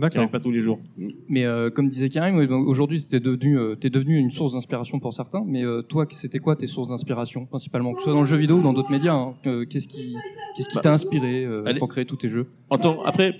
D'accord. 0.00 0.18
arrive 0.22 0.30
pas 0.32 0.40
tous 0.40 0.50
les 0.50 0.60
jours. 0.60 0.80
Mais 1.28 1.44
euh, 1.44 1.70
comme 1.70 1.88
disait 1.88 2.08
Karim, 2.08 2.36
aujourd'hui, 2.66 3.04
tu 3.08 3.14
es 3.14 3.20
devenu, 3.20 3.56
euh, 3.58 3.76
t'es 3.76 3.90
devenu 3.90 4.18
une 4.18 4.30
source 4.30 4.54
d'inspiration 4.54 4.98
pour 4.98 5.12
certains. 5.14 5.44
Mais 5.46 5.62
euh, 5.64 5.82
toi, 5.82 6.04
c'était 6.10 6.40
quoi 6.40 6.56
tes 6.56 6.66
sources 6.66 6.88
d'inspiration 6.88 7.46
principalement, 7.46 7.92
que 7.92 8.00
ce 8.00 8.04
soit 8.04 8.12
dans 8.12 8.20
le 8.22 8.26
jeu 8.26 8.36
vidéo 8.36 8.56
ou 8.56 8.62
dans 8.62 8.72
d'autres 8.72 8.90
médias 8.90 9.14
hein, 9.14 9.34
euh, 9.46 9.64
Qu'est-ce 9.66 9.86
qui, 9.86 10.16
qu'est-ce 10.56 10.68
qui 10.68 10.74
Bah, 10.74 10.80
t'a 10.80 10.92
inspiré 10.94 11.44
euh, 11.44 11.62
allez. 11.64 11.78
pour 11.78 11.88
créer 11.88 12.06
tous 12.06 12.16
tes 12.16 12.28
jeux? 12.28 12.46
En 12.70 12.76
après, 13.04 13.36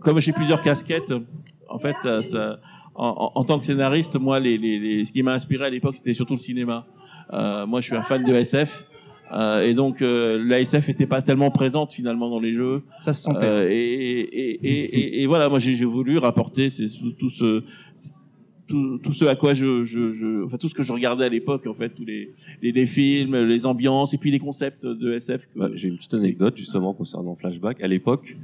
comme 0.00 0.18
j'ai 0.20 0.32
plusieurs 0.32 0.62
casquettes, 0.62 1.12
en 1.68 1.78
fait, 1.78 1.96
ça, 2.02 2.22
ça, 2.22 2.58
en, 2.98 3.06
en- 3.08 3.32
en 3.40 3.44
tant 3.44 3.58
que 3.58 3.64
scénariste, 3.64 4.16
moi, 4.20 4.38
les, 4.40 4.58
les, 4.58 4.78
les- 4.78 5.04
ce 5.06 5.12
qui 5.12 5.22
m'a 5.22 5.32
inspiré 5.34 5.64
à 5.66 5.70
l'époque, 5.70 5.96
c'était 5.96 6.14
surtout 6.14 6.34
le 6.34 6.40
cinéma. 6.40 6.86
Euh, 7.32 7.66
moi, 7.66 7.80
je 7.80 7.86
suis 7.86 7.96
un 7.96 8.02
fan 8.02 8.22
de 8.24 8.32
SF. 8.34 8.84
euh, 9.32 9.60
et 9.60 9.74
donc, 9.74 10.00
euh, 10.02 10.42
la 10.44 10.58
SF 10.60 10.88
était 10.88 11.06
pas 11.06 11.20
tellement 11.22 11.50
présente 11.50 11.92
finalement 11.92 12.28
dans 12.30 12.40
les 12.40 12.52
jeux. 12.54 12.82
Ça 13.04 13.12
se 13.12 13.22
sentait. 13.22 13.44
Euh, 13.46 13.68
et, 13.70 13.74
et, 13.74 14.50
et, 14.66 14.98
et, 14.98 15.22
et 15.22 15.26
voilà, 15.26 15.48
moi, 15.48 15.58
j'ai 15.58 15.76
j'ai 15.76 15.84
voulu 15.84 16.18
rapporter 16.18 16.68
tout, 16.70 17.12
tout 17.12 17.30
ce 17.30 17.62
tout, 18.66 18.98
tout 18.98 19.12
ce 19.14 19.24
à 19.24 19.34
quoi 19.34 19.54
je, 19.54 19.84
je, 19.84 20.12
je, 20.12 20.44
enfin 20.44 20.58
tout 20.58 20.68
ce 20.68 20.74
que 20.74 20.82
je 20.82 20.92
regardais 20.92 21.24
à 21.24 21.28
l'époque, 21.30 21.66
en 21.66 21.72
fait, 21.74 21.88
tous 21.90 22.04
les, 22.04 22.34
les, 22.60 22.70
les 22.72 22.86
films, 22.86 23.34
les 23.44 23.64
ambiances, 23.64 24.12
et 24.12 24.18
puis 24.18 24.30
les 24.30 24.38
concepts 24.38 24.84
de 24.84 25.12
SF. 25.12 25.46
que- 25.46 25.58
Bah, 25.58 25.68
J'ai 25.74 25.88
une 25.88 25.96
petite 25.96 26.12
anecdote 26.14 26.54
justement 26.56 26.92
concernant 26.92 27.34
Flashback. 27.34 27.82
À 27.82 27.88
l'époque, 27.88 28.36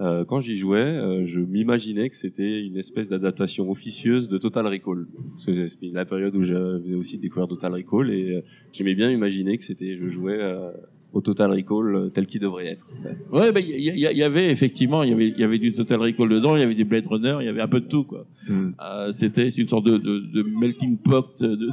euh, 0.00 0.24
quand 0.24 0.40
j'y 0.40 0.56
jouais, 0.58 0.78
euh, 0.78 1.26
je 1.26 1.40
m'imaginais 1.40 2.08
que 2.08 2.16
c'était 2.16 2.64
une 2.64 2.76
espèce 2.76 3.08
d'adaptation 3.08 3.70
officieuse 3.70 4.28
de 4.28 4.38
Total 4.38 4.66
Recall. 4.66 5.06
Parce 5.32 5.46
que 5.46 5.66
C'était 5.66 5.90
la 5.92 6.04
période 6.04 6.34
où 6.36 6.42
je 6.42 6.54
venais 6.54 6.94
aussi 6.96 7.16
de 7.16 7.22
découvrir 7.22 7.48
Total 7.48 7.72
Recall 7.72 8.10
et 8.12 8.36
euh, 8.36 8.40
j'aimais 8.72 8.94
bien 8.94 9.10
imaginer 9.10 9.58
que 9.58 9.64
c'était, 9.64 9.96
je 9.96 10.08
jouais 10.08 10.38
euh, 10.40 10.70
au 11.14 11.20
Total 11.22 11.50
Recall 11.50 12.10
tel 12.12 12.26
qu'il 12.26 12.40
devrait 12.40 12.66
être. 12.66 12.86
Ouais, 13.32 13.50
ben 13.50 13.64
il 13.66 13.70
y, 13.80 13.88
y- 13.88 14.16
y 14.18 14.22
avait 14.22 14.50
effectivement, 14.50 15.02
il 15.02 15.08
y 15.08 15.12
avait, 15.14 15.28
il 15.28 15.38
y 15.38 15.42
avait 15.42 15.58
du 15.58 15.72
Total 15.72 15.98
Recall 16.00 16.28
dedans, 16.28 16.54
il 16.54 16.60
y 16.60 16.62
avait 16.62 16.74
des 16.74 16.84
Blade 16.84 17.06
Runner, 17.06 17.38
il 17.40 17.46
y 17.46 17.48
avait 17.48 17.62
un 17.62 17.66
peu 17.68 17.80
de 17.80 17.86
tout 17.86 18.04
quoi. 18.04 18.26
Mm. 18.46 18.68
Euh, 18.84 19.12
C'était 19.14 19.50
c'est 19.50 19.62
une 19.62 19.68
sorte 19.68 19.86
de, 19.86 19.96
de, 19.96 20.18
de 20.18 20.42
melting 20.42 20.98
pot 20.98 21.26
de, 21.40 21.70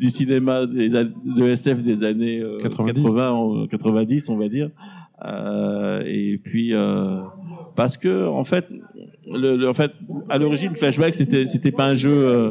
du 0.00 0.08
cinéma 0.10 0.66
des, 0.66 0.88
de 0.88 1.44
SF 1.44 1.82
des 1.84 2.04
années 2.04 2.40
euh, 2.40 2.56
90. 2.58 3.02
80, 3.02 3.30
en- 3.32 3.66
90, 3.66 4.28
on 4.30 4.38
va 4.38 4.48
dire. 4.48 4.70
Euh, 5.24 6.02
et 6.06 6.38
puis 6.38 6.74
euh, 6.74 7.22
parce 7.76 7.96
que 7.96 8.26
en 8.26 8.44
fait, 8.44 8.66
le, 9.26 9.56
le- 9.56 9.68
en 9.68 9.74
fait, 9.74 9.92
à 10.28 10.38
l'origine, 10.38 10.74
Flashback, 10.76 11.14
c'était 11.14 11.46
c'était 11.46 11.72
pas 11.72 11.86
un 11.86 11.94
jeu. 11.94 12.10
euh, 12.12 12.50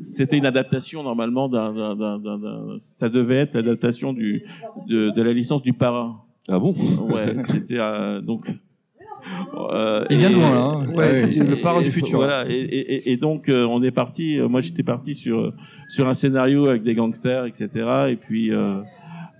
c'était 0.00 0.36
une 0.36 0.46
adaptation 0.46 1.02
normalement 1.02 1.48
d'un, 1.48 1.72
d'un- 1.72 1.96
d'un- 1.96 2.18
d'un- 2.18 2.38
d'un- 2.38 2.76
ça 2.78 3.08
devait 3.08 3.36
être 3.36 3.54
l'adaptation 3.54 4.12
du 4.12 4.42
de, 4.88 5.10
de 5.10 5.22
la 5.22 5.32
licence 5.32 5.62
du 5.62 5.72
parrain. 5.72 6.20
Ah 6.48 6.58
bon? 6.58 6.74
Ouais, 7.08 7.36
c'était 7.48 7.78
un 7.78 8.20
donc. 8.20 8.46
euh, 9.72 10.04
Il 10.10 10.18
vient 10.18 10.28
de 10.28 10.34
et- 10.34 10.38
loin, 10.38 10.50
là, 10.50 10.60
hein. 10.60 10.86
Ouais, 10.94 11.22
et- 11.34 11.38
le 11.40 11.56
parrain 11.56 11.80
et- 11.80 11.84
du 11.84 11.90
futur. 11.90 12.18
Voilà, 12.18 12.44
et, 12.48 12.52
et- 12.54 12.94
et- 12.94 13.12
et 13.12 13.16
donc 13.16 13.48
euh, 13.48 13.64
on 13.66 13.82
est 13.82 13.90
parti. 13.90 14.38
euh, 14.38 14.48
moi, 14.48 14.60
j'étais 14.60 14.82
parti 14.82 15.14
sur 15.14 15.52
sur 15.88 16.06
un 16.08 16.14
scénario 16.14 16.66
avec 16.66 16.82
des 16.82 16.94
gangsters, 16.94 17.46
etc. 17.46 17.68
Et 18.10 18.16
puis, 18.16 18.52
euh, 18.52 18.80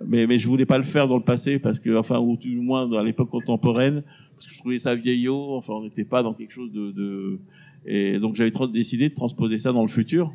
mais 0.06 0.26
mais 0.26 0.38
je 0.38 0.48
voulais 0.48 0.66
pas 0.66 0.78
le 0.78 0.84
faire 0.84 1.08
dans 1.08 1.16
le 1.16 1.22
passé 1.22 1.58
parce 1.58 1.80
que, 1.80 1.96
enfin, 1.96 2.18
ou 2.18 2.36
du 2.36 2.56
moins 2.56 2.86
dans 2.86 3.02
l'époque 3.02 3.30
contemporaine, 3.30 4.02
parce 4.34 4.46
que 4.46 4.52
je 4.52 4.58
trouvais 4.58 4.78
ça 4.78 4.94
vieillot. 4.94 5.54
Enfin, 5.54 5.74
on 5.74 5.82
n'était 5.82 6.04
pas 6.04 6.22
dans 6.22 6.34
quelque 6.34 6.52
chose 6.52 6.72
de, 6.72 6.90
de... 6.92 7.38
et 7.86 8.18
donc 8.18 8.34
j'avais 8.34 8.52
décidé 8.72 9.08
de 9.08 9.14
transposer 9.14 9.58
ça 9.58 9.72
dans 9.72 9.82
le 9.82 9.88
futur. 9.88 10.32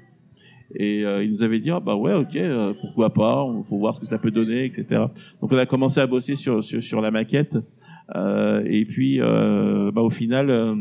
Et 0.75 1.03
euh, 1.03 1.23
il 1.23 1.31
nous 1.31 1.41
avait 1.41 1.59
dit 1.59 1.71
ah 1.71 1.79
bah 1.79 1.95
ouais 1.95 2.13
ok 2.13 2.35
euh, 2.35 2.73
pourquoi 2.79 3.11
pas 3.11 3.43
on 3.43 3.63
faut 3.63 3.79
voir 3.79 3.95
ce 3.95 3.99
que 3.99 4.05
ça 4.05 4.19
peut 4.19 4.29
donner 4.29 4.65
etc 4.65 5.05
donc 5.41 5.51
on 5.51 5.57
a 5.57 5.65
commencé 5.65 5.99
à 5.99 6.05
bosser 6.05 6.35
sur 6.35 6.63
sur, 6.63 6.83
sur 6.83 7.01
la 7.01 7.09
maquette 7.09 7.57
euh, 8.15 8.63
et 8.67 8.85
puis 8.85 9.19
euh, 9.19 9.91
bah 9.91 10.01
au 10.01 10.11
final 10.11 10.51
euh, 10.51 10.75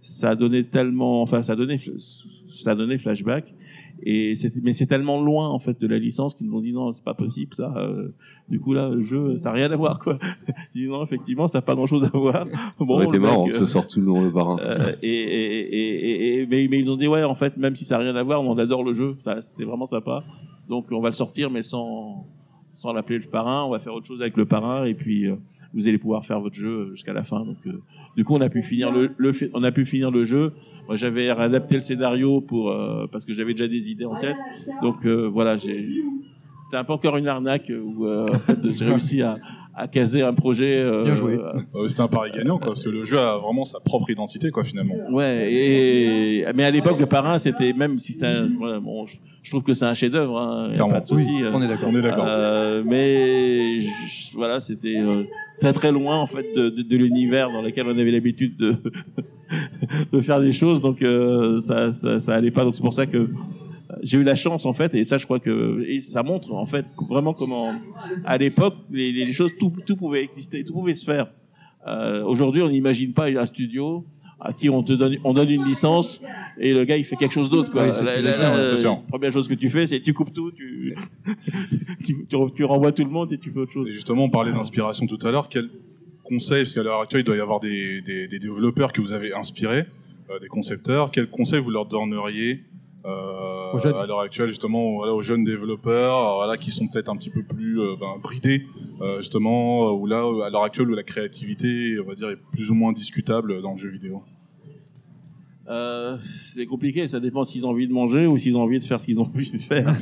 ça 0.00 0.30
a 0.30 0.34
donné 0.34 0.64
tellement 0.64 1.20
enfin 1.20 1.42
ça 1.42 1.52
a 1.52 1.56
donné 1.56 1.76
ça 2.48 2.72
a 2.72 2.98
flashback 2.98 3.54
et 4.04 4.34
mais 4.62 4.72
c'est 4.72 4.86
tellement 4.86 5.20
loin 5.22 5.48
en 5.48 5.58
fait 5.58 5.80
de 5.80 5.86
la 5.86 5.98
licence 5.98 6.34
qu'ils 6.34 6.46
nous 6.46 6.56
ont 6.56 6.60
dit 6.60 6.72
non 6.72 6.92
c'est 6.92 7.04
pas 7.04 7.14
possible 7.14 7.54
ça 7.54 7.72
euh, 7.76 8.08
du 8.48 8.58
coup 8.60 8.72
là 8.74 8.88
le 8.88 9.02
jeu 9.02 9.36
ça 9.36 9.50
a 9.50 9.52
rien 9.52 9.70
à 9.70 9.76
voir 9.76 9.98
quoi. 9.98 10.18
Ils 10.74 10.82
dit 10.82 10.88
non 10.88 11.02
effectivement 11.02 11.48
ça 11.48 11.58
a 11.58 11.62
pas 11.62 11.74
grand 11.74 11.86
chose 11.86 12.04
à 12.04 12.08
voir. 12.16 12.46
Ça 12.78 12.84
aurait 12.88 13.04
été 13.06 13.18
marrant 13.18 13.46
euh, 13.48 13.52
que 13.52 13.58
ce 13.58 13.66
sorte 13.66 13.90
sous 13.90 14.00
le 14.00 14.06
nom 14.06 14.22
le 14.22 14.32
parrain. 14.32 14.58
euh, 14.60 14.92
et, 15.02 15.08
et, 15.08 15.60
et, 15.60 16.36
et- 16.36 16.38
et- 16.42 16.46
mais, 16.46 16.66
mais 16.70 16.80
ils 16.80 16.84
nous 16.86 16.92
ont 16.92 16.96
dit 16.96 17.08
ouais 17.08 17.22
en 17.24 17.34
fait 17.34 17.56
même 17.56 17.76
si 17.76 17.84
ça 17.84 17.96
n'a 17.98 18.04
rien 18.04 18.16
à 18.16 18.22
voir 18.22 18.42
on 18.42 18.56
adore 18.58 18.84
le 18.84 18.94
jeu 18.94 19.14
ça 19.18 19.40
c'est 19.42 19.64
vraiment 19.64 19.86
sympa. 19.86 20.24
Donc 20.68 20.86
on 20.90 21.00
va 21.00 21.08
le 21.10 21.14
sortir 21.14 21.50
mais 21.50 21.62
sans 21.62 22.26
sans 22.72 22.92
l'appeler 22.92 23.18
le 23.18 23.26
parrain 23.28 23.64
on 23.64 23.70
va 23.70 23.78
faire 23.78 23.94
autre 23.94 24.06
chose 24.06 24.20
avec 24.22 24.36
le 24.36 24.46
parrain 24.46 24.84
et 24.84 24.94
puis 24.94 25.26
euh, 25.26 25.36
vous 25.74 25.88
allez 25.88 25.98
pouvoir 25.98 26.24
faire 26.26 26.40
votre 26.40 26.54
jeu 26.54 26.90
jusqu'à 26.92 27.12
la 27.12 27.22
fin 27.24 27.44
donc 27.44 27.56
euh, 27.66 27.80
du 28.16 28.24
coup 28.24 28.34
on 28.34 28.40
a 28.40 28.48
pu 28.48 28.62
finir 28.62 28.90
le, 28.92 29.14
le 29.16 29.32
on 29.54 29.62
a 29.62 29.72
pu 29.72 29.86
finir 29.86 30.10
le 30.10 30.24
jeu 30.24 30.52
moi 30.86 30.96
j'avais 30.96 31.32
réadapté 31.32 31.76
le 31.76 31.80
scénario 31.80 32.40
pour 32.40 32.70
euh, 32.70 33.06
parce 33.10 33.24
que 33.24 33.32
j'avais 33.34 33.52
déjà 33.54 33.68
des 33.68 33.90
idées 33.90 34.04
en 34.04 34.16
tête 34.20 34.36
donc 34.82 35.04
euh, 35.06 35.28
voilà 35.28 35.56
j'ai 35.58 35.88
c'était 36.58 36.76
un 36.76 36.84
peu 36.84 36.92
encore 36.92 37.16
une 37.16 37.26
arnaque 37.26 37.72
où 37.84 38.06
euh, 38.06 38.28
en 38.28 38.38
fait 38.38 38.58
j'ai 38.72 38.84
réussi 38.84 39.20
à, 39.22 39.38
à 39.74 39.88
caser 39.88 40.22
un 40.22 40.32
projet 40.34 40.78
euh, 40.78 41.04
Bien 41.04 41.14
joué. 41.16 41.34
Euh, 41.74 41.88
C'était 41.88 42.02
un 42.02 42.08
pari 42.08 42.30
gagnant, 42.30 42.58
quoi, 42.58 42.68
parce 42.74 42.84
que 42.84 42.90
le 42.90 43.04
jeu 43.04 43.18
a 43.18 43.38
vraiment 43.38 43.64
sa 43.64 43.80
propre 43.80 44.10
identité, 44.10 44.50
quoi, 44.50 44.62
finalement. 44.62 44.94
Ouais, 45.10 45.48
et 45.50 46.44
mais 46.54 46.62
à 46.62 46.70
l'époque 46.70 47.00
le 47.00 47.06
parrain 47.06 47.38
c'était 47.40 47.72
même 47.72 47.98
si 47.98 48.12
ça, 48.12 48.46
voilà, 48.58 48.78
bon, 48.78 49.06
je, 49.06 49.16
je 49.42 49.50
trouve 49.50 49.62
que 49.64 49.74
c'est 49.74 49.86
un 49.86 49.94
chef-d'œuvre, 49.94 50.38
hein, 50.38 50.70
pas 50.90 51.00
de 51.00 51.06
souci. 51.06 51.42
euh, 51.42 51.50
On 51.52 51.62
est 51.62 51.68
d'accord. 51.68 51.88
On 51.90 51.96
est 51.96 52.02
d'accord. 52.02 52.26
euh, 52.28 52.82
mais 52.86 53.80
je- 53.80 54.34
voilà, 54.34 54.60
c'était 54.60 54.98
euh, 55.00 55.24
très 55.62 55.72
très 55.72 55.92
loin 55.92 56.16
en 56.16 56.26
fait 56.26 56.46
de, 56.54 56.96
l'univers 56.96 57.52
dans 57.52 57.62
lequel 57.62 57.86
on 57.86 57.96
avait 57.96 58.10
l'habitude 58.10 58.56
de 58.56 58.76
de 60.12 60.20
faire 60.20 60.40
des 60.40 60.52
choses, 60.52 60.80
donc 60.80 61.02
euh, 61.02 61.60
ça, 61.60 61.92
ça 61.92 62.34
allait 62.34 62.50
pas. 62.50 62.64
Donc 62.64 62.74
c'est 62.74 62.82
pour 62.82 62.94
ça 62.94 63.06
que 63.06 63.28
j'ai 64.02 64.18
eu 64.18 64.24
la 64.24 64.34
chance 64.34 64.66
en 64.66 64.72
fait, 64.72 64.92
et 64.96 65.04
ça 65.04 65.18
je 65.18 65.24
crois 65.24 65.38
que 65.38 65.84
et 65.86 66.00
ça 66.00 66.24
montre 66.24 66.52
en 66.52 66.66
fait 66.66 66.86
vraiment 67.08 67.32
comment 67.32 67.74
à 68.24 68.38
l'époque 68.38 68.74
les, 68.90 69.12
les 69.12 69.32
choses 69.32 69.52
tout 69.60 69.72
tout 69.86 69.94
pouvait 69.96 70.24
exister, 70.24 70.64
tout 70.64 70.72
pouvait 70.72 70.94
se 70.94 71.04
faire. 71.04 71.28
Euh, 71.86 72.24
Aujourd'hui, 72.24 72.62
on 72.62 72.68
n'imagine 72.68 73.12
pas 73.12 73.26
un 73.28 73.46
studio 73.46 74.04
à 74.44 74.52
qui 74.52 74.68
on 74.68 74.82
te 74.82 74.92
donne, 74.92 75.16
on 75.24 75.32
donne 75.32 75.50
une 75.50 75.64
licence 75.64 76.20
et 76.58 76.74
le 76.74 76.84
gars 76.84 76.96
il 76.96 77.04
fait 77.04 77.16
quelque 77.16 77.32
chose 77.32 77.48
d'autre 77.48 77.70
quoi. 77.70 77.84
Oui, 77.84 78.04
Là, 78.04 78.20
là, 78.20 78.36
là, 78.36 78.76
la 78.82 78.96
première 79.08 79.32
chose 79.32 79.48
que 79.48 79.54
tu 79.54 79.70
fais, 79.70 79.86
c'est 79.86 80.00
tu 80.00 80.12
coupes 80.12 80.32
tout, 80.32 80.50
tu, 80.50 80.94
tu, 82.04 82.26
tu, 82.26 82.36
tu 82.54 82.64
renvoies 82.64 82.92
tout 82.92 83.04
le 83.04 83.10
monde 83.10 83.32
et 83.32 83.38
tu 83.38 83.50
fais 83.52 83.60
autre 83.60 83.72
chose. 83.72 83.88
Et 83.88 83.94
justement, 83.94 84.24
on 84.24 84.30
parlait 84.30 84.52
d'inspiration 84.52 85.06
tout 85.06 85.18
à 85.26 85.30
l'heure. 85.30 85.48
Quel 85.48 85.70
conseil, 86.24 86.62
parce 86.62 86.74
qu'à 86.74 86.82
l'heure 86.82 87.00
actuelle, 87.00 87.22
il 87.22 87.24
doit 87.24 87.36
y 87.36 87.40
avoir 87.40 87.60
des, 87.60 88.00
des, 88.02 88.26
des 88.26 88.38
développeurs 88.38 88.92
que 88.92 89.00
vous 89.00 89.12
avez 89.12 89.32
inspirés, 89.32 89.86
euh, 90.30 90.38
des 90.40 90.48
concepteurs. 90.48 91.10
Quel 91.10 91.28
conseil 91.28 91.60
vous 91.60 91.70
leur 91.70 91.86
donneriez 91.86 92.64
euh, 93.04 93.72
Aux 93.72 93.78
jeunes. 93.78 93.94
à 93.94 94.06
l'heure 94.06 94.20
actuelle, 94.20 94.48
justement, 94.48 94.94
voilà, 94.94 95.12
aux 95.14 95.22
jeunes 95.22 95.44
développeurs, 95.44 96.16
euh, 96.16 96.34
voilà, 96.36 96.56
qui 96.56 96.70
sont 96.70 96.86
peut-être 96.86 97.08
un 97.08 97.16
petit 97.16 97.30
peu 97.30 97.42
plus 97.42 97.80
euh, 97.80 97.96
ben, 97.98 98.18
bridés, 98.22 98.66
euh, 99.00 99.18
justement, 99.18 99.88
euh, 99.88 99.92
où 99.92 100.06
là, 100.06 100.18
à 100.44 100.50
l'heure 100.50 100.62
actuelle, 100.62 100.90
où 100.90 100.94
la 100.94 101.02
créativité, 101.02 101.98
on 102.00 102.08
va 102.08 102.14
dire, 102.14 102.30
est 102.30 102.38
plus 102.52 102.70
ou 102.70 102.74
moins 102.74 102.92
discutable 102.92 103.60
dans 103.62 103.72
le 103.72 103.78
jeu 103.78 103.90
vidéo. 103.90 104.22
Euh, 105.68 106.18
c'est 106.52 106.66
compliqué, 106.66 107.06
ça 107.06 107.20
dépend 107.20 107.44
s'ils 107.44 107.64
ont 107.64 107.70
envie 107.70 107.86
de 107.86 107.92
manger 107.92 108.26
ou 108.26 108.36
s'ils 108.36 108.56
ont 108.56 108.62
envie 108.62 108.78
de 108.78 108.84
faire 108.84 109.00
ce 109.00 109.06
qu'ils 109.06 109.20
ont 109.20 109.30
envie 109.34 109.50
de 109.50 109.58
faire. 109.58 109.96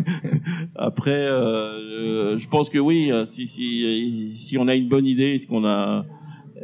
Après, 0.74 1.26
je 1.28 2.48
pense 2.48 2.68
que 2.68 2.78
oui, 2.78 3.12
si, 3.26 3.46
si, 3.46 4.34
si 4.36 4.58
on 4.58 4.66
a 4.66 4.74
une 4.74 4.88
bonne 4.88 5.06
idée, 5.06 5.38
si 5.38 5.46
qu'on 5.46 5.64
a 5.66 6.06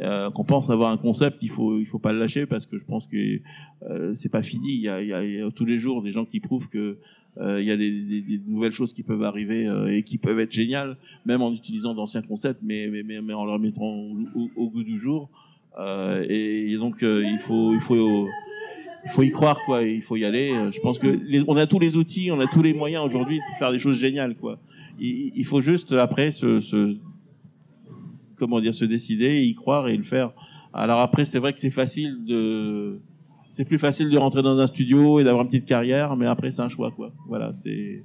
euh, 0.01 0.29
qu'on 0.31 0.43
pense 0.43 0.69
avoir 0.69 0.91
un 0.91 0.97
concept, 0.97 1.41
il 1.41 1.49
faut 1.49 1.79
il 1.79 1.85
faut 1.85 1.99
pas 1.99 2.13
le 2.13 2.19
lâcher 2.19 2.45
parce 2.45 2.65
que 2.65 2.77
je 2.77 2.85
pense 2.85 3.07
que 3.07 3.39
euh, 3.89 4.13
c'est 4.13 4.29
pas 4.29 4.43
fini. 4.43 4.73
Il 4.73 4.81
y, 4.81 4.89
a, 4.89 5.51
tous 5.51 5.65
les 5.65 5.79
jours 5.79 6.01
des 6.01 6.11
gens 6.11 6.25
qui 6.25 6.39
prouvent 6.39 6.69
que 6.69 6.97
euh, 7.37 7.61
il 7.61 7.67
y 7.67 7.71
a 7.71 7.77
des, 7.77 8.41
nouvelles 8.47 8.71
choses 8.71 8.93
qui 8.93 9.03
peuvent 9.03 9.23
arriver 9.23 9.67
euh, 9.67 9.93
et 9.93 10.03
qui 10.03 10.17
peuvent 10.17 10.39
être 10.39 10.51
géniales, 10.51 10.97
même 11.25 11.41
en 11.41 11.51
utilisant 11.51 11.93
d'anciens 11.93 12.21
concepts, 12.21 12.61
mais, 12.63 12.87
mais, 12.87 13.03
mais, 13.21 13.33
en 13.33 13.45
leur 13.45 13.59
mettant 13.59 13.93
au, 14.55 14.69
goût 14.69 14.83
du 14.83 14.97
jour. 14.97 15.29
Euh, 15.77 16.25
et, 16.29 16.77
donc 16.77 16.97
il 17.01 17.39
faut 17.39 17.73
il 17.73 17.81
faut 17.81 18.27
il 19.03 19.11
faut 19.11 19.23
y 19.23 19.29
croire 19.29 19.59
quoi 19.65 19.83
il 19.83 20.01
faut 20.01 20.15
y 20.15 20.23
aller 20.23 20.53
je 20.71 20.79
pense 20.79 20.97
que 20.97 21.19
on 21.47 21.57
a 21.57 21.67
tous 21.67 21.79
les 21.79 21.97
outils 21.97 22.31
on 22.31 22.39
a 22.39 22.47
tous 22.47 22.63
les 22.63 22.73
moyens 22.73 23.03
aujourd'hui 23.05 23.39
pour 23.45 23.57
faire 23.57 23.73
des 23.73 23.77
choses 23.77 23.97
géniales 23.97 24.35
quoi 24.35 24.57
il, 24.99 25.43
faut 25.43 25.61
juste 25.61 25.91
après 25.91 26.31
se 26.31 26.95
comment 28.37 28.59
dire 28.59 28.75
se 28.75 28.85
décider 28.85 29.43
y 29.43 29.55
croire 29.55 29.87
et 29.87 29.97
le 29.97 30.03
faire 30.03 30.31
alors 30.73 30.99
après 30.99 31.25
c'est 31.25 31.39
vrai 31.39 31.53
que 31.53 31.59
c'est 31.59 31.71
facile 31.71 32.25
de 32.25 32.99
c'est 33.51 33.65
plus 33.65 33.79
facile 33.79 34.09
de 34.09 34.17
rentrer 34.17 34.41
dans 34.41 34.57
un 34.59 34.67
studio 34.67 35.19
et 35.19 35.23
d'avoir 35.23 35.43
une 35.43 35.49
petite 35.49 35.65
carrière 35.65 36.15
mais 36.15 36.27
après 36.27 36.51
c'est 36.51 36.61
un 36.61 36.69
choix 36.69 36.91
quoi 36.91 37.13
voilà 37.27 37.53
c'est 37.53 38.03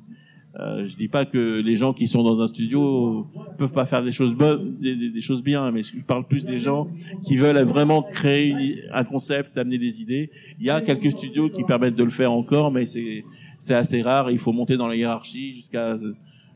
euh, 0.58 0.84
je 0.84 0.96
dis 0.96 1.06
pas 1.06 1.24
que 1.26 1.60
les 1.60 1.76
gens 1.76 1.92
qui 1.92 2.08
sont 2.08 2.24
dans 2.24 2.40
un 2.40 2.48
studio 2.48 3.28
peuvent 3.56 3.72
pas 3.72 3.86
faire 3.86 4.02
des 4.02 4.10
choses 4.10 4.34
bonnes, 4.34 4.80
des, 4.80 5.20
choses 5.20 5.44
bien, 5.44 5.70
mais 5.70 5.84
je 5.84 6.02
parle 6.04 6.26
plus 6.26 6.44
des 6.44 6.58
gens 6.58 6.88
qui 7.22 7.36
veulent 7.36 7.62
vraiment 7.62 8.02
créer 8.02 8.82
un 8.92 9.04
concept, 9.04 9.56
amener 9.56 9.78
des 9.78 10.00
idées. 10.02 10.30
Il 10.58 10.66
y 10.66 10.70
a 10.70 10.80
quelques 10.80 11.12
studios 11.12 11.50
qui 11.50 11.62
permettent 11.62 11.94
de 11.94 12.02
le 12.02 12.10
faire 12.10 12.32
encore, 12.32 12.72
mais 12.72 12.84
c'est 12.86 13.24
c'est 13.60 13.74
assez 13.74 14.02
rare. 14.02 14.30
Il 14.32 14.38
faut 14.38 14.52
monter 14.52 14.76
dans 14.76 14.88
la 14.88 14.96
hiérarchie 14.96 15.54
jusqu'à 15.54 15.96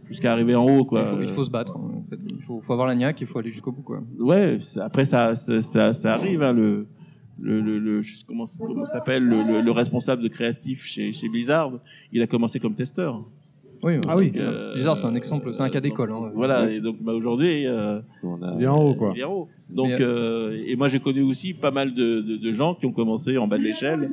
jusqu'à 0.07 0.33
arriver 0.33 0.55
en 0.55 0.65
haut, 0.67 0.85
quoi. 0.85 1.03
Il 1.03 1.07
faut, 1.17 1.23
il 1.23 1.29
faut 1.29 1.45
se 1.45 1.51
battre. 1.51 1.77
En 1.77 2.03
fait. 2.09 2.19
Il 2.29 2.43
faut, 2.43 2.61
faut 2.61 2.73
avoir 2.73 2.89
la 2.89 2.95
niaque, 2.95 3.21
il 3.21 3.27
faut 3.27 3.39
aller 3.39 3.51
jusqu'au 3.51 3.73
bout. 3.73 3.83
Quoi. 3.83 4.03
Ouais, 4.19 4.59
après 4.81 5.05
ça, 5.05 5.37
ça, 5.37 5.63
ça, 5.63 5.95
ça 5.95 6.15
arrive. 6.15 6.43
Hein, 6.43 6.53
le, 6.53 6.87
le, 7.41 7.61
le, 7.61 7.79
le- 7.79 8.01
comment 8.27 8.45
comment 8.59 8.85
s'appelle 8.85 9.25
le, 9.25 9.43
le, 9.43 9.61
le 9.61 9.71
responsable 9.73 10.23
de 10.23 10.29
créatif 10.29 10.85
chez, 10.85 11.13
chez 11.13 11.29
Blizzard, 11.29 11.73
il 12.13 12.23
a 12.23 12.27
commencé 12.27 12.61
comme 12.61 12.75
testeur. 12.75 13.25
Oui, 13.83 13.95
Ah 14.09 14.17
oui. 14.17 14.33
Euh, 14.37 14.73
Blizzard, 14.75 14.97
c'est 14.97 15.07
un 15.07 15.15
exemple, 15.15 15.53
c'est 15.53 15.63
un 15.63 15.69
cas 15.69 15.81
d'école. 15.81 16.11
Hein. 16.13 16.31
Voilà, 16.35 16.71
et 16.71 16.81
donc 16.81 16.97
bah, 17.03 17.13
aujourd'hui, 17.13 17.67
euh, 17.67 18.01
Il 18.57 18.63
est 18.63 18.67
en 18.67 18.83
haut, 18.83 18.95
quoi. 18.95 19.13
il 19.15 19.21
est 19.21 19.25
en 19.25 19.33
haut. 19.33 19.49
Donc, 19.71 19.89
Mais, 19.89 19.97
euh, 20.01 20.63
et 20.67 20.77
moi 20.77 20.89
j'ai 20.89 21.01
connu 21.01 21.23
aussi 21.23 21.55
pas 21.55 21.71
mal 21.71 21.95
de, 21.95 22.21
de, 22.21 22.37
de 22.37 22.53
gens 22.53 22.75
qui 22.75 22.87
ont 22.87 22.93
commencé 22.93 23.37
en 23.39 23.47
bas 23.47 23.59
de 23.59 23.63
l'échelle 23.65 24.11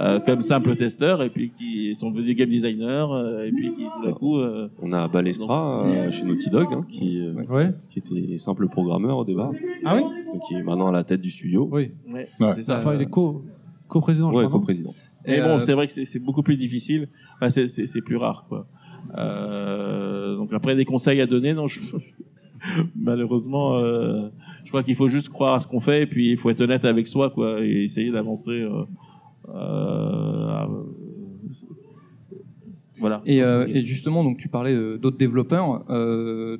euh, 0.00 0.18
comme 0.20 0.40
simples 0.42 0.74
testeurs 0.76 1.22
et 1.22 1.30
puis 1.30 1.50
qui 1.50 1.94
sont 1.96 2.10
devenus 2.10 2.36
game 2.36 2.48
designers 2.48 3.06
euh, 3.10 3.46
et 3.46 3.52
puis 3.52 3.72
qui 3.74 3.84
tout 3.84 4.04
d'un 4.06 4.12
coup. 4.12 4.38
euh, 4.38 4.68
On 4.82 4.92
a 4.92 5.08
Balestra 5.08 5.86
euh, 5.86 6.10
chez 6.10 6.24
Naughty 6.24 6.50
Dog, 6.50 6.66
hein, 6.72 6.84
qui, 6.88 7.20
euh, 7.20 7.32
Ouais. 7.48 7.70
qui 7.88 8.00
était 8.00 8.36
simple 8.36 8.68
programmeur 8.68 9.18
au 9.18 9.24
départ, 9.24 9.50
Ah 9.84 9.96
oui 9.96 10.02
qui 10.46 10.54
est 10.54 10.62
maintenant 10.62 10.88
à 10.88 10.92
la 10.92 11.04
tête 11.04 11.20
du 11.22 11.30
studio. 11.30 11.68
Oui. 11.72 11.90
ouais, 12.12 12.26
Ouais. 12.40 12.52
c'est 12.54 12.62
ça. 12.62 12.78
Enfin, 12.78 12.94
il 12.94 13.00
est 13.00 13.06
co- 13.06 13.42
co-président, 13.88 14.30
je 14.30 14.36
Ouais, 14.36 14.44
crois, 14.44 14.52
non 14.52 14.58
co-président. 14.60 14.90
Et, 15.24 15.40
bon, 15.40 15.56
euh, 15.56 15.58
c'est 15.58 15.72
vrai 15.72 15.86
que 15.86 15.92
c'est- 15.92 16.18
beaucoup 16.22 16.42
plus 16.42 16.56
difficile. 16.56 17.08
Enfin, 17.40 17.48
c'est 17.50 18.02
plus 18.04 18.16
rare, 18.16 18.44
quoi. 18.48 18.66
Euh, 19.16 20.36
donc 20.36 20.52
après, 20.52 20.74
des 20.74 20.84
conseils 20.84 21.20
à 21.20 21.26
donner, 21.26 21.54
non, 21.54 21.66
malheureusement, 22.96 23.76
euh, 23.76 24.28
je 24.64 24.70
crois 24.70 24.82
qu'il 24.82 24.96
faut 24.96 25.08
juste 25.08 25.28
croire 25.28 25.54
à 25.54 25.60
ce 25.60 25.66
qu'on 25.66 25.80
fait 25.80 26.02
et 26.02 26.06
puis 26.06 26.30
il 26.30 26.36
faut 26.36 26.50
être 26.50 26.60
honnête 26.60 26.84
avec 26.84 27.06
soi, 27.06 27.30
quoi, 27.30 27.60
et 27.60 27.84
essayer 27.84 28.10
d'avancer. 28.10 28.66
euh, 29.54 30.66
voilà. 33.00 33.22
Et, 33.26 33.84
justement, 33.84 34.24
donc 34.24 34.38
tu 34.38 34.48
parlais 34.48 34.74
d'autres 34.98 35.18
développeurs. 35.18 35.84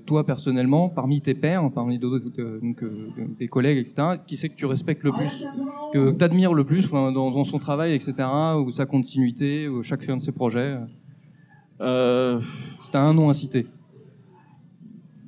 Toi, 0.06 0.24
personnellement, 0.24 0.88
parmi 0.88 1.20
tes 1.20 1.34
pairs, 1.34 1.68
parmi 1.74 1.98
d'autres 1.98 2.30
donc, 2.62 2.84
tes 3.38 3.48
collègues, 3.48 3.78
etc., 3.78 4.18
qui 4.24 4.36
c'est 4.36 4.48
que 4.48 4.54
tu 4.54 4.64
respectes 4.64 5.02
le 5.02 5.10
plus, 5.10 5.44
que 5.92 6.12
tu 6.12 6.24
admires 6.24 6.54
le 6.54 6.62
plus 6.62 6.88
dans, 6.90 7.10
dans 7.10 7.44
son 7.44 7.58
travail, 7.58 7.92
etc., 7.92 8.14
ou 8.64 8.70
sa 8.70 8.86
continuité, 8.86 9.66
ou 9.66 9.82
chacun 9.82 10.16
de 10.16 10.22
ses 10.22 10.32
projets? 10.32 10.78
Euh, 11.80 12.40
t'as 12.92 13.00
un 13.00 13.14
nom 13.14 13.28
à 13.28 13.34
citer. 13.34 13.66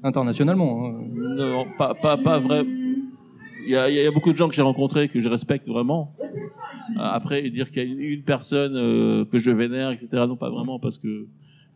Internationalement. 0.02 0.86
hein. 0.86 0.94
non, 1.12 1.66
pas, 1.76 1.94
pas, 1.94 2.16
pas 2.16 2.38
vrai. 2.38 2.64
Il 3.66 3.68
y, 3.72 3.76
a, 3.76 3.88
il 3.90 3.94
y 3.94 4.06
a 4.06 4.10
beaucoup 4.10 4.32
de 4.32 4.36
gens 4.38 4.48
que 4.48 4.54
j'ai 4.54 4.62
rencontrés 4.62 5.08
que 5.08 5.20
je 5.20 5.28
respecte 5.28 5.68
vraiment. 5.68 6.14
Euh, 6.22 6.98
Après, 6.98 7.42
dire 7.50 7.68
qu'il 7.68 7.78
y 7.78 7.86
a 7.86 7.92
une, 7.92 8.00
une 8.00 8.22
personne 8.22 8.72
euh, 8.74 9.24
que 9.26 9.38
je 9.38 9.50
vénère, 9.50 9.90
etc., 9.90 10.08
non, 10.26 10.36
pas 10.36 10.50
vraiment, 10.50 10.78
parce 10.78 10.96
que 10.98 11.26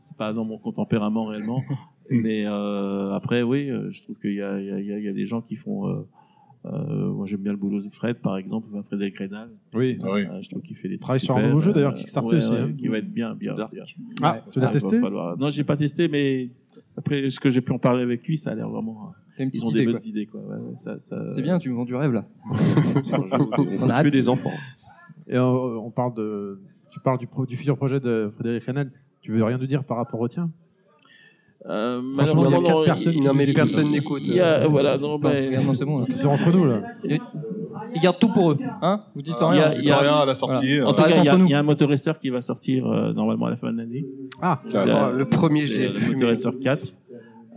c'est 0.01 0.17
pas 0.17 0.33
dans 0.33 0.45
mon 0.45 0.59
tempérament 0.59 1.27
réellement. 1.27 1.63
Mais 2.11 2.45
euh, 2.47 3.13
après, 3.13 3.43
oui, 3.43 3.71
euh, 3.71 3.91
je 3.93 4.03
trouve 4.03 4.17
qu'il 4.19 4.35
y 4.35 4.43
a, 4.43 4.59
il 4.59 4.67
y, 4.67 4.71
a, 4.73 4.79
il 4.81 4.87
y 4.87 4.93
a- 4.93 4.99
il 4.99 5.05
y 5.05 5.09
a 5.09 5.13
des 5.13 5.27
gens 5.27 5.41
qui 5.43 5.57
font. 5.57 6.07
Euh, 6.67 6.69
euh, 6.71 7.13
moi, 7.13 7.27
j'aime 7.27 7.41
bien 7.43 7.53
le 7.53 7.59
boulot 7.59 7.83
de 7.83 7.91
Fred, 7.91 8.17
par 8.21 8.37
exemple, 8.39 8.69
enfin, 8.73 8.83
Frédéric 8.83 9.19
Rénal. 9.19 9.51
Oui. 9.75 9.99
Ah 10.03 10.09
oui. 10.13 10.23
Euh, 10.25 10.41
je 10.41 10.49
trouve 10.49 10.63
qu'il 10.63 10.77
fait 10.77 10.89
des 10.89 10.95
trucs 10.97 11.03
Travaille 11.05 11.21
sur 11.21 11.37
un 11.37 11.47
nouveau 11.49 11.61
jeu, 11.61 11.71
euh, 11.71 11.75
d'ailleurs, 11.75 11.95
Kickstarter 11.95 12.29
ouais, 12.31 12.37
aussi, 12.37 12.51
ouais, 12.53 12.59
hein. 12.61 12.73
Qui 12.77 12.89
va 12.89 12.99
être 12.99 13.13
bien, 13.13 13.35
bien. 13.35 13.55
Dark. 13.55 13.73
bien. 13.73 13.85
Ah, 14.23 14.41
tu 14.51 14.61
l'as 14.61 14.69
testé 14.69 14.99
falloir- 15.01 15.37
Non, 15.37 15.51
j'ai 15.51 15.65
pas 15.65 15.77
testé, 15.77 16.09
mais 16.09 16.51
après 16.97 17.29
ce 17.29 17.39
que 17.39 17.51
j'ai 17.51 17.61
pu 17.61 17.73
en 17.73 17.79
parler 17.79 18.03
avec 18.03 18.27
lui, 18.27 18.39
ça 18.39 18.53
a 18.53 18.55
l'air 18.55 18.69
vraiment. 18.71 19.13
Une 19.39 19.51
Ils 19.53 19.65
ont 19.65 19.71
idée, 19.71 19.81
des 19.81 19.85
quoi. 19.87 19.93
bonnes 19.95 20.09
idées, 20.09 20.27
quoi. 20.27 20.41
Ouais, 20.43 20.57
ouais, 20.57 20.77
ça, 20.77 20.99
ça... 21.01 21.33
C'est 21.33 21.43
bien, 21.43 21.59
tu 21.59 21.69
me 21.69 21.75
vends 21.75 21.85
du 21.85 21.95
rêve 21.97 22.13
là. 22.13 22.25
On 23.81 23.91
a 23.91 24.01
tuer 24.03 24.11
des 24.11 24.29
enfants. 24.29 24.53
Et 25.27 25.39
on, 25.39 25.87
on 25.87 25.91
parle 25.91 26.15
de. 26.15 26.61
Tu 26.93 27.01
parles 27.01 27.19
du, 27.19 27.27
pro- 27.27 27.45
du 27.47 27.57
futur 27.57 27.77
projet 27.77 27.99
de 27.99 28.31
Frédéric 28.37 28.65
Renal. 28.65 28.91
Tu 29.21 29.33
veux 29.33 29.43
rien 29.43 29.59
nous 29.59 29.67
dire 29.67 29.83
par 29.85 29.97
rapport 29.97 30.21
au 30.21 30.29
tien? 30.29 30.51
Euh, 31.67 32.03
Franchement, 32.15 32.43
il 32.43 32.45
y 32.45 32.47
a 32.47 32.51
malheureusement, 32.51 32.63
quatre 32.63 32.77
non, 32.79 32.85
personnes 32.85 33.25
Non, 33.25 33.35
mais 33.35 33.47
personne 33.53 33.91
n'écoute. 33.91 34.23
Il 34.27 34.35
y 34.35 34.41
a, 34.41 34.67
voilà, 34.69 34.99
non, 34.99 35.19
mais. 35.19 35.51
non, 35.63 35.73
c'est 35.75 35.85
bon. 35.87 36.01
là. 36.01 36.07
Ils 36.09 36.17
sont 36.17 36.29
entre 36.29 36.51
nous, 36.53 36.67
là. 36.67 36.83
Ils 37.95 38.01
gardent 38.03 38.19
tout 38.19 38.29
pour 38.33 38.51
eux. 38.53 38.59
Hein 38.83 39.01
Vous 39.15 39.23
dites 39.23 39.35
Il 39.39 39.43
y 39.43 39.45
a- 39.45 39.49
rien. 39.69 39.73
il 39.73 39.85
y 39.89 39.91
a 39.91 39.99
rien 39.99 40.15
à 40.17 40.27
la 40.27 40.35
sortie. 40.35 40.81
En 40.83 40.89
euh, 40.89 40.93
tout 40.93 41.03
cas, 41.03 41.09
il 41.17 41.25
y, 41.25 41.29
a- 41.29 41.37
y 41.39 41.55
un 41.55 41.63
motoracer 41.63 42.13
qui 42.21 42.29
va 42.31 42.43
sortir 42.43 42.87
euh, 42.87 43.13
normalement 43.13 43.47
à 43.47 43.51
la 43.51 43.57
fin 43.57 43.73
de 43.73 43.79
l'année. 43.79 44.05
Ah, 44.43 44.61
Ah, 44.75 44.77
Euh, 44.77 45.13
le 45.13 45.25
premier, 45.25 45.65
l'ai 45.67 45.89
le 45.89 46.13
motoracer 46.13 46.49
4, 46.61 46.83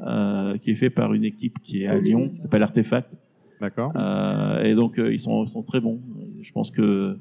euh, 0.06 0.58
qui 0.58 0.72
est 0.72 0.76
fait 0.76 0.90
par 0.90 1.14
une 1.14 1.24
équipe 1.26 1.60
qui 1.62 1.84
est 1.84 1.88
à 1.88 2.00
Lyon, 2.00 2.30
qui 2.30 2.38
s'appelle 2.38 2.64
Artefact. 2.64 3.12
d'accord. 3.60 3.92
Euh, 3.96 4.64
et 4.64 4.74
donc 4.76 5.00
euh, 5.00 5.12
ils 5.12 5.20
sont, 5.20 5.46
sont 5.48 5.64
très 5.64 5.82
bons. 5.82 6.00
Je 6.42 6.52
pense 6.54 6.72
que 6.72 7.18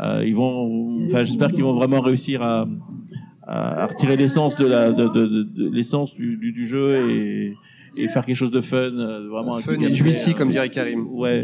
euh, 0.00 0.22
ils 0.24 0.34
vont, 0.34 1.04
enfin 1.04 1.24
j'espère 1.24 1.50
qu'ils 1.50 1.64
vont 1.64 1.74
vraiment 1.74 2.00
réussir 2.00 2.40
à, 2.42 2.66
à, 3.52 3.82
à 3.82 3.86
retirer 3.86 4.16
l'essence 4.16 4.56
de 4.56 4.66
la, 4.66 4.92
de, 4.92 5.04
de, 5.08 5.26
de- 5.26 5.42
de 5.42 5.68
l'essence 5.70 6.14
du, 6.14 6.36
du, 6.36 6.52
du 6.52 6.66
jeu 6.66 7.10
et, 7.10 7.54
et 7.96 8.08
faire 8.08 8.24
quelque 8.24 8.36
chose 8.36 8.50
de 8.50 8.62
fun, 8.62 8.76
euh, 8.78 9.28
vraiment. 9.28 9.56
un 9.56 9.60
Fun 9.60 9.74
et 9.80 9.92
juicy, 9.94 10.32
comme 10.34 10.50
dirait 10.50 10.70
Karim. 10.70 11.06
Ouais. 11.10 11.42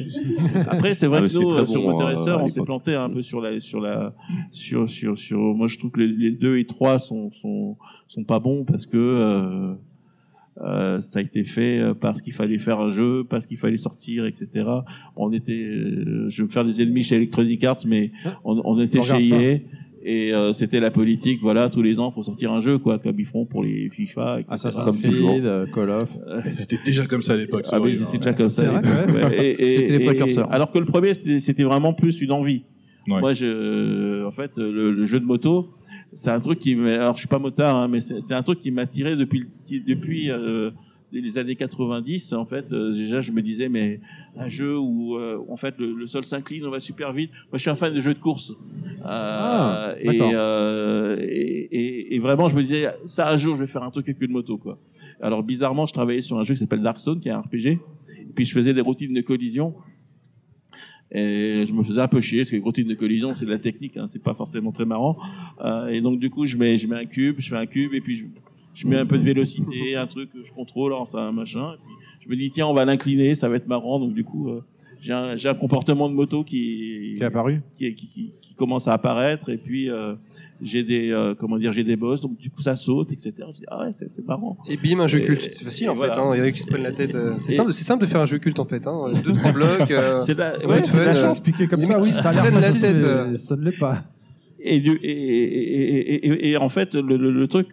Après, 0.69 0.95
c'est 0.95 1.07
vrai 1.07 1.21
Ah, 1.23 1.29
que 1.29 1.35
nous, 1.35 1.51
très 1.51 1.61
euh, 1.61 1.67
sur 1.67 1.83
Motor 1.83 2.09
euh, 2.29 2.37
on 2.41 2.49
s'est 2.49 2.63
planté 2.63 2.95
un 2.95 3.11
peu 3.11 3.21
sur 3.23 3.41
la, 3.43 3.61
sur 3.61 3.81
la, 3.81 4.15
sur, 4.51 4.89
sur, 4.89 5.19
sur. 5.19 5.39
Moi, 5.39 5.67
je 5.69 5.77
trouve 5.79 5.91
que 5.91 6.01
les, 6.01 6.09
les 6.09 6.31
deux 6.31 6.57
et 6.57 6.65
trois 6.65 6.99
sont, 6.99 7.31
sont, 7.33 7.77
sont 8.09 8.25
pas 8.25 8.39
bons 8.41 8.65
parce 8.65 8.87
que 8.87 8.97
euh, 8.97 9.75
euh, 10.65 11.01
ça 11.03 11.19
a 11.21 11.23
été 11.23 11.45
fait 11.45 11.83
parce 12.01 12.21
qu'il 12.23 12.33
fallait 12.33 12.59
faire 12.59 12.81
un 12.81 12.93
jeu, 12.93 13.25
parce 13.29 13.45
qu'il 13.47 13.59
fallait 13.59 13.77
sortir, 13.77 14.25
etc. 14.25 14.67
On 15.17 15.31
était, 15.33 15.53
euh, 15.71 16.29
je 16.31 16.39
vais 16.43 16.47
me 16.47 16.51
faire 16.53 16.65
des 16.65 16.81
ennemis 16.83 17.05
chez 17.05 17.17
Electronic 17.17 17.63
Arts, 17.65 17.85
mais 17.87 18.11
on, 18.45 18.61
on 18.65 18.81
était 18.81 19.03
chez 19.03 19.29
EA. 19.29 19.59
Et 20.11 20.33
euh, 20.33 20.55
c'était 20.55 20.81
la 20.81 20.91
politique, 20.91 21.41
voilà, 21.43 21.69
tous 21.69 21.83
les 21.83 21.99
ans, 22.01 22.11
faut 22.11 22.23
sortir 22.23 22.51
un 22.51 22.61
jeu, 22.61 22.79
quoi, 22.79 22.99
comme 22.99 23.21
ils 23.21 23.27
font 23.27 23.45
pour 23.45 23.63
les 23.63 23.91
FIFA, 23.91 24.41
etc. 24.41 24.55
Assassin's 24.55 24.85
comme 24.87 25.01
toujours. 25.03 25.33
Creed, 25.33 25.45
euh, 25.45 25.67
Call 25.67 25.91
of. 25.91 26.09
Ils 26.47 26.63
étaient 26.63 26.79
déjà 26.83 27.05
comme 27.07 27.21
ça 27.21 27.35
à 27.35 27.37
l'époque. 27.37 27.67
Ah 27.71 27.77
oui, 27.77 27.81
horrible, 27.91 28.01
ils 28.01 28.05
étaient 28.09 28.17
déjà 28.19 28.33
comme 28.35 28.49
ça. 28.49 28.63
À 28.63 28.81
l'époque. 28.81 29.15
Ouais, 29.15 29.57
C'était 29.59 29.93
les 29.99 30.03
et- 30.03 30.07
précurseurs. 30.07 30.51
Alors 30.51 30.71
que 30.71 30.79
le 30.79 30.87
premier, 30.87 31.13
c'était 31.13 31.41
c'était 31.41 31.65
vraiment 31.65 31.93
plus 31.93 32.23
une 32.23 32.33
envie. 32.33 32.63
Ouais. 33.07 33.21
Moi, 33.21 33.33
je, 33.35 34.25
en 34.25 34.31
fait, 34.31 34.57
le, 34.59 34.91
le 34.93 35.05
jeu 35.05 35.21
de 35.21 35.25
moto, 35.27 35.69
c'est 36.15 36.31
un 36.31 36.41
truc 36.41 36.59
qui, 36.59 36.75
m'a- 36.75 36.95
alors 36.95 37.15
je 37.15 37.21
suis 37.21 37.29
pas 37.29 37.39
motard, 37.39 37.77
hein, 37.77 37.89
mais 37.89 38.01
c'est 38.01 38.35
un 38.35 38.43
truc 38.43 38.61
qui 38.61 38.71
m'a 38.71 38.87
tiré 38.87 39.15
depuis, 39.17 39.45
qui- 39.65 39.81
depuis, 39.83 40.31
euh, 40.31 40.71
les 41.13 41.39
années 41.39 41.57
90, 41.57 42.33
en 42.35 42.45
fait, 42.45 42.71
euh, 42.73 42.93
déjà, 42.93 43.21
je 43.23 43.33
me 43.33 43.41
disais, 43.43 43.69
mais 43.69 44.01
un 44.37 44.49
jeu 44.49 44.79
où, 44.79 45.17
euh, 45.17 45.39
en 45.49 45.57
fait, 45.57 45.75
le, 45.79 45.95
le 45.95 46.07
sol 46.07 46.25
s'incline, 46.25 46.65
on 46.67 46.71
va 46.71 46.81
super 46.81 47.13
vite. 47.13 47.31
Moi, 47.51 47.55
je 47.55 47.59
suis 47.61 47.71
un 47.71 47.77
fan 47.77 47.95
de 47.95 48.01
jeux 48.01 48.13
de 48.15 48.19
course. 48.19 48.51
Euh, 48.51 49.05
Ah, 49.05 49.95
et, 50.01 50.19
euh, 50.21 51.17
et, 51.21 51.25
et- 51.71 52.15
et 52.15 52.19
vraiment, 52.19 52.49
je 52.49 52.57
me 52.57 52.63
disais, 52.63 52.89
ça, 53.07 53.31
un 53.31 53.37
jour, 53.39 53.55
je 53.55 53.61
vais 53.61 53.67
faire 53.67 53.83
un 53.85 53.91
truc 53.91 54.07
avec 54.09 54.21
une 54.21 54.33
moto, 54.33 54.59
quoi. 54.59 54.79
Alors, 55.21 55.43
bizarrement, 55.43 55.87
je 55.87 55.95
travaillais 55.95 56.21
sur 56.21 56.39
un 56.39 56.43
jeu 56.43 56.55
qui 56.55 56.61
s'appelle 56.61 56.83
Darkstone, 56.83 57.21
qui 57.21 57.29
est 57.29 57.33
un 57.33 57.41
RPG. 57.41 57.67
Et 57.67 57.79
puis, 58.35 58.45
je 58.45 58.53
faisais 58.53 58.75
des 58.75 58.83
routines 58.83 59.15
de 59.15 59.21
collision. 59.23 59.75
Et 61.11 61.65
je 61.67 61.73
me 61.73 61.83
faisais 61.83 62.03
un 62.03 62.09
peu 62.09 62.21
chier, 62.21 62.41
parce 62.41 62.51
que 62.51 62.57
les 62.57 62.63
routines 62.63 62.87
de 62.87 62.95
collision, 62.95 63.35
c'est 63.35 63.47
de 63.47 63.51
la 63.51 63.59
technique, 63.59 63.97
hein, 63.97 64.05
c'est 64.09 64.23
pas 64.23 64.35
forcément 64.35 64.73
très 64.73 64.85
marrant. 64.85 65.17
Euh, 65.65 65.87
et 65.89 66.03
donc, 66.03 66.21
du 66.21 66.29
coup, 66.29 66.45
je 66.45 66.57
mets, 66.59 66.77
je 66.77 66.87
mets 66.87 66.97
un 66.97 67.07
cube, 67.07 67.37
je 67.39 67.49
fais 67.49 67.57
un 67.57 67.65
cube, 67.65 67.95
et 67.95 68.03
puis 68.03 68.17
je, 68.19 68.25
je 68.79 68.87
mets 68.87 68.97
un 68.97 69.07
peu 69.07 69.19
de 69.19 69.25
vélocité, 69.25 69.97
un 69.97 70.07
truc 70.07 70.31
que 70.33 70.43
je 70.43 70.53
contrôle, 70.53 70.93
alors 70.93 71.07
ça, 71.09 71.19
un 71.19 71.33
machin. 71.33 71.73
Et 71.75 71.79
puis, 71.85 71.95
je 72.21 72.29
me 72.29 72.37
dis, 72.37 72.51
tiens, 72.51 72.67
on 72.67 72.75
va 72.75 72.85
l'incliner, 72.85 73.35
ça 73.35 73.49
va 73.49 73.57
être 73.57 73.67
marrant. 73.67 73.99
Donc, 73.99 74.15
du 74.15 74.23
coup, 74.25 74.49
euh, 74.51 74.61
j'ai 75.01 75.13
un, 75.13 75.55
comportement 75.55 76.09
de 76.09 76.15
moto 76.15 76.45
qui, 76.45 77.15
Qui 77.17 77.19
est 77.21 77.25
apparu 77.25 77.61
qui, 77.77 77.95
qui, 77.95 78.07
qui, 78.07 78.33
qui 78.41 78.55
commence 78.55 78.87
à 78.89 78.93
apparaître, 78.93 79.49
et 79.49 79.57
puis 79.57 79.89
euh, 79.91 80.15
j'ai 80.61 80.83
des, 80.83 81.11
euh, 81.13 81.35
comment 81.37 81.57
dire, 81.59 81.73
j'ai 81.73 81.85
des 81.85 81.97
bosses, 81.97 82.21
donc 82.21 82.37
du 82.37 82.51
coup, 82.51 82.63
ça 82.63 82.75
saute, 82.77 83.13
etc. 83.13 83.33
Je 83.53 83.59
dis, 83.59 83.65
ah 83.69 83.85
ouais, 83.85 83.93
c'est 83.93 84.11
c'est 84.11 84.27
marrant. 84.27 84.59
Et 84.69 84.77
bim, 84.77 84.99
un 85.01 85.07
jeu 85.07 85.21
Et- 85.21 85.25
culte. 85.25 85.51
C'est 85.53 85.65
facile 85.65 85.91
en 85.91 85.95
voilà. 85.95 86.15
fait. 86.15 86.21
Hein. 86.21 86.31
Il 86.35 86.39
y 86.39 86.41
en 86.43 86.45
a 86.45 86.51
qui 86.53 86.61
se 86.61 86.67
prennent 86.67 86.83
la 86.83 86.93
tête. 86.93 87.15
euh, 87.15 87.35
C'est 87.39 87.53
simple, 87.53 87.73
c'est 87.73 87.85
simple 87.85 88.03
de 88.05 88.09
faire 88.11 88.21
un 88.21 88.27
jeu 88.27 88.39
culte 88.39 88.59
en 88.59 88.65
fait. 88.65 88.87
Hein. 88.89 89.13
Deux 89.25 89.33
trois 89.35 89.53
blocs. 89.59 89.91
euh, 89.91 90.19
C'est 90.21 90.35
de 90.35 90.41
la, 90.41 90.59
ouais, 90.67 90.81
de 90.81 90.97
la 90.99 91.15
chance. 91.15 91.37
Expliqué 91.39 91.67
comme 91.69 91.83
ça, 91.83 92.01
oui, 92.01 92.11
ça 92.11 92.31
a 92.31 92.33
l'air 92.51 92.61
la 92.61 92.73
tête, 92.73 92.97
mais 93.31 93.39
ça 93.39 93.55
ne 93.57 93.63
l'est 93.65 93.79
pas. 93.79 94.03
Et, 94.61 94.79
et, 94.79 94.89
et, 95.05 96.15
et, 96.15 96.27
et, 96.27 96.51
et 96.51 96.57
en 96.57 96.69
fait, 96.69 96.97
le, 96.97 97.17
le, 97.17 97.31
le 97.31 97.47
truc, 97.47 97.69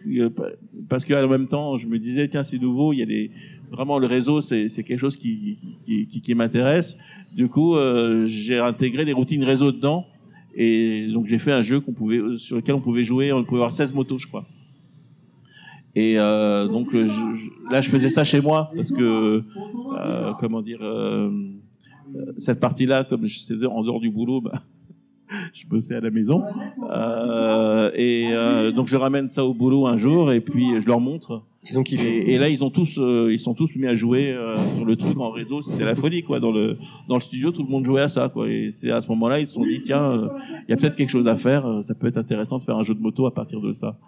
parce 0.88 1.04
qu'en 1.04 1.26
même 1.28 1.46
temps, 1.46 1.76
je 1.76 1.86
me 1.88 1.98
disais, 1.98 2.28
tiens, 2.28 2.42
c'est 2.42 2.58
nouveau, 2.58 2.92
il 2.92 2.98
y 2.98 3.02
a 3.02 3.06
des, 3.06 3.30
vraiment 3.70 3.98
le 3.98 4.06
réseau, 4.06 4.40
c'est 4.40 4.68
c'est 4.68 4.82
quelque 4.82 5.00
chose 5.00 5.16
qui, 5.16 5.58
qui, 5.84 6.06
qui, 6.06 6.20
qui 6.20 6.34
m'intéresse. 6.34 6.96
Du 7.34 7.48
coup, 7.48 7.74
euh, 7.76 8.26
j'ai 8.26 8.58
intégré 8.58 9.04
des 9.04 9.12
routines 9.12 9.44
réseau 9.44 9.72
dedans. 9.72 10.06
Et 10.54 11.08
donc, 11.08 11.26
j'ai 11.26 11.38
fait 11.38 11.52
un 11.52 11.60
jeu 11.60 11.80
qu'on 11.80 11.92
pouvait, 11.92 12.20
sur 12.38 12.56
lequel 12.56 12.74
on 12.74 12.80
pouvait 12.80 13.04
jouer, 13.04 13.30
on 13.32 13.44
pouvait 13.44 13.58
avoir 13.60 13.72
16 13.72 13.92
motos, 13.92 14.16
je 14.18 14.26
crois. 14.26 14.46
Et 15.94 16.18
euh, 16.18 16.66
donc, 16.68 16.92
je- 16.92 17.06
je- 17.06 17.50
là, 17.70 17.80
je 17.80 17.88
faisais 17.90 18.10
ça 18.10 18.24
chez 18.24 18.40
moi, 18.40 18.70
parce 18.74 18.90
que, 18.90 19.42
euh, 19.98 20.32
comment 20.38 20.62
dire, 20.62 20.78
euh, 20.82 21.30
cette 22.38 22.60
partie-là, 22.60 23.04
comme 23.04 23.26
sais 23.38 23.54
en 23.66 23.82
dehors 23.82 24.00
du 24.00 24.10
boulot, 24.10 24.40
bah, 24.40 24.62
je 25.52 25.66
bossais 25.66 25.94
à 25.94 26.00
la 26.00 26.10
maison. 26.10 26.42
Euh, 26.90 27.90
et 27.94 28.28
euh, 28.30 28.72
donc 28.72 28.88
je 28.88 28.96
ramène 28.96 29.28
ça 29.28 29.44
au 29.44 29.54
boulot 29.54 29.86
un 29.86 29.96
jour 29.96 30.32
et 30.32 30.40
puis 30.40 30.80
je 30.80 30.86
leur 30.86 31.00
montre. 31.00 31.42
Ils 31.68 31.78
ont 31.78 31.82
kiffé. 31.82 32.18
Et, 32.18 32.34
et 32.34 32.38
là 32.38 32.48
ils 32.48 32.62
ont 32.62 32.70
tous, 32.70 32.98
euh, 32.98 33.28
ils 33.32 33.38
sont 33.38 33.54
tous 33.54 33.74
mis 33.74 33.86
à 33.86 33.96
jouer 33.96 34.32
euh, 34.32 34.56
sur 34.76 34.84
le 34.84 34.96
truc 34.96 35.18
en 35.18 35.30
réseau. 35.30 35.62
C'était 35.62 35.84
la 35.84 35.96
folie 35.96 36.22
quoi. 36.22 36.38
Dans 36.40 36.52
le 36.52 36.76
dans 37.08 37.16
le 37.16 37.20
studio, 37.20 37.50
tout 37.50 37.64
le 37.64 37.68
monde 37.68 37.84
jouait 37.84 38.02
à 38.02 38.08
ça 38.08 38.28
quoi. 38.28 38.48
Et 38.48 38.70
c'est 38.72 38.90
à 38.90 39.00
ce 39.00 39.08
moment-là 39.08 39.40
ils 39.40 39.46
se 39.46 39.54
sont 39.54 39.64
dit 39.64 39.82
tiens, 39.82 40.12
euh, 40.12 40.28
il 40.68 40.70
y 40.70 40.74
a 40.74 40.76
peut-être 40.76 40.96
quelque 40.96 41.10
chose 41.10 41.28
à 41.28 41.36
faire. 41.36 41.80
Ça 41.82 41.94
peut 41.94 42.06
être 42.06 42.18
intéressant 42.18 42.58
de 42.58 42.64
faire 42.64 42.76
un 42.76 42.84
jeu 42.84 42.94
de 42.94 43.00
moto 43.00 43.26
à 43.26 43.34
partir 43.34 43.60
de 43.60 43.72
ça. 43.72 43.98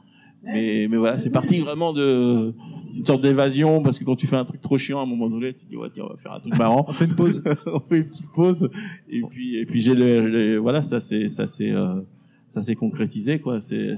Mais 0.42 0.86
mais 0.88 0.96
voilà, 0.96 1.18
c'est 1.18 1.30
parti 1.30 1.60
vraiment 1.60 1.92
de 1.92 2.54
une 2.96 3.06
sorte 3.06 3.22
d'évasion 3.22 3.82
parce 3.82 3.98
que 3.98 4.04
quand 4.04 4.16
tu 4.16 4.26
fais 4.26 4.36
un 4.36 4.44
truc 4.44 4.60
trop 4.60 4.78
chiant 4.78 5.00
à 5.00 5.02
un 5.02 5.06
moment 5.06 5.28
donné, 5.28 5.52
tu 5.52 5.64
te 5.64 5.70
dis 5.70 5.76
ouais 5.76 5.88
tiens 5.92 6.04
on 6.06 6.10
va 6.10 6.16
faire 6.16 6.32
un 6.32 6.40
truc 6.40 6.56
marrant. 6.56 6.84
On 6.88 6.92
fait 6.92 7.04
une 7.04 7.16
pause. 7.16 7.42
on 7.66 7.80
fait 7.80 7.98
une 7.98 8.08
petite 8.08 8.32
pause. 8.32 8.68
Et 9.08 9.22
puis 9.22 9.56
et 9.56 9.66
puis 9.66 9.80
j'ai 9.80 9.94
le, 9.94 10.56
voilà 10.56 10.82
ça 10.82 11.00
c'est 11.00 11.28
ça 11.28 11.46
c'est 11.46 11.70
euh, 11.70 12.00
ça 12.48 12.62
s'est 12.62 12.74
concrétisé 12.74 13.40
quoi. 13.40 13.60
C'est 13.60 13.94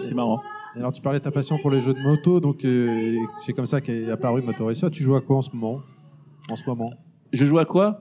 c'est 0.00 0.14
marrant. 0.14 0.40
Alors, 0.74 0.92
tu 0.92 1.02
parlais 1.02 1.18
de 1.18 1.24
ta 1.24 1.30
passion 1.30 1.58
pour 1.58 1.70
les 1.70 1.80
jeux 1.80 1.92
de 1.92 2.00
moto, 2.00 2.40
donc 2.40 2.64
euh, 2.64 3.18
c'est 3.44 3.52
comme 3.52 3.66
ça 3.66 3.82
qu'est 3.82 4.10
apparu 4.10 4.40
Motor 4.40 4.68
Racer. 4.68 4.90
Tu 4.90 5.02
joues 5.02 5.14
à 5.14 5.20
quoi 5.20 5.36
en 5.36 5.42
ce 5.42 5.50
moment? 5.52 5.80
En 6.50 6.56
ce 6.56 6.64
moment? 6.66 6.94
Je 7.30 7.44
joue 7.44 7.58
à 7.58 7.66
quoi? 7.66 8.00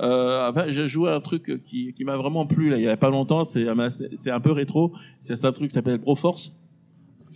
Euh, 0.00 0.50
ben, 0.50 0.68
je 0.68 0.88
joue 0.88 1.06
à 1.06 1.14
un 1.14 1.20
truc 1.20 1.62
qui, 1.62 1.92
qui 1.92 2.04
m'a 2.04 2.16
vraiment 2.16 2.46
plu 2.46 2.70
là 2.70 2.78
il 2.78 2.84
y 2.84 2.88
a 2.88 2.96
pas 2.96 3.10
longtemps 3.10 3.44
c'est 3.44 3.68
un 3.68 4.40
peu 4.40 4.52
rétro. 4.52 4.92
C'est 5.20 5.44
un 5.44 5.52
truc 5.52 5.68
qui 5.68 5.74
s'appelle 5.74 5.98
Broforce 5.98 6.57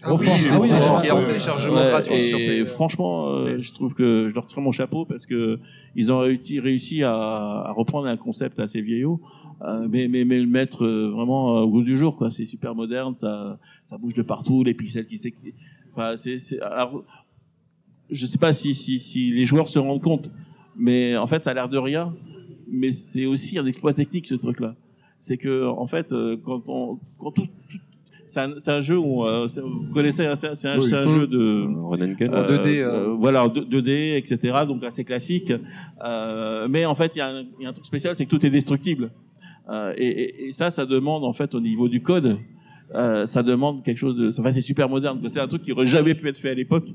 Ah 0.05 0.15
oui, 0.15 0.27
Ah 0.31 0.59
ouais. 0.61 1.27
téléchargement 1.27 1.75
Ouais, 1.77 1.91
gratuit 1.91 2.29
sur 2.29 2.39
et 2.39 2.47
Play. 2.47 2.67
franchement, 2.67 3.29
euh, 3.29 3.59
je 3.59 3.73
trouve 3.73 3.95
que 3.95 4.29
je 4.29 4.35
leur 4.35 4.47
tire 4.47 4.61
mon 4.61 4.73
chapeau 4.73 5.05
parce 5.05 5.27
que 5.27 5.59
ils 5.95 6.11
ont 6.11 6.19
réussi, 6.19 6.59
réussi 6.61 7.03
à, 7.05 7.13
à 7.15 7.73
reprendre 7.73 8.07
un 8.09 8.17
concept 8.17 8.59
assez 8.59 8.83
vieillot, 8.83 9.21
euh, 9.63 9.87
mais, 9.91 10.09
mais, 10.09 10.25
mais 10.25 10.41
le 10.41 10.47
mettre 10.49 10.85
euh, 10.85 11.11
vraiment 11.11 11.57
euh, 11.57 11.61
au 11.63 11.69
goût 11.71 11.83
du 11.83 11.97
jour. 11.97 12.17
quoi. 12.17 12.31
C'est 12.31 12.47
super 12.47 12.75
moderne, 12.75 13.15
ça, 13.15 13.59
ça 13.87 13.97
bouge 13.99 14.15
de 14.15 14.23
partout, 14.23 14.65
les 14.65 14.75
pixels 14.75 15.07
qui 15.07 15.17
s'éc- 15.17 15.35
Enfin, 15.95 16.17
c'est, 16.17 16.39
c'est, 16.41 16.61
alors, 16.61 17.05
je 18.11 18.27
sais 18.27 18.39
pas 18.39 18.53
si, 18.53 18.75
si, 18.75 18.99
si 18.99 19.31
les 19.33 19.45
joueurs 19.47 19.69
se 19.69 19.79
rendent 19.79 20.03
compte, 20.03 20.31
mais 20.77 21.17
en 21.17 21.27
fait, 21.27 21.45
ça 21.45 21.51
a 21.51 21.55
l'air 21.55 21.69
de 21.69 21.79
rien, 21.79 22.15
mais 22.69 22.93
c'est 22.93 23.27
aussi 23.27 23.59
un 23.59 23.67
exploit 23.67 23.93
technique 23.93 24.27
ce 24.27 24.35
truc-là. 24.35 24.75
C'est 25.21 25.37
que 25.37 25.67
en 25.67 25.87
fait, 25.87 26.13
euh, 26.13 26.37
quand 26.43 26.63
on, 26.69 26.99
quand 27.19 27.31
tout, 27.31 27.47
tout- 27.69 27.79
c'est 28.33 28.41
un, 28.41 28.53
c'est 28.59 28.71
un 28.73 28.81
jeu 28.81 28.97
où 28.99 29.27
euh, 29.27 29.47
vous 29.63 29.93
connaissez, 29.93 30.25
hein, 30.25 30.37
c'est 30.37 30.49
un, 30.49 30.55
c'est 30.55 30.69
un, 30.69 30.79
Oui. 30.79 30.95
un 30.95 31.07
jeu 31.07 31.27
de. 31.27 31.67
En 31.67 31.95
2D, 31.97 32.79
euh. 32.79 33.15
voilà, 33.19 33.45
en 33.45 33.49
2- 33.49 33.69
2D, 33.69 34.17
etc. 34.17 34.55
Donc 34.67 34.83
assez 34.85 35.05
classique. 35.05 35.53
Euh, 36.03 36.67
mais 36.71 36.87
en 36.87 36.95
fait, 36.95 37.13
il 37.15 37.19
y, 37.19 37.21
a 37.21 37.29
un- 37.29 37.45
il 37.59 37.63
y 37.63 37.67
a 37.67 37.69
un 37.69 37.73
truc 37.73 37.85
spécial, 37.87 38.17
c'est 38.17 38.25
que 38.25 38.31
tout 38.31 38.45
est 38.47 38.51
destructible. 38.51 39.11
Euh, 39.71 39.93
et, 39.99 40.07
et- 40.07 40.49
et 40.49 40.53
ça, 40.53 40.71
ça 40.71 40.87
demande 40.87 41.25
en 41.25 41.33
fait 41.33 41.55
au 41.55 41.61
niveau 41.61 41.89
du 41.89 42.01
code, 42.03 42.39
euh, 42.95 43.27
ça 43.27 43.43
demande 43.43 43.83
quelque 43.85 43.99
chose 43.99 44.17
de. 44.17 44.31
Enfin, 44.39 44.53
c'est 44.53 44.61
super 44.63 44.89
moderne. 44.89 45.21
C'est 45.29 45.41
un 45.41 45.47
truc 45.49 45.63
qui 45.63 45.73
aurait 45.73 45.87
jamais 45.87 46.15
pu 46.15 46.27
être 46.29 46.39
fait 46.39 46.51
à 46.51 46.55
l'époque 46.55 46.89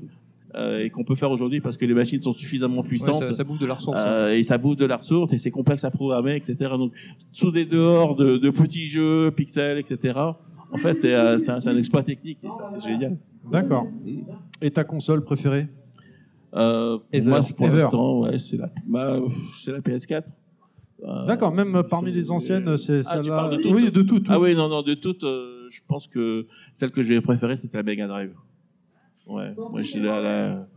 euh, 0.54 0.84
et 0.84 0.90
qu'on 0.90 1.04
peut 1.04 1.14
faire 1.16 1.30
aujourd'hui 1.30 1.60
parce 1.60 1.76
que 1.76 1.84
les 1.86 1.94
machines 1.94 2.20
sont 2.22 2.32
suffisamment 2.32 2.82
Ouais, 2.82 2.88
puissantes. 2.88 3.22
ça, 3.26 3.32
ça 3.32 3.44
bouffe 3.44 3.58
de 3.60 3.66
la 3.66 3.74
ressource. 3.74 3.96
hein. 3.96 4.04
Euh, 4.06 4.34
et 4.34 4.42
ça 4.42 4.58
bouffe 4.58 4.76
de 4.76 4.86
la 4.86 4.96
ressource 4.96 5.32
et 5.32 5.38
c'est 5.38 5.50
complexe 5.50 5.84
à 5.84 5.90
programmer, 5.90 6.34
etc. 6.36 6.56
Donc, 6.76 6.92
sous 7.32 7.50
des 7.52 7.64
dehors 7.64 8.16
de, 8.16 8.38
de 8.38 8.50
petits 8.50 8.86
jeux, 8.88 9.30
pixels, 9.30 9.78
etc. 9.78 10.14
En 10.70 10.78
fait, 10.78 10.94
c'est 10.94 11.14
euh, 11.14 11.38
c'est 11.38 11.50
un, 11.50 11.76
exploit 11.76 12.02
technique 12.02 12.38
et 12.42 12.50
ça, 12.50 12.64
c'est 12.66 12.86
génial. 12.88 13.16
D'accord. 13.50 13.86
Et 14.60 14.70
ta 14.70 14.84
console 14.84 15.24
préférée? 15.24 15.68
Euh, 16.54 16.98
pour 16.98 17.06
Ever. 17.12 17.28
moi, 17.28 17.42
c'est 17.42 17.54
pour 17.54 17.68
l'instant, 17.68 18.20
ouais, 18.20 18.38
c'est 18.38 18.56
la, 18.56 18.70
ma- 18.86 19.20
c'est 19.54 19.72
la 19.72 19.80
PS4. 19.80 20.24
Euh, 21.04 21.26
D'accord, 21.26 21.52
même 21.52 21.82
parmi 21.88 22.10
les 22.10 22.30
anciennes, 22.30 22.76
c'est 22.76 23.02
Ah, 23.06 23.18
tu 23.18 23.24
celle-là. 23.24 23.36
parles 23.36 23.56
de 23.56 23.62
toutes 23.62 23.72
Oui, 23.72 23.90
de 23.90 24.02
toutes. 24.02 24.26
Ah 24.28 24.40
oui, 24.40 24.54
non, 24.56 24.68
non, 24.68 24.82
de 24.82 24.94
toutes, 24.94 25.24
euh, 25.24 25.68
je 25.70 25.80
pense 25.86 26.06
que 26.06 26.46
celle 26.74 26.90
que 26.90 27.02
j'ai 27.02 27.20
préférée, 27.20 27.56
c'était 27.56 27.76
la 27.76 27.82
Mega 27.82 28.08
Drive. 28.08 28.32
Ouais, 29.26 29.50
moi 29.70 29.82
j'ai 29.82 30.00
la, 30.00 30.22
la, 30.22 30.68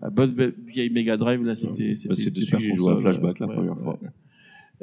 la 0.00 0.10
bonne 0.10 0.34
vieille 0.66 0.90
Mega 0.90 1.16
Drive, 1.16 1.42
là, 1.44 1.54
c'était. 1.54 1.94
Bah, 2.08 2.14
c'est 2.16 2.30
dessus 2.30 2.56
que 2.56 2.60
j'ai 2.60 2.74
joué 2.74 2.92
à 2.92 2.96
Flashback 2.96 3.38
la 3.38 3.46
ouais, 3.46 3.54
première 3.54 3.76
ouais. 3.76 3.82
fois. 3.82 3.98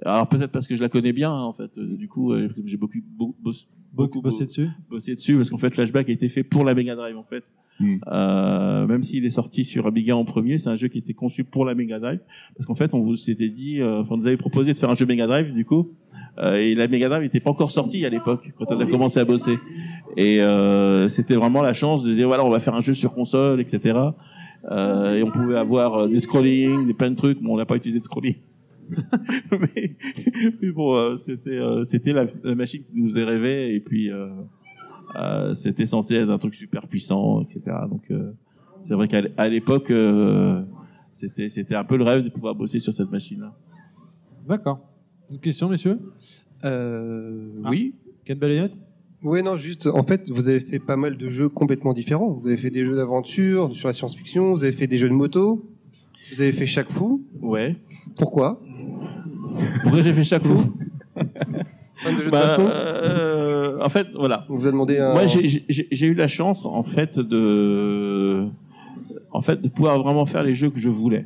Alors 0.03 0.27
peut-être 0.29 0.51
parce 0.51 0.67
que 0.67 0.75
je 0.75 0.81
la 0.81 0.89
connais 0.89 1.13
bien, 1.13 1.31
hein, 1.31 1.41
en 1.43 1.53
fait. 1.53 1.77
Du 1.79 2.07
coup, 2.07 2.33
j'ai 2.65 2.77
beaucoup, 2.77 2.99
beaucoup, 3.17 3.35
Beaucoup 3.95 4.21
bossé 4.21 4.45
dessus. 4.45 4.67
bossé 4.89 5.15
dessus, 5.15 5.35
parce 5.35 5.49
qu'en 5.49 5.57
fait, 5.57 5.73
Flashback 5.73 6.09
a 6.09 6.11
été 6.11 6.29
fait 6.29 6.43
pour 6.43 6.63
la 6.65 6.73
Mega 6.73 6.95
Drive, 6.95 7.17
en 7.17 7.23
fait. 7.23 7.43
Hmm. 7.79 7.97
Euh, 8.07 8.87
même 8.87 9.03
s'il 9.03 9.25
est 9.25 9.31
sorti 9.31 9.65
sur 9.65 9.85
Amiga 9.85 10.15
en 10.15 10.23
premier, 10.23 10.57
c'est 10.57 10.69
un 10.69 10.77
jeu 10.77 10.87
qui 10.87 10.97
était 10.97 11.13
conçu 11.13 11.43
pour 11.43 11.65
la 11.65 11.75
Mega 11.75 11.99
Drive, 11.99 12.19
parce 12.55 12.65
qu'en 12.65 12.75
fait, 12.75 12.93
on 12.93 13.01
vous 13.01 13.15
s'était 13.17 13.49
dit, 13.49 13.81
euh, 13.81 14.01
enfin, 14.01 14.15
on 14.15 14.17
nous 14.17 14.27
avait 14.27 14.37
proposé 14.37 14.73
de 14.73 14.77
faire 14.77 14.89
un 14.89 14.95
jeu 14.95 15.05
Mega 15.05 15.27
Drive, 15.27 15.53
du 15.53 15.65
coup, 15.65 15.93
euh, 16.39 16.55
et 16.55 16.75
la 16.75 16.87
Mega 16.87 17.09
Drive 17.09 17.23
n'était 17.23 17.39
pas 17.39 17.49
encore 17.49 17.71
sortie 17.71 18.05
à 18.05 18.09
l'époque 18.09 18.51
quand 18.57 18.65
on 18.69 18.79
a 18.79 18.85
commencé 18.85 19.19
à 19.19 19.25
bosser. 19.25 19.57
Et 20.17 20.41
euh, 20.41 21.09
c'était 21.09 21.35
vraiment 21.35 21.61
la 21.61 21.73
chance 21.73 22.03
de 22.03 22.13
dire, 22.13 22.27
voilà, 22.27 22.45
on 22.45 22.49
va 22.49 22.59
faire 22.59 22.75
un 22.75 22.81
jeu 22.81 22.93
sur 22.93 23.13
console, 23.13 23.61
etc. 23.61 23.99
Euh, 24.71 25.15
et 25.15 25.23
on 25.23 25.31
pouvait 25.31 25.57
avoir 25.57 25.95
euh, 25.95 26.07
des 26.07 26.19
scrolling, 26.19 26.85
des 26.85 26.93
plein 26.93 27.11
de 27.11 27.15
trucs. 27.15 27.41
Bon, 27.41 27.53
on 27.53 27.57
n'a 27.57 27.65
pas 27.65 27.75
utilisé 27.75 27.99
de 27.99 28.05
scrolling. 28.05 28.35
mais, 29.51 29.95
mais 30.61 30.71
bon, 30.71 30.95
euh, 30.95 31.17
c'était 31.17 31.57
euh, 31.57 31.83
c'était 31.83 32.13
la, 32.13 32.25
la 32.43 32.55
machine 32.55 32.83
qui 32.83 33.01
nous 33.01 33.09
faisait 33.09 33.23
rêver 33.23 33.73
et 33.75 33.79
puis 33.79 34.11
euh, 34.11 34.29
euh, 35.15 35.53
c'était 35.55 35.85
censé 35.85 36.15
être 36.15 36.29
un 36.29 36.37
truc 36.37 36.53
super 36.53 36.87
puissant, 36.87 37.41
etc. 37.41 37.61
Donc 37.89 38.03
euh, 38.11 38.31
c'est 38.81 38.93
vrai 38.93 39.07
qu'à 39.07 39.47
l'époque 39.49 39.91
euh, 39.91 40.63
c'était 41.11 41.49
c'était 41.49 41.75
un 41.75 41.83
peu 41.83 41.97
le 41.97 42.03
rêve 42.03 42.23
de 42.23 42.29
pouvoir 42.29 42.55
bosser 42.55 42.79
sur 42.79 42.93
cette 42.93 43.11
machine-là. 43.11 43.55
D'accord. 44.47 44.79
Une 45.31 45.39
question, 45.39 45.69
messieurs? 45.69 45.99
Euh, 46.63 47.49
Ah. 47.63 47.69
Oui. 47.71 47.95
Ken 48.25 48.37
Balayette 48.37 48.73
Ouais, 49.23 49.41
non, 49.41 49.55
juste, 49.57 49.87
en 49.87 50.03
fait, 50.03 50.29
vous 50.29 50.49
avez 50.49 50.59
fait 50.59 50.77
pas 50.77 50.97
mal 50.97 51.17
de 51.17 51.27
jeux 51.27 51.49
complètement 51.49 51.93
différents. 51.93 52.29
Vous 52.33 52.45
avez 52.47 52.57
fait 52.57 52.69
des 52.69 52.83
jeux 52.83 52.95
d'aventure, 52.95 53.75
sur 53.75 53.87
la 53.87 53.93
science-fiction, 53.93 54.51
vous 54.51 54.63
avez 54.63 54.71
fait 54.73 54.85
des 54.85 54.99
jeux 54.99 55.09
de 55.09 55.15
moto, 55.15 55.65
vous 56.31 56.41
avez 56.41 56.51
fait 56.51 56.65
chaque 56.65 56.89
fou. 56.91 57.23
Ouais. 57.41 57.75
Pourquoi 58.17 58.59
Pourquoi 59.83 60.01
j'ai 60.01 60.13
fait 60.13 60.23
chaque 60.23 60.43
fou 60.43 60.73
Fan 61.95 62.15
de 62.17 62.29
Bah, 62.29 62.55
euh, 62.59 63.79
En 63.81 63.89
fait, 63.89 64.07
voilà. 64.15 64.45
On 64.49 64.55
vous 64.55 64.67
a 64.67 64.71
demandé 64.71 64.97
un. 64.99 65.13
Moi, 65.13 65.27
j'ai- 65.27 66.05
eu 66.05 66.13
la 66.13 66.27
chance, 66.27 66.65
en 66.65 66.83
fait, 66.83 67.19
de, 67.19 68.47
en 69.31 69.41
fait, 69.41 69.61
de 69.61 69.69
pouvoir 69.69 69.97
vraiment 69.99 70.25
faire 70.25 70.43
les 70.43 70.55
jeux 70.55 70.69
que 70.69 70.79
je 70.79 70.89
voulais. 70.89 71.25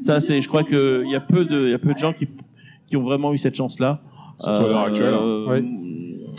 Ça, 0.00 0.20
c'est, 0.20 0.40
je 0.42 0.48
crois 0.48 0.64
que 0.64 1.02
il 1.04 1.10
y 1.10 1.14
a 1.16 1.20
peu 1.20 1.44
de, 1.44 1.66
il 1.66 1.70
y 1.70 1.74
a 1.74 1.78
peu 1.78 1.92
de 1.94 1.98
gens 1.98 2.12
qui, 2.12 2.26
qui 2.86 2.96
ont 2.96 3.02
vraiment 3.02 3.32
eu 3.32 3.38
cette 3.38 3.54
chance-là. 3.56 4.00
Surtout 4.38 4.64
à 4.64 4.68
l'heure 4.68 4.78
actuelle, 4.86 5.14
hein. 5.14 5.20
euh, 5.22 5.62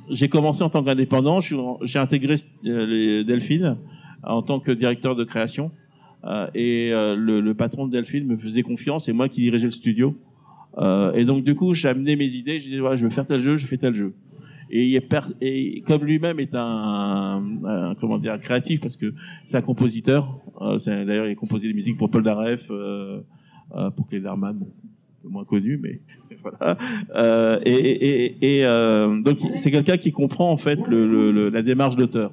J'ai 0.09 0.27
commencé 0.27 0.63
en 0.63 0.69
tant 0.69 0.83
qu'indépendant. 0.83 1.39
J'ai 1.39 1.99
intégré 1.99 2.35
euh, 2.65 2.85
les 2.87 3.23
Delphines 3.23 3.77
en 4.23 4.41
tant 4.41 4.59
que 4.59 4.71
directeur 4.71 5.15
de 5.15 5.23
création. 5.23 5.71
Euh, 6.26 6.47
et 6.53 6.89
euh, 6.93 7.15
le, 7.15 7.41
le 7.41 7.53
patron 7.55 7.88
de 7.88 7.91
Delphine 7.91 8.26
me 8.28 8.38
faisait 8.38 8.61
confiance, 8.61 9.05
c'est 9.05 9.13
moi 9.13 9.28
qui 9.30 9.41
dirigeais 9.41 9.65
le 9.65 9.72
studio. 9.72 10.15
Euh, 10.78 11.11
et 11.13 11.26
donc 11.26 11.43
du 11.43 11.55
coup, 11.55 11.74
j'amenais 11.74 12.15
mes 12.15 12.26
idées, 12.28 12.59
je 12.59 12.65
disais 12.65 12.80
voilà, 12.80 12.95
je 12.95 13.03
veux 13.03 13.09
faire 13.09 13.26
tel 13.26 13.41
jeu, 13.41 13.57
je 13.57 13.65
fais 13.65 13.78
tel 13.78 13.93
jeu. 13.95 14.13
Et, 14.69 14.86
il 14.88 14.95
est 14.95 15.13
et 15.41 15.82
comme 15.82 16.05
lui-même 16.05 16.39
est 16.39 16.55
un, 16.55 17.43
un- 17.65 17.95
comment 17.99 18.17
dire 18.17 18.39
créatif 18.39 18.80
parce 18.80 18.95
que 18.95 19.13
c'est 19.45 19.57
un 19.57 19.61
compositeur. 19.61 20.39
D'ailleurs, 20.86 21.26
il 21.28 21.32
a 21.32 21.36
composé 21.36 21.67
des 21.67 21.74
musiques 21.74 21.97
pour 21.97 22.09
Paul 22.09 22.24
Daref, 22.24 22.72
pour 23.97 24.07
Cléderman, 24.07 24.59
peu 25.22 25.28
moins 25.28 25.43
connu, 25.43 25.78
mais 25.82 25.99
voilà. 26.41 26.78
Euh, 27.15 27.59
et 27.65 27.72
et, 27.74 28.26
et, 28.26 28.57
et, 28.59 28.65
euh, 28.65 29.22
donc 29.22 29.39
c'est 29.55 29.72
quelqu'un 29.72 29.97
qui 29.97 30.11
comprend 30.13 30.49
en 30.51 30.57
fait 30.57 30.80
le, 30.88 31.05
le- 31.05 31.32
le- 31.32 31.49
la 31.49 31.63
démarche 31.63 31.95
d'auteur. 31.97 32.32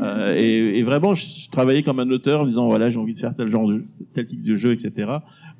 Euh, 0.00 0.34
et, 0.34 0.82
vraiment, 0.82 1.14
je, 1.14 1.48
travaillais 1.50 1.82
comme 1.82 2.00
un 2.00 2.10
auteur 2.10 2.42
en 2.42 2.46
disant 2.46 2.66
voilà, 2.66 2.90
j'ai 2.90 2.98
envie 2.98 3.14
de 3.14 3.18
faire 3.18 3.34
tel 3.34 3.48
genre 3.48 3.68
de 3.68 3.82
tel 4.14 4.26
type 4.26 4.42
de 4.42 4.56
jeu, 4.56 4.72
etc. 4.72 5.10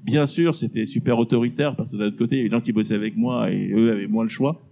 Bien 0.04 0.26
sûr, 0.26 0.54
c'était 0.54 0.86
super 0.86 1.18
autoritaire 1.18 1.76
parce 1.76 1.92
que 1.92 1.96
d'un 1.96 2.06
autre 2.06 2.16
côté, 2.16 2.36
il 2.36 2.38
y 2.38 2.40
avait 2.42 2.48
des 2.48 2.56
gens 2.56 2.62
qui 2.62 2.72
bossaient 2.72 2.94
avec 2.94 3.16
moi 3.16 3.50
et 3.50 3.72
eux 3.74 3.90
avaient 3.90 4.06
moins 4.06 4.24
le 4.24 4.30
choix. 4.30 4.62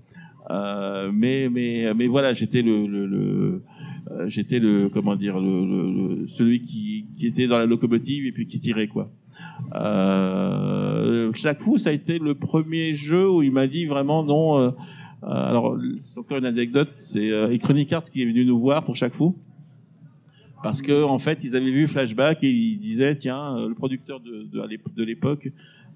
Euh, 0.51 1.11
mais 1.13 1.49
mais 1.51 1.93
mais 1.95 2.07
voilà, 2.07 2.33
j'étais 2.33 2.63
le, 2.63 3.63
euh, 4.11 4.29
j'étais 4.29 4.61
le 4.61 4.89
comment 4.89 5.17
dire 5.17 5.35
celui 6.29 6.63
qui, 6.63 7.07
qui 7.17 7.27
était 7.27 7.49
dans 7.49 7.59
la 7.59 7.67
locomotive 7.67 8.27
et 8.27 8.33
puis 8.33 8.47
qui 8.47 8.61
tirait 8.61 8.87
quoi. 8.87 9.11
Euh, 9.75 11.33
chaque 11.35 11.61
fou, 11.61 11.79
ça 11.79 11.91
a 11.91 11.93
été 11.93 12.19
le 12.19 12.35
premier 12.35 12.95
jeu 12.95 13.29
où 13.29 13.43
il 13.43 13.53
m'a 13.53 13.67
dit 13.67 13.87
vraiment 13.87 14.25
non. 14.25 14.75
Euh, 15.27 15.31
euh, 15.31 15.51
alors 15.51 15.79
c'est 15.97 16.21
encore 16.21 16.39
une 16.39 16.47
anecdote, 16.47 16.91
c'est 16.99 17.31
euh, 17.33 17.49
Electronic 17.49 17.93
Arts 17.93 18.05
qui 18.05 18.23
est 18.23 18.27
venu 18.27 18.45
nous 18.45 18.59
voir 18.59 18.85
pour 18.85 18.97
chaque 18.97 19.15
fou. 19.15 19.37
Parce 20.63 20.83
que 20.83 21.05
en 21.05 21.19
fait 21.19 21.45
ils 21.45 21.55
avaient 21.55 21.71
vu 21.71 21.87
Flashback 21.87 22.43
et 22.43 22.51
ils 22.51 22.79
disaient 22.79 23.17
tiens 23.17 23.57
euh, 23.57 23.69
le 23.69 23.75
producteur 23.75 24.21
de, 24.21 24.49
de, 24.51 25.05
l'époque 25.05 25.49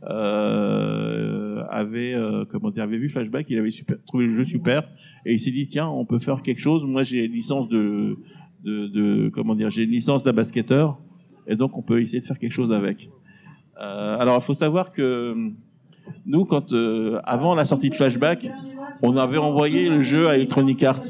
euh, 0.04 1.64
avait 1.70 2.14
euh, 2.14 2.44
comment 2.44 2.70
dire 2.70 2.84
avait 2.84 2.98
vu 2.98 3.08
Flashback 3.08 3.48
il 3.50 3.58
avait 3.58 3.72
trouvé 4.06 4.26
le 4.26 4.34
jeu 4.34 4.44
super 4.44 4.88
et 5.26 5.34
il 5.34 5.40
s'est 5.40 5.50
dit 5.50 5.66
tiens 5.66 5.88
on 5.88 6.04
peut 6.04 6.18
faire 6.18 6.42
quelque 6.42 6.60
chose. 6.60 6.84
Moi 6.84 7.02
j'ai 7.02 7.24
une 7.24 7.32
licence 7.32 7.68
de, 7.68 8.18
de, 8.62 8.86
de 8.86 9.28
comment 9.30 9.54
dire 9.54 9.70
j'ai 9.70 9.84
une 9.84 9.90
licence 9.90 10.22
d'un 10.22 10.34
basketteur 10.34 10.98
et 11.46 11.56
donc 11.56 11.76
on 11.76 11.82
peut 11.82 12.00
essayer 12.00 12.20
de 12.20 12.26
faire 12.26 12.38
quelque 12.38 12.52
chose 12.52 12.72
avec. 12.72 13.10
Euh, 13.80 14.18
alors 14.18 14.36
il 14.36 14.44
faut 14.44 14.54
savoir 14.54 14.92
que 14.92 15.52
nous 16.26 16.44
quand 16.44 16.72
euh, 16.72 17.18
avant 17.24 17.54
la 17.54 17.64
sortie 17.64 17.90
de 17.90 17.94
Flashback 17.94 18.50
on 19.02 19.16
avait 19.16 19.38
envoyé 19.38 19.88
le 19.88 20.02
jeu 20.02 20.28
à 20.28 20.36
Electronic 20.36 20.82
Arts 20.82 21.00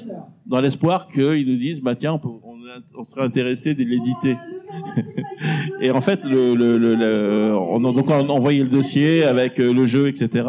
dans 0.47 0.61
l'espoir 0.61 1.07
qu'ils 1.09 1.47
nous 1.49 1.57
disent 1.57 1.81
bah 1.81 1.95
tiens 1.95 2.15
on, 2.15 2.19
peut- 2.19 2.29
on, 2.43 2.57
on 2.99 3.05
serait 3.05 3.23
intéressé 3.25 3.75
de 3.75 3.83
l'éditer 3.85 4.37
et 5.81 5.91
en 5.91 6.01
fait 6.01 6.21
le, 6.25 6.55
le, 6.55 6.79
le, 6.79 6.95
le- 6.95 7.55
on 7.57 7.85
a 7.85 7.93
donc 7.93 8.09
on 8.09 8.13
a 8.13 8.33
envoyé 8.33 8.63
le 8.63 8.69
dossier 8.69 9.25
avec 9.25 9.59
euh, 9.61 9.73
le 9.73 9.87
jeu 9.87 10.09
etc 10.09 10.45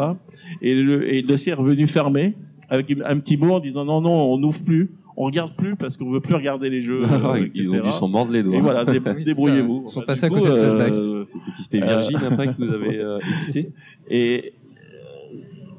et 0.60 0.74
le, 0.74 1.12
et 1.12 1.22
le 1.22 1.28
dossier 1.28 1.52
est 1.52 1.56
revenu 1.56 1.86
fermé 1.86 2.34
avec 2.68 2.94
un 3.04 3.18
petit 3.18 3.36
mot 3.36 3.54
en 3.54 3.60
disant 3.60 3.84
non 3.84 4.00
non 4.00 4.12
on 4.32 4.38
n'ouvre 4.38 4.60
plus 4.60 4.90
on 5.16 5.24
regarde 5.26 5.54
plus 5.56 5.76
parce 5.76 5.96
qu'on 5.98 6.10
veut 6.10 6.20
plus 6.20 6.34
regarder 6.34 6.70
les 6.70 6.80
jeux 6.82 7.02
euh, 7.12 7.46
Ils 7.54 7.68
ont 7.70 7.82
dû 7.84 7.90
s'en 7.92 8.08
mordre 8.08 8.32
les 8.32 8.42
doigts. 8.42 8.56
et 8.56 8.60
voilà 8.60 8.84
dé- 8.84 8.98
Oui, 9.04 9.12
c'est 9.18 9.24
débrouillez-vous. 9.24 9.84
Ils 9.86 9.92
sont 9.92 10.00
passés 10.02 10.24
à 10.26 10.28
côté 10.30 10.48
de 10.48 10.54
Flashback. 10.54 10.92
euh, 10.92 11.24
C'était 11.26 11.52
qui 11.56 11.62
C'était 11.62 11.80
Virgin 11.80 12.16
après 12.30 12.46
que 12.48 12.52
vous 12.64 12.72
avez 12.72 12.98
euh, 12.98 13.18
édité 13.50 13.72
et 14.08 14.52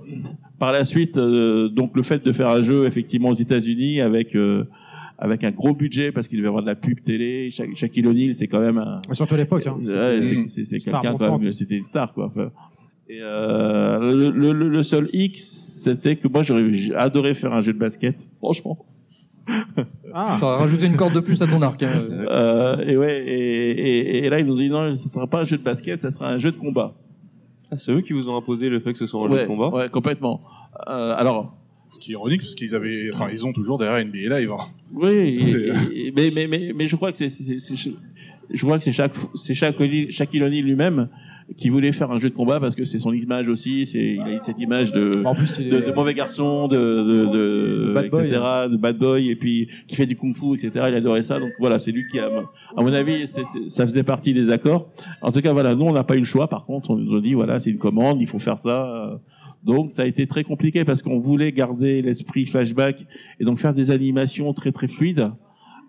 euh, 0.07 0.15
par 0.59 0.71
la 0.71 0.85
suite, 0.85 1.17
euh, 1.17 1.67
donc 1.69 1.95
le 1.95 2.03
fait 2.03 2.23
de 2.25 2.31
faire 2.31 2.49
un 2.49 2.61
jeu 2.61 2.85
effectivement 2.85 3.29
aux 3.29 3.33
États-Unis 3.33 4.01
avec 4.01 4.35
euh, 4.35 4.63
avec 5.17 5.43
un 5.43 5.51
gros 5.51 5.73
budget 5.73 6.11
parce 6.11 6.27
qu'il 6.27 6.37
devait 6.37 6.47
y 6.47 6.49
avoir 6.49 6.63
de 6.63 6.67
la 6.67 6.75
pub 6.75 7.01
télé. 7.01 7.49
Sha- 7.51 7.63
Shaquille 7.75 8.05
O'Neal, 8.07 8.33
c'est 8.35 8.47
quand 8.47 8.59
même 8.59 8.77
un, 8.77 9.01
Surtout 9.11 9.35
à 9.35 9.37
l'époque. 9.37 9.65
Hein. 9.67 9.77
C'est- 10.21 10.79
quelqu'un 10.79 11.11
quand 11.17 11.39
même, 11.39 11.51
c'était 11.51 11.77
une 11.77 11.83
star 11.83 12.13
quoi. 12.13 12.25
Enfin, 12.27 12.51
et 13.09 13.19
euh, 13.21 14.31
le, 14.31 14.53
le- 14.53 14.69
le 14.69 14.83
seul 14.83 15.09
X, 15.13 15.81
c'était 15.83 16.15
que 16.15 16.27
moi 16.27 16.43
j'aurais 16.43 16.71
j'ai 16.71 16.95
adoré 16.95 17.33
faire 17.33 17.53
un 17.53 17.61
jeu 17.61 17.73
de 17.73 17.79
basket, 17.79 18.27
franchement. 18.39 18.85
Ah, 20.15 20.37
Ça 20.39 20.45
aurait 20.45 20.57
rajouté 20.57 20.85
une 20.85 20.95
corde 20.95 21.15
de 21.15 21.19
plus 21.19 21.41
à 21.41 21.47
ton 21.47 21.61
arc. 21.63 21.81
hein. 21.81 21.89
Euh, 22.11 22.77
et 22.87 22.95
ouais, 22.97 23.23
et, 23.25 23.71
et- 23.71 24.25
et 24.25 24.29
là 24.29 24.39
ils 24.39 24.45
nous 24.45 24.53
ont 24.53 24.57
dit 24.57 24.69
non, 24.69 24.93
ce 24.95 25.09
sera 25.09 25.25
pas 25.27 25.41
un 25.41 25.45
jeu 25.45 25.57
de 25.57 25.63
basket, 25.63 26.01
ça 26.03 26.11
sera 26.11 26.29
un 26.31 26.37
jeu 26.37 26.51
de 26.51 26.55
combat. 26.57 26.93
Ah, 27.73 27.77
C'est 27.77 27.91
eux 27.91 28.01
qui 28.01 28.13
vous 28.13 28.29
ont 28.29 28.37
imposé 28.37 28.69
le 28.69 28.79
fait 28.79 28.91
que 28.93 28.99
ce 28.99 29.05
soit 29.07 29.21
un 29.21 29.29
ouais, 29.29 29.37
jeu 29.37 29.43
de 29.43 29.47
combat 29.47 29.69
ouais, 29.69 29.89
complètement. 29.89 30.41
Euh, 30.87 31.13
alors 31.17 31.55
Ce 31.91 31.99
qui 31.99 32.11
est 32.11 32.13
ironique, 32.13 32.41
parce 32.41 32.55
qu'ils 32.55 32.75
avaient, 32.75 33.09
enfin, 33.13 33.29
ils 33.31 33.45
ont 33.45 33.53
toujours 33.53 33.77
derrière 33.77 34.03
NBA 34.05 34.39
Live. 34.39 34.51
hein. 34.51 34.65
Oui, 34.93 35.09
et- 35.11 35.71
et- 36.07 36.11
mais, 36.15 36.31
mais, 36.33 36.47
mais, 36.47 36.71
mais 36.75 36.87
je 36.87 36.95
crois 36.95 37.11
que 37.11 37.17
c'est, 37.17 37.29
je 37.29 38.61
crois 38.65 38.77
que 38.77 38.83
c'est 38.83 38.91
chaque, 38.91 39.13
c'est 39.35 39.55
chaque, 39.55 39.75
Shaquille 40.09 40.43
O'Neal 40.43 40.63
lui-même 40.63 41.09
qui 41.57 41.69
voulait 41.69 41.91
faire 41.91 42.11
un 42.11 42.19
jeu 42.19 42.29
de 42.29 42.35
combat 42.35 42.59
parce 42.59 42.75
que 42.75 42.85
c'est 42.85 42.99
son 42.99 43.13
image 43.13 43.47
aussi, 43.47 43.85
c'est, 43.85 44.13
il 44.15 44.21
a 44.21 44.41
cette 44.41 44.59
image 44.59 44.91
de, 44.91 45.23
en 45.25 45.35
plus, 45.35 45.57
il 45.59 45.69
de, 45.69 45.93
mauvais 45.93 46.13
garçon, 46.13 46.67
de, 46.67 46.77
de, 46.77 47.25
de 47.25 47.93
Bad 47.93 48.09
boy, 48.09 48.25
etc., 48.27 48.41
de 48.71 48.77
bad 48.77 48.97
boy, 48.97 49.29
et 49.29 49.35
puis 49.35 49.69
qui 49.87 49.95
fait 49.95 50.05
du 50.05 50.15
kung-fu, 50.15 50.53
etc. 50.53 50.85
Il 50.89 50.95
adorait 50.95 51.23
ça, 51.23 51.39
donc 51.39 51.51
voilà, 51.59 51.79
c'est 51.79 51.91
lui 51.91 52.05
qui 52.07 52.19
a, 52.19 52.29
à 52.77 52.81
mon 52.81 52.93
avis, 52.93 53.27
ça 53.27 53.87
faisait 53.87 54.03
partie 54.03 54.33
des 54.33 54.51
accords. 54.51 54.89
En 55.21 55.31
tout 55.31 55.41
cas, 55.41 55.53
voilà, 55.53 55.75
nous 55.75 55.85
on 55.85 55.93
n'a 55.93 56.03
pas 56.03 56.15
eu 56.15 56.19
le 56.19 56.25
choix. 56.25 56.47
Par 56.47 56.65
contre, 56.65 56.91
on 56.91 56.95
nous 56.95 57.17
a 57.17 57.21
dit 57.21 57.33
voilà, 57.33 57.59
c'est 57.59 57.71
une 57.71 57.77
commande, 57.77 58.21
il 58.21 58.27
faut 58.27 58.39
faire 58.39 58.59
ça. 58.59 59.19
Donc 59.63 59.91
ça 59.91 60.01
a 60.01 60.05
été 60.05 60.27
très 60.27 60.43
compliqué 60.43 60.83
parce 60.83 61.01
qu'on 61.01 61.19
voulait 61.19 61.51
garder 61.51 62.01
l'esprit 62.01 62.45
flashback 62.45 63.05
et 63.39 63.45
donc 63.45 63.59
faire 63.59 63.73
des 63.73 63.91
animations 63.91 64.53
très 64.53 64.71
très 64.71 64.87
fluides. 64.87 65.31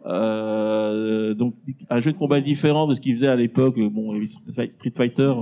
Euh, 0.07 1.35
donc 1.35 1.55
un 1.91 2.01
jeu 2.01 2.13
de 2.13 2.17
combat 2.17 2.41
différent 2.41 2.87
de 2.87 2.95
ce 2.95 3.01
qu'il 3.01 3.15
faisait 3.15 3.29
à 3.29 3.37
l'époque. 3.37 3.79
Bon, 3.93 4.15
Street 4.27 4.53
Fight- 4.53 4.73
Street 4.73 4.93
Fighter 4.97 5.33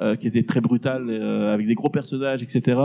euh, 0.00 0.16
qui 0.16 0.26
était 0.26 0.42
très 0.42 0.60
brutal 0.60 1.06
euh, 1.08 1.52
avec 1.54 1.66
des 1.66 1.74
gros 1.74 1.90
personnages, 1.90 2.42
etc. 2.42 2.80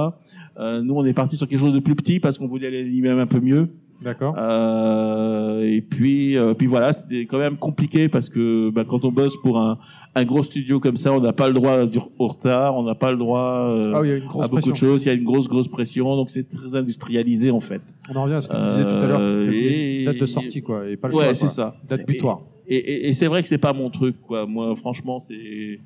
Euh, 0.60 0.82
nous, 0.84 0.94
on 0.96 1.04
est 1.06 1.14
parti 1.14 1.38
sur 1.38 1.48
quelque 1.48 1.60
chose 1.60 1.74
de 1.74 1.80
plus 1.80 1.96
petit 1.96 2.20
parce 2.20 2.38
qu'on 2.38 2.48
voulait 2.48 2.70
l'animer 2.72 3.10
un 3.10 3.28
peu 3.28 3.40
mieux. 3.40 3.70
D'accord. 4.02 4.36
Euh, 4.38 5.62
et 5.64 5.82
puis, 5.82 6.38
euh, 6.38 6.54
puis 6.54 6.68
voilà, 6.68 6.94
c'était 6.94 7.26
quand 7.26 7.40
même 7.40 7.58
compliqué 7.58 8.10
parce 8.10 8.30
que 8.30 8.70
bah, 8.70 8.84
quand 8.88 9.06
on 9.06 9.12
bosse 9.12 9.36
pour 9.42 9.60
un, 9.60 9.78
un 10.16 10.26
gros 10.26 10.44
studio 10.44 10.80
comme 10.80 10.98
ça, 10.98 11.12
on 11.14 11.20
n'a 11.22 11.34
pas 11.34 11.48
le 11.48 11.54
droit 11.54 11.78
au 12.20 12.28
retard, 12.28 12.76
on 12.78 12.84
n'a 12.84 12.96
pas 12.96 13.12
le 13.12 13.18
droit 13.18 13.70
euh, 13.70 13.94
Ah 13.96 14.02
oui, 14.02 14.22
à 14.42 14.48
beaucoup 14.48 14.72
de 14.72 14.76
choses. 14.78 15.04
Il 15.04 15.08
y 15.08 15.12
a 15.12 15.14
une 15.14 15.24
grosse, 15.24 15.48
grosse 15.48 15.68
pression, 15.68 16.16
donc 16.16 16.30
c'est 16.30 16.48
très 16.48 16.76
industrialisé 16.76 17.52
en 17.52 17.60
fait. 17.60 17.82
On 18.10 18.16
en 18.16 18.24
revient 18.24 18.36
à 18.36 18.42
ce 18.42 18.48
que 18.48 18.54
tu 18.54 18.70
disais 18.72 18.84
tout 18.84 18.90
à 19.04 19.08
l'heure. 19.08 19.20
Euh, 19.22 19.52
et- 19.52 20.06
Date 20.06 20.18
de 20.18 20.26
sortie, 20.26 20.62
quoi. 20.62 20.88
Et 20.88 20.98
pas 20.98 21.08
le 21.08 21.16
ouais, 21.16 21.34
c'est 21.34 21.48
ça. 21.48 21.76
Date 21.88 22.06
butoir. 22.06 22.42
Et, 22.68 22.76
et, 22.78 23.10
et 23.10 23.14
c'est 23.14 23.28
vrai 23.28 23.42
que 23.42 23.48
c'est 23.48 23.58
pas 23.58 23.74
mon 23.74 23.90
truc, 23.90 24.16
quoi. 24.22 24.46
Moi, 24.46 24.76
franchement, 24.76 25.20
c'est 25.20 25.80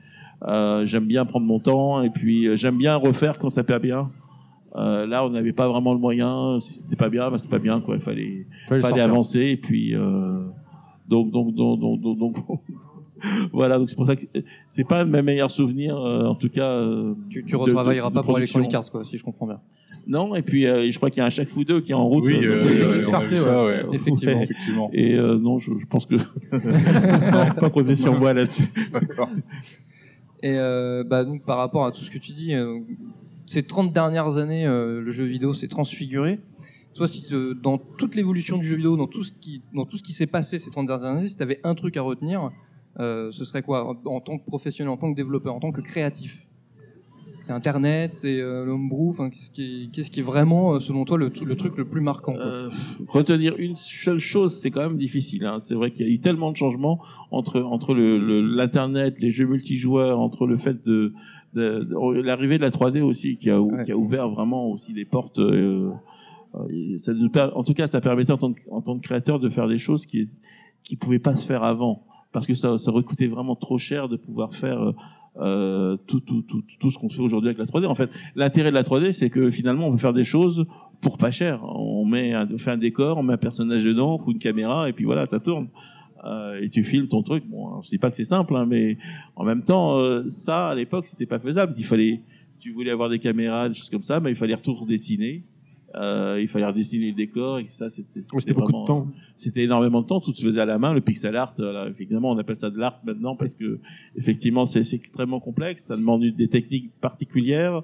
euh, 0.48 0.86
j'aime 0.86 1.06
bien 1.06 1.26
prendre 1.26 1.46
mon 1.46 1.60
temps 1.60 2.02
et 2.02 2.10
puis 2.10 2.48
euh, 2.48 2.56
j'aime 2.56 2.78
bien 2.78 2.96
refaire 2.96 3.38
quand 3.38 3.50
ça 3.50 3.64
pas 3.64 3.80
bien. 3.80 4.10
Euh, 4.76 5.08
là, 5.08 5.26
on 5.26 5.30
n'avait 5.30 5.54
pas 5.54 5.68
vraiment 5.68 5.94
le 5.94 6.00
moyen. 6.00 6.60
Si 6.60 6.74
c'était 6.74 6.96
pas 6.96 7.10
bien, 7.10 7.30
bah, 7.32 7.38
c'était 7.40 7.50
pas 7.50 7.60
bien, 7.60 7.82
quoi. 7.82 7.96
Il 7.96 8.02
fallait, 8.02 8.46
avancer 9.02 9.40
et 9.48 9.58
puis 9.58 9.96
euh, 9.96 10.42
donc 11.08 11.32
donc 11.32 11.54
donc 11.56 11.80
donc 11.80 12.00
donc, 12.02 12.18
donc 12.20 12.36
voilà. 13.52 13.78
Donc 13.80 13.90
c'est 13.90 13.96
pour 13.96 14.06
ça 14.06 14.16
que 14.16 14.26
c'est 14.68 14.88
pas 14.88 15.06
mes 15.06 15.22
meilleurs 15.22 15.52
souvenirs, 15.52 15.98
euh, 15.98 16.26
en 16.26 16.36
tout 16.36 16.50
cas. 16.50 16.70
euh, 16.72 17.14
Tu, 17.30 17.44
tu 17.44 17.52
de- 17.54 17.58
retravailleras 17.58 18.10
de- 18.10 18.14
pas 18.14 18.22
de 18.22 18.26
pour. 18.26 18.38
Electronic 18.38 18.74
Arts, 18.74 18.92
quoi, 18.92 19.04
si 19.06 19.18
je 19.18 19.24
comprends 19.24 19.48
bien. 19.48 19.60
Non, 20.08 20.34
et 20.36 20.42
puis 20.42 20.66
euh, 20.66 20.90
je 20.90 20.98
crois 20.98 21.10
qu'il 21.12 21.20
y 21.20 21.24
a 21.24 21.26
un 21.28 21.30
chaque 21.30 21.50
fou 21.50 21.64
deux 21.64 21.82
qui 21.82 21.92
est 21.92 21.96
en 21.96 22.06
route. 22.06 22.24
Oui, 22.26 22.38
euh, 22.44 22.56
euh, 22.56 22.66
euh, 22.66 22.86
on 22.88 22.90
a 22.90 22.94
Kickstarter, 22.96 23.28
vu 23.28 23.38
ça, 23.38 23.64
ouais. 23.66 23.86
Effectivement. 23.92 24.38
Ouais. 24.38 24.44
Effectivement. 24.44 24.90
Et 24.94 25.16
euh, 25.16 25.38
non, 25.38 25.60
je, 25.60 25.72
je 25.78 25.86
pense 25.86 26.06
que 26.08 26.16
non, 26.52 27.54
pas 27.60 27.70
compter 27.70 27.96
sur 27.96 28.18
moi 28.18 28.34
là-dessus. 28.34 28.64
D'accord. 28.92 29.30
Et 30.42 30.54
euh, 30.58 31.04
bah, 31.04 31.24
donc, 31.26 31.44
par 31.44 31.58
rapport 31.58 31.86
à 31.86 31.92
tout 31.92 32.02
ce 32.02 32.10
que 32.10 32.18
tu 32.18 32.32
dis, 32.32 32.54
euh, 32.56 32.80
ces 33.50 33.64
30 33.64 33.92
dernières 33.92 34.38
années, 34.38 34.68
euh, 34.68 35.02
le 35.02 35.10
jeu 35.10 35.26
vidéo 35.26 35.54
s'est 35.54 35.68
transfiguré. 35.68 36.40
Toi, 36.94 37.08
si 37.08 37.24
te- 37.24 37.54
dans 37.54 37.80
toute 37.80 38.14
l'évolution 38.14 38.60
du 38.60 38.68
jeu 38.68 38.76
vidéo, 38.76 38.96
dans 38.96 39.08
tout 39.08 39.24
ce 39.24 39.32
qui, 39.32 40.14
s'est 40.14 40.28
passé 40.28 40.60
ces 40.60 40.70
30 40.70 40.86
dernières 40.86 41.08
années, 41.10 41.28
si 41.28 41.36
tu 41.36 41.42
avais 41.42 41.60
un 41.64 41.74
truc 41.74 41.98
à 41.98 42.04
retenir, 42.04 42.52
euh, 43.00 43.32
ce 43.32 43.46
serait 43.46 43.64
quoi? 43.64 43.98
En, 44.06 44.20
tant 44.22 44.38
que 44.38 44.46
professionnel, 44.46 44.92
en 44.92 44.98
tant 44.98 45.10
que 45.12 45.16
développeur, 45.16 45.56
en 45.56 45.60
tant 45.60 45.72
que 45.72 45.82
créatif? 45.82 46.46
C'est 47.48 47.54
Internet, 47.54 48.14
c'est 48.14 48.40
euh, 48.40 48.66
l'homebrew, 48.66 49.16
qu'est-ce 49.92 50.12
qui, 50.12 50.20
est- 50.20 50.22
vraiment, 50.22 50.76
euh, 50.76 50.80
selon 50.80 51.04
toi, 51.04 51.18
le, 51.18 51.32
truc 51.32 51.76
le 51.76 51.86
plus 51.86 52.02
marquant 52.02 52.36
Euh, 52.38 52.70
retenir 53.08 53.56
une 53.58 53.76
seule 53.76 54.20
chose, 54.20 54.56
c'est 54.60 54.70
quand 54.70 54.82
même 54.84 54.98
difficile. 54.98 55.46
Hein. 55.46 55.58
C'est 55.58 55.74
vrai 55.74 55.90
qu'il 55.90 56.08
y 56.08 56.12
a 56.12 56.14
eu 56.14 56.20
tellement 56.20 56.52
de 56.52 56.58
changements 56.58 57.02
entre 57.32 57.96
l'internet, 57.96 59.16
les 59.18 59.32
jeux 59.32 59.48
multijoueurs, 59.48 60.20
entre 60.20 60.46
le 60.46 60.58
fait 60.58 60.86
de- 60.86 61.14
l'arrivée 61.54 62.58
de 62.58 62.62
la 62.64 62.70
3D 62.72 63.02
aussi, 63.02 63.38
qui 63.38 63.50
a 63.50 63.62
Ouais. 63.62 63.84
qui 63.84 63.92
a 63.92 63.98
ouvert 63.98 64.30
vraiment 64.30 64.70
aussi 64.72 64.94
des 64.94 65.06
portes. 65.06 65.40
euh, 65.40 65.92
euh, 66.56 66.98
ça 66.98 67.12
en 67.56 67.64
tout 67.64 67.74
cas, 67.74 67.88
ça 67.88 68.02
permettait 68.02 68.32
en 68.32 68.38
tant 68.38 68.54
que, 68.54 68.62
en 68.72 68.82
tant 68.82 68.98
que 68.98 69.02
créateur 69.04 69.40
de 69.40 69.50
faire 69.50 69.68
des 69.68 69.78
choses 69.78 70.06
qui 70.06 70.28
qui 70.84 70.96
pouvaient 70.96 71.20
pas 71.20 71.36
se 71.36 71.46
faire 71.46 71.64
avant, 71.64 72.04
parce 72.32 72.48
que 72.48 72.56
ça 72.56 72.78
ça 72.78 72.92
coûtait 72.92 73.28
vraiment 73.28 73.56
trop 73.56 73.78
cher 73.78 74.10
de 74.10 74.18
pouvoir 74.18 74.54
faire. 74.54 74.94
euh, 75.42 75.96
tout, 76.08 76.20
tout, 76.20 76.42
tout, 76.42 76.64
tout 76.80 76.92
ce 76.92 76.98
qu'on 76.98 77.10
fait 77.10 77.22
aujourd'hui 77.22 77.50
avec 77.50 77.60
la 77.60 77.66
3D. 77.66 77.86
En 77.86 77.96
fait, 77.96 78.10
l'intérêt 78.36 78.72
de 78.72 78.76
la 78.76 78.84
3D, 78.84 79.14
c'est 79.14 79.30
que 79.30 79.50
finalement, 79.52 79.88
on 79.88 79.92
peut 79.92 79.98
faire 79.98 80.12
des 80.12 80.26
choses 80.26 80.66
pour 81.02 81.18
pas 81.18 81.32
cher. 81.32 81.64
On 81.64 82.04
met 82.04 82.34
un, 82.34 82.46
on 82.52 82.58
fait 82.58 82.72
un 82.72 82.78
décor, 82.78 83.18
on 83.18 83.24
met 83.24 83.34
un 83.34 83.38
personnage 83.38 83.84
dedans, 83.86 84.16
on 84.16 84.20
fout 84.20 84.34
une 84.34 84.40
caméra, 84.40 84.90
et 84.90 84.94
puis 84.94 85.06
voilà, 85.06 85.26
ça 85.28 85.40
tourne. 85.40 85.68
Euh, 86.26 86.62
et 86.62 86.70
tu 86.70 86.84
filmes 86.84 87.08
ton 87.08 87.24
truc. 87.24 87.46
Bon, 87.48 87.82
je 87.82 87.90
dis 87.90 87.98
pas 87.98 88.10
que 88.10 88.18
c'est 88.18 88.26
simple, 88.26 88.56
hein, 88.56 88.66
mais 88.68 88.98
en 89.36 89.44
même 89.44 89.64
temps, 89.64 89.98
euh, 89.98 90.28
ça 90.28 90.70
à 90.70 90.76
l'époque 90.76 91.08
c'était 91.08 91.26
pas 91.26 91.40
faisable. 91.40 91.74
Il 91.78 91.86
fallait, 91.86 92.22
si 92.52 92.60
tu 92.60 92.72
voulais 92.72 92.92
avoir 92.92 93.10
des 93.10 93.20
caméras, 93.20 93.70
des 93.70 93.76
choses 93.76 93.90
comme 93.90 94.04
ça, 94.04 94.20
mais 94.20 94.32
il 94.32 94.36
fallait 94.36 94.56
retour 94.56 94.86
dessiner. 94.86 95.44
Euh, 95.96 96.38
il 96.40 96.48
fallait 96.48 96.68
redessiner 96.68 97.08
le 97.08 97.16
décor 97.16 97.60
et 97.60 97.68
ça 97.68 97.90
c'était 97.90 98.54
beaucoup 98.54 98.72
de 98.72 98.86
temps. 98.86 99.08
c'était 99.36 99.64
énormément 99.64 100.02
de 100.02 100.08
temps, 100.08 100.20
tout 100.20 100.34
se 100.34 100.46
faisait 100.46 100.62
à 100.62 100.66
la 100.66 100.78
main, 100.78 100.94
le 100.94 101.02
pixel 101.02 101.36
art, 101.36 101.56
euh, 101.60 101.74
là, 101.74 101.88
effectivement, 101.90 102.30
on 102.30 102.38
appelle 102.38 102.58
ça 102.58 102.70
de 102.70 102.78
l'art 102.78 103.00
maintenant 103.04 103.36
parce 103.36 103.56
que 103.56 103.80
effectivement 104.16 104.66
c'est 104.66 104.94
extrêmement 104.94 105.40
complexe, 105.40 105.86
ça 105.86 105.98
demande 105.98 106.24
des 106.24 106.48
techniques 106.48 106.92
particulières 107.02 107.82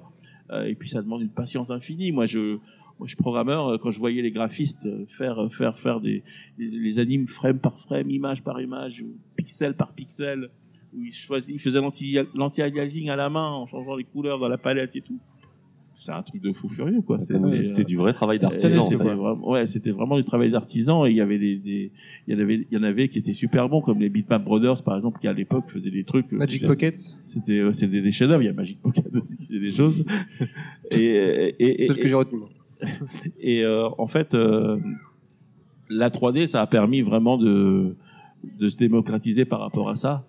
euh, 0.52 0.64
et 0.64 0.76
puis 0.76 0.88
ça 0.88 1.02
demande 1.02 1.22
une 1.22 1.30
patience 1.30 1.72
infinie. 1.72 2.12
Moi 2.12 2.26
je 2.26 2.58
moi 2.98 3.06
je 3.06 3.10
suis 3.10 3.16
programmeur 3.16 3.68
euh, 3.68 3.78
quand 3.78 3.90
je 3.90 3.98
voyais 3.98 4.22
les 4.22 4.30
graphistes 4.32 4.86
euh, 4.86 5.04
faire 5.06 5.38
euh, 5.38 5.48
faire 5.48 5.78
faire 5.78 6.00
des 6.00 6.22
les, 6.58 6.68
les 6.68 6.98
animes 6.98 7.26
frame 7.26 7.58
par 7.58 7.78
frame, 7.78 8.10
image 8.10 8.42
par 8.42 8.60
image 8.60 9.02
ou 9.02 9.16
pixel 9.36 9.74
par 9.74 9.92
pixel 9.92 10.50
où 10.94 11.02
ils 11.04 11.12
choisissent 11.12 11.54
ils 11.56 11.60
faisaient 11.60 11.80
l'anti 11.80 12.16
l'anti-aliasing 12.34 13.08
à 13.10 13.16
la 13.16 13.28
main 13.28 13.50
en 13.50 13.66
changeant 13.66 13.96
les 13.96 14.04
couleurs 14.04 14.38
dans 14.38 14.48
la 14.48 14.58
palette 14.58 14.96
et 14.96 15.02
tout. 15.02 15.18
C'est 15.98 16.12
un 16.12 16.22
truc 16.22 16.42
de 16.42 16.52
fou 16.52 16.68
furieux 16.68 17.00
quoi. 17.00 17.16
Vous 17.16 17.24
C'était, 17.24 17.80
euh, 17.80 17.84
du 17.84 17.96
vrai 17.96 18.12
travail 18.12 18.38
d'artisan. 18.38 18.82
c'était 18.82 19.02
vraiment- 19.02 19.48
ouais, 19.50 19.66
c'était 19.66 19.92
vraiment 19.92 20.18
du 20.18 20.24
travail 20.24 20.50
d'artisan 20.50 21.06
et 21.06 21.10
il 21.10 21.16
y 21.16 21.22
avait 21.22 21.38
des, 21.38 21.56
des- 21.58 21.90
il 22.28 22.34
y 22.34 22.36
en 22.36 22.40
avait, 22.42 22.66
il 22.70 22.74
y 22.74 22.76
en 22.78 22.82
avait 22.82 23.08
qui 23.08 23.18
étaient 23.18 23.32
super 23.32 23.70
bons 23.70 23.80
comme 23.80 23.98
les 23.98 24.10
Bitmap 24.10 24.44
Brothers 24.44 24.82
par 24.82 24.94
exemple 24.96 25.18
qui 25.18 25.26
à 25.26 25.32
l'époque 25.32 25.70
faisaient 25.70 25.90
des 25.90 26.04
trucs. 26.04 26.30
Magic 26.32 26.66
Pocket. 26.66 26.98
C'était, 27.24 27.60
euh, 27.60 27.72
c'était 27.72 28.02
des 28.02 28.12
chefs-d'œuvre. 28.12 28.42
Il 28.42 28.46
y 28.46 28.50
a 28.50 28.52
Magic 28.52 28.78
Pocket 28.82 29.06
aussi 29.16 29.36
qui 29.36 29.46
faisait 29.46 29.58
des 29.58 29.72
choses. 29.72 30.04
et, 30.90 30.98
et, 30.98 31.82
et, 31.84 31.86
Celle 31.86 31.96
que 31.96 32.08
j'ai 32.08 32.14
retenue. 32.14 32.42
et 33.40 33.64
euh, 33.64 33.88
en 33.98 34.06
fait, 34.06 34.34
euh, 34.34 34.78
la 35.88 36.10
3D, 36.10 36.46
ça 36.46 36.62
a 36.62 36.66
permis 36.66 37.02
vraiment 37.02 37.38
de, 37.38 37.96
de 38.58 38.68
se 38.68 38.76
démocratiser 38.76 39.44
par 39.44 39.60
rapport 39.60 39.88
à 39.88 39.96
ça. 39.96 40.26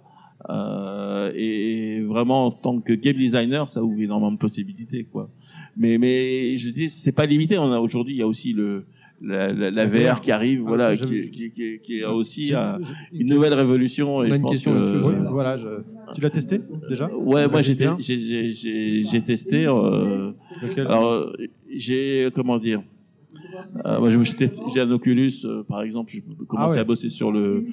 Euh, 0.50 1.32
et 1.36 2.02
vraiment, 2.02 2.48
en 2.48 2.52
tant 2.52 2.80
que 2.80 2.94
game 2.94 3.16
designer, 3.16 3.68
ça 3.70 3.84
ouvre 3.84 4.00
énormément 4.02 4.32
de 4.32 4.38
possibilités, 4.38 5.04
quoi. 5.04 5.30
Mais, 5.76 5.98
mais 5.98 6.56
je 6.56 6.70
dis, 6.70 6.90
c'est 6.90 7.12
pas 7.12 7.26
limité. 7.26 7.58
On 7.58 7.72
a 7.72 7.80
aujourd'hui, 7.80 8.16
il 8.16 8.20
y 8.20 8.22
a 8.22 8.28
aussi 8.28 8.54
le 8.54 8.86
la, 9.22 9.52
la, 9.54 9.72
la 9.72 9.86
VR 9.88 10.22
qui 10.22 10.32
arrive, 10.32 10.62
Ah, 10.64 10.68
voilà, 10.68 10.96
qui, 10.98 11.30
qui, 11.32 11.52
qui, 11.52 11.80
qui 11.80 12.00
est 12.00 12.06
aussi 12.06 12.54
un- 12.54 12.78
j'ai- 13.12 13.20
une 13.22 13.28
nouvelle 13.28 13.54
révolution. 13.54 14.18
On 14.18 14.24
Et 14.24 14.28
je 14.36 14.42
pense 14.42 14.52
question 14.52 14.74
que, 14.74 14.78
là-dessus. 14.78 15.06
Oui, 15.06 15.14
voilà, 15.32 15.58
je- 15.58 15.68
tu 16.16 16.22
l'as 16.22 16.30
testé 16.30 16.62
déjà 16.90 17.10
Ouais, 17.14 17.46
Tu 17.46 17.52
moi 17.52 17.62
j'ai 17.62 17.76
testé. 19.22 19.66
Euh, 19.68 20.32
alors 20.82 21.12
euh, 21.12 21.34
j'ai 21.70 22.30
comment 22.34 22.58
dire. 22.60 22.82
Euh, 23.86 24.00
moi, 24.00 24.10
je- 24.10 24.20
j'ai 24.74 24.80
un 24.82 24.92
Oculus, 24.92 25.34
euh, 25.46 25.64
par 25.64 25.82
exemple. 25.82 26.12
Je 26.12 26.20
commence 26.46 26.72
Ah 26.72 26.74
ouais. 26.74 26.80
à 26.80 26.84
bosser 26.84 27.10
sur 27.10 27.32
le 27.32 27.66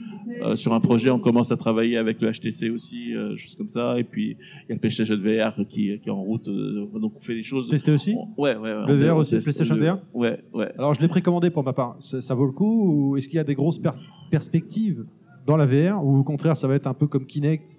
euh, 0.43 0.57
sur 0.57 0.73
un 0.75 0.81
projet. 0.81 1.11
On 1.11 1.19
commence 1.19 1.53
à 1.53 1.57
travailler 1.57 1.97
avec 1.97 2.21
le 2.21 2.31
HTC 2.31 2.71
aussi, 2.71 3.13
choses 3.37 3.55
comme 3.57 3.69
ça. 3.69 3.99
Et 3.99 4.05
puis 4.05 4.37
il 4.65 4.69
y 4.69 4.73
a 4.73 4.75
le 4.75 4.81
PlayStation 4.81 5.17
VR 5.17 5.55
qui, 5.69 5.99
qui 5.99 6.09
est 6.09 6.11
en 6.11 6.23
route. 6.23 6.45
donc 6.49 7.13
on 7.17 7.21
fait 7.21 7.35
des 7.35 7.43
choses. 7.43 7.69
Testé 7.71 7.93
aussi 7.93 8.15
Ouais, 8.37 8.57
ouais. 8.57 8.61
ouais, 8.75 8.87
Le 8.87 8.95
on 8.95 8.97
VR 8.97 9.17
on 9.17 9.19
aussi, 9.21 9.39
PlayStation 9.39 9.75
le- 9.77 9.85
VR 9.87 9.99
Ouais, 10.15 10.39
ouais. 10.55 10.71
Alors, 10.79 10.95
je 10.95 11.01
l'ai 11.01 11.09
précommandé 11.09 11.51
pour 11.51 11.65
ma 11.65 11.73
part. 11.73 11.97
Ça, 12.01 12.21
ça 12.21 12.35
vaut 12.35 12.47
le 12.47 12.53
coup 12.53 13.11
ou 13.13 13.17
est-ce 13.17 13.29
qu'il 13.29 13.37
y 13.37 13.41
a 13.41 13.45
des 13.45 13.55
grosses 13.55 13.79
per- 13.79 13.91
perspectives 14.31 15.05
dans 15.47 15.57
la 15.57 15.67
VR 15.67 16.05
ou 16.05 16.19
au 16.19 16.23
contraire, 16.25 16.57
ça 16.57 16.67
va 16.69 16.75
être 16.75 16.87
un 16.87 16.95
peu 16.95 17.07
comme 17.07 17.27
Kinect 17.27 17.79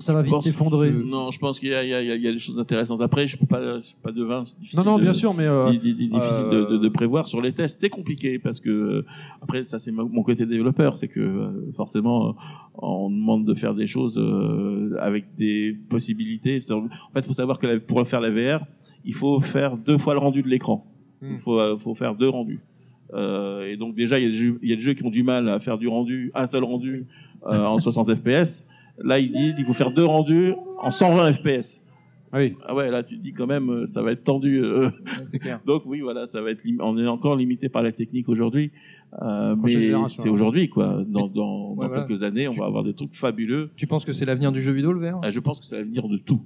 Ça 0.00 0.12
va 0.12 0.22
vite 0.22 0.32
s'effondrer. 0.40 0.90
Non, 0.90 1.30
je 1.30 1.38
pense 1.38 1.58
qu'il 1.58 1.68
y, 1.70 1.74
a- 1.74 1.84
y, 2.02 2.18
y 2.18 2.32
des 2.32 2.38
choses 2.38 2.58
intéressantes. 2.58 3.00
Après, 3.02 3.26
je 3.26 3.36
peux 3.36 3.46
pas, 3.46 3.80
je 3.80 3.92
pas 4.02 4.12
devin, 4.12 4.44
c'est 4.44 4.58
difficile. 4.58 4.78
Non, 4.80 4.84
non, 4.92 4.96
de- 4.98 5.02
bien 5.02 5.12
sûr, 5.12 5.32
mais 5.34 5.44
euh, 5.46 5.70
di- 5.70 5.78
di- 5.78 5.94
di- 5.94 6.08
difficile 6.08 6.48
de, 6.50 6.56
euh, 6.56 6.70
de- 6.72 6.78
de 6.78 6.88
prévoir 6.88 7.26
sur 7.28 7.40
les 7.40 7.52
tests. 7.52 7.80
C'est 7.80 7.88
compliqué 7.88 8.38
parce 8.38 8.60
que 8.60 8.70
euh, 8.70 9.04
après 9.42 9.64
ça 9.64 9.78
c'est 9.78 9.92
mon 9.92 10.22
côté 10.22 10.46
développeur, 10.46 10.96
c'est 10.96 11.08
que 11.08 11.70
forcément 11.74 12.36
on 12.74 13.10
demande 13.10 13.44
de 13.44 13.54
faire 13.54 13.74
des 13.74 13.86
choses 13.86 14.18
avec 15.00 15.34
des 15.36 15.76
possibilités. 15.88 16.60
En 16.70 16.82
fait, 17.14 17.20
il 17.20 17.22
faut 17.22 17.32
savoir 17.32 17.58
que 17.58 17.78
pour 17.78 18.06
faire 18.06 18.20
la 18.20 18.30
VR, 18.30 18.64
il 19.04 19.14
faut 19.14 19.40
faire 19.40 19.76
deux 19.76 19.98
fois 19.98 20.14
le 20.14 20.20
rendu 20.20 20.42
de 20.42 20.48
l'écran. 20.48 20.86
Hmm. 21.22 21.34
Il 21.34 21.38
faut, 21.38 21.78
faut 21.78 21.94
faire 21.94 22.14
deux 22.14 22.28
rendus. 22.28 22.60
Euh, 23.14 23.70
et 23.70 23.76
donc 23.76 23.94
déjà 23.94 24.18
il 24.18 24.24
y, 24.24 24.26
a 24.26 24.30
des 24.30 24.36
jeux, 24.36 24.58
il 24.62 24.68
y 24.68 24.72
a 24.72 24.76
des 24.76 24.82
jeux 24.82 24.94
qui 24.94 25.04
ont 25.04 25.10
du 25.10 25.22
mal 25.22 25.48
à 25.48 25.60
faire 25.60 25.78
du 25.78 25.86
rendu, 25.86 26.32
un 26.34 26.46
seul 26.48 26.64
rendu 26.64 27.06
euh, 27.46 27.64
en 27.64 27.78
60 27.78 28.12
FPS. 28.14 28.66
Là 29.02 29.18
ils 29.18 29.30
disent 29.32 29.56
il 29.58 29.64
faut 29.64 29.74
faire 29.74 29.90
deux 29.90 30.04
rendus 30.04 30.54
en 30.78 30.90
120 30.90 31.32
FPS. 31.34 31.82
oui. 32.32 32.54
Ah 32.66 32.74
ouais, 32.74 32.90
là 32.90 33.02
tu 33.02 33.16
te 33.18 33.22
dis 33.22 33.32
quand 33.32 33.46
même, 33.46 33.70
euh, 33.70 33.86
ça 33.86 34.02
va 34.02 34.12
être 34.12 34.24
tendu. 34.24 34.60
euh. 34.62 34.88
clair. 35.40 35.60
Donc 35.66 35.82
oui, 35.86 36.00
voilà, 36.00 36.26
ça 36.26 36.40
va 36.42 36.50
être. 36.50 36.62
On 36.80 36.96
est 36.98 37.06
encore 37.06 37.36
limité 37.36 37.68
par 37.68 37.82
la 37.82 37.92
technique 37.92 38.28
aujourd'hui, 38.28 38.72
euh, 39.22 39.54
mais 39.62 39.72
c'est 40.08 40.28
hein. 40.28 40.30
aujourd'hui 40.30 40.68
quoi. 40.68 41.02
Dans, 41.06 41.28
dans, 41.28 41.70
Ouais, 41.74 41.86
dans 41.86 41.88
voilà. 41.88 42.04
quelques 42.06 42.22
années, 42.22 42.48
on 42.48 42.52
Tu- 42.54 42.60
va 42.60 42.66
avoir 42.66 42.82
des 42.84 42.94
trucs 42.94 43.14
fabuleux. 43.14 43.70
Tu 43.76 43.86
penses 43.86 44.04
que 44.04 44.12
c'est 44.12 44.24
l'avenir 44.24 44.50
du 44.52 44.60
jeu 44.62 44.72
vidéo, 44.72 44.92
le 44.92 45.00
VR 45.10 45.20
Ah, 45.22 45.30
je 45.30 45.40
pense 45.40 45.60
que 45.60 45.66
c'est 45.66 45.76
l'avenir 45.76 46.08
de 46.08 46.16
tout. 46.18 46.40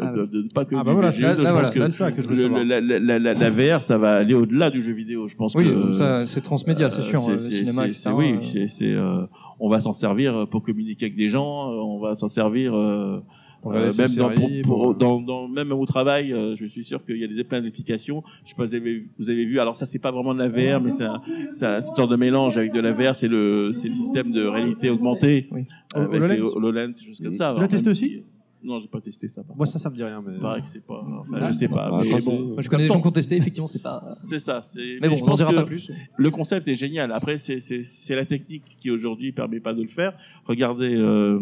Ah 0.00 0.12
de, 0.12 0.26
de- 0.26 0.48
pas 0.52 0.64
que 0.64 0.74
Ah 0.76 0.84
bah 0.84 0.92
voilà, 0.92 1.08
là, 1.08 1.14
je 1.14 1.20
voilà, 1.42 1.70
que 1.70 1.90
ça 1.90 2.12
que 2.12 2.22
je 2.22 2.28
veux 2.28 2.48
le- 2.48 2.64
la, 2.64 2.80
la, 2.80 3.18
la, 3.18 3.34
la, 3.34 3.50
VR, 3.50 3.80
ça 3.82 3.96
va 3.98 4.16
aller 4.16 4.34
au-delà 4.34 4.70
du 4.70 4.82
jeu 4.82 4.92
vidéo. 4.92 5.28
Je 5.28 5.36
pense 5.36 5.54
Oui, 5.54 5.64
que 5.64 6.26
c'est 6.26 6.40
transmédia, 6.42 6.90
c'est 6.90 7.00
euh, 7.00 7.04
sûr. 7.04 7.20
c'est- 7.22 7.30
euh, 7.32 7.38
c'est- 7.38 7.50
cinéma, 7.58 7.82
c'est- 7.82 7.88
etc. 7.88 8.00
c'est- 8.04 8.10
oui, 8.10 8.32
euh, 8.34 8.40
c'est, 8.42 8.68
c'est, 8.68 8.92
euh, 8.94 9.22
on 9.60 9.68
va 9.68 9.80
s'en 9.80 9.92
servir 9.92 10.46
pour 10.50 10.62
communiquer 10.62 11.06
avec 11.06 11.16
des 11.16 11.30
gens. 11.30 11.70
euh, 11.72 11.76
On 11.76 11.98
va 12.00 12.14
s'en 12.14 12.28
servir. 12.28 12.74
euh, 12.74 13.20
euh, 13.64 13.90
même 13.98 14.14
dans, 14.16 14.30
pour- 14.30 14.50
pour- 14.62 14.94
dans, 14.94 15.20
dans- 15.20 15.48
même 15.48 15.72
au 15.72 15.86
travail, 15.86 16.32
euh, 16.32 16.54
je 16.54 16.66
suis 16.66 16.84
sûr 16.84 17.04
qu'il 17.04 17.16
y 17.16 17.24
a 17.24 17.26
des 17.26 17.42
plein 17.42 17.60
d'applications. 17.62 18.22
Je 18.44 18.50
sais 18.50 18.54
pas, 18.54 18.64
vous 18.64 18.74
avez, 18.74 19.00
vous 19.18 19.30
avez 19.30 19.44
vu. 19.46 19.58
Alors 19.58 19.74
ça, 19.76 19.86
c'est 19.86 19.98
pas 19.98 20.12
vraiment 20.12 20.34
de 20.34 20.38
la 20.38 20.48
VR, 20.48 20.80
mais 20.80 20.90
c'est 20.92 21.04
un, 21.04 21.20
c'est 21.50 21.66
un 21.66 21.80
sorte 21.80 22.10
de 22.10 22.16
mélange 22.16 22.56
avec 22.58 22.72
de 22.72 22.80
la 22.80 22.92
VR. 22.92 23.16
C'est 23.16 23.26
le, 23.28 23.72
c'est 23.72 23.88
le 23.88 23.94
système 23.94 24.30
de 24.30 24.44
réalité 24.46 24.88
augmentée 24.90 25.48
Oui. 25.50 25.62
avec 25.94 26.14
HoloLens 26.22 26.34
les 26.34 26.40
HoloLens, 26.42 26.88
des 26.92 27.04
choses 27.06 27.20
comme 27.20 27.34
ça. 27.34 27.56
L'as 27.58 27.66
testé 27.66 27.90
aussi 27.90 28.08
si- 28.08 28.22
Non, 28.64 28.80
j'ai 28.80 28.88
pas 28.88 29.00
testé 29.00 29.28
ça. 29.28 29.42
par 29.44 29.54
Moi, 29.56 29.66
contre. 29.66 29.72
ça, 29.72 29.78
ça 29.78 29.90
me 29.90 29.94
dit 29.96 30.02
rien. 30.02 30.22
Mais... 30.26 30.34
Il 30.34 30.40
paraît 30.40 30.60
que 30.60 30.66
c'est 30.66 30.84
pas. 30.84 31.04
Enfin, 31.20 31.38
je 31.46 31.52
sais 31.52 31.68
pas. 31.68 31.90
Ah, 31.92 31.98
mais 32.02 32.10
quand 32.10 32.22
bon, 32.24 32.40
Moi, 32.54 32.62
je 32.62 32.68
connais 32.68 32.82
des 32.84 32.88
gens 32.88 33.00
qui 33.00 33.06
ont 33.06 33.12
testé, 33.12 33.36
effectivement, 33.36 33.66
c'est 33.68 33.82
pas. 33.82 34.04
c'est 34.10 34.40
ça. 34.40 34.60
C'est. 34.62 34.98
Mais 35.00 35.08
bon, 35.08 35.16
je 35.16 35.22
on 35.22 35.26
n'en 35.26 35.30
pense 35.32 35.36
dira 35.38 35.50
que 35.52 35.56
pas 35.56 35.64
plus. 35.64 35.90
le 36.16 36.30
concept 36.30 36.66
est 36.66 36.74
génial. 36.74 37.12
Après, 37.12 37.38
c'est 37.38 37.60
c'est 37.60 37.82
c'est 37.84 38.16
la 38.16 38.24
technique 38.24 38.64
qui 38.80 38.90
aujourd'hui 38.90 39.30
permet 39.32 39.60
pas 39.60 39.74
de 39.74 39.82
le 39.82 39.88
faire. 39.88 40.16
Regardez, 40.46 40.96
euh, 40.96 41.38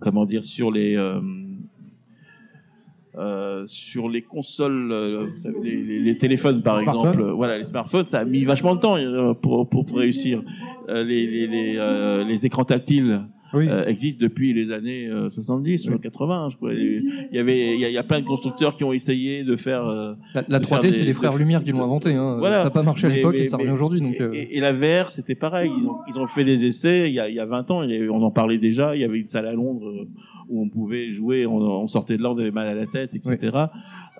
comment 0.00 0.24
dire, 0.26 0.42
sur 0.42 0.72
les 0.72 0.96
euh, 0.96 1.20
euh, 3.16 3.64
sur 3.66 4.08
les 4.08 4.22
consoles, 4.22 4.90
euh, 4.92 5.26
vous 5.30 5.36
savez, 5.36 5.58
les, 5.62 5.82
les- 5.82 5.98
les 6.00 6.16
téléphones 6.18 6.62
par 6.62 6.78
Smartphones. 6.78 7.08
exemple, 7.10 7.30
voilà, 7.32 7.58
les 7.58 7.64
smartphones, 7.64 8.06
ça 8.06 8.20
a 8.20 8.24
mis 8.24 8.44
vachement 8.44 8.74
de 8.76 8.80
temps 8.80 8.96
euh, 8.96 9.34
pour 9.34 9.68
pour, 9.68 9.84
pour 9.84 9.98
réussir. 9.98 10.42
Euh, 10.88 11.02
les 11.04 11.26
les 11.26 11.46
les, 11.48 11.74
euh, 11.78 12.24
les 12.24 12.46
écrans 12.46 12.64
tactiles 12.64 13.22
Oui. 13.52 13.66
euh, 13.68 13.84
existent 13.86 14.20
depuis 14.22 14.52
les 14.54 14.70
années 14.72 15.08
euh, 15.08 15.28
70 15.30 15.88
ou 15.90 15.98
80, 15.98 16.48
je 16.50 16.56
crois. 16.56 16.72
Il 16.72 17.04
y 17.32 17.38
avait, 17.38 17.74
il 17.74 17.80
y, 17.80 17.84
a- 17.84 17.88
il 17.88 17.94
y 17.94 17.98
a 17.98 18.02
plein 18.02 18.20
de 18.20 18.24
constructeurs 18.26 18.76
qui 18.76 18.84
ont 18.84 18.92
essayé 18.92 19.42
de 19.44 19.56
faire. 19.56 19.86
euh, 19.86 20.14
La, 20.34 20.44
la 20.48 20.58
de 20.60 20.66
faire 20.66 20.78
3D, 20.78 20.82
des- 20.82 20.92
c'est 20.92 21.04
les 21.04 21.14
frères 21.14 21.32
de- 21.32 21.38
Lumière 21.38 21.64
qui 21.64 21.72
l'ont 21.72 21.82
inventé. 21.82 22.14
Hein. 22.14 22.36
Voilà. 22.38 22.58
Ça 22.58 22.64
n'a 22.64 22.70
pas 22.70 22.82
marché 22.82 23.06
à 23.06 23.10
l'époque 23.10 23.34
et 23.34 23.48
ça 23.48 23.56
revient 23.56 23.70
aujourd'hui. 23.70 24.00
Donc, 24.00 24.20
euh, 24.20 24.30
et, 24.32 24.56
et 24.56 24.60
la 24.60 24.72
VR, 24.72 25.10
c'était 25.10 25.34
pareil. 25.34 25.70
Ils 25.76 25.86
ont, 25.88 25.96
ils 26.08 26.18
ont 26.18 26.26
fait 26.26 26.44
des 26.44 26.64
essais 26.64 27.08
il 27.08 27.14
y 27.14 27.20
a, 27.20 27.28
il 27.28 27.34
y 27.34 27.40
a 27.40 27.46
20 27.46 27.70
ans. 27.70 27.82
il 27.82 27.90
y 27.90 27.96
avait- 27.96 28.08
on 28.08 28.22
en 28.22 28.30
parlait 28.30 28.58
déjà. 28.58 28.94
Il 28.94 29.00
y 29.00 29.04
avait 29.04 29.18
une 29.20 29.28
salle 29.28 29.46
à 29.46 29.52
Londres 29.54 29.88
euh, 29.88 30.06
où 30.48 30.62
on 30.62 30.68
pouvait 30.68 31.08
jouer. 31.10 31.46
On, 31.46 31.56
on 31.56 31.86
sortait 31.88 32.16
de 32.16 32.22
là, 32.22 32.30
on 32.32 32.38
avait 32.38 32.50
mal 32.52 32.68
à 32.68 32.74
la 32.74 32.86
tête, 32.86 33.14
etc. 33.14 33.36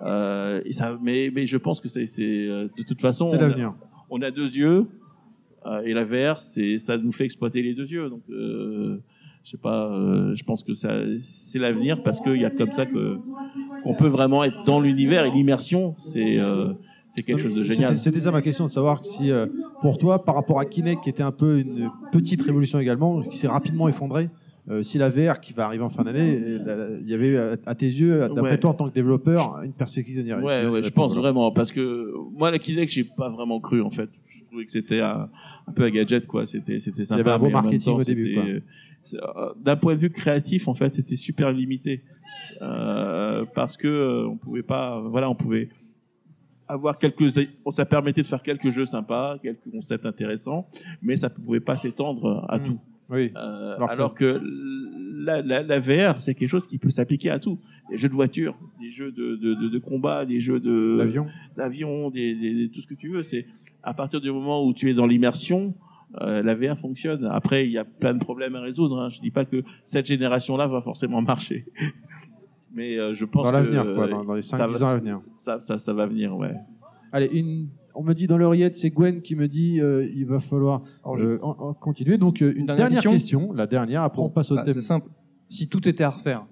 Euh, 0.03 0.61
et 0.65 0.73
ça, 0.73 0.97
mais, 1.01 1.31
mais 1.33 1.45
je 1.45 1.57
pense 1.57 1.79
que 1.79 1.87
c'est, 1.87 2.07
c'est 2.07 2.47
euh, 2.49 2.67
de 2.77 2.83
toute 2.83 3.01
façon, 3.01 3.27
C'est 3.27 3.35
on 3.37 3.39
a, 3.39 3.47
l'avenir. 3.47 3.73
on 4.09 4.21
a 4.21 4.31
deux 4.31 4.55
yeux 4.57 4.87
euh, 5.67 5.81
et 5.85 5.93
la 5.93 6.03
VR, 6.05 6.39
c'est, 6.39 6.79
ça 6.79 6.97
nous 6.97 7.11
fait 7.11 7.25
exploiter 7.25 7.61
les 7.61 7.75
deux 7.75 7.85
yeux. 7.87 8.09
Donc, 8.09 8.23
euh, 8.31 8.99
je 9.43 9.51
sais 9.51 9.57
pas. 9.57 9.91
euh, 9.93 10.35
je 10.35 10.43
pense 10.43 10.63
que 10.63 10.73
ça, 10.73 10.89
c'est 11.21 11.59
l'avenir 11.59 12.01
parce 12.03 12.19
qu'il 12.19 12.37
y 12.37 12.45
a 12.45 12.49
comme 12.49 12.71
ça 12.71 12.85
que 12.85 13.19
qu'on 13.81 13.95
peut 13.95 14.07
vraiment 14.07 14.43
être 14.43 14.63
dans 14.63 14.79
l'univers 14.79 15.25
et 15.25 15.31
l'immersion. 15.31 15.95
C'est 15.97 16.37
euh, 16.39 16.73
c'est 17.09 17.23
quelque 17.23 17.39
chose 17.39 17.55
de 17.55 17.63
génial. 17.63 17.95
C'était- 17.95 18.03
C'était 18.11 18.21
ça 18.21 18.31
ma 18.31 18.41
question, 18.41 18.65
de 18.65 18.71
savoir 18.71 19.03
si, 19.03 19.31
euh, 19.31 19.47
pour 19.79 19.97
toi, 19.97 20.23
par 20.23 20.35
rapport 20.35 20.59
à 20.59 20.65
Kinect, 20.65 21.01
qui 21.03 21.09
était 21.09 21.23
un 21.23 21.31
peu 21.31 21.59
une 21.59 21.89
petite 22.11 22.41
révolution 22.43 22.79
également, 22.79 23.21
qui 23.23 23.37
s'est 23.37 23.47
rapidement 23.47 23.87
effondrée, 23.89 24.29
euh, 24.69 24.83
si 24.83 24.97
la 24.97 25.09
VR 25.09 25.39
qui 25.39 25.53
va 25.53 25.65
arriver 25.65 25.83
en 25.83 25.89
fin 25.89 26.03
d'année, 26.03 26.39
euh, 26.39 26.99
il 27.01 27.09
y 27.09 27.13
avait 27.13 27.35
euh, 27.35 27.55
à 27.65 27.73
tes 27.75 27.87
yeux, 27.87 28.19
d'après 28.19 28.41
Ouais. 28.41 28.57
toi 28.59 28.69
en 28.69 28.73
tant 28.75 28.89
que 28.89 28.93
développeur, 28.93 29.61
une 29.63 29.73
perspective 29.73 30.15
de 30.15 30.21
venir. 30.21 30.37
Ouais, 30.43 30.67
ouais, 30.67 30.83
je 30.83 30.89
pense 30.89 31.15
vraiment 31.15 31.51
parce 31.51 31.71
que 31.71 32.13
moi 32.37 32.51
la 32.51 32.59
Kinect 32.59 32.91
j'ai 32.91 33.03
pas 33.03 33.29
vraiment 33.29 33.59
cru 33.59 33.81
en 33.81 33.89
fait. 33.89 34.09
Je 34.27 34.43
trouvais 34.45 34.65
que 34.65 34.71
c'était 34.71 35.01
un, 35.01 35.29
un 35.67 35.71
peu 35.71 35.83
un 35.83 35.89
gadget 35.89 36.27
quoi. 36.27 36.45
C'était 36.45 36.79
c'était 36.79 37.05
sympa. 37.05 37.21
avait 37.21 37.31
un 37.31 37.39
beau 37.39 37.49
marketing 37.49 37.93
temps, 37.93 37.99
au 37.99 38.03
début, 38.03 38.37
euh, 38.37 38.59
D'un 39.59 39.75
point 39.77 39.95
de 39.95 39.99
vue 39.99 40.09
créatif 40.11 40.67
en 40.67 40.75
fait, 40.75 40.93
c'était 40.93 41.15
super 41.17 41.51
limité 41.51 42.03
Euh, 42.61 43.43
parce 43.55 43.75
que 43.77 43.87
euh, 43.87 44.27
on 44.27 44.37
pouvait 44.37 44.61
pas, 44.61 45.01
voilà, 45.09 45.27
on 45.29 45.35
pouvait 45.35 45.69
avoir 46.67 46.97
quelques, 46.99 47.23
ça 47.69 47.85
permettait 47.85 48.21
de 48.21 48.27
faire 48.27 48.41
quelques 48.43 48.69
jeux 48.71 48.85
sympas, 48.85 49.37
quelques 49.41 49.69
concepts 49.71 50.05
intéressants, 50.05 50.67
mais 51.01 51.17
ça 51.17 51.29
pouvait 51.31 51.59
pas 51.59 51.77
s'étendre 51.77 52.45
à 52.49 52.59
Mm. 52.59 52.63
tout. 52.63 52.79
Oui. 53.11 53.31
Euh, 53.35 53.75
Alors 53.75 53.89
alors, 53.91 54.13
que- 54.15 54.37
que, 54.37 54.41
la, 55.23 55.41
la, 55.41 55.61
la 55.63 55.79
VR, 55.79 56.19
c'est 56.21 56.33
quelque 56.33 56.49
chose 56.49 56.65
qui 56.65 56.77
peut 56.79 56.89
s'appliquer 56.89 57.29
à 57.29 57.37
tout. 57.39 57.59
Des 57.91 57.97
jeux 57.97 58.09
de 58.09 58.13
voiture, 58.13 58.57
des 58.81 58.89
jeux 58.89 59.11
de, 59.11 59.35
de, 59.35 59.53
de, 59.53 59.67
de 59.69 59.79
combat, 59.79 60.25
des 60.25 60.39
jeux 60.39 60.59
de 60.59 60.97
d'avion, 61.55 62.09
des, 62.09 62.33
des- 62.35 62.55
des- 62.55 62.69
tout 62.69 62.81
ce 62.81 62.87
que 62.87 62.95
tu 62.95 63.09
veux. 63.09 63.21
C'est 63.23 63.45
à 63.83 63.93
partir 63.93 64.21
du 64.21 64.31
moment 64.31 64.65
où 64.65 64.73
tu 64.73 64.89
es 64.89 64.93
dans 64.93 65.05
l'immersion, 65.07 65.75
euh, 66.21 66.41
la 66.41 66.55
VR 66.55 66.77
fonctionne. 66.77 67.25
Après, 67.25 67.65
il 67.65 67.71
y 67.71 67.77
a 67.77 67.85
plein 67.85 68.13
de 68.13 68.19
problèmes 68.19 68.55
à 68.55 68.61
résoudre. 68.61 68.99
Hein. 68.99 69.09
Je 69.09 69.21
dis 69.21 69.31
pas 69.31 69.45
que 69.45 69.61
cette 69.83 70.07
génération-là 70.07 70.67
va 70.67 70.81
forcément 70.81 71.21
marcher, 71.21 71.65
mais 72.73 72.97
euh, 72.97 73.13
je 73.13 73.25
pense 73.25 73.43
Dans 73.43 73.51
que 73.51 73.55
l'avenir, 73.57 73.83
quoi, 73.95 74.07
dans, 74.07 74.23
dans 74.23 74.33
les 74.35 74.41
ça 74.41 74.67
5-10 74.67 74.71
va- 74.79 74.85
ans 74.85 74.89
à 74.89 74.97
venir. 74.97 75.21
Ça, 75.35 75.59
ça, 75.59 75.77
ça 75.79 75.93
va 75.93 76.07
venir, 76.07 76.35
ouais. 76.35 76.53
Allez, 77.11 77.29
une... 77.33 77.67
on 77.95 78.03
me 78.03 78.13
dit 78.13 78.27
dans 78.27 78.37
l'oreillette, 78.37 78.77
c'est 78.77 78.89
Gwen 78.89 79.21
qui 79.21 79.35
me 79.35 79.47
dit 79.47 79.79
euh, 79.81 80.07
il 80.13 80.25
va 80.25 80.39
falloir 80.39 80.81
euh, 81.05 81.37
en- 81.41 81.55
en 81.59 81.73
continuer. 81.73 82.17
Donc, 82.17 82.41
euh, 82.41 82.53
une 82.55 82.65
Dernière 82.65 82.89
dernière, 82.89 83.01
question 83.03 83.11
question. 83.41 83.53
la 83.53 83.67
dernière, 83.67 84.01
après 84.03 84.21
on 84.21 84.29
passe 84.29 84.51
au 84.51 84.55
Bah, 84.55 84.63
thème. 84.63 84.75
C'est 84.75 84.81
simple. 84.81 85.09
Si 85.49 85.67
tout 85.67 85.87
était 85.87 86.03
à 86.03 86.09
refaire, 86.09 86.45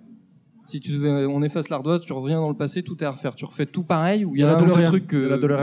si 0.67 0.79
tu 0.79 0.91
devais, 0.91 1.25
on 1.25 1.41
efface 1.41 1.69
l'ardoise, 1.69 2.01
tu 2.01 2.13
reviens 2.13 2.39
dans 2.39 2.49
le 2.49 2.55
passé, 2.55 2.83
tout 2.83 3.01
est 3.03 3.05
à 3.07 3.11
refaire. 3.11 3.33
Tu 3.35 3.45
refais 3.45 3.65
tout 3.65 3.83
pareil 3.83 4.25
ou 4.25 4.35
il 4.35 4.41
y 4.41 4.43
a 4.43 4.47
la 4.47 4.57
un 4.57 4.61
ou 4.63 4.87
trucs 4.87 5.07
que, 5.07 5.15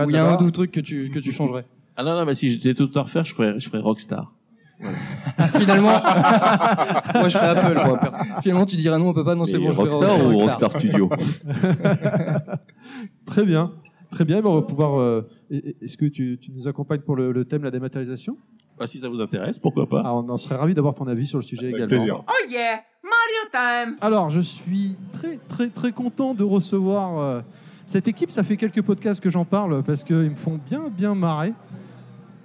il 0.09 0.15
y 0.15 0.17
a 0.17 0.27
un 0.31 0.35
ou 0.35 0.45
deux 0.45 0.51
trucs 0.51 0.73
que 0.73 0.81
tu, 0.81 1.11
que 1.11 1.19
tu 1.21 1.33
changerais? 1.33 1.65
Ah 1.97 2.03
non, 2.05 2.15
non, 2.17 2.25
mais 2.25 2.35
si 2.35 2.51
j'étais 2.51 2.75
tout 2.75 2.91
à 2.99 3.03
refaire, 3.03 3.25
je 3.25 3.35
ferais, 3.35 3.59
je 3.61 3.69
ferais 3.69 3.81
Rockstar. 3.81 4.33
Finalement, 5.55 5.89
moi 7.15 7.29
je 7.29 7.31
serais 7.31 7.47
Apple. 7.49 7.75
Moi. 7.83 8.01
Finalement, 8.43 8.67
tu 8.67 8.77
dirais 8.77 8.99
non, 8.99 9.09
on 9.09 9.15
peut 9.15 9.25
pas, 9.25 9.35
non, 9.35 9.47
c'est 9.47 9.59
bon. 9.59 9.69
je 9.71 9.75
fais 9.75 9.81
Rockstar 9.81 10.27
ou 10.27 10.37
Rockstar 10.37 10.73
Studio 10.73 11.09
Très 13.27 13.45
bien. 13.45 13.73
Très 14.17 14.25
bien, 14.25 14.41
mais 14.41 14.49
on 14.49 14.55
va 14.55 14.63
pouvoir. 14.63 14.99
euh, 14.99 15.29
Est-ce 15.51 15.99
que 15.99 16.07
tu, 16.07 16.39
tu 16.41 16.51
nous 16.53 16.67
accompagnes 16.69 17.01
pour 17.03 17.17
le, 17.17 17.33
le 17.33 17.45
thème 17.45 17.63
la 17.65 17.71
dématérialisation? 17.71 18.39
Bah, 18.79 18.87
si 18.87 18.99
ça 18.99 19.11
vous 19.11 19.21
intéresse, 19.21 19.59
pourquoi 19.59 19.87
pas 19.87 20.01
Ah, 20.07 20.15
On 20.15 20.27
en 20.31 20.39
serait 20.39 20.57
ravi 20.57 20.73
d'avoir 20.73 20.95
ton 20.95 21.07
avis 21.07 21.27
sur 21.27 21.37
le 21.37 21.45
sujet 21.45 21.65
Avec 21.67 21.77
également. 21.77 21.89
plaisir. 21.97 22.23
Oh 22.27 22.51
yeah, 22.51 22.81
Mario 23.05 23.51
time! 23.53 23.97
Alors, 24.01 24.31
je 24.31 24.41
suis 24.41 24.97
très, 25.13 25.39
très, 25.51 25.69
très 25.69 25.93
content 25.93 26.33
de 26.33 26.45
recevoir 26.45 27.19
euh, 27.19 27.41
cette 27.87 28.09
équipe. 28.09 28.31
Ça 28.31 28.43
fait 28.43 28.57
quelques 28.57 28.81
podcasts 28.81 29.21
que 29.23 29.29
j'en 29.29 29.45
parle 29.45 29.83
parce 29.83 30.03
qu'ils 30.03 30.31
me 30.31 30.35
font 30.37 30.59
bien, 30.67 30.85
bien 30.89 31.15
marrer. 31.15 31.53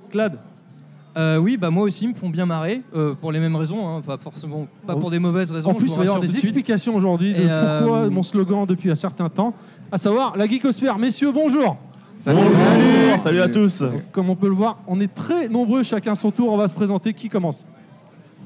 Clad, 0.09 0.37
Euh, 1.17 1.37
oui, 1.37 1.55
bah 1.57 1.69
moi 1.69 1.83
aussi, 1.83 2.03
ils 2.05 2.09
me 2.09 2.13
font 2.15 2.29
bien 2.29 2.45
marrer, 2.45 2.81
euh, 2.95 3.13
pour 3.13 3.31
les 3.33 3.39
mêmes 3.39 3.55
raisons, 3.57 3.85
hein, 3.87 4.01
pas 4.01 4.17
forcément, 4.17 4.67
pas 4.87 4.95
pour 4.97 5.09
des 5.11 5.19
mauvaises 5.19 5.51
raisons. 5.51 5.69
en 5.69 5.73
plus, 5.73 5.91
il 5.93 5.97
va 5.97 6.03
y 6.03 6.07
avoir 6.07 6.21
des 6.21 6.37
explications 6.37 6.95
aujourd'hui 6.95 7.33
de 7.33 7.39
euh, 7.41 7.79
pourquoi 7.79 8.09
mon 8.09 8.23
slogan 8.23 8.65
depuis 8.65 8.89
un 8.91 8.95
certain 8.95 9.27
temps, 9.29 9.53
à 9.91 9.97
savoir 9.97 10.37
la 10.37 10.47
geekosphère. 10.47 10.97
Messieurs, 10.97 11.31
bonjour 11.31 11.77
Bonjour, 12.23 13.17
salut 13.17 13.41
à 13.41 13.49
tous. 13.49 13.83
Comme 14.11 14.29
on 14.29 14.35
peut 14.35 14.47
le 14.47 14.53
voir, 14.53 14.77
on 14.85 14.99
est 14.99 15.11
très 15.11 15.49
nombreux, 15.49 15.81
chacun 15.81 16.13
son 16.13 16.29
tour. 16.29 16.53
On 16.53 16.57
va 16.57 16.67
se 16.67 16.73
présenter. 16.75 17.13
Qui 17.15 17.29
commence? 17.29 17.65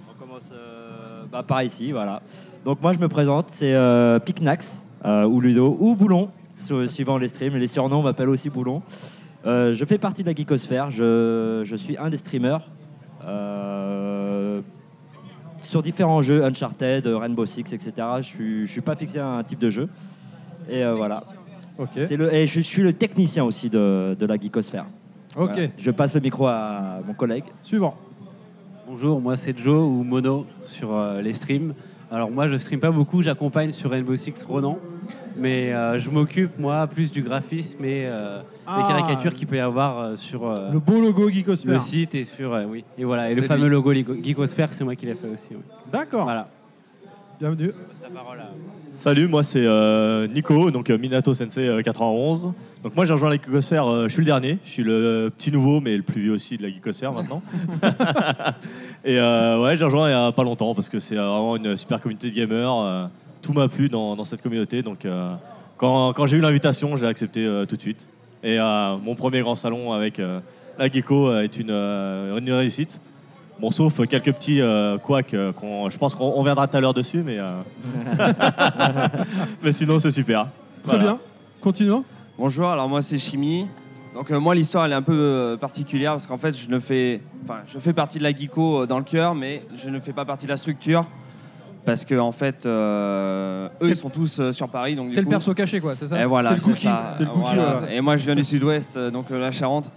On 0.09 0.17
commence 0.17 0.43
euh, 0.53 1.23
bah, 1.29 1.43
par 1.43 1.61
ici, 1.61 1.91
voilà. 1.91 2.21
Donc 2.63 2.81
moi 2.81 2.93
je 2.93 2.99
me 2.99 3.09
présente, 3.09 3.47
c'est 3.49 3.73
euh, 3.75 4.17
Picnax, 4.19 4.87
euh, 5.03 5.25
ou 5.25 5.41
Ludo, 5.41 5.75
ou 5.77 5.93
Boulon, 5.93 6.29
su- 6.57 6.87
suivant 6.87 7.17
les 7.17 7.27
streams. 7.27 7.55
Les 7.57 7.67
surnoms 7.67 8.01
m'appellent 8.01 8.29
aussi 8.29 8.49
Boulon. 8.49 8.81
Euh, 9.45 9.73
je 9.73 9.83
fais 9.83 9.97
partie 9.97 10.23
de 10.23 10.29
la 10.29 10.33
Geekosphère, 10.35 10.89
je, 10.89 11.61
je 11.65 11.75
suis 11.75 11.97
un 11.97 12.09
des 12.09 12.17
streamers 12.17 12.61
euh, 13.25 14.61
sur 15.63 15.83
différents 15.83 16.21
jeux, 16.21 16.45
Uncharted, 16.45 17.05
Rainbow 17.07 17.45
Six, 17.45 17.59
etc. 17.73 17.91
Je 18.17 18.21
suis, 18.21 18.65
je 18.67 18.71
suis 18.71 18.81
pas 18.81 18.95
fixé 18.95 19.19
à 19.19 19.27
un 19.27 19.43
type 19.43 19.59
de 19.59 19.69
jeu. 19.69 19.89
Et 20.69 20.83
euh, 20.83 20.93
voilà. 20.95 21.21
Ok. 21.77 21.89
C'est 21.95 22.17
le, 22.17 22.33
et 22.33 22.47
je 22.47 22.61
suis 22.61 22.81
le 22.81 22.93
technicien 22.93 23.43
aussi 23.43 23.69
de, 23.69 24.15
de 24.19 24.25
la 24.25 24.35
Geekosphère. 24.37 24.85
Ok. 25.37 25.49
Voilà. 25.51 25.67
Je 25.77 25.91
passe 25.91 26.13
le 26.15 26.21
micro 26.21 26.47
à 26.47 26.99
mon 27.05 27.13
collègue. 27.13 27.43
Suivant. 27.61 27.95
Bonjour, 28.87 29.19
moi 29.19 29.35
c'est 29.35 29.57
Joe 29.57 29.81
ou 29.83 30.03
Mono 30.03 30.45
sur 30.61 30.95
euh, 30.95 31.21
les 31.21 31.33
streams. 31.33 31.73
Alors 32.11 32.29
moi 32.29 32.47
je 32.47 32.55
stream 32.57 32.79
pas 32.79 32.91
beaucoup, 32.91 33.21
j'accompagne 33.23 33.71
sur 33.71 33.89
Rainbow 33.89 34.15
Six 34.15 34.43
Ronan, 34.43 34.77
mais 35.35 35.73
euh, 35.73 35.99
je 35.99 36.09
m'occupe 36.11 36.57
moi 36.59 36.85
plus 36.85 37.11
du 37.11 37.23
graphisme 37.23 37.83
et 37.83 38.05
euh, 38.05 38.41
Ah. 38.67 38.83
des 38.83 38.87
caricatures 38.93 39.33
qu'il 39.33 39.47
peut 39.47 39.55
y 39.57 39.59
avoir 39.59 39.99
euh, 39.99 40.15
sur 40.15 40.47
euh, 40.47 40.71
Le 40.71 40.79
beau 40.79 41.01
logo 41.01 41.29
Geekosphère. 41.29 41.73
le 41.73 41.79
site 41.79 42.13
et 42.13 42.25
sur 42.25 42.53
euh, 42.53 42.65
oui 42.65 42.85
et 42.97 43.03
voilà 43.03 43.31
et 43.31 43.35
le 43.35 43.41
C'est 43.41 43.47
fameux 43.47 43.63
lui. 43.65 43.71
logo 43.71 43.91
Ligo- 43.91 44.23
Geekosphère 44.23 44.71
c'est 44.71 44.83
moi 44.83 44.95
qui 44.95 45.07
l'ai 45.07 45.15
fait 45.15 45.27
aussi. 45.29 45.49
oui. 45.51 45.61
D'accord. 45.91 46.23
Voilà. 46.25 46.47
Bienvenue. 47.39 47.71
Salut, 48.97 49.27
moi 49.27 49.43
c'est 49.43 49.63
euh, 49.65 50.27
Nico, 50.27 50.71
donc 50.71 50.89
euh, 50.89 50.97
Minato 50.97 51.33
Sensei 51.33 51.67
euh, 51.67 51.81
91. 51.81 52.53
Donc 52.83 52.95
moi 52.95 53.05
j'ai 53.05 53.13
rejoint 53.13 53.29
la 53.29 53.35
Geekosphère, 53.35 53.87
euh, 53.87 54.07
je 54.07 54.13
suis 54.13 54.21
le 54.21 54.25
dernier, 54.25 54.57
je 54.63 54.69
suis 54.69 54.83
le 54.83 55.31
petit 55.37 55.51
nouveau 55.51 55.81
mais 55.81 55.97
le 55.97 56.03
plus 56.03 56.21
vieux 56.21 56.31
aussi 56.33 56.57
de 56.57 56.63
la 56.63 56.69
Geekosphère 56.69 57.11
maintenant. 57.11 57.43
Et 59.05 59.19
euh, 59.19 59.61
ouais, 59.61 59.77
j'ai 59.77 59.85
rejoint 59.85 60.07
il 60.07 60.11
y 60.11 60.15
a 60.15 60.31
pas 60.31 60.43
longtemps 60.43 60.73
parce 60.73 60.89
que 60.89 60.99
c'est 60.99 61.17
euh, 61.17 61.27
vraiment 61.27 61.57
une 61.57 61.77
super 61.77 62.01
communauté 62.01 62.31
de 62.31 62.35
gamers. 62.35 62.73
euh, 62.79 63.05
tout 63.41 63.53
m'a 63.53 63.67
plu 63.67 63.89
dans, 63.89 64.15
dans 64.15 64.23
cette 64.23 64.41
communauté, 64.41 64.81
donc 64.81 65.05
euh, 65.05 65.35
quand, 65.77 66.13
quand 66.13 66.25
j'ai 66.25 66.37
eu 66.37 66.41
l'invitation, 66.41 66.95
j'ai 66.95 67.05
accepté 67.05 67.45
euh, 67.45 67.65
tout 67.65 67.75
de 67.75 67.81
suite. 67.81 68.07
Et 68.43 68.59
euh, 68.59 68.97
mon 68.97 69.13
premier 69.13 69.41
grand 69.41 69.55
salon 69.55 69.93
avec 69.93 70.19
euh, 70.19 70.39
la 70.79 70.89
Gecko 70.89 71.29
euh, 71.29 71.43
est 71.43 71.57
une, 71.57 71.69
euh, 71.69 72.37
une 72.39 72.51
réussite. 72.51 72.99
Bon, 73.59 73.71
sauf 73.71 74.05
quelques 74.07 74.33
petits 74.33 74.59
euh, 74.61 74.97
couacs, 74.97 75.33
euh, 75.33 75.53
qu'on- 75.53 75.89
je 75.89 75.97
pense 75.97 76.13
qu'on 76.13 76.33
on 76.35 76.43
viendra 76.43 76.67
tout 76.67 76.75
à 76.75 76.81
l'heure 76.81 76.93
dessus, 76.93 77.23
mais, 77.25 77.37
euh, 77.39 77.61
mais 79.63 79.71
sinon 79.71 79.97
c'est 79.99 80.11
super. 80.11 80.47
Très 80.83 80.97
Voilà. 80.97 81.03
bien. 81.03 81.19
Continuons. 81.61 82.03
Bonjour, 82.37 82.67
alors 82.67 82.89
moi 82.89 83.01
c'est 83.01 83.17
Chimie. 83.17 83.67
Donc 84.13 84.29
euh, 84.31 84.39
moi 84.39 84.55
l'histoire 84.55 84.85
elle 84.85 84.91
est 84.91 84.95
un 84.95 85.01
peu 85.01 85.13
euh, 85.17 85.57
particulière 85.57 86.11
parce 86.13 86.27
qu'en 86.27 86.37
fait 86.37 86.55
je 86.57 86.69
ne 86.69 86.79
fais, 86.79 87.21
enfin 87.43 87.59
je 87.67 87.79
fais 87.79 87.93
partie 87.93 88.17
de 88.17 88.23
la 88.23 88.31
Geeko 88.33 88.81
euh, 88.83 88.85
dans 88.87 88.97
le 88.97 89.03
cœur, 89.05 89.35
mais 89.35 89.63
je 89.77 89.89
ne 89.89 89.99
fais 89.99 90.13
pas 90.13 90.25
partie 90.25 90.45
de 90.45 90.51
la 90.51 90.57
structure 90.57 91.05
parce 91.85 92.03
que 92.05 92.17
en 92.19 92.31
fait 92.31 92.65
euh, 92.65 93.67
eux 93.81 93.89
ils 93.89 93.95
sont 93.95 94.09
tous 94.09 94.39
euh, 94.39 94.51
sur 94.51 94.67
Paris 94.69 94.95
donc 94.95 95.09
du 95.09 95.15
T'es 95.15 95.21
le 95.21 95.25
coup- 95.25 95.31
perso 95.31 95.53
caché, 95.53 95.79
quoi, 95.79 95.95
c'est 95.95 96.07
ça? 96.07 96.21
Et 96.21 96.25
voilà, 96.25 96.49
C'est 96.49 96.55
le 96.55 96.61
c'est 96.61 96.69
cookie. 96.71 96.83
ça. 96.83 97.11
C'est 97.17 97.23
le 97.23 97.29
cookie, 97.29 97.41
Voilà. 97.55 97.77
voilà. 97.79 97.93
Et 97.93 98.01
moi, 98.01 98.15
je 98.17 98.25
viens 98.25 98.35
du 98.35 98.43
sud-ouest, 98.43 98.95
euh, 98.97 99.11
donc 99.11 99.31
euh, 99.31 99.39
la 99.39 99.51
Charente. 99.51 99.89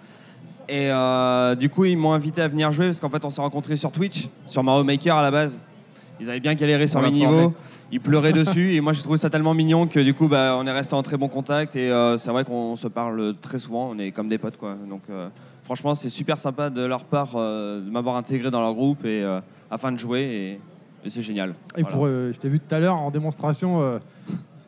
Et 0.69 0.90
euh, 0.90 1.55
du 1.55 1.70
coup, 1.70 1.86
ils 1.86 1.97
m'ont 1.97 2.12
invité 2.12 2.43
à 2.43 2.49
venir 2.49 2.70
jouer 2.73 2.86
parce 2.86 3.01
qu'en 3.01 3.09
fait, 3.09 3.24
on 3.24 3.31
s'est 3.31 3.40
rencontrés 3.40 3.77
sur 3.77 3.90
Twitch, 3.90 4.28
sur 4.47 4.62
Mario 4.62 4.85
Maker 4.85 5.16
à 5.16 5.23
la 5.23 5.31
base. 5.31 5.59
Ils 6.20 6.28
avaient 6.28 6.40
bien 6.40 6.55
galéré 6.55 6.86
sur 6.86 7.01
mes 7.01 7.11
niveaux. 7.11 7.55
Ils 7.90 8.01
pleuraient 8.01 8.32
dessus 8.35 8.74
et 8.74 8.81
moi, 8.82 8.93
j'ai 8.93 9.03
trouvé 9.03 9.16
ça 9.16 9.31
tellement 9.31 9.55
mignon 9.55 9.86
que 9.86 10.01
du 10.01 10.12
coup, 10.12 10.28
bah, 10.28 10.57
on 10.59 10.66
est 10.66 10.73
resté 10.73 10.95
en 10.95 11.03
très 11.03 11.16
bon 11.16 11.28
contact. 11.28 11.74
Et 11.74 11.90
euh, 11.90 12.19
c'est 12.19 12.31
vrai 12.31 12.45
qu'on 12.45 12.77
se 12.77 12.86
parle 12.86 13.35
très 13.40 13.59
souvent. 13.59 13.90
On 13.90 13.99
est 13.99 14.11
comme 14.11 14.28
des 14.28 14.36
potes, 14.36 14.59
quoi. 14.59 14.77
Donc, 14.89 15.01
euh, 15.09 15.28
franchement, 15.62 15.95
c'est 15.95 16.11
super 16.11 16.39
sympa 16.39 16.69
de 16.69 16.82
leur 16.85 17.05
part 17.05 17.35
de 17.35 17.90
m'avoir 17.90 18.16
intégré 18.16 18.51
dans 18.51 18.61
leur 18.61 18.74
groupe 18.74 19.07
et 19.07 19.24
afin 19.70 19.90
de 19.90 19.99
jouer. 19.99 20.20
Et, 20.20 20.61
et 21.07 21.11
c'est 21.11 21.23
génial. 21.23 21.55
Et 21.78 21.82
Voilà. 21.82 21.97
pour, 21.97 22.07
je 22.07 22.39
t'ai 22.39 22.51
vu 22.51 22.61
tout 22.61 22.74
à 22.74 22.78
l'heure 22.78 22.97
en 22.97 23.11
démonstration. 23.11 23.99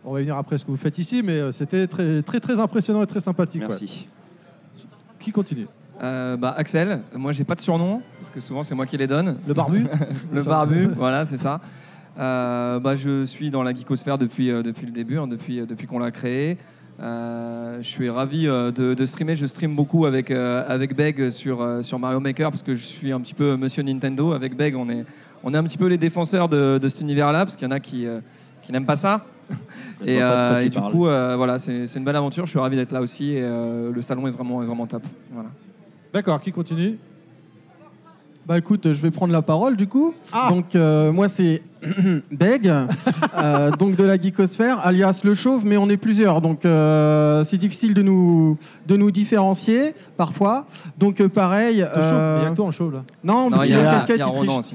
on 0.05 0.14
va 0.14 0.20
venir 0.20 0.36
après 0.39 0.56
ce 0.56 0.64
que 0.64 0.70
vous 0.70 0.78
faites 0.78 0.97
ici, 0.97 1.20
mais 1.22 1.52
c'était 1.52 1.86
très, 1.86 2.22
très, 2.22 2.40
très 2.40 2.59
impressionnant 2.59 3.02
et 3.02 3.06
très 3.06 3.20
sympathique. 3.20 3.60
Merci. 3.60 4.09
Qui 5.18 5.31
continue? 5.31 5.66
Euh, 6.02 6.36
bah, 6.36 6.55
Axel, 6.56 7.01
moi 7.14 7.32
j'ai 7.32 7.44
pas 7.44 7.55
de 7.55 7.60
surnom, 7.60 8.01
parce 8.18 8.31
que 8.31 8.40
souvent 8.40 8.62
c'est 8.62 8.74
moi 8.74 8.86
qui 8.86 8.97
les 8.97 9.06
donne. 9.06 9.36
Le 9.47 9.52
barbu 9.52 9.86
Le 10.32 10.43
barbu, 10.43 10.89
voilà, 10.97 11.24
c'est 11.24 11.36
ça. 11.36 11.60
Euh, 12.18 12.81
bah, 12.81 12.97
je 12.97 13.27
suis 13.27 13.51
dans 13.51 13.62
la 13.62 13.74
geekosphère 13.74 14.16
depuis, 14.16 14.51
euh, 14.51 14.62
depuis 14.62 14.86
le 14.86 14.93
début, 14.93 15.18
hein, 15.18 15.27
depuis, 15.27 15.60
depuis 15.66 15.86
qu'on 15.86 15.98
l'a 15.98 16.10
créé. 16.10 16.56
Je 16.98 17.78
suis 17.82 18.09
ravi 18.10 18.44
de, 18.44 18.94
de 18.94 19.06
streamer. 19.06 19.36
Je 19.36 19.47
stream 19.47 19.74
beaucoup 19.74 20.05
avec, 20.05 20.31
avec 20.31 20.94
Beg 20.94 21.31
sur, 21.31 21.66
sur 21.82 21.98
Mario 21.98 22.20
Maker 22.20 22.51
parce 22.51 22.62
que 22.62 22.74
je 22.74 22.85
suis 22.85 23.10
un 23.10 23.20
petit 23.20 23.32
peu 23.32 23.56
monsieur 23.56 23.82
Nintendo. 23.82 24.32
Avec 24.32 24.55
Beg, 24.55 24.77
on 24.77 24.86
est, 24.90 25.06
on 25.43 25.55
est 25.55 25.56
un 25.56 25.64
petit 25.64 25.78
peu 25.78 25.86
les 25.86 25.97
défenseurs 25.97 26.51
de, 26.51 26.78
de 26.78 26.89
cet 26.90 27.01
univers-là 27.01 27.47
parce 27.47 27.56
qu'il 27.56 27.66
y 27.66 27.70
en 27.70 27.74
a 27.74 27.81
qui, 27.81 28.06
qui 28.60 28.72
n'aiment 28.72 28.85
pas 28.85 28.97
ça. 28.97 29.24
Et, 30.06 30.20
du 30.68 30.78
coup, 30.78 31.05
voilà, 31.05 31.59
c'est 31.59 31.97
une 31.97 32.05
belle 32.05 32.16
aventure. 32.16 32.44
Je 32.44 32.51
suis 32.51 32.59
ravi 32.59 32.77
d'être 32.77 32.93
là 32.93 33.01
aussi. 33.01 33.31
Et 33.31 33.40
le 33.40 34.02
salon 34.02 34.27
est 34.27 34.32
vraiment, 34.32 34.62
est 34.62 34.66
vraiment 34.66 34.86
top. 34.86 35.02
Voilà. 35.32 35.48
D'accord, 36.12 36.41
qui 36.41 36.53
continue? 36.53 36.99
Bah 38.47 38.59
écoute, 38.59 38.93
je 38.93 39.01
vais 39.01 39.11
prendre 39.11 39.32
la 39.32 39.43
parole 39.43 39.77
du 39.77 39.87
coup. 39.87 40.12
Ah. 40.32 40.49
Donc 40.51 40.74
euh, 40.74 41.12
moi 41.12 41.28
c'est 41.28 41.62
Beg, 42.31 42.66
euh, 42.69 43.70
donc 43.73 43.97
de 43.97 44.05
la 44.05 44.19
geekosphère, 44.20 44.85
alias 44.85 45.20
le 45.24 45.35
chauve, 45.35 45.65
mais 45.65 45.77
on 45.77 45.89
est 45.89 45.97
plusieurs, 45.97 46.40
donc 46.40 46.65
euh, 46.65 47.43
c'est 47.44 47.57
difficile 47.59 47.94
de 47.94 48.02
nous 48.02 48.59
de 48.86 48.97
nous 48.97 49.11
différencier 49.11 49.94
parfois. 50.16 50.66
Donc 50.98 51.20
euh, 51.20 51.28
pareil. 51.28 51.82
Euh, 51.82 52.39
il 52.40 52.44
y 52.44 52.47
a 52.47 52.51
que 52.51 52.57
toi 52.57 52.66
en 52.66 52.70
chauve 52.73 52.93
là. 52.94 53.02
Non, 53.24 53.44
Non, 53.44 53.51
parce 53.51 53.65
qu'il 53.66 53.74
a 53.74 53.78
a- 53.78 53.82
une 53.85 53.90
casquette, 53.98 54.16
il 54.19 54.23
triche. 54.24 54.36
Ronan 54.36 54.59
aussi. 54.59 54.74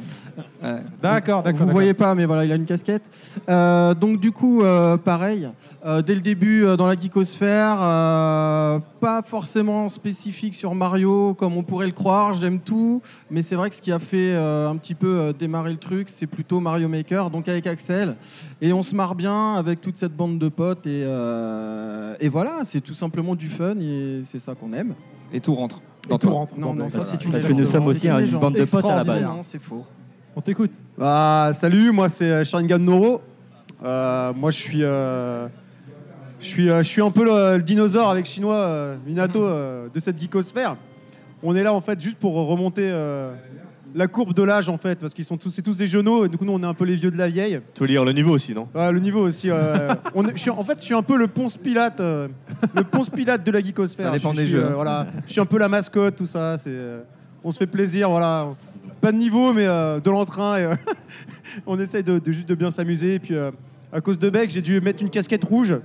Ouais. 0.61 0.79
D'accord, 1.01 1.43
d'accord. 1.43 1.43
Vous 1.43 1.51
d'accord. 1.59 1.71
voyez 1.71 1.93
pas, 1.93 2.15
mais 2.15 2.25
voilà, 2.25 2.43
il 2.43 2.51
a 2.51 2.55
une 2.55 2.65
casquette. 2.65 3.03
Euh, 3.49 3.93
donc 3.93 4.19
du 4.19 4.31
coup, 4.31 4.63
euh, 4.63 4.97
pareil, 4.97 5.49
euh, 5.85 6.01
dès 6.01 6.15
le 6.15 6.21
début 6.21 6.65
euh, 6.65 6.75
dans 6.75 6.87
la 6.87 6.95
geekosphère, 6.99 7.77
euh, 7.79 8.79
pas 8.99 9.21
forcément 9.21 9.87
spécifique 9.89 10.55
sur 10.55 10.73
Mario 10.75 11.35
comme 11.35 11.55
on 11.55 11.63
pourrait 11.63 11.85
le 11.85 11.91
croire. 11.93 12.33
J'aime 12.33 12.59
tout, 12.59 13.01
mais 13.29 13.43
c'est 13.43 13.55
vrai 13.55 13.69
que 13.69 13.75
ce 13.75 13.81
qui 13.81 13.91
a 13.91 13.99
fait 13.99 14.33
euh, 14.33 14.69
un 14.69 14.75
petit 14.75 14.95
peu 14.95 15.07
euh, 15.07 15.33
démarrer 15.33 15.71
le 15.71 15.77
truc, 15.77 16.09
c'est 16.09 16.27
plutôt 16.27 16.59
Mario 16.59 16.87
Maker, 16.95 17.29
donc 17.29 17.47
avec 17.47 17.67
Axel, 17.67 18.15
et 18.61 18.73
on 18.73 18.81
se 18.81 18.95
marre 18.95 19.15
bien 19.15 19.55
avec 19.55 19.81
toute 19.81 19.97
cette 19.97 20.15
bande 20.15 20.39
de 20.39 20.49
potes 20.49 20.85
et, 20.87 21.03
euh, 21.05 22.15
et 22.19 22.29
voilà, 22.29 22.59
c'est 22.63 22.81
tout 22.81 22.93
simplement 22.93 23.35
du 23.35 23.47
fun 23.49 23.75
et 23.79 24.21
c'est 24.23 24.39
ça 24.39 24.55
qu'on 24.55 24.73
aime. 24.73 24.93
Et 25.33 25.39
tout 25.39 25.53
rentre. 25.55 25.81
Et 26.05 26.09
Dans 26.09 26.17
tout 26.17 26.29
rentre. 26.29 26.57
Non, 26.57 26.73
non, 26.73 26.87
ça 26.89 27.01
c'est 27.03 27.23
une 27.23 27.31
Parce 27.31 27.43
que 27.43 27.53
nous 27.53 27.65
sommes 27.65 27.87
aussi 27.87 28.07
une 28.07 28.39
bande 28.39 28.55
de 28.55 28.65
potes 28.65 28.85
à 28.85 28.95
la 28.97 29.03
base. 29.03 29.23
Non, 29.23 29.41
c'est 29.41 29.61
faux. 29.61 29.83
On 30.35 30.41
t'écoute. 30.41 30.71
Bah, 30.97 31.51
salut, 31.53 31.91
moi 31.91 32.09
c'est 32.09 32.29
euh, 32.29 32.43
Sharingan 32.43 32.79
Noro. 32.79 33.21
Euh, 33.83 34.33
moi 34.33 34.51
je 34.51 34.57
suis, 34.57 34.83
euh, 34.83 35.47
je 36.39 36.45
suis, 36.45 36.69
euh, 36.69 36.83
je 36.83 36.87
suis 36.87 37.01
un 37.01 37.11
peu 37.11 37.23
le, 37.25 37.57
le 37.57 37.63
dinosaure 37.63 38.09
avec 38.09 38.25
chinois 38.25 38.55
euh, 38.55 38.95
Minato 39.05 39.43
euh, 39.43 39.87
de 39.93 39.99
cette 39.99 40.19
geekosphère. 40.19 40.77
on 41.43 41.55
est 41.55 41.63
là 41.63 41.73
en 41.73 41.81
fait 41.81 41.99
juste 41.99 42.17
pour 42.17 42.33
remonter 42.33 42.83
euh, 42.85 43.33
la 43.95 44.07
courbe 44.07 44.33
de 44.33 44.43
l'âge 44.43 44.67
en 44.69 44.77
fait, 44.77 44.99
parce 44.99 45.13
qu'ils 45.13 45.23
sont 45.25 45.37
tous, 45.37 45.49
c'est 45.51 45.61
tous 45.61 45.77
des 45.77 45.87
jeuneaux, 45.87 46.25
et 46.25 46.29
du 46.29 46.37
coup 46.37 46.43
nous 46.45 46.51
on 46.53 46.61
est 46.61 46.65
un 46.65 46.73
peu 46.73 46.83
les 46.85 46.95
vieux 46.95 47.09
de 47.11 47.17
la 47.17 47.29
vieille. 47.29 47.61
Tu 47.73 47.81
veux 47.81 47.87
lire 47.87 48.03
le 48.05 48.11
niveau 48.11 48.31
aussi, 48.31 48.53
non? 48.53 48.67
Ouais, 48.75 48.91
le 48.91 48.99
niveau 48.99 49.21
aussi. 49.21 49.49
euh, 49.49 49.93
on 50.13 50.27
est- 50.27 50.35
je 50.35 50.41
suis- 50.41 50.49
en 50.51 50.63
fait, 50.63 50.77
je 50.81 50.85
suis 50.85 50.93
un 50.93 51.01
peu 51.01 51.17
le 51.17 51.27
Ponce 51.27 51.57
Pilate, 51.57 51.99
euh, 52.01 52.27
le 52.75 52.83
Ponce 52.83 53.09
Pilate 53.09 53.43
de 53.45 53.51
la 53.51 53.61
geekosphère. 53.61 54.07
Ça 54.11 54.17
dépend 54.17 54.33
je, 54.33 54.37
des 54.37 54.43
suis, 54.43 54.51
jeux, 54.51 54.65
euh, 54.65 54.73
voilà, 54.75 55.07
je 55.25 55.31
suis 55.31 55.41
un 55.41 55.45
peu 55.45 55.57
la 55.57 55.69
mascotte, 55.69 56.17
tout 56.17 56.25
ça. 56.25 56.57
C'est, 56.57 56.69
euh, 56.69 57.01
on 57.43 57.51
se 57.51 57.57
fait 57.57 57.67
plaisir, 57.67 58.09
voilà. 58.09 58.47
Pas 59.01 59.11
de 59.11 59.17
niveau, 59.17 59.53
mais 59.53 59.65
euh, 59.65 59.99
de 59.99 60.09
l'entrain. 60.09 60.57
Et, 60.57 60.63
euh, 60.65 60.75
on 61.65 61.79
essaye 61.79 62.03
de, 62.03 62.19
de 62.19 62.31
juste 62.31 62.49
de 62.49 62.55
bien 62.55 62.71
s'amuser. 62.71 63.15
Et 63.15 63.19
puis, 63.19 63.35
euh, 63.35 63.51
à 63.93 64.01
cause 64.01 64.19
de 64.19 64.29
Beck, 64.29 64.49
j'ai 64.49 64.61
dû 64.61 64.81
mettre 64.81 65.01
une 65.01 65.09
casquette 65.09 65.43
rouge. 65.45 65.75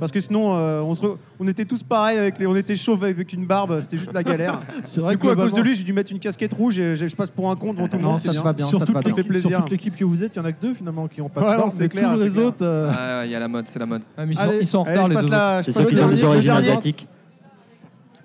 Parce 0.00 0.10
que 0.10 0.18
sinon, 0.18 0.56
euh, 0.56 0.80
on, 0.80 0.92
se 0.94 1.02
re- 1.02 1.16
on 1.38 1.46
était 1.46 1.64
tous 1.64 1.82
pareils, 1.84 2.18
avec 2.18 2.38
les, 2.40 2.46
on 2.48 2.56
était 2.56 2.74
chauves 2.74 3.04
avec 3.04 3.32
une 3.32 3.46
barbe, 3.46 3.80
c'était 3.80 3.96
juste 3.96 4.12
la 4.12 4.24
galère. 4.24 4.60
C'est 4.84 5.00
vrai 5.00 5.12
du 5.14 5.18
que 5.18 5.22
coup, 5.26 5.30
à 5.30 5.36
cause 5.36 5.52
de 5.52 5.60
lui, 5.62 5.76
j'ai 5.76 5.84
dû 5.84 5.92
mettre 5.92 6.10
une 6.10 6.18
casquette 6.18 6.52
rouge 6.52 6.78
et 6.80 6.96
je, 6.96 7.06
je 7.06 7.14
passe 7.14 7.30
pour 7.30 7.48
un 7.48 7.54
con 7.54 7.72
devant 7.74 7.86
tout 7.86 7.96
le 7.96 8.02
Non, 8.02 8.10
monde. 8.10 8.18
ça 8.18 8.24
c'est 8.24 8.28
te 8.30 8.32
bien. 8.34 8.42
va 8.42 8.52
bien, 8.52 8.66
ça 8.66 8.72
te 8.80 8.84
toute 8.86 8.94
va 8.94 9.00
bien. 9.02 9.10
l'équipe- 9.14 9.32
fait 9.32 9.38
sur 9.38 9.48
plaisir. 9.48 9.60
toute 9.62 9.70
l'équipe 9.70 9.96
que 9.96 10.04
vous 10.04 10.24
êtes, 10.24 10.34
il 10.34 10.38
y 10.40 10.42
en 10.42 10.44
a 10.46 10.52
que 10.52 10.60
deux 10.60 10.74
finalement 10.74 11.06
qui 11.06 11.20
ont 11.20 11.28
pas 11.28 11.40
de 11.42 11.46
Ouais, 11.46 11.56
temps, 11.56 11.64
non, 11.66 11.70
c'est 11.70 11.82
mais 11.84 11.88
clair, 11.88 12.12
tous 12.12 12.18
c'est 12.18 12.24
les 12.24 12.30
clair. 12.32 12.46
autres. 12.46 12.56
euh, 12.62 12.90
Ah, 12.92 13.24
Il 13.24 13.30
y 13.30 13.34
a 13.36 13.38
la 13.38 13.46
mode, 13.48 13.66
c'est 13.68 13.78
la 13.78 13.86
mode. 13.86 14.02
Ah, 14.18 14.26
mais 14.26 14.34
ils, 14.34 14.38
Allez, 14.40 14.52
sont, 14.52 14.60
ils 14.62 14.66
sont 14.66 14.78
en 14.78 14.82
allez, 14.84 14.90
retard 14.98 15.04
je 15.04 15.10
les 15.10 15.14
passe 15.14 15.24
deux 15.26 15.30
la- 15.30 15.60
je 15.60 15.64
C'est 15.66 15.72
passe 15.72 15.82
ceux 15.82 15.88
le 15.88 15.88
qui 15.90 15.94
ont 15.94 15.98
dernier, 16.00 16.14
des 16.16 16.22
le 16.22 16.28
origines 16.28 16.52
dernier. 16.52 16.68
asiatiques. 16.70 17.08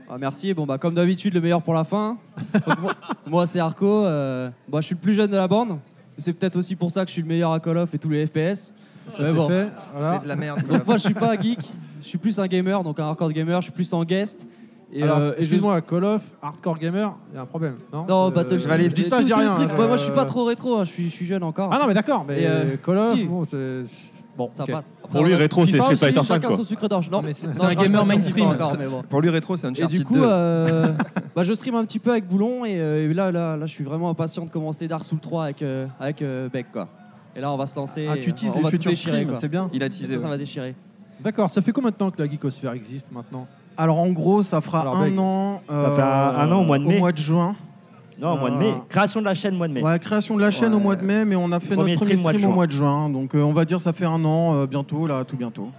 Ah, 0.10 0.16
merci. 0.20 0.54
Bon, 0.56 0.66
bah, 0.66 0.78
comme 0.80 0.96
d'habitude, 0.96 1.36
le 1.36 1.42
meilleur 1.42 1.62
pour 1.62 1.76
la 1.76 1.84
fin. 1.84 2.18
Donc, 2.68 2.80
moi, 2.82 2.94
moi, 3.28 3.46
c'est 3.46 3.60
Arco. 3.60 3.86
euh, 4.06 4.50
bah, 4.68 4.80
je 4.82 4.88
suis 4.88 4.96
le 4.96 5.02
plus 5.02 5.14
jeune 5.14 5.30
de 5.30 5.36
la 5.36 5.48
bande. 5.48 5.78
C'est 6.18 6.34
peut-être 6.34 6.56
aussi 6.56 6.76
pour 6.76 6.90
ça 6.90 7.04
que 7.04 7.10
je 7.10 7.14
suis 7.14 7.22
le 7.22 7.28
meilleur 7.28 7.54
à 7.54 7.60
Call 7.60 7.78
of 7.78 7.94
et 7.94 8.00
tous 8.00 8.10
les 8.10 8.26
FPS. 8.26 8.74
Ça, 9.10 9.34
bon. 9.34 9.48
fait. 9.48 9.68
Voilà. 9.94 10.14
C'est 10.18 10.24
de 10.24 10.28
la 10.28 10.36
merde. 10.36 10.62
Donc, 10.68 10.86
moi, 10.86 10.98
je 10.98 11.04
suis 11.04 11.14
pas 11.14 11.34
un 11.34 11.40
geek. 11.40 11.60
Je 12.02 12.08
suis 12.08 12.18
plus 12.18 12.40
un 12.40 12.48
gamer, 12.48 12.84
donc 12.84 13.00
un 13.00 13.06
hardcore 13.06 13.32
gamer. 13.32 13.60
Je 13.62 13.66
suis 13.66 13.74
plus 13.74 13.92
en 13.94 14.04
guest. 14.04 14.46
Et, 14.92 15.04
Alors, 15.04 15.20
euh, 15.20 15.34
excuse-moi, 15.38 15.82
Call 15.82 16.04
of, 16.04 16.24
Hardcore 16.42 16.80
Gamer, 16.80 17.14
il 17.32 17.36
y 17.36 17.38
a 17.38 17.42
un 17.42 17.46
problème. 17.46 17.76
Non, 17.94 18.06
Non, 18.10 18.28
Euh, 18.28 18.32
Battlefield. 18.32 18.90
je 18.90 18.96
dis 18.96 19.04
ça, 19.04 19.22
je 19.22 19.26
dis 19.28 19.34
rien. 19.34 19.52
hein, 19.52 19.68
Moi, 19.76 19.86
moi, 19.88 19.98
je 19.98 20.02
suis 20.02 20.12
euh, 20.12 20.16
pas 20.16 20.26
trop 20.26 20.46
rétro. 20.46 20.78
hein, 20.78 20.84
Je 20.84 20.90
suis, 20.90 21.10
je 21.12 21.14
suis 21.14 21.28
jeune 21.28 21.44
encore. 21.44 21.70
Ah 21.72 21.78
non, 21.80 21.86
mais 21.88 21.94
d'accord, 21.94 22.26
mais 22.28 22.42
Et, 22.42 22.48
euh, 22.48 22.76
Call 22.84 22.98
of, 22.98 23.14
si. 23.16 23.26
bon, 23.26 23.44
c'est. 23.44 23.84
Bon, 24.36 24.50
ça 24.52 24.66
passe. 24.66 24.92
Après, 25.04 25.12
Pour 25.20 25.26
lui, 25.28 25.36
rétro, 25.36 25.66
c'est 25.68 25.80
Street 25.80 25.96
Fighter 25.98 26.22
V, 26.22 26.26
chacun 26.26 26.48
quoi. 26.48 26.58
son 26.58 26.64
sucre 26.64 26.88
d'orge. 26.88 27.12
Non, 27.12 27.18
Non, 27.18 27.24
mais 27.28 27.34
c'est- 27.34 27.48
non, 27.48 27.54
c'est 27.54 27.66
un 27.66 27.76
gamer 27.76 28.04
mainstream. 28.06 28.46
Encore, 28.48 28.76
mais 28.80 28.88
bon. 28.88 29.04
Pour 29.04 29.22
lui, 29.22 29.30
rétro, 29.30 29.58
c'est 29.58 29.68
un 29.68 29.74
Et 29.74 29.86
du 29.86 30.04
coup, 30.06 30.24
euh, 30.24 30.88
bah, 31.36 31.44
je 31.44 31.54
stream 31.54 31.76
un 31.76 31.84
petit 31.84 32.00
peu 32.00 32.10
avec 32.12 32.26
Boulon 32.28 32.64
et 32.66 32.80
euh, 32.80 33.14
là, 33.14 33.32
là, 33.32 33.58
là, 33.58 33.66
je 33.68 33.72
suis 33.74 33.84
vraiment 33.84 34.10
impatient 34.10 34.46
de 34.46 34.50
commencer 34.50 34.88
Dark 34.88 35.04
Souls 35.04 35.20
3 35.20 35.44
avec, 35.44 35.62
euh, 35.62 35.86
avec 36.00 36.22
euh, 36.22 36.48
Beck. 36.50 36.72
Quoi. 36.72 36.88
Et 37.40 37.42
là, 37.42 37.54
on 37.54 37.56
va 37.56 37.66
se 37.68 37.74
lancer. 37.78 38.06
Ah, 38.12 38.18
tu 38.18 38.34
teases 38.34 38.52
on 38.54 38.58
les 38.58 38.64
va 38.64 38.70
tout 38.70 38.76
futurs 38.76 38.92
déchirer, 38.92 39.14
streams, 39.14 39.30
quoi. 39.30 39.40
c'est 39.40 39.48
bien. 39.48 39.70
Il 39.72 39.82
a 39.82 39.88
teasé. 39.88 40.08
Ça, 40.08 40.18
ça 40.18 40.24
ouais. 40.26 40.30
va 40.32 40.38
déchirer. 40.38 40.76
D'accord, 41.22 41.50
ça 41.50 41.62
fait 41.62 41.72
combien 41.72 41.90
de 41.90 41.96
temps 41.96 42.12
que 42.12 42.22
la 42.22 42.28
geekosphère 42.30 42.74
existe 42.74 43.14
maintenant? 43.14 43.48
Alors 43.78 43.98
en 43.98 44.10
gros, 44.10 44.44
ça 44.44 44.60
fera 44.60 44.82
Alors, 44.82 44.98
un 44.98 45.18
an. 45.18 45.62
Ça 45.70 45.92
fait 45.92 46.02
un- 46.02 46.36
un 46.38 46.52
an 46.52 46.60
au 46.60 46.66
mois 46.66 46.80
de 46.80 46.84
mai. 46.84 46.98
Au 46.98 47.00
mois 47.00 47.12
de 47.14 47.18
juin. 47.18 47.56
Non, 48.20 48.34
au 48.34 48.38
mois 48.40 48.52
de 48.52 48.58
mai. 48.58 48.72
Euh, 48.72 48.80
Création 48.90 49.22
de 49.22 49.26
la 49.26 49.36
chaîne, 49.36 49.56
mois 49.56 49.70
de 49.70 49.74
mai. 49.74 49.82
Ouais, 49.82 49.98
création 50.00 50.36
de 50.36 50.42
la 50.42 50.52
chaîne 50.52 50.74
au 50.74 50.80
mois 50.82 50.98
de 50.98 51.06
mai, 51.06 51.24
mais 51.24 51.38
on 51.38 51.50
a 51.54 51.62
fait 51.62 51.76
Premier 51.76 51.94
notre 51.94 52.02
premier 52.02 52.18
stream 52.18 52.22
mois 52.24 52.34
de 52.34 52.38
stream 52.38 52.50
au 52.50 52.52
juin. 52.52 52.56
mois 52.56 52.68
de 52.68 52.72
juin. 52.74 53.10
Donc 53.10 53.36
euh, 53.36 53.42
on 53.42 53.54
va 53.54 53.64
dire 53.64 53.80
ça 53.80 53.94
fait 53.94 54.04
un 54.04 54.26
an 54.26 54.56
euh, 54.56 54.66
bientôt, 54.68 55.08
là, 55.08 55.24
tout 55.24 55.38
bientôt. 55.38 55.70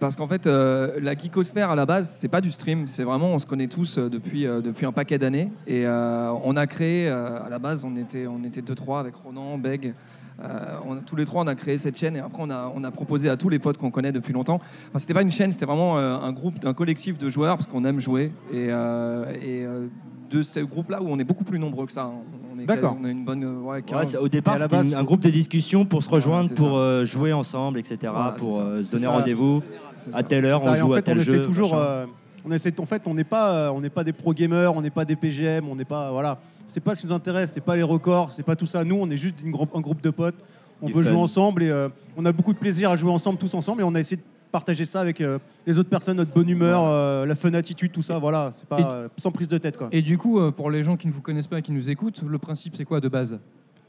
Parce 0.00 0.16
qu'en 0.16 0.26
fait, 0.26 0.46
euh, 0.46 0.98
la 1.00 1.14
geekosphère 1.16 1.70
à 1.70 1.76
la 1.76 1.86
base, 1.86 2.14
c'est 2.18 2.28
pas 2.28 2.40
du 2.42 2.50
stream, 2.50 2.86
c'est 2.88 3.04
vraiment, 3.04 3.28
on 3.28 3.38
se 3.38 3.46
connaît 3.46 3.68
tous 3.68 3.96
euh, 3.98 4.10
depuis, 4.10 4.46
euh, 4.46 4.60
depuis 4.60 4.84
un 4.84 4.90
paquet 4.92 5.16
d'années. 5.16 5.50
Et 5.66 5.86
euh, 5.86 6.32
on 6.44 6.56
a 6.56 6.66
créé, 6.66 7.08
euh, 7.08 7.42
à 7.46 7.48
la 7.48 7.58
base, 7.60 7.84
on 7.84 7.94
était, 7.96 8.26
on 8.26 8.42
était 8.44 8.62
deux, 8.62 8.74
trois 8.74 8.98
avec 9.00 9.14
Ronan, 9.14 9.56
Beg. 9.58 9.94
Euh, 10.42 10.76
on 10.86 10.94
a- 10.96 11.00
tous 11.00 11.14
les 11.16 11.24
trois, 11.24 11.44
on 11.44 11.46
a 11.46 11.54
créé 11.54 11.78
cette 11.78 11.96
chaîne 11.96 12.16
et 12.16 12.20
après, 12.20 12.42
on 12.42 12.50
a, 12.50 12.72
on 12.74 12.82
a 12.84 12.90
proposé 12.90 13.28
à 13.28 13.36
tous 13.36 13.48
les 13.48 13.58
potes 13.58 13.78
qu'on 13.78 13.90
connaît 13.90 14.12
depuis 14.12 14.32
longtemps. 14.32 14.56
Enfin, 14.88 14.98
c'était 14.98 15.14
pas 15.14 15.22
une 15.22 15.30
chaîne, 15.30 15.52
c'était 15.52 15.66
vraiment 15.66 15.98
euh, 15.98 16.16
un 16.18 16.32
groupe, 16.32 16.56
un 16.64 16.74
collectif 16.74 17.16
de 17.18 17.30
joueurs 17.30 17.56
parce 17.56 17.68
qu'on 17.68 17.84
aime 17.84 18.00
jouer. 18.00 18.32
Et, 18.52 18.66
euh, 18.70 19.24
et 19.34 19.64
euh, 19.64 19.86
de 20.30 20.42
ce 20.42 20.60
groupe-là 20.60 21.02
où 21.02 21.06
on 21.08 21.18
est 21.18 21.24
beaucoup 21.24 21.44
plus 21.44 21.58
nombreux 21.58 21.86
que 21.86 21.92
ça. 21.92 22.04
hein. 22.04 22.12
On 22.54 22.58
est 22.58 22.64
D'accord. 22.66 22.96
On 23.00 23.04
a 23.04 23.10
une 23.10 23.24
bonne. 23.24 23.44
ouais, 23.44 23.74
Ouais, 23.76 23.82
15. 23.82 24.10
c'est- 24.12 24.16
au 24.18 24.28
départ, 24.28 24.54
à 24.54 24.58
la 24.58 24.64
c'était 24.64 24.76
base, 24.76 24.88
une- 24.88 24.94
un 24.94 25.04
groupe 25.04 25.20
de 25.20 25.30
discussion 25.30 25.84
pour 25.84 26.02
se 26.02 26.08
rejoindre, 26.10 26.48
c'est 26.48 26.54
pour 26.54 26.68
ça. 26.68 26.74
euh, 26.74 27.06
jouer 27.06 27.32
ensemble, 27.32 27.78
etc. 27.78 27.98
Voilà, 28.14 28.32
pour 28.32 28.54
ça. 28.56 28.62
euh, 28.62 28.82
se 28.82 28.90
donner 28.90 29.04
ça. 29.04 29.10
rendez-vous 29.10 29.62
C'est 29.96 30.10
à 30.10 30.18
ça. 30.18 30.22
telle 30.22 30.44
heure, 30.44 30.62
Ça, 30.62 30.70
on 30.70 30.74
joue 30.74 30.88
en 30.88 30.92
à 30.92 30.96
fait, 30.96 31.02
tel 31.02 31.18
on 31.18 31.20
essaie 31.20 31.30
jeu. 31.32 31.42
toujours. 31.44 31.70
machin. 31.72 31.82
euh, 31.82 32.06
on 32.44 32.50
essaie, 32.52 32.74
en 32.80 32.86
fait, 32.86 33.02
on 33.06 33.14
n'est 33.14 33.24
pas, 33.24 33.52
euh, 33.52 33.70
on 33.70 33.80
n'est 33.80 33.90
pas 33.90 34.04
des 34.04 34.12
pro 34.12 34.32
gamers, 34.34 34.74
on 34.74 34.80
n'est 34.82 34.90
pas 34.90 35.04
des 35.04 35.16
PGM, 35.16 35.68
on 35.68 35.76
n'est 35.76 35.84
pas, 35.84 36.10
voilà. 36.10 36.38
C'est 36.72 36.80
pas 36.80 36.94
ce 36.94 37.02
qui 37.02 37.06
nous 37.06 37.12
intéresse, 37.12 37.50
c'est 37.52 37.60
pas 37.60 37.76
les 37.76 37.82
records, 37.82 38.32
c'est 38.32 38.42
pas 38.42 38.56
tout 38.56 38.64
ça. 38.64 38.82
Nous, 38.82 38.94
on 38.98 39.10
est 39.10 39.18
juste 39.18 39.34
une 39.44 39.50
groupe- 39.50 39.76
un 39.76 39.80
groupe 39.82 40.00
de 40.00 40.08
potes. 40.08 40.36
On 40.80 40.86
veut 40.86 41.02
jouer 41.02 41.16
ensemble 41.20 41.62
et 41.62 41.68
euh, 41.68 41.90
on 42.16 42.24
a 42.24 42.32
beaucoup 42.32 42.54
de 42.54 42.58
plaisir 42.58 42.90
à 42.90 42.96
jouer 42.96 43.10
ensemble, 43.10 43.38
tous 43.38 43.52
ensemble, 43.52 43.82
et 43.82 43.84
on 43.84 43.94
a 43.94 44.00
essayé 44.00 44.16
de 44.16 44.22
partager 44.50 44.86
ça 44.86 45.02
avec 45.02 45.20
euh, 45.20 45.38
les 45.66 45.76
autres 45.78 45.90
personnes, 45.90 46.16
notre 46.16 46.32
bonne 46.32 46.48
humeur, 46.48 46.82
euh, 46.86 47.26
la 47.26 47.34
fun 47.34 47.52
attitude, 47.52 47.92
tout 47.92 48.00
ça. 48.00 48.18
Voilà, 48.18 48.52
c'est 48.54 48.66
pas 48.66 49.04
Et- 49.16 49.20
sans 49.20 49.30
prise 49.30 49.48
de 49.48 49.58
tête, 49.58 49.76
quoi. 49.76 49.88
Et 49.92 50.00
du 50.00 50.16
coup, 50.16 50.40
euh, 50.40 50.50
pour 50.50 50.70
les 50.70 50.82
gens 50.82 50.96
qui 50.96 51.06
ne 51.08 51.12
vous 51.12 51.20
connaissent 51.20 51.46
pas 51.46 51.58
et 51.58 51.62
qui 51.62 51.72
nous 51.72 51.90
écoutent, 51.90 52.22
le 52.26 52.38
principe, 52.38 52.74
c'est 52.74 52.86
quoi 52.86 53.00
de 53.00 53.08
base? 53.08 53.38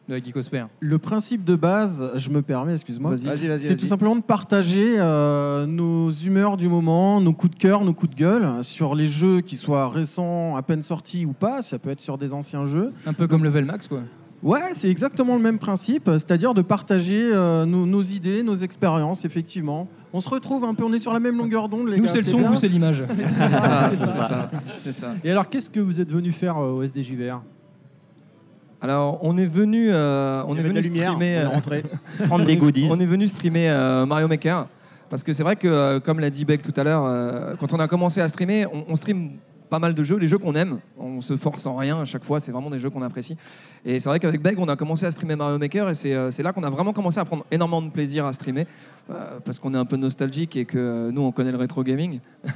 De 0.09 0.13
la 0.15 0.19
geekosphère 0.21 0.67
Le 0.79 0.97
principe 0.97 1.43
de 1.43 1.55
base, 1.55 2.11
je 2.15 2.29
me 2.29 2.41
permets, 2.41 2.73
excuse-moi, 2.73 3.11
Vas-y. 3.11 3.25
Vas-y, 3.25 3.47
vas-y, 3.47 3.59
c'est 3.59 3.67
vas-y. 3.69 3.77
tout 3.77 3.85
simplement 3.85 4.15
de 4.15 4.21
partager 4.21 4.95
euh, 4.97 5.65
nos 5.65 6.11
humeurs 6.11 6.57
du 6.57 6.67
moment, 6.67 7.21
nos 7.21 7.33
coups 7.33 7.55
de 7.55 7.59
cœur, 7.59 7.83
nos 7.85 7.93
coups 7.93 8.13
de 8.13 8.19
gueule 8.19 8.63
sur 8.63 8.95
les 8.95 9.07
jeux 9.07 9.41
qui 9.41 9.55
soient 9.55 9.87
récents, 9.89 10.55
à 10.55 10.61
peine 10.61 10.81
sortis 10.81 11.25
ou 11.25 11.33
pas. 11.33 11.61
Ça 11.61 11.79
peut 11.79 11.89
être 11.89 12.01
sur 12.01 12.17
des 12.17 12.33
anciens 12.33 12.65
jeux. 12.65 12.91
Un 13.05 13.13
peu 13.13 13.27
comme 13.27 13.43
Level 13.43 13.65
Max, 13.65 13.87
quoi. 13.87 14.01
Ouais, 14.41 14.73
c'est 14.73 14.89
exactement 14.89 15.37
le 15.37 15.41
même 15.41 15.57
principe, 15.57 16.09
c'est-à-dire 16.11 16.53
de 16.53 16.61
partager 16.61 17.31
euh, 17.33 17.63
nos, 17.65 17.85
nos 17.85 18.01
idées, 18.01 18.43
nos 18.43 18.55
expériences, 18.55 19.23
effectivement. 19.23 19.87
On 20.11 20.19
se 20.19 20.27
retrouve 20.27 20.65
un 20.65 20.73
peu, 20.73 20.83
on 20.83 20.91
est 20.91 20.99
sur 20.99 21.13
la 21.13 21.21
même 21.21 21.37
longueur 21.37 21.69
d'onde, 21.69 21.87
les 21.87 21.95
Nous, 21.97 22.03
gars. 22.03 22.11
c'est 22.11 22.17
le 22.17 22.23
son, 22.25 22.39
bien. 22.39 22.49
vous, 22.49 22.55
c'est 22.57 22.67
l'image. 22.67 23.05
C'est 23.17 23.25
ça, 23.29 23.89
c'est 23.89 23.97
ça, 23.97 24.51
c'est 24.83 24.91
ça. 24.91 25.13
Et 25.23 25.31
alors, 25.31 25.47
qu'est-ce 25.47 25.69
que 25.69 25.79
vous 25.79 26.01
êtes 26.01 26.11
venu 26.11 26.33
faire 26.33 26.57
euh, 26.57 26.71
au 26.73 26.83
SDJVR 26.83 27.41
Alors, 28.83 29.17
on 29.21 29.37
est 29.37 29.45
venu, 29.45 29.87
euh, 29.89 30.43
on 30.45 30.57
est 30.57 30.61
venu 30.61 30.73
la 30.73 30.81
lumière, 30.81 31.13
streamer, 31.13 31.37
on 31.37 31.41
est 31.41 31.45
euh, 31.45 31.47
rentré. 31.47 31.83
Prendre 32.27 32.43
des 32.43 32.57
goodies. 32.57 32.89
on 32.91 32.99
est 32.99 33.05
venu 33.05 33.29
streamer 33.29 33.69
euh, 33.69 34.05
Mario 34.05 34.27
Maker 34.27 34.67
parce 35.09 35.23
que 35.23 35.31
c'est 35.31 35.43
vrai 35.43 35.55
que, 35.55 35.99
comme 35.99 36.19
l'a 36.19 36.29
dit 36.29 36.43
Beck 36.43 36.61
tout 36.61 36.73
à 36.75 36.83
l'heure, 36.83 37.05
euh, 37.05 37.53
quand 37.57 37.71
on 37.71 37.79
a 37.79 37.87
commencé 37.87 38.19
à 38.19 38.27
streamer, 38.27 38.65
on, 38.65 38.83
on 38.89 38.95
stream 38.97 39.37
pas 39.73 39.79
mal 39.79 39.95
de 39.95 40.03
jeux, 40.03 40.17
les 40.17 40.27
jeux 40.27 40.37
qu'on 40.37 40.53
aime. 40.53 40.77
On 40.99 41.19
se 41.19 41.35
force 41.35 41.65
en 41.65 41.75
rien 41.75 41.99
à 42.01 42.05
chaque 42.05 42.23
fois, 42.23 42.39
c'est 42.39 42.51
vraiment 42.51 42.69
des 42.69 42.77
jeux 42.77 42.91
qu'on 42.91 43.01
apprécie. 43.01 43.35
Et 43.83 43.99
c'est 43.99 44.07
vrai 44.07 44.19
qu'avec 44.19 44.39
Beg, 44.39 44.59
on 44.59 44.67
a 44.67 44.75
commencé 44.75 45.03
à 45.03 45.09
streamer 45.09 45.35
Mario 45.35 45.57
Maker 45.57 45.89
et 45.89 45.95
c'est 45.95 46.13
euh, 46.13 46.29
là 46.43 46.53
qu'on 46.53 46.61
a 46.61 46.69
vraiment 46.69 46.93
commencé 46.93 47.19
à 47.19 47.25
prendre 47.25 47.43
énormément 47.49 47.81
de 47.81 47.89
plaisir 47.89 48.27
à 48.27 48.33
streamer 48.33 48.67
parce 49.45 49.59
qu'on 49.59 49.73
est 49.73 49.77
un 49.77 49.85
peu 49.85 49.97
nostalgique 49.97 50.55
et 50.55 50.65
que 50.65 50.77
euh, 50.77 51.11
nous 51.11 51.21
on 51.21 51.31
connaît 51.31 51.51
le 51.51 51.57
rétro 51.57 51.83
gaming. 51.83 52.19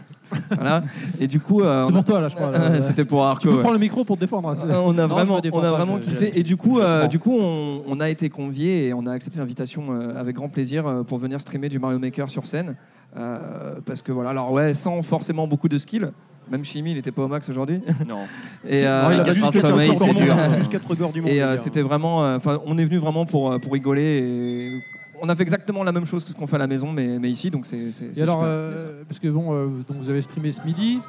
voilà. 0.52 0.84
Et 1.19 1.28
du 1.28 1.40
coup, 1.40 1.61
euh, 1.61 1.84
C'est 1.86 1.91
pour 1.91 1.99
a- 1.99 2.03
toi, 2.03 2.22
là, 2.22 2.28
je 2.30 2.36
crois. 2.36 2.52
là. 2.57 2.82
C'était 2.82 3.06
pour 3.06 3.26
Arco. 3.26 3.41
Tu 3.41 3.48
peux 3.48 3.53
ouais. 3.56 3.60
prendre 3.61 3.74
le 3.76 3.80
micro 3.80 4.03
pour 4.03 4.15
te 4.18 4.22
défendre. 4.22 4.49
hein, 4.49 4.53
Euh, 4.65 4.82
On 4.84 4.98
a 4.98 5.02
Non, 5.02 5.07
vraiment, 5.07 5.40
défends 5.40 5.57
on 5.57 5.60
a 5.60 5.64
pas, 5.64 5.72
vraiment 5.72 5.98
kiffé. 5.98 6.38
Et 6.40 6.44
du 6.44 6.57
coup, 6.57 6.80
euh, 6.80 7.07
du 7.07 7.19
coup, 7.19 7.36
on, 7.38 7.84
on 7.88 7.99
a 7.99 8.10
été 8.10 8.30
conviés 8.30 8.88
et 8.88 8.94
on 8.94 9.06
a 9.06 9.11
accepté 9.11 9.40
l'invitation 9.40 9.84
euh, 9.91 10.19
avec 10.19 10.36
grand 10.36 10.49
plaisir 10.49 10.88
euh, 10.88 11.03
pour 11.03 11.18
venir 11.18 11.40
streamer 11.41 11.69
du 11.69 11.80
Mario 11.80 11.99
Maker 11.99 12.30
sur 12.30 12.45
scène. 12.48 12.76
Euh, 13.18 13.76
parce 13.86 14.02
que 14.02 14.11
voilà, 14.11 14.32
alors 14.32 14.52
ouais, 14.52 14.74
sans 14.74 15.02
forcément 15.02 15.48
beaucoup 15.48 15.69
de 15.69 15.78
skills. 15.78 16.10
Même 16.49 16.64
Chimie, 16.64 16.91
il 16.91 16.95
n'était 16.95 17.11
pas 17.11 17.24
au 17.24 17.28
max 17.28 17.49
aujourd'hui. 17.49 17.82
Non. 18.07 18.19
Et 18.69 18.86
euh, 18.88 19.03
Non, 19.03 19.11
il 19.11 19.19
a 19.19 19.24
quatre 19.24 19.34
juste 19.36 19.45
heures 19.48 19.52
de 19.52 19.60
quatre 19.60 19.69
sommeil, 19.69 19.98
c'est 19.98 20.14
du 20.14 20.24
dur. 20.26 20.36
monde, 20.36 20.52
juste 20.57 20.72
quatre 20.72 20.95
du 21.11 21.22
monde, 21.22 21.30
Et 21.32 21.41
euh, 21.41 21.57
c'était 21.57 21.82
vraiment, 21.82 22.24
euh, 22.24 22.38
enfin, 22.38 22.60
on 22.65 22.78
est 22.78 22.86
venu 22.86 22.98
vraiment 22.99 23.26
pour 23.26 23.60
pour 23.60 23.74
rigoler. 23.74 24.02
Et 24.02 24.80
on 25.22 25.30
a 25.30 25.35
fait 25.35 25.44
exactement 25.44 25.84
la 25.84 25.91
même 25.91 26.06
chose 26.06 26.23
que 26.23 26.30
ce 26.31 26.35
qu'on 26.35 26.48
fait 26.48 26.56
à 26.56 26.60
la 26.60 26.68
maison, 26.68 26.91
mais, 26.91 27.19
mais 27.19 27.30
ici, 27.30 27.49
donc 27.49 27.65
c'est. 27.65 27.77
alors, 28.22 28.39
super. 28.39 28.44
euh, 28.44 29.03
parce 29.07 29.19
que 29.19 29.27
bon, 29.27 29.53
euh, 29.53 29.68
donc 29.88 29.98
vous 29.98 30.10
avez 30.10 30.22
streamé 30.22 30.52
ce 30.52 30.61
midi 30.61 30.99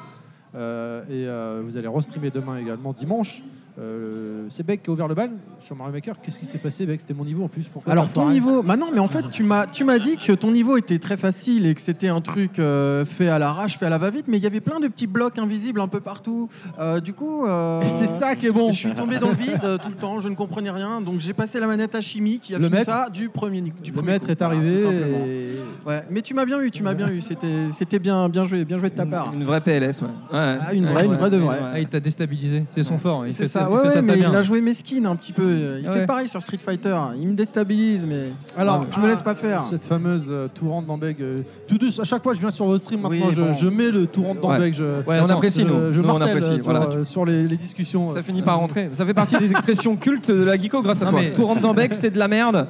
euh, 0.54 1.60
et 1.60 1.62
vous 1.64 1.76
allez 1.76 1.88
restreamer 1.88 2.30
demain 2.30 2.58
également 2.58 2.92
dimanche. 2.92 3.42
Euh, 3.78 4.46
c'est 4.48 4.64
Beck 4.66 4.82
qui 4.82 4.90
a 4.90 4.92
ouvert 4.92 5.06
le 5.06 5.14
bal 5.14 5.30
sur 5.60 5.76
Mario 5.76 5.92
Maker. 5.92 6.16
Qu'est-ce 6.20 6.38
qui 6.40 6.46
s'est 6.46 6.58
passé, 6.58 6.84
Beck? 6.84 7.00
C'était 7.00 7.14
mon 7.14 7.24
niveau 7.24 7.44
en 7.44 7.48
plus. 7.48 7.66
Pourquoi 7.68 7.92
Alors 7.92 8.08
ton 8.08 8.28
niveau, 8.28 8.62
bah 8.62 8.76
non 8.76 8.88
mais 8.92 8.98
en 8.98 9.06
fait 9.08 9.28
tu 9.30 9.42
m'as 9.44 9.66
tu 9.66 9.84
m'as 9.84 9.98
dit 9.98 10.16
que 10.16 10.32
ton 10.32 10.50
niveau 10.50 10.76
était 10.76 10.98
très 10.98 11.16
facile 11.16 11.64
et 11.66 11.74
que 11.74 11.80
c'était 11.80 12.08
un 12.08 12.20
truc 12.20 12.58
euh, 12.58 13.04
fait 13.04 13.28
à 13.28 13.38
l'arrache, 13.38 13.78
fait 13.78 13.86
à 13.86 13.90
la 13.90 13.98
va-vite, 13.98 14.24
mais 14.26 14.38
il 14.38 14.42
y 14.42 14.46
avait 14.46 14.60
plein 14.60 14.80
de 14.80 14.88
petits 14.88 15.06
blocs 15.06 15.38
invisibles 15.38 15.80
un 15.80 15.86
peu 15.88 16.00
partout. 16.00 16.48
Euh, 16.80 16.98
du 17.00 17.12
coup, 17.12 17.46
euh, 17.46 17.82
Et 17.82 17.88
c'est 17.88 18.06
ça 18.08 18.34
qui 18.34 18.46
est 18.46 18.50
bon. 18.52 18.72
Je 18.72 18.78
suis 18.78 18.94
tombé 18.94 19.18
dans 19.18 19.28
le 19.28 19.34
vide 19.36 19.60
euh, 19.62 19.78
tout 19.78 19.88
le 19.88 19.94
temps, 19.94 20.18
je 20.20 20.28
ne 20.28 20.34
comprenais 20.34 20.70
rien, 20.70 21.00
donc 21.00 21.20
j'ai 21.20 21.32
passé 21.32 21.60
la 21.60 21.66
manette 21.68 21.94
à 21.94 22.00
Chimie 22.00 22.40
qui 22.40 22.54
a 22.54 22.58
Le 22.58 22.64
fait 22.68 22.74
maître- 22.76 22.84
ça 22.86 23.08
du 23.12 23.28
premier 23.28 23.60
du 23.60 23.72
Le 23.86 23.92
premier 23.92 24.12
maître 24.12 24.26
coup. 24.26 24.32
est 24.32 24.42
arrivé. 24.42 24.80
Et- 24.82 25.48
Ouais, 25.86 26.02
mais 26.10 26.20
tu 26.22 26.34
m'as 26.34 26.44
bien 26.44 26.60
eu, 26.60 26.70
tu 26.70 26.82
m'as 26.82 26.92
bien 26.94 27.08
eu, 27.08 27.22
c'était 27.22 27.70
c'était 27.70 27.98
bien 27.98 28.28
bien 28.28 28.44
joué, 28.44 28.64
bien 28.64 28.78
joué 28.78 28.90
de 28.90 28.94
ta 28.96 29.06
part. 29.06 29.32
Une 29.32 29.44
vraie 29.44 29.60
PLS, 29.60 30.02
ouais. 30.02 30.08
Ouais. 30.32 30.58
Ah, 30.60 30.74
une 30.74 30.84
vraie, 30.86 31.06
une 31.06 31.14
vraie 31.14 31.30
de 31.30 31.36
vraie. 31.38 31.58
Ah, 31.72 31.78
il 31.80 31.86
t'a 31.86 32.00
déstabilisé. 32.00 32.64
C'est 32.72 32.82
son 32.82 32.98
fort. 32.98 33.24
Il 33.26 33.32
C'est 33.32 33.44
fait 33.44 33.48
ça, 33.48 33.60
ça, 33.60 33.67
il 33.68 33.72
ouais, 33.74 33.80
fait 33.82 33.86
ouais, 33.88 33.92
ça 33.94 34.02
mais 34.02 34.12
très 34.12 34.20
bien. 34.20 34.30
il 34.30 34.36
a 34.36 34.42
joué 34.42 34.60
mesquine 34.60 35.06
un 35.06 35.16
petit 35.16 35.32
peu. 35.32 35.78
Il 35.80 35.86
Ah 35.88 35.92
fait 35.92 36.06
pareil 36.06 36.28
sur 36.28 36.40
Street 36.42 36.58
Fighter. 36.64 36.96
Il 37.20 37.28
me 37.28 37.34
déstabilise, 37.34 38.06
mais 38.06 38.32
Alors, 38.56 38.84
je 38.94 39.00
me 39.00 39.06
laisse 39.08 39.22
pas 39.22 39.34
faire. 39.34 39.60
Cette 39.60 39.84
fameuse 39.84 40.26
euh, 40.30 40.48
tout 40.54 40.68
rentre 40.70 40.86
dans 40.86 40.98
Beg. 40.98 41.20
euh, 41.20 41.42
tout 41.66 41.78
douce, 41.78 41.98
à 42.00 42.04
chaque 42.04 42.22
fois 42.22 42.32
que 42.32 42.36
je 42.36 42.40
viens 42.42 42.50
sur 42.50 42.66
vos 42.66 42.78
streams 42.78 43.04
Oui, 43.06 43.18
maintenant, 43.20 43.32
je, 43.32 43.42
bon. 43.42 43.52
je 43.52 43.68
mets 43.68 43.90
le 43.90 44.06
tout 44.06 44.22
rentre 44.22 44.40
dans 44.40 44.50
Ouais. 44.50 44.58
Beg. 44.58 44.74
Je, 44.74 44.84
Ouais, 45.06 45.18
on 45.20 45.28
apprécie, 45.30 45.64
nous. 45.64 45.92
Je 45.92 46.00
Nous, 46.00 46.08
on 46.08 46.20
apprécie, 46.20 46.54
sur, 46.60 46.64
voilà. 46.70 46.86
euh, 46.86 47.04
sur 47.04 47.24
les, 47.24 47.46
les 47.46 47.56
discussions. 47.56 48.08
Ça 48.08 48.22
finit 48.22 48.42
par 48.42 48.58
rentrer. 48.58 48.90
Ça 48.92 49.04
fait 49.06 49.14
partie 49.14 49.36
des 49.38 49.50
expressions 49.50 49.96
cultes 49.96 50.30
de 50.30 50.42
la 50.44 50.56
geeko 50.58 50.82
grâce 50.82 51.02
à 51.02 51.06
Non, 51.06 51.10
toi. 51.12 51.20
Tout 51.34 51.44
rentre 51.44 51.60
dans 51.60 51.74
bec, 51.74 51.94
c'est 51.94 52.10
de 52.10 52.18
la 52.18 52.28
merde. 52.28 52.66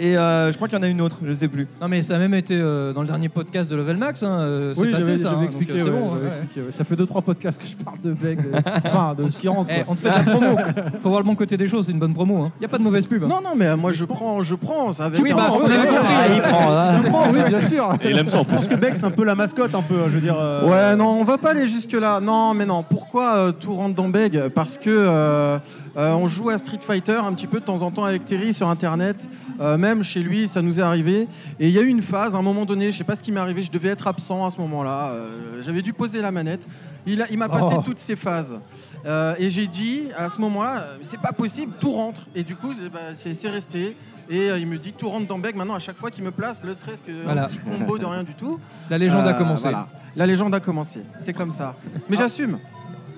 Et 0.00 0.16
euh, 0.16 0.50
je 0.52 0.56
crois 0.56 0.68
qu'il 0.68 0.78
y 0.78 0.80
en 0.80 0.84
a 0.84 0.88
une 0.88 1.00
autre, 1.00 1.16
je 1.24 1.32
sais 1.32 1.48
plus. 1.48 1.66
Non, 1.80 1.88
mais 1.88 2.02
ça 2.02 2.14
a 2.16 2.18
même 2.18 2.34
été 2.34 2.54
euh, 2.56 2.92
dans 2.92 3.00
le 3.00 3.06
dernier 3.08 3.28
podcast 3.28 3.68
de 3.70 3.74
Level 3.76 3.96
Max. 3.96 4.22
Hein, 4.22 4.28
euh, 4.38 4.72
c'est 4.74 4.80
Oui, 4.80 4.92
passé 4.92 5.04
j'avais 5.06 5.18
ça. 5.18 5.30
j'avais 5.30 5.40
hein, 5.42 5.44
expliqué. 5.44 5.72
donc, 5.72 5.82
c'est 5.82 5.90
ouais, 5.90 5.98
bon, 6.00 6.10
j'avais 6.14 6.22
ouais. 6.22 6.28
expliqué, 6.28 6.60
ouais. 6.62 6.72
Ça 6.72 6.84
fait 6.84 6.94
2-3 6.94 7.22
podcasts 7.22 7.60
que 7.60 7.66
je 7.68 7.76
parle 7.76 8.00
de 8.02 8.12
Beg, 8.12 8.38
enfin 8.86 9.14
de 9.18 9.28
ce 9.28 9.38
qui 9.38 9.48
rentre. 9.48 9.70
Eh, 9.76 9.82
on 9.88 9.94
te 9.94 10.00
fait 10.00 10.10
de 10.10 10.14
la 10.14 10.20
promo. 10.36 10.56
Faut 11.02 11.08
voir 11.08 11.20
le 11.20 11.26
bon 11.26 11.34
côté 11.34 11.56
des 11.56 11.66
choses, 11.66 11.86
c'est 11.86 11.92
une 11.92 11.98
bonne 11.98 12.14
promo. 12.14 12.50
Il 12.56 12.60
n'y 12.60 12.66
a 12.66 12.68
pas 12.68 12.78
de 12.78 12.82
mauvaise 12.84 13.06
pub. 13.06 13.24
hein. 13.24 13.28
Non, 13.28 13.40
non, 13.42 13.54
mais 13.56 13.74
moi 13.76 13.92
je 13.92 14.04
prends, 14.04 14.42
je 14.42 14.54
prends. 14.54 14.92
Ça 14.92 15.06
avec 15.06 15.20
Oui, 15.22 15.32
un- 15.32 15.36
bah, 15.36 15.50
on 15.52 15.64
avait 15.64 15.76
compris. 15.76 15.96
Ah, 16.08 16.34
il 16.34 16.40
prend, 16.42 16.72
hein. 16.72 16.92
Je 17.02 17.08
prends, 17.08 17.30
oui, 17.32 17.38
bien 17.48 17.60
sûr. 17.60 17.92
Et 18.02 18.10
il 18.10 18.18
aime 18.18 18.28
ça 18.28 18.38
en 18.38 18.44
plus. 18.44 18.54
Parce 18.54 18.68
que 18.68 18.74
Beck, 18.76 18.96
c'est 18.96 19.04
un 19.04 19.10
peu 19.10 19.24
la 19.24 19.34
mascotte, 19.34 19.74
un 19.74 19.82
peu, 19.82 19.94
hein, 19.96 20.04
je 20.08 20.14
veux 20.14 20.20
dire. 20.20 20.36
euh, 20.38 20.68
Ouais, 20.68 20.96
non, 20.96 21.08
on 21.20 21.24
va 21.24 21.38
pas 21.38 21.50
aller 21.50 21.66
jusque-là. 21.66 22.20
Non, 22.20 22.54
mais 22.54 22.66
non. 22.66 22.84
Pourquoi 22.88 23.34
euh, 23.36 23.52
tout 23.52 23.74
rentre 23.74 23.94
dans 23.94 24.08
Beg? 24.08 24.48
Parce 24.54 24.78
que 24.78 24.90
euh, 24.90 25.58
euh, 25.96 26.12
on 26.14 26.28
joue 26.28 26.50
à 26.50 26.58
Street 26.58 26.78
Fighter 26.80 27.18
un 27.24 27.32
petit 27.32 27.46
peu 27.48 27.58
de 27.60 27.64
temps 27.64 27.82
en 27.82 27.90
temps 27.90 28.04
avec 28.04 28.24
Terry 28.24 28.54
sur 28.54 28.68
Internet. 28.68 29.28
Euh, 29.60 29.76
même 29.76 30.02
chez 30.04 30.20
lui, 30.20 30.46
ça 30.48 30.62
nous 30.62 30.78
est 30.78 30.82
arrivé. 30.82 31.26
Et 31.58 31.66
il 31.68 31.70
y 31.74 31.78
a 31.78 31.82
eu 31.82 31.88
une 31.88 32.02
phase, 32.02 32.34
à 32.34 32.38
un 32.38 32.42
moment 32.42 32.64
donné, 32.64 32.90
je 32.90 32.96
sais 32.98 33.04
pas 33.04 33.16
ce 33.16 33.22
qui 33.22 33.32
m'est 33.32 33.40
arrivé, 33.40 33.62
je 33.62 33.70
devais 33.70 33.88
être 33.88 34.06
absent 34.06 34.46
à 34.46 34.50
ce 34.50 34.58
moment-là. 34.60 35.10
euh, 35.10 35.62
J'avais 35.62 35.82
dû 35.82 35.92
poser 35.92 36.20
la 36.22 36.30
manette. 36.30 36.66
Il, 37.06 37.18
m'a 37.38 37.48
passé 37.48 37.74
Oh. 37.78 37.82
toutes 37.82 37.98
ces 37.98 38.16
phases. 38.16 38.58
Euh, 39.06 39.34
et 39.38 39.48
j'ai 39.50 39.66
dit, 39.66 40.02
à 40.16 40.28
ce 40.28 40.40
moment-là, 40.42 40.84
c'est 41.02 41.20
pas 41.20 41.32
possible, 41.32 41.72
tout 41.80 41.92
rentre. 41.92 42.20
Et 42.34 42.42
du 42.44 42.54
coup, 42.54 42.72
c'est 42.74 42.90
bah, 42.92 43.50
resté. 43.52 43.96
Et 44.30 44.50
euh, 44.50 44.58
il 44.58 44.66
me 44.66 44.76
dit, 44.76 44.92
tout 44.92 45.08
rentre 45.08 45.26
dans 45.26 45.38
Beg. 45.38 45.56
Maintenant, 45.56 45.74
à 45.74 45.78
chaque 45.78 45.96
fois 45.96 46.10
qu'il 46.10 46.22
me 46.22 46.30
place, 46.30 46.62
le 46.62 46.74
serait-ce 46.74 47.00
que 47.02 47.24
Voilà. 47.24 47.44
un 47.44 47.46
petit 47.46 47.58
combo 47.58 47.96
de 47.98 48.04
rien 48.04 48.22
du 48.24 48.34
tout. 48.34 48.60
La 48.90 48.98
légende 48.98 49.26
a 49.26 49.32
commencé. 49.32 49.62
voilà. 49.62 49.88
La 50.16 50.26
légende 50.26 50.54
a 50.54 50.60
commencé. 50.60 51.00
C'est 51.20 51.32
comme 51.32 51.50
ça. 51.50 51.74
Mais 52.10 52.16
j'assume. 52.16 52.58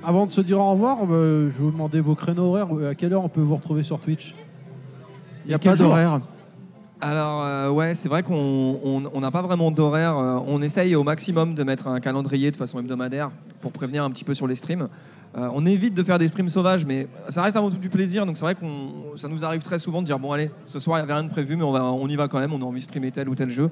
Avant 0.04 0.24
de 0.24 0.30
se 0.30 0.40
dire 0.40 0.58
au 0.60 0.70
revoir, 0.70 0.98
je 1.06 1.12
vais 1.12 1.50
vous 1.58 1.70
demander 1.72 2.00
vos 2.00 2.14
créneaux 2.14 2.44
horaires. 2.54 2.68
À 2.90 2.94
quelle 2.94 3.12
heure 3.12 3.24
on 3.24 3.28
peut 3.28 3.40
vous 3.42 3.56
retrouver 3.56 3.82
sur 3.82 3.98
Twitch? 3.98 4.34
Il 5.44 5.50
y 5.50 5.54
a 5.54 5.58
pas 5.58 5.70
d'horaire. 5.84 6.20
Alors 7.02 7.42
euh, 7.44 7.70
ouais, 7.70 7.94
c'est 7.94 8.08
vrai 8.10 8.22
qu'on 8.22 8.78
on- 8.84 9.02
on 9.14 9.20
n'a 9.20 9.30
pas 9.30 9.40
vraiment 9.42 9.70
d'horaire. 9.70 10.18
euh, 10.18 10.38
on 10.46 10.60
essaye 10.60 10.94
au 10.94 11.02
maximum 11.02 11.54
de 11.54 11.62
mettre 11.64 11.86
un 11.88 11.98
calendrier 12.00 12.50
de 12.50 12.56
façon 12.56 12.78
hebdomadaire 12.78 13.30
pour 13.62 13.72
prévenir 13.72 14.04
un 14.04 14.10
petit 14.10 14.24
peu 14.24 14.34
sur 14.34 14.46
les 14.46 14.54
streams. 14.54 14.88
Euh, 15.38 15.48
on 15.54 15.64
évite 15.64 15.94
de 15.94 16.02
faire 16.02 16.18
des 16.18 16.26
streams 16.26 16.50
sauvages, 16.50 16.84
mais 16.84 17.06
ça 17.28 17.42
reste 17.42 17.56
avant 17.56 17.70
tout 17.70 17.76
du 17.78 17.88
plaisir. 17.88 18.26
Donc 18.26 18.36
c'est 18.36 18.42
vrai 18.42 18.56
qu'on 18.56 19.16
ça 19.16 19.28
nous 19.28 19.44
arrive 19.44 19.62
très 19.62 19.78
souvent 19.78 20.00
de 20.00 20.06
dire 20.06 20.18
bon 20.18 20.32
allez, 20.32 20.50
ce 20.66 20.80
soir 20.80 20.98
il 20.98 21.02
n'y 21.02 21.04
avait 21.04 21.12
rien 21.14 21.22
de 21.22 21.30
prévu, 21.30 21.54
mais 21.54 21.62
on, 21.62 21.70
va, 21.70 21.84
on 21.84 22.08
y 22.08 22.16
va 22.16 22.26
quand 22.26 22.40
même. 22.40 22.52
On 22.52 22.60
a 22.60 22.64
envie 22.64 22.80
de 22.80 22.84
streamer 22.84 23.12
tel 23.12 23.28
ou 23.28 23.36
tel 23.36 23.48
jeu. 23.48 23.70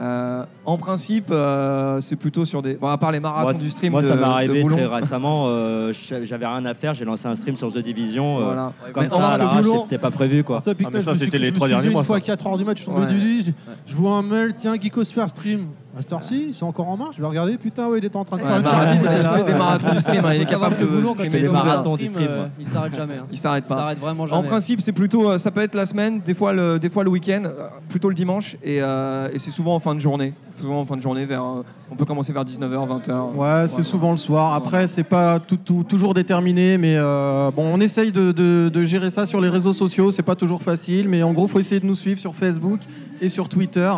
Euh, 0.00 0.44
en 0.64 0.76
principe, 0.76 1.26
euh, 1.32 2.00
c'est 2.00 2.14
plutôt 2.14 2.44
sur 2.44 2.62
des. 2.62 2.74
Bon, 2.74 2.86
à 2.86 2.98
part 2.98 3.10
les 3.10 3.18
marathons 3.18 3.50
Moi, 3.52 3.60
du 3.60 3.70
stream. 3.70 3.90
moi, 3.90 4.00
de- 4.02 4.06
ça 4.08 4.14
m'est 4.14 4.22
arrivé 4.22 4.64
très 4.64 4.86
récemment. 4.86 5.46
euh, 5.48 5.92
j'avais 6.22 6.46
rien 6.46 6.64
à 6.66 6.74
faire, 6.74 6.94
j'ai 6.94 7.04
lancé 7.04 7.26
un 7.26 7.34
stream 7.34 7.56
sur 7.56 7.72
The 7.72 7.78
Division. 7.78 8.38
euh, 8.40 8.44
Voilà. 8.44 8.72
Comme 8.92 9.02
Mais 9.02 9.08
ça, 9.08 9.16
à 9.16 9.36
l'arrache, 9.38 9.66
c'était 9.84 9.98
pas 9.98 10.10
prévu 10.12 10.44
quoi. 10.44 10.62
Ah, 10.64 10.70
mais 10.92 11.02
ça, 11.02 11.16
c'était 11.16 11.38
les 11.38 11.52
trois 11.52 11.66
derniers 11.66 11.90
mois, 11.90 12.02
Une 12.02 12.06
fois 12.06 12.16
à 12.18 12.20
4h 12.20 12.58
du 12.58 12.64
match, 12.64 12.78
je 12.78 12.82
suis 12.84 12.92
tombé 12.92 13.06
Ouais. 13.06 13.12
du 13.12 13.18
lit. 13.20 13.52
Je 13.86 13.96
vois 13.96 14.12
un 14.12 14.22
mail, 14.22 14.54
tiens, 14.56 14.76
Geekosphere 14.80 15.28
stream. 15.30 15.66
À 15.96 16.00
cette 16.00 16.12
heure-ci, 16.12 16.44
ils 16.48 16.54
sont 16.54 16.66
encore 16.66 16.88
en 16.88 16.96
marche. 16.96 17.16
Je 17.16 17.20
vais 17.20 17.28
regarder. 17.28 17.58
Putain, 17.58 17.88
ouais, 17.88 17.98
il 17.98 18.04
était 18.06 18.16
en 18.16 18.24
train 18.24 18.38
de 18.38 18.42
faire 18.42 18.56
une 18.56 18.62
marathon, 18.62 18.94
il 18.94 19.08
fait 19.44 19.44
des 19.52 19.58
marathons 19.58 19.92
du 19.92 20.00
stream, 20.00 20.24
hein, 20.24 20.34
il 20.34 20.40
est 20.42 20.46
capable 20.46 20.76
de 20.78 21.06
streamer 21.06 21.28
des 21.28 21.44
heures. 21.44 21.52
marathons 21.52 21.96
du 21.96 22.06
stream, 22.06 22.26
euh, 22.30 22.42
ouais. 22.44 22.50
il 22.60 22.66
s'arrête 22.66 22.94
jamais. 22.94 23.14
hein. 23.16 23.26
Il 23.30 23.36
s'arrête 23.36 23.64
Il 23.66 23.68
pas. 23.68 23.74
s'arrête 23.74 23.98
vraiment 23.98 24.26
jamais. 24.26 24.38
En 24.38 24.42
principe, 24.42 24.80
c'est 24.80 24.92
plutôt, 24.92 25.28
euh, 25.30 25.36
ça 25.38 25.50
peut 25.50 25.60
être 25.60 25.74
la 25.74 25.84
semaine, 25.84 26.20
des 26.24 26.32
fois 26.32 26.54
le, 26.54 26.78
des 26.78 26.88
fois 26.88 27.04
le 27.04 27.10
week-end, 27.10 27.42
euh, 27.44 27.68
plutôt 27.90 28.08
le 28.08 28.14
dimanche, 28.14 28.56
et, 28.64 28.78
euh, 28.80 29.28
et 29.34 29.38
c'est 29.38 29.50
souvent 29.50 29.74
en 29.74 29.80
fin 29.80 29.94
de 29.94 30.00
journée. 30.00 30.32
Souvent 30.58 30.80
en 30.80 30.86
fin 30.86 30.96
de 30.96 31.02
journée, 31.02 31.26
vers, 31.26 31.42
euh, 31.42 31.62
on 31.90 31.94
peut 31.96 32.04
commencer 32.06 32.32
vers 32.32 32.44
19h, 32.44 32.86
20h. 32.88 33.34
Ouais, 33.34 33.68
c'est 33.68 33.82
souvent 33.82 34.12
le 34.12 34.16
soir. 34.16 34.54
Après, 34.54 34.86
c'est 34.86 35.02
pas 35.04 35.40
tout, 35.40 35.56
tout- 35.58 35.84
toujours 35.84 36.14
déterminé, 36.14 36.78
mais 36.78 36.94
euh, 36.96 37.50
bon, 37.54 37.64
on 37.70 37.80
essaye 37.80 38.12
de, 38.12 38.32
de- 38.32 38.70
de 38.72 38.84
gérer 38.84 39.10
ça 39.10 39.26
sur 39.26 39.40
les 39.42 39.48
réseaux 39.50 39.72
sociaux. 39.74 40.10
C'est 40.10 40.22
pas 40.22 40.36
toujours 40.36 40.62
facile, 40.62 41.06
mais 41.08 41.22
en 41.22 41.32
gros, 41.34 41.48
faut 41.48 41.58
essayer 41.58 41.80
de 41.82 41.86
nous 41.86 41.94
suivre 41.96 42.18
sur 42.18 42.34
Facebook 42.34 42.80
et 43.20 43.28
sur 43.28 43.48
Twitter. 43.50 43.92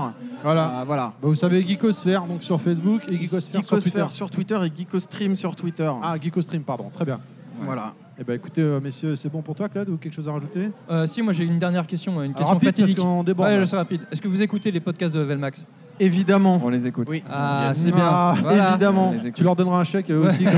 Voilà. 0.45 0.67
Euh, 0.81 0.85
voilà. 0.87 1.03
Bah, 1.21 1.29
vous 1.29 1.35
savez, 1.35 1.67
Geekosphère 1.67 2.23
donc 2.27 2.43
sur 2.45 2.61
Facebook 2.61 3.03
et 3.11 3.17
Geekosphère 3.17 3.65
sur 3.65 3.71
Twitter. 3.79 3.91
Geekosphère 3.91 4.11
sur 4.13 4.31
Twitter 4.31 4.59
et 4.65 4.71
Geekostream 4.77 5.35
sur 5.37 5.57
Twitter. 5.57 5.91
Ah, 6.03 6.17
Geekostream, 6.21 6.63
pardon. 6.63 6.91
Très 6.95 7.05
bien. 7.05 7.19
Voilà. 7.63 7.95
Eh 8.21 8.23
ben, 8.23 8.35
écoutez, 8.35 8.61
euh, 8.61 8.79
messieurs, 8.81 9.17
c'est 9.17 9.29
bon 9.29 9.43
pour 9.43 9.57
toi, 9.57 9.69
Claude, 9.69 9.89
ou 9.89 9.97
quelque 9.97 10.15
chose 10.15 10.29
à 10.29 10.33
rajouter? 10.33 10.71
Euh, 10.89 11.05
si, 11.09 11.21
moi 11.21 11.33
j'ai 11.33 11.43
une 11.45 11.59
dernière 11.59 11.85
question, 11.87 12.13
une 12.23 12.31
Alors, 12.31 12.35
question 12.37 12.47
rapide, 12.55 12.69
parce 12.69 12.79
fatidique. 12.81 12.99
qu'on 12.99 13.25
déborde, 13.25 13.49
Ouais, 13.49 13.59
je 13.59 13.65
serai 13.65 13.77
rapide. 13.79 14.03
Est-ce 14.13 14.23
que 14.23 14.29
vous 14.29 14.41
écoutez 14.41 14.71
les 14.71 14.79
podcasts 14.79 15.15
de 15.17 15.21
Level 15.21 15.39
Max 15.39 15.67
Évidemment. 15.99 16.61
On 16.63 16.69
les 16.69 16.87
écoute. 16.87 17.09
Ah, 17.29 17.67
Yes. 17.69 17.79
c'est 17.79 17.93
bien. 17.93 18.05
Ah, 18.09 18.35
Voilà. 18.41 18.71
évidemment. 18.71 19.15
Tu 19.35 19.43
leur 19.43 19.57
donneras 19.57 19.79
un 19.81 19.85
chèque 19.85 20.11
euh, 20.11 20.29
aussi. 20.29 20.45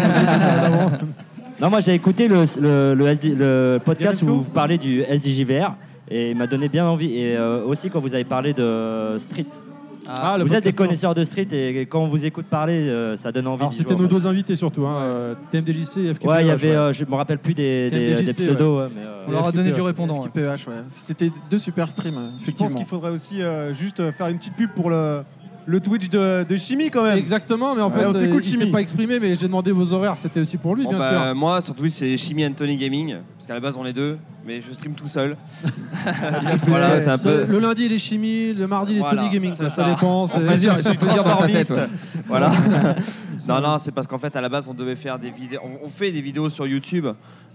Non, 1.61 1.71
moi 1.71 1.81
j'ai 1.81 1.95
écouté 1.95 2.29
le, 2.29 2.45
le, 2.61 2.95
le 2.95 3.07
SD 3.07 3.35
le 3.35 3.79
podcast 3.83 4.23
où 4.23 4.27
vous 4.27 4.43
parlez 4.45 4.77
du 4.77 5.01
SDJVR 5.01 5.75
et 6.11 6.33
il 6.33 6.37
m'a 6.37 6.47
donné 6.47 6.69
bien 6.69 6.85
envie. 6.87 7.15
Et 7.15 7.35
euh, 7.35 7.65
aussi 7.65 7.89
quand 7.89 8.01
vous 8.01 8.13
avez 8.15 8.25
parlé 8.25 8.53
de 8.53 9.17
Street. 9.19 9.47
Ah, 10.09 10.39
vous 10.41 10.55
êtes 10.55 10.65
des 10.65 10.73
connaisseurs 10.73 11.15
de 11.15 11.25
Street 11.25 11.49
et 11.53 11.87
quand 11.87 12.01
on 12.01 12.07
vous 12.07 12.25
écoute 12.27 12.47
parler, 12.47 12.89
euh, 12.89 13.17
ça 13.17 13.33
donne 13.33 13.47
envie 13.47 13.63
Alors, 13.63 13.75
c'était 13.75 13.95
nos 13.95 14.07
deux 14.07 14.27
invités 14.27 14.57
surtout, 14.57 14.87
hein, 14.87 15.01
euh, 15.03 15.35
TMDJC 15.51 15.99
et 15.99 16.15
FKPH. 16.15 16.27
Ouais, 16.27 16.45
il 16.45 16.49
y 16.49 16.51
avait, 16.51 16.71
ouais. 16.71 16.77
euh, 16.77 16.93
je 16.93 17.05
me 17.05 17.15
rappelle 17.15 17.39
plus 17.39 17.55
des, 17.55 17.91
des, 17.91 18.15
TMDJC, 18.15 18.25
des 18.25 18.33
pseudos. 18.33 18.81
ouais, 18.83 18.89
mais, 18.95 19.03
euh, 19.03 19.25
On 19.29 19.31
leur 19.33 19.47
a 19.47 19.53
donné 19.53 19.73
du 19.73 19.81
répondant. 19.81 20.23
ouais. 20.25 20.31
C'était 20.91 21.31
deux 21.51 21.59
super 21.59 21.91
streams, 21.91 22.33
Je 22.47 22.51
pense 22.53 22.75
qu'il 22.75 22.87
faudrait 22.87 23.11
aussi 23.11 23.43
euh, 23.43 23.75
juste 23.75 24.11
faire 24.13 24.29
une 24.29 24.39
petite 24.39 24.55
pub 24.55 24.71
pour 24.75 24.91
le, 24.91 25.23
le 25.69 25.81
Twitch 25.81 26.09
de, 26.09 26.45
de 26.49 26.57
Chimie 26.57 26.91
quand 26.91 27.03
même. 27.03 27.19
Exactement, 27.19 27.75
mais 27.75 27.83
en 27.83 27.91
Ouais, 27.91 27.99
fait, 27.99 28.07
on 28.07 28.15
euh, 28.15 28.21
t'écoute, 28.21 28.47
il 28.47 28.53
s'est 28.53 28.59
Chimie. 28.61 28.71
pas 28.71 28.81
exprimé, 28.81 29.19
mais 29.19 29.31
j'ai 29.37 29.47
demandé 29.49 29.73
vos 29.73 29.93
horaires, 29.93 30.17
c'était 30.17 30.41
aussi 30.41 30.57
pour 30.57 30.77
lui, 30.77 30.85
Bon, 30.85 30.91
bien 30.91 30.99
bah, 30.99 31.11
sûr. 31.27 31.35
Moi, 31.35 31.61
sur 31.61 31.75
Twitch, 31.75 31.95
c'est 31.95 32.17
Chimie 32.17 32.47
Anthony 32.47 32.77
Gaming, 32.77 33.17
parce 33.37 33.47
qu'à 33.47 33.55
la 33.55 33.61
base, 33.61 33.77
on 33.77 33.85
est 33.85 33.93
deux, 33.93 34.17
mais 34.47 34.61
je 34.61 34.73
stream 34.73 34.95
tout 34.95 35.09
seul. 35.09 35.37
voilà, 36.67 36.91
Ouais, 36.95 37.01
c'est 37.01 37.09
un 37.11 37.19
peu. 37.19 37.45
Le 37.47 37.59
lundi, 37.59 37.87
il 37.87 37.93
est 37.93 37.99
chimie, 37.99 38.53
le 38.55 38.67
mardi, 38.67 38.93
il 38.93 38.97
est 38.99 39.01
Voilà, 39.01 39.23
Tony 39.23 39.35
Gaming. 39.35 39.51
c'est 39.51 39.65
Ça 39.65 39.71
ça. 39.71 39.85
dépend. 39.91 40.23
En 40.23 40.27
c'est- 40.27 40.39
je 40.57 40.83
suis 40.89 40.97
toujours 40.99 41.25
dans 41.25 41.35
sa 41.37 41.47
tête, 41.49 41.71
ouais. 41.71 41.89
Voilà. 42.29 42.51
non, 43.49 43.61
non, 43.61 43.79
c'est 43.79 43.93
parce 43.93 44.07
qu'en 44.07 44.19
fait, 44.19 44.35
à 44.37 44.41
la 44.41 44.49
base, 44.49 44.69
on 44.69 44.75
devait 44.75 44.97
faire 44.97 45.19
des 45.19 45.31
vidéos. 45.31 45.61
On, 45.65 45.87
on 45.87 45.89
fait 45.89 46.11
des 46.13 46.21
vidéos 46.21 46.49
sur 46.51 46.67
YouTube, 46.67 47.07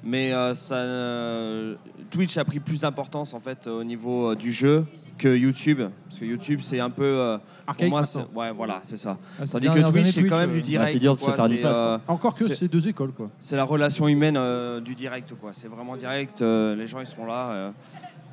mais 0.03 0.33
euh, 0.33 0.53
ça, 0.55 0.75
euh, 0.75 1.75
Twitch 2.09 2.37
a 2.37 2.43
pris 2.45 2.59
plus 2.59 2.81
d'importance 2.81 3.33
en 3.33 3.39
fait 3.39 3.67
au 3.67 3.83
niveau 3.83 4.31
euh, 4.31 4.35
du 4.35 4.51
jeu 4.51 4.85
que 5.17 5.35
YouTube, 5.35 5.81
parce 6.07 6.19
que 6.19 6.25
YouTube, 6.25 6.59
c'est 6.61 6.79
un 6.79 6.89
peu. 6.89 7.03
euh, 7.03 7.37
pour 7.37 7.45
Archaïque 7.67 7.89
moi, 7.91 8.01
maintenant. 8.01 8.27
c'est- 8.33 8.39
ouais, 8.39 8.51
voilà, 8.51 8.79
c'est 8.83 8.97
ça. 8.97 9.17
Ah, 9.39 9.45
ces 9.45 9.51
Tandis 9.53 9.67
que 9.67 9.73
dernières 9.73 9.91
Twitch, 9.91 10.03
années, 10.03 10.11
c'est 10.11 10.25
quand 10.25 10.37
même 10.39 10.51
Twitch, 10.51 10.63
du 10.63 10.69
euh, 10.69 10.77
direct. 10.77 10.93
c'est 10.93 10.99
dur 10.99 11.15
de 11.15 11.19
se 11.19 11.25
quoi, 11.25 11.33
faire 11.35 11.45
une 11.45 11.51
c'est, 11.53 11.57
place, 11.61 11.77
euh, 11.79 11.97
Encore 12.07 12.33
que 12.33 12.47
c'est- 12.47 12.55
c'est 12.55 12.67
deux 12.67 12.87
écoles, 12.87 13.11
quoi. 13.11 13.29
c'est 13.39 13.55
la 13.55 13.63
relation 13.63 14.07
humaine 14.07 14.35
euh, 14.37 14.79
du 14.81 14.95
direct, 14.95 15.33
quoi. 15.39 15.51
C'est 15.53 15.67
vraiment 15.67 15.95
direct. 15.95 16.41
euh, 16.41 16.75
les 16.75 16.87
gens, 16.87 16.99
ils 16.99 17.07
sont 17.07 17.25
là. 17.25 17.49
euh, 17.51 17.71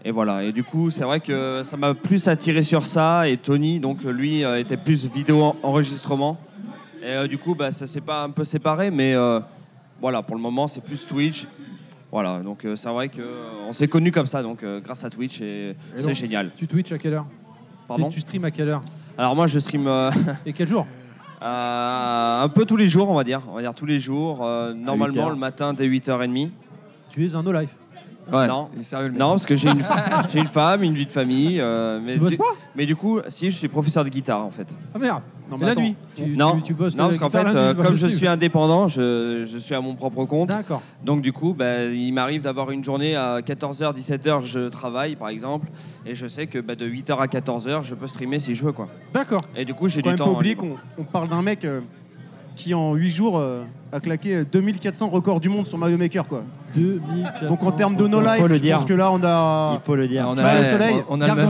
et 0.04 0.10
voilà. 0.10 0.44
Et 0.44 0.52
du 0.52 0.64
coup, 0.64 0.90
c'est 0.90 1.04
vrai 1.04 1.20
que 1.20 1.62
ça 1.64 1.76
m'a 1.76 1.94
plus 1.94 2.26
attiré 2.28 2.62
sur 2.62 2.86
ça. 2.86 3.28
Et 3.28 3.36
Tony, 3.36 3.80
donc 3.80 4.02
lui, 4.04 4.44
euh, 4.44 4.58
était 4.60 4.76
plus 4.76 5.04
vidéo 5.10 5.42
en- 5.42 5.56
enregistrement. 5.62 6.38
Et 7.02 7.06
euh, 7.10 7.26
du 7.28 7.38
coup, 7.38 7.54
bah, 7.54 7.70
ça 7.72 7.86
s'est 7.86 8.00
pas 8.00 8.24
un 8.24 8.30
peu 8.30 8.44
séparé, 8.44 8.90
mais 8.90 9.14
euh, 9.14 9.40
voilà, 10.00 10.22
pour 10.22 10.34
le 10.36 10.42
moment, 10.42 10.66
c'est 10.68 10.80
plus 10.82 11.06
Twitch. 11.06 11.46
Voilà, 12.10 12.40
donc 12.40 12.64
euh, 12.64 12.74
c'est 12.74 12.88
vrai 12.88 13.10
qu'on 13.10 13.72
s'est 13.72 13.88
connus 13.88 14.12
comme 14.12 14.26
ça, 14.26 14.42
donc 14.42 14.62
euh, 14.62 14.80
grâce 14.80 15.04
à 15.04 15.10
Twitch, 15.10 15.40
et, 15.40 15.70
Et 15.70 15.76
c'est 15.96 16.02
donc, 16.04 16.14
génial. 16.14 16.50
Tu 16.56 16.66
Twitch 16.66 16.90
à 16.92 16.98
quelle 16.98 17.14
heure? 17.14 17.26
Pardon? 17.86 18.08
Tu 18.08 18.14
tu 18.14 18.20
stream 18.20 18.44
à 18.44 18.50
quelle 18.50 18.68
heure? 18.68 18.82
Alors 19.18 19.34
moi, 19.34 19.46
je 19.46 19.58
stream 19.58 19.86
euh, 19.86 20.10
Et 20.46 20.52
quel 20.52 20.68
jour? 20.68 20.86
Euh, 21.42 22.42
un 22.42 22.48
peu 22.48 22.64
tous 22.64 22.76
les 22.76 22.88
jours, 22.88 23.10
on 23.10 23.14
va 23.14 23.24
dire. 23.24 23.42
On 23.50 23.54
va 23.54 23.62
dire 23.62 23.74
tous 23.74 23.86
les 23.86 24.00
jours. 24.00 24.44
euh, 24.44 24.74
normalement, 24.74 25.24
heures. 25.24 25.30
le 25.30 25.36
matin 25.36 25.72
dès 25.72 25.88
8h30. 25.88 26.50
Tu 27.10 27.26
es 27.26 27.34
un 27.34 27.42
no-life. 27.42 27.70
Ouais, 28.32 28.46
Non. 28.46 28.68
il 28.74 28.80
est 28.80 28.82
sérieux, 28.82 29.06
le 29.06 29.12
mec. 29.12 29.20
Non, 29.20 29.30
parce 29.30 29.46
que 29.46 29.56
j'ai 29.56 29.70
une, 29.70 29.82
j'ai 30.28 30.38
une 30.40 30.46
femme, 30.46 30.82
une 30.82 30.94
vie 30.94 31.06
de 31.06 31.12
famille. 31.12 31.58
euh, 31.60 32.00
mais 32.02 32.12
Tu 32.14 32.18
bosses 32.18 32.30
du, 32.30 32.36
pas 32.36 32.44
Mais 32.76 32.86
du 32.86 32.94
coup, 32.96 33.20
si, 33.28 33.50
je 33.50 33.56
suis 33.56 33.68
professeur 33.68 34.04
de 34.04 34.08
guitare 34.10 34.44
en 34.44 34.50
fait. 34.50 34.66
Ah 34.94 34.98
merde 34.98 35.22
Non, 35.50 35.56
mais 35.58 35.66
la 35.66 35.72
attends. 35.72 35.80
nuit 35.80 35.94
tu, 36.14 36.26
non, 36.36 36.56
tu, 36.56 36.62
tu 36.62 36.74
bosses 36.74 36.94
non 36.96 37.04
la 37.04 37.08
parce 37.08 37.18
qu'en 37.18 37.26
guitare 37.28 37.48
fait, 37.48 37.54
la 37.54 37.60
nuit, 37.64 37.68
euh, 37.70 37.74
pas 37.74 37.82
comme 37.84 37.96
je 37.96 38.02
possible. 38.02 38.18
suis 38.18 38.26
indépendant, 38.28 38.88
je, 38.88 39.46
je 39.50 39.58
suis 39.58 39.74
à 39.74 39.80
mon 39.80 39.94
propre 39.94 40.24
compte. 40.26 40.48
D'accord. 40.50 40.82
Donc 41.04 41.22
du 41.22 41.32
coup, 41.32 41.54
bah, 41.54 41.84
il 41.84 42.12
m'arrive 42.12 42.42
d'avoir 42.42 42.70
une 42.70 42.84
journée 42.84 43.16
à 43.16 43.40
14h, 43.40 43.94
17h, 43.94 44.42
je 44.44 44.68
travaille 44.68 45.16
par 45.16 45.28
exemple. 45.30 45.68
Et 46.06 46.14
je 46.14 46.26
sais 46.26 46.46
que 46.46 46.58
bah, 46.58 46.74
de 46.74 46.86
8h 46.86 47.16
à 47.18 47.26
14h, 47.26 47.82
je 47.82 47.94
peux 47.94 48.06
streamer 48.06 48.38
si 48.40 48.54
je 48.54 48.64
veux. 48.64 48.72
quoi. 48.72 48.88
D'accord. 49.12 49.40
Et 49.56 49.64
du 49.64 49.74
coup, 49.74 49.88
j'ai 49.88 50.02
quand 50.02 50.08
du 50.10 50.10
même 50.10 50.18
temps. 50.18 50.24
pas 50.32 50.38
oublier 50.38 50.54
libre. 50.54 50.76
qu'on 50.96 51.02
on 51.02 51.04
parle 51.04 51.28
d'un 51.28 51.42
mec 51.42 51.64
euh, 51.64 51.80
qui 52.58 52.74
en 52.74 52.94
8 52.94 53.08
jours 53.10 53.38
euh, 53.38 53.62
a 53.92 54.00
claqué 54.00 54.34
euh, 54.34 54.44
2400 54.50 55.08
records 55.08 55.40
du 55.40 55.48
monde 55.48 55.66
sur 55.66 55.78
Mario 55.78 55.96
Maker 55.96 56.26
quoi. 56.26 56.42
2400. 56.74 57.46
Donc 57.48 57.62
en 57.62 57.70
termes 57.72 57.96
de 57.96 58.06
no 58.06 58.20
Il 58.20 58.24
life, 58.26 58.40
faut 58.40 58.46
le 58.48 58.56
je 58.56 58.60
dire. 58.60 58.76
pense 58.76 58.84
que 58.84 58.92
là 58.94 59.10
on 59.12 59.22
a 59.24 59.74
Il 59.80 59.86
faut 59.86 59.94
le 59.94 60.06
dire. 60.08 60.26
On 60.28 60.36
a, 60.36 60.42
Bah, 60.42 60.58
le 60.60 60.64
soleil, 60.66 60.96
on 61.08 61.20
a 61.20 61.26
le. 61.28 61.34
Bah, 61.34 61.46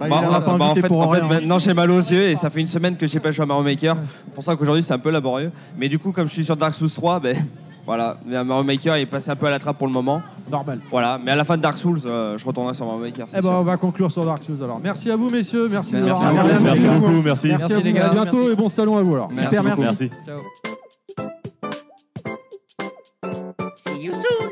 Bah, 0.00 0.06
a- 0.10 0.28
on- 0.28 0.32
l'a 0.32 0.40
pas 0.40 0.58
bah, 0.58 0.64
en 0.64 0.74
fait, 0.74 0.88
pour 0.88 1.06
en 1.06 1.12
fait, 1.12 1.22
maintenant 1.22 1.58
j'ai 1.58 1.74
mal 1.74 1.90
aux 1.90 1.98
yeux 1.98 2.22
et 2.30 2.34
ça 2.36 2.50
fait 2.50 2.60
une 2.60 2.66
semaine 2.66 2.96
que 2.96 3.06
j'ai 3.06 3.20
pas 3.20 3.30
joué 3.30 3.42
à 3.44 3.46
Mario 3.46 3.62
Maker. 3.62 3.96
C'est 4.26 4.34
pour 4.34 4.42
ça 4.42 4.56
qu'aujourd'hui 4.56 4.82
c'est 4.82 4.94
un 4.94 4.98
peu 4.98 5.10
laborieux. 5.10 5.52
Mais 5.78 5.88
du 5.88 5.98
coup, 5.98 6.10
comme 6.10 6.26
je 6.26 6.32
suis 6.32 6.44
sur 6.44 6.56
Dark 6.56 6.74
Souls 6.74 6.90
3, 6.90 7.20
ben 7.20 7.36
voilà, 7.86 8.16
Mais 8.26 8.42
Mario 8.42 8.64
Maker 8.64 8.94
est 8.96 9.06
passé 9.06 9.30
un 9.30 9.36
peu 9.36 9.46
à 9.46 9.50
la 9.50 9.58
trappe 9.58 9.78
pour 9.78 9.86
le 9.86 9.92
moment. 9.92 10.20
Normal. 10.50 10.80
Voilà, 10.90 11.18
mais 11.22 11.30
à 11.30 11.36
la 11.36 11.44
fin 11.44 11.56
de 11.56 11.62
Dark 11.62 11.78
Souls, 11.78 12.00
euh, 12.04 12.36
je 12.36 12.44
retournerai 12.44 12.74
sur 12.74 12.84
Mario 12.86 13.00
Maker. 13.02 13.26
Eh 13.36 13.40
ben, 13.40 13.48
on 13.50 13.62
va 13.62 13.76
conclure 13.76 14.10
sur 14.10 14.24
Dark 14.24 14.42
Souls 14.42 14.62
alors. 14.62 14.80
Merci 14.82 15.10
à 15.10 15.16
vous, 15.16 15.30
messieurs. 15.30 15.68
Merci, 15.70 15.94
Merci 15.94 16.08
d'avoir 16.08 16.32
beaucoup. 16.32 16.44
regardé. 16.46 16.64
Merci 16.64 16.86
beaucoup, 16.86 17.22
merci. 17.22 17.48
Merci, 17.48 17.48
Merci, 17.48 17.72
à 17.74 17.78
les 17.80 17.90
vous. 17.90 17.96
gars. 17.96 18.06
À 18.10 18.12
bientôt 18.14 18.36
Merci. 18.38 18.52
et 18.52 18.56
bon 18.56 18.68
salon 18.68 18.96
à 18.96 19.02
vous 19.02 19.14
alors. 19.14 19.28
Merci 19.32 19.56
Super, 19.56 19.64
merci. 19.64 19.82
Merci. 19.82 20.10
Ciao. 20.26 20.40
See 23.76 24.02
you 24.04 24.12
soon. 24.12 24.50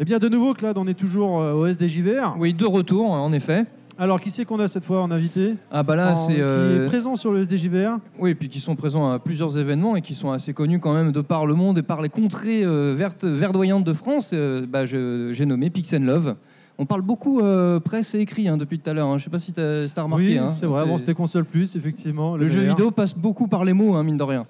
Eh 0.00 0.04
bien, 0.04 0.18
de 0.18 0.28
nouveau, 0.28 0.54
Claude, 0.54 0.78
on 0.78 0.86
est 0.86 0.94
toujours 0.94 1.40
euh, 1.40 1.54
au 1.54 1.66
SDJVR. 1.66 2.36
Oui, 2.38 2.54
de 2.54 2.64
retour, 2.66 3.10
en 3.10 3.32
effet. 3.32 3.64
Alors, 4.00 4.20
qui 4.20 4.30
c'est 4.30 4.44
qu'on 4.44 4.60
a 4.60 4.68
cette 4.68 4.84
fois 4.84 5.02
en 5.02 5.10
invité 5.10 5.56
Ah 5.72 5.82
bah 5.82 5.96
là, 5.96 6.12
En- 6.12 6.14
c'est 6.14 6.34
Qui 6.34 6.40
euh, 6.40 6.84
est 6.84 6.88
présent 6.88 7.16
sur 7.16 7.32
le 7.32 7.40
SDJVR 7.42 7.98
Oui, 8.20 8.30
et 8.30 8.34
puis 8.36 8.48
qui 8.48 8.60
sont 8.60 8.76
présents 8.76 9.10
à 9.10 9.18
plusieurs 9.18 9.58
événements 9.58 9.96
et 9.96 10.02
qui 10.02 10.14
sont 10.14 10.30
assez 10.30 10.52
connus 10.52 10.78
quand 10.78 10.94
même 10.94 11.10
de 11.10 11.20
par 11.20 11.46
le 11.46 11.54
monde 11.54 11.78
et 11.78 11.82
par 11.82 12.00
les 12.00 12.08
contrées 12.08 12.62
euh, 12.64 12.94
vertes, 12.96 13.24
verdoyantes 13.24 13.82
de 13.84 13.92
France. 13.92 14.30
Euh, 14.34 14.64
bah, 14.68 14.86
je- 14.86 15.32
J'ai 15.32 15.46
nommé 15.46 15.68
Pix 15.70 15.92
and 15.94 16.00
Love. 16.04 16.36
On 16.78 16.86
parle 16.86 17.02
beaucoup 17.02 17.40
euh, 17.40 17.80
presse 17.80 18.14
et 18.14 18.20
écrit 18.20 18.46
hein, 18.46 18.56
depuis 18.56 18.78
tout 18.78 18.88
à 18.88 18.92
l'heure. 18.92 19.08
hein. 19.08 19.18
Je 19.18 19.24
sais 19.24 19.30
pas 19.30 19.40
si 19.40 19.52
tu 19.52 19.60
as, 19.60 19.88
remarqué. 20.02 20.24
Oui, 20.26 20.38
hein. 20.38 20.50
c'est 20.52 20.66
vrai. 20.66 20.86
Bon, 20.86 20.96
c'était 20.96 21.14
console 21.14 21.44
plus, 21.44 21.74
effectivement. 21.74 22.36
Le 22.36 22.46
jeu 22.46 22.60
vidéo 22.60 22.92
passe 22.92 23.16
beaucoup 23.16 23.48
par 23.48 23.64
les 23.64 23.72
mots, 23.72 23.94
hein, 23.94 24.04
mine 24.04 24.16
de 24.16 24.22
rien. 24.22 24.46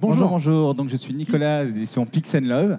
Bonjour. 0.00 0.28
bonjour. 0.28 0.74
Donc 0.74 0.88
je 0.88 0.96
suis 0.96 1.14
Nicolas, 1.14 1.62
édition 1.62 2.04
Pix 2.04 2.34
and 2.34 2.40
Love. 2.46 2.78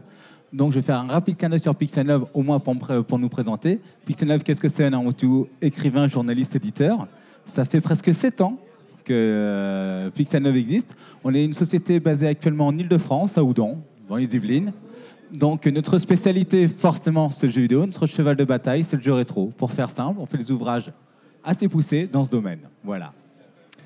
Donc 0.53 0.71
je 0.71 0.79
vais 0.79 0.83
faire 0.83 0.99
un 0.99 1.07
rapide 1.07 1.35
clin 1.35 1.57
sur 1.57 1.75
Pix 1.75 1.97
and 1.97 2.03
Love, 2.03 2.27
au 2.33 2.43
moins 2.43 2.59
pour, 2.59 3.19
nous 3.19 3.29
présenter. 3.29 3.81
Pix 4.05 4.21
and 4.21 4.27
Love, 4.27 4.43
qu'est-ce 4.43 4.61
que 4.61 4.69
c'est 4.69 4.85
avant 4.85 5.11
tout 5.11 5.47
Écrivain, 5.61 6.07
journaliste, 6.07 6.55
éditeur. 6.55 7.07
Ça 7.47 7.65
fait 7.65 7.81
presque 7.81 8.13
7 8.13 8.41
ans 8.41 8.59
que 9.03 9.13
euh, 9.13 10.09
Pix 10.11 10.33
and 10.35 10.41
Love 10.41 10.55
existe. 10.55 10.95
On 11.23 11.33
est 11.33 11.43
une 11.43 11.53
société 11.53 11.99
basée 11.99 12.27
actuellement 12.27 12.67
en 12.67 12.77
Ile-de-France, 12.77 13.37
à 13.37 13.43
Oudon, 13.43 13.79
dans 14.07 14.15
les 14.15 14.35
Yvelines. 14.35 14.71
Donc 15.31 15.65
notre 15.65 15.97
spécialité, 15.97 16.67
forcément, 16.67 17.31
c'est 17.31 17.47
le 17.47 17.51
jeu 17.51 17.61
vidéo. 17.61 17.87
Notre 17.87 18.05
cheval 18.05 18.35
de 18.35 18.43
bataille, 18.43 18.83
c'est 18.83 18.97
le 18.97 19.01
jeu 19.01 19.13
rétro. 19.13 19.51
Pour 19.57 19.71
faire 19.71 19.89
simple, 19.89 20.19
on 20.19 20.27
fait 20.27 20.37
des 20.37 20.51
ouvrages 20.51 20.91
assez 21.43 21.67
poussés 21.67 22.07
dans 22.09 22.23
ce 22.23 22.29
domaine. 22.29 22.59
Voilà. 22.83 23.11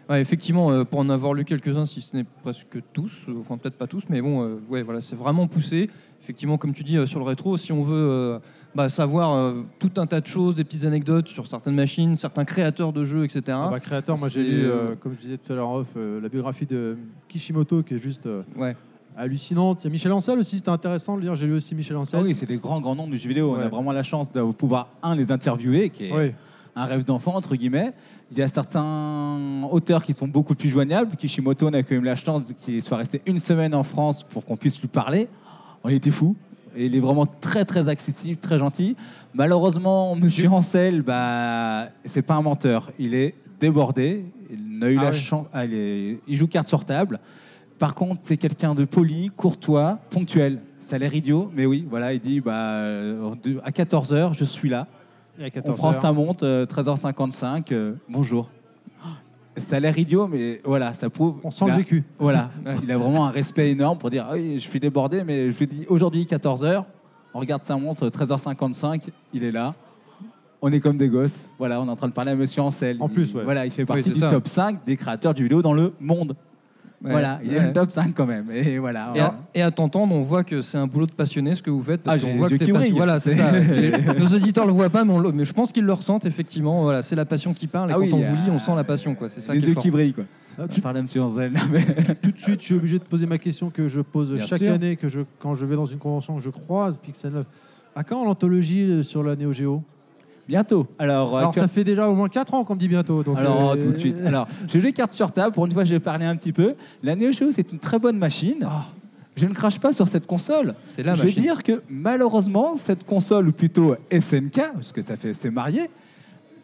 Ouais, 0.10 0.22
effectivement, 0.22 0.72
euh, 0.72 0.84
pour 0.84 1.00
en 1.00 1.10
avoir 1.10 1.34
lu 1.34 1.44
quelques-uns, 1.44 1.86
si 1.86 2.02
ce 2.02 2.16
n'est 2.16 2.24
presque 2.44 2.78
tous, 2.94 3.26
euh, 3.28 3.34
enfin 3.42 3.58
peut-être 3.58 3.78
pas 3.78 3.88
tous, 3.88 4.04
mais 4.10 4.22
bon, 4.22 4.42
euh, 4.42 4.56
ouais, 4.70 4.82
voilà, 4.82 5.02
c'est 5.02 5.18
vraiment 5.18 5.48
poussé. 5.48 5.90
Effectivement, 6.22 6.58
comme 6.58 6.74
tu 6.74 6.84
dis, 6.84 6.98
euh, 6.98 7.06
sur 7.06 7.20
le 7.20 7.26
rétro, 7.26 7.58
si 7.58 7.72
on 7.72 7.84
veut 7.84 7.96
euh, 8.10 8.40
bah, 8.74 8.90
savoir 8.90 9.34
euh, 9.34 9.64
tout 9.80 9.92
un 9.98 10.08
tas 10.08 10.22
de 10.22 10.28
choses, 10.28 10.56
des 10.56 10.64
petites 10.64 10.86
anecdotes 10.86 11.28
sur 11.28 11.48
certaines 11.48 11.76
machines, 11.76 12.16
certains 12.16 12.46
créateurs 12.46 12.94
de 12.94 13.04
jeux, 13.04 13.24
etc. 13.24 13.42
Ah 13.50 13.70
bah, 13.70 13.80
créateur, 13.80 14.18
moi 14.18 14.30
j'ai 14.30 14.44
lu, 14.44 14.70
comme 15.02 15.14
je 15.14 15.20
disais 15.20 15.38
tout 15.38 15.52
à 15.52 15.56
l'heure 15.56 15.72
off, 15.72 15.88
euh, 15.98 16.22
la 16.22 16.30
biographie 16.30 16.66
de 16.66 16.98
Kishimoto 17.28 17.84
qui 17.84 17.96
est 17.96 17.98
juste 17.98 18.26
euh, 18.26 18.44
ouais. 18.56 18.76
hallucinante. 19.16 19.84
Il 19.84 19.86
y 19.86 19.88
a 19.88 19.92
Michel 19.92 20.12
Ancel 20.12 20.40
aussi, 20.40 20.58
c'était 20.58 20.70
intéressant 20.70 21.18
de 21.18 21.22
lire. 21.22 21.36
J'ai 21.36 21.48
lu 21.48 21.54
aussi 21.54 21.76
Michel 21.76 21.98
Ancel. 21.98 22.20
Ah 22.22 22.24
oui, 22.24 22.36
c'est 22.36 22.46
des 22.46 22.58
grands, 22.58 22.82
grands 22.82 22.96
noms 22.96 23.08
du 23.08 23.18
jeu 23.18 23.30
vidéo. 23.30 23.56
On 23.58 23.60
a 23.60 23.70
vraiment 23.70 23.92
la 23.92 24.04
chance 24.04 24.32
de 24.32 24.42
pouvoir, 24.52 24.90
un, 25.04 25.16
les 25.16 25.32
interviewer, 25.32 25.90
qui 25.90 26.06
est 26.06 26.14
Oui. 26.14 26.32
Un 26.78 26.86
rêve 26.86 27.04
d'enfant, 27.06 27.36
entre 27.36 27.56
guillemets. 27.56 27.94
Il 28.32 28.38
y 28.38 28.42
a 28.42 28.48
certains 28.48 29.64
auteurs 29.72 30.04
qui 30.04 30.14
sont 30.14 30.28
beaucoup 30.28 30.56
plus 30.56 30.70
joignables. 30.70 31.16
Kishimoto, 31.16 31.68
on 31.68 31.74
a 31.74 31.84
quand 31.84 31.96
même 31.96 32.04
la 32.04 32.16
chance 32.16 32.44
qu'il 32.62 32.82
soit 32.84 32.98
resté 32.98 33.22
une 33.26 33.40
semaine 33.40 33.74
en 33.74 33.84
France 33.84 34.24
pour 34.24 34.46
qu'on 34.46 34.58
puisse 34.58 34.80
lui 34.82 34.88
parler. 34.88 35.28
On 35.84 35.90
était 35.90 36.12
fous. 36.12 36.36
Et 36.76 36.86
il 36.86 36.96
est 36.96 37.00
vraiment 37.00 37.26
très, 37.26 37.66
très 37.66 37.88
accessible, 37.90 38.38
très 38.40 38.60
gentil. 38.60 38.96
Malheureusement, 39.34 40.16
Monsieur 40.16 40.50
Ancel, 40.50 41.02
bah, 41.02 41.90
c'est 42.06 42.22
pas 42.22 42.36
un 42.36 42.42
menteur. 42.42 42.92
Il 43.00 43.14
est 43.16 43.34
débordé. 43.60 44.26
Il 44.52 44.80
n'a 44.80 44.90
eu 44.90 44.98
Ah 45.00 45.06
la 45.06 45.12
chance. 45.14 45.48
ah, 45.54 45.66
il, 45.66 45.74
est- 45.74 46.20
il 46.28 46.36
joue 46.36 46.48
carte 46.48 46.68
sur 46.68 46.86
table. 46.86 47.20
Par 47.80 47.96
contre, 47.96 48.22
c'est 48.24 48.38
quelqu'un 48.38 48.76
de 48.76 48.86
poli, 48.86 49.32
courtois, 49.36 50.00
ponctuel. 50.10 50.60
Ça 50.80 50.96
a 50.96 51.00
l'air 51.00 51.14
idiot, 51.14 51.52
mais 51.56 51.66
oui, 51.66 51.86
voilà, 51.90 52.14
il 52.14 52.20
dit 52.20 52.40
bah, 52.42 52.54
euh, 52.82 53.34
à 53.64 53.72
14h, 53.72 54.34
je 54.34 54.46
suis 54.46 54.70
là. 54.70 54.88
On 55.40 55.50
14 55.50 55.78
prend 55.78 55.88
heures. 55.90 56.02
sa 56.02 56.12
montre, 56.12 56.46
euh, 56.46 56.66
13h55, 56.66 57.72
euh, 57.72 57.94
bonjour. 58.10 58.50
Ça 59.58 59.78
a 59.78 59.80
l'air 59.80 59.98
idiot, 59.98 60.28
mais 60.28 60.62
voilà, 60.64 60.94
ça 60.94 61.10
prouve. 61.10 61.38
On 61.44 61.52
sent 61.52 61.66
le 61.68 61.74
vécu. 61.78 62.04
Voilà, 62.20 62.50
Ouais. 62.66 62.76
il 62.84 62.92
a 62.92 62.98
vraiment 62.98 63.26
un 63.28 63.32
respect 63.32 63.72
énorme 63.72 63.98
pour 63.98 64.10
dire 64.10 64.26
ah 64.30 64.34
oui, 64.34 64.54
je 64.56 64.68
suis 64.68 64.80
débordé, 64.80 65.24
mais 65.24 65.52
je 65.52 65.58
lui 65.58 65.68
dis 65.68 65.86
aujourd'hui 65.90 66.24
14h, 66.26 66.84
on 67.34 67.40
regarde 67.40 67.64
sa 67.64 67.76
montre, 67.78 68.08
13h55, 68.10 69.08
il 69.34 69.44
est 69.44 69.52
là. 69.52 69.74
On 70.62 70.72
est 70.72 70.80
comme 70.80 70.98
des 70.98 71.10
gosses. 71.10 71.52
Voilà, 71.60 71.80
on 71.82 71.88
est 71.88 71.92
en 71.92 71.96
train 71.96 72.08
de 72.08 72.14
parler 72.14 72.32
à 72.32 72.36
Monsieur 72.36 72.64
Ancel. 72.64 72.98
En 73.00 73.08
Il- 73.08 73.14
plus, 73.14 73.34
ouais. 73.36 73.44
Voilà, 73.44 73.66
il 73.66 73.72
fait 73.72 73.86
partie 73.86 74.10
du 74.12 74.20
ça. 74.20 74.28
top 74.28 74.48
5 74.48 74.84
des 74.86 74.98
créateurs 74.98 75.36
du 75.36 75.44
vidéo 75.44 75.62
dans 75.62 75.74
le 75.74 75.94
monde. 76.00 76.36
Ouais. 77.04 77.12
Voilà, 77.12 77.40
il 77.44 77.54
est 77.54 77.60
Ouais. 77.60 77.74
top 77.74 77.92
5 77.92 78.14
quand 78.16 78.26
même. 78.26 78.46
Et 78.52 78.80
voilà. 78.80 79.12
Et 79.14 79.20
à, 79.20 79.36
et 79.54 79.62
à 79.62 79.70
t'entendre, 79.70 80.16
on 80.16 80.24
voit 80.24 80.44
que 80.44 80.62
c'est 80.64 80.80
un 80.80 80.88
boulot 80.88 81.06
de 81.06 81.12
passionné 81.12 81.54
ce 81.54 81.62
que 81.62 81.70
vous 81.70 81.84
faites. 81.84 82.02
Parce 82.02 82.20
Ah, 82.24 82.28
qu'on 82.28 82.36
voit 82.38 82.48
que 82.48 82.54
yeux 82.54 82.58
t'es 82.60 82.66
qui 82.66 82.72
passionné. 82.72 82.90
brillent. 82.92 82.98
Voilà, 82.98 83.20
c'est 83.20 83.36
ça. 83.36 83.52
Nos 84.20 84.28
auditeurs 84.36 84.66
le 84.66 84.72
voient 84.72 84.90
pas, 84.90 85.06
mais, 85.06 85.14
on 85.14 85.20
le- 85.20 85.32
mais 85.32 85.46
je 85.46 85.54
pense 85.54 85.72
qu'ils 85.72 85.84
le 85.86 85.94
ressentent 85.94 86.26
effectivement. 86.26 86.82
Voilà, 86.82 87.04
c'est 87.04 87.16
la 87.16 87.26
passion 87.26 87.54
qui 87.54 87.68
parle. 87.68 87.92
Et 87.92 87.94
Ah 87.94 87.98
quand 87.98 88.02
oui, 88.02 88.10
on 88.14 88.18
vous 88.22 88.36
lit, 88.36 88.50
on 88.52 88.58
sent 88.58 88.72
la 88.76 88.84
passion. 88.84 89.14
Quoi. 89.14 89.30
C'est 89.30 89.42
ça 89.42 89.54
Les 89.54 89.68
yeux 89.68 89.76
qui 89.76 89.92
brillent, 89.92 90.14
quoi. 90.14 90.24
Je 90.76 90.82
parle 90.82 90.98
à 90.98 91.02
Monsieur 91.04 91.22
Ancel. 91.22 91.52
mais- 91.72 92.16
Tout 92.16 92.32
de 92.32 92.40
suite, 92.40 92.62
je 92.62 92.66
suis 92.66 92.74
obligé 92.74 92.98
de 92.98 93.04
poser 93.04 93.28
ma 93.28 93.38
question 93.38 93.70
que 93.70 93.88
je 93.88 94.02
pose 94.02 94.34
Bien 94.34 94.44
chaque 94.48 94.64
sûr. 94.64 94.74
année 94.74 94.96
que 94.96 95.08
je, 95.08 95.20
quand 95.40 95.54
je 95.54 95.66
vais 95.68 95.76
dans 95.76 95.86
une 95.86 96.00
convention 96.00 96.36
que 96.38 96.42
je 96.42 96.50
croise 96.50 96.98
Pixel 96.98 97.32
9. 97.32 97.46
À 97.96 98.04
quand 98.04 98.26
l'anthologie 98.26 98.84
euh, 98.90 99.04
sur 99.04 99.22
la 99.24 99.36
Neo 99.36 99.52
Geo? 99.52 99.84
Bientôt. 100.48 100.88
Alors, 100.98 101.38
Alors 101.38 101.52
que- 101.52 101.60
ça 101.60 101.68
fait 101.68 101.84
déjà 101.84 102.08
au 102.10 102.16
moins 102.16 102.30
4 102.30 102.54
ans 102.54 102.64
qu'on 102.64 102.76
me 102.76 102.80
dit 102.80 102.88
bientôt. 102.88 103.22
Donc, 103.24 103.38
Alors, 103.38 103.72
euh, 103.72 103.76
tout 103.76 103.92
de 103.92 104.00
suite. 104.00 104.16
Alors, 104.26 104.48
j'ai 104.68 104.80
joué 104.80 104.94
carte 104.94 105.14
sur 105.14 105.32
table. 105.32 105.54
Pour 105.54 105.66
une 105.66 105.72
fois, 105.74 105.84
je 105.84 105.94
vais 105.94 106.00
parler 106.00 106.26
un 106.26 106.36
petit 106.36 106.54
peu. 106.54 106.76
La 107.04 107.16
Neo 107.16 107.32
Geo, 107.32 107.52
c'est 107.54 107.72
une 107.72 107.80
très 107.80 108.00
bonne 108.00 108.18
machine. 108.18 108.66
Je 109.36 109.46
ne 109.46 109.54
crache 109.54 109.80
pas 109.80 109.94
sur 109.94 110.08
cette 110.08 110.26
console. 110.26 110.74
C'est 110.88 111.04
la 111.04 111.14
je 111.16 111.24
machine. 111.24 111.36
vais 111.36 111.42
dire 111.42 111.64
que 111.64 111.82
malheureusement, 111.90 112.76
cette 112.84 113.04
console, 113.06 113.50
ou 113.50 113.52
plutôt 113.52 113.96
SNK, 114.12 114.62
parce 114.74 114.92
que 114.92 115.02
ça 115.02 115.16
fait 115.18 115.34
c'est 115.34 115.52
marié, 115.52 115.90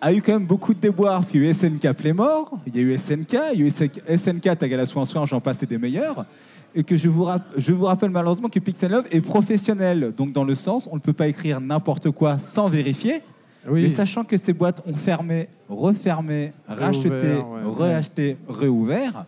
a 0.01 0.11
eu 0.14 0.22
quand 0.22 0.34
même 0.34 0.45
beaucoup 0.47 0.73
de 0.73 0.80
déboires. 0.80 1.19
Parce 1.19 1.30
qu'il 1.30 1.43
y 1.43 1.47
a 1.47 1.51
eu 1.51 1.53
SNK 1.53 1.93
Playmore, 1.93 2.51
il 2.65 2.76
y 2.76 2.80
a 2.80 2.81
eu 2.81 2.97
SNK, 2.97 3.38
il 3.53 3.60
y 3.60 3.64
a 3.64 3.68
eu 3.68 4.18
SNK 4.18 4.57
Tagala 4.57 4.85
Soin 4.85 5.05
Soin, 5.05 5.26
j'en 5.26 5.39
passe 5.41 5.61
et 5.61 5.65
des 5.65 5.77
meilleurs. 5.77 6.26
Et 6.73 6.84
que 6.84 6.97
je 6.97 7.07
vous, 7.10 7.27
je 7.57 7.72
vous 7.72 7.85
rappelle 7.85 8.10
malheureusement 8.10 8.49
que 8.49 8.60
Pixel 8.60 8.91
Love 8.91 9.05
est 9.11 9.22
professionnel. 9.22 10.11
Donc, 10.18 10.31
dans 10.34 10.43
le 10.43 10.55
sens, 10.55 10.89
on 10.91 10.95
ne 10.95 11.01
peut 11.01 11.14
pas 11.14 11.27
écrire 11.27 11.61
n'importe 11.61 12.10
quoi 12.10 12.39
sans 12.39 12.68
vérifier. 12.69 13.22
Oui. 13.68 13.84
Mais 13.84 13.90
sachant 13.90 14.23
que 14.23 14.38
ces 14.38 14.53
boîtes 14.53 14.81
ont 14.85 14.95
fermé, 14.95 15.48
refermé, 15.69 16.53
racheté, 16.68 17.10
Réouvert, 17.10 17.49
ouais. 17.49 17.61
reacheté, 17.64 18.38
réouvert, 18.49 19.26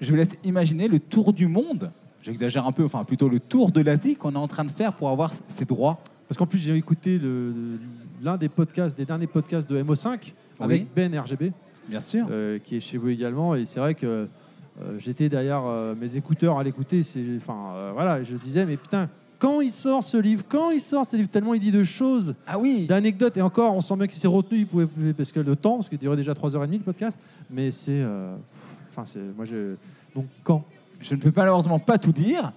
je 0.00 0.10
vous 0.10 0.16
laisse 0.16 0.34
imaginer 0.44 0.88
le 0.88 0.98
tour 1.00 1.32
du 1.32 1.46
monde. 1.46 1.90
J'exagère 2.22 2.66
un 2.66 2.72
peu, 2.72 2.84
enfin 2.84 3.04
plutôt 3.04 3.28
le 3.28 3.40
tour 3.40 3.70
de 3.70 3.80
l'Asie 3.80 4.16
qu'on 4.16 4.32
est 4.32 4.38
en 4.38 4.48
train 4.48 4.64
de 4.64 4.70
faire 4.70 4.92
pour 4.92 5.10
avoir 5.10 5.32
ces 5.48 5.64
droits. 5.64 5.98
Parce 6.28 6.38
qu'en 6.38 6.46
plus, 6.46 6.58
j'ai 6.58 6.74
écouté 6.74 7.20
l'un 8.22 8.36
des 8.36 8.48
podcasts, 8.48 8.96
des 8.96 9.04
derniers 9.04 9.28
podcasts 9.28 9.70
de 9.70 9.80
MO5 9.82 10.32
avec. 10.58 10.86
Ben 10.94 11.16
RGB. 11.18 11.52
Bien 11.88 12.00
sûr. 12.00 12.26
euh, 12.30 12.58
qui 12.58 12.76
est 12.76 12.80
chez 12.80 12.98
vous 12.98 13.08
également. 13.10 13.54
Et 13.54 13.64
c'est 13.64 13.78
vrai 13.78 13.94
que 13.94 14.06
euh, 14.82 14.98
j'étais 14.98 15.28
derrière 15.28 15.62
euh, 15.64 15.94
mes 15.94 16.16
écouteurs 16.16 16.58
à 16.58 16.64
l'écouter. 16.64 17.02
Enfin, 17.36 17.92
voilà, 17.94 18.22
je 18.24 18.36
disais, 18.36 18.66
mais 18.66 18.76
putain, 18.76 19.08
quand 19.38 19.60
il 19.60 19.70
sort 19.70 20.02
ce 20.02 20.16
livre, 20.16 20.44
quand 20.48 20.70
il 20.70 20.80
sort 20.80 21.06
ce 21.06 21.16
livre, 21.16 21.28
tellement 21.28 21.54
il 21.54 21.60
dit 21.60 21.72
de 21.72 21.84
choses, 21.84 22.34
ah 22.46 22.58
oui, 22.58 22.86
d'anecdotes. 22.86 23.36
Et 23.36 23.42
encore, 23.42 23.74
on 23.74 23.80
sent 23.80 23.96
bien 23.96 24.06
qu'il 24.06 24.18
s'est 24.18 24.26
retenu. 24.28 24.58
Il 24.60 24.66
pouvait, 24.66 24.86
parce 25.16 25.32
que 25.32 25.40
le 25.40 25.56
temps, 25.56 25.76
parce 25.76 25.88
qu'il 25.88 25.98
durait 25.98 26.16
déjà 26.16 26.32
3h30 26.32 26.72
le 26.72 26.78
podcast. 26.78 27.18
Mais 27.50 27.70
c'est, 27.70 27.90
euh, 27.92 28.34
enfin, 28.90 29.02
c'est, 29.04 29.20
moi, 29.36 29.44
je, 29.44 29.74
donc 30.14 30.26
quand? 30.42 30.64
Je 31.00 31.14
ne 31.14 31.20
peux 31.20 31.32
malheureusement 31.34 31.78
pas 31.78 31.98
tout 31.98 32.12
dire. 32.12 32.52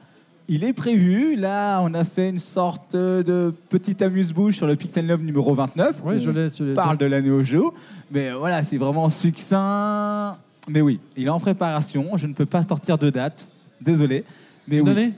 Il 0.47 0.64
est 0.64 0.73
prévu. 0.73 1.35
Là, 1.35 1.80
on 1.81 1.93
a 1.93 2.03
fait 2.06 2.30
une 2.30 2.39
sorte 2.39 2.95
de 2.95 3.53
petit 3.69 4.01
amuse-bouche 4.03 4.56
sur 4.56 4.65
le 4.65 4.76
Pixel 4.76 5.06
Love 5.06 5.22
numéro 5.22 5.53
29. 5.53 6.01
Oui, 6.06 6.19
je 6.19 6.30
On 6.30 6.34
l'ai, 6.34 6.47
je 6.49 6.64
l'ai. 6.64 6.73
parle 6.73 6.97
de 6.97 7.06
la 7.06 7.22
Neo 7.22 7.41
Geo. 7.43 7.73
Mais 8.10 8.31
voilà, 8.31 8.64
c'est 8.64 8.77
vraiment 8.77 9.10
succinct. 9.10 10.38
Mais 10.68 10.81
oui, 10.81 10.99
il 11.18 11.27
est 11.27 11.30
en 11.30 11.39
préparation. 11.39 12.15
Je 12.18 12.27
ne 12.27 12.34
peux 12.34 12.45
pas 12.45 12.64
sortir 12.64 12.97
de 12.97 13.10
date. 13.10 13.47
Désolé. 13.81 14.23
Mais 14.68 14.77
Une 14.77 14.85
oui. 14.85 14.91
année 14.91 15.14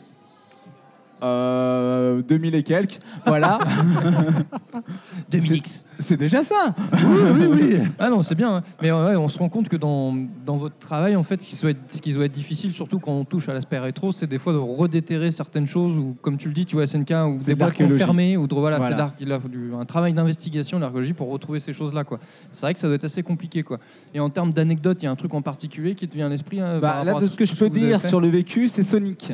Euh, 1.24 2.22
2000 2.24 2.56
et 2.56 2.64
quelques. 2.64 3.00
Voilà. 3.26 3.60
2000X. 5.32 5.84
C'est 6.00 6.18
déjà 6.18 6.44
ça. 6.44 6.74
Oui, 6.94 7.00
oui, 7.40 7.48
oui. 7.52 7.78
Ah 8.00 8.10
non, 8.10 8.22
c'est 8.24 8.36
bien. 8.36 8.56
hein. 8.58 8.64
Mais 8.82 8.92
ouais, 8.92 9.16
on 9.16 9.30
se 9.30 9.38
rend 9.38 9.50
compte 9.50 9.70
que 9.70 9.76
dans, 9.78 10.16
dans 10.46 10.58
votre 10.58 10.78
travail, 10.80 11.16
en 11.16 11.24
fait, 11.24 11.42
ce 11.42 11.48
qui, 11.48 11.62
doit 11.62 11.72
être, 11.72 11.80
ce 11.90 12.02
qui 12.02 12.14
doit 12.14 12.26
être 12.26 12.32
difficile, 12.34 12.74
surtout 12.74 13.00
quand 13.00 13.12
on 13.12 13.24
touche 13.24 13.50
à 13.50 13.54
l'aspect 13.54 13.78
rétro, 13.80 14.12
c'est 14.12 14.28
des 14.28 14.40
fois 14.40 14.54
de 14.54 14.58
redéterrer 14.58 15.32
certaines 15.32 15.68
choses, 15.68 15.96
ou 15.96 16.16
comme 16.22 16.38
tu 16.38 16.48
le 16.48 16.54
dis, 16.54 16.66
tu 16.66 16.76
vois, 16.76 16.88
SNK, 16.88 17.12
ou 17.12 17.38
C'est 17.40 17.46
des 17.46 17.54
de 17.54 17.58
boîtes 17.60 17.60
l'archéologie. 17.60 17.98
fermées, 17.98 18.38
ou 18.38 18.48
de, 18.48 18.56
voilà, 18.56 18.80
c'est 18.80 19.24
il 19.24 19.32
a 19.32 19.40
du- 19.40 19.72
un 19.80 19.86
travail 19.86 20.14
d'investigation, 20.14 20.78
de 20.78 20.82
l'archéologie 20.82 21.14
pour 21.14 21.30
retrouver 21.30 21.60
ces 21.60 21.74
choses-là. 21.74 22.04
quoi. 22.04 22.20
C'est 22.52 22.62
vrai 22.62 22.74
que 22.74 22.80
ça 22.80 22.88
doit 22.88 22.96
être 22.96 23.04
assez 23.06 23.24
compliqué. 23.24 23.62
quoi. 23.64 23.78
Et 24.14 24.20
en 24.20 24.30
termes 24.30 24.54
d'anecdotes, 24.54 25.02
il 25.02 25.06
y 25.06 25.08
a 25.08 25.12
un 25.12 25.16
truc 25.16 25.34
en 25.34 25.42
particulier 25.42 25.94
qui 25.96 26.08
te 26.08 26.16
vient 26.16 26.26
à 26.26 26.30
l'esprit 26.30 26.60
hein, 26.62 26.80
par 26.80 26.82
Bah, 26.82 26.88
rapport 26.94 27.06
là, 27.06 27.12
à 27.12 27.22
de 27.22 27.26
tout 27.28 27.32
ce 27.34 27.38
que 27.38 27.46
je 27.46 27.52
tout 27.52 27.58
peux 27.60 27.68
vous 27.70 27.78
avez 27.78 27.86
dire 27.88 28.02
fait? 28.02 28.08
sur 28.08 28.20
le 28.22 28.28
vécu, 28.30 28.68
c'est 28.68 28.84
Sonic. 28.84 29.34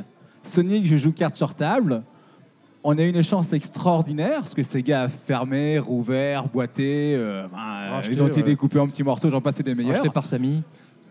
Sonic, 0.49 0.86
je 0.86 0.98
joue 0.98 1.11
carte 1.11 1.36
sur 1.36 1.53
table. 1.53 2.03
On 2.84 2.98
a 2.98 3.02
eu 3.02 3.10
une 3.10 3.24
chance 3.24 3.52
extraordinaire 3.53 4.40
parce 4.40 4.53
que 4.53 4.64
ces 4.64 4.82
gars 4.82 5.03
a 5.03 5.10
fermé, 5.10 5.78
rouvert, 5.80 6.48
boité. 6.48 7.15
euh, 7.15 7.48
ben, 7.52 7.57
Racheté, 7.57 8.14
ils 8.14 8.22
ont 8.22 8.28
été 8.28 8.38
ouais. 8.38 8.44
découpés 8.44 8.80
en 8.80 8.88
petits 8.88 9.03
morceaux, 9.03 9.30
j'en 9.30 9.41
passais 9.41 9.64
des 9.64 9.76
meilleurs. 9.76 10.11
Par 10.14 10.26
Samy. 10.26 10.64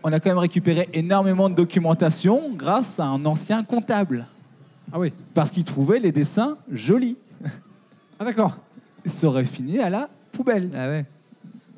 On 0.03 0.11
a 0.11 0.19
quand 0.19 0.29
même 0.29 0.37
récupéré 0.37 0.89
énormément 0.93 1.49
de 1.49 1.55
documentation 1.55 2.51
grâce 2.55 2.99
à 2.99 3.05
un 3.05 3.25
ancien 3.25 3.63
comptable. 3.63 4.25
Ah 4.91 4.99
oui. 4.99 5.11
Parce 5.33 5.51
qu'il 5.51 5.65
trouvait 5.65 5.99
les 5.99 6.11
dessins 6.11 6.57
jolis. 6.71 7.17
Ah 8.19 8.25
d'accord. 8.25 8.57
Ça 9.05 9.27
aurait 9.27 9.45
fini 9.45 9.79
à 9.79 9.89
la 9.89 10.09
poubelle. 10.31 10.71
Ah 10.73 10.87
ouais. 10.87 11.05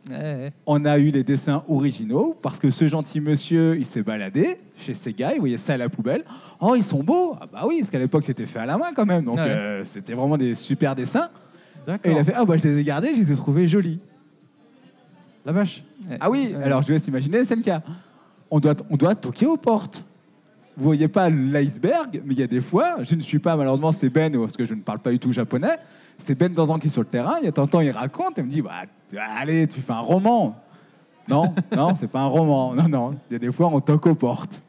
Ouais, 0.10 0.15
ouais. 0.18 0.53
On 0.65 0.86
a 0.86 0.98
eu 0.98 1.10
les 1.11 1.23
dessins 1.23 1.64
originaux 1.68 2.38
parce 2.41 2.60
que 2.60 2.72
ce 2.72 2.88
gentil 2.88 3.19
monsieur, 3.19 3.77
il 3.77 3.86
s'est 3.86 4.02
baladé 4.02 4.57
chez 4.80 4.93
ces 4.93 5.14
gars, 5.14 5.34
il 5.34 5.39
voyait 5.39 5.57
ça 5.57 5.73
à 5.73 5.77
la 5.77 5.89
poubelle. 5.89 6.23
Oh, 6.60 6.73
ils 6.76 6.84
sont 6.84 7.03
beaux. 7.03 7.35
Ah 7.39 7.45
bah 7.51 7.64
oui, 7.68 7.80
parce 7.80 7.89
qu'à 7.91 7.99
l'époque 7.99 8.23
c'était 8.23 8.45
fait 8.45 8.60
à 8.60 8.65
la 8.65 8.77
main 8.77 8.91
quand 8.95 9.06
même, 9.06 9.23
donc 9.23 9.35
Ouais. 9.38 9.45
euh, 9.47 9.85
c'était 9.85 10.14
vraiment 10.14 10.38
des 10.38 10.56
super 10.56 10.95
dessins. 10.95 11.30
Et 12.03 12.11
il 12.11 12.18
a 12.18 12.23
fait 12.23 12.34
ah 12.35 12.45
bah 12.45 12.56
je 12.57 12.64
les 12.64 12.77
ai 12.80 12.84
gardés, 12.84 13.14
je 13.15 13.19
les 13.19 13.31
ai 13.31 13.35
trouvés 13.35 13.68
jolis. 13.68 13.99
La 15.45 15.51
vache. 15.51 15.84
Ah 16.19 16.30
oui, 16.30 16.53
alors 16.64 16.81
je 16.81 16.88
vous 16.88 16.93
laisse 16.93 17.07
imaginer 17.07 17.43
SNK. 17.45 17.69
On 18.51 18.60
doit, 18.60 18.76
on 18.89 18.97
doit 18.97 19.15
toquer 19.15 19.45
aux 19.45 19.57
portes. 19.57 20.03
Vous 20.77 20.84
voyez 20.85 21.07
pas 21.07 21.30
l'iceberg, 21.30 22.22
mais 22.26 22.34
il 22.34 22.39
y 22.39 22.43
a 22.43 22.47
des 22.47 22.61
fois, 22.61 22.97
je 23.01 23.15
ne 23.15 23.22
suis 23.22 23.39
pas, 23.39 23.56
malheureusement, 23.57 23.91
c'est 23.91 24.10
Ben, 24.10 24.31
parce 24.39 24.56
que 24.56 24.65
je 24.65 24.73
ne 24.73 24.81
parle 24.81 24.99
pas 24.99 25.11
du 25.11 25.19
tout 25.19 25.31
japonais. 25.31 25.77
C'est 26.19 26.35
Ben 26.38 26.53
dans 26.53 26.77
qui 26.80 26.88
est 26.88 26.89
sur 26.89 27.01
le 27.01 27.07
terrain, 27.07 27.35
il 27.41 27.45
y 27.45 27.47
a 27.47 27.51
temps, 27.51 27.80
il 27.81 27.91
raconte, 27.91 28.39
et 28.39 28.43
me 28.43 28.49
dit 28.49 28.61
bah, 28.61 28.72
Allez, 29.38 29.68
tu 29.68 29.81
fais 29.81 29.93
un 29.93 29.99
roman. 29.99 30.56
Non, 31.27 31.53
non, 31.76 31.93
c'est 31.99 32.10
pas 32.10 32.22
un 32.22 32.27
roman. 32.27 32.73
Non, 32.76 32.88
non. 32.88 33.15
Il 33.30 33.34
y 33.34 33.35
a 33.35 33.39
des 33.39 33.51
fois, 33.51 33.68
on 33.68 33.80
toque 33.81 34.06
aux 34.07 34.15
portes. 34.15 34.61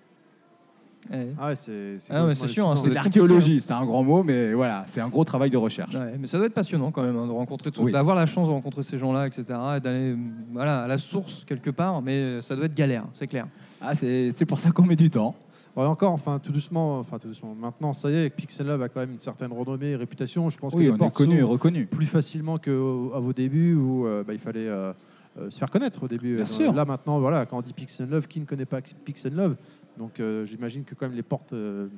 Ah 1.38 1.48
ouais, 1.48 1.56
c'est 1.56 1.98
c'est 1.98 2.12
Ah 2.12 2.24
ouais, 2.24 2.34
complètement 2.34 2.46
c'est 2.46 2.52
sûr, 2.52 2.68
hein, 2.68 2.76
ça 2.76 2.82
hallucinant. 2.82 2.82
doit 2.82 2.82
C'est 2.82 2.82
de 2.88 2.90
être 2.90 2.94
l'archéologie, 3.04 3.60
c'est 3.60 3.72
un 3.72 3.84
grand 3.84 4.02
mot, 4.04 4.22
mais 4.22 4.52
voilà, 4.54 4.84
c'est 4.90 5.00
un 5.00 5.08
gros 5.08 5.24
travail 5.24 5.50
de 5.50 5.56
recherche. 5.56 5.94
Ouais, 5.94 6.14
mais 6.18 6.26
ça 6.26 6.36
doit 6.38 6.46
être 6.46 6.54
passionnant 6.54 6.90
quand 6.90 7.02
même 7.02 7.16
hein, 7.16 7.26
de 7.26 7.32
rencontrer 7.32 7.70
tout, 7.70 7.82
Oui. 7.82 7.92
d'avoir 7.92 8.14
la 8.16 8.26
chance 8.26 8.46
de 8.48 8.52
rencontrer 8.52 8.82
ces 8.82 8.96
gens-là, 8.98 9.26
etc. 9.26 9.44
Et 9.76 9.80
d'aller 9.80 10.16
voilà, 10.52 10.82
à 10.82 10.86
la 10.86 10.98
source 10.98 11.44
quelque 11.46 11.70
part, 11.70 12.00
mais 12.02 12.12
euh, 12.16 12.40
ça 12.40 12.54
doit 12.56 12.66
être 12.66 12.74
galère, 12.74 13.04
c'est 13.14 13.26
clair. 13.26 13.46
Ah, 13.80 13.94
c'est 13.94 14.32
c'est 14.36 14.46
pour 14.46 14.60
ça 14.60 14.70
qu'on 14.70 14.84
met 14.86 14.96
du 14.96 15.10
temps. 15.10 15.34
Ouais, 15.76 15.84
encore, 15.84 16.12
enfin, 16.12 16.40
tout 16.42 16.50
doucement, 16.50 16.98
enfin, 16.98 17.18
tout 17.20 17.28
doucement. 17.28 17.54
Maintenant, 17.54 17.94
ça 17.94 18.10
y 18.10 18.14
est, 18.16 18.30
Pixel 18.30 18.66
Love 18.66 18.82
a 18.82 18.88
quand 18.88 19.00
même 19.00 19.12
une 19.12 19.20
certaine 19.20 19.52
renommée 19.52 19.90
et 19.90 19.96
réputation. 19.96 20.50
Je 20.50 20.58
pense 20.58 20.74
Oui, 20.74 20.80
que 20.80 20.84
les 20.86 20.90
on 20.90 20.96
est 20.96 20.98
portes 20.98 21.14
connu 21.14 21.36
et 21.36 21.38
s'ouvrent 21.40 21.52
reconnu. 21.52 21.86
plus 21.86 22.06
facilement 22.06 22.58
qu'à 22.58 22.72
vos 22.72 23.32
débuts 23.32 23.74
où 23.74 24.04
euh, 24.04 24.24
bah, 24.26 24.32
il 24.32 24.40
fallait 24.40 24.66
euh, 24.66 24.92
euh, 25.38 25.48
se 25.48 25.58
faire 25.60 25.70
connaître 25.70 26.02
au 26.02 26.08
début. 26.08 26.34
Bien 26.34 26.42
Euh, 26.42 26.46
sûr. 26.46 26.72
Là, 26.72 26.84
maintenant, 26.84 27.20
voilà, 27.20 27.46
quand 27.46 27.56
on 27.58 27.62
dit 27.62 27.72
Pixel 27.72 28.08
Love, 28.10 28.26
qui 28.26 28.40
ne 28.40 28.46
connaît 28.46 28.64
pas 28.64 28.80
Pixel 29.04 29.32
Love 29.32 29.54
Donc, 29.98 30.20
euh, 30.20 30.44
j'imagine 30.44 30.84
que 30.84 30.94
quand 30.94 31.06
même 31.06 31.16
les 31.16 31.22
portes 31.22 31.52
euh, 31.52 31.88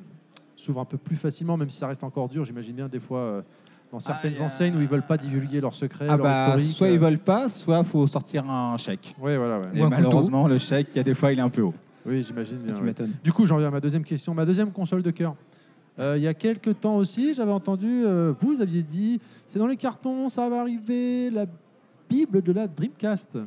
s'ouvrent 0.56 0.80
un 0.80 0.84
peu 0.84 0.96
plus 0.98 1.16
facilement, 1.16 1.56
même 1.56 1.70
si 1.70 1.78
ça 1.78 1.86
reste 1.86 2.04
encore 2.04 2.28
dur. 2.28 2.44
J'imagine 2.44 2.74
bien 2.74 2.88
des 2.88 3.00
fois 3.00 3.18
euh, 3.18 3.42
dans 3.92 4.00
certaines 4.00 4.40
enseignes 4.42 4.76
où 4.76 4.80
ils 4.80 4.88
veulent 4.88 5.06
pas 5.06 5.18
divulguer 5.18 5.60
leurs 5.60 5.74
secrets, 5.74 6.06
Ah 6.08 6.16
leur 6.16 6.24
bah, 6.24 6.56
historique. 6.56 6.76
soit 6.76 6.88
ils 6.88 6.98
veulent 6.98 7.18
pas, 7.18 7.48
soit 7.48 7.84
faut 7.84 8.06
sortir 8.06 8.48
un 8.48 8.76
chèque. 8.76 9.14
Ouais, 9.20 9.36
voilà. 9.36 9.60
ouais. 9.60 9.66
Et 9.74 9.84
malheureusement, 9.84 10.48
le 10.48 10.58
chèque, 10.58 10.88
il 10.92 10.96
y 10.96 11.00
a 11.00 11.04
des 11.04 11.14
fois, 11.14 11.32
il 11.32 11.38
est 11.38 11.42
un 11.42 11.50
peu 11.50 11.62
haut. 11.62 11.74
Oui, 12.04 12.22
j'imagine 12.22 12.58
bien. 12.58 12.74
Tu 12.74 12.80
ouais. 12.80 12.86
m'étonnes. 12.86 13.12
Du 13.22 13.32
coup, 13.32 13.46
j'en 13.46 13.58
viens 13.58 13.68
à 13.68 13.70
ma 13.70 13.80
deuxième 13.80 14.04
question, 14.04 14.34
ma 14.34 14.44
deuxième 14.44 14.72
console 14.72 15.02
de 15.02 15.10
cœur. 15.10 15.36
Euh, 15.98 16.14
il 16.16 16.22
y 16.22 16.26
a 16.26 16.34
quelques 16.34 16.80
temps 16.80 16.96
aussi, 16.96 17.34
j'avais 17.34 17.52
entendu, 17.52 18.04
euh, 18.04 18.32
vous 18.40 18.60
aviez 18.62 18.82
dit, 18.82 19.20
c'est 19.46 19.58
dans 19.58 19.66
les 19.66 19.76
cartons, 19.76 20.28
ça 20.30 20.48
va 20.48 20.60
arriver, 20.60 21.30
la 21.30 21.44
Bible 22.08 22.42
de 22.42 22.52
la 22.52 22.66
Dreamcast. 22.66 23.38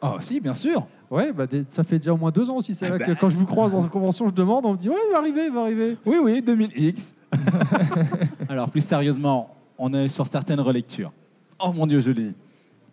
Ah 0.00 0.16
si, 0.20 0.38
bien 0.38 0.54
sûr. 0.54 0.86
Ouais, 1.10 1.32
bah, 1.32 1.46
des- 1.46 1.64
ça 1.68 1.84
fait 1.84 1.98
déjà 1.98 2.12
au 2.12 2.16
moins 2.18 2.30
deux 2.30 2.50
ans 2.50 2.56
aussi. 2.56 2.74
C'est 2.74 2.86
Eh 2.86 2.90
vrai 2.90 2.98
ben. 2.98 3.06
que 3.14 3.20
quand 3.20 3.30
je 3.30 3.36
vous 3.38 3.46
croise 3.46 3.74
en 3.74 3.86
convention, 3.88 4.28
je 4.28 4.34
demande, 4.34 4.66
on 4.66 4.72
me 4.72 4.76
dit, 4.76 4.88
ouais, 4.90 4.96
il 5.08 5.12
va 5.12 5.18
arriver, 5.18 5.46
il 5.46 5.52
va 5.52 5.62
arriver. 5.62 5.96
Oui, 6.04 6.16
oui, 6.22 6.42
2000X. 6.42 7.12
Alors, 8.48 8.68
plus 8.70 8.82
sérieusement, 8.82 9.54
on 9.78 9.92
est 9.94 10.08
sur 10.08 10.26
certaines 10.26 10.60
relectures. 10.60 11.12
Oh 11.58 11.72
mon 11.72 11.86
Dieu, 11.86 12.00
je 12.00 12.10
l'ai. 12.10 12.34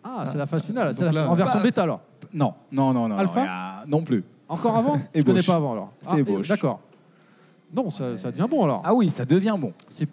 Ah, 0.02 0.24
c'est 0.26 0.38
la 0.38 0.46
phase 0.46 0.64
finale, 0.66 0.94
c'est 0.94 1.04
Donc 1.04 1.12
la- 1.14 1.24
là, 1.24 1.30
en 1.30 1.34
version 1.34 1.58
bah, 1.58 1.64
bêta 1.64 1.82
alors. 1.82 2.00
Non, 2.32 2.54
non, 2.72 2.92
non, 2.92 3.08
non. 3.08 3.18
Alpha 3.18 3.40
non, 3.40 3.44
il 3.44 3.48
y 3.48 3.48
a- 3.50 3.84
non 3.86 4.02
plus. 4.02 4.24
Encore 4.48 4.76
avant 4.76 4.98
Je 5.14 5.20
Ébauche. 5.20 5.34
connais 5.34 5.42
pas 5.42 5.56
avant 5.56 5.72
alors. 5.72 5.92
Ah, 6.06 6.18
ébauche. 6.18 6.48
D'accord. 6.48 6.80
Non, 7.74 7.90
ça, 7.90 8.16
ça 8.16 8.30
devient 8.30 8.46
bon 8.48 8.64
alors. 8.64 8.82
Ah 8.84 8.94
oui, 8.94 9.10
ça 9.10 9.24
devient 9.24 9.56
bon. 9.58 9.72
C'est 9.88 10.08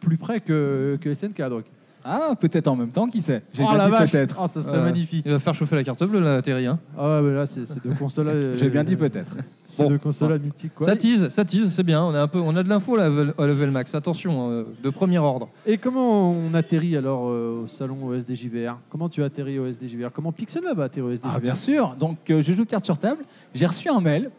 plus 0.00 0.16
près 0.16 0.40
que, 0.40 0.96
que 1.00 1.12
SNK 1.12 1.40
donc. 1.48 1.64
Ah, 2.04 2.34
peut-être 2.38 2.66
en 2.68 2.74
même 2.76 2.90
temps, 2.90 3.06
qui 3.08 3.22
sait 3.22 3.42
J'ai 3.52 3.62
Oh 3.62 3.68
bien 3.68 3.78
la 3.78 3.84
dit 3.86 3.90
vache 3.92 4.12
peut-être. 4.12 4.36
Ah, 4.40 4.48
ça 4.48 4.60
serait 4.62 4.78
Euh, 4.78 4.84
magnifique. 4.84 5.22
Il 5.24 5.30
va 5.32 5.38
faire 5.38 5.54
chauffer 5.54 5.76
la 5.76 5.84
carte 5.84 6.02
bleue, 6.04 6.18
là, 6.20 6.42
Terry. 6.42 6.66
Hein. 6.66 6.78
Ah 6.98 7.20
ouais, 7.20 7.28
mais 7.28 7.34
là, 7.34 7.46
c'est 7.46 7.64
c'est 7.66 7.82
deux 7.82 7.94
consoles. 7.94 8.28
euh, 8.30 8.56
J'ai 8.56 8.68
bien 8.70 8.82
dit 8.84 8.96
peut-être. 8.96 9.34
C'est 9.68 9.84
Bon. 9.84 9.88
deux 9.88 9.98
consoles 9.98 10.38
mythiques 10.38 10.74
quoi. 10.74 10.86
Ça 10.86 10.96
tease, 10.96 11.30
ça 11.30 11.46
tease, 11.46 11.72
c'est 11.72 11.82
bien. 11.82 12.02
On 12.04 12.12
a, 12.12 12.20
un 12.20 12.28
peu, 12.28 12.38
on 12.40 12.54
a 12.56 12.62
de 12.62 12.68
l'info 12.68 12.94
là, 12.94 13.04
à 13.04 13.08
level- 13.08 13.32
à 13.38 13.46
level 13.46 13.70
max. 13.70 13.94
Attention, 13.94 14.50
euh, 14.50 14.64
de 14.84 14.90
premier 14.90 15.16
ordre. 15.18 15.48
Et 15.64 15.78
comment 15.78 16.30
on 16.30 16.52
atterrit 16.52 16.94
alors 16.94 17.30
euh, 17.30 17.62
au 17.64 17.66
salon 17.66 17.96
au 18.04 18.12
SDJVR 18.14 18.78
Comment 18.90 19.08
tu 19.08 19.22
as 19.22 19.26
atterri 19.26 19.58
au 19.58 19.66
SDJVR 19.66 20.10
Comment 20.12 20.30
Pixel 20.30 20.62
Lab 20.62 20.78
a 20.78 20.84
atterri 20.84 21.06
au 21.06 21.10
SDJVR 21.12 21.32
Ah, 21.36 21.40
bien 21.40 21.54
sûr. 21.54 21.96
Donc, 21.98 22.18
euh, 22.28 22.42
je 22.42 22.52
joue 22.52 22.66
carte 22.66 22.84
sur 22.84 22.98
table. 22.98 23.24
J'ai 23.54 23.64
reçu 23.64 23.88
un 23.88 24.00
mail. 24.00 24.30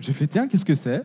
J'ai 0.00 0.12
fait, 0.12 0.26
tiens, 0.26 0.48
qu'est-ce 0.48 0.64
que 0.64 0.74
c'est? 0.74 1.04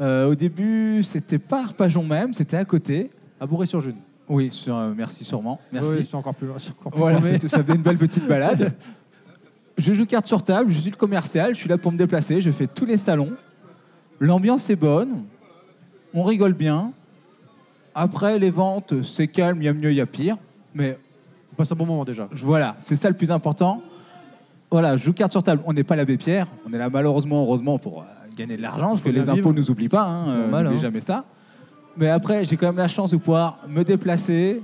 Euh, 0.00 0.28
Au 0.28 0.34
début, 0.34 1.04
c'était 1.04 1.38
pas 1.38 1.62
Arpajon 1.62 2.02
même, 2.02 2.34
c'était 2.34 2.56
à 2.56 2.64
côté. 2.64 3.10
À 3.38 3.46
Bourré-sur-Jeune. 3.46 3.94
Oui, 4.30 4.48
sur, 4.52 4.76
euh, 4.76 4.92
merci 4.96 5.24
sûrement. 5.24 5.60
Merci. 5.72 5.88
Oui, 5.90 6.06
c'est 6.06 6.14
encore 6.16 6.34
plus 6.34 6.46
loin. 6.46 6.56
c'est 6.58 6.70
encore 6.70 6.92
plus 6.92 6.98
Voilà, 6.98 7.18
mauvais. 7.18 7.38
c'est- 7.40 7.48
ça 7.48 7.62
faisait 7.62 7.74
une 7.74 7.82
belle 7.82 7.98
petite 7.98 8.26
balade. 8.26 8.72
Je 9.78 9.92
joue 9.92 10.04
carte 10.06 10.26
sur 10.26 10.42
table, 10.42 10.70
je 10.70 10.78
suis 10.78 10.90
le 10.90 10.96
commercial, 10.96 11.54
je 11.54 11.58
suis 11.60 11.68
là 11.68 11.78
pour 11.78 11.90
me 11.90 11.96
déplacer, 11.96 12.40
je 12.42 12.50
fais 12.50 12.66
tous 12.66 12.84
les 12.84 12.98
salons. 12.98 13.32
L'ambiance 14.18 14.68
est 14.68 14.76
bonne, 14.76 15.24
on 16.12 16.22
rigole 16.22 16.52
bien. 16.52 16.92
Après, 17.94 18.38
les 18.38 18.50
ventes, 18.50 19.02
c'est 19.02 19.26
calme, 19.26 19.62
il 19.62 19.64
y 19.64 19.68
a 19.68 19.72
mieux, 19.72 19.90
il 19.90 19.96
y 19.96 20.00
a 20.02 20.06
pire. 20.06 20.36
Mais 20.74 20.98
On 21.52 21.56
passe 21.56 21.72
un 21.72 21.76
bon 21.76 21.86
moment 21.86 22.04
déjà. 22.04 22.28
je- 22.32 22.44
voilà, 22.44 22.76
c'est 22.80 22.96
ça 22.96 23.08
le 23.08 23.16
plus 23.16 23.30
important. 23.30 23.82
Voilà, 24.70 24.96
je 24.98 25.04
joue 25.04 25.12
carte 25.14 25.32
sur 25.32 25.42
table. 25.42 25.62
On 25.66 25.72
n'est 25.72 25.82
pas 25.84 25.96
l'abbé 25.96 26.16
Pierre, 26.18 26.46
on 26.68 26.72
est 26.74 26.78
là 26.78 26.90
malheureusement, 26.90 27.42
heureusement, 27.42 27.78
pour 27.78 28.02
euh, 28.02 28.04
gagner 28.36 28.56
de 28.58 28.62
l'argent, 28.62 28.88
parce 28.90 29.00
Faut 29.00 29.08
que 29.08 29.14
les 29.14 29.22
bien 29.22 29.32
impôts 29.32 29.50
vivre. 29.50 29.54
nous 29.54 29.70
oublient 29.70 29.88
pas, 29.88 30.04
hein, 30.04 30.24
C'est 30.26 30.32
euh, 30.34 30.40
normal, 30.42 30.64
n'oubliez 30.64 30.78
hein. 30.78 30.82
jamais 30.82 31.00
ça. 31.00 31.24
Mais 32.00 32.08
après, 32.08 32.44
j'ai 32.46 32.56
quand 32.56 32.66
même 32.68 32.78
la 32.78 32.88
chance 32.88 33.10
de 33.10 33.18
pouvoir 33.18 33.58
me 33.68 33.84
déplacer, 33.84 34.62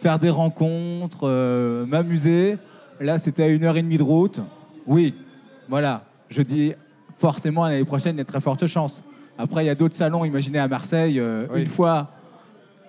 faire 0.00 0.20
des 0.20 0.30
rencontres, 0.30 1.24
euh, 1.24 1.84
m'amuser. 1.84 2.58
Là, 3.00 3.18
c'était 3.18 3.42
à 3.42 3.48
une 3.48 3.64
heure 3.64 3.76
et 3.76 3.82
demie 3.82 3.98
de 3.98 4.04
route. 4.04 4.38
Oui, 4.86 5.14
voilà. 5.68 6.04
Je 6.30 6.42
dis 6.42 6.74
forcément 7.18 7.64
l'année 7.64 7.84
prochaine, 7.84 8.14
il 8.14 8.18
y 8.18 8.20
a 8.20 8.24
de 8.24 8.28
très 8.28 8.40
fortes 8.40 8.66
chances. 8.68 9.02
Après, 9.36 9.64
il 9.64 9.66
y 9.66 9.70
a 9.70 9.74
d'autres 9.74 9.96
salons. 9.96 10.24
Imaginez 10.24 10.60
à 10.60 10.68
Marseille, 10.68 11.18
euh, 11.18 11.42
Oui. 11.52 11.62
une 11.62 11.66
fois 11.68 12.08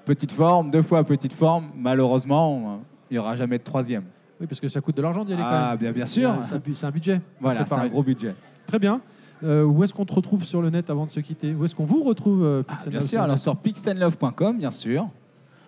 petite 0.05 0.31
forme, 0.31 0.69
deux 0.69 0.83
fois 0.83 1.03
petite 1.03 1.33
forme. 1.33 1.65
Malheureusement, 1.75 2.81
il 3.09 3.15
n'y 3.15 3.17
aura 3.17 3.35
jamais 3.35 3.57
de 3.57 3.63
troisième. 3.63 4.03
Oui, 4.39 4.45
parce 4.45 4.59
que 4.59 4.67
ça 4.67 4.79
coûte 4.79 4.95
de 4.97 5.01
l'argent 5.01 5.25
d'y 5.25 5.33
aller 5.33 5.41
quand 5.41 5.49
Ah, 5.51 5.69
même. 5.71 5.79
bien, 5.79 5.91
bien 5.91 6.05
sûr. 6.05 6.35
C'est 6.43 6.85
un 6.85 6.91
budget. 6.91 7.19
Voilà, 7.41 7.65
c'est 7.65 7.73
un 7.73 7.87
gros 7.87 8.03
budget. 8.03 8.35
Très 8.67 8.77
bien. 8.77 9.01
Euh, 9.43 9.63
où 9.65 9.83
est-ce 9.83 9.93
qu'on 9.93 10.05
te 10.05 10.13
retrouve 10.13 10.45
sur 10.45 10.61
le 10.61 10.69
net 10.69 10.89
avant 10.89 11.05
de 11.05 11.11
se 11.11 11.19
quitter? 11.19 11.53
Où 11.53 11.65
est-ce 11.65 11.75
qu'on 11.75 11.85
vous 11.85 12.03
retrouve 12.03 12.43
euh, 12.45 12.63
Ah, 12.69 12.77
bien 12.87 12.99
Love, 12.99 13.07
sûr, 13.09 13.17
le 13.19 13.23
alors 13.25 13.39
sur 13.39 13.57
pixelnlove.com, 13.57 14.57
bien 14.57 14.71
sûr. 14.71 15.09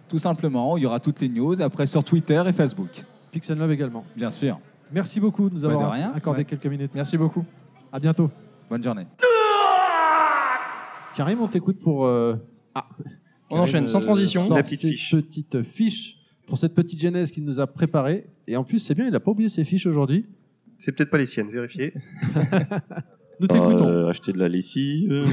Tout 0.07 0.19
simplement, 0.19 0.77
il 0.77 0.83
y 0.83 0.85
aura 0.85 0.99
toutes 0.99 1.19
les 1.19 1.27
news. 1.29 1.61
Après, 1.61 1.85
sur 1.87 2.03
Twitter 2.03 2.41
et 2.47 2.53
Facebook. 2.53 3.03
Pixel 3.31 3.57
Love 3.57 3.71
également. 3.71 4.05
Bien 4.15 4.31
sûr. 4.31 4.59
Merci 4.93 5.19
beaucoup 5.19 5.49
de 5.49 5.55
nous 5.55 5.61
Bah, 5.63 5.69
de 5.69 5.73
avoir 5.73 5.91
rien. 5.91 6.11
accordé 6.15 6.39
Ouais. 6.39 6.45
quelques 6.45 6.67
minutes. 6.67 6.91
Merci 6.95 7.17
beaucoup. 7.17 7.43
À 7.91 7.99
bientôt. 7.99 8.29
Bonne 8.69 8.83
journée. 8.83 9.07
Karim, 11.15 11.41
on 11.41 11.47
t'écoute 11.47 11.79
pour. 11.79 12.05
euh, 12.05 12.35
Ah. 12.73 12.87
On 13.49 13.59
enchaîne, 13.59 13.87
sans 13.87 13.99
transition. 14.01 14.43
sort 14.45 14.57
La 14.57 14.63
petite 14.63 14.79
ses 14.81 14.91
fiche. 14.91 15.11
petites 15.15 15.61
fiches 15.63 16.17
pour 16.47 16.57
cette 16.57 16.73
petite 16.75 16.99
genèse 16.99 17.31
qu'il 17.31 17.43
nous 17.45 17.59
a 17.59 17.67
préparée. 17.67 18.27
Et 18.47 18.55
en 18.57 18.63
plus, 18.63 18.79
c'est 18.79 18.95
bien, 18.95 19.05
il 19.05 19.11
n'a 19.11 19.19
pas 19.19 19.31
oublié 19.31 19.49
ses 19.49 19.63
fiches 19.63 19.85
aujourd'hui. 19.85 20.25
C'est 20.77 20.91
peut-être 20.91 21.09
pas 21.09 21.17
les 21.17 21.25
siennes, 21.25 21.49
vérifiez. 21.49 21.93
Nous 23.39 23.47
t'écoutons. 23.47 23.87
Euh, 23.87 24.09
acheter 24.09 24.31
de 24.31 24.39
la 24.39 24.47
lessive. 24.47 25.11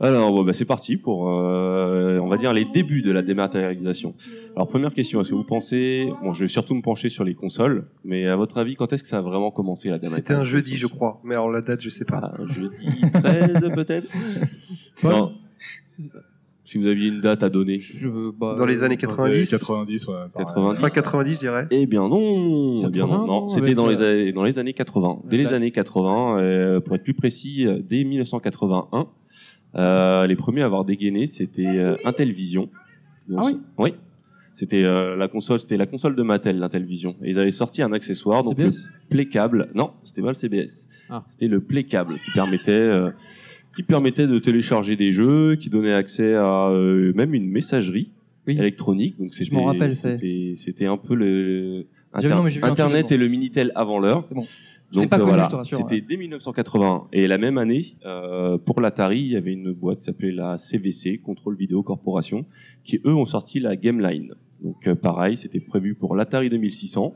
Alors, 0.00 0.32
bon, 0.32 0.42
bah, 0.42 0.52
c'est 0.52 0.64
parti 0.64 0.96
pour, 0.96 1.30
euh, 1.30 2.18
on 2.18 2.26
va 2.26 2.36
dire, 2.36 2.52
les 2.52 2.64
débuts 2.64 3.00
de 3.00 3.12
la 3.12 3.22
dématérialisation. 3.22 4.14
Alors, 4.56 4.66
première 4.68 4.92
question, 4.92 5.20
est-ce 5.20 5.30
que 5.30 5.34
vous 5.34 5.44
pensez, 5.44 6.12
bon, 6.22 6.32
je 6.32 6.44
vais 6.44 6.48
surtout 6.48 6.74
me 6.74 6.82
pencher 6.82 7.08
sur 7.08 7.22
les 7.22 7.34
consoles, 7.34 7.86
mais 8.04 8.26
à 8.26 8.34
votre 8.36 8.58
avis, 8.58 8.74
quand 8.74 8.92
est-ce 8.92 9.02
que 9.02 9.08
ça 9.08 9.18
a 9.18 9.22
vraiment 9.22 9.52
commencé 9.52 9.88
la 9.88 9.96
dématérialisation 9.96 10.34
C'était 10.34 10.40
un 10.40 10.44
jeudi, 10.44 10.76
je 10.76 10.88
crois. 10.88 11.20
Mais 11.22 11.34
alors 11.34 11.50
la 11.50 11.60
date, 11.60 11.80
je 11.80 11.90
sais 11.90 12.04
pas. 12.04 12.34
Un 12.38 12.46
jeudi 12.46 12.88
13 13.12 13.70
peut-être? 13.74 14.08
Non. 15.04 15.32
Si 16.64 16.78
vous 16.78 16.86
aviez 16.86 17.08
une 17.08 17.20
date 17.20 17.42
à 17.42 17.50
donner. 17.50 17.78
bah, 18.38 18.54
Dans 18.56 18.64
les 18.64 18.82
années 18.82 18.96
90. 18.96 19.50
90, 19.50 20.06
ouais. 20.08 20.14
pareil. 20.32 20.46
90. 20.46 20.80
Fin 20.80 20.88
90, 20.88 21.34
je 21.34 21.38
dirais. 21.38 21.66
Eh 21.70 21.84
bien 21.86 22.08
non, 22.08 22.86
eh 22.86 22.90
bien 22.90 23.06
non, 23.06 23.18
80, 23.18 23.26
non. 23.26 23.48
C'était 23.50 23.74
dans, 23.74 23.86
les 23.86 24.00
euh, 24.00 24.10
années- 24.22 24.32
dans 24.32 24.44
les 24.44 24.58
années 24.58 24.72
80. 24.72 25.20
Dès 25.28 25.36
les 25.36 25.52
années 25.52 25.70
80, 25.70 26.38
euh, 26.38 26.80
pour 26.80 26.94
être 26.96 27.02
plus 27.04 27.12
précis, 27.14 27.66
dès 27.88 28.04
1981, 28.04 29.08
euh, 29.76 30.26
les 30.26 30.36
premiers 30.36 30.62
à 30.62 30.66
avoir 30.66 30.84
dégainé, 30.84 31.26
c'était 31.26 31.66
euh, 31.66 31.96
Intellivision. 32.04 32.70
Donc, 33.28 33.40
Ah 33.42 33.46
oui 33.46 33.58
Oui. 33.78 33.94
C'était 34.56 34.84
euh, 34.84 35.16
la 35.16 35.26
console, 35.26 35.58
c'était 35.58 35.76
la 35.76 35.86
console 35.86 36.14
de 36.14 36.22
Mattel, 36.22 36.58
l'Intellivision. 36.60 37.16
Et 37.24 37.30
ils 37.30 37.38
avaient 37.40 37.50
sorti 37.50 37.82
un 37.82 37.92
accessoire, 37.92 38.44
donc 38.44 38.56
le 38.56 38.70
CBS? 38.70 38.88
Play 39.10 39.26
Câble. 39.26 39.68
Non, 39.74 39.90
c'était 40.04 40.22
pas 40.22 40.28
le 40.28 40.34
CBS. 40.34 40.88
Ah. 41.10 41.24
C'était 41.26 41.48
le 41.48 41.60
Play 41.60 41.82
Câble 41.82 42.20
qui 42.24 42.30
permettait, 42.30 42.70
euh, 42.70 43.10
qui 43.76 43.82
permettait 43.82 44.26
de 44.26 44.38
télécharger 44.38 44.96
des 44.96 45.12
jeux, 45.12 45.56
qui 45.56 45.70
donnait 45.70 45.92
accès 45.94 46.34
à 46.34 46.68
euh, 46.68 47.12
même 47.14 47.34
une 47.34 47.48
messagerie 47.48 48.12
Oui. 48.46 48.56
électronique. 48.58 49.18
Donc 49.18 49.34
c'était, 49.34 49.54
m'en 49.56 49.64
rappelle, 49.64 49.92
c'était, 49.94 50.54
c'était 50.56 50.86
un 50.86 50.96
peu 50.96 51.14
le 51.14 51.86
Inter- 52.12 52.28
non, 52.28 52.46
Internet 52.62 53.10
et 53.12 53.16
le 53.16 53.28
Minitel 53.28 53.72
avant 53.74 53.98
l'heure. 53.98 54.24
C'est 54.28 54.34
bon. 54.34 54.44
Je 54.92 55.00
l'ai 55.00 55.06
Donc 55.06 55.10
pas 55.10 55.16
euh, 55.16 55.20
connu, 55.20 55.30
voilà, 55.32 55.48
je 55.50 55.56
rassure, 55.56 55.78
c'était 55.78 55.94
ouais. 55.96 56.04
dès 56.08 56.16
1980 56.16 57.08
et 57.12 57.26
la 57.26 57.38
même 57.38 57.58
année 57.58 57.96
euh, 58.06 58.58
pour 58.58 58.80
l'Atari, 58.80 59.20
il 59.22 59.28
y 59.32 59.36
avait 59.36 59.52
une 59.52 59.72
boîte 59.72 59.98
qui 59.98 60.04
s'appelait 60.04 60.30
la 60.30 60.56
CVC, 60.56 61.18
Control 61.18 61.56
Video 61.56 61.82
Corporation, 61.82 62.44
qui 62.84 63.00
eux 63.04 63.14
ont 63.14 63.24
sorti 63.24 63.58
la 63.58 63.74
Gameline. 63.74 64.34
Donc 64.62 64.86
euh, 64.86 64.94
pareil, 64.94 65.36
c'était 65.36 65.58
prévu 65.58 65.94
pour 65.94 66.14
l'Atari 66.14 66.48
2600. 66.48 67.12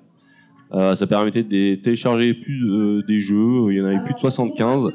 Euh, 0.72 0.94
ça 0.94 1.06
permettait 1.06 1.42
de 1.44 1.74
télécharger 1.76 2.34
plus 2.34 2.64
euh, 2.64 3.02
des 3.06 3.20
jeux, 3.20 3.70
il 3.72 3.78
y 3.78 3.80
en 3.80 3.86
avait 3.86 4.02
plus 4.04 4.14
de 4.14 4.18
75, 4.18 4.88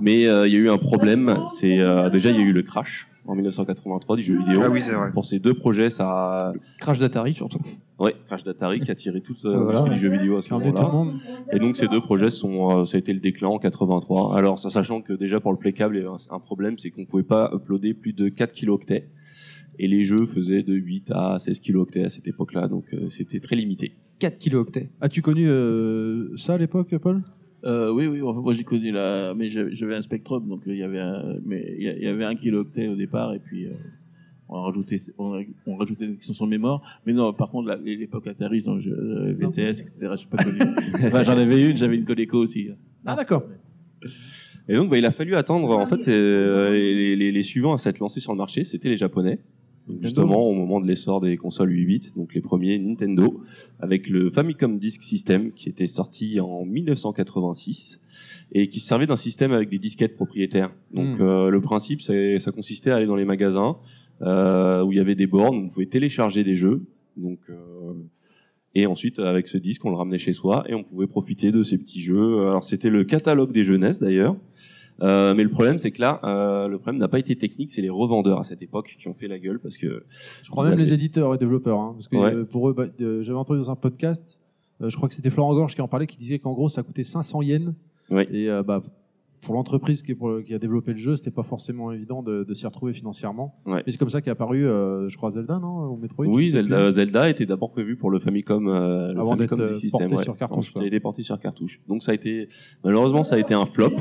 mais 0.00 0.26
euh, 0.26 0.46
il 0.46 0.52
y 0.52 0.56
a 0.56 0.60
eu 0.60 0.70
un 0.70 0.78
problème. 0.78 1.38
C'est 1.56 1.78
euh, 1.80 2.08
déjà 2.10 2.30
il 2.30 2.36
y 2.36 2.38
a 2.38 2.42
eu 2.42 2.52
le 2.52 2.62
crash 2.62 3.08
en 3.26 3.34
1983 3.34 4.16
du 4.16 4.22
jeu 4.22 4.38
vidéo. 4.38 4.60
Ah 4.64 4.70
oui, 4.70 4.80
c'est 4.82 4.92
vrai. 4.92 5.10
Pour 5.12 5.24
ces 5.24 5.38
deux 5.38 5.54
projets, 5.54 5.90
ça 5.90 6.08
a... 6.08 6.52
Crash 6.78 6.98
d'Atari 6.98 7.34
surtout. 7.34 7.58
Ouais, 7.98 8.14
Crash 8.26 8.44
d'Atari 8.44 8.80
qui 8.80 8.90
a 8.90 8.94
tiré 8.94 9.20
tout 9.20 9.34
euh, 9.44 9.50
Voilà. 9.50 9.64
l'industrie 9.80 9.90
du 9.90 9.98
jeu 9.98 10.08
vidéo 10.10 10.36
à 10.38 10.42
ce 10.42 10.50
le 10.54 10.58
moment-là. 10.60 10.88
monde. 10.88 11.12
Et 11.52 11.58
donc 11.58 11.76
ces 11.76 11.86
deux 11.88 12.00
projets 12.00 12.30
sont, 12.30 12.80
euh, 12.80 12.84
ça 12.84 12.96
a 12.96 12.98
été 13.00 13.12
le 13.12 13.20
déclin 13.20 13.48
en 13.48 13.58
83. 13.58 14.36
Alors 14.36 14.58
ça, 14.58 14.70
sachant 14.70 15.00
que 15.02 15.12
déjà 15.12 15.38
pour 15.40 15.52
le 15.52 15.58
Playcable, 15.58 15.96
il 15.96 16.02
y 16.02 16.06
avait 16.06 16.14
un, 16.30 16.34
un 16.34 16.40
problème, 16.40 16.78
c'est 16.78 16.90
qu'on 16.90 17.04
pouvait 17.04 17.22
pas 17.24 17.50
uploader 17.54 17.94
plus 17.94 18.12
de 18.12 18.28
4 18.28 18.52
kilooctets. 18.52 19.08
Et 19.78 19.86
les 19.88 20.02
jeux 20.04 20.26
faisaient 20.26 20.62
de 20.62 20.74
8 20.74 21.10
à 21.14 21.38
16 21.38 21.60
kilooctets 21.60 22.04
à 22.04 22.08
cette 22.08 22.26
époque-là, 22.28 22.68
donc 22.68 22.84
euh, 22.92 23.08
c'était 23.10 23.40
très 23.40 23.56
limité. 23.56 23.92
4 24.20 24.38
kilooctets. 24.38 24.90
As-tu 25.00 25.20
connu 25.22 25.48
euh, 25.48 26.36
ça 26.36 26.54
à 26.54 26.58
l'époque, 26.58 26.96
Paul? 26.98 27.22
Euh, 27.64 27.90
oui, 27.92 28.06
oui, 28.06 28.22
enfin, 28.22 28.40
moi 28.40 28.52
j'ai 28.54 28.62
connu 28.64 28.90
la, 28.92 29.34
mais 29.34 29.48
j'avais 29.48 29.94
un 29.96 30.00
Spectrum, 30.02 30.48
donc 30.48 30.60
euh, 30.66 30.72
il 30.72 30.78
y 30.78 30.82
avait 30.82 31.00
un, 31.00 31.34
mais 31.44 31.62
il 31.76 31.82
y 32.02 32.06
avait 32.06 32.24
un 32.24 32.34
kilooctet 32.34 32.88
au 32.88 32.96
départ, 32.96 33.34
et 33.34 33.38
puis 33.38 33.66
euh, 33.66 33.72
on 34.48 34.56
a 34.56 34.62
rajouté, 34.62 34.96
on, 35.18 35.34
a- 35.34 35.42
on 35.66 35.76
rajoutait 35.76 36.06
une 36.06 36.14
extension 36.14 36.46
de 36.46 36.50
mémoire. 36.50 36.80
Mais 37.06 37.12
non, 37.12 37.32
par 37.34 37.50
contre, 37.50 37.68
la- 37.68 37.76
l'époque 37.76 38.26
Atari, 38.28 38.62
donc 38.62 38.80
je, 38.80 38.90
euh, 38.90 39.32
VCS, 39.34 39.80
etc., 39.82 39.94
je 40.12 40.16
suis 40.16 40.28
pas 40.28 40.42
connu. 40.42 40.58
Enfin, 41.06 41.22
j'en 41.22 41.36
avais 41.36 41.70
une, 41.70 41.76
j'avais 41.76 41.96
une 41.96 42.04
Coleco 42.06 42.38
aussi. 42.38 42.70
Ah 43.04 43.14
d'accord. 43.14 43.44
Et 44.68 44.74
donc 44.76 44.88
bah, 44.90 44.96
il 44.98 45.04
a 45.04 45.10
fallu 45.10 45.34
attendre, 45.34 45.70
en 45.76 45.86
fait, 45.86 46.08
euh, 46.08 46.70
les, 46.72 47.16
les- 47.16 47.32
les 47.32 47.42
suivants 47.42 47.74
à 47.74 47.78
s'être 47.78 47.98
lancés 47.98 48.20
sur 48.20 48.32
le 48.32 48.38
marché, 48.38 48.64
c'était 48.64 48.88
les 48.88 48.96
Japonais. 48.96 49.38
Donc, 49.88 50.02
justement 50.02 50.46
au 50.48 50.54
moment 50.54 50.80
de 50.80 50.86
l'essor 50.86 51.20
des 51.20 51.36
consoles 51.36 51.72
8 51.72 51.84
bits, 51.86 52.12
donc 52.14 52.34
les 52.34 52.40
premiers 52.40 52.78
Nintendo, 52.78 53.40
avec 53.80 54.08
le 54.08 54.30
Famicom 54.30 54.78
Disk 54.78 55.02
System 55.02 55.52
qui 55.52 55.68
était 55.68 55.86
sorti 55.86 56.38
en 56.38 56.64
1986 56.64 58.00
et 58.52 58.68
qui 58.68 58.80
servait 58.80 59.06
d'un 59.06 59.16
système 59.16 59.52
avec 59.52 59.68
des 59.68 59.78
disquettes 59.78 60.14
propriétaires. 60.14 60.72
Donc 60.92 61.18
Mm. 61.18 61.22
euh, 61.22 61.50
le 61.50 61.60
principe, 61.60 62.02
ça 62.02 62.52
consistait 62.52 62.90
à 62.90 62.96
aller 62.96 63.06
dans 63.06 63.16
les 63.16 63.24
magasins 63.24 63.78
euh, 64.22 64.82
où 64.84 64.92
il 64.92 64.98
y 64.98 65.00
avait 65.00 65.14
des 65.14 65.26
bornes, 65.26 65.56
où 65.56 65.64
on 65.64 65.68
pouvait 65.68 65.86
télécharger 65.86 66.44
des 66.44 66.56
jeux. 66.56 66.82
Donc 67.16 67.38
euh, 67.48 67.94
et 68.74 68.86
ensuite, 68.86 69.18
avec 69.18 69.48
ce 69.48 69.58
disque, 69.58 69.84
on 69.84 69.90
le 69.90 69.96
ramenait 69.96 70.18
chez 70.18 70.32
soi 70.32 70.64
et 70.68 70.74
on 70.74 70.84
pouvait 70.84 71.08
profiter 71.08 71.50
de 71.50 71.64
ces 71.64 71.76
petits 71.78 72.00
jeux. 72.00 72.42
Alors, 72.42 72.62
c'était 72.62 72.90
le 72.90 73.02
catalogue 73.02 73.50
des 73.50 73.64
jeunesses 73.64 73.98
d'ailleurs. 74.00 74.36
Euh, 75.02 75.34
mais 75.34 75.42
le 75.42 75.50
problème, 75.50 75.78
c'est 75.78 75.90
que 75.90 76.00
là, 76.00 76.20
euh, 76.24 76.68
le 76.68 76.78
problème 76.78 77.00
n'a 77.00 77.08
pas 77.08 77.18
été 77.18 77.36
technique, 77.36 77.70
c'est 77.72 77.82
les 77.82 77.90
revendeurs 77.90 78.38
à 78.40 78.44
cette 78.44 78.62
époque 78.62 78.96
qui 78.98 79.08
ont 79.08 79.14
fait 79.14 79.28
la 79.28 79.38
gueule 79.38 79.58
parce 79.58 79.76
que. 79.78 80.04
Je 80.44 80.50
crois 80.50 80.68
même 80.68 80.78
les 80.78 80.92
éditeurs 80.92 81.34
et 81.34 81.38
développeurs. 81.38 81.78
hein, 81.80 81.92
parce 81.94 82.08
que 82.08 82.16
Ouais. 82.16 82.34
euh, 82.34 82.44
pour 82.44 82.68
eux, 82.68 82.72
bah, 82.74 82.86
j'avais 82.98 83.38
entendu 83.38 83.60
dans 83.60 83.70
un 83.70 83.76
podcast, 83.76 84.38
euh, 84.82 84.88
je 84.90 84.96
crois 84.96 85.08
que 85.08 85.14
c'était 85.14 85.30
Florent 85.30 85.54
Gorge 85.54 85.74
qui 85.74 85.80
en 85.82 85.88
parlait, 85.88 86.06
qui 86.06 86.18
disait 86.18 86.38
qu'en 86.38 86.52
gros, 86.52 86.68
ça 86.68 86.82
coûtait 86.82 87.04
500 87.04 87.42
yens. 87.42 87.72
Et 88.30 88.50
euh, 88.50 88.62
bah, 88.62 88.82
pour 89.40 89.54
l'entreprise 89.54 90.02
qui, 90.02 90.12
a 90.52 90.58
développé 90.58 90.92
le 90.92 90.98
jeu, 90.98 91.16
c'était 91.16 91.30
pas 91.30 91.42
forcément 91.42 91.92
évident 91.92 92.22
de, 92.22 92.44
de 92.44 92.54
s'y 92.54 92.66
retrouver 92.66 92.92
financièrement. 92.92 93.54
Ouais. 93.64 93.82
Et 93.86 93.90
c'est 93.92 93.96
comme 93.96 94.10
ça 94.10 94.20
qu'est 94.20 94.30
apparu, 94.30 94.66
euh, 94.66 95.08
je 95.08 95.16
crois, 95.16 95.30
Zelda, 95.30 95.58
non 95.58 95.90
Ou 95.92 95.96
Metroid 95.96 96.26
Oui, 96.26 96.50
Zelda, 96.50 97.30
était 97.30 97.46
d'abord 97.46 97.70
prévu 97.70 97.96
pour 97.96 98.10
le 98.10 98.18
Famicom, 98.18 98.68
euh, 98.68 99.12
le 99.14 99.20
Avant 99.20 99.36
Famicom 99.36 99.66
du 99.66 99.74
système, 99.74 100.08
porté 100.08 100.16
ouais. 100.16 100.22
sur 100.24 100.36
cartouche, 100.36 100.58
Ensuite, 100.58 100.76
il 100.80 100.84
a 100.84 100.86
été 100.88 101.00
porté 101.00 101.22
sur 101.22 101.38
cartouche. 101.38 101.80
Donc 101.88 102.02
ça 102.02 102.12
a 102.12 102.14
été, 102.14 102.48
malheureusement, 102.84 103.24
ça 103.24 103.36
a 103.36 103.38
été 103.38 103.54
un 103.54 103.64
flop. 103.64 103.92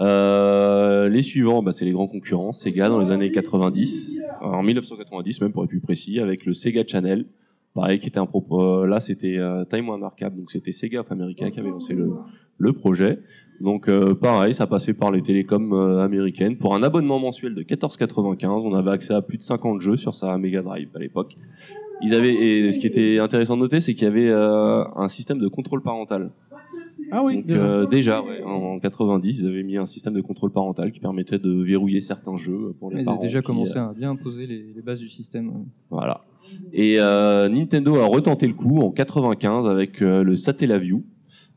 Euh, 0.00 1.08
les 1.08 1.22
suivants, 1.22 1.62
bah, 1.62 1.72
c'est 1.72 1.84
les 1.84 1.92
grands 1.92 2.08
concurrents, 2.08 2.52
Sega 2.52 2.88
dans 2.88 3.00
les 3.00 3.10
années 3.10 3.30
90, 3.30 4.20
en 4.42 4.62
1990 4.62 5.40
même 5.40 5.52
pour 5.52 5.64
être 5.64 5.70
plus 5.70 5.80
précis, 5.80 6.20
avec 6.20 6.44
le 6.44 6.52
Sega 6.52 6.82
Channel. 6.86 7.24
Pareil, 7.74 7.98
qui 7.98 8.08
était 8.08 8.18
un 8.18 8.24
propos. 8.24 8.82
euh, 8.82 8.86
là, 8.86 9.00
c'était 9.00 9.36
euh, 9.36 9.66
Time 9.66 9.88
Warner 9.90 10.08
Cap, 10.16 10.34
donc 10.34 10.50
c'était 10.50 10.72
Sega 10.72 11.00
of 11.00 11.12
America 11.12 11.50
qui 11.50 11.60
avait 11.60 11.68
lancé 11.68 11.92
le, 11.92 12.10
le 12.56 12.72
projet. 12.72 13.18
Donc 13.60 13.88
euh, 13.90 14.14
pareil, 14.14 14.54
ça 14.54 14.66
passait 14.66 14.94
par 14.94 15.10
les 15.10 15.20
télécoms 15.20 15.74
américaines. 16.00 16.56
Pour 16.56 16.74
un 16.74 16.82
abonnement 16.82 17.18
mensuel 17.18 17.54
de 17.54 17.62
14,95, 17.62 18.46
on 18.48 18.74
avait 18.74 18.92
accès 18.92 19.12
à 19.12 19.20
plus 19.20 19.36
de 19.36 19.42
50 19.42 19.82
jeux 19.82 19.96
sur 19.96 20.14
sa 20.14 20.38
Mega 20.38 20.62
Drive 20.62 20.88
à 20.94 20.98
l'époque. 20.98 21.36
Ils 22.02 22.14
avaient 22.14 22.34
et 22.34 22.72
ce 22.72 22.78
qui 22.78 22.86
était 22.86 23.18
intéressant 23.18 23.56
de 23.56 23.62
noter, 23.62 23.80
c'est 23.80 23.94
qu'il 23.94 24.04
y 24.04 24.10
avait 24.10 24.28
euh, 24.28 24.84
un 24.96 25.08
système 25.08 25.38
de 25.38 25.48
contrôle 25.48 25.82
parental. 25.82 26.30
Ah 27.12 27.22
oui. 27.24 27.36
Donc 27.36 27.46
déjà. 27.46 27.60
euh, 27.62 27.86
déjà, 27.86 28.22
ouais, 28.22 28.42
en 28.42 28.78
90, 28.78 29.40
ils 29.40 29.46
avaient 29.46 29.62
mis 29.62 29.76
un 29.76 29.86
système 29.86 30.14
de 30.14 30.20
contrôle 30.20 30.50
parental 30.52 30.90
qui 30.92 31.00
permettait 31.00 31.38
de 31.38 31.50
verrouiller 31.62 32.00
certains 32.00 32.36
jeux 32.36 32.74
pour 32.78 32.90
les 32.90 33.00
Ils 33.00 33.04
parents. 33.04 33.18
avaient 33.18 33.26
déjà 33.26 33.40
qui, 33.40 33.46
commencé 33.46 33.76
euh, 33.78 33.88
à 33.88 33.92
bien 33.92 34.16
poser 34.16 34.46
les, 34.46 34.72
les 34.74 34.82
bases 34.82 34.98
du 35.00 35.08
système. 35.08 35.52
voilà. 35.90 36.24
Et 36.72 36.96
euh, 36.98 37.48
Nintendo 37.48 37.96
a 37.96 38.06
retenté 38.06 38.46
le 38.46 38.54
coup 38.54 38.78
en 38.80 38.90
95 38.90 39.66
avec 39.68 40.02
euh, 40.02 40.22
le 40.22 40.36
Satellaview. 40.36 41.02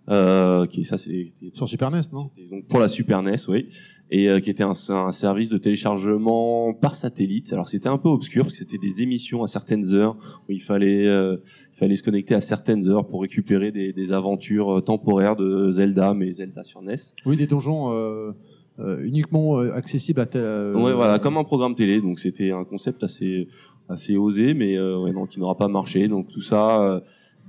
Euh, 0.10 0.66
qui 0.66 0.86
ça 0.86 0.98
c'est 0.98 1.32
sur 1.54 1.70
Super 1.70 1.92
NES 1.92 2.02
non? 2.12 2.32
donc 2.50 2.66
pour 2.68 2.80
la 2.80 2.88
Super 2.88 3.22
NES 3.22 3.36
oui 3.48 3.68
et 4.12 4.28
euh, 4.30 4.40
qui 4.40 4.50
était 4.50 4.64
un, 4.64 4.74
un 4.90 5.12
service 5.12 5.50
de 5.50 5.58
téléchargement 5.58 6.74
par 6.74 6.96
satellite 6.96 7.54
alors 7.54 7.68
c'était 7.68 7.90
un 7.90 7.98
peu 7.98 8.10
obscur 8.10 8.44
parce 8.46 8.54
que 8.54 8.60
c'était 8.60 8.78
des 8.78 9.02
émissions 9.02 9.44
à 9.44 9.48
certaines 9.48 9.94
heures 9.94 10.16
où 10.48 10.52
il 10.52 10.62
fallait 10.62 11.06
euh, 11.08 11.38
il 11.74 11.78
fallait 11.78 11.96
se 11.96 12.04
connecter 12.04 12.34
à 12.36 12.42
certaines 12.42 12.88
heures 12.90 13.06
pour 13.08 13.22
récupérer 13.22 13.72
des, 13.72 13.94
des 13.94 14.12
aventures 14.12 14.78
euh, 14.78 14.82
temporaires 14.82 15.36
de 15.36 15.72
Zelda 15.72 16.14
mais 16.14 16.32
Zelda 16.32 16.64
sur 16.64 16.82
NES 16.82 16.96
Oui, 17.26 17.36
des 17.38 17.48
donjons 17.48 17.92
euh, 17.94 18.32
euh, 18.80 19.04
uniquement 19.04 19.60
euh, 19.60 19.74
accessibles 19.74 20.22
à 20.22 20.26
tel. 20.26 20.42
euh, 20.44 20.74
Ouais, 20.74 20.94
voilà, 20.94 21.20
comme 21.20 21.36
un 21.38 21.44
programme 21.44 21.76
télé. 21.76 22.00
Donc 22.00 22.18
c'était 22.20 22.52
un 22.52 22.64
concept 22.64 23.04
assez 23.04 23.48
assez 23.90 24.16
osé, 24.18 24.54
mais 24.54 24.78
euh, 24.78 24.98
ouais, 25.00 25.12
non, 25.12 25.26
qui 25.26 25.40
n'aura 25.40 25.58
pas 25.58 25.68
marché. 25.68 26.08
Donc 26.08 26.30
tout 26.30 26.42
ça, 26.42 26.82
euh, 26.82 27.00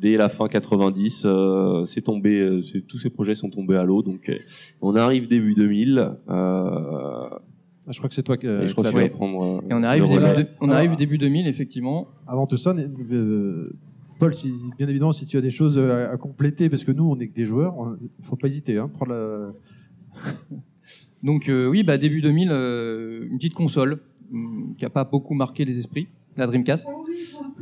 dès 0.01 0.17
la 0.17 0.29
fin 0.29 0.49
90, 0.49 1.23
euh, 1.27 1.85
c'est 1.85 2.01
tombé. 2.03 2.41
euh, 2.41 2.63
c'est- 2.63 2.81
tous 2.87 2.99
ces 2.99 3.11
projets 3.11 3.35
sont 3.35 3.51
tombés 3.51 3.77
à 3.77 3.85
l'eau. 3.85 4.03
Donc 4.03 4.29
euh, 4.29 4.37
on 4.81 4.95
arrive 4.97 5.29
début 5.29 5.55
2000. 5.55 5.99
Euh, 5.99 6.11
Ah, 6.29 7.93
je 7.93 7.99
crois 7.99 8.09
que 8.09 8.15
c'est 8.15 8.23
toi 8.23 8.37
qui. 8.37 8.47
et 8.47 8.69
je 8.69 8.73
crois 8.73 8.85
que 8.85 8.91
tu 8.91 8.95
vas 8.97 9.09
prendre. 9.09 9.43
euh, 9.43 9.69
Et 9.71 9.75
on 9.75 9.83
arrive, 9.83 10.03
le 10.05 10.09
début, 10.09 10.43
de- 10.45 10.49
on 10.61 10.69
arrive 10.71 10.97
début 10.97 11.19
2000, 11.19 11.47
effectivement. 11.49 12.09
Avant 12.27 12.47
tout 12.47 12.57
ça, 12.57 12.75
euh, 12.77 13.71
Paul, 14.19 14.35
si, 14.35 14.53
bien 14.79 14.87
évidemment, 14.87 15.13
si 15.13 15.27
tu 15.27 15.37
as 15.39 15.41
des 15.41 15.51
choses 15.51 15.79
à, 15.79 16.11
à 16.13 16.17
compléter, 16.19 16.69
parce 16.69 16.85
que 16.85 16.93
nous, 16.93 17.05
on 17.11 17.17
n'est 17.17 17.29
que 17.29 17.35
des 17.35 17.47
joueurs, 17.47 17.75
il 18.19 18.25
faut 18.27 18.37
pas 18.37 18.49
hésiter. 18.49 18.77
Hein, 18.79 18.89
prendre 18.89 19.13
la... 19.13 19.53
Donc 21.25 21.49
euh, 21.49 21.67
oui, 21.69 21.83
bah, 21.83 21.99
début 21.99 22.21
2000, 22.21 22.49
euh, 22.51 23.27
une 23.31 23.37
petite 23.39 23.55
console 23.55 23.99
hum, 24.33 24.75
qui 24.79 24.85
a 24.85 24.91
pas 24.91 25.05
beaucoup 25.05 25.35
marqué 25.35 25.65
les 25.65 25.79
esprits, 25.79 26.09
la 26.37 26.47
Dreamcast. 26.47 26.89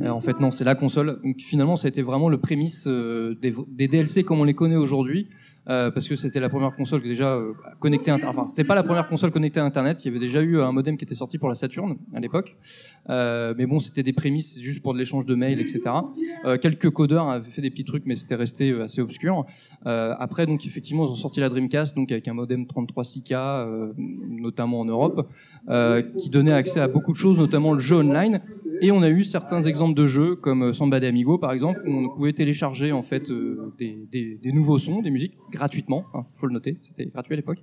Euh, 0.01 0.09
en 0.09 0.19
fait, 0.19 0.39
non, 0.39 0.51
c'est 0.51 0.63
la 0.63 0.75
console. 0.75 1.19
Donc 1.23 1.39
finalement, 1.39 1.75
ça 1.75 1.87
a 1.87 1.89
été 1.89 2.01
vraiment 2.01 2.29
le 2.29 2.37
prémisse 2.37 2.85
euh, 2.87 3.35
des, 3.41 3.87
DLC 3.87 4.23
comme 4.23 4.39
on 4.39 4.43
les 4.43 4.53
connaît 4.53 4.75
aujourd'hui, 4.75 5.27
euh, 5.69 5.91
parce 5.91 6.07
que 6.07 6.15
c'était 6.15 6.39
la 6.39 6.49
première 6.49 6.75
console 6.75 7.01
qui 7.01 7.09
déjà 7.09 7.33
euh, 7.33 7.53
connectée. 7.79 8.11
Enfin, 8.11 8.47
c'était 8.47 8.63
pas 8.63 8.75
la 8.75 8.83
première 8.83 9.07
console 9.07 9.31
connectée 9.31 9.59
à 9.59 9.65
Internet. 9.65 10.03
Il 10.03 10.07
y 10.07 10.11
avait 10.11 10.19
déjà 10.19 10.41
eu 10.41 10.61
un 10.61 10.71
modem 10.71 10.97
qui 10.97 11.05
était 11.05 11.15
sorti 11.15 11.37
pour 11.37 11.49
la 11.49 11.55
Saturn 11.55 11.97
à 12.13 12.19
l'époque, 12.19 12.55
mais 13.07 13.65
bon, 13.65 13.79
c'était 13.79 14.03
des 14.03 14.13
prémices 14.13 14.59
juste 14.59 14.81
pour 14.81 14.93
de 14.93 14.99
l'échange 14.99 15.25
de 15.25 15.35
mails, 15.35 15.59
etc. 15.59 15.81
Quelques 16.61 16.89
codeurs 16.89 17.29
avaient 17.29 17.49
fait 17.49 17.61
des 17.61 17.69
petits 17.69 17.85
trucs, 17.85 18.05
mais 18.05 18.15
c'était 18.15 18.35
resté 18.35 18.71
assez 18.79 19.01
obscur. 19.01 19.45
Après, 19.85 20.45
donc 20.45 20.65
effectivement, 20.65 21.05
ils 21.05 21.11
ont 21.11 21.15
sorti 21.15 21.39
la 21.39 21.49
Dreamcast, 21.49 21.95
donc 21.95 22.11
avec 22.11 22.27
un 22.27 22.33
modem 22.33 22.65
33 22.65 23.03
k 23.03 23.31
euh, 23.31 23.93
notamment 23.97 24.79
en 24.79 24.85
Europe, 24.85 25.27
qui 26.17 26.29
donnait 26.29 26.53
accès 26.53 26.79
à 26.79 26.87
beaucoup 26.87 27.11
de 27.11 27.17
choses, 27.17 27.37
notamment 27.37 27.73
le 27.73 27.79
jeu 27.79 27.97
online. 27.97 28.41
Et 28.81 28.91
on 28.91 29.01
a 29.01 29.09
eu 29.09 29.23
certains 29.23 29.61
exemples 29.63 29.93
de 29.95 30.05
jeux 30.05 30.35
comme 30.35 30.63
euh, 30.63 30.73
Samba 30.73 30.99
de 30.99 31.07
Amigo, 31.07 31.37
par 31.37 31.51
exemple, 31.51 31.81
où 31.85 31.91
on 31.91 32.09
pouvait 32.15 32.33
télécharger 32.33 32.91
en 32.91 33.01
fait 33.01 33.29
euh, 33.29 33.73
des, 33.77 33.97
des- 34.11 34.35
des 34.41 34.51
nouveaux 34.51 34.77
sons, 34.79 35.01
des 35.01 35.09
musiques 35.11 35.33
gratuitement. 35.51 36.05
Il 36.15 36.21
faut 36.39 36.47
le 36.47 36.53
noter, 36.53 36.77
c'était 36.81 37.05
gratuit 37.07 37.33
à 37.33 37.35
l'époque, 37.37 37.59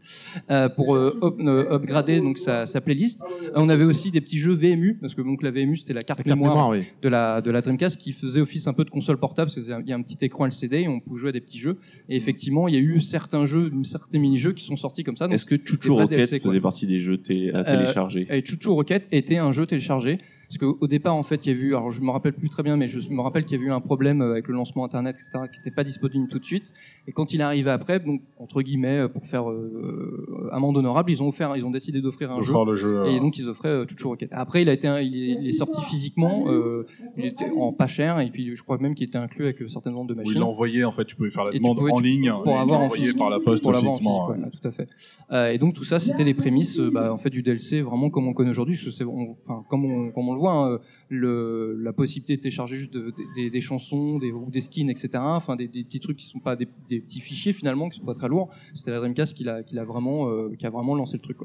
euh, 0.50 0.68
pour 0.68 0.94
euh, 0.94 1.18
up- 1.22 1.34
euh, 1.40 1.74
upgrader 1.74 2.20
donc 2.20 2.38
sa, 2.38 2.66
sa 2.66 2.80
playlist. 2.80 3.22
Euh, 3.44 3.50
on 3.56 3.68
avait 3.68 3.84
aussi 3.84 4.10
des 4.10 4.20
petits 4.20 4.38
jeux 4.38 4.54
VMU, 4.54 4.98
parce 5.00 5.14
que 5.14 5.22
donc 5.22 5.42
la 5.42 5.50
VMU 5.50 5.76
c'était 5.76 5.94
la 5.94 6.02
carte, 6.02 6.20
La 6.20 6.24
carte 6.24 6.38
mémoire, 6.38 6.54
mémoire, 6.54 6.70
oui. 6.70 6.84
de 7.02 7.08
la 7.08 7.40
de 7.40 7.50
la 7.50 7.60
Dreamcast 7.60 7.98
qui 7.98 8.12
faisait 8.12 8.40
office 8.40 8.66
un 8.66 8.74
peu 8.74 8.84
de 8.84 8.90
console 8.90 9.18
portable, 9.18 9.50
parce 9.50 9.64
qu'il 9.66 9.88
y 9.88 9.92
a 9.92 9.96
un 9.96 10.02
petit 10.02 10.18
écran 10.24 10.46
LCD 10.46 10.80
et 10.80 10.88
on 10.88 11.00
pouvait 11.00 11.20
jouer 11.20 11.28
à 11.30 11.32
des 11.32 11.40
petits 11.40 11.58
jeux. 11.58 11.78
Et 12.08 12.16
effectivement, 12.16 12.68
il 12.68 12.74
y 12.74 12.78
a 12.78 12.80
eu 12.80 13.00
certains 13.00 13.44
jeux, 13.44 13.72
certains 13.84 14.18
mini-jeux 14.18 14.52
qui 14.52 14.64
sont 14.64 14.76
sortis 14.76 15.02
comme 15.04 15.16
ça. 15.16 15.26
Est-ce 15.30 15.44
que 15.44 15.56
Chuchu 15.56 15.90
Rocket 15.90 16.10
DLC, 16.18 16.38
faisait 16.40 16.60
partie 16.60 16.86
des 16.86 16.98
jeux 16.98 17.18
télé- 17.18 17.52
à 17.52 17.64
télécharger 17.64 18.26
Euh, 18.30 18.34
et 18.36 18.44
Chuchu 18.44 18.68
Rocket 18.68 19.08
était 19.12 19.36
un 19.38 19.52
jeu 19.52 19.66
téléchargé. 19.66 20.18
Parce 20.48 20.58
qu'au 20.58 20.86
départ, 20.86 21.14
en 21.14 21.22
fait, 21.22 21.46
il 21.46 21.52
y 21.52 21.54
a 21.54 21.58
eu, 21.58 21.74
alors 21.74 21.90
je 21.90 22.00
me 22.00 22.10
rappelle 22.10 22.32
plus 22.32 22.48
très 22.48 22.62
bien, 22.62 22.76
mais 22.76 22.86
je 22.86 23.10
me 23.10 23.20
rappelle 23.20 23.44
qu'il 23.44 23.56
y 23.56 23.60
avait 23.60 23.68
eu 23.68 23.72
un 23.72 23.80
problème 23.80 24.22
euh, 24.22 24.32
avec 24.32 24.48
le 24.48 24.54
lancement 24.54 24.84
Internet, 24.84 25.16
etc., 25.16 25.44
qui 25.52 25.58
n'était 25.58 25.74
pas 25.74 25.84
disponible 25.84 26.28
tout 26.28 26.38
de 26.38 26.44
suite. 26.44 26.72
Et 27.08 27.12
quand 27.12 27.32
il 27.32 27.40
est 27.40 27.44
arrivé 27.44 27.70
après, 27.70 28.00
donc, 28.00 28.22
entre 28.38 28.62
guillemets, 28.62 29.00
euh, 29.00 29.08
pour 29.08 29.26
faire 29.26 29.50
euh, 29.50 30.48
amende 30.52 30.76
honorable, 30.76 31.10
ils 31.10 31.22
ont 31.22 31.28
offert, 31.28 31.56
ils 31.56 31.64
ont 31.66 31.70
décidé 31.70 32.00
d'offrir 32.00 32.30
un 32.32 32.40
jeu. 32.40 32.52
Le 32.66 32.76
jeu, 32.76 33.06
Et 33.06 33.16
euh. 33.16 33.20
donc, 33.20 33.38
ils 33.38 33.48
offraient 33.48 33.68
euh, 33.68 33.86
Chuchu 33.86 34.06
Rocket. 34.06 34.30
Après, 34.32 34.62
il 34.62 34.68
a 34.68 34.72
été, 34.72 34.88
il 35.02 35.14
est, 35.16 35.36
il 35.40 35.46
est 35.46 35.52
sorti 35.52 35.80
physiquement, 35.82 36.44
euh, 36.48 36.86
il 37.16 37.26
était 37.26 37.50
en 37.50 37.72
pas 37.72 37.86
cher, 37.86 38.20
et 38.20 38.30
puis 38.30 38.54
je 38.56 38.62
crois 38.62 38.78
même 38.78 38.94
qu'il 38.94 39.06
était 39.06 39.18
inclus 39.18 39.44
avec 39.44 39.62
certaines 39.68 39.94
ventes 39.94 40.08
de 40.08 40.14
machines. 40.14 40.32
il 40.34 40.40
l'envoyait, 40.40 40.84
en 40.84 40.92
fait, 40.92 41.04
tu 41.04 41.16
pouvais 41.16 41.30
faire 41.30 41.44
la 41.44 41.52
demande 41.52 41.78
pouvais- 41.78 41.92
en 41.92 42.00
ligne 42.00 42.32
pour 42.44 42.58
avoir 42.58 42.78
en 42.78 42.82
l'envoyer 42.82 43.04
physique, 43.04 43.18
par 43.18 43.30
la 43.30 43.40
poste 43.40 43.64
physiquement. 43.64 43.94
physique, 43.96 44.04
voilà, 44.26 44.48
tout 44.50 44.68
à 44.68 44.70
fait. 44.70 45.54
Et 45.54 45.58
donc 45.58 45.74
tout 45.74 45.84
ça, 45.84 45.98
c'était 45.98 46.24
les 46.24 46.34
prémices, 46.34 46.78
bah, 46.78 47.12
en 47.12 47.18
fait, 47.18 47.30
du 47.30 47.42
DLC 47.42 47.80
vraiment 47.82 48.10
comme 48.10 48.26
on 48.28 48.32
connaît 48.32 48.50
aujourd'hui, 48.50 48.76
parce 48.76 48.84
que 48.86 48.90
c'est, 48.90 49.04
enfin, 49.04 49.64
comme 49.68 49.84
on, 49.84 50.10
comme 50.10 50.28
on 50.28 50.34
le 50.36 50.40
voit, 50.40 50.52
hein, 50.52 50.78
la 51.10 51.92
possibilité 51.92 52.36
de 52.36 52.42
télécharger 52.42 52.76
juste 52.76 52.94
de- 52.94 53.12
des, 53.48 53.60
chansons, 53.60 54.18
des, 54.18 54.60
skins, 54.60 54.88
etc. 54.90 55.08
Enfin, 55.14 55.56
des, 55.56 55.68
petits 55.68 56.00
trucs 56.00 56.16
qui 56.16 56.26
sont 56.26 56.38
pas 56.38 56.56
des, 56.56 56.66
petits 56.66 57.20
fichiers 57.20 57.52
finalement, 57.52 57.88
qui 57.88 57.98
sont 57.98 58.06
pas 58.06 58.14
très 58.14 58.28
lourds. 58.28 58.50
C'était 58.74 58.90
la 58.90 58.98
Dreamcast 58.98 59.36
qui 59.36 59.48
euh, 59.48 59.62
a 59.76 59.84
vraiment 59.84 60.94
lancé 60.94 61.16
le 61.16 61.22
truc, 61.22 61.38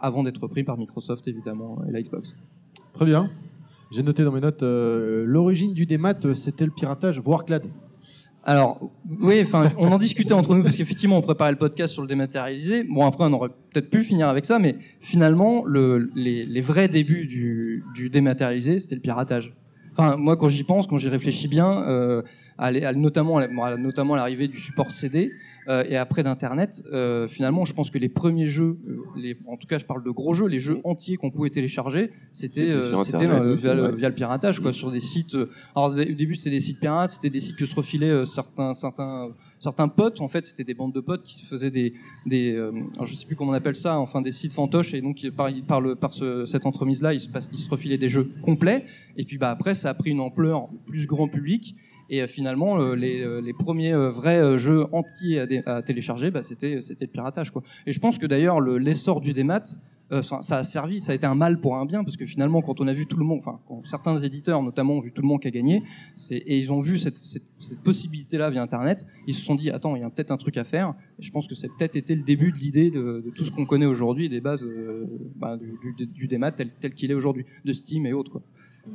Avant 0.00 0.22
d'être 0.22 0.46
pris 0.46 0.64
par 0.64 0.76
Microsoft 0.76 1.26
évidemment 1.28 1.82
et 1.88 1.92
la 1.92 2.02
Xbox. 2.02 2.36
Très 2.94 3.06
bien. 3.06 3.30
J'ai 3.90 4.02
noté 4.02 4.24
dans 4.24 4.32
mes 4.32 4.40
notes 4.40 4.62
euh, 4.62 5.24
l'origine 5.24 5.72
du 5.72 5.86
démat, 5.86 6.14
euh, 6.24 6.34
c'était 6.34 6.64
le 6.64 6.70
piratage, 6.70 7.20
voire 7.20 7.44
CLAD. 7.44 7.64
Alors, 8.46 8.90
oui, 9.20 9.40
enfin, 9.42 9.68
on 9.78 9.90
en 9.90 9.98
discutait 9.98 10.34
entre 10.34 10.54
nous 10.54 10.62
parce 10.62 10.76
qu'effectivement, 10.76 11.16
on 11.16 11.22
préparait 11.22 11.52
le 11.52 11.56
podcast 11.58 11.94
sur 11.94 12.02
le 12.02 12.08
dématérialisé. 12.08 12.84
Bon, 12.84 13.06
après, 13.06 13.24
on 13.24 13.32
aurait 13.32 13.48
peut-être 13.48 13.88
pu 13.88 14.02
finir 14.02 14.28
avec 14.28 14.44
ça, 14.44 14.58
mais 14.58 14.76
finalement, 15.00 15.64
le, 15.64 16.10
les, 16.14 16.44
les 16.44 16.60
vrais 16.60 16.88
débuts 16.88 17.24
du, 17.24 17.84
du 17.94 18.10
dématérialisé, 18.10 18.78
c'était 18.80 18.96
le 18.96 19.00
piratage. 19.00 19.54
Enfin, 19.96 20.16
moi, 20.16 20.36
quand 20.36 20.48
j'y 20.48 20.64
pense, 20.64 20.86
quand 20.86 20.98
j'y 20.98 21.08
réfléchis 21.08 21.48
bien, 21.48 21.82
euh, 21.88 22.22
à 22.58 22.70
l'é- 22.70 22.84
à- 22.84 22.92
notamment, 22.92 23.38
à 23.38 23.76
notamment 23.76 24.14
à 24.14 24.16
l'arrivée 24.16 24.46
du 24.48 24.58
support 24.58 24.90
CD 24.90 25.32
euh, 25.68 25.82
et 25.88 25.96
après 25.96 26.22
d'Internet, 26.22 26.82
euh, 26.92 27.26
finalement, 27.26 27.64
je 27.64 27.72
pense 27.74 27.90
que 27.90 27.98
les 27.98 28.08
premiers 28.08 28.46
jeux, 28.46 28.76
les, 29.16 29.36
en 29.46 29.56
tout 29.56 29.66
cas, 29.66 29.78
je 29.78 29.84
parle 29.84 30.04
de 30.04 30.10
gros 30.10 30.34
jeux, 30.34 30.46
les 30.46 30.60
jeux 30.60 30.78
entiers 30.84 31.16
qu'on 31.16 31.30
pouvait 31.30 31.50
télécharger, 31.50 32.10
c'était 32.32 32.70
via, 33.56 33.74
via 33.96 34.08
le 34.08 34.14
piratage, 34.14 34.60
quoi, 34.60 34.72
sur 34.72 34.90
des 34.92 35.00
sites. 35.00 35.36
alors, 35.74 35.90
au 35.90 35.94
début, 35.94 36.34
c'était 36.34 36.50
des 36.50 36.60
sites 36.60 36.80
pirates, 36.80 37.10
c'était 37.10 37.30
des 37.30 37.40
sites 37.40 37.56
que 37.56 37.66
se 37.66 37.74
refilaient 37.74 38.24
certains, 38.26 38.74
certains, 38.74 39.30
certains 39.64 39.88
potes. 39.88 40.20
En 40.20 40.28
fait, 40.28 40.46
c'était 40.46 40.62
des 40.64 40.74
bandes 40.74 40.92
de 40.92 41.00
potes 41.00 41.24
qui 41.24 41.44
faisaient 41.44 41.70
des, 41.70 41.92
euh, 42.32 42.70
je 43.02 43.14
sais 43.14 43.26
plus 43.26 43.34
comment 43.36 43.50
on 43.50 43.54
appelle 43.54 43.74
ça, 43.74 43.98
enfin 43.98 44.20
des 44.22 44.30
sites 44.32 44.52
fantoches. 44.52 44.94
Et 44.94 45.00
donc, 45.00 45.26
par, 45.66 45.80
le, 45.80 45.96
par 45.96 46.14
ce- 46.14 46.44
cette 46.44 46.66
entremise-là, 46.66 47.12
ils 47.14 47.20
se, 47.20 47.28
ils 47.52 47.68
refilaient 47.68 47.98
des 47.98 48.08
jeux 48.08 48.28
complets. 48.42 48.84
Et 49.16 49.24
puis, 49.24 49.38
bah, 49.38 49.50
après, 49.50 49.74
ça 49.74 49.90
a 49.90 49.94
pris 49.94 50.10
une 50.10 50.20
ampleur 50.20 50.68
plus 50.86 51.06
grand 51.06 51.28
public. 51.28 51.74
Et 52.10 52.22
euh, 52.22 52.26
finalement, 52.26 52.78
euh, 52.80 52.94
les, 52.94 53.52
premiers 53.54 53.94
vrais 53.94 54.58
jeux 54.58 54.84
entiers 54.92 55.40
à, 55.66 55.82
télécharger, 55.82 56.30
bah, 56.30 56.42
c'était 56.42 56.74
le 56.76 57.06
piratage, 57.06 57.50
quoi. 57.50 57.62
Et 57.86 57.92
je 57.92 57.98
pense 57.98 58.18
que 58.18 58.26
d'ailleurs, 58.26 58.60
le- 58.60 58.78
l'essor 58.78 59.20
du 59.20 59.32
démat, 59.32 59.62
euh, 60.12 60.22
ça 60.22 60.42
ça 60.42 60.58
a 60.58 60.64
servi, 60.64 61.00
ça 61.00 61.12
a 61.12 61.14
été 61.14 61.26
un 61.26 61.34
mal 61.34 61.60
pour 61.60 61.76
un 61.76 61.86
bien, 61.86 62.04
parce 62.04 62.16
que 62.16 62.26
finalement, 62.26 62.60
quand 62.62 62.80
on 62.80 62.86
a 62.86 62.92
vu 62.92 63.06
tout 63.06 63.16
le 63.16 63.24
monde, 63.24 63.38
enfin, 63.38 63.58
quand 63.66 63.82
certains 63.86 64.18
éditeurs 64.18 64.62
notamment 64.62 64.94
ont 64.94 65.00
vu 65.00 65.12
tout 65.12 65.22
le 65.22 65.28
monde 65.28 65.40
qui 65.40 65.48
a 65.48 65.50
gagné, 65.50 65.82
et 66.30 66.58
ils 66.58 66.70
ont 66.72 66.80
vu 66.80 66.98
cette, 66.98 67.16
cette, 67.16 67.44
cette 67.58 67.80
possibilité-là 67.80 68.50
via 68.50 68.62
Internet, 68.62 69.06
ils 69.26 69.34
se 69.34 69.42
sont 69.42 69.54
dit, 69.54 69.70
attends, 69.70 69.96
il 69.96 70.00
y 70.02 70.04
a 70.04 70.10
peut-être 70.10 70.30
un 70.30 70.36
truc 70.36 70.56
à 70.56 70.64
faire. 70.64 70.94
Et 71.18 71.22
je 71.22 71.30
pense 71.30 71.46
que 71.46 71.54
c'est 71.54 71.68
peut-être 71.78 71.96
été 71.96 72.14
le 72.14 72.22
début 72.22 72.52
de 72.52 72.58
l'idée 72.58 72.90
de, 72.90 73.22
de 73.24 73.30
tout 73.34 73.44
ce 73.44 73.50
qu'on 73.50 73.64
connaît 73.66 73.86
aujourd'hui, 73.86 74.28
des 74.28 74.40
bases 74.40 74.64
euh, 74.64 75.06
bah, 75.36 75.56
du, 75.56 75.94
du, 75.96 76.06
du 76.06 76.26
démat 76.28 76.52
tel, 76.52 76.70
tel 76.80 76.92
qu'il 76.94 77.10
est 77.10 77.14
aujourd'hui, 77.14 77.44
de 77.64 77.72
Steam 77.72 78.04
et 78.06 78.12
autres, 78.12 78.30
quoi. 78.30 78.42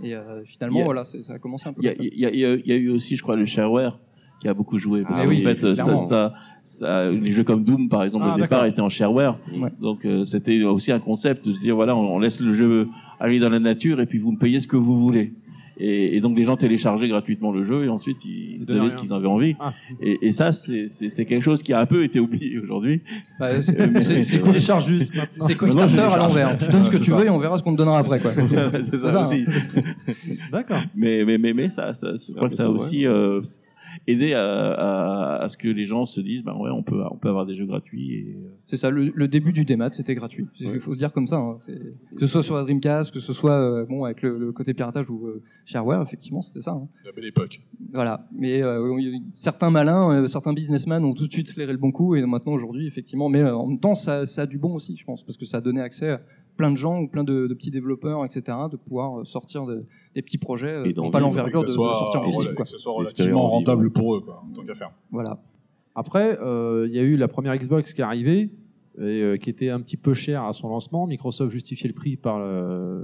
Et 0.03 0.13
euh, 0.13 0.43
finalement, 0.45 0.81
a- 0.81 0.85
voilà, 0.85 1.03
ça 1.03 1.33
a 1.33 1.39
commencé 1.39 1.67
un 1.67 1.73
peu 1.73 1.81
Il 1.83 2.13
y, 2.13 2.27
y 2.27 2.39
y 2.67 2.71
a 2.71 2.75
eu 2.75 2.89
aussi, 2.91 3.15
je 3.15 3.23
crois, 3.23 3.35
le 3.35 3.45
shareware 3.47 3.99
qui 4.39 4.47
a 4.47 4.53
beaucoup 4.53 4.79
joué. 4.79 5.03
Parce 5.03 5.19
Ah 5.19 5.23
qu'en 5.23 5.29
oui, 5.29 5.41
fait, 5.41 5.75
ça, 5.75 5.97
ça, 5.97 6.33
ça- 6.63 7.11
les 7.11 7.31
jeux 7.31 7.43
comme 7.43 7.63
Doom, 7.63 7.89
par 7.89 8.03
exemple, 8.03 8.25
Ah, 8.27 8.35
au 8.35 8.39
départ, 8.39 8.65
étaient 8.65 8.81
en 8.81 8.89
shareware. 8.89 9.37
Donc, 9.81 10.05
euh, 10.05 10.23
c'était 10.25 10.63
aussi 10.63 10.91
un 10.91 10.99
concept 10.99 11.47
de 11.47 11.53
se 11.53 11.59
dire, 11.59 11.75
voilà, 11.75 11.95
on, 11.95 12.15
on 12.15 12.19
laisse 12.19 12.39
le 12.39 12.53
jeu 12.53 12.87
aller 13.19 13.39
dans 13.39 13.49
la 13.49 13.59
nature 13.59 13.99
et 14.01 14.05
puis 14.05 14.17
vous 14.19 14.31
me 14.31 14.37
payez 14.37 14.59
ce 14.59 14.67
que 14.67 14.77
vous 14.77 14.99
voulez. 14.99 15.33
Et, 15.81 16.17
et 16.17 16.19
donc, 16.21 16.37
les 16.37 16.43
gens 16.43 16.57
téléchargeaient 16.57 17.07
gratuitement 17.07 17.53
le 17.53 17.63
jeu 17.63 17.85
et 17.85 17.89
ensuite, 17.89 18.25
ils 18.25 18.65
donnaient 18.65 18.89
ce 18.89 18.97
qu'ils 18.97 19.13
avaient 19.13 19.27
envie. 19.29 19.55
Et, 20.01 20.17
et 20.27 20.31
ça, 20.33 20.51
c'est 20.51 20.89
c'est- 20.89 21.07
c'est 21.09 21.23
quelque 21.23 21.41
chose 21.43 21.63
qui 21.63 21.71
a 21.71 21.79
un 21.79 21.85
peu 21.85 22.03
été 22.03 22.19
oublié 22.19 22.59
aujourd'hui. 22.59 23.01
Bah, 23.39 23.61
c'est- 23.61 23.79
Euh, 23.79 24.01
c'est- 24.01 24.23
c'est 24.23 24.39
cool. 24.39 24.51
Télécharge 24.51 24.87
juste 24.87 25.13
C'est 25.39 25.57
je 25.57 25.99
à 26.01 26.17
l'envers. 26.17 26.57
Tu 26.57 26.65
donnes 26.69 26.83
ce 26.83 26.89
que 26.89 26.97
tu 26.97 27.11
ça. 27.11 27.15
veux 27.15 27.25
et 27.27 27.29
on 27.29 27.39
verra 27.39 27.57
ce 27.57 27.63
qu'on 27.63 27.71
te 27.71 27.77
donnera 27.77 27.99
après, 27.99 28.19
quoi. 28.19 28.31
c'est 28.83 28.97
ça, 28.97 29.19
hein. 29.19 29.21
aussi. 29.23 29.45
D'accord. 30.51 30.81
Mais, 30.95 31.23
mais, 31.25 31.37
mais, 31.37 31.53
mais 31.53 31.69
ça, 31.69 31.93
ça, 31.93 32.11
je 32.13 32.33
crois 32.33 32.49
que 32.49 32.55
ça 32.55 32.63
a 32.63 32.65
ça, 32.65 32.71
aussi 32.71 33.05
aidé 34.11 34.33
à, 34.33 34.43
à, 34.43 35.35
à 35.43 35.49
ce 35.49 35.57
que 35.57 35.67
les 35.67 35.85
gens 35.85 36.05
se 36.05 36.21
disent, 36.21 36.43
ben 36.43 36.55
ouais, 36.55 36.69
on 36.71 36.83
peut, 36.83 37.01
on 37.11 37.17
peut 37.17 37.29
avoir 37.29 37.45
des 37.45 37.55
jeux 37.55 37.65
gratuits. 37.65 38.13
Et... 38.13 38.35
euh, 38.37 38.49
C'est 38.65 38.77
ça, 38.77 38.89
le, 38.89 39.11
le 39.13 39.27
début 39.27 39.51
du 39.53 39.65
démat, 39.65 39.89
c'était 39.93 40.15
gratuit. 40.15 40.47
Il 40.59 40.79
faut 40.79 40.91
le 40.91 40.97
dire 40.97 41.11
comme 41.11 41.27
ça. 41.27 41.37
hein. 41.37 41.57
C'est- 41.59 41.79
Que 42.15 42.21
ce 42.21 42.27
soit 42.27 42.43
sur 42.43 42.55
la 42.55 42.63
Dreamcast, 42.63 43.11
que 43.11 43.19
ce 43.19 43.33
soit 43.33 43.53
euh, 43.59 43.85
bon 43.85 44.03
avec 44.05 44.21
le, 44.21 44.37
le 44.37 44.51
côté 44.51 44.73
piratage 44.73 45.09
ou 45.09 45.27
euh, 45.27 45.41
shareware, 45.65 46.01
effectivement, 46.01 46.41
c'était 46.41 46.61
ça. 46.61 46.71
hein. 46.71 46.87
La 47.05 47.11
belle 47.11 47.25
époque. 47.25 47.61
Voilà. 47.93 48.27
Mais 48.33 48.61
euh, 48.61 49.11
certains 49.35 49.69
malins, 49.69 50.23
euh, 50.23 50.27
certains 50.27 50.53
businessmen 50.53 51.03
ont 51.03 51.13
tout 51.13 51.27
de 51.27 51.31
suite 51.33 51.49
flairé 51.51 51.71
le 51.71 51.77
bon 51.77 51.91
coup 51.91 52.15
et 52.15 52.25
maintenant 52.25 52.53
aujourd'hui, 52.53 52.87
effectivement. 52.87 53.29
Mais 53.29 53.41
euh, 53.41 53.55
en 53.55 53.67
même 53.67 53.79
temps, 53.79 53.95
ça, 53.95 54.25
ça 54.25 54.43
a 54.43 54.45
du 54.45 54.57
bon 54.57 54.73
aussi, 54.75 54.95
je 54.95 55.05
pense, 55.05 55.23
parce 55.23 55.37
que 55.37 55.45
ça 55.45 55.57
a 55.57 55.61
donné 55.61 55.81
accès 55.81 56.09
à 56.09 56.21
plein 56.57 56.71
de 56.71 56.75
gens 56.75 56.99
ou 56.99 57.07
plein 57.07 57.23
de, 57.23 57.47
de 57.47 57.53
petits 57.53 57.71
développeurs, 57.71 58.25
etc., 58.25 58.41
de 58.69 58.75
pouvoir 58.75 59.25
sortir 59.25 59.65
de- 59.65 59.85
des 60.15 60.21
petits 60.21 60.37
projets, 60.37 60.73
euh, 60.73 60.85
Et 60.85 60.93
qui 60.93 60.99
n'ont 60.99 61.11
pas 61.11 61.19
l'envergure 61.19 61.61
de, 61.61 61.67
de 61.67 61.71
sortir 61.71 62.21
en 62.21 62.25
physique. 62.25 62.55
quoi. 62.55 62.65
que 62.65 62.71
ce 62.71 62.77
soit 62.77 62.93
relativement 62.93 63.49
rentable 63.49 63.91
pour 63.91 64.15
eux, 64.15 64.21
quoi, 64.21 64.43
en 64.49 64.53
tant 64.53 64.63
qu'à 64.63 64.75
faire. 64.75 64.91
Voilà. 65.11 65.41
Après, 65.95 66.37
euh, 66.41 66.87
il 66.89 66.95
y 66.95 66.99
a 66.99 67.03
eu 67.03 67.17
la 67.17 67.27
première 67.27 67.55
Xbox 67.57 67.93
qui 67.93 68.01
est 68.01 68.03
arrivée, 68.03 68.51
et, 68.97 69.21
euh, 69.21 69.37
qui 69.37 69.49
était 69.49 69.69
un 69.69 69.79
petit 69.79 69.97
peu 69.97 70.13
chère 70.13 70.43
à 70.43 70.53
son 70.53 70.69
lancement. 70.69 71.07
Microsoft 71.07 71.51
justifiait 71.51 71.87
le 71.87 71.93
prix 71.93 72.17
par. 72.17 72.39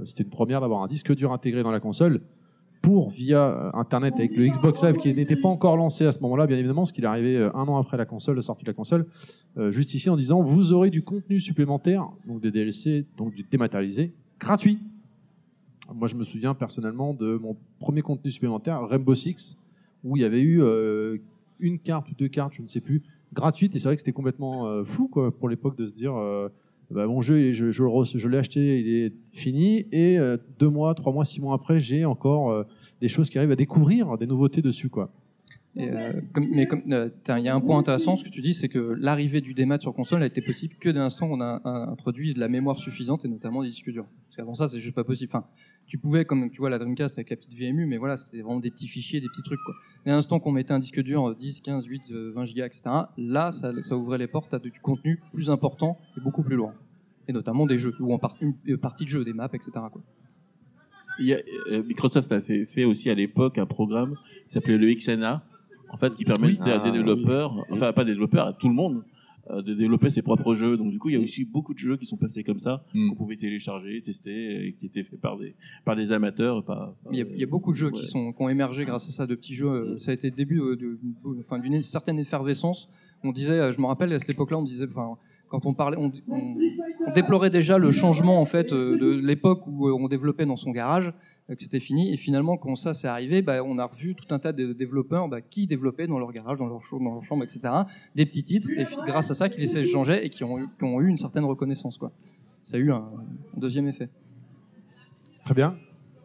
C'était 0.04 0.24
une 0.24 0.30
première 0.30 0.60
d'avoir 0.60 0.82
un 0.82 0.88
disque 0.88 1.14
dur 1.14 1.32
intégré 1.32 1.62
dans 1.62 1.70
la 1.70 1.80
console 1.80 2.20
pour 2.82 3.10
via 3.10 3.70
Internet 3.74 4.14
avec 4.16 4.36
le 4.36 4.46
Xbox 4.46 4.82
Live 4.84 4.96
qui 4.98 5.12
n'était 5.12 5.34
pas 5.34 5.48
encore 5.48 5.76
lancé 5.76 6.06
à 6.06 6.12
ce 6.12 6.20
moment-là, 6.20 6.46
bien 6.46 6.56
évidemment, 6.56 6.82
parce 6.82 6.92
qu'il 6.92 7.02
est 7.02 7.08
arrivé 7.08 7.36
un 7.36 7.64
an 7.64 7.78
après 7.78 7.96
la 7.96 8.04
console, 8.04 8.36
la 8.36 8.42
sortie 8.42 8.64
de 8.64 8.70
la 8.70 8.74
console, 8.74 9.06
euh, 9.58 9.70
justifié 9.70 10.10
en 10.10 10.16
disant 10.16 10.42
vous 10.42 10.74
aurez 10.74 10.90
du 10.90 11.02
contenu 11.02 11.40
supplémentaire, 11.40 12.06
donc 12.26 12.42
des 12.42 12.50
DLC, 12.50 13.06
donc 13.16 13.34
du 13.34 13.42
dématérialisé, 13.42 14.12
gratuit. 14.38 14.78
Moi, 15.94 16.08
je 16.08 16.14
me 16.14 16.24
souviens 16.24 16.54
personnellement 16.54 17.14
de 17.14 17.36
mon 17.36 17.56
premier 17.78 18.02
contenu 18.02 18.30
supplémentaire, 18.30 18.82
Rainbow 18.82 19.14
Six, 19.14 19.56
où 20.04 20.16
il 20.16 20.22
y 20.22 20.24
avait 20.24 20.40
eu 20.40 20.62
euh, 20.62 21.18
une 21.60 21.78
carte 21.78 22.10
ou 22.10 22.14
deux 22.14 22.28
cartes, 22.28 22.54
je 22.54 22.62
ne 22.62 22.68
sais 22.68 22.80
plus, 22.80 23.02
gratuites. 23.32 23.74
Et 23.76 23.78
c'est 23.78 23.88
vrai 23.88 23.96
que 23.96 24.00
c'était 24.00 24.12
complètement 24.12 24.66
euh, 24.66 24.84
fou 24.84 25.08
quoi, 25.08 25.36
pour 25.36 25.48
l'époque 25.48 25.76
de 25.76 25.86
se 25.86 25.92
dire 25.92 26.14
euh, 26.16 26.48
bah, 26.90 27.06
mon 27.06 27.22
jeu, 27.22 27.52
je, 27.52 28.26
l'ai 28.28 28.38
acheté, 28.38 28.80
il 28.80 28.88
est 28.88 29.12
fini. 29.32 29.86
Et 29.92 30.18
euh, 30.18 30.36
deux 30.58 30.68
mois, 30.68 30.94
trois 30.94 31.12
mois, 31.12 31.24
six 31.24 31.40
mois 31.40 31.54
après, 31.54 31.80
j'ai 31.80 32.04
encore 32.04 32.64
des 33.00 33.08
choses 33.08 33.30
qui 33.30 33.38
arrivent 33.38 33.52
à 33.52 33.56
découvrir, 33.56 34.16
des 34.18 34.26
nouveautés 34.26 34.62
dessus. 34.62 34.88
quoi. 34.88 35.10
Et, 35.78 35.90
euh, 35.90 36.12
comme- 36.32 36.48
mais 36.50 36.66
comme 36.66 36.82
euh, 36.92 37.10
il 37.36 37.44
y 37.44 37.48
a 37.48 37.54
un 37.54 37.60
point 37.60 37.78
intéressant, 37.78 38.16
ce 38.16 38.24
que 38.24 38.30
tu 38.30 38.40
dis, 38.40 38.54
c'est 38.54 38.68
que 38.68 38.96
l'arrivée 38.98 39.42
du 39.42 39.52
démat 39.52 39.78
sur 39.78 39.92
console 39.92 40.22
a 40.22 40.26
été 40.26 40.40
possible 40.40 40.74
que 40.80 40.88
dès 40.88 40.98
l'instant 40.98 41.26
où 41.28 41.34
on 41.34 41.40
a, 41.42 41.60
a 41.64 41.90
introduit 41.90 42.32
de 42.32 42.40
la 42.40 42.48
mémoire 42.48 42.78
suffisante 42.78 43.24
et 43.26 43.28
notamment 43.28 43.62
des 43.62 43.68
disques 43.68 43.90
durs. 43.90 44.06
Parce 44.28 44.36
qu'avant 44.36 44.54
ça, 44.54 44.68
c'est 44.68 44.80
juste 44.80 44.94
pas 44.94 45.04
possible. 45.04 45.30
Enfin, 45.34 45.46
tu 45.86 45.98
pouvais, 45.98 46.24
comme 46.24 46.50
tu 46.50 46.58
vois 46.58 46.70
la 46.70 46.78
Dreamcast 46.78 47.18
avec 47.18 47.28
la 47.30 47.36
petite 47.36 47.52
VMU, 47.52 47.84
mais 47.86 47.98
voilà, 47.98 48.16
c'était 48.16 48.40
vraiment 48.40 48.58
des 48.58 48.70
petits 48.70 48.88
fichiers, 48.88 49.20
des 49.20 49.28
petits 49.28 49.42
trucs. 49.42 49.60
Quoi. 49.66 49.74
Dès 50.06 50.12
l'instant 50.12 50.40
qu'on 50.40 50.50
mettait 50.50 50.72
un 50.72 50.78
disque 50.78 51.00
dur 51.02 51.28
euh, 51.28 51.34
10, 51.34 51.60
15, 51.60 51.84
8, 51.84 52.02
euh, 52.10 52.32
20 52.34 52.44
gigas, 52.46 52.66
etc., 52.66 52.82
là, 53.18 53.52
ça, 53.52 53.70
ça 53.82 53.96
ouvrait 53.98 54.18
les 54.18 54.26
portes 54.28 54.54
à 54.54 54.58
du 54.58 54.72
contenu 54.80 55.20
plus 55.34 55.50
important 55.50 55.98
et 56.16 56.20
beaucoup 56.22 56.42
plus 56.42 56.56
lourd. 56.56 56.72
Et 57.28 57.32
notamment 57.34 57.66
des 57.66 57.76
jeux, 57.76 57.92
ou 58.00 58.14
en 58.14 58.18
par- 58.18 58.36
une 58.40 58.54
euh, 58.68 58.76
partie 58.78 59.04
de 59.04 59.10
jeux, 59.10 59.24
des 59.24 59.32
maps, 59.34 59.50
etc. 59.52 59.70
Quoi. 59.92 60.00
Il 61.18 61.26
y 61.26 61.34
a, 61.34 61.38
euh, 61.70 61.82
Microsoft 61.82 62.30
a 62.32 62.40
fait, 62.40 62.66
fait 62.66 62.84
aussi 62.84 63.08
à 63.10 63.14
l'époque 63.14 63.58
un 63.58 63.66
programme 63.66 64.14
qui 64.46 64.54
s'appelait 64.54 64.78
le 64.78 64.86
XNA, 64.94 65.42
en 65.90 65.96
fait, 65.96 66.14
qui 66.14 66.24
permettait 66.24 66.70
à 66.70 66.80
Ah, 66.82 66.84
des 66.84 66.92
développeurs, 66.92 67.64
enfin 67.70 67.92
pas 67.92 68.04
des 68.04 68.12
développeurs, 68.12 68.46
à 68.46 68.52
tout 68.52 68.68
le 68.68 68.74
monde, 68.74 69.02
euh, 69.50 69.62
de 69.62 69.74
développer 69.74 70.10
ses 70.10 70.22
propres 70.22 70.54
jeux. 70.56 70.76
Donc 70.76 70.90
du 70.90 70.98
coup, 70.98 71.08
il 71.08 71.14
y 71.14 71.16
a 71.18 71.20
aussi 71.20 71.44
beaucoup 71.44 71.72
de 71.72 71.78
jeux 71.78 71.96
qui 71.96 72.06
sont 72.06 72.16
passés 72.16 72.42
comme 72.42 72.58
ça, 72.58 72.84
qu'on 72.92 73.14
pouvait 73.14 73.36
télécharger, 73.36 74.00
tester, 74.02 74.66
et 74.66 74.72
qui 74.72 74.86
étaient 74.86 75.04
faits 75.04 75.20
par 75.20 75.36
des, 75.38 75.54
par 75.84 75.94
des 75.94 76.10
amateurs. 76.12 76.64
Par, 76.64 76.94
Il 77.12 77.18
y, 77.18 77.22
a, 77.22 77.26
il 77.32 77.38
y 77.40 77.44
a 77.44 77.46
beaucoup 77.46 77.70
de 77.72 77.76
jeux 77.76 77.90
qui, 77.92 78.06
sont, 78.06 78.32
qui 78.32 78.42
ont 78.42 78.48
émergé 78.48 78.84
grâce 78.84 79.08
à 79.08 79.12
ça, 79.12 79.26
de 79.26 79.34
petits 79.36 79.54
jeux. 79.54 79.68
Euh, 79.68 79.98
Ça 79.98 80.10
a 80.10 80.14
été 80.14 80.28
le 80.30 80.36
début 80.36 80.58
euh, 80.60 80.98
enfin, 81.38 81.58
d'une 81.60 81.80
certaine 81.82 82.18
effervescence. 82.18 82.88
On 83.22 83.32
disait, 83.32 83.70
je 83.72 83.80
me 83.80 83.86
rappelle 83.86 84.12
à 84.12 84.18
cette 84.18 84.30
époque-là, 84.30 84.58
on 84.58 84.62
disait, 84.64 84.86
enfin, 84.88 85.16
quand 85.48 85.64
on 85.64 85.74
parlait, 85.74 85.96
on, 85.96 86.10
on- 86.28 86.56
on 87.08 87.12
déplorait 87.12 87.50
déjà 87.50 87.78
le 87.78 87.92
changement 87.92 88.40
en 88.40 88.44
fait 88.44 88.72
euh, 88.72 88.98
de 88.98 89.06
l'époque 89.14 89.64
où 89.68 89.86
euh, 89.86 89.92
on 89.92 90.08
développait 90.08 90.44
dans 90.44 90.56
son 90.56 90.72
garage, 90.72 91.12
que 91.54 91.62
c'était 91.62 91.78
fini. 91.80 92.12
Et 92.12 92.16
finalement, 92.16 92.56
quand 92.56 92.74
ça 92.74 92.92
s'est 92.94 93.06
arrivé, 93.06 93.40
bah, 93.42 93.62
on 93.64 93.78
a 93.78 93.84
revu 93.84 94.14
tout 94.16 94.34
un 94.34 94.38
tas 94.40 94.52
de 94.52 94.72
développeurs 94.72 95.28
bah, 95.28 95.40
qui 95.40 95.66
développaient 95.66 96.06
dans 96.08 96.18
leur 96.18 96.32
garage, 96.32 96.58
dans 96.58 96.66
leur, 96.66 96.82
chambre, 96.84 97.04
dans 97.04 97.14
leur 97.14 97.24
chambre, 97.24 97.44
etc., 97.44 97.60
des 98.16 98.26
petits 98.26 98.42
titres, 98.42 98.68
et 98.76 98.84
grâce 99.06 99.30
à 99.30 99.34
ça, 99.34 99.48
qui 99.48 99.60
les 99.60 99.78
échangeaient 99.78 100.26
et 100.26 100.30
qui 100.30 100.42
ont, 100.42 100.58
eu- 100.58 100.66
qui 100.78 100.84
ont 100.84 101.00
eu 101.00 101.08
une 101.08 101.16
certaine 101.16 101.44
reconnaissance. 101.44 101.98
Quoi. 101.98 102.10
Ça 102.64 102.76
a 102.76 102.80
eu 102.80 102.90
un, 102.90 102.96
un 103.56 103.60
deuxième 103.60 103.86
effet. 103.86 104.08
Très 105.44 105.54
bien. 105.54 105.76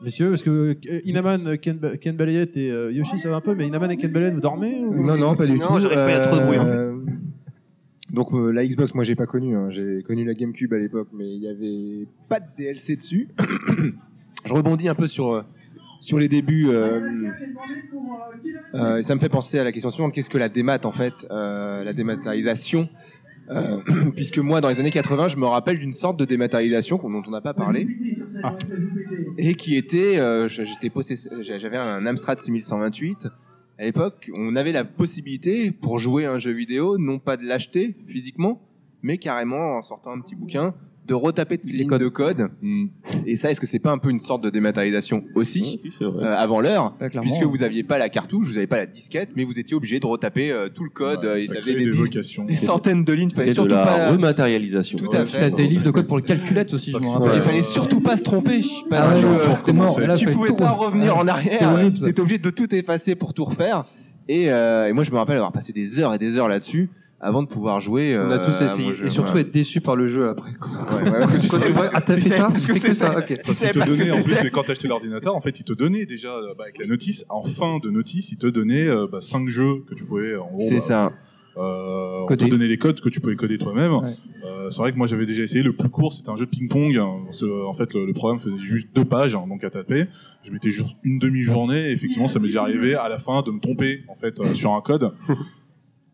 Messieurs, 0.04 0.34
est-ce 0.34 0.44
que 0.44 0.76
euh, 0.90 1.00
Inaman, 1.06 1.60
Ken, 1.60 1.78
Ba- 1.78 1.96
Ken 1.98 2.16
Balayette 2.16 2.58
et 2.58 2.72
euh, 2.72 2.92
Yoshi, 2.92 3.20
ça 3.20 3.30
va 3.30 3.36
un 3.36 3.42
peu, 3.42 3.54
mais 3.54 3.68
Inaman 3.68 3.92
et 3.92 3.98
Ken 3.98 4.12
Balayette, 4.12 4.34
vous 4.34 4.42
dormez 4.42 4.84
ou- 4.84 4.96
Non, 5.06 5.16
non, 5.16 5.36
pas 5.36 5.46
du 5.46 5.60
tout. 5.60 5.78
il 5.78 5.84
y 5.84 5.86
a 5.94 6.20
trop 6.22 6.38
de 6.38 6.44
bruit 6.46 6.58
en 6.58 6.66
fait. 6.66 6.72
Euh, 6.72 6.98
Donc 8.12 8.34
euh, 8.34 8.50
la 8.52 8.66
Xbox, 8.66 8.96
moi 8.96 9.04
j'ai 9.04 9.14
pas 9.16 9.28
connu. 9.28 9.56
hein. 9.56 9.70
J'ai 9.70 10.02
connu 10.02 10.26
la 10.26 10.34
GameCube 10.34 10.74
à 10.74 10.80
l'époque, 10.80 11.10
mais 11.14 11.30
il 11.32 11.42
y 11.44 11.48
avait 11.48 12.08
pas 12.28 12.40
de 12.40 12.48
DLC 12.58 12.96
dessus. 12.96 13.28
Je 14.46 14.54
rebondis 14.54 14.90
un 14.90 14.96
peu 14.96 15.08
sur 15.08 15.34
euh, 15.34 15.44
sur 16.00 16.18
les 16.20 16.28
débuts. 16.28 16.70
euh, 16.70 17.00
euh, 18.74 18.98
et 18.98 19.04
ça 19.04 19.14
me 19.16 19.20
fait 19.20 19.30
penser 19.30 19.60
à 19.60 19.64
la 19.64 19.72
question 19.72 19.90
suivante 19.90 20.14
qu'est-ce 20.14 20.30
que 20.30 20.38
la 20.38 20.50
démat 20.50 20.80
en 20.86 20.92
fait 20.92 21.28
La 21.30 21.94
dématérialisation. 21.94 22.90
Euh, 23.50 23.80
puisque 24.16 24.38
moi, 24.38 24.62
dans 24.62 24.70
les 24.70 24.80
années 24.80 24.92
80, 24.92 25.30
je 25.30 25.38
me 25.38 25.46
rappelle 25.46 25.80
d'une 25.80 25.94
sorte 25.94 26.18
de 26.18 26.26
dématérialisation 26.26 26.98
dont 26.98 27.24
on 27.26 27.32
n'a 27.32 27.42
pas 27.42 27.54
parlé, 27.54 27.88
et 29.38 29.56
qui 29.56 29.76
était, 29.76 30.20
euh, 30.20 30.48
j'étais 30.48 30.92
j'avais 31.42 31.78
un 31.78 32.06
Amstrad 32.06 32.40
6128. 32.40 33.28
À 33.80 33.84
l'époque, 33.84 34.30
on 34.36 34.56
avait 34.56 34.72
la 34.72 34.86
possibilité 34.86 35.72
pour 35.72 35.98
jouer 35.98 36.26
à 36.26 36.34
un 36.34 36.40
jeu 36.40 36.52
vidéo, 36.52 36.98
non 36.98 37.20
pas 37.20 37.36
de 37.36 37.44
l'acheter 37.44 37.96
physiquement, 38.06 38.62
mais 39.02 39.18
carrément 39.18 39.78
en 39.78 39.82
sortant 39.82 40.12
un 40.12 40.22
petit 40.22 40.36
bouquin, 40.36 40.76
de 41.08 41.14
retaper 41.14 41.58
toutes 41.58 41.72
les 41.72 41.80
lignes 41.80 41.98
de 41.98 42.08
code. 42.08 42.50
Et 43.26 43.36
ça, 43.36 43.52
est-ce 43.52 43.60
que 43.60 43.68
c'est 43.68 43.80
pas 43.80 43.92
un 43.92 43.98
peu 43.98 44.10
une 44.12 44.20
sorte 44.20 44.44
de 44.44 44.50
dématérialisation 44.50 45.24
aussi, 45.36 45.82
euh, 46.02 46.36
avant 46.38 46.62
l'heure, 46.62 46.96
Ouais, 47.02 47.10
puisque 47.22 47.44
vous 47.44 47.64
aviez 47.64 47.84
pas 47.84 47.98
la 47.98 48.10
cartouche, 48.10 48.48
vous 48.48 48.54
n'avez 48.54 48.68
pas 48.68 48.78
la 48.78 48.86
disquette, 48.86 49.30
mais 49.36 49.44
vous 49.44 49.60
étiez 49.60 49.76
obligé 49.76 50.00
de 50.00 50.06
retaper 50.06 50.52
euh, 50.52 50.70
tout 50.70 50.84
le 50.84 50.90
code. 50.90 51.26
euh, 51.26 51.38
et 51.38 51.42
ça 51.44 51.56
ça 51.56 51.60
crée 51.62 51.74
faisait 51.74 51.80
des, 51.80 51.86
des 51.86 51.92
dis- 51.92 51.98
vocations. 51.98 52.44
des 52.46 52.56
centaines 52.56 53.04
de 53.04 53.14
lignes. 53.14 53.30
Fallait 53.32 53.50
de 53.50 53.54
surtout 53.56 53.74
la 53.74 53.84
pas 53.86 54.12
rematérialisation. 54.12 54.98
Tout 55.00 55.10
à 55.14 55.22
Ouais, 55.22 55.26
fait. 55.26 55.52
Des 55.56 55.68
livres 55.68 55.84
de 55.84 55.92
code 55.92 56.08
pour 56.08 56.18
les 56.18 56.24
calculettes 56.24 56.74
aussi, 56.74 56.92
je. 56.92 56.98
Il 57.36 57.42
fallait 57.42 57.64
surtout 57.64 58.02
pas 58.02 58.16
se 58.18 58.24
tromper. 58.24 58.62
Parce 58.90 59.12
Ah 59.12 59.16
ouais, 59.16 59.22
que 59.22 60.02
euh. 60.02 60.08
Là, 60.08 60.16
tu 60.16 60.30
pouvais 60.30 60.52
pas 60.54 60.72
re- 60.72 60.86
revenir 60.86 61.18
en 61.18 61.28
arrière. 61.28 61.76
T'étais 62.04 62.22
obligé 62.22 62.38
de 62.38 62.50
tout 62.50 62.74
effacer 62.74 63.16
pour 63.16 63.34
tout 63.34 63.44
refaire. 63.44 63.84
Et, 64.28 64.50
euh, 64.52 64.88
et 64.88 64.94
moi, 64.94 65.04
je 65.04 65.12
me 65.12 65.18
rappelle 65.18 65.36
avoir 65.36 65.52
passé 65.52 65.74
des 65.74 66.00
heures 66.00 66.14
et 66.14 66.18
des 66.18 66.38
heures 66.38 66.48
là-dessus 66.48 66.90
avant 67.22 67.44
de 67.44 67.48
pouvoir 67.48 67.80
jouer. 67.80 68.16
On 68.18 68.30
a 68.32 68.36
euh, 68.36 68.44
tous 68.44 68.62
à 68.62 68.66
essayé. 68.66 68.94
jeu. 68.94 69.06
Et 69.06 69.10
surtout 69.10 69.32
Voilà. 69.34 69.48
être 69.48 69.52
déçu 69.54 69.80
par 69.82 69.96
le 69.96 70.08
jeu 70.08 70.28
après. 70.30 70.54
quoi. 70.60 70.70
Ouais, 70.72 71.04
ouais, 71.10 71.20
parce 71.20 71.32
que 71.32 71.40
tu 71.42 71.48
pas- 71.74 71.90
Ah, 71.94 72.02
t'as 72.02 72.16
tu 72.16 72.22
fait 72.22 72.30
ça 72.30 72.50
pas 72.50 72.60
ce 72.60 72.68
que 72.68 72.74
Tu 72.74 72.80
fais 72.80 72.88
que 72.90 72.94
ça. 72.96 73.18
Ok. 73.18 73.28
Parce 73.28 73.30
qu'il 73.30 73.54
savais 73.56 73.72
te 73.74 73.80
que 73.80 73.86
donnait, 73.90 74.12
en 74.12 74.24
plus, 74.24 74.50
quand 74.52 74.64
t'achetais 74.64 74.88
l'ordinateur, 74.88 75.36
en 75.36 75.42
fait, 75.42 75.60
il 75.60 75.64
te 75.64 75.74
donnait 75.74 76.06
déjà, 76.06 76.30
euh, 76.36 76.54
bah, 76.58 76.64
avec 76.66 76.80
la 76.80 76.86
notice, 76.88 77.26
en 77.30 77.44
fin 77.44 77.78
de 77.82 77.90
notice, 77.90 78.32
il 78.32 78.38
te 78.38 78.48
donnait 78.48 78.88
5 79.20 79.48
jeux 79.50 79.84
que 79.88 79.94
tu 79.96 80.04
pouvais, 80.06 80.36
en 80.36 80.50
gros. 80.52 80.62
C'est 80.68 80.76
bah, 80.76 80.82
ça. 80.82 81.14
Euh, 81.58 82.22
on 82.30 82.36
te 82.38 82.46
donnait 82.46 82.68
les 82.68 82.78
codes 82.78 83.02
que 83.02 83.10
tu 83.10 83.20
pouvais 83.20 83.36
coder 83.36 83.58
toi-même. 83.58 83.92
Euh, 84.46 84.70
c'est 84.70 84.78
vrai 84.82 84.94
que 84.94 84.98
moi 84.98 85.06
j'avais 85.06 85.26
déjà 85.26 85.44
essayé. 85.44 85.62
Le 85.62 85.74
plus 85.76 85.90
court, 85.90 86.14
c'était 86.14 86.30
un 86.30 86.38
jeu 86.38 86.46
de 86.46 86.50
ping-pong. 86.50 86.98
Parce 87.26 87.44
En 87.44 87.74
fait, 87.74 87.94
le, 87.94 88.06
le 88.06 88.14
programme 88.14 88.40
faisait 88.40 88.58
juste 88.58 88.88
deux 88.96 89.04
pages, 89.04 89.36
hein, 89.36 89.44
donc 89.50 89.62
à 89.66 89.70
taper. 89.70 90.08
Je 90.44 90.52
mettais 90.52 90.72
juste 90.72 90.96
une 91.04 91.20
demi-journée. 91.20 91.90
Et 91.90 91.92
effectivement, 91.92 92.28
ça 92.28 92.40
m'est 92.40 92.48
déjà 92.48 92.62
arrivé 92.62 92.96
à 92.96 93.10
la 93.10 93.20
fin 93.20 93.42
de 93.42 93.52
me 93.52 93.60
tromper 93.60 94.04
en 94.08 94.16
fait 94.16 94.40
euh, 94.40 94.54
sur 94.54 94.72
un 94.74 94.82
code. 94.82 95.12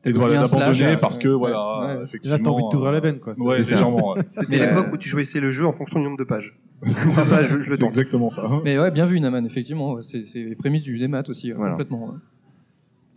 Et 0.05 0.13
de, 0.13 0.17
voilà, 0.17 0.37
d'abandonner 0.41 0.95
parce 1.01 1.17
que 1.17 1.27
ouais, 1.27 1.35
voilà, 1.35 1.57
ouais. 1.79 1.85
euh, 1.85 1.97
Là, 1.97 2.03
effectivement. 2.03 2.37
t'as 2.37 2.49
envie 2.49 2.63
de 2.63 2.69
t'ouvrir 2.69 2.89
euh, 2.89 2.93
la 2.93 2.99
veine, 3.01 3.19
quoi. 3.19 3.33
Ouais, 3.37 3.57
légèrement. 3.57 4.13
ouais. 4.13 4.21
C'était 4.39 4.59
l'époque 4.59 4.87
euh, 4.89 4.93
où 4.93 4.97
tu 4.97 5.09
choisissais 5.09 5.39
le 5.39 5.51
jeu 5.51 5.65
en 5.65 5.71
fonction 5.71 5.99
du 5.99 6.05
nombre 6.05 6.17
de 6.17 6.23
pages. 6.23 6.55
C'est 6.87 7.83
exactement 7.85 8.29
ça. 8.29 8.43
Mais 8.63 8.77
ouais, 8.79 8.91
bien 8.91 9.05
vu, 9.05 9.19
Naman, 9.19 9.45
effectivement. 9.45 10.01
C'est 10.03 10.23
les 10.35 10.55
prémices 10.55 10.83
du 10.83 10.97
démat 10.99 11.23
aussi, 11.27 11.51
Voilà. 11.51 11.71
complètement. 11.71 12.05
ouais. 12.09 12.13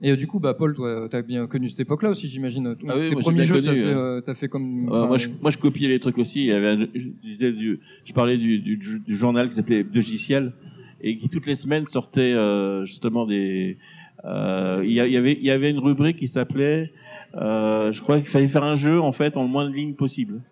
Et 0.03 0.17
du 0.17 0.27
coup, 0.27 0.41
bah, 0.41 0.55
Paul, 0.55 0.75
toi, 0.75 1.09
t'as 1.11 1.21
bien 1.21 1.47
connu 1.47 1.69
cette 1.69 1.81
époque-là 1.81 2.09
aussi, 2.09 2.27
j'imagine. 2.27 2.75
Ah 2.89 2.95
oui, 2.97 3.09
Tes 3.09 3.11
moi, 3.13 3.21
premiers 3.21 3.45
jeux, 3.45 3.61
t'as 3.61 3.75
fait, 3.75 3.85
euh, 3.85 4.35
fait 4.35 4.49
comme. 4.49 4.89
Ouais, 4.89 5.07
moi, 5.07 5.19
je, 5.19 5.29
moi, 5.43 5.51
je 5.51 5.59
copiais 5.59 5.89
les 5.89 6.01
trucs 6.01 6.17
aussi. 6.17 6.41
Il 6.45 6.47
y 6.49 6.53
avait 6.53 6.69
un- 6.69 6.87
je, 6.95 7.09
disais 7.23 7.53
du, 7.53 7.81
je 8.07 8.13
parlais 8.15 8.39
du, 8.39 8.59
du, 8.61 8.79
du 8.79 9.17
journal 9.17 9.49
qui 9.51 9.57
s'appelait 9.57 9.85
Logiciel 9.95 10.55
et 11.03 11.17
qui 11.19 11.29
toutes 11.29 11.47
les 11.47 11.55
semaines 11.55 11.87
sortait 11.87 12.33
euh, 12.33 12.87
justement 12.87 13.27
des. 13.27 13.77
Euh, 14.25 14.81
il 14.85 14.91
y, 14.91 14.95
y 14.95 15.17
avait 15.17 15.33
il 15.33 15.45
y 15.45 15.51
avait 15.51 15.71
une 15.71 15.79
rubrique 15.79 16.17
qui 16.17 16.29
s'appelait. 16.29 16.93
Euh, 17.37 17.93
je 17.93 18.03
crois 18.03 18.17
qu'il 18.17 18.27
fallait 18.27 18.49
faire 18.49 18.65
un 18.65 18.75
jeu 18.75 19.01
en 19.01 19.13
fait 19.13 19.37
en 19.37 19.45
le 19.45 19.49
moins 19.49 19.69
de 19.69 19.73
lignes 19.73 19.95
possible. 19.95 20.43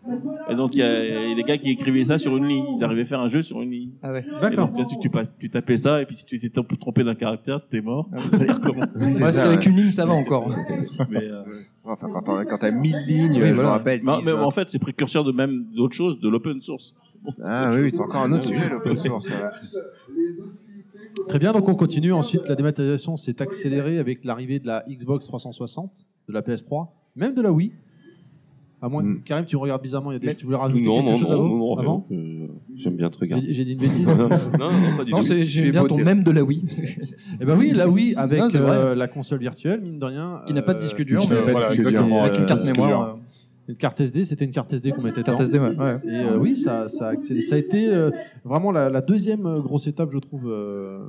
Et 0.49 0.55
donc 0.55 0.77
il 0.77 0.79
y 0.79 0.83
a, 0.83 1.05
il 1.25 1.31
y 1.31 1.33
a 1.33 1.35
des 1.35 1.43
gars 1.43 1.59
qui 1.59 1.71
écrivaient 1.71 2.05
ça 2.05 2.19
sur 2.19 2.37
une 2.37 2.47
ligne. 2.47 2.65
Ils 2.79 2.85
arrivaient 2.85 3.03
à 3.03 3.05
faire 3.07 3.21
un 3.21 3.29
jeu 3.29 3.43
sur 3.43 3.61
une 3.61 3.71
ligne. 3.71 3.91
Ah 4.03 4.13
ouais. 4.13 4.25
Donc, 4.55 4.75
tu, 4.89 5.11
tu, 5.41 5.51
tapais 5.51 5.77
ça 5.77 6.01
et 6.01 6.07
puis 6.07 6.15
si 6.15 6.25
tu 6.25 6.39
t'étais 6.39 6.63
trompé 6.79 7.03
d'un 7.03 7.17
caractère, 7.17 7.61
c'était 7.61 7.83
mort. 7.83 8.09
Recommencer. 8.13 9.05
Ouais, 9.05 9.19
parce 9.19 9.37
qu'avec 9.37 9.67
une 9.67 9.77
ligne, 9.77 9.91
ça 9.91 10.07
va 10.07 10.13
encore. 10.13 10.51
Mais, 11.11 11.25
euh, 11.25 11.43
Enfin, 11.85 12.09
quand 12.13 12.21
t'as 12.21 12.45
quand 12.45 12.59
t'as 12.59 12.71
1000 12.71 12.97
lignes, 13.07 13.43
oui, 13.43 13.49
je 13.49 13.53
voilà. 13.55 13.71
rappelle. 13.71 14.01
Mais, 14.05 14.19
10, 14.19 14.25
mais 14.27 14.33
20. 14.33 14.43
en 14.43 14.51
fait, 14.51 14.69
c'est 14.69 14.79
précurseur 14.79 15.25
de 15.25 15.33
même 15.33 15.65
d'autres 15.75 15.97
choses, 15.97 16.21
de 16.21 16.29
l'open 16.29 16.61
source. 16.61 16.95
Bon, 17.23 17.33
Ah 17.43 17.73
oui, 17.75 17.81
oui, 17.85 17.91
c'est 17.91 18.01
encore 18.01 18.23
un 18.23 18.33
autre 18.33 18.45
sujet, 18.45 18.69
l'open 18.69 18.99
source. 18.99 19.31
Très 21.27 21.39
bien, 21.39 21.53
donc 21.53 21.69
on 21.69 21.75
continue. 21.75 22.13
Ensuite, 22.13 22.43
la 22.49 22.55
dématérialisation 22.55 23.17
s'est 23.17 23.43
accélérée 23.43 23.99
avec 23.99 24.25
l'arrivée 24.25 24.59
de 24.59 24.67
la 24.67 24.85
Xbox 24.89 25.27
360, 25.27 26.07
de 26.29 26.33
la 26.33 26.43
PS3, 26.43 26.89
même 27.17 27.35
de 27.35 27.43
la 27.43 27.53
Wii. 27.53 27.73
À 28.81 28.89
moins 28.89 29.03
que 29.03 29.17
Karim, 29.25 29.45
tu 29.45 29.57
me 29.57 29.61
regardes 29.61 29.83
bizarrement. 29.83 30.13
Il 30.13 30.15
y 30.15 30.17
a 30.17 30.21
des... 30.21 30.35
Tu 30.37 30.45
voulais 30.45 30.57
rajouter 30.57 30.83
Non, 30.85 30.99
quelque 31.03 31.11
non, 31.11 31.19
chose 31.19 31.31
non, 31.31 31.49
non, 31.49 31.57
non, 31.57 31.79
avant 31.79 32.07
euh, 32.13 32.47
J'aime 32.77 32.95
bien 32.95 33.11
te 33.11 33.19
regarder. 33.19 33.53
J'ai 33.53 33.65
dit 33.65 33.73
une 33.73 33.79
bêtise 33.79 34.07
non, 34.07 34.15
non, 34.17 34.29
pas 34.97 35.03
du 35.05 35.11
Non, 35.11 35.19
tout. 35.19 35.25
c'est- 35.25 35.45
j'aime 35.47 35.73
bien 35.73 35.85
ton 35.85 35.99
même 35.99 36.23
de 36.23 36.31
la 36.31 36.45
Wii. 36.45 36.63
Eh 37.41 37.45
ben 37.45 37.59
oui, 37.59 37.73
la 37.75 37.89
Wii 37.89 38.15
avec 38.15 38.41
euh, 38.55 38.95
la 38.95 39.09
console 39.09 39.41
virtuelle, 39.41 39.81
mine 39.81 39.99
de 39.99 40.05
rien. 40.05 40.43
Qui 40.47 40.55
n'a 40.55 40.63
pas 40.63 40.75
de 40.75 40.79
disque 40.81 41.03
dur, 41.05 41.23
qui 41.23 41.29
n'a 41.29 41.35
mais- 41.35 41.41
pas 41.41 41.47
de 41.47 41.81
voilà, 41.83 41.91
dur. 42.07 42.17
avec 42.23 42.39
une 42.39 42.47
carte 42.47 42.65
mémoire, 42.67 42.89
dur. 42.89 43.01
euh. 43.01 43.15
Une 43.69 43.77
carte 43.77 44.01
SD, 44.01 44.25
c'était 44.25 44.47
une 44.47 44.53
carte 44.53 44.73
SD 44.73 44.93
qu'on 44.93 45.03
mettait 45.03 45.23
Carte. 45.23 45.41
SD, 45.41 45.59
ouais, 45.59 45.77
ouais. 45.77 46.01
Et 46.07 46.15
euh, 46.17 46.39
oui, 46.39 46.57
ça, 46.57 46.89
ça 46.89 47.09
a 47.09 47.11
accéléré. 47.11 47.47
Ça 47.47 47.55
a 47.57 47.59
été 47.59 47.89
euh, 47.89 48.11
vraiment 48.45 48.73
la, 48.73 48.89
la 48.89 49.01
deuxième 49.03 49.45
euh, 49.47 49.61
grosse 49.61 49.87
étape, 49.87 50.11
je 50.11 50.19
trouve, 50.19 50.49
euh, 50.51 51.01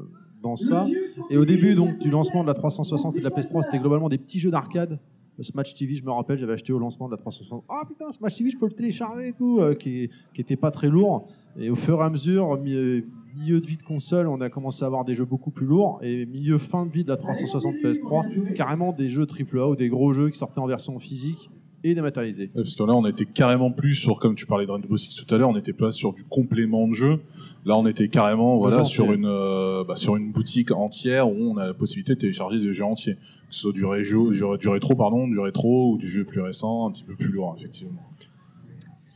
dans 0.42 0.56
ça. 0.58 0.86
Et 1.30 1.38
au 1.38 1.46
début 1.46 1.74
donc 1.76 1.98
du 2.00 2.10
lancement 2.10 2.42
de 2.44 2.48
la 2.48 2.54
360 2.54 3.16
et 3.16 3.20
de 3.20 3.24
la 3.24 3.30
PS3, 3.30 3.64
c'était 3.64 3.80
globalement 3.80 4.10
des 4.10 4.18
petits 4.18 4.40
jeux 4.40 4.52
d'arcade. 4.52 5.00
Smash 5.42 5.74
TV, 5.74 5.96
je 5.96 6.04
me 6.04 6.12
rappelle, 6.12 6.38
j'avais 6.38 6.52
acheté 6.52 6.74
au 6.74 6.80
lancement 6.80 7.06
de 7.08 7.12
la 7.12 7.18
360. 7.18 7.64
Ah 7.70 7.84
putain, 7.88 8.12
Smash 8.12 8.36
TV, 8.36 8.50
je 8.50 8.58
peux 8.58 8.66
le 8.66 8.74
télécharger 8.74 9.30
et 9.30 9.32
tout, 9.34 9.62
qui, 9.80 10.10
qui 10.34 10.42
était 10.42 10.58
pas 10.58 10.70
très 10.70 10.90
lourd. 10.90 11.28
Et 11.58 11.70
au 11.70 11.78
fur 11.78 11.98
et 12.02 12.04
à 12.04 12.10
mesure, 12.10 12.58
mi- 12.62 13.04
milieu 13.38 13.62
de 13.62 13.66
vie 13.66 13.78
de 13.78 13.84
console, 13.84 14.28
on 14.28 14.42
a 14.42 14.50
commencé 14.50 14.84
à 14.84 14.88
avoir 14.88 15.06
des 15.06 15.16
jeux 15.16 15.24
beaucoup 15.24 15.50
plus 15.52 15.66
lourds. 15.66 16.00
Et 16.02 16.26
milieu 16.26 16.58
fin 16.58 16.86
de 16.86 16.92
vie 16.92 17.06
de 17.06 17.10
la 17.10 17.16
360 17.16 17.76
PS3, 17.76 18.52
carrément 18.52 18.92
des 18.92 19.08
jeux 19.08 19.26
AAA 19.26 19.66
ou 19.70 19.76
des 19.78 19.88
gros 19.88 20.12
jeux 20.12 20.30
qui 20.30 20.38
sortaient 20.38 20.60
en 20.60 20.68
version 20.68 21.00
physique 21.00 21.50
et 21.84 21.96
dématérialisés. 21.96 22.52
Ouais, 22.56 22.62
Parce 22.64 22.76
que 22.76 22.84
là, 22.84 22.94
on 22.96 23.06
était 23.06 23.26
carrément 23.26 23.72
plus 23.72 23.96
sur, 23.96 24.20
comme 24.20 24.36
tu 24.36 24.46
parlais 24.46 24.66
de 24.66 24.72
Rainbow 24.72 24.98
Six 24.98 25.16
tout 25.16 25.34
à 25.34 25.38
l'heure, 25.38 25.50
on 25.50 25.54
n'était 25.54 25.74
pas 25.74 25.92
sur 25.92 26.14
du 26.14 26.24
complément 26.24 26.88
de 26.88 26.94
jeu. 26.94 27.20
Là, 27.66 27.78
on 27.78 27.86
était 27.88 28.08
carrément, 28.08 28.58
voilà, 28.58 28.78
genre, 28.78 28.86
sur 28.86 29.14
une, 29.14 29.26
euh, 29.26 29.84
bah, 29.84 29.96
sur 29.96 30.16
une 30.16 30.32
boutique 30.32 30.72
entière 30.72 31.30
où 31.30 31.36
on 31.36 31.58
a 31.58 31.68
la 31.68 31.74
possibilité 31.74 32.16
de 32.16 32.20
télécharger 32.20 32.60
des 32.60 32.74
jeux 32.74 32.86
entiers. 32.86 33.16
Que 33.16 33.56
ce 33.56 33.62
soit 33.62 33.74
du, 33.74 33.86
réjo, 33.86 34.32
du, 34.32 34.42
du 34.60 34.68
rétro, 34.70 34.96
pardon, 34.96 35.28
du 35.28 35.40
rétro 35.40 35.94
ou 35.94 35.98
du 35.98 36.08
jeu 36.08 36.24
plus 36.24 36.42
récent, 36.42 36.88
un 36.88 36.92
petit 36.92 37.04
peu 37.04 37.16
plus 37.16 37.30
lourd, 37.30 37.56
effectivement. 37.58 38.02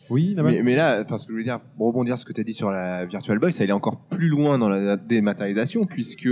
Oui, 0.09 0.35
mais, 0.37 0.61
mais 0.63 0.75
là, 0.75 1.01
enfin, 1.05 1.17
ce 1.17 1.25
que 1.25 1.33
je 1.33 1.37
veux 1.37 1.43
dire, 1.43 1.59
pour 1.77 1.87
rebondir 1.87 2.17
sur 2.17 2.23
ce 2.23 2.25
que 2.25 2.33
tu 2.33 2.41
as 2.41 2.43
dit 2.43 2.53
sur 2.53 2.69
la 2.69 3.05
Virtual 3.05 3.39
Boy, 3.39 3.53
ça 3.53 3.63
allait 3.63 3.71
encore 3.71 4.01
plus 4.09 4.27
loin 4.27 4.57
dans 4.57 4.69
la 4.69 4.97
dématérialisation, 4.97 5.85
puisque 5.85 6.27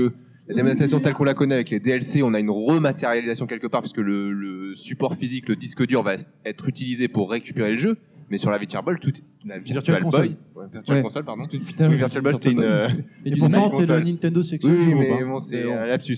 la 0.52 0.56
dématérialisation 0.58 1.00
telle 1.00 1.14
qu'on 1.14 1.24
la 1.24 1.34
connaît 1.34 1.56
avec 1.56 1.70
les 1.70 1.80
DLC, 1.80 2.24
on 2.24 2.34
a 2.34 2.40
une 2.40 2.50
rematérialisation 2.50 3.48
quelque 3.48 3.68
part, 3.68 3.82
puisque 3.82 3.98
le, 3.98 4.32
le 4.32 4.76
support 4.76 5.16
physique, 5.16 5.48
le 5.48 5.56
disque 5.56 5.86
dur 5.86 6.04
va 6.04 6.16
être 6.46 6.68
utilisé 6.68 7.08
pour 7.08 7.32
récupérer 7.32 7.72
le 7.72 7.78
jeu. 7.78 7.98
Mais 8.32 8.38
sur 8.38 8.50
la 8.50 8.58
Virtual 8.58 8.84
Boy, 8.84 8.96
tout, 9.00 9.12
la 9.46 9.60
Virtual. 9.60 10.02
Boy, 10.04 10.36
ouais, 10.56 10.66
Virtual 10.72 10.98
Ouais. 10.98 11.04
Console, 11.04 11.26
pardon. 11.26 11.42
Parce 11.44 11.52
que, 11.54 11.64
putain, 11.64 11.90
oui, 11.90 11.98
Virtual 11.98 12.24
Boy, 12.24 12.34
c'était 12.34 12.52
une. 12.52 12.62
Euh. 12.64 12.88
Et 13.26 13.36
pourtant, 13.38 13.70
t'es 13.72 13.86
la 13.88 14.00
Nintendo 14.00 14.42
section 14.42 14.70
Oui, 14.72 14.96
mais 14.96 15.12
hein. 15.12 15.28
bon, 15.28 15.40
c'est 15.40 15.70
un 15.70 15.86
lapsus. 15.86 16.18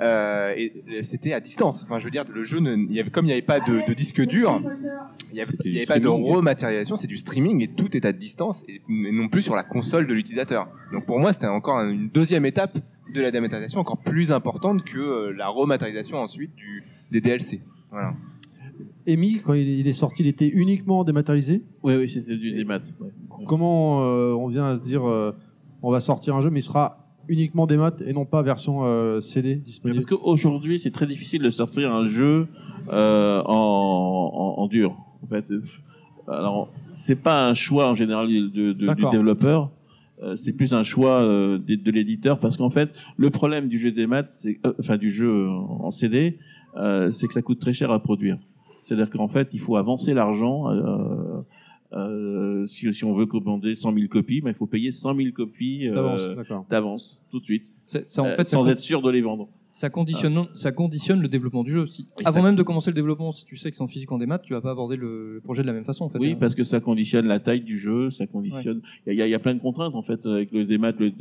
Euh, 0.00 0.52
et 0.56 1.02
c'était 1.04 1.32
à 1.32 1.38
distance. 1.40 1.84
Enfin, 1.84 2.00
je 2.00 2.04
veux 2.04 2.10
dire, 2.10 2.24
le 2.28 2.42
jeu, 2.42 2.58
ne, 2.58 2.74
il 2.76 2.92
y 2.92 2.98
avait, 2.98 3.10
comme 3.10 3.24
il 3.26 3.28
n'y 3.28 3.32
avait 3.34 3.42
pas 3.42 3.60
de, 3.60 3.86
de 3.86 3.94
disque 3.94 4.20
dur, 4.26 4.60
il 5.30 5.34
n'y 5.36 5.40
avait, 5.40 5.52
il 5.64 5.72
y 5.72 5.76
avait 5.76 5.86
pas 5.86 6.00
de 6.00 6.04
streaming. 6.06 6.32
rematérialisation, 6.34 6.96
c'est 6.96 7.06
du 7.06 7.16
streaming 7.16 7.62
et 7.62 7.68
tout 7.68 7.96
est 7.96 8.04
à 8.04 8.12
distance 8.12 8.64
et, 8.68 8.76
et 8.88 9.12
non 9.12 9.28
plus 9.28 9.42
sur 9.42 9.54
la 9.54 9.62
console 9.62 10.08
de 10.08 10.12
l'utilisateur. 10.12 10.66
Donc 10.92 11.06
pour 11.06 11.20
moi, 11.20 11.32
c'était 11.32 11.46
encore 11.46 11.78
un- 11.78 11.90
une 11.92 12.08
deuxième 12.08 12.44
étape 12.46 12.76
de 13.14 13.20
la 13.20 13.30
dématérialisation 13.30 13.78
encore 13.80 13.98
plus 13.98 14.32
importante 14.32 14.82
que 14.82 14.98
euh, 14.98 15.32
la 15.36 15.46
rematérialisation 15.46 16.18
ensuite 16.18 16.56
du, 16.56 16.82
des 17.12 17.20
DLC. 17.20 17.60
Voilà. 17.92 18.14
Amy, 19.06 19.40
quand 19.44 19.52
il 19.54 19.86
est- 19.86 19.92
sorti, 19.92 20.22
il 20.22 20.28
était 20.28 20.48
uniquement 20.48 21.04
dématérialisé? 21.04 21.62
Oui, 21.82 21.94
oui, 21.96 22.08
c'était 22.08 22.36
du 22.36 22.52
démat. 22.52 22.78
ouais. 23.00 23.10
Comment 23.46 24.02
euh, 24.04 24.32
on 24.32 24.48
vient 24.48 24.64
à 24.64 24.76
se 24.76 24.82
dire 24.82 25.04
euh, 25.08 25.32
on 25.82 25.90
va 25.90 26.00
sortir 26.00 26.34
un 26.36 26.40
jeu, 26.40 26.50
mais 26.50 26.60
il 26.60 26.62
sera 26.62 26.98
uniquement 27.28 27.66
démat 27.66 27.92
et 28.06 28.12
non 28.12 28.24
pas 28.24 28.42
version 28.42 28.84
euh, 28.84 29.20
CD 29.20 29.56
disponible? 29.56 29.98
Parce 30.02 30.06
qu'aujourd'hui, 30.06 30.78
c'est 30.78 30.90
très 30.90 31.06
difficile 31.06 31.42
de 31.42 31.50
sortir 31.50 31.92
un 31.92 32.06
jeu 32.06 32.46
en, 32.88 33.44
en, 33.46 34.62
en 34.62 34.66
dur. 34.68 34.96
En 35.22 35.26
fait, 35.26 35.52
alors 36.28 36.70
c'est 36.90 37.22
pas 37.22 37.48
un 37.48 37.54
choix 37.54 37.90
en 37.90 37.94
général 37.94 38.28
de, 38.28 38.72
de- 38.72 38.72
du 38.94 39.04
développeur. 39.10 39.70
c'est 40.36 40.54
plus 40.56 40.72
un 40.72 40.82
choix 40.82 41.22
de, 41.22 41.56
de 41.58 41.90
l'éditeur 41.90 42.38
parce 42.38 42.56
qu'en 42.56 42.70
fait, 42.70 42.98
le 43.16 43.30
problème 43.30 43.68
du 43.68 43.78
jeu 43.78 43.90
des 43.92 44.06
maths, 44.06 44.30
c'est 44.30 44.58
euh, 44.64 44.72
enfin 44.80 44.96
du 44.96 45.10
jeu 45.10 45.48
en 45.48 45.90
CD, 45.90 46.38
euh, 46.76 47.10
c'est 47.10 47.26
que 47.26 47.34
ça 47.34 47.42
coûte 47.42 47.58
très 47.58 47.72
cher 47.74 47.90
à 47.90 47.98
produire. 48.02 48.38
C'est-à-dire 48.84 49.10
qu'en 49.10 49.28
fait, 49.28 49.48
il 49.52 49.58
faut 49.60 49.76
avancer 49.76 50.14
l'argent. 50.14 50.70
Euh, 50.70 51.40
euh, 51.94 52.66
si, 52.66 52.92
si 52.94 53.04
on 53.04 53.14
veut 53.14 53.26
commander 53.26 53.74
100 53.74 53.94
000 53.94 54.08
copies, 54.08 54.40
ben, 54.40 54.50
il 54.50 54.54
faut 54.54 54.66
payer 54.66 54.92
100 54.92 55.16
000 55.16 55.30
copies 55.32 55.88
euh, 55.88 55.94
D'avance, 56.68 57.22
tout 57.30 57.40
de 57.40 57.44
suite, 57.44 57.66
C'est- 57.84 58.08
ça, 58.08 58.22
en 58.22 58.26
euh, 58.26 58.36
fait, 58.36 58.44
ça 58.44 58.50
sans 58.50 58.62
con- 58.64 58.68
être 58.68 58.80
sûr 58.80 59.00
de 59.02 59.10
les 59.10 59.22
vendre. 59.22 59.48
Ça 59.70 59.90
conditionne, 59.90 60.44
ça 60.54 60.70
conditionne 60.70 61.20
le 61.20 61.26
développement 61.28 61.64
du 61.64 61.72
jeu 61.72 61.80
aussi. 61.80 62.06
Et 62.20 62.26
Avant 62.26 62.36
ça- 62.38 62.42
même 62.44 62.54
de 62.54 62.62
commencer 62.62 62.90
le 62.90 62.94
développement, 62.94 63.32
si 63.32 63.44
tu 63.44 63.56
sais 63.56 63.70
que 63.70 63.76
c'est 63.76 63.82
en 63.82 63.88
physique 63.88 64.12
en 64.12 64.18
démat, 64.18 64.38
tu 64.38 64.52
vas 64.52 64.60
pas 64.60 64.70
aborder 64.70 64.94
le 64.96 65.40
projet 65.42 65.62
de 65.62 65.66
la 65.66 65.72
même 65.72 65.84
façon. 65.84 66.04
En 66.04 66.08
fait. 66.08 66.18
Oui, 66.18 66.32
Euh, 66.32 66.36
parce 66.38 66.54
que 66.54 66.62
ça 66.62 66.80
conditionne 66.80 67.26
la 67.26 67.40
taille 67.40 67.60
du 67.62 67.76
jeu, 67.78 68.10
ça 68.10 68.26
conditionne. 68.28 68.82
Il 69.04 69.08
y, 69.08 69.10
a- 69.10 69.12
il 69.14 69.18
y 69.18 69.22
a- 69.22 69.26
y 69.28 69.34
a 69.34 69.40
plein 69.40 69.54
de 69.54 69.60
contraintes 69.60 69.96
en 69.96 70.02
fait 70.02 70.24
avec 70.26 70.52
le 70.52 70.64
démat, 70.64 70.92
le- 70.98 71.12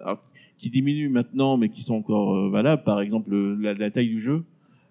alors, 0.00 0.22
qui 0.56 0.70
diminuent 0.70 1.10
maintenant, 1.10 1.58
mais 1.58 1.68
qui 1.68 1.82
sont 1.82 1.96
encore 1.96 2.34
euh, 2.34 2.50
valables. 2.50 2.82
Par 2.82 3.00
exemple, 3.02 3.30
le- 3.30 3.54
la, 3.56 3.74
la 3.74 3.90
taille 3.90 4.08
du 4.08 4.20
jeu. 4.20 4.42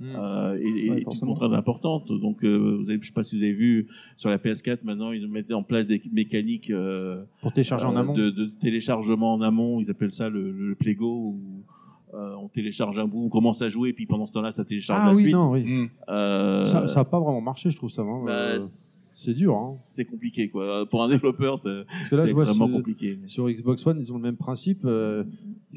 Euh, 0.01 0.57
et, 0.59 0.65
et 0.85 0.89
Ouais, 0.89 0.95
est 0.95 0.99
une 0.99 1.03
forcément. 1.03 1.33
contrainte 1.33 1.53
importante. 1.53 2.07
Donc, 2.11 2.43
euh, 2.43 2.77
vous 2.79 2.89
avez, 2.89 2.99
je 3.01 3.07
sais 3.07 3.13
pas 3.13 3.23
si 3.23 3.37
vous 3.37 3.43
avez 3.43 3.53
vu 3.53 3.87
sur 4.15 4.29
la 4.29 4.37
PS4, 4.37 4.79
maintenant 4.83 5.11
ils 5.11 5.27
mettaient 5.27 5.53
en 5.53 5.63
place 5.63 5.87
des 5.87 6.01
mécaniques 6.11 6.69
euh, 6.69 7.23
Pour 7.41 7.51
télécharger 7.53 7.85
en 7.85 7.95
euh, 7.95 7.99
amont. 7.99 8.13
de, 8.13 8.29
de 8.29 8.45
téléchargement 8.45 9.33
en 9.33 9.41
amont. 9.41 9.79
Ils 9.79 9.89
appellent 9.89 10.11
ça 10.11 10.29
le, 10.29 10.51
le 10.51 10.75
Playgo. 10.75 11.07
Où, 11.35 11.63
euh, 12.13 12.35
on 12.41 12.47
télécharge 12.47 12.97
un 12.97 13.05
bout, 13.05 13.25
on 13.25 13.29
commence 13.29 13.61
à 13.61 13.69
jouer, 13.69 13.91
puis 13.91 14.05
pendant 14.05 14.25
ce 14.25 14.31
temps-là, 14.33 14.51
ça 14.53 14.63
télécharge 14.63 14.99
Ah 15.03 15.07
la 15.09 15.13
oui, 15.15 15.23
suite. 15.23 15.33
non, 15.33 15.51
oui. 15.51 15.89
Euh, 16.09 16.65
Ça, 16.65 16.87
ça 16.87 16.99
a 17.01 17.05
pas 17.05 17.19
vraiment 17.19 17.41
marché, 17.41 17.69
je 17.69 17.75
trouve 17.75 17.89
ça. 17.91 18.01
hein. 18.01 18.23
bah, 18.25 18.31
Euh, 18.31 18.59
c'est 19.25 19.33
dur. 19.35 19.53
Hein. 19.53 19.71
C'est 19.73 20.05
compliqué, 20.05 20.49
quoi. 20.49 20.85
Pour 20.89 21.01
un 21.03 21.09
développeur, 21.09 21.57
c'est 21.59 21.85
extrêmement 22.11 22.67
compliqué. 22.77 23.19
sur 23.25 23.49
Xbox 23.49 23.85
One, 23.85 23.97
ils 23.99 24.11
ont 24.11 24.17
le 24.17 24.21
même 24.23 24.37
principe. 24.37 24.79
euh, 24.85 25.23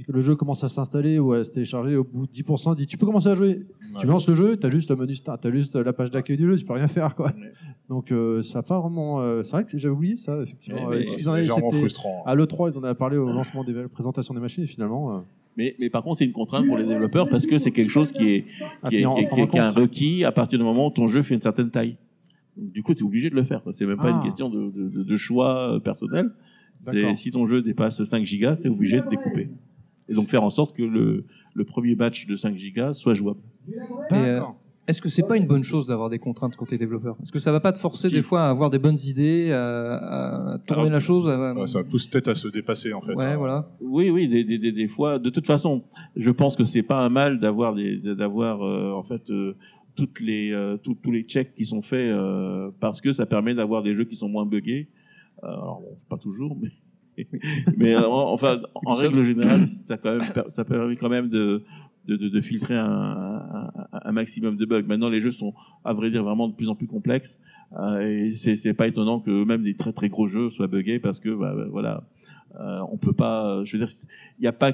le 0.08 0.20
jeu 0.20 0.36
commence 0.36 0.62
à 0.64 0.68
s'installer 0.68 1.18
ou 1.18 1.32
à 1.32 1.42
se 1.44 1.50
télécharger 1.50 1.96
au 1.96 2.04
bout 2.04 2.26
de 2.26 2.32
10%, 2.32 2.76
dit 2.76 2.86
tu 2.86 2.96
peux 2.98 3.06
commencer 3.06 3.28
à 3.28 3.34
jouer. 3.34 3.66
Tu 3.98 4.06
lances 4.06 4.28
le 4.28 4.34
jeu, 4.34 4.56
tu 4.56 4.66
as 4.66 4.70
juste 4.70 4.90
le 4.90 4.96
menu 4.96 5.14
start, 5.14 5.42
tu 5.42 5.48
as 5.48 5.50
juste 5.50 5.74
la 5.76 5.92
page 5.92 6.10
d'accueil 6.10 6.36
du 6.36 6.46
jeu, 6.46 6.56
tu 6.56 6.64
peux 6.64 6.74
rien 6.74 6.88
faire. 6.88 7.14
Quoi. 7.16 7.32
Donc 7.88 8.12
euh, 8.12 8.40
ça 8.42 8.60
a 8.60 8.62
pas 8.62 8.78
vraiment. 8.78 9.20
euh, 9.20 9.42
c'est 9.42 9.52
vrai 9.52 9.64
que 9.64 9.76
j'avais 9.76 9.94
oublié 9.94 10.16
ça, 10.16 10.40
effectivement. 10.42 10.86
Ouais, 10.86 11.00
mais 11.00 11.10
c'est 11.10 11.20
ils 11.22 11.28
en 11.28 11.32
avaient- 11.32 11.40
légèrement 11.42 11.70
c'était- 11.70 11.80
frustrant. 11.82 12.22
À 12.24 12.34
l'E3, 12.36 12.72
ils 12.72 12.78
en 12.78 12.84
avaient 12.84 12.94
parlé 12.94 13.16
au 13.16 13.26
lancement 13.32 13.64
des 13.64 13.72
présentations 13.88 14.32
des 14.34 14.40
machines 14.40 14.62
et 14.64 14.66
finalement. 14.68 15.16
euh, 15.16 15.20
Mais, 15.56 15.74
mais 15.80 15.90
par 15.90 16.02
contre, 16.04 16.18
c'est 16.18 16.24
une 16.24 16.32
contrainte 16.32 16.66
pour 16.66 16.76
les 16.76 16.86
développeurs 16.86 17.28
parce 17.28 17.46
que 17.46 17.58
c'est 17.58 17.72
quelque 17.72 17.90
chose 17.90 18.12
qui 18.12 18.28
est, 18.28 18.40
qui 18.88 18.96
est, 18.96 19.02
qui 19.02 19.04
est- 19.04 19.28
qui 19.34 19.40
est- 19.40 19.46
qui 19.48 19.58
un 19.58 19.70
requis 19.72 20.24
à 20.24 20.30
partir 20.32 20.58
du 20.58 20.64
moment 20.64 20.86
où 20.86 20.90
ton 20.90 21.08
jeu 21.08 21.22
fait 21.24 21.34
une 21.34 21.42
certaine 21.42 21.70
taille. 21.70 21.96
Du 22.56 22.82
coup, 22.82 22.94
tu 22.94 23.00
es 23.00 23.06
obligé 23.06 23.30
de 23.30 23.34
le 23.34 23.42
faire. 23.44 23.62
C'est 23.72 23.86
même 23.86 23.96
pas 23.98 24.10
Ah. 24.12 24.16
une 24.16 24.22
question 24.22 24.48
de, 24.50 24.70
de- 24.70 24.88
de- 24.88 25.02
de 25.02 25.16
choix 25.16 25.74
euh, 25.74 25.78
personnel. 25.80 26.30
C'est 26.78 27.14
si 27.14 27.30
ton 27.30 27.46
jeu 27.46 27.60
dépasse 27.62 28.02
5 28.02 28.24
gigas, 28.24 28.56
tu 28.56 28.66
es 28.66 28.70
obligé 28.70 29.00
de 29.00 29.08
découper. 29.08 29.50
Et 30.08 30.14
donc 30.14 30.26
faire 30.28 30.42
en 30.42 30.50
sorte 30.50 30.74
que 30.74 30.82
le, 30.82 31.24
le 31.54 31.64
premier 31.64 31.94
batch 31.94 32.26
de 32.26 32.36
5 32.36 32.56
gigas 32.56 32.94
soit 32.94 33.14
jouable. 33.14 33.40
Euh, 34.12 34.40
Est-ce 34.88 35.00
que 35.00 35.08
c'est 35.08 35.22
pas 35.22 35.36
une 35.36 35.46
bonne 35.46 35.62
chose 35.62 35.86
d'avoir 35.86 36.10
des 36.10 36.18
contraintes 36.18 36.56
côté 36.56 36.78
développeur? 36.78 37.16
Est-ce 37.22 37.30
que 37.30 37.38
ça 37.38 37.52
va 37.52 37.60
pas 37.60 37.72
te 37.72 37.78
forcer 37.78 38.08
Si. 38.08 38.14
des 38.14 38.22
fois 38.22 38.42
à 38.46 38.50
avoir 38.50 38.70
des 38.70 38.78
bonnes 38.80 38.98
idées, 39.06 39.52
à, 39.52 40.54
à 40.54 40.58
tourner 40.58 40.82
Alors, 40.84 40.92
la 40.94 40.98
chose 41.00 41.28
à- 41.28 41.66
ça 41.66 41.84
pousse 41.84 42.06
peut-être 42.08 42.28
à 42.28 42.34
se 42.34 42.48
dépasser 42.48 42.92
en 42.92 43.00
fait. 43.02 43.14
Ouais, 43.14 43.24
hein. 43.26 43.36
voilà. 43.36 43.70
Oui, 43.80 44.10
oui, 44.10 44.26
des, 44.26 44.42
des, 44.42 44.58
des, 44.58 44.72
des 44.72 44.88
fois. 44.88 45.18
De 45.20 45.30
toute 45.30 45.46
façon, 45.46 45.84
je 46.16 46.30
pense 46.30 46.56
que 46.56 46.64
c'est 46.64 46.82
pas 46.82 47.04
un 47.04 47.08
mal 47.10 47.38
d'avoir 47.38 47.74
euh, 48.62 48.92
en 48.92 49.02
fait 49.04 49.30
euh, 49.30 49.54
toutes 49.96 50.20
les 50.20 50.52
euh, 50.52 50.76
tous- 50.76 50.94
tous 51.02 51.10
les 51.10 51.22
checks 51.22 51.54
qui 51.54 51.66
sont 51.66 51.82
faits 51.82 52.10
euh, 52.12 52.70
parce 52.80 53.00
que 53.00 53.12
ça 53.12 53.26
permet 53.26 53.54
d'avoir 53.54 53.82
des 53.82 53.94
jeux 53.94 54.04
qui 54.04 54.16
sont 54.16 54.28
moins 54.28 54.46
buggés. 54.46 54.88
Euh, 55.42 55.48
alors 55.48 55.80
bon, 55.80 55.96
pas 56.08 56.18
toujours, 56.18 56.56
mais 56.60 56.68
mais 57.76 57.94
euh, 57.94 58.08
en- 58.08 58.32
enfin 58.32 58.60
en 58.86 58.92
règle 58.94 59.24
générale, 59.24 59.66
ça 59.66 59.96
quand 59.96 60.16
même 60.18 60.32
per- 60.32 60.48
ça 60.48 60.64
permet 60.64 60.96
quand 60.96 61.08
même 61.10 61.28
de 61.28 61.62
de, 62.06 62.16
de, 62.16 62.28
de 62.28 62.40
filtrer 62.40 62.76
un, 62.76 62.84
un, 62.90 63.70
un 63.92 64.12
maximum 64.12 64.56
de 64.56 64.64
bugs. 64.64 64.82
Maintenant, 64.88 65.10
les 65.10 65.20
jeux 65.20 65.32
sont, 65.32 65.52
à 65.84 65.92
vrai 65.92 66.10
dire, 66.10 66.24
vraiment 66.24 66.48
de 66.48 66.54
plus 66.54 66.68
en 66.68 66.74
plus 66.74 66.86
complexes. 66.86 67.38
Euh, 67.78 68.00
et 68.00 68.34
c'est 68.34 68.56
c'est 68.56 68.72
pas 68.74 68.88
étonnant 68.88 69.20
que 69.20 69.44
même 69.44 69.62
des 69.62 69.74
très 69.76 69.92
très 69.92 70.08
gros 70.08 70.26
jeux 70.26 70.48
soient 70.50 70.66
buggés 70.66 70.98
parce 70.98 71.20
que 71.20 71.28
bah, 71.28 71.52
bah, 71.54 71.66
voilà, 71.70 72.02
euh, 72.58 72.80
on 72.90 72.96
peut 72.96 73.12
pas. 73.12 73.62
Je 73.64 73.76
veux 73.76 73.84
dire, 73.84 73.94
il 74.38 74.42
n'y 74.42 74.46
a 74.48 74.52
pas. 74.52 74.72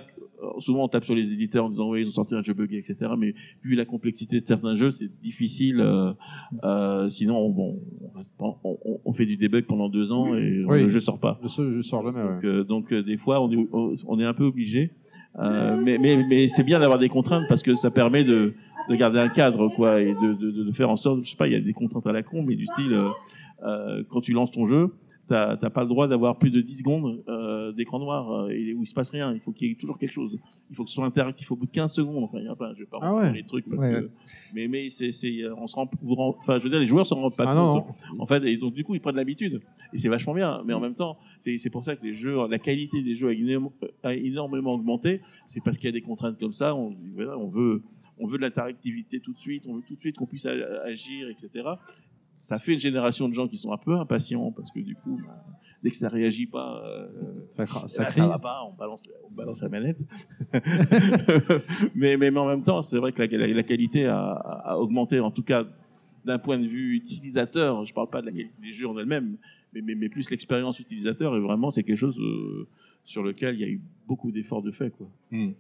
Souvent, 0.61 0.85
on 0.85 0.89
tape 0.89 1.05
sur 1.05 1.15
les 1.15 1.23
éditeurs 1.25 1.65
en 1.65 1.71
disant 1.71 1.89
oui, 1.91 2.03
ils 2.03 2.09
ont 2.09 2.13
sorti 2.13 2.35
un 2.35 2.43
jeu 2.43 2.53
buggé, 2.55 2.79
etc. 2.79 2.97
Mais 3.19 3.35
vu 3.63 3.75
la 3.75 3.85
complexité 3.85 4.41
de 4.41 4.47
certains 4.47 4.75
jeux, 4.77 4.91
c'est 4.91 5.11
difficile. 5.23 5.81
euh, 5.81 6.13
euh, 6.65 7.09
sinon, 7.09 7.39
on, 7.39 7.51
bon, 7.51 7.81
on, 8.03 8.17
reste 8.17 8.33
pas- 8.37 8.57
on- 8.65 9.13
fait 9.13 9.27
du 9.27 9.37
debug 9.39 9.65
pendant 9.65 9.89
deux 9.89 10.13
ans 10.13 10.35
et 10.35 10.63
Oui. 10.67 10.83
le 10.83 10.89
jeu 10.89 11.01
sort 11.01 11.19
pas. 11.19 11.41
Le 11.43 11.49
jeu 11.49 11.83
sort 11.83 12.05
jamais. 12.05 12.23
ouais. 12.23 12.35
Donc, 12.35 12.45
euh, 12.45 12.65
donc 12.65 12.93
euh, 12.93 13.03
des 13.03 13.17
fois, 13.17 13.43
on 13.43 13.51
est, 13.51 13.69
on 14.07 14.19
est 14.21 14.25
un 14.25 14.35
peu 14.35 14.45
obligé. 14.45 14.93
Euh, 15.39 15.81
mais 15.83 15.97
mais, 15.99 16.23
mais 16.29 16.49
c'est 16.49 16.65
bien 16.65 16.79
d'avoir 16.79 16.99
des 16.99 17.09
contraintes 17.09 17.45
parce 17.49 17.63
que 17.63 17.75
ça 17.75 17.91
permet 17.91 18.25
de, 18.25 18.53
de 18.91 18.95
garder 18.95 19.19
un 19.19 19.29
cadre, 19.29 19.69
quoi, 19.75 20.01
et 20.03 20.15
de, 20.15 20.35
de, 20.35 20.51
de 20.65 20.73
faire 20.73 20.91
en 20.91 20.97
sorte, 20.97 21.25
je 21.25 21.31
sais 21.31 21.37
pas, 21.37 21.47
il 21.49 21.53
y 21.53 21.57
a 21.57 21.61
des 21.61 21.73
contraintes 21.73 22.07
à 22.07 22.13
la 22.13 22.23
con, 22.23 22.43
mais 22.43 22.57
du 22.57 22.67
style, 22.67 22.93
euh, 22.93 23.09
euh, 23.65 24.03
quand 24.09 24.21
tu 24.21 24.33
lances 24.33 24.51
ton 24.53 24.65
jeu, 24.67 24.91
t'as 25.29 25.57
pas 25.71 25.83
le 25.83 25.89
droit 25.89 26.07
d'avoir 26.09 26.39
plus 26.39 26.51
de 26.51 26.61
10 26.61 26.79
secondes 26.79 27.23
euh, 27.29 27.73
d'écran 27.73 27.99
noir 27.99 28.31
euh, 28.33 28.49
et 28.51 28.75
où 28.75 28.83
il 28.83 28.87
se 28.87 28.95
passe 28.95 29.11
rien. 29.11 29.33
Il 29.35 29.41
faut 29.41 29.53
qu'il 29.53 29.69
y 29.69 29.73
ait 29.73 29.75
toujours 29.75 29.99
quelque 29.99 30.13
chose. 30.13 30.39
Il 30.71 30.77
faut 30.77 30.85
que 30.85 30.89
ce 30.91 30.95
soit 30.95 31.05
interactif 31.05 31.51
au 31.53 31.57
bout 31.57 31.67
de 31.67 31.71
15 31.73 31.93
secondes. 31.93 32.25
Enfin, 32.25 32.39
y 32.41 32.49
a 32.49 32.55
pas, 32.55 32.73
je 32.75 32.81
vais 32.81 32.87
pas 32.87 32.99
Ah 33.03 33.15
ouais. 33.15 33.27
dans 33.27 33.33
les 33.33 33.43
trucs 33.43 33.69
parce 33.69 33.85
Ouais, 33.85 33.91
que, 33.93 33.97
ouais. 34.05 34.11
mais 34.55 34.69
mais 34.69 34.91
c'est 34.91 35.11
euh, 35.43 35.55
on 35.57 35.67
se 35.67 35.75
rend, 35.75 35.91
vous 36.03 36.15
rend- 36.15 36.37
enfin, 36.39 36.59
je 36.59 36.65
veux 36.65 36.71
dire, 36.71 36.79
les 36.79 36.87
joueurs 36.87 37.07
se 37.07 37.15
rendent 37.15 37.35
pas 37.35 37.45
Ah 37.49 37.55
compte. 37.55 37.87
non, 38.13 38.21
En 38.21 38.27
fait, 38.27 38.45
et 38.45 38.57
donc 38.57 38.75
du 38.75 38.85
coup, 38.85 38.95
ils 38.95 39.01
prennent 39.01 39.17
l'habitude 39.17 39.61
et 39.93 39.99
c'est 39.99 40.09
vachement 40.09 40.35
bien. 40.35 40.63
Mais 40.65 40.73
en 40.75 40.81
même 40.81 40.95
temps, 40.95 41.19
c'est 41.41 41.71
pour 41.71 41.85
ça 41.85 41.97
que 41.97 42.05
les 42.05 42.15
jeux, 42.15 42.37
la 42.49 42.59
qualité 42.59 43.03
des 43.03 43.15
jeux 43.15 43.31
a, 44.05 44.15
énormément 44.15 44.75
augmenté. 44.75 45.21
C'est 45.47 45.63
parce 45.63 45.77
qu'il 45.77 45.87
y 45.87 45.91
a 45.91 45.93
des 45.93 46.03
contraintes 46.03 46.39
comme 46.39 46.53
ça. 46.53 46.75
On, 46.75 46.95
voilà, 47.15 47.37
on 47.39 47.49
veut, 47.49 47.83
on 48.19 48.27
veut 48.27 48.37
de 48.39 48.43
l'interactivité 48.43 49.21
tout 49.21 49.33
de 49.33 49.39
suite. 49.39 49.65
On 49.67 49.75
veut 49.75 49.83
tout 49.87 49.95
de 49.95 50.01
suite 50.01 50.17
qu'on 50.17 50.27
puisse 50.27 50.47
agir, 50.47 51.29
etc. 51.29 51.65
Ça 52.41 52.59
fait 52.59 52.75
une 52.75 52.79
génération 52.79 53.29
de 53.29 53.35
gens 53.35 53.49
qui 53.49 53.57
sont 53.57 53.73
un 53.73 53.79
peu 53.79 53.95
impatients 53.95 54.53
parce 54.53 54.71
que 54.71 54.81
du 54.81 54.95
coup, 54.95 55.19
bah, 55.27 55.45
dès 55.83 55.91
que 55.91 55.97
ça 55.97 56.09
réagit 56.09 56.47
pas, 56.47 56.83
euh, 56.85 57.09
Ça 57.51 57.65
cra- 57.65 57.83
eh 57.85 57.89
ça 57.89 58.05
ben, 58.05 58.11
crie. 58.11 58.21
va 58.21 58.39
pas. 58.39 58.61
On 58.69 58.73
balance, 58.75 59.03
on 59.29 59.35
balance 59.35 59.63
la 59.63 59.69
manette. 59.69 60.05
mais, 61.95 62.17
mais, 62.17 62.31
mais 62.31 62.39
en 62.39 62.47
même 62.47 62.63
temps, 62.63 62.83
c'est 62.83 62.99
vrai 62.99 63.13
que 63.13 63.23
la, 63.23 63.39
la- 63.39 63.55
la 63.55 63.63
qualité 63.63 64.07
a, 64.07 64.77
augmenté, 64.79 65.21
en 65.21 65.31
tout 65.31 65.43
cas 65.43 65.65
d'un 66.25 66.39
point 66.39 66.59
de 66.59 66.67
vue 66.67 66.95
utilisateur. 66.97 67.85
Je 67.85 67.95
parle 67.95 68.11
pas 68.11 68.21
de 68.21 68.27
la 68.27 68.33
qualité 68.33 68.53
des 68.61 68.73
jeux 68.73 68.89
en 68.89 68.99
elle-même, 68.99 69.37
mais, 69.73 69.81
mais, 69.83 69.95
mais 69.95 70.09
plus 70.09 70.29
l'expérience 70.31 70.81
utilisateur. 70.81 71.37
Et 71.37 71.41
vraiment, 71.41 71.71
c'est 71.71 71.83
quelque 71.85 71.99
chose 71.99 72.19
euh, 72.19 72.67
sur 73.05 73.23
lequel 73.23 73.55
il 73.55 73.61
y 73.61 73.65
a 73.65 73.69
eu 73.69 73.81
beaucoup 74.09 74.33
d'efforts 74.33 74.63
de 74.63 74.71
fait. 74.73 74.91
Quoi. 74.91 75.09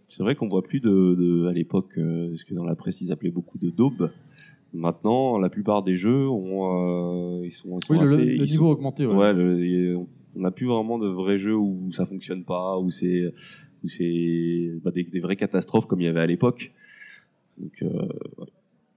C'est 0.08 0.22
vrai 0.22 0.34
qu'on 0.34 0.48
voit 0.48 0.62
plus 0.62 0.80
de, 0.80 1.14
de- 1.18 1.46
à 1.46 1.52
l'époque, 1.52 1.92
euh, 1.98 2.36
ce 2.36 2.44
que 2.44 2.54
dans 2.54 2.64
la 2.64 2.74
presse 2.74 3.00
ils 3.00 3.12
appelaient 3.12 3.30
beaucoup 3.30 3.58
de 3.58 3.70
daubes. 3.70 4.10
Maintenant, 4.76 5.38
la 5.38 5.48
plupart 5.48 5.82
des 5.82 5.96
jeux 5.96 6.28
ont, 6.28 7.40
euh, 7.40 7.44
ils 7.46 7.50
sont, 7.52 7.78
ils 7.80 7.86
sont 7.86 7.92
Oui, 7.94 7.98
le- 7.98 8.04
assez- 8.04 8.16
le 8.24 8.34
ils 8.36 8.42
niveau 8.42 8.64
sont- 8.64 8.68
a 8.68 8.72
augmenté, 8.72 9.06
ouais. 9.06 9.32
le- 9.32 9.96
on 9.96 10.40
n'a 10.40 10.50
plus 10.50 10.66
vraiment 10.66 10.98
de 10.98 11.08
vrais 11.08 11.38
jeux 11.38 11.56
où 11.56 11.90
ça 11.92 12.04
fonctionne 12.04 12.44
pas, 12.44 12.78
où 12.78 12.90
c'est, 12.90 13.32
où 13.82 13.88
c'est 13.88 14.72
bah, 14.84 14.90
des, 14.90 15.04
des 15.04 15.20
vraies 15.20 15.36
catastrophes 15.36 15.86
comme 15.86 16.00
il 16.00 16.04
y 16.04 16.08
avait 16.08 16.20
à 16.20 16.26
l'époque. 16.26 16.72
Donc 17.58 17.72
euh, 17.82 17.88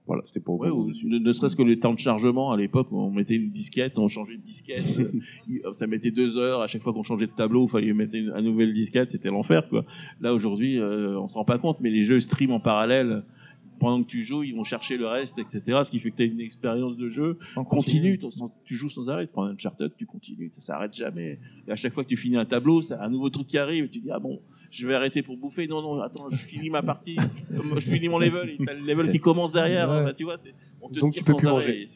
voilà, 0.06 0.22
c'était 0.26 0.40
pour 0.40 0.60
Ouais, 0.60 0.68
ou 0.68 0.90
ne, 1.04 1.18
ne 1.18 1.32
serait-ce 1.32 1.56
que 1.56 1.62
les 1.62 1.78
temps 1.78 1.94
de 1.94 1.98
chargement 1.98 2.50
à 2.52 2.56
l'époque, 2.58 2.88
on 2.92 3.10
mettait 3.10 3.36
une 3.36 3.50
disquette, 3.50 3.98
on 3.98 4.08
changeait 4.08 4.36
de 4.36 4.42
disquette, 4.42 4.84
euh, 4.98 5.72
ça 5.72 5.86
mettait 5.86 6.10
deux 6.10 6.36
heures 6.36 6.60
à 6.60 6.66
chaque 6.66 6.82
fois 6.82 6.92
qu'on 6.92 7.02
changeait 7.04 7.26
de 7.26 7.32
tableau, 7.32 7.66
il 7.66 7.70
fallait 7.70 7.92
mettre 7.94 8.16
une, 8.16 8.32
un 8.34 8.42
nouvelle 8.42 8.74
disquette, 8.74 9.08
c'était 9.08 9.30
l'enfer 9.30 9.66
quoi. 9.70 9.86
Là 10.20 10.34
aujourd'hui, 10.34 10.78
euh, 10.78 11.18
on 11.18 11.26
se 11.28 11.34
rend 11.34 11.44
pas 11.46 11.56
compte, 11.58 11.78
mais 11.80 11.90
les 11.90 12.04
jeux 12.04 12.20
stream 12.20 12.50
en 12.50 12.60
parallèle. 12.60 13.24
Pendant 13.80 14.02
que 14.02 14.08
tu 14.08 14.22
joues, 14.22 14.42
ils 14.44 14.54
vont 14.54 14.62
chercher 14.62 14.96
le 14.96 15.06
reste, 15.06 15.38
etc. 15.38 15.80
Ce 15.84 15.90
qui 15.90 15.98
fait 15.98 16.10
que 16.12 16.16
tu 16.16 16.22
as 16.22 16.26
une 16.26 16.40
expérience 16.40 16.96
de 16.96 17.08
jeu 17.08 17.36
continue. 17.66 18.18
Tu, 18.18 18.26
tu 18.64 18.74
joues 18.76 18.90
sans 18.90 19.08
arrêt. 19.08 19.26
Tu 19.26 19.32
prends 19.32 19.44
un 19.44 19.52
Uncharted, 19.54 19.90
tu 19.96 20.06
continues. 20.06 20.50
Ça 20.54 20.60
s'arrête 20.60 20.92
jamais. 20.94 21.38
Et 21.66 21.72
à 21.72 21.76
chaque 21.76 21.92
fois 21.94 22.04
que 22.04 22.08
tu 22.08 22.16
finis 22.16 22.36
un 22.36 22.44
tableau, 22.44 22.82
c'est 22.82 22.94
un 22.94 23.08
nouveau 23.08 23.30
truc 23.30 23.46
qui 23.48 23.58
arrive. 23.58 23.86
Et 23.86 23.88
tu 23.88 23.98
dis, 24.00 24.10
ah 24.10 24.18
bon, 24.20 24.40
je 24.70 24.86
vais 24.86 24.94
arrêter 24.94 25.22
pour 25.22 25.36
bouffer. 25.36 25.66
Non, 25.66 25.82
non, 25.82 26.00
attends, 26.00 26.28
je 26.30 26.36
finis 26.36 26.70
ma 26.70 26.82
partie. 26.82 27.16
je 27.74 27.80
finis 27.80 28.08
mon 28.08 28.18
level. 28.18 28.50
Et 28.50 28.58
t'as 28.64 28.74
le 28.74 28.84
level 28.84 29.08
qui 29.08 29.18
commence 29.18 29.50
derrière. 29.50 29.90
Ouais. 29.90 30.04
Bah, 30.04 30.12
tu 30.12 30.24
vois, 30.24 30.36
on 30.82 30.88
te 30.90 31.00
Donc 31.00 31.12
tire 31.12 31.22
tu 31.22 31.24
peux 31.24 31.32
sans 31.32 31.38
plus 31.38 31.48
arrêt. 31.48 31.86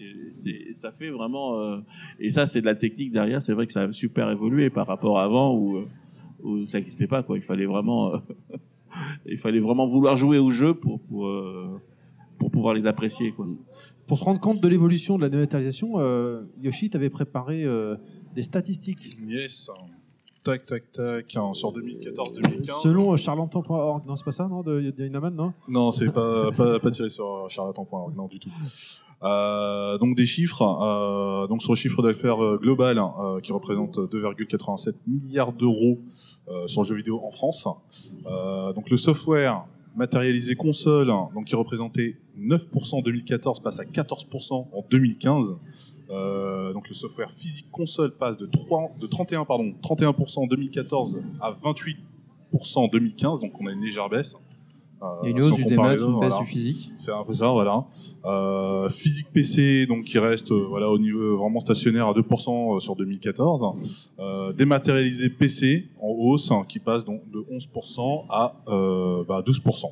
ça 0.72 0.90
fait 0.92 1.10
vraiment. 1.10 1.60
euh, 1.60 1.78
et 2.18 2.30
ça, 2.30 2.46
c'est 2.46 2.60
de 2.62 2.66
la 2.66 2.74
technique 2.74 3.12
derrière. 3.12 3.42
C'est 3.42 3.52
vrai 3.52 3.66
que 3.66 3.72
ça 3.72 3.82
a 3.82 3.92
super 3.92 4.30
évolué 4.30 4.70
par 4.70 4.86
rapport 4.86 5.18
à 5.18 5.24
avant 5.24 5.54
où, 5.54 5.76
euh, 5.76 5.86
où 6.42 6.66
ça 6.66 6.78
n'existait 6.78 7.06
pas. 7.06 7.22
Quoi. 7.22 7.36
Il 7.36 7.42
fallait 7.42 7.66
vraiment, 7.66 8.14
euh, 8.14 8.18
il 9.26 9.38
fallait 9.38 9.60
vraiment 9.60 9.86
vouloir 9.86 10.16
jouer 10.16 10.38
au 10.38 10.50
jeu 10.50 10.74
pour 10.74 11.00
pour, 11.00 11.26
euh, 11.26 11.80
pour 12.38 12.50
pouvoir 12.50 12.74
les 12.74 12.86
apprécier. 12.86 13.32
Quoi. 13.32 13.46
Pour 14.06 14.18
se 14.18 14.24
rendre 14.24 14.40
compte 14.40 14.60
de 14.60 14.68
l'évolution 14.68 15.16
de 15.16 15.22
la 15.22 15.28
dématérialisation, 15.30 15.94
euh, 15.96 16.42
Yoshi, 16.62 16.90
tu 16.90 16.96
avais 16.96 17.10
préparé 17.10 17.64
euh, 17.64 17.96
des 18.34 18.42
statistiques. 18.42 19.16
Yes. 19.26 19.70
Tac, 20.42 20.66
tac, 20.66 20.92
tac. 20.92 21.36
hein, 21.36 21.54
sur 21.54 21.72
2014-2015. 21.72 22.82
Selon 22.82 23.14
euh, 23.14 23.16
charlatan.org, 23.16 24.06
non, 24.06 24.14
c'est 24.16 24.24
pas 24.24 24.32
ça, 24.32 24.46
non, 24.46 24.62
de 24.62 24.90
Dynaman, 24.90 25.34
non? 25.34 25.54
Non, 25.68 25.90
c'est 25.90 26.12
pas, 26.12 26.50
pas, 26.52 26.78
pas 26.78 26.90
tiré 26.90 27.08
sur 27.08 27.46
charlatan.org, 27.48 28.14
non, 28.14 28.26
du 28.26 28.38
tout. 28.38 28.50
Euh, 29.24 29.96
donc 29.98 30.16
des 30.16 30.26
chiffres, 30.26 30.62
euh, 30.62 31.46
donc 31.46 31.62
sur 31.62 31.72
le 31.72 31.76
chiffre 31.76 32.02
d'affaires 32.02 32.42
euh, 32.42 32.58
global 32.60 32.98
hein, 32.98 33.14
euh, 33.20 33.40
qui 33.40 33.52
représente 33.52 33.98
2,87 33.98 34.94
milliards 35.06 35.52
d'euros 35.52 35.98
sur 36.66 36.82
le 36.82 36.86
jeu 36.86 36.94
vidéo 36.94 37.22
en 37.24 37.30
France. 37.30 37.66
Donc 38.74 38.90
le 38.90 38.96
software 38.96 39.64
matérialisé 39.96 40.56
console, 40.56 41.10
hein, 41.10 41.28
donc 41.34 41.46
qui 41.46 41.54
représentait 41.54 42.16
9% 42.38 42.96
en 42.96 43.02
2014, 43.02 43.60
passe 43.60 43.80
à 43.80 43.84
14% 43.84 44.52
en 44.72 44.84
2015. 44.90 45.56
Euh, 46.10 46.72
donc 46.72 46.88
le 46.88 46.94
software 46.94 47.30
physique 47.30 47.70
console 47.70 48.14
passe 48.16 48.36
de, 48.36 48.46
3, 48.46 48.92
de 49.00 49.06
31, 49.06 49.44
pardon, 49.44 49.74
31% 49.82 50.40
en 50.40 50.46
2014 50.46 51.22
à 51.40 51.52
28% 51.52 51.96
en 52.76 52.88
2015, 52.88 53.40
donc 53.40 53.60
on 53.60 53.66
a 53.66 53.72
une 53.72 53.80
légère 53.80 54.08
baisse. 54.08 54.36
Euh, 55.02 55.06
Il 55.22 55.30
y 55.30 55.34
a 55.34 55.36
une 55.36 55.44
hausse 55.44 55.54
du 55.56 55.64
démat, 55.64 55.92
une 55.94 55.98
baisse 55.98 56.30
voilà. 56.30 56.38
du 56.38 56.46
physique. 56.46 56.92
C'est 56.96 57.12
un 57.12 57.24
peu 57.24 57.32
ça, 57.34 57.48
voilà. 57.48 57.84
Euh, 58.24 58.88
physique 58.88 59.26
PC, 59.32 59.86
donc 59.86 60.04
qui 60.04 60.18
reste 60.18 60.50
euh, 60.52 60.64
voilà 60.68 60.88
au 60.90 60.98
niveau 60.98 61.36
vraiment 61.36 61.60
stationnaire 61.60 62.08
à 62.08 62.12
2% 62.14 62.80
sur 62.80 62.96
2014. 62.96 63.64
Euh, 64.18 64.52
dématérialisé 64.52 65.28
PC 65.30 65.88
en 66.00 66.08
hausse, 66.08 66.50
hein, 66.50 66.62
qui 66.68 66.78
passe 66.78 67.04
donc 67.04 67.20
de 67.30 67.44
11% 67.52 68.24
à 68.30 68.54
euh, 68.68 69.24
bah, 69.28 69.42
12%. 69.46 69.86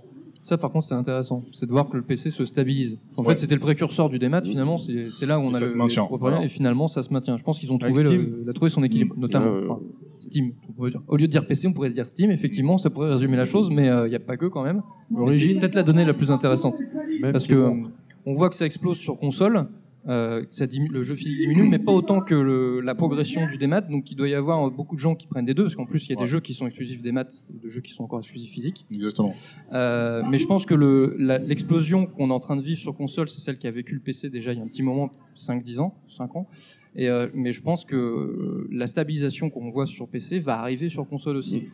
Ça, 0.44 0.58
par 0.58 0.72
contre, 0.72 0.86
c'est 0.88 0.94
intéressant. 0.94 1.44
C'est 1.52 1.66
de 1.66 1.70
voir 1.70 1.88
que 1.88 1.96
le 1.96 2.02
PC 2.02 2.30
se 2.30 2.44
stabilise. 2.44 2.98
En 3.16 3.22
Ouais. 3.22 3.28
fait, 3.28 3.38
c'était 3.38 3.54
le 3.54 3.60
précurseur 3.60 4.08
du 4.08 4.18
démat. 4.18 4.42
Finalement, 4.42 4.76
c'est 4.76 5.24
là 5.24 5.38
où 5.38 5.42
on 5.42 5.52
Et 5.52 5.54
a 5.54 5.58
ça 5.58 5.60
le, 5.60 5.66
se 5.68 5.74
maintient. 5.76 6.08
les 6.10 6.16
Voilà. 6.18 6.44
Et 6.44 6.48
finalement, 6.48 6.88
ça 6.88 7.02
se 7.04 7.12
maintient. 7.12 7.36
Je 7.36 7.44
pense 7.44 7.60
qu'ils 7.60 7.72
ont 7.72 7.78
trouvé, 7.78 8.04
Steam. 8.04 8.22
le, 8.22 8.40
il 8.42 8.50
a 8.50 8.52
trouvé 8.52 8.68
son 8.68 8.82
équilibre, 8.82 9.14
Mm. 9.16 9.20
notamment. 9.20 9.52
Enfin, 9.68 9.80
Steam. 10.22 10.52
on 10.68 10.72
pourrait 10.72 10.90
dire. 10.90 11.02
Au 11.08 11.16
lieu 11.16 11.26
de 11.26 11.32
dire 11.32 11.46
PC, 11.46 11.68
on 11.68 11.72
pourrait 11.72 11.90
dire 11.90 12.06
Steam. 12.08 12.30
Effectivement, 12.30 12.78
ça 12.78 12.90
pourrait 12.90 13.10
résumer 13.10 13.36
la 13.36 13.44
chose, 13.44 13.70
mais 13.70 13.86
il 13.86 14.08
n'y 14.10 14.14
a 14.16 14.20
pas 14.20 14.36
que 14.36 14.46
quand 14.46 14.62
même. 14.64 14.82
L'origine. 15.14 15.58
Peut-être 15.58 15.74
la 15.74 15.82
donnée 15.82 16.04
la 16.04 16.14
plus 16.14 16.30
intéressante. 16.30 16.80
Même 17.20 17.32
Parce 17.32 17.44
si 17.44 17.50
que 17.50 17.54
bon. 17.56 17.82
euh, 17.84 17.88
on 18.26 18.34
voit 18.34 18.48
que 18.50 18.56
ça 18.56 18.66
explose 18.66 18.96
sur 18.98 19.18
console. 19.18 19.66
euh, 20.08 20.44
ça 20.50 20.66
le 20.66 21.02
jeu 21.04 21.14
physique 21.14 21.38
diminue, 21.38 21.68
mais 21.68 21.78
pas 21.78 21.92
autant 21.92 22.18
que 22.20 22.34
le- 22.34 22.80
la 22.80 22.96
progression 22.96 23.46
du 23.46 23.56
démat. 23.56 23.82
Donc 23.82 24.10
il 24.10 24.16
doit 24.16 24.28
y 24.28 24.34
avoir 24.34 24.66
euh, 24.66 24.70
beaucoup 24.70 24.96
de 24.96 25.00
gens 25.00 25.14
qui 25.14 25.28
prennent 25.28 25.44
des 25.44 25.54
deux, 25.54 25.62
parce 25.62 25.76
qu'en 25.76 25.86
plus 25.86 26.04
il 26.08 26.10
y 26.10 26.18
a 26.18 26.20
des 26.20 26.26
jeux 26.26 26.40
qui 26.40 26.54
sont 26.54 26.66
exclusifs 26.66 27.00
démat, 27.00 27.22
et 27.54 27.58
des 27.62 27.68
jeux 27.70 27.80
qui 27.80 27.92
sont 27.92 28.02
encore 28.02 28.18
exclusifs 28.18 28.50
physiques. 28.50 28.84
Exactement. 28.92 29.32
Euh, 29.72 30.22
mais 30.28 30.38
je 30.38 30.46
pense 30.48 30.66
que 30.66 30.74
le- 30.74 31.14
la- 31.20 31.38
l'explosion 31.38 32.06
qu'on 32.06 32.30
est 32.30 32.32
en 32.32 32.40
train 32.40 32.56
de 32.56 32.62
vivre 32.62 32.80
sur 32.80 32.96
console, 32.96 33.28
c'est 33.28 33.38
celle 33.38 33.58
qui 33.58 33.68
a 33.68 33.70
vécu 33.70 33.94
le 33.94 34.00
PC 34.00 34.28
déjà 34.28 34.52
il 34.52 34.58
y 34.58 34.60
a 34.60 34.64
un 34.64 34.66
petit 34.66 34.82
moment, 34.82 35.10
5-10 35.36 35.78
ans, 35.78 35.94
5 36.08 36.34
ans. 36.34 36.48
Et, 36.94 37.08
euh, 37.08 37.28
mais 37.34 37.52
je 37.52 37.62
pense 37.62 37.84
que 37.84 37.96
euh, 37.96 38.68
la 38.70 38.86
stabilisation 38.86 39.50
qu'on 39.50 39.70
voit 39.70 39.86
sur 39.86 40.08
PC 40.08 40.38
va 40.38 40.58
arriver 40.58 40.88
sur 40.88 41.08
console 41.08 41.36
aussi. 41.36 41.68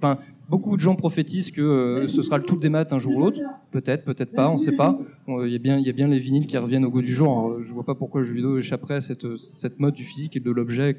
Enfin, 0.00 0.18
beaucoup 0.48 0.76
de 0.76 0.80
gens 0.80 0.94
prophétisent 0.94 1.50
que 1.50 1.60
euh, 1.60 2.06
ce 2.08 2.22
sera 2.22 2.38
le 2.38 2.44
tout 2.44 2.56
des 2.56 2.68
maths 2.70 2.92
un 2.92 2.98
jour 2.98 3.16
ou 3.16 3.20
l'autre. 3.20 3.40
Peut-être, 3.70 4.04
peut-être 4.04 4.32
pas, 4.32 4.48
on 4.48 4.56
sait 4.56 4.72
pas. 4.76 4.98
Bon, 5.26 5.44
Il 5.44 5.52
y, 5.52 5.56
a 5.56 5.58
bien- 5.58 5.76
il 5.76 5.86
y 5.86 5.90
a 5.90 5.92
bien 5.92 6.08
les 6.08 6.18
vinyles 6.18 6.46
qui 6.46 6.56
reviennent 6.56 6.86
au 6.86 6.90
goût 6.90 7.02
du 7.02 7.12
jour. 7.12 7.28
Alors, 7.30 7.60
je 7.62 7.70
vois 7.74 7.84
pas 7.84 7.94
pourquoi 7.94 8.22
le 8.22 8.26
jeu 8.26 8.32
vidéo 8.32 8.56
échapperait 8.56 8.94
à 8.94 9.00
cette, 9.02 9.36
cette 9.36 9.78
mode 9.78 9.92
du 9.94 10.04
physique 10.04 10.36
et 10.36 10.40
de 10.40 10.50
l'objet 10.50 10.96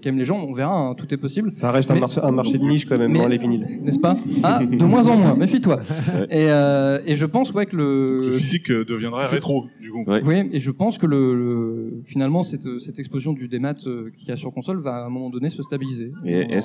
qu'aiment 0.00 0.18
les 0.18 0.24
gens. 0.24 0.40
On 0.40 0.52
verra, 0.52 0.74
hein, 0.74 0.94
tout 0.94 1.12
est 1.14 1.16
possible. 1.16 1.54
Ça 1.54 1.70
reste 1.70 1.90
un 1.92 2.00
marché- 2.00 2.20
un 2.20 2.32
marché 2.32 2.58
de 2.58 2.64
niche 2.64 2.86
quand 2.86 2.98
même, 2.98 3.12
mais- 3.12 3.20
hein, 3.20 3.28
les 3.28 3.38
vinyles. 3.38 3.66
N'est-ce 3.84 4.00
pas? 4.00 4.16
Ah, 4.42 4.60
de 4.64 4.84
moins 4.84 5.06
en 5.06 5.16
moins, 5.16 5.34
méfie-toi. 5.36 5.78
Et, 6.30 6.46
euh, 6.50 6.98
et 7.06 7.14
je 7.14 7.26
pense 7.26 7.52
ouais, 7.52 7.66
que 7.66 7.76
le... 7.76 8.20
Le 8.26 8.32
physique 8.32 8.72
deviendrait 8.72 9.26
Je- 9.26 9.34
rétro, 9.34 9.66
du 9.80 9.92
coup. 9.92 10.04
Oui, 10.24 10.48
et 10.50 10.58
je 10.58 10.70
pense 10.72 10.98
que 10.98 11.06
le, 11.06 11.34
le- 11.36 12.02
finalement 12.04 12.42
cette, 12.42 12.80
cette 12.80 12.98
explosion 12.98 13.32
du 13.32 13.46
démat 13.46 13.74
euh, 13.86 14.10
qu'il 14.16 14.28
y 14.28 14.32
a 14.32 14.36
sur 14.36 14.52
console 14.52 14.78
va 14.80 14.96
à 14.96 15.06
un 15.06 15.10
moment 15.10 15.30
donné 15.30 15.50
se 15.50 15.62
stabiliser. 15.62 16.12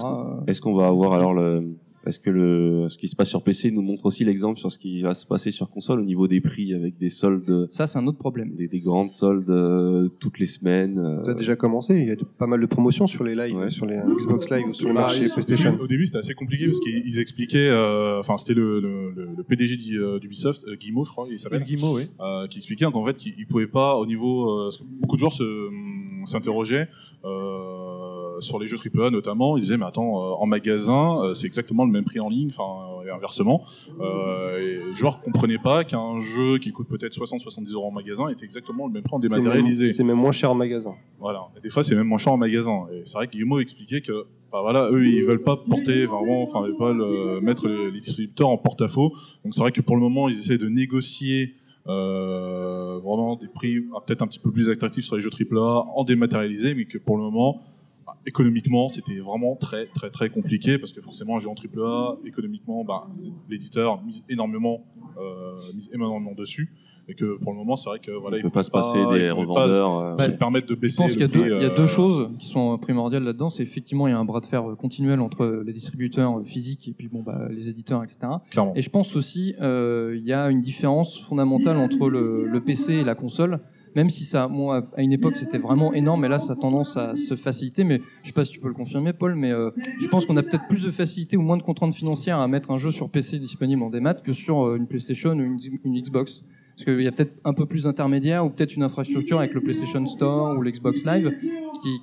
Aura, 0.01 0.43
est-ce 0.47 0.61
qu'on 0.61 0.73
va 0.73 0.87
avoir 0.87 1.13
alors 1.13 1.33
le 1.33 1.72
est-ce 2.05 2.19
que 2.19 2.29
le 2.29 2.87
ce 2.89 2.97
qui 2.97 3.07
se 3.07 3.15
passe 3.15 3.29
sur 3.29 3.43
PC 3.43 3.71
nous 3.71 3.81
montre 3.81 4.05
aussi 4.05 4.23
l'exemple 4.25 4.59
sur 4.59 4.71
ce 4.71 4.77
qui 4.77 5.01
va 5.01 5.13
se 5.13 5.25
passer 5.25 5.51
sur 5.51 5.69
console 5.69 5.99
au 6.01 6.03
niveau 6.03 6.27
des 6.27 6.41
prix 6.41 6.73
avec 6.73 6.97
des 6.97 7.09
soldes 7.09 7.67
Ça 7.69 7.87
c'est 7.87 7.97
un 7.99 8.07
autre 8.07 8.17
problème. 8.17 8.55
Des, 8.55 8.67
des 8.67 8.79
grandes 8.79 9.11
soldes 9.11 9.49
euh, 9.49 10.09
toutes 10.19 10.39
les 10.39 10.45
semaines. 10.45 10.99
euh, 10.99 11.23
Ça 11.23 11.31
a 11.31 11.35
déjà 11.35 11.55
commencé, 11.55 11.97
il 11.99 12.07
y 12.07 12.11
a 12.11 12.15
de- 12.15 12.23
pas 12.23 12.47
mal 12.47 12.59
de 12.61 12.65
promotions 12.65 13.07
sur 13.07 13.23
les 13.23 13.35
lives, 13.35 13.69
sur 13.69 13.85
les 13.85 13.99
Xbox 14.19 14.49
Live 14.49 14.65
ou 14.67 14.73
sur 14.73 14.89
le 14.89 14.95
Bah, 14.95 15.01
marché 15.01 15.27
au 15.27 15.33
PlayStation. 15.33 15.71
début- 15.71 15.83
Au 15.83 15.87
début, 15.87 16.05
c'était 16.05 16.17
assez 16.19 16.33
compliqué 16.33 16.65
parce 16.65 16.79
qu'ils 16.81 17.03
ils 17.07 17.19
expliquaient, 17.19 17.69
euh, 17.69 18.19
enfin, 18.19 18.37
c'était 18.37 18.53
le, 18.53 18.79
le, 18.79 19.11
le- 19.11 19.29
le 19.37 19.43
PDG 19.43 19.77
euh, 19.95 20.19
d'Ubisoft, 20.19 20.65
euh, 20.67 20.75
Guillemot, 20.75 21.05
je 21.05 21.11
crois, 21.11 21.27
il 21.31 21.39
s'appelle. 21.39 21.63
Guillemot, 21.63 21.95
oui. 21.95 22.03
euh, 22.19 22.47
qui 22.47 22.57
expliquait 22.57 22.85
qu'en 22.91 23.05
fait, 23.05 23.15
qu'il 23.15 23.33
il 23.37 23.47
pouvait 23.47 23.67
pas, 23.67 23.95
au 23.95 24.05
niveau. 24.05 24.49
euh, 24.51 24.65
parce 24.65 24.77
que 24.77 24.83
beaucoup 24.83 25.15
de 25.15 25.19
joueurs 25.19 25.33
se, 25.33 25.43
hum, 25.67 26.23
s'interrogeaient 26.25 26.87
euh, 27.25 28.12
sur 28.39 28.59
les 28.59 28.67
jeux 28.67 28.77
AAA 28.77 29.09
notamment. 29.09 29.57
Ils 29.57 29.61
disaient, 29.61 29.77
mais 29.77 29.85
attends, 29.85 30.17
euh, 30.17 30.33
en 30.39 30.45
magasin, 30.45 31.19
euh, 31.21 31.33
c'est 31.33 31.47
exactement 31.47 31.85
le 31.85 31.91
même 31.91 32.03
prix 32.03 32.19
en 32.19 32.29
ligne, 32.29 32.49
enfin, 32.55 33.03
et 33.05 33.09
inversement. 33.09 33.63
Euh, 33.99 34.59
et 34.59 34.89
les 34.89 34.95
joueurs 34.95 35.21
comprenaient 35.21 35.57
pas 35.57 35.83
qu'un 35.83 36.19
jeu 36.19 36.57
qui 36.57 36.71
coûte 36.71 36.87
peut-être 36.87 37.13
60-70 37.13 37.73
euros 37.73 37.87
en 37.87 37.91
magasin 37.91 38.29
était 38.29 38.45
exactement 38.45 38.87
le 38.87 38.93
même 38.93 39.03
prix 39.03 39.15
en 39.15 39.19
dématérialisé. 39.19 39.93
C'est 39.93 40.03
même 40.03 40.17
moins 40.17 40.31
cher 40.31 40.51
en 40.51 40.55
magasin. 40.55 40.95
Voilà. 41.19 41.47
Et 41.57 41.61
des 41.61 41.69
fois, 41.69 41.83
c'est 41.83 41.95
même 41.95 42.07
moins 42.07 42.17
cher 42.17 42.33
en 42.33 42.37
magasin. 42.37 42.85
Et 42.93 43.01
c'est 43.05 43.15
vrai 43.17 43.27
que 43.27 43.33
Guillemot 43.33 43.59
expliquait 43.59 44.01
que, 44.01 44.25
bah 44.51 44.61
voilà, 44.61 44.89
eux, 44.91 45.07
ils 45.07 45.23
veulent 45.23 45.43
pas 45.43 45.57
porter 45.57 46.05
vraiment, 46.05 46.43
enfin, 46.43 46.61
ils 46.63 46.67
veulent 46.69 46.77
pas 46.77 46.93
le- 46.93 47.41
mettre 47.41 47.67
les, 47.67 47.91
les 47.91 47.99
distributeurs 47.99 48.49
en 48.49 48.57
porte-à-faux. 48.57 49.13
Donc 49.43 49.53
c'est 49.53 49.61
vrai 49.61 49.71
que 49.71 49.81
pour 49.81 49.95
le 49.95 50.01
moment, 50.01 50.29
ils 50.29 50.39
essaient 50.39 50.57
de 50.57 50.69
négocier 50.69 51.55
euh, 51.87 52.99
vraiment 53.03 53.35
des 53.35 53.47
prix 53.47 53.83
ah, 53.95 53.99
peut-être 54.05 54.21
un 54.21 54.27
petit 54.27 54.39
peu 54.39 54.51
plus 54.51 54.69
attractifs 54.69 55.05
sur 55.05 55.15
les 55.15 55.21
jeux 55.21 55.29
AAA 55.29 55.85
en 55.95 56.03
dématérialisé, 56.03 56.75
mais 56.75 56.85
que 56.85 56.97
pour 56.97 57.17
le 57.17 57.23
moment, 57.23 57.61
bah, 58.05 58.17
économiquement, 58.25 58.87
c'était 58.89 59.19
vraiment 59.19 59.55
très 59.55 59.85
très 59.87 60.09
très 60.09 60.29
compliqué 60.29 60.77
parce 60.77 60.91
que 60.93 61.01
forcément, 61.01 61.37
un 61.37 61.39
jeu 61.39 61.49
en 61.49 61.55
AAA, 61.55 62.17
économiquement, 62.25 62.83
bah, 62.83 63.07
l'éditeur 63.49 64.01
mise 64.03 64.23
énormément, 64.29 64.83
euh, 65.17 65.57
mise 65.75 65.89
énormément 65.93 66.33
dessus, 66.33 66.73
et 67.07 67.15
que 67.15 67.37
pour 67.37 67.51
le 67.51 67.57
moment, 67.57 67.75
c'est 67.75 67.89
vrai 67.89 67.99
que 67.99 68.11
voilà, 68.11 68.37
Il 68.37 68.39
ils 68.39 68.43
peut 68.43 68.49
pas 68.49 68.63
se 68.63 68.71
passer 68.71 68.97
des 69.13 69.29
revendeurs, 69.29 70.15
pas 70.17 70.23
euh, 70.23 70.25
se 70.25 70.31
Bah, 70.31 70.37
permettre 70.37 70.67
de 70.67 70.75
Je 70.75 70.79
baisser 70.79 70.97
pense 71.03 71.09
le 71.09 71.13
qu'il 71.15 71.21
y, 71.21 71.25
a 71.25 71.27
deux- 71.27 71.39
prix, 71.39 71.49
il 71.49 71.61
y 71.61 71.65
a 71.65 71.71
euh, 71.71 71.75
deux 71.75 71.87
choses 71.87 72.29
qui 72.39 72.47
sont 72.47 72.77
primordiales 72.77 73.23
là-dedans. 73.23 73.49
C'est 73.49 73.63
effectivement 73.63 74.07
il 74.07 74.11
y 74.11 74.13
a 74.13 74.19
un 74.19 74.25
bras 74.25 74.39
de 74.41 74.45
fer 74.45 74.63
continuel 74.77 75.19
entre 75.19 75.63
les 75.65 75.73
distributeurs 75.73 76.41
physiques 76.45 76.87
et 76.87 76.93
puis 76.93 77.07
bon 77.09 77.21
bah 77.23 77.47
les 77.49 77.69
éditeurs 77.69 78.03
etc. 78.03 78.19
Clairement. 78.49 78.73
Et 78.75 78.81
je 78.81 78.89
pense 78.89 79.15
aussi 79.15 79.53
euh, 79.61 80.15
il 80.17 80.25
y 80.25 80.33
a 80.33 80.49
une 80.49 80.61
différence 80.61 81.19
fondamentale 81.21 81.77
entre 81.77 82.09
le, 82.09 82.45
le 82.47 82.59
PC 82.61 82.93
et 82.93 83.03
la 83.03 83.15
console. 83.15 83.59
Même 83.95 84.09
si 84.09 84.25
ça, 84.25 84.49
à 84.95 85.01
une 85.01 85.13
époque, 85.13 85.35
c'était 85.35 85.57
vraiment 85.57 85.93
énorme, 85.93 86.25
et 86.25 86.27
là, 86.27 86.39
ça 86.39 86.53
a 86.53 86.55
tendance 86.55 86.97
à 86.97 87.15
se 87.15 87.35
faciliter. 87.35 87.83
Mais 87.83 88.01
je 88.21 88.27
sais 88.27 88.33
pas 88.33 88.45
si 88.45 88.53
tu 88.53 88.59
peux 88.59 88.67
le 88.67 88.73
confirmer, 88.73 89.13
Paul, 89.13 89.35
mais 89.35 89.51
euh, 89.51 89.71
je 89.99 90.07
pense 90.07 90.25
qu'on 90.25 90.37
a 90.37 90.43
peut-être 90.43 90.67
plus 90.67 90.83
de 90.83 90.91
facilité 90.91 91.37
ou 91.37 91.41
moins 91.41 91.57
de 91.57 91.63
contraintes 91.63 91.93
financières 91.93 92.39
à 92.39 92.47
mettre 92.47 92.71
un 92.71 92.77
jeu 92.77 92.91
sur 92.91 93.09
PC 93.09 93.39
disponible 93.39 93.83
en 93.83 93.89
démat 93.89 94.15
que 94.15 94.33
sur 94.33 94.65
euh, 94.65 94.77
une 94.77 94.87
PlayStation 94.87 95.31
ou 95.31 95.41
une, 95.41 96.01
Xbox. 96.01 96.43
Parce 96.75 96.85
qu'il 96.85 97.01
y 97.01 97.07
a 97.07 97.11
peut-être 97.11 97.33
un 97.45 97.53
peu 97.53 97.67
plus 97.67 97.83
d'intermédiaires 97.83 98.43
ou 98.45 98.49
peut-être 98.49 98.75
une 98.75 98.81
infrastructure 98.81 99.37
avec 99.37 99.53
le 99.53 99.61
PlayStation 99.61 100.03
Store 100.07 100.57
ou 100.57 100.61
l'Xbox 100.63 101.05
Live 101.05 101.31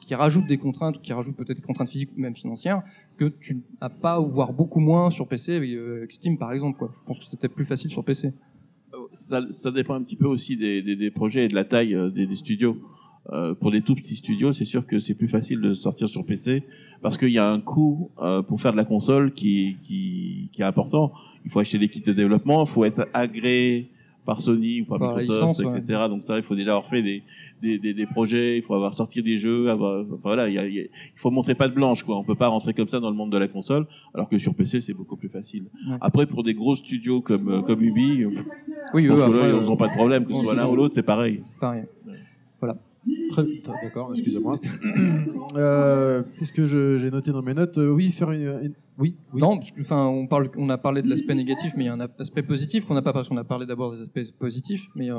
qui, 0.00 0.14
rajoute 0.14 0.46
des 0.46 0.58
contraintes 0.58 0.98
ou 0.98 1.00
qui 1.00 1.12
rajoute 1.12 1.34
peut-être 1.34 1.56
des 1.56 1.62
contraintes 1.62 1.88
physiques 1.88 2.10
ou 2.16 2.20
même 2.20 2.36
financières 2.36 2.82
que 3.16 3.24
tu 3.24 3.62
n'as 3.80 3.88
pas 3.88 4.20
ou 4.20 4.28
voire 4.28 4.52
beaucoup 4.52 4.78
moins 4.78 5.10
sur 5.10 5.26
PC 5.26 5.56
avec, 5.56 5.70
euh, 5.70 6.06
Steam 6.08 6.38
par 6.38 6.52
exemple. 6.52 6.86
Je 6.94 7.04
pense 7.04 7.18
que 7.18 7.24
c'était 7.24 7.48
plus 7.48 7.64
facile 7.64 7.90
sur 7.90 8.04
PC. 8.04 8.32
Ça, 9.12 9.42
ça 9.50 9.70
dépend 9.70 9.94
un 9.94 10.02
petit 10.02 10.16
peu 10.16 10.26
aussi 10.26 10.56
des, 10.56 10.82
des, 10.82 10.96
des 10.96 11.10
projets 11.10 11.44
et 11.44 11.48
de 11.48 11.54
la 11.54 11.64
taille 11.64 11.94
euh, 11.94 12.10
des, 12.10 12.26
des 12.26 12.36
studios. 12.36 12.76
Euh, 13.32 13.54
pour 13.54 13.70
des 13.70 13.82
tout 13.82 13.94
petits 13.94 14.16
studios, 14.16 14.52
c'est 14.52 14.64
sûr 14.64 14.86
que 14.86 14.98
c'est 14.98 15.14
plus 15.14 15.28
facile 15.28 15.60
de 15.60 15.74
sortir 15.74 16.08
sur 16.08 16.24
PC 16.24 16.64
parce 17.02 17.18
qu'il 17.18 17.28
y 17.28 17.38
a 17.38 17.48
un 17.48 17.60
coût 17.60 18.10
euh, 18.20 18.42
pour 18.42 18.60
faire 18.60 18.72
de 18.72 18.76
la 18.76 18.84
console 18.84 19.32
qui, 19.34 19.76
qui, 19.82 20.48
qui 20.52 20.62
est 20.62 20.64
important. 20.64 21.12
Il 21.44 21.50
faut 21.50 21.60
acheter 21.60 21.78
des 21.78 21.88
kits 21.88 22.00
de 22.00 22.12
développement, 22.12 22.64
il 22.64 22.68
faut 22.68 22.84
être 22.84 23.06
agréé 23.12 23.90
par 24.30 24.42
Sony 24.42 24.82
ou 24.82 24.84
par, 24.84 25.00
Par 25.00 25.16
Microsoft, 25.16 25.58
licence, 25.58 25.74
etc. 25.76 26.02
Donc 26.08 26.22
ça, 26.22 26.36
il 26.36 26.44
faut 26.44 26.54
déjà 26.54 26.70
avoir 26.70 26.86
fait 26.86 27.02
des, 27.02 27.24
des, 27.60 27.80
des, 27.80 27.94
des 27.94 28.06
projets, 28.06 28.58
il 28.58 28.62
faut 28.62 28.74
avoir 28.74 28.94
sorti 28.94 29.22
des 29.24 29.38
jeux, 29.38 29.68
avoir, 29.68 30.02
enfin, 30.04 30.18
voilà, 30.22 30.48
il, 30.48 30.54
y 30.54 30.80
a- 30.80 30.84
faut 31.16 31.32
montrer 31.32 31.56
pas 31.56 31.66
de 31.66 31.74
blanche, 31.74 32.04
quoi. 32.04 32.16
On 32.16 32.22
peut 32.22 32.36
pas 32.36 32.46
rentrer 32.46 32.72
comme 32.72 32.86
ça 32.86 33.00
dans 33.00 33.10
le 33.10 33.16
monde 33.16 33.32
de 33.32 33.38
la 33.38 33.48
console, 33.48 33.88
alors 34.14 34.28
que 34.28 34.38
sur 34.38 34.54
PC, 34.54 34.82
c'est 34.82 34.94
beaucoup 34.94 35.16
plus 35.16 35.28
facile. 35.28 35.64
Ouais. 35.88 35.96
Après, 36.00 36.26
pour 36.26 36.44
des 36.44 36.54
gros 36.54 36.76
studios 36.76 37.20
comme, 37.22 37.48
euh, 37.48 37.60
comme 37.62 37.82
Ubi, 37.82 38.24
Oui, 38.94 39.06
eux, 39.08 39.16
là, 39.16 39.48
ils 39.60 39.66
n'ont 39.68 39.76
pas 39.76 39.88
de 39.88 39.94
problème, 39.94 40.24
que 40.24 40.32
ce 40.32 40.40
soit 40.42 40.54
l'un 40.54 40.68
ou 40.68 40.76
l'autre, 40.76 40.94
c'est 40.94 41.02
pareil. 41.02 41.42
Pareil. 41.60 41.82
Voilà. 42.60 42.76
D'accord, 43.82 44.10
excusez-moi. 44.12 44.58
Euh, 45.56 46.22
Qu'est-ce 46.38 46.52
que 46.52 46.66
je- 46.66 46.98
j'ai 46.98 47.10
noté 47.10 47.32
dans 47.32 47.42
mes 47.42 47.54
notes? 47.54 47.78
Euh, 47.78 47.88
Oui, 47.90 48.10
faire 48.10 48.30
une. 48.32 48.42
une- 48.62 48.74
Oui, 48.98 49.16
oui. 49.32 49.40
Non, 49.40 49.56
parce 49.56 49.70
que, 49.70 49.80
enfin, 49.80 50.04
on, 50.06 50.26
parle, 50.26 50.50
on 50.58 50.68
a 50.68 50.76
parlé 50.76 51.00
de 51.00 51.08
l'aspect 51.08 51.34
négatif, 51.34 51.72
mais 51.76 51.84
il 51.84 51.86
y 51.86 51.90
a 51.90 51.94
un 51.94 52.00
aspect 52.18 52.42
positif 52.42 52.84
qu'on 52.84 52.94
n'a 52.94 53.00
pas 53.02 53.12
parce 53.14 53.28
qu'on 53.28 53.36
a 53.38 53.44
parlé 53.44 53.64
d'abord 53.66 53.94
des 53.96 54.02
aspects 54.02 54.32
positifs. 54.38 54.88
Mais, 54.94 55.10
euh, 55.10 55.16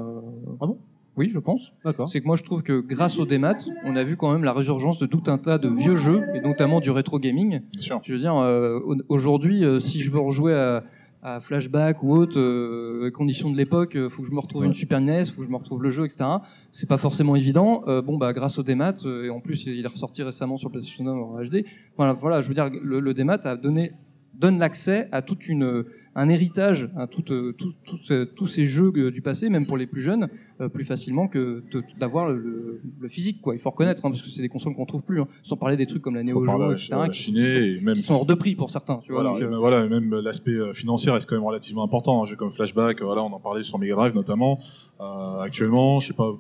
ah 0.62 0.68
bon? 0.68 0.78
Oui, 1.18 1.30
je 1.30 1.40
pense. 1.40 1.74
D'accord. 1.84 2.08
C'est 2.08 2.22
que 2.22 2.26
moi, 2.28 2.36
je 2.38 2.44
trouve 2.44 2.64
que 2.64 2.80
grâce 2.80 3.18
au 3.20 3.26
démat, 3.26 3.58
on 3.84 3.96
a 3.96 4.04
vu 4.04 4.16
quand 4.16 4.32
même 4.32 4.44
la 4.44 4.54
résurgence 4.54 5.00
de 5.00 5.08
tout 5.08 5.24
un 5.28 5.38
tas 5.40 5.58
de 5.58 5.68
vieux 5.68 5.96
jeux, 5.98 6.22
et 6.36 6.42
notamment 6.42 6.80
du 6.80 6.92
rétro 6.92 7.18
gaming. 7.20 7.62
Je 8.04 8.14
veux 8.14 8.20
dire, 8.20 8.36
euh, 8.36 8.80
au- 8.86 8.96
aujourd'hui, 9.10 9.66
euh, 9.66 9.80
si 9.80 10.02
je 10.02 10.12
veux 10.12 10.20
rejouer 10.20 10.54
à, 10.54 10.84
à 11.24 11.40
Flashback 11.40 12.02
ou 12.04 12.14
autre, 12.14 12.40
euh, 12.40 13.12
conditions 13.12 13.52
de 13.52 13.58
l'époque, 13.58 13.96
euh, 13.96 14.10
faut 14.10 14.24
que 14.24 14.28
je 14.28 14.34
me 14.34 14.40
retrouve 14.40 14.66
une 14.66 14.74
Super 14.74 15.02
NES, 15.02 15.26
faut 15.26 15.42
que 15.42 15.48
je 15.48 15.52
me 15.52 15.58
retrouve 15.58 15.84
le 15.84 15.90
jeu, 15.90 16.06
etc. 16.06 16.24
C'est 16.72 16.90
pas 16.90 16.98
forcément 16.98 17.36
évident. 17.36 17.84
Euh, 17.88 18.02
bon, 18.02 18.18
bah, 18.18 18.34
grâce 18.34 18.58
au 18.58 18.64
démat, 18.64 18.94
euh, 19.06 19.26
et 19.26 19.30
en 19.30 19.40
plus, 19.40 19.66
il 19.66 19.84
est 19.84 19.88
ressorti 19.88 20.24
récemment 20.24 20.58
sur 20.58 20.72
PlayStation 20.72 21.06
1 21.06 21.12
en 21.12 21.44
HD. 21.44 21.66
Voilà, 21.96 22.14
voilà, 22.14 22.42
je 22.42 22.48
veux 22.48 22.54
dire, 22.54 22.70
le, 22.70 23.00
le 23.00 23.14
démat 23.14 23.40
a 23.44 23.56
donné 23.56 23.92
donne 24.34 24.58
l'accès 24.58 25.08
à 25.12 25.22
toute 25.22 25.48
une 25.48 25.86
un 26.16 26.28
héritage 26.30 26.90
à 26.98 27.08
tout, 27.08 27.24
euh, 27.32 27.54
tout- 27.54 27.72
tout 27.86 27.96
ce- 27.98 28.26
tous 28.26 28.46
ces 28.48 28.66
jeux 28.66 28.92
du 29.12 29.22
passé, 29.22 29.48
même 29.50 29.66
pour 29.66 29.78
les 29.78 29.88
plus 29.88 30.02
jeunes, 30.02 30.28
euh, 30.60 30.68
plus 30.68 30.84
facilement 30.84 31.28
que 31.28 31.64
d'avoir 32.00 32.30
le, 32.30 32.82
physique. 33.08 33.42
Quoi. 33.42 33.56
Il 33.56 33.60
faut 33.60 33.70
reconnaître, 33.70 34.06
hein, 34.06 34.10
parce 34.12 34.22
que 34.22 34.30
c'est 34.30 34.42
des 34.42 34.50
consoles 34.50 34.76
qu'on 34.76 34.86
trouve 34.86 35.04
plus. 35.04 35.22
hein. 35.22 35.28
Sans 35.44 35.56
parler 35.56 35.78
des 35.78 35.86
trucs 35.86 36.02
comme 36.02 36.16
la 36.16 36.24
Neo 36.24 36.46
Geo, 36.46 36.72
etc. 36.74 36.90
La 36.92 37.08
qui, 37.10 37.20
Chine 37.20 37.36
qui 37.36 37.42
sont, 37.42 37.48
et 37.48 37.80
même- 37.82 37.96
qui 37.96 38.02
sont 38.02 38.14
hors 38.16 38.26
de 38.26 38.34
prix 38.34 38.56
pour 38.56 38.70
certains. 38.72 38.98
Tu 39.06 39.12
vois, 39.14 39.22
Voilà, 39.22 39.30
donc, 39.36 39.42
et 39.42 39.46
euh, 39.46 39.50
même, 39.52 39.60
voilà, 39.60 39.86
et 39.86 39.90
même 39.90 40.14
l'aspect 40.22 40.58
financier 40.74 41.12
reste 41.12 41.30
quand 41.30 41.36
même 41.36 41.46
relativement 41.46 41.84
important. 41.84 42.22
Un 42.22 42.26
jeu 42.26 42.36
comme 42.36 42.52
Flashback, 42.52 43.02
voilà, 43.02 43.24
on 43.24 43.32
en 43.32 43.40
parlait 43.40 43.64
sur 43.64 43.80
Mega 43.80 43.96
Drive 43.96 44.14
notamment. 44.14 44.60
Euh, 45.00 45.40
actuellement, 45.40 46.00
je 46.00 46.08
sais 46.08 46.14
pas 46.14 46.32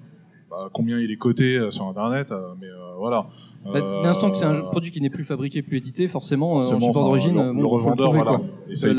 bah, 0.52 0.70
combien 0.74 1.00
il 1.00 1.10
est 1.12 1.16
coté 1.18 1.58
euh, 1.58 1.72
sur 1.72 1.88
Internet, 1.88 2.32
euh, 2.32 2.54
mais 2.60 2.68
euh, 2.68 2.96
voilà. 3.00 3.26
Bah, 3.64 3.80
l'instant 4.04 4.32
que 4.32 4.38
c'est 4.38 4.46
un 4.46 4.60
produit 4.62 4.90
qui 4.90 5.02
n'est 5.02 5.12
plus 5.12 5.24
fabriqué, 5.24 5.62
plus 5.62 5.78
édité, 5.78 6.08
forcément, 6.08 6.56
euh, 6.58 6.62
en 6.62 6.62
support 6.64 6.90
enfin, 6.90 7.00
d'origine, 7.02 7.36
le- 7.36 7.48
le 7.50 7.54
bon, 7.54 7.62
faut 7.62 7.70
revendeur, 7.70 8.08
trouver, 8.10 8.24
voilà, 8.24 8.40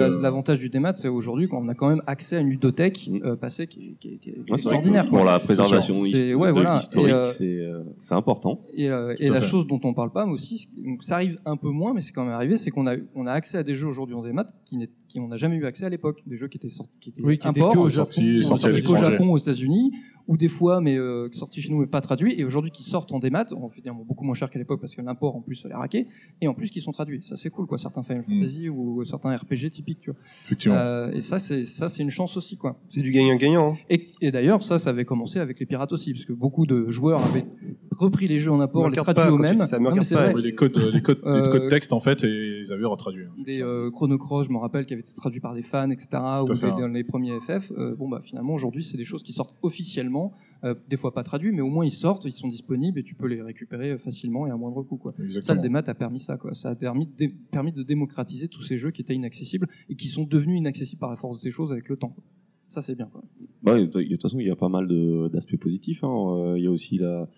de- 0.08 0.22
L'avantage 0.22 0.60
du 0.60 0.68
démat, 0.68 0.92
c'est 0.94 1.08
aujourd'hui 1.08 1.48
qu'on 1.48 1.68
a 1.68 1.74
quand 1.74 1.88
même 1.88 2.00
accès 2.06 2.36
à 2.36 2.40
une 2.40 2.48
ludothèque 2.48 3.10
euh, 3.24 3.34
passée 3.34 3.66
qui, 3.66 3.96
qui- 3.98 4.18
qui- 4.18 4.18
qui 4.18 4.30
est 4.30 4.38
Ouais, 4.38 4.44
que 4.46 4.52
extraordinaire. 4.54 5.08
pour 5.08 5.24
la 5.24 5.40
préservation 5.40 5.98
C'est- 5.98 6.08
hist- 6.10 6.34
ouais, 6.36 6.48
de 6.48 6.52
voilà. 6.52 6.78
c'est 6.78 6.98
euh, 7.00 7.82
c'est 8.02 8.14
important. 8.14 8.60
Et, 8.74 8.88
euh, 8.88 9.16
et 9.18 9.28
la 9.28 9.40
fait. 9.40 9.48
chose 9.48 9.66
dont 9.66 9.80
on 9.82 9.94
parle 9.94 10.10
pas 10.12 10.26
aussi, 10.26 10.58
c'est- 10.58 10.82
donc 10.84 11.02
ça 11.02 11.16
arrive 11.16 11.38
un 11.44 11.56
peu 11.56 11.68
moins, 11.70 11.92
mais 11.92 12.00
c'est 12.00 12.12
quand 12.12 12.22
même 12.24 12.32
arrivé, 12.34 12.56
c'est 12.56 12.70
qu'on 12.70 12.86
a, 12.86 12.94
on 13.16 13.26
a 13.26 13.32
accès 13.32 13.58
à 13.58 13.64
des 13.64 13.74
jeux 13.74 13.88
aujourd'hui 13.88 14.14
en 14.14 14.22
démat 14.22 14.46
qui, 14.64 14.76
n'est- 14.76 14.90
qui 15.08 15.18
on 15.18 15.26
n'a 15.26 15.36
jamais 15.36 15.56
eu 15.56 15.66
accès 15.66 15.84
à 15.86 15.88
l'époque, 15.88 16.22
des 16.26 16.36
jeux 16.36 16.46
qui 16.46 16.58
étaient 16.58 16.68
sortis, 16.70 16.98
qui 17.00 17.08
étaient 17.10 17.22
Oui, 17.22 17.36
qui 17.36 17.48
étaient 17.48 17.60
imports, 17.60 17.72
que 17.74 17.78
au 17.80 17.88
Japon, 17.88 18.04
sortis 18.12 18.44
sortis 18.44 18.68
l'étranger. 18.72 19.02
Japon, 19.10 19.32
aux 19.32 19.38
États-Unis, 19.38 19.90
ou 20.28 20.36
des 20.36 20.48
fois, 20.48 20.80
mais 20.80 20.96
euh, 20.96 21.28
sortis 21.32 21.60
chez 21.62 21.70
nous 21.70 21.78
mais 21.80 21.86
pas 21.86 22.00
traduits, 22.00 22.34
et 22.38 22.44
aujourd'hui 22.44 22.70
qui 22.70 22.82
sortent 22.82 23.12
en 23.12 23.18
démat, 23.18 23.46
on 23.56 23.68
fait 23.68 23.80
dire 23.80 23.94
beaucoup 23.94 24.24
moins 24.24 24.34
cher 24.34 24.50
qu'à 24.50 24.58
l'époque 24.58 24.80
parce 24.80 24.94
que 24.94 25.02
l'import 25.02 25.34
en 25.36 25.40
plus 25.40 25.60
fallait 25.60 25.74
raquer, 25.74 26.06
et 26.40 26.48
en 26.48 26.54
plus 26.54 26.70
qui 26.70 26.80
sont 26.80 26.92
traduits. 26.92 27.22
Ça 27.22 27.36
c'est 27.36 27.50
cool, 27.50 27.66
quoi. 27.66 27.78
Certains 27.78 28.02
Final 28.02 28.22
Fantasy 28.24 28.68
ou 28.68 29.04
certains 29.04 29.36
RPG 29.36 29.70
typiques, 29.70 30.00
tu 30.00 30.10
vois. 30.10 30.20
Effectivement. 30.46 30.76
Euh, 30.76 31.12
et 31.12 31.20
ça, 31.20 31.38
c'est 31.38 31.64
ça, 31.64 31.88
c'est 31.88 32.02
une 32.02 32.10
chance 32.10 32.36
aussi, 32.36 32.56
quoi. 32.56 32.78
C'est 32.88 33.00
du 33.02 33.10
gagnant-gagnant. 33.10 33.72
hein. 33.72 33.76
Et, 33.90 34.08
et 34.20 34.30
d'ailleurs, 34.30 34.62
ça, 34.62 34.78
ça 34.78 34.90
avait 34.90 35.04
commencé 35.04 35.38
avec 35.40 35.58
les 35.60 35.66
pirates 35.66 35.92
aussi, 35.92 36.12
parce 36.12 36.24
que 36.24 36.32
beaucoup 36.32 36.66
de 36.66 36.88
joueurs 36.90 37.20
avaient 37.24 37.44
repris 37.90 38.26
les 38.28 38.38
jeux 38.38 38.52
en 38.52 38.60
import, 38.60 38.84
Me 38.84 38.90
les 38.90 38.96
traduits 38.96 39.22
eux-mêmes. 39.34 39.58
ça, 39.66 39.78
me 39.78 39.88
regarde 39.88 40.08
pas. 40.08 40.32
Ouais, 40.32 40.40
les 40.42 40.54
codes, 40.54 40.76
les 40.92 41.02
codes, 41.02 41.20
les 41.24 41.30
Euh, 41.30 41.50
codes 41.52 41.68
texte 41.68 41.92
en 41.92 42.00
fait, 42.00 42.22
et 42.24 42.60
ils 42.60 42.72
avaient 42.72 42.84
retraduit. 42.84 43.24
Des 43.44 43.62
euh, 43.62 43.90
Chrono 43.90 44.18
Cross, 44.18 44.46
je 44.46 44.52
me 44.52 44.58
rappelle, 44.58 44.86
qui 44.86 44.92
avaient 44.92 45.00
été 45.02 45.12
traduits 45.14 45.40
par 45.40 45.54
des 45.54 45.62
fans, 45.62 45.90
etc. 45.90 46.08
ou 46.42 46.54
fait, 46.54 46.66
des- 46.66 46.72
hein. 46.72 46.76
dans 46.80 46.88
les 46.88 47.04
premiers 47.04 47.38
FF. 47.40 47.72
Euh, 47.76 47.94
bon, 47.96 48.08
bah 48.08 48.20
finalement, 48.22 48.54
aujourd'hui, 48.54 48.82
c'est 48.82 48.96
des 48.96 49.04
choses 49.04 49.22
qui 49.22 49.32
sortent 49.32 49.56
officiellement, 49.62 50.21
euh, 50.64 50.74
des 50.88 50.96
fois 50.96 51.12
pas 51.12 51.22
traduits, 51.24 51.52
mais 51.52 51.60
au 51.62 51.68
moins 51.68 51.84
ils 51.84 51.90
sortent, 52.04 52.24
ils 52.24 52.32
sont 52.32 52.48
disponibles 52.48 52.98
et 52.98 53.02
tu 53.02 53.14
peux 53.14 53.26
les 53.26 53.42
récupérer 53.42 53.98
facilement 53.98 54.46
et 54.46 54.50
à 54.50 54.56
moindre 54.56 54.82
coût. 54.82 54.96
Quoi. 54.98 55.12
Ça, 55.42 55.54
le 55.54 55.60
démat 55.60 55.82
a 55.86 55.94
permis 55.94 56.20
ça. 56.20 56.36
Quoi. 56.36 56.54
Ça 56.54 56.70
a 56.70 56.74
permis 56.76 57.06
de, 57.06 57.12
dé- 57.16 57.34
permis 57.50 57.72
de 57.72 57.82
démocratiser 57.82 58.46
tous 58.48 58.62
ces 58.62 58.76
jeux 58.76 58.90
qui 58.92 59.00
étaient 59.02 59.14
inaccessibles 59.14 59.68
et 59.88 59.96
qui 59.96 60.08
sont 60.08 60.24
devenus 60.24 60.58
inaccessibles 60.58 61.00
par 61.00 61.10
la 61.10 61.16
force 61.16 61.38
de 61.38 61.42
ces 61.42 61.50
choses 61.50 61.72
avec 61.72 61.88
le 61.88 61.96
temps. 61.96 62.10
quoi. 62.10 62.22
Ça, 62.68 62.80
c'est 62.80 62.94
bien. 62.94 63.06
Quoi. 63.12 63.22
Bah, 63.62 63.78
de 63.78 63.86
toute 63.86 64.22
façon, 64.22 64.38
il 64.40 64.46
y 64.46 64.50
a 64.50 64.56
pas 64.56 64.68
mal 64.70 64.86
d'aspects 65.30 65.58
positifs. 65.58 66.04
hein. 66.04 66.08
Euh, 66.38 66.58
Il 66.58 66.64
y 66.64 66.66
a 66.66 66.70
aussi 66.70 66.96
la, 66.98 67.28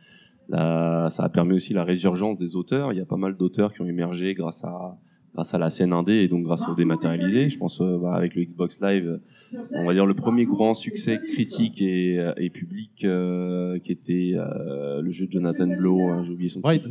la, 0.49 1.09
ça 1.11 1.25
a 1.25 1.29
permis 1.29 1.55
aussi 1.55 1.73
la 1.73 1.85
résurgence 1.85 2.39
des 2.39 2.55
auteurs. 2.57 2.93
Il 2.93 2.99
y 2.99 3.01
a 3.01 3.07
pas 3.07 3.17
mal 3.17 3.37
d'auteurs 3.37 3.73
qui 3.73 3.81
ont 3.81 3.87
émergé 3.87 4.35
grâce 4.35 4.63
à, 4.65 4.99
grâce 5.35 5.53
à 5.53 5.59
la 5.59 5.69
scène 5.71 5.93
indé 5.93 6.15
et 6.15 6.29
donc 6.29 6.45
grâce 6.45 6.67
au 6.69 6.75
dématérialisé. 6.75 7.49
Je 7.49 7.59
pense 7.59 7.81
euh, 7.81 7.99
bah, 7.99 8.15
avec 8.15 8.35
le 8.37 8.45
Xbox 8.45 8.81
Live, 8.81 9.21
euh, 9.53 9.59
on 9.73 9.85
va 9.85 9.93
dire 9.93 10.07
le 10.07 10.15
premier 10.15 10.45
grand 10.45 10.75
succès 10.75 11.19
critique 11.27 11.83
et, 11.83 12.19
euh, 12.21 12.33
et 12.37 12.51
public 12.51 13.05
euh, 13.05 13.79
qui 13.81 13.93
était 13.93 14.33
euh, 14.37 15.03
le 15.03 15.11
jeu 15.11 15.27
de 15.27 15.33
Jonathan 15.33 15.67
Blow. 15.77 16.01
hein, 16.09 16.23
J'ai 16.25 16.33
oublié 16.33 16.49
son. 16.49 16.61
Bread. 16.61 16.87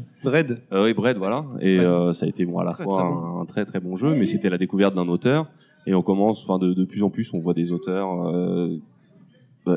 Euh, 0.71 0.83
oui, 0.85 0.93
Bread, 0.93 1.17
voilà. 1.17 1.45
Et 1.61 1.77
Bread. 1.77 1.87
euh, 1.87 2.13
ça 2.13 2.25
a 2.25 2.29
été 2.29 2.45
bon, 2.45 2.59
à 2.59 2.63
la 2.63 2.71
Très, 2.71 2.83
fois 2.83 2.99
très 2.99 3.07
un, 3.07 3.41
un 3.41 3.45
très 3.45 3.65
très 3.65 3.79
bon 3.79 3.95
jeu, 3.95 4.13
mais 4.15 4.25
c'était 4.25 4.49
la 4.49 4.57
découverte 4.57 4.93
d'un 4.93 5.07
auteur. 5.07 5.47
Et 5.85 5.93
on 5.93 6.01
commence, 6.01 6.43
enfin, 6.43 6.59
de, 6.59 6.73
de 6.73 6.85
plus 6.85 7.03
en 7.03 7.09
plus, 7.09 7.33
on 7.33 7.39
voit 7.39 7.53
des 7.53 7.71
auteurs 7.73 8.07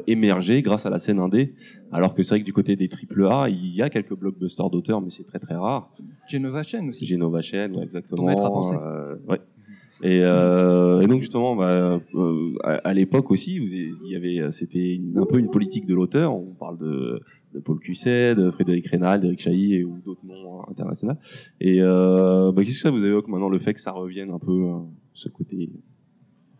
émerger 0.07 0.63
grâce 0.63 0.85
à 0.87 0.91
la 0.91 0.99
scène 0.99 1.21
indé. 1.21 1.55
Alors 1.93 2.15
que 2.15 2.23
c'est 2.23 2.31
vrai 2.31 2.41
que 2.41 2.45
du 2.45 2.53
côté 2.53 2.75
des 2.77 2.89
AAA, 2.89 3.49
il 3.51 3.75
y 3.75 3.83
a 3.83 3.89
quelques 3.89 4.15
blockbusters 4.15 4.69
d'auteurs, 4.71 5.01
mais 5.01 5.11
c'est 5.11 5.25
très 5.25 5.39
très 5.39 5.55
rare. 5.55 5.93
Genova 6.29 6.63
Chain 6.63 6.89
aussi. 6.89 7.07
Genova 7.07 7.41
Chain, 7.41 7.73
ouais, 7.75 7.83
exactement. 7.85 8.17
Ton 8.23 8.27
maître 8.27 8.45
à 8.45 8.51
penser. 8.51 8.77
Euh, 8.81 9.17
ouais. 9.29 9.41
Et, 10.03 10.21
euh, 10.23 11.01
et 11.01 11.07
donc 11.07 11.21
justement, 11.23 11.57
bah, 11.57 11.99
euh, 12.15 12.55
à, 12.65 12.73
à 12.89 12.93
l'époque 12.93 13.31
aussi, 13.31 13.59
vous- 13.59 13.67
il 13.73 14.11
y 14.11 14.15
avait, 14.15 14.51
c'était 14.51 15.01
un 15.17 15.25
peu 15.25 15.39
une 15.39 15.49
politique 15.49 15.87
de 15.87 15.95
l'auteur. 15.95 16.35
On 16.35 16.53
parle 16.53 16.77
de, 16.77 17.21
de 17.55 17.61
Paul 17.61 17.79
Cusset, 17.79 18.35
de 18.35 18.51
Frédéric 18.51 18.87
Reynald, 18.89 19.23
d'Eric 19.23 19.41
Chahi 19.41 19.73
et 19.75 19.85
ou 19.85 19.97
d'autres 20.05 20.27
noms 20.27 20.61
hein, 20.61 20.65
internationaux. 20.71 21.15
Et 21.63 21.81
euh, 21.81 22.53
bah, 22.53 22.63
qu'est-ce 22.63 22.75
que 22.77 22.81
ça 22.83 22.91
vous 22.91 23.07
évoque 23.07 23.29
maintenant 23.29 23.49
le 23.49 23.59
fait 23.59 23.73
que 23.73 23.81
ça 23.81 23.93
revienne 23.93 24.31
un 24.33 24.39
peu 24.39 24.53
euh, 24.53 24.81
ce 25.15 25.31
côté 25.31 25.71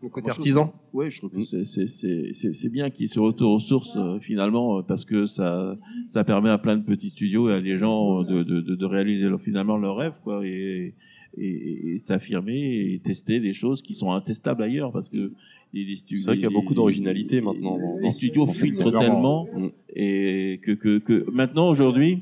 Le 0.01 0.09
côté 0.09 0.29
artisan. 0.29 0.67
trouve- 0.67 0.79
Ouais, 0.93 1.09
je 1.11 1.17
trouve 1.17 1.31
que 1.31 1.41
c'est- 1.87 2.53
c'est- 2.53 2.69
bien 2.69 2.89
qu'il 2.89 3.03
y 3.03 3.05
ait 3.05 3.13
ce 3.13 3.19
retour 3.19 3.51
aux 3.53 3.59
sources 3.59 3.95
euh, 3.97 4.19
finalement 4.19 4.79
euh, 4.79 4.81
parce 4.83 5.05
que 5.05 5.25
ça 5.25 5.77
ça 6.07 6.23
permet 6.23 6.49
à 6.49 6.57
plein 6.59 6.77
de 6.77 6.83
petits 6.83 7.09
studios 7.09 7.49
et 7.49 7.53
à 7.53 7.61
des 7.61 7.77
gens 7.77 8.21
de, 8.23 8.43
de, 8.43 8.61
de, 8.61 8.75
de 8.75 8.85
réaliser 8.85 9.27
leur- 9.27 9.41
finalement 9.41 9.77
leurs 9.77 9.95
rêves 9.97 10.19
quoi 10.23 10.45
et 10.45 10.93
et, 11.39 11.93
et 11.93 11.97
s'affirmer 11.99 12.93
et 12.93 12.99
tester 12.99 13.39
des 13.39 13.53
choses 13.53 13.81
qui 13.81 13.93
sont 13.93 14.11
intestables 14.11 14.63
ailleurs 14.63 14.91
parce 14.91 15.09
que 15.09 15.33
les, 15.73 15.83
les 15.85 15.95
studios 15.97 16.21
C'est 16.23 16.27
vrai 16.29 16.35
qu'il 16.37 16.43
y 16.43 16.45
a 16.45 16.49
beaucoup 16.49 16.73
d'originalité 16.73 17.41
maintenant 17.41 17.77
dans- 17.77 17.97
les 17.99 18.11
studios 18.11 18.45
filtrent 18.53 18.91
tellement 18.99 19.47
Mm. 19.55 19.67
et 19.95 20.59
que 20.63 20.71
que, 20.73 20.97
que 20.99 21.29
maintenant 21.31 21.69
aujourd'hui 21.69 22.19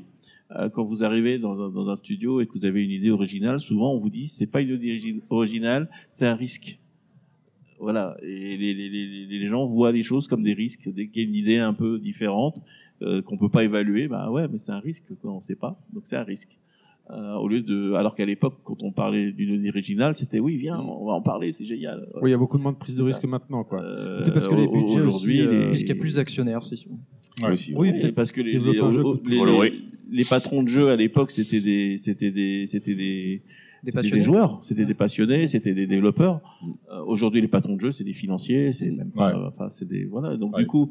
euh, 0.52 0.68
quand 0.70 0.84
vous 0.84 1.02
arrivez 1.02 1.38
dans 1.38 1.58
un, 1.60 1.70
dans 1.70 1.88
un 1.88 1.96
studio 1.96 2.40
et 2.40 2.46
que 2.46 2.52
vous 2.52 2.64
avez 2.64 2.84
une 2.84 2.90
idée 2.92 3.10
originale, 3.10 3.58
souvent 3.60 3.92
on 3.94 3.98
vous 3.98 4.10
dit 4.10 4.28
c'est 4.28 4.46
pas 4.46 4.62
une 4.62 4.74
idée 4.76 4.96
origi- 4.98 5.20
originale, 5.28 5.90
c'est 6.10 6.26
un 6.26 6.34
risque. 6.36 6.78
Voilà, 7.78 8.16
et 8.22 8.56
les, 8.56 8.74
les, 8.74 8.88
les, 8.88 9.38
les 9.38 9.48
gens 9.48 9.66
voient 9.66 9.92
les 9.92 10.02
choses 10.02 10.28
comme 10.28 10.42
des 10.42 10.54
risques. 10.54 10.88
Dès 10.88 11.08
qu'il 11.08 11.22
y 11.22 11.26
a 11.26 11.28
une 11.28 11.34
idée 11.34 11.58
un 11.58 11.74
peu 11.74 11.98
différente 11.98 12.60
euh, 13.02 13.20
qu'on 13.22 13.36
peut 13.36 13.50
pas 13.50 13.64
évaluer, 13.64 14.08
bah 14.08 14.30
ouais, 14.30 14.48
mais 14.48 14.58
c'est 14.58 14.72
un 14.72 14.80
risque, 14.80 15.14
quoi, 15.20 15.32
on 15.32 15.40
sait 15.40 15.56
pas, 15.56 15.78
donc 15.92 16.06
c'est 16.06 16.16
un 16.16 16.24
risque. 16.24 16.58
Euh, 17.10 17.34
au 17.34 17.46
lieu 17.46 17.60
de, 17.60 17.92
alors 17.92 18.16
qu'à 18.16 18.24
l'époque, 18.24 18.54
quand 18.64 18.82
on 18.82 18.90
parlait 18.90 19.30
d'une 19.30 19.54
idée 19.54 19.68
originale, 19.68 20.16
c'était 20.16 20.40
oui, 20.40 20.56
viens, 20.56 20.80
on 20.80 21.06
va 21.06 21.12
en 21.12 21.22
parler, 21.22 21.52
c'est 21.52 21.64
génial. 21.64 22.08
Oui, 22.20 22.30
il 22.30 22.32
y 22.32 22.34
a 22.34 22.38
beaucoup 22.38 22.58
moins 22.58 22.72
de 22.72 22.78
prise 22.78 22.96
de 22.96 23.02
risque 23.02 23.22
ça. 23.22 23.28
maintenant, 23.28 23.62
quoi. 23.62 23.80
Euh, 23.80 24.28
parce 24.32 24.48
que 24.48 24.54
les 24.56 24.66
budgets 24.66 25.02
aujourd'hui, 25.02 25.40
euh, 25.42 25.50
les- 25.50 25.68
Puisqu'il 25.68 25.94
y 25.94 25.98
a 25.98 26.00
plus 26.00 26.16
d'actionnaires, 26.16 26.64
c'est 26.64 26.74
sûr. 26.74 26.90
Ouais. 27.42 27.52
Aussi, 27.52 27.74
oui, 27.76 27.92
parce 28.12 28.32
que 28.32 28.40
les, 28.40 28.58
les, 30.10 30.24
patrons 30.24 30.62
de 30.62 30.68
jeu 30.68 30.88
à 30.88 30.96
l'époque, 30.96 31.30
c'était 31.30 31.60
des, 31.60 31.98
c'était 31.98 32.30
des, 32.32 32.66
c'était 32.66 32.94
des, 32.94 33.04
Des 33.04 33.42
c'était 33.90 34.10
des 34.10 34.22
joueurs, 34.22 34.58
c'était 34.62 34.84
des 34.84 34.94
passionnés, 34.94 35.48
c'était 35.48 35.74
des 35.74 35.86
développeurs. 35.86 36.40
Euh, 36.90 37.02
Aujourd'hui, 37.06 37.40
les 37.40 37.48
patrons 37.48 37.76
de 37.76 37.80
jeu, 37.80 37.92
c'est 37.92 38.04
des 38.04 38.12
financiers, 38.12 38.72
c'est 38.72 38.90
même 38.90 39.10
pas, 39.10 39.34
Ouais. 39.36 39.44
enfin, 39.48 39.68
c'est 39.70 39.86
des, 39.88 40.04
voilà. 40.06 40.36
Donc 40.36 40.54
Ouais. 40.56 40.62
du 40.62 40.66
coup, 40.66 40.90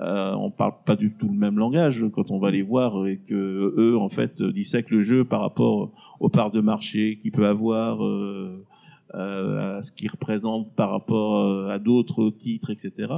euh, 0.00 0.34
on 0.34 0.50
parle 0.50 0.72
pas 0.84 0.96
du 0.96 1.12
tout 1.14 1.28
le 1.28 1.38
même 1.38 1.58
langage 1.58 2.04
quand 2.12 2.30
on 2.30 2.38
va 2.38 2.50
les 2.50 2.62
voir 2.62 3.06
et 3.06 3.18
que 3.18 3.74
eux, 3.78 3.96
en 3.96 4.08
fait, 4.08 4.42
dissèquent 4.42 4.90
le 4.90 5.02
jeu 5.02 5.24
par 5.24 5.40
rapport 5.40 5.92
aux 6.20 6.28
parts 6.28 6.50
de 6.50 6.60
marché 6.60 7.18
qu'il 7.20 7.32
peut 7.32 7.46
avoir. 7.46 8.04
Euh, 8.04 8.64
euh, 9.14 9.76
à 9.78 9.82
ce 9.82 9.92
qu'il 9.92 10.10
représente 10.10 10.74
par 10.74 10.88
rapport 10.90 11.68
à 11.68 11.78
d'autres 11.78 12.30
titres, 12.30 12.70
etc. 12.70 13.12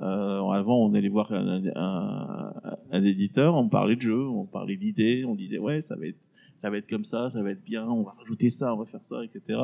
Euh, 0.00 0.42
avant, 0.48 0.78
on 0.78 0.94
allait 0.94 1.10
voir 1.10 1.30
un, 1.30 1.60
un- 1.74 2.52
un 2.90 3.02
éditeur, 3.04 3.54
on 3.54 3.68
parlait 3.68 3.96
de 3.96 4.00
jeu, 4.00 4.18
on 4.26 4.46
parlait 4.46 4.78
d'idées, 4.78 5.26
on 5.26 5.34
disait 5.34 5.58
ouais, 5.58 5.82
ça 5.82 5.94
va 5.94 6.06
être, 6.06 6.16
ça 6.56 6.70
va 6.70 6.78
être 6.78 6.88
comme 6.88 7.04
ça, 7.04 7.30
ça 7.30 7.42
va 7.42 7.50
être 7.50 7.62
bien, 7.64 7.86
on 7.86 8.02
va 8.02 8.14
rajouter 8.18 8.50
ça, 8.50 8.74
on 8.74 8.78
va 8.78 8.84
faire 8.86 9.04
ça, 9.04 9.22
etc. 9.24 9.58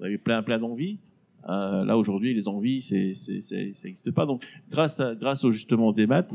On 0.00 0.04
avait 0.04 0.18
plein, 0.18 0.42
plein 0.42 0.58
d'envies. 0.58 0.98
Euh, 1.48 1.84
là 1.84 1.96
aujourd'hui, 1.96 2.34
les 2.34 2.48
envies, 2.48 2.82
c'est, 2.82 3.14
c'est, 3.14 3.40
c'est- 3.40 3.72
ça 3.74 3.86
n'existe 3.88 4.10
pas. 4.10 4.26
Donc, 4.26 4.44
grâce 4.70 4.98
à, 5.00 5.14
grâce 5.14 5.44
au 5.44 5.52
justement 5.52 5.92
des 5.92 6.06
maths, 6.06 6.34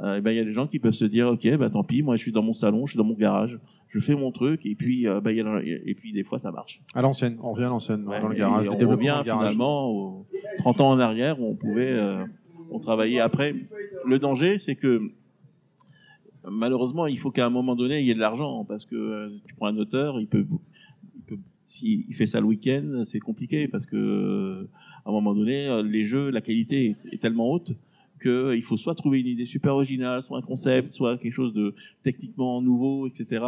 euh, 0.00 0.16
eh 0.18 0.20
ben, 0.20 0.30
il 0.30 0.36
y 0.36 0.40
a 0.40 0.44
des 0.44 0.52
gens 0.52 0.66
qui 0.66 0.78
peuvent 0.78 0.92
se 0.94 1.04
dire 1.04 1.28
ok, 1.28 1.56
bah 1.58 1.68
tant 1.70 1.84
pis, 1.84 2.02
moi 2.02 2.16
je 2.16 2.22
suis 2.22 2.32
dans 2.32 2.42
mon 2.42 2.52
salon, 2.54 2.86
je 2.86 2.92
suis 2.92 2.96
dans 2.98 3.04
mon 3.04 3.14
garage, 3.14 3.58
je 3.88 3.98
fais 4.00 4.14
mon 4.14 4.30
truc, 4.32 4.64
et 4.66 4.74
puis, 4.74 5.06
euh, 5.06 5.20
il 5.26 5.36
y 5.36 5.40
a- 5.40 5.60
et 5.62 5.94
puis 5.94 6.12
des 6.12 6.24
fois 6.24 6.38
ça 6.38 6.50
marche. 6.50 6.80
À 6.94 7.02
l'ancienne, 7.02 7.36
on 7.42 7.52
revient 7.52 7.64
à 7.64 7.68
l'ancienne, 7.68 8.04
dans 8.20 8.28
le 8.28 8.34
garage. 8.34 8.66
on 8.68 8.76
revient 8.96 9.08
finalement 9.40 9.90
aux 9.90 10.26
30 10.58 10.80
ans 10.80 10.90
en 10.90 10.98
arrière 10.98 11.40
où 11.40 11.46
on 11.46 11.54
pouvait 11.54 11.92
euh, 11.92 12.24
on 12.70 12.78
travaillait 12.78 13.20
après. 13.20 13.54
Le 14.06 14.18
danger, 14.18 14.56
c'est 14.58 14.76
que 14.76 15.10
malheureusement, 16.50 17.06
il 17.06 17.18
faut 17.18 17.30
qu'à 17.30 17.46
un 17.46 17.50
moment 17.50 17.76
donné, 17.76 18.00
il 18.00 18.06
y 18.06 18.10
ait 18.10 18.14
de 18.14 18.20
l'argent 18.20 18.64
parce 18.64 18.84
que 18.86 18.96
euh, 18.96 19.28
tu 19.46 19.54
prends 19.54 19.66
un 19.66 19.76
auteur, 19.76 20.20
il 20.20 20.26
peut, 20.26 20.46
il 21.16 21.22
peut 21.22 21.38
s'il 21.66 22.04
il 22.08 22.14
fait 22.14 22.26
ça 22.26 22.40
le 22.40 22.46
week-end, 22.46 23.02
c'est 23.04 23.20
compliqué 23.20 23.68
parce 23.68 23.86
que 23.86 23.96
euh, 23.96 24.68
à 25.04 25.10
un 25.10 25.12
moment 25.12 25.34
donné, 25.34 25.68
euh, 25.68 25.82
les 25.82 26.04
jeux, 26.04 26.30
la 26.30 26.40
qualité 26.40 26.86
est, 26.90 27.14
est 27.14 27.18
tellement 27.18 27.50
haute 27.50 27.74
qu'il 28.22 28.62
faut 28.62 28.76
soit 28.76 28.94
trouver 28.94 29.20
une 29.20 29.26
idée 29.26 29.46
super 29.46 29.74
originale, 29.74 30.22
soit 30.22 30.38
un 30.38 30.42
concept, 30.42 30.88
soit 30.88 31.18
quelque 31.18 31.32
chose 31.32 31.52
de 31.52 31.74
techniquement 32.02 32.62
nouveau, 32.62 33.06
etc. 33.08 33.44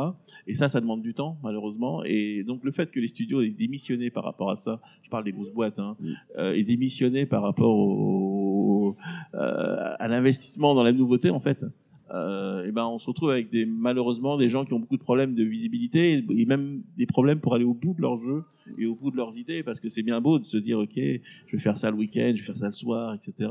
Et 0.47 0.55
ça, 0.55 0.69
ça 0.69 0.81
demande 0.81 1.03
du 1.03 1.15
temps, 1.15 1.39
malheureusement. 1.43 2.03
Et 2.05 2.43
donc, 2.45 2.65
le 2.65 2.73
fait 2.73 2.91
que 2.91 3.01
les 3.01 3.09
studios 3.09 3.41
aient 3.41 3.51
démissionné 3.51 4.11
par 4.11 4.25
rapport 4.25 4.51
à 4.51 4.57
ça, 4.57 4.81
je 5.03 5.09
parle 5.09 5.25
des 5.25 5.33
grosses 5.33 5.53
boîtes, 5.53 5.79
hein, 5.79 5.97
euh, 6.39 6.53
aient 6.53 6.65
démissionné 6.65 7.25
par 7.25 7.43
rapport 7.43 7.75
au, 7.75 8.97
euh, 9.35 9.95
à 9.99 10.09
l'investissement 10.09 10.75
dans 10.75 10.83
la 10.83 10.93
nouveauté, 10.93 11.31
en 11.31 11.41
fait, 11.41 11.65
euh, 12.13 12.67
et 12.67 12.73
ben, 12.73 12.85
on 12.87 12.99
se 12.99 13.07
retrouve 13.07 13.31
avec 13.31 13.51
des, 13.51 13.65
malheureusement 13.65 14.37
des 14.37 14.49
gens 14.51 14.65
qui 14.65 14.75
ont 14.75 14.79
beaucoup 14.81 14.97
de 14.99 15.03
problèmes 15.03 15.35
de 15.35 15.43
visibilité 15.43 16.13
et, 16.19 16.25
et 16.43 16.45
même 16.47 16.83
des 16.97 17.07
problèmes 17.07 17.41
pour 17.41 17.55
aller 17.55 17.65
au 17.65 17.73
bout 17.75 17.95
de 17.95 18.03
leur 18.03 18.17
jeu 18.19 18.45
et 18.79 18.85
au 18.87 18.95
bout 18.95 19.11
de 19.11 19.17
leurs 19.17 19.37
idées 19.39 19.63
parce 19.63 19.81
que 19.81 19.89
c'est 19.89 20.03
bien 20.03 20.21
beau 20.21 20.39
de 20.39 20.45
se 20.45 20.59
dire 20.59 20.79
ok 20.79 20.95
je 20.97 21.53
vais 21.53 21.59
faire 21.59 21.79
ça 21.79 21.91
le 21.91 21.97
week-end 21.97 22.33
je 22.35 22.41
vais 22.41 22.47
faire 22.47 22.59
ça 22.59 22.67
le 22.67 22.73
soir 22.73 23.15
etc 23.15 23.51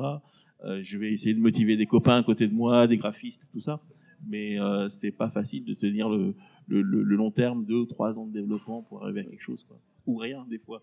Euh, 0.65 0.79
je 0.81 0.97
vais 0.97 1.11
essayer 1.11 1.33
de 1.35 1.41
motiver 1.41 1.75
des 1.75 1.85
copains 1.87 2.17
à 2.19 2.23
côté 2.23 2.47
de 2.47 2.53
moi 2.53 2.87
des 2.87 2.95
graphistes 2.97 3.49
tout 3.51 3.59
ça. 3.59 3.81
Mais 4.29 4.57
euh, 4.57 4.87
c'est 4.87 5.11
pas 5.11 5.29
facile 5.29 5.65
de 5.65 5.73
tenir 5.73 6.07
le, 6.07 6.35
le, 6.69 6.81
le, 6.81 7.15
long 7.17 7.31
terme 7.31 7.65
deux 7.65 7.79
ou 7.81 7.85
trois 7.85 8.17
ans 8.17 8.25
de 8.27 8.31
développement 8.31 8.81
pour 8.81 9.03
arriver 9.03 9.21
à 9.21 9.23
quelque 9.25 9.41
chose 9.43 9.65
quoi. 9.67 9.77
Ou 10.07 10.15
rien 10.15 10.45
des 10.49 10.59
fois. 10.59 10.81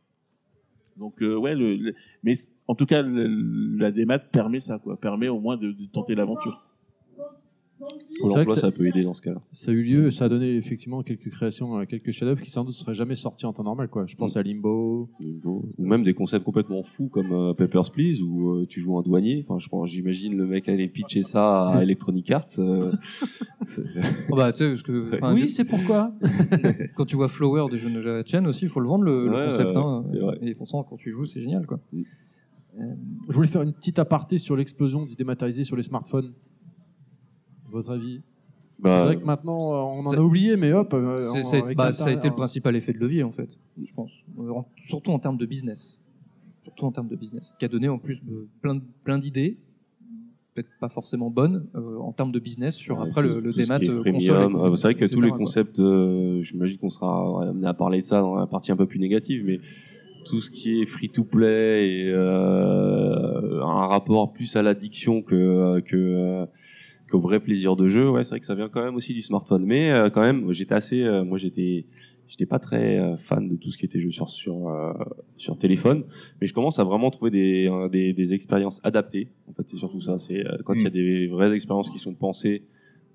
Donc 0.98 1.22
euh, 1.22 1.34
ouais 1.34 1.55
le, 1.56 1.76
le- 1.76 1.94
mais 2.22 2.34
en 2.66 2.74
tout 2.74 2.84
cas 2.84 3.01
le- 3.01 3.78
la 3.78 3.90
démat 3.90 4.18
permet 4.18 4.60
ça 4.60 4.78
quoi. 4.78 5.01
Permet 5.01 5.28
au 5.28 5.40
moins 5.40 5.56
de, 5.56 5.72
de 5.72 5.86
tenter 5.86 6.14
l'aventure 6.14 6.66
l'emploi, 7.81 8.55
que 8.55 8.61
ça 8.61 8.70
peut 8.70 8.86
aider 8.86 9.02
dans 9.02 9.15
ce 9.15 9.23
cas-là. 9.23 9.40
Ça 9.52 9.70
a 9.70 9.74
eu 9.74 9.82
lieu, 9.82 10.11
ça 10.11 10.27
a 10.27 10.28
donné 10.28 10.57
effectivement 10.57 11.02
quelques 11.02 11.31
créations, 11.31 11.78
euh, 11.78 11.85
quelques 11.86 12.11
chefs-d'œuvre 12.11 12.40
qui 12.43 12.51
sans 12.51 12.65
doute 12.65 12.74
seraient 12.74 12.94
jamais 12.94 13.16
sortis 13.16 13.47
en 13.47 13.52
temps 13.52 13.65
normal. 13.65 13.89
Quoi. 13.89 14.07
Je 14.07 14.16
pense 14.16 14.36
à 14.36 14.43
Limbo. 14.43 15.09
Limbo. 15.24 15.65
Ou 15.78 15.86
même 15.86 16.02
des 16.02 16.15
concepts 16.15 16.44
complètement 16.44 16.82
fous 16.82 17.09
comme 17.09 17.32
euh, 17.32 17.55
Papers, 17.55 17.90
Please, 17.90 18.23
où 18.23 18.51
euh, 18.51 18.66
tu 18.66 18.81
joues 18.81 18.98
un 18.98 19.02
douanier. 19.02 19.44
Enfin, 19.48 19.59
je 19.59 19.69
pense, 19.69 19.89
j'imagine 19.90 20.36
le 20.36 20.47
mec 20.47 20.69
aller 20.69 20.89
pitcher 20.89 21.23
ça 21.23 21.69
à 21.69 21.82
Electronic 21.82 22.31
Arts. 22.31 22.47
euh, 22.59 22.93
Oh 24.31 24.36
bah, 24.36 24.52
tu 24.52 24.59
sais, 24.59 24.69
parce 24.69 24.82
que, 24.82 25.32
Oui, 25.35 25.48
c'est 25.48 25.65
pourquoi. 25.65 26.12
quand 26.94 27.05
tu 27.07 27.16
vois 27.16 27.28
Flower 27.28 27.66
de 27.70 27.77
Java 27.77 28.23
Chain 28.27 28.44
aussi, 28.47 28.65
il 28.65 28.69
faut 28.69 28.81
le 28.81 28.89
vendre 28.89 29.05
le, 29.05 29.28
concept. 29.31 29.77
hein. 29.77 30.02
vrai. 30.20 30.39
Et 30.43 30.55
pourtant, 30.55 30.82
quand 30.82 30.97
tu 30.97 31.11
joues, 31.11 31.24
c'est 31.27 31.40
génial. 31.40 31.66
Quoi. 31.66 31.81
Je 33.28 33.35
voulais 33.35 33.48
faire 33.48 33.62
une 33.62 33.73
petite 33.73 33.98
aparté 33.98 34.39
sur 34.39 34.57
l'explosion 34.57 35.05
du 35.05 35.15
dématérialisé 35.15 35.65
sur 35.65 35.77
les 35.77 35.82
smartphones. 35.82 36.32
Votre 37.72 37.90
avis 37.90 38.20
Bah, 38.78 39.01
C'est 39.01 39.05
vrai 39.06 39.16
que 39.20 39.26
maintenant, 39.26 39.72
euh, 39.74 40.01
on 40.01 40.06
en 40.06 40.12
a 40.12 40.20
oublié, 40.20 40.56
mais 40.56 40.72
hop. 40.72 40.94
euh, 40.94 41.20
on- 41.34 41.74
bah, 41.74 41.92
ça 41.92 42.06
a 42.06 42.12
été 42.12 42.28
le 42.28 42.34
principal 42.34 42.74
effet 42.76 42.92
de 42.92 42.98
levier, 42.98 43.22
en 43.22 43.30
fait, 43.32 43.59
je 43.82 43.92
pense. 43.92 44.12
Euh, 44.38 44.52
surtout 44.76 45.10
en 45.12 45.18
termes 45.18 45.36
de 45.36 45.47
business. 45.47 45.98
Surtout 46.62 46.84
en 46.86 46.92
termes 46.92 47.09
de 47.09 47.16
business. 47.16 47.52
Qui 47.59 47.64
a 47.64 47.68
donné 47.68 47.88
en 47.88 47.98
plus 47.98 48.22
plein, 48.62 48.78
plein 49.05 49.18
d'idées, 49.18 49.59
peut-être 50.55 50.68
pas 50.80 50.88
forcément 50.88 51.30
bonnes, 51.30 51.66
euh, 51.74 51.98
en 51.98 52.12
termes 52.12 52.32
de 52.32 52.38
business 52.38 52.74
sur 52.74 52.98
Ouais, 52.98 53.09
après 53.09 53.22
tout- 53.22 53.28
le, 53.34 53.40
le 53.40 53.52
démat 53.52 53.76
et 53.76 53.84
c'est 53.86 53.92
vrai 54.82 54.94
que 54.94 55.05
tous 55.06 55.20
les 55.20 55.30
concepts, 55.30 55.78
euh, 55.78 56.40
j'imagine 56.40 56.78
qu'on 56.78 56.90
sera 56.90 57.42
amené 57.48 57.66
à 57.66 57.74
parler 57.74 58.01
de 58.01 58.05
ça 58.05 58.20
dans 58.20 58.34
la 58.34 58.47
partie 58.47 58.72
un 58.72 58.76
peu 58.76 58.86
plus 58.86 58.98
négative, 58.98 59.44
mais 59.44 59.59
tout 60.26 60.40
ce 60.40 60.51
qui 60.51 60.80
est 60.82 60.86
free-to-play 60.86 61.88
et 62.02 62.09
euh, 62.10 63.62
un 63.62 63.86
rapport 63.86 64.32
plus 64.32 64.56
à 64.56 64.62
l'addiction 64.62 65.22
que 65.22 65.80
que 65.80 66.47
qu'au 67.11 67.20
vrai 67.20 67.41
plaisir 67.41 67.77
de 67.77 67.89
jeu, 67.89 68.09
ouais, 68.11 68.23
c'est 68.24 68.31
vrai 68.31 68.41
que 68.41 68.47
ça 68.47 68.55
vient 68.55 68.69
quand 68.69 68.82
même 68.82 68.95
aussi 68.95 69.12
du 69.15 69.23
smartphone. 69.23 69.65
Mais 69.65 69.91
euh, 69.91 70.09
quand 70.11 70.23
même, 70.23 70.53
j'étais 70.53 70.74
assez, 70.74 71.03
euh, 71.03 71.24
moi 71.24 71.37
j'étais 71.39 71.85
j'étais 72.28 72.47
pas 72.47 72.59
très 72.61 72.99
euh, 72.99 73.16
fan 73.16 73.49
de 73.49 73.57
tout 73.57 73.70
ce 73.73 73.77
qui 73.78 73.85
était 73.85 73.99
jeu 74.01 74.11
sur 74.11 74.28
sur 74.28 74.69
euh, 74.69 74.93
sur 75.37 75.59
téléphone, 75.59 76.05
mais 76.41 76.47
je 76.47 76.55
commence 76.55 76.78
à 76.78 76.85
vraiment 76.85 77.11
trouver 77.11 77.31
des 77.32 77.69
des, 77.91 78.12
des 78.12 78.35
expériences 78.35 78.81
adaptées. 78.85 79.28
En 79.49 79.53
fait, 79.53 79.69
c'est 79.69 79.77
surtout 79.77 80.01
ça. 80.01 80.16
C'est 80.19 80.45
quand 80.65 80.74
il 80.74 80.82
y 80.82 80.87
a 80.87 80.91
Mm. 80.91 80.93
des 80.93 81.27
vraies 81.27 81.53
expériences 81.55 81.91
qui 81.91 81.99
sont 81.99 82.15
pensées 82.15 82.62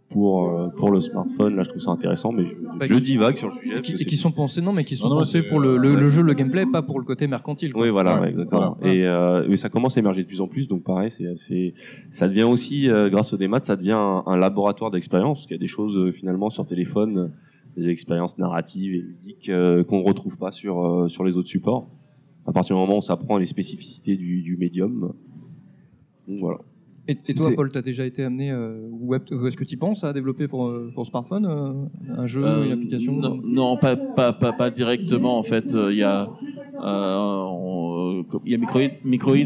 pour 0.10 0.48
euh, 0.50 0.68
pour 0.70 0.92
le 0.92 1.02
smartphone. 1.02 1.56
Là, 1.56 1.64
je 1.64 1.70
trouve 1.70 1.82
ça 1.82 1.92
intéressant, 1.92 2.32
mais 2.32 2.46
je, 2.46 2.64
Bah, 2.78 2.86
je 2.86 2.94
divague 2.96 3.38
sur 3.38 3.50
le 3.50 3.56
sujet. 3.56 3.82
Qui, 3.82 3.96
qui 4.06 4.18
sont 4.18 4.32
pensés, 4.32 4.62
non, 4.62 4.72
mais 4.72 4.84
qui 4.84 4.96
sont 4.96 5.08
Non, 5.10 5.16
non, 5.16 5.20
pensés 5.22 5.42
pour 5.44 5.60
le, 5.60 5.78
le- 5.78 5.94
ouais. 5.96 6.00
le 6.00 6.10
jeu, 6.10 6.22
le 6.22 6.34
gameplay, 6.34 6.66
pas 6.66 6.82
pour 6.84 7.00
le 7.00 7.06
côté 7.06 7.28
mercantile. 7.28 7.74
quoi. 7.74 7.84
Oui, 7.84 7.90
voilà, 7.90 8.22
Ouais, 8.22 8.30
exactement. 8.30 8.78
voilà. 8.80 8.94
Et, 8.94 9.06
euh, 9.06 9.50
et 9.50 9.58
ça 9.58 9.70
commence 9.70 9.98
à 9.98 10.00
émerger 10.00 10.22
de 10.24 10.28
plus 10.28 10.42
en 10.42 10.48
plus, 10.48 10.68
donc 10.68 10.84
pareil, 10.84 11.10
c'est, 11.12 11.74
ça 12.12 12.28
devient 12.28 12.44
aussi, 12.44 12.90
euh, 12.90 13.10
grâce 13.10 13.34
au 13.34 13.38
démat, 13.38 13.60
ça 13.64 13.76
devient 13.76 13.92
un, 13.94 14.24
un 14.26 14.38
laboratoire 14.38 14.92
d'expérience, 14.92 15.40
parce 15.40 15.48
qu'il 15.48 15.56
y 15.56 15.60
a 15.60 15.62
des 15.62 15.68
choses 15.68 15.98
euh, 15.98 16.12
finalement 16.12 16.50
sur 16.50 16.66
téléphone, 16.66 17.18
euh, 17.18 17.28
des 17.82 17.90
expériences 17.90 18.38
narratives 18.38 18.94
et 18.94 19.02
ludiques 19.02 19.50
euh, 19.50 19.84
qu'on 19.84 20.00
ne 20.00 20.06
retrouve 20.06 20.38
pas 20.38 20.52
sur, 20.52 20.86
euh, 20.86 21.08
sur 21.10 21.24
les 21.26 21.36
autres 21.36 21.50
supports. 21.50 21.90
À 22.48 22.52
partir 22.54 22.76
du 22.76 22.80
moment 22.80 23.00
où 23.00 23.02
ça 23.02 23.18
prend 23.18 23.38
les 23.40 23.48
spécificités 23.48 24.16
du, 24.18 24.44
du 24.44 24.56
médium. 24.56 25.14
Donc 26.28 26.38
voilà. 26.40 26.60
Et, 27.08 27.16
toi, 27.16 27.50
Paul, 27.56 27.72
t'as 27.72 27.84
déjà 27.84 28.06
été 28.06 28.24
amené, 28.24 28.52
euh, 28.52 28.80
ou 28.90 29.08
web, 29.10 29.22
ou 29.32 29.46
est-ce 29.46 29.56
que 29.58 29.64
tu 29.64 29.78
penses 29.78 30.04
à 30.04 30.12
développer 30.12 30.48
pour, 30.48 30.68
euh, 30.68 30.92
pour 30.96 31.06
smartphone 31.06 31.46
euh, 31.46 32.18
un 32.18 32.26
jeu, 32.26 32.44
Euh, 32.44 32.66
une 32.66 32.72
application 32.72 33.14
Non, 33.14 33.40
non, 33.44 33.78
pas, 33.78 33.96
pas, 33.96 34.34
pas, 34.34 34.54
pas 34.54 34.72
directement. 34.72 35.38
En 35.38 35.44
fait, 35.44 35.66
Euh, 35.74 35.92
il 35.94 36.00
y 36.00 36.04
a, 36.04 36.24
euh, 36.84 38.24
il 38.44 38.52
y 38.52 38.56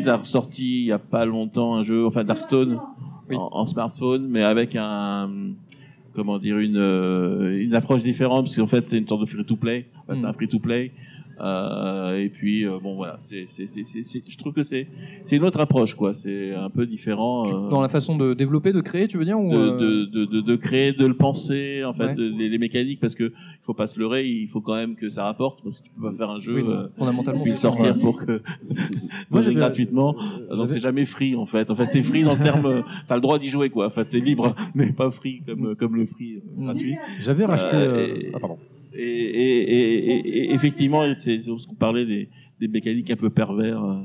a 0.10 0.14
a 0.14 0.18
ressorti 0.18 0.82
il 0.82 0.86
y 0.88 0.92
a 0.92 1.00
pas 1.00 1.26
longtemps 1.26 1.76
un 1.76 1.84
jeu, 1.84 2.06
enfin 2.06 2.24
Darkstone, 2.24 2.80
en, 3.32 3.50
en 3.52 3.66
smartphone, 3.66 4.28
mais 4.30 4.42
avec 4.42 4.76
un, 4.78 5.30
comment 6.14 6.40
dire, 6.40 6.58
une, 6.60 6.78
euh, 6.78 7.62
une 7.62 7.76
approche 7.76 8.04
différente, 8.04 8.46
parce 8.46 8.56
qu'en 8.56 8.68
fait 8.68 8.88
c'est 8.88 8.98
une 8.98 9.08
sorte 9.08 9.22
de 9.22 9.26
free-to-play. 9.26 9.86
Enfin, 10.08 10.20
C'est 10.22 10.28
un 10.28 10.34
free-to-play. 10.34 10.92
Euh, 10.92 11.29
et 11.42 12.30
puis 12.30 12.66
euh, 12.66 12.80
bon 12.82 12.96
voilà, 12.96 13.18
c'est, 13.20 13.46
c'est, 13.48 13.68
c'est, 13.68 13.84
c'est- 13.84 14.04
c'est- 14.04 14.24
je 14.28 14.38
trouve 14.38 14.54
que 14.54 14.64
c'est, 14.64 14.88
c'est 15.24 15.38
une 15.38 15.44
autre 15.44 15.60
approche 15.60 15.96
quoi. 15.96 16.14
C'est 16.14 16.54
un 16.54 16.70
peu 16.70 16.86
différent. 16.86 17.48
euh, 17.48 17.70
Dans 17.70 17.82
la 17.82 17.88
façon 17.90 18.18
de 18.18 18.34
développer, 18.34 18.72
de 18.74 18.82
créer, 18.82 19.08
tu 19.08 19.18
veux 19.18 19.26
dire 19.26 19.40
ou, 19.40 19.50
de, 19.52 19.56
euh, 19.58 19.78
de, 19.78 20.06
de, 20.06 20.26
de, 20.26 20.42
de 20.42 20.56
créer, 20.56 20.92
de 20.92 21.06
le 21.06 21.14
penser, 21.14 21.84
en 21.84 21.94
fait, 21.94 22.16
les, 22.18 22.50
les 22.50 22.58
mécaniques, 22.58 23.00
parce 23.00 23.16
que 23.16 23.26
il 23.26 23.64
faut 23.64 23.74
pas 23.74 23.88
se 23.88 24.00
leurrer, 24.00 24.26
il 24.28 24.48
faut 24.48 24.62
quand 24.62 24.76
même 24.76 24.96
que 24.96 25.10
ça 25.10 25.24
rapporte, 25.24 25.62
parce 25.64 25.80
que 25.80 25.86
tu 25.86 25.92
peux 25.92 26.10
pas 26.10 26.14
faire 26.14 26.30
un 26.30 26.40
jeu 26.40 26.58
euh, 26.70 26.88
fondamentalement, 26.98 27.44
puis 27.44 27.52
le 27.52 27.58
sortir 27.58 27.98
pour 28.00 28.26
que 28.26 28.42
j'avais- 29.42 29.56
gratuitement. 29.56 30.16
Donc 30.50 30.70
c'est 30.70 30.80
jamais 30.80 31.06
free 31.06 31.36
en 31.36 31.46
fait. 31.46 31.70
Enfin 31.72 31.86
c'est 31.86 32.04
free 32.04 32.24
dans 32.24 32.34
le 32.34 32.40
terme, 32.44 32.66
euh, 32.66 32.82
t'as 33.08 33.16
le 33.16 33.22
droit 33.22 33.40
d'y 33.40 33.50
jouer 33.50 33.70
quoi. 33.70 33.88
En 33.88 33.90
fait 33.90 34.08
c'est 34.12 34.20
libre, 34.20 34.56
mais 34.76 34.92
pas 34.92 35.12
free 35.12 35.42
comme 35.48 35.76
comme 35.76 35.96
le 35.96 36.06
free 36.06 36.38
euh, 36.38 36.64
gratuit. 36.64 36.96
J'avais 37.22 37.46
racheté. 37.46 37.76
Euh, 37.76 37.94
euh, 37.94 38.06
et- 38.16 38.32
Ah, 38.34 38.40
pardon. 38.40 38.58
Et, 38.94 40.54
effectivement, 40.54 41.14
c'est 41.14 41.40
ce 41.40 41.68
qu'on 41.68 41.76
parlait 41.76 42.06
des, 42.06 42.68
mécaniques 42.68 43.12
un 43.12 43.16
peu 43.16 43.30
pervers 43.30 43.84
euh, 43.84 44.02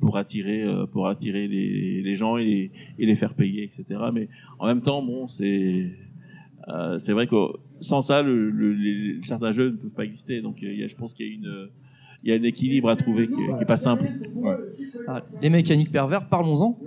pour 0.00 0.16
attirer, 0.16 0.62
euh, 0.62 0.86
pour 0.86 1.06
attirer 1.08 1.48
les, 1.48 2.16
gens 2.16 2.36
et 2.36 2.70
les, 2.98 3.16
faire 3.16 3.34
payer, 3.34 3.64
etc. 3.64 3.84
Mais 4.12 4.28
en 4.58 4.66
même 4.66 4.80
temps, 4.80 5.02
bon, 5.02 5.28
c'est 5.28 5.90
euh, 6.68 6.98
vrai 7.08 7.26
que 7.26 7.36
sans 7.80 8.02
ça, 8.02 8.22
le, 8.22 8.50
le- 8.50 8.74
les- 8.74 9.18
certains 9.22 9.52
jeux 9.52 9.70
ne 9.70 9.76
peuvent 9.76 9.94
pas 9.94 10.04
exister. 10.04 10.40
Donc, 10.40 10.62
il 10.62 10.74
y 10.74 10.84
a, 10.84 10.88
je 10.88 10.94
pense 10.94 11.14
qu'il 11.14 11.26
y 11.26 11.30
a 11.30 11.34
une 11.34 11.68
il 12.24 12.30
y 12.30 12.32
a 12.32 12.38
un 12.38 12.42
équilibre 12.42 12.88
à 12.88 12.96
trouver 12.96 13.26
qui 13.28 13.40
est, 13.42 13.54
qui 13.56 13.62
est 13.62 13.66
pas 13.66 13.76
simple. 13.76 14.08
Ah, 15.08 15.24
les 15.40 15.50
mécaniques 15.50 15.90
pervers, 15.90 16.28
parlons-en. 16.28 16.78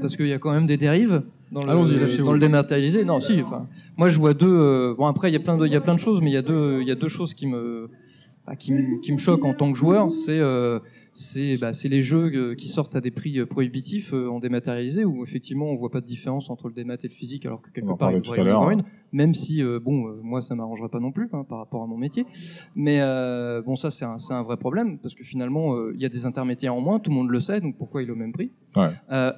Parce 0.00 0.16
qu'il 0.16 0.26
y 0.26 0.32
a 0.32 0.38
quand 0.38 0.52
même 0.52 0.66
des 0.66 0.78
dérives 0.78 1.22
dans 1.52 1.62
le, 1.64 1.70
dans 2.24 2.32
le 2.32 2.38
dématérialisé. 2.40 3.04
Non, 3.04 3.20
si. 3.20 3.40
Enfin, 3.42 3.66
moi, 3.96 4.08
je 4.08 4.18
vois 4.18 4.34
deux. 4.34 4.46
euh, 4.48 4.94
bon, 4.96 5.06
après, 5.06 5.30
il 5.30 5.32
y 5.34 5.36
a 5.36 5.40
plein 5.40 5.56
de, 5.56 5.66
il 5.66 5.72
y 5.72 5.76
a 5.76 5.80
plein 5.80 5.94
de 5.94 6.00
choses, 6.00 6.20
mais 6.20 6.30
il 6.30 6.34
y 6.34 6.36
a 6.38 6.42
deux, 6.42 6.80
il 6.82 6.88
y 6.88 6.90
a 6.90 6.94
deux 6.94 7.08
choses 7.08 7.34
qui 7.34 7.46
me, 7.46 7.90
bah, 8.46 8.56
qui, 8.56 8.72
me- 8.72 9.00
qui 9.02 9.12
me 9.12 9.18
choquent 9.18 9.44
en 9.44 9.54
tant 9.54 9.70
que 9.72 9.78
joueur. 9.78 10.10
C'est, 10.10 10.38
euh, 10.40 10.78
c'est, 11.14 11.56
bah, 11.56 11.72
c'est 11.72 11.88
les 11.88 12.00
jeux 12.00 12.30
euh, 12.34 12.54
qui 12.54 12.68
sortent 12.68 12.96
à 12.96 13.00
des 13.00 13.10
prix 13.10 13.38
euh, 13.38 13.46
prohibitifs 13.46 14.12
euh, 14.12 14.28
en 14.28 14.40
dématérialisé, 14.40 15.04
où 15.04 15.22
effectivement, 15.22 15.66
on 15.66 15.76
voit 15.76 15.90
pas 15.90 16.00
de 16.00 16.06
différence 16.06 16.50
entre 16.50 16.68
le 16.68 16.74
démat 16.74 16.94
et 16.94 17.08
le 17.08 17.14
physique, 17.14 17.46
alors 17.46 17.62
que 17.62 17.70
quelque 17.70 17.88
On 17.88 17.96
part, 17.96 18.12
il 18.12 18.20
devrait 18.20 18.38
y 18.38 18.42
en 18.42 18.46
avoir 18.46 18.70
l'heure. 18.70 18.78
une. 18.78 18.84
Même 19.14 19.32
si, 19.32 19.62
euh, 19.62 19.78
bon, 19.78 20.08
euh, 20.08 20.20
moi, 20.24 20.42
ça 20.42 20.56
m'arrangerait 20.56 20.88
pas 20.88 20.98
non 20.98 21.12
plus 21.12 21.28
hein, 21.32 21.46
par 21.48 21.58
rapport 21.58 21.84
à 21.84 21.86
mon 21.86 21.96
métier. 21.96 22.26
Mais 22.74 22.98
euh, 23.00 23.62
bon, 23.62 23.76
ça, 23.76 23.92
c'est 23.92 24.04
un, 24.04 24.42
vrai 24.42 24.56
problème 24.56 24.98
parce 24.98 25.14
que 25.14 25.22
finalement, 25.22 25.90
il 25.90 26.00
y 26.00 26.04
a 26.04 26.08
des 26.08 26.26
intermédiaires 26.26 26.74
en 26.74 26.80
moins, 26.80 26.98
tout 26.98 27.10
le 27.10 27.16
monde 27.16 27.30
le 27.30 27.38
sait, 27.38 27.60
donc 27.60 27.78
pourquoi 27.78 28.02
il 28.02 28.08
est 28.08 28.12
au 28.12 28.16
même 28.16 28.32
prix? 28.32 28.50
Ouais. 28.74 28.90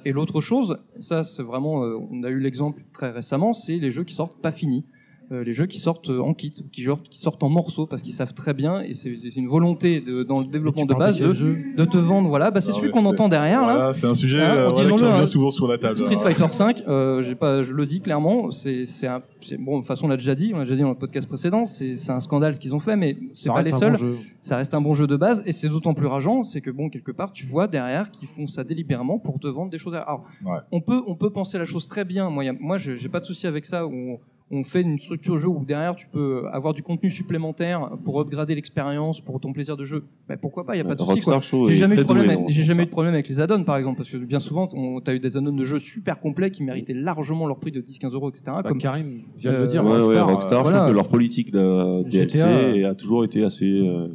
Et 0.03 0.11
l'autre 0.11 0.41
chose, 0.41 0.79
ça, 0.99 1.23
c'est 1.23 1.43
vraiment, 1.43 1.81
on 1.81 2.23
a 2.23 2.29
eu 2.29 2.39
l'exemple 2.39 2.81
très 2.91 3.11
récemment, 3.11 3.53
c'est 3.53 3.77
les 3.77 3.91
jeux 3.91 4.03
qui 4.03 4.15
sortent 4.15 4.41
pas 4.41 4.51
finis. 4.51 4.83
Euh, 5.31 5.43
les 5.43 5.53
jeux 5.53 5.65
qui 5.65 5.79
sortent 5.79 6.09
en 6.09 6.33
kit, 6.33 6.51
qui, 6.71 6.83
genre- 6.83 7.01
qui 7.03 7.19
sortent 7.19 7.43
en 7.43 7.49
morceaux 7.49 7.85
parce 7.85 8.01
qu'ils 8.01 8.13
savent 8.13 8.33
très 8.33 8.53
bien 8.53 8.79
et 8.81 8.93
c'est 8.95 9.09
une 9.35 9.47
volonté 9.49 9.99
de, 9.99 10.23
dans 10.23 10.39
le 10.39 10.45
développement 10.47 10.85
de 10.85 10.93
base 10.93 11.19
de 11.19 11.27
de, 11.27 11.33
jeu 11.33 11.57
de 11.75 11.83
te 11.83 11.97
vendre. 11.97 12.29
Voilà, 12.29 12.49
bah, 12.49 12.61
c'est 12.61 12.71
Ah 12.71 12.75
celui 12.75 12.91
qu'on 12.91 13.03
entend 13.05 13.27
derrière 13.27 13.65
là. 13.67 13.91
c'est 13.93 14.07
un 14.07 14.13
sujet, 14.13 14.41
Hein, 14.41 14.55
euh, 14.55 14.69
voilà, 14.69 14.85
qui 14.87 14.91
revient 15.03 15.21
hein. 15.23 15.25
souvent 15.25 15.51
sur 15.51 15.67
la 15.67 15.77
table. 15.77 15.97
Street. 15.97 16.15
Fighter 16.15 16.45
5, 16.51 16.83
euh, 16.87 17.21
j'ai 17.23 17.35
pas, 17.35 17.61
je 17.63 17.73
le 17.73 17.85
dis 17.85 17.99
clairement, 17.99 18.51
c'est 18.51 18.85
bon, 19.59 19.73
de 19.75 19.81
toute 19.81 19.87
façon 19.87 20.05
on 20.05 20.07
l'a 20.09 20.15
déjà 20.17 20.33
dit, 20.33 20.51
on 20.53 20.57
l'a 20.59 20.63
déjà 20.63 20.75
dit 20.77 20.81
dans 20.81 20.89
le 20.89 20.95
podcast 20.95 21.27
précédent, 21.27 21.65
c'est 21.65 21.97
c'est 21.97 22.11
un 22.11 22.21
scandale 22.21 22.55
ce 22.55 22.59
qu'ils 22.61 22.73
ont 22.73 22.79
fait, 22.79 22.95
mais 22.95 23.17
c'est 23.33 23.49
pas 23.49 23.61
les 23.61 23.71
seuls. 23.73 23.97
bon. 23.97 24.11
Ça 24.39 24.55
reste 24.55 24.73
un 24.73 24.81
bon 24.81 24.93
jeu 24.93 25.07
de 25.07 25.17
base 25.17 25.43
et 25.45 25.51
c'est 25.51 25.67
d'autant 25.67 25.93
plus 25.93 26.07
rageant, 26.07 26.43
c'est 26.43 26.61
que 26.61 26.71
bon 26.71 26.89
quelque 26.89 27.11
part 27.11 27.33
tu 27.33 27.45
vois 27.45 27.67
derrière 27.67 28.11
qu'ils 28.11 28.29
font 28.29 28.47
ça 28.47 28.63
délibérément 28.63 29.19
pour 29.19 29.39
te 29.39 29.47
vendre 29.47 29.71
des 29.71 29.77
choses. 29.77 29.91
derrière. 29.91 30.07
Alors 30.07 30.23
Ouais. 30.45 30.59
on 30.71 30.79
peut 30.79 31.01
on 31.05 31.15
peut 31.15 31.31
penser 31.31 31.57
la 31.57 31.65
chose 31.65 31.87
très 31.87 32.05
bien. 32.05 32.29
Moi 32.29 32.45
y 32.45 32.49
a- 32.49 32.55
moi 32.57 32.77
je- 32.77 32.95
j'ai 32.95 33.09
pas 33.09 33.19
de 33.19 33.25
souci 33.25 33.45
avec 33.45 33.65
ça. 33.65 33.85
Où 33.85 33.91
on, 33.91 34.19
on 34.49 34.63
fait 34.63 34.81
une 34.81 34.97
structure 34.97 35.37
jeu 35.37 35.49
où 35.49 35.65
derrière 35.65 35.95
tu 35.95 36.07
peux 36.07 36.47
avoir 36.53 36.73
du 36.73 36.81
contenu 36.81 37.09
supplémentaire 37.09 37.89
pour 38.05 38.21
upgrader 38.21 38.55
l'expérience, 38.55 39.19
pour 39.19 39.39
ton 39.41 39.51
plaisir 39.51 39.75
de 39.75 39.83
jeu. 39.83 40.03
Ben, 40.29 40.37
pourquoi 40.37 40.65
pas, 40.65 40.75
il 40.75 40.77
y 40.77 40.81
a 40.81 40.85
pas 40.85 40.95
de 40.95 40.99
souci. 40.99 41.11
Rockstar, 41.11 41.33
quoi. 41.35 41.41
je 41.41 41.47
trouve, 41.49 41.69
J'ai 41.69 41.75
jamais 41.75 41.95
eu 41.95 41.97
de 41.97 42.03
problème. 42.03 42.25
doué 42.27 42.33
avec- 42.35 42.49
J'ai 42.49 42.63
jamais 42.63 42.83
eu 42.83 42.85
de 42.85 42.91
problème 42.91 43.13
avec 43.13 43.27
les 43.27 43.41
add-ons 43.41 43.63
par 43.65 43.75
exemple 43.77 43.97
parce 43.97 44.09
que 44.09 44.15
bien 44.17 44.39
souvent 44.39 44.67
on 44.73 44.99
as 45.05 45.13
eu 45.13 45.19
des 45.19 45.35
add-ons 45.35 45.51
de 45.51 45.63
jeux 45.65 45.79
super 45.79 46.19
complets 46.21 46.49
qui 46.51 46.63
méritaient 46.63 46.93
largement 46.93 47.45
leur 47.45 47.57
prix 47.59 47.71
de 47.73 47.81
10-15 47.81 48.13
euros 48.13 48.29
etc. 48.29 48.43
Bah, 48.47 48.63
comme 48.63 48.77
Karim 48.77 49.07
vient 49.37 49.51
de 49.51 49.57
le 49.57 49.63
Euh, 49.63 49.67
dire. 49.67 49.83
Ouais, 49.83 49.91
ouais, 49.91 49.97
Rockstar, 50.21 50.29
Rockstar, 50.29 50.65
euh, 50.65 50.69
je 50.71 50.75
trouve 50.77 50.89
que 50.91 50.95
leur 50.95 51.07
politique 51.09 51.51
de 51.51 52.03
DLC 52.09 52.37
GTA, 52.39 52.89
a 52.89 52.95
toujours 52.95 53.25
été 53.25 53.43
assez, 53.43 53.65
euh, 53.85 54.07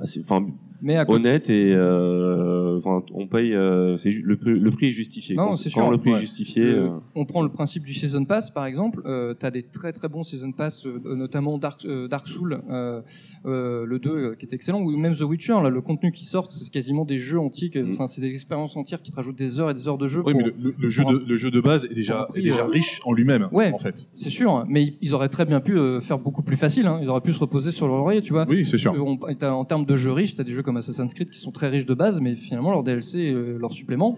assez, 0.00 0.20
enfin, 0.20 0.46
Mais 0.84 0.96
à 0.96 1.04
côté- 1.04 1.16
honnête 1.16 1.50
et, 1.50 1.72
euh, 1.74 2.80
on 3.12 3.26
paye, 3.26 3.54
euh, 3.54 3.96
c'est 3.96 4.10
le, 4.10 4.36
prix- 4.36 4.58
le 4.58 4.70
prix 4.70 4.88
est 4.88 4.92
justifié. 4.92 5.34
Non, 5.34 5.46
quand 5.46 5.52
c'est 5.54 5.70
quand 5.70 5.82
sûr. 5.84 5.90
le 5.90 5.98
prix 5.98 6.10
Ouais. 6.12 6.18
est 6.18 6.20
justifié. 6.20 6.62
Le- 6.64 6.78
euh, 6.82 6.88
On 7.14 7.24
prend 7.24 7.42
le 7.42 7.48
principe 7.48 7.84
du 7.84 7.94
Season 7.94 8.24
Pass, 8.24 8.50
par 8.50 8.66
exemple. 8.66 9.00
Euh, 9.06 9.34
tu 9.38 9.46
as 9.46 9.50
des 9.50 9.62
très 9.62 9.92
très 9.92 10.08
bons 10.08 10.22
Season 10.22 10.52
Pass, 10.52 10.86
euh, 10.86 11.00
notamment 11.16 11.58
Dark, 11.58 11.84
euh, 11.84 12.06
Dark 12.08 12.28
Souls, 12.28 12.60
euh, 12.70 13.00
euh, 13.46 13.84
le 13.86 13.98
2, 13.98 14.10
euh, 14.10 14.34
qui 14.34 14.46
est 14.46 14.52
excellent, 14.52 14.80
ou 14.82 14.96
même 14.96 15.14
The 15.16 15.22
Witcher. 15.22 15.54
Là, 15.62 15.68
le 15.70 15.80
contenu 15.80 16.12
qui 16.12 16.24
sort, 16.26 16.50
c'est 16.50 16.70
quasiment 16.70 17.04
des 17.04 17.18
jeux 17.18 17.38
antiques. 17.40 17.78
Enfin, 17.90 18.06
c'est 18.06 18.20
des 18.20 18.30
expériences 18.30 18.76
entières 18.76 19.00
qui 19.02 19.10
te 19.10 19.16
rajoutent 19.16 19.38
des 19.38 19.58
heures 19.60 19.70
et 19.70 19.74
des 19.74 19.88
heures 19.88 19.98
de 19.98 20.06
jeu. 20.06 20.22
Oui, 20.24 20.32
pour- 20.32 20.42
mais 20.42 20.48
le, 20.48 20.54
le- 20.58 20.74
le 20.78 20.88
jeu 20.88 21.02
un- 21.06 21.12
de, 21.12 21.24
le 21.26 21.36
jeu 21.36 21.50
de 21.50 21.60
base 21.60 21.86
est 21.86 21.94
déjà, 21.94 22.28
est 22.34 22.50
riche 22.70 23.00
en 23.04 23.12
lui-même, 23.12 23.48
Ouais, 23.52 23.72
en 23.72 23.78
fait. 23.78 24.08
c'est 24.16 24.30
sûr, 24.30 24.64
mais 24.68 24.94
ils 25.00 25.14
auraient 25.14 25.28
très 25.28 25.44
bien 25.46 25.60
pu 25.60 25.78
euh, 25.78 26.00
faire 26.00 26.18
beaucoup 26.18 26.42
plus 26.42 26.56
facile. 26.56 26.86
Hein. 26.86 26.98
Ils 27.02 27.08
auraient 27.08 27.20
pu 27.20 27.32
se 27.32 27.40
reposer 27.40 27.70
sur 27.72 27.86
leur 27.86 27.96
laurier, 27.96 28.20
tu 28.20 28.32
vois. 28.32 28.44
Oui, 28.48 28.66
c'est 28.66 28.78
sûr. 28.78 28.92
On- 28.94 29.16
t'as- 29.34 29.52
en 29.52 29.64
termes 29.64 29.86
de 29.86 29.96
jeux 29.96 30.12
riches, 30.12 30.34
tu 30.34 30.40
as 30.40 30.44
des 30.44 30.52
jeux 30.52 30.62
comme 30.62 30.73
Assassin's 30.76 31.14
Creed 31.14 31.30
qui 31.30 31.38
sont 31.40 31.50
très 31.52 31.68
riches 31.68 31.86
de 31.86 31.94
base, 31.94 32.20
mais 32.20 32.34
finalement, 32.36 32.70
leur 32.70 32.82
DLC, 32.82 33.30
euh, 33.32 33.58
leur 33.58 33.72
supplément, 33.72 34.16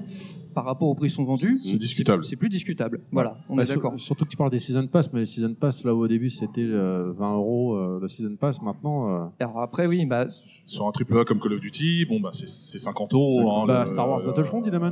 par 0.55 0.65
rapport 0.65 0.89
au 0.89 0.95
prix 0.95 1.11
sont 1.11 1.24
vendus, 1.24 1.59
C'est 1.62 1.77
discutable. 1.77 2.24
C'est 2.24 2.37
plus 2.37 2.49
discutable. 2.49 3.01
Voilà, 3.12 3.37
on 3.51 3.57
Bah, 3.57 3.65
est 3.65 3.66
sur- 3.66 3.74
d'accord. 3.74 3.93
Surtout 4.01 4.24
que 4.24 4.31
tu 4.31 4.39
parles 4.39 4.51
des 4.51 4.59
season 4.59 4.87
pass, 4.87 5.12
mais 5.12 5.20
les 5.20 5.27
season 5.27 5.53
pass 5.53 5.85
là 5.85 5.95
où 5.95 5.99
au 5.99 6.09
début 6.09 6.31
c'était 6.31 6.62
euh, 6.65 7.12
20 7.15 7.35
euros 7.35 7.74
euh, 7.74 7.99
le 8.01 8.09
season 8.09 8.37
pass. 8.41 8.62
Maintenant, 8.62 9.11
euh, 9.11 9.24
Alors 9.39 9.61
après, 9.61 9.87
oui, 9.87 10.07
bah, 10.07 10.27
Sur 10.65 10.87
un 10.89 10.93
triple 10.93 11.19
A 11.19 11.24
comme 11.27 11.41
Call 11.41 11.53
of 11.53 11.61
Duty, 11.61 12.07
bon 12.07 12.20
bah 12.20 12.31
c'est 12.33 12.49
c'est 12.49 12.78
50 12.78 13.12
euros. 13.12 13.51
hein, 13.55 13.65
Bah, 13.66 13.81
le- 13.81 13.87
Star 13.87 14.09
Wars 14.09 14.24
Battlefront, 14.24 14.62
le- 14.62 14.91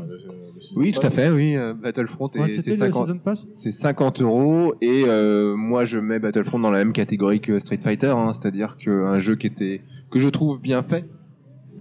Oui, 0.77 0.93
tout 0.93 1.07
à 1.07 1.09
fait, 1.09 1.31
oui. 1.31 1.57
euh, 1.57 1.73
Battlefront, 1.73 2.27
Ouais, 2.37 2.51
c'est 2.51 2.67
le 2.71 2.77
50, 2.77 3.07
Season 3.07 3.19
Pass 3.19 3.47
c'est 3.55 3.73
50 3.73 4.21
euros. 4.21 4.75
Et 4.83 5.05
euh, 5.07 5.57
moi, 5.57 5.87
je 5.87 5.99
mets 5.99 6.19
Battlefront 6.19 6.59
dans 6.59 6.71
la 6.71 6.79
même 6.79 6.93
catégorie 6.93 7.41
que 7.41 7.59
Street 7.59 7.79
Fighter, 7.83 8.09
hein, 8.15 8.33
c'est-à-dire 8.35 8.77
qu'un 8.77 9.19
jeu 9.19 9.35
qui 9.37 9.47
était 9.47 9.81
que 10.11 10.21
je 10.21 10.29
trouve 10.29 10.61
bien 10.61 10.83
fait, 10.83 11.05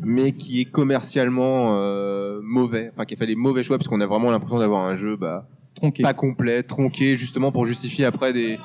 mais 0.04 0.32
qui 0.34 0.62
est 0.62 0.66
commercialement 0.66 1.76
euh, 1.78 2.40
mauvais, 2.44 2.90
enfin 2.94 3.06
qui 3.06 3.14
a 3.14 3.18
fait 3.18 3.26
les 3.26 3.36
mauvais 3.36 3.64
choix, 3.64 3.78
parce 3.78 3.88
qu'on 3.88 4.02
a 4.02 4.06
vraiment 4.06 4.32
l'impression 4.32 4.60
d'avoir 4.60 4.86
un 4.86 4.96
jeu 4.96 5.16
bah, 5.16 5.48
tronqué, 5.76 6.04
pas 6.04 6.14
complet, 6.14 6.64
tronqué, 6.64 7.16
justement 7.16 7.52
pour 7.52 7.66
justifier 7.66 8.06
après 8.06 8.34
des 8.34 8.58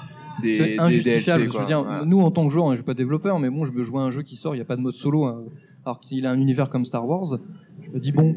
des, 0.43 0.57
C'est 0.57 0.67
des 0.69 0.79
injustifiable. 0.79 1.43
DLC. 1.43 1.53
je 1.57 1.59
veux 1.61 1.67
dire, 1.67 1.83
Voilà. 1.83 2.05
nous 2.05 2.21
en 2.21 2.31
tant 2.31 2.47
que 2.47 2.53
joueur, 2.53 2.67
hein, 2.69 2.71
je 2.73 2.77
suis 2.77 2.85
pas 2.85 2.95
développeur, 2.95 3.41
mais 3.41 3.51
bon, 3.51 3.65
je 3.65 3.73
veux 3.73 3.83
jouer 3.83 4.01
à 4.01 4.05
un 4.05 4.11
jeu 4.13 4.23
qui 4.23 4.37
sort, 4.37 4.55
il 4.55 4.59
n'y 4.59 4.63
a 4.63 4.65
pas 4.65 4.77
de 4.77 4.81
mode 4.83 4.95
solo. 4.95 5.25
hein. 5.25 5.43
alors 5.85 5.99
qu'il 5.99 6.27
a 6.27 6.31
un 6.31 6.39
univers 6.39 6.71
comme 6.71 6.85
Star 6.85 7.09
Wars, 7.09 7.39
je 7.83 7.91
me 7.91 7.99
dis 7.99 8.13
bon. 8.13 8.37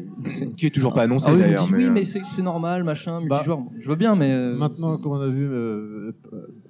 Qui 0.56 0.66
est 0.66 0.70
toujours 0.70 0.94
pas 0.94 1.02
annoncé 1.02 1.28
Ah 1.30 1.34
oui, 1.34 1.40
d'ailleurs. 1.42 1.66
dit, 1.66 1.72
mais, 1.72 1.78
oui, 1.78 1.84
euh, 1.84 1.90
mais 1.92 2.04
c'est 2.04 2.42
normal, 2.42 2.82
machin, 2.82 3.20
multijoueur. 3.20 3.58
Bon, 3.58 3.70
je 3.78 3.88
veux 3.88 3.94
bien, 3.94 4.16
mais. 4.16 4.32
euh, 4.32 4.56
Maintenant, 4.56 4.96
comme 4.98 5.12
on 5.12 5.20
a 5.20 5.28
vu 5.28 5.46
euh, 5.48 6.10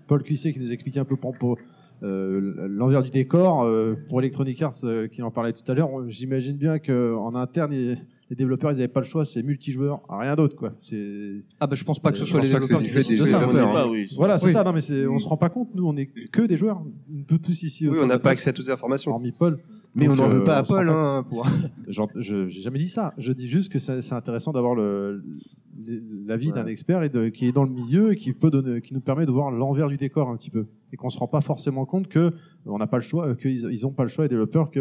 Paul 0.06 0.22
Cuisset 0.22 0.52
qui 0.52 0.60
nous 0.60 0.70
expliquait 0.72 1.00
un 1.00 1.04
peu 1.06 1.16
pour, 1.16 1.32
pour, 1.38 1.56
l'envers 2.06 3.02
du 3.02 3.10
décor, 3.10 3.62
euh, 3.62 3.94
pour 4.08 4.20
Electronic 4.20 4.60
Arts 4.62 4.74
euh, 4.84 5.06
qui 5.08 5.22
en 5.22 5.30
parlait 5.30 5.52
tout 5.52 5.70
à 5.70 5.74
l'heure, 5.74 5.90
j'imagine 6.08 6.56
bien 6.56 6.78
qu'en 6.78 7.34
interne, 7.34 7.70
les, 7.72 7.96
les 8.30 8.36
développeurs, 8.36 8.70
ils 8.72 8.74
n'avaient 8.74 8.88
pas 8.88 9.00
le 9.00 9.06
choix, 9.06 9.24
c'est 9.24 9.42
multijoueur, 9.42 10.00
rien 10.08 10.34
d'autre. 10.34 10.56
quoi. 10.56 10.72
C'est- 10.78 11.42
Ah 11.60 11.66
bah 11.66 11.74
je 11.76 11.84
pense 11.84 11.98
pas 11.98 12.10
que 12.12 12.18
ce 12.18 12.22
Euh, 12.24 12.26
soit 12.26 12.40
les 12.40 12.48
développeurs 12.48 12.78
qui 12.80 12.84
du 12.84 12.90
fait 12.90 12.98
décident 13.00 13.20
de 13.22 13.24
des 13.24 13.30
ça. 13.58 13.82
hein. 13.82 13.88
oui. 13.90 14.06
Voilà, 14.16 14.38
c'est 14.38 14.46
Oui. 14.46 14.52
ça. 14.52 14.64
Non, 14.64 14.72
mais 14.72 14.80
c'est- 14.80 15.06
on 15.06 15.18
se 15.18 15.26
rend 15.28 15.36
pas 15.36 15.48
compte. 15.50 15.68
Nous, 15.74 15.86
on 15.86 15.96
est 15.96 16.06
que 16.32 16.42
des 16.42 16.56
joueurs, 16.56 16.82
tous, 17.28 17.38
tous 17.38 17.62
ici. 17.62 17.88
Oui, 17.88 17.98
on 18.02 18.06
n'a 18.06 18.18
pas 18.18 18.30
accès 18.30 18.50
à 18.50 18.52
toutes 18.52 18.66
les 18.66 18.72
informations. 18.72 19.12
Hormis 19.12 19.32
Paul. 19.32 19.58
Mais 19.94 20.08
on 20.08 20.16
n'en 20.16 20.26
veut 20.26 20.40
euh, 20.40 20.44
pas 20.44 20.56
à 20.56 20.62
Paul, 20.62 20.86
pas- 20.86 20.92
hein, 21.18 21.22
pour- 21.22 21.46
Genre, 21.88 22.08
je 22.16 22.48
j'ai 22.48 22.62
jamais 22.62 22.78
dit 22.78 22.88
ça. 22.88 23.12
Je 23.18 23.30
dis 23.32 23.46
juste 23.46 23.70
que 23.70 23.78
c'est 23.78 24.00
c'est 24.00 24.14
intéressant 24.14 24.50
d'avoir 24.52 24.74
le 24.74 25.22
l'avis 26.26 26.52
d'un 26.52 26.66
expert 26.66 27.02
et 27.02 27.08
de, 27.08 27.28
qui 27.28 27.46
est 27.46 27.52
dans 27.52 27.64
le 27.64 27.70
milieu 27.70 28.12
et 28.12 28.16
qui 28.16 28.32
peut 28.32 28.50
donner, 28.50 28.80
qui 28.82 28.94
nous 28.94 29.00
permet 29.00 29.26
de 29.26 29.30
voir 29.30 29.50
l'envers 29.50 29.88
du 29.88 29.96
décor 29.96 30.28
un 30.28 30.36
petit 30.36 30.50
peu 30.50 30.66
et 30.92 30.96
qu'on 30.96 31.08
se 31.08 31.18
rend 31.18 31.26
pas 31.28 31.40
forcément 31.40 31.86
compte 31.86 32.08
que 32.08 32.32
on 32.66 32.76
n'a 32.78 32.86
pas 32.86 32.98
le 32.98 33.02
choix, 33.02 33.34
qu'ils 33.34 33.66
ils 33.70 33.86
ont 33.86 33.90
pas 33.92 34.02
le 34.02 34.10
choix 34.10 34.24
les 34.24 34.28
développeurs 34.28 34.70
que 34.70 34.80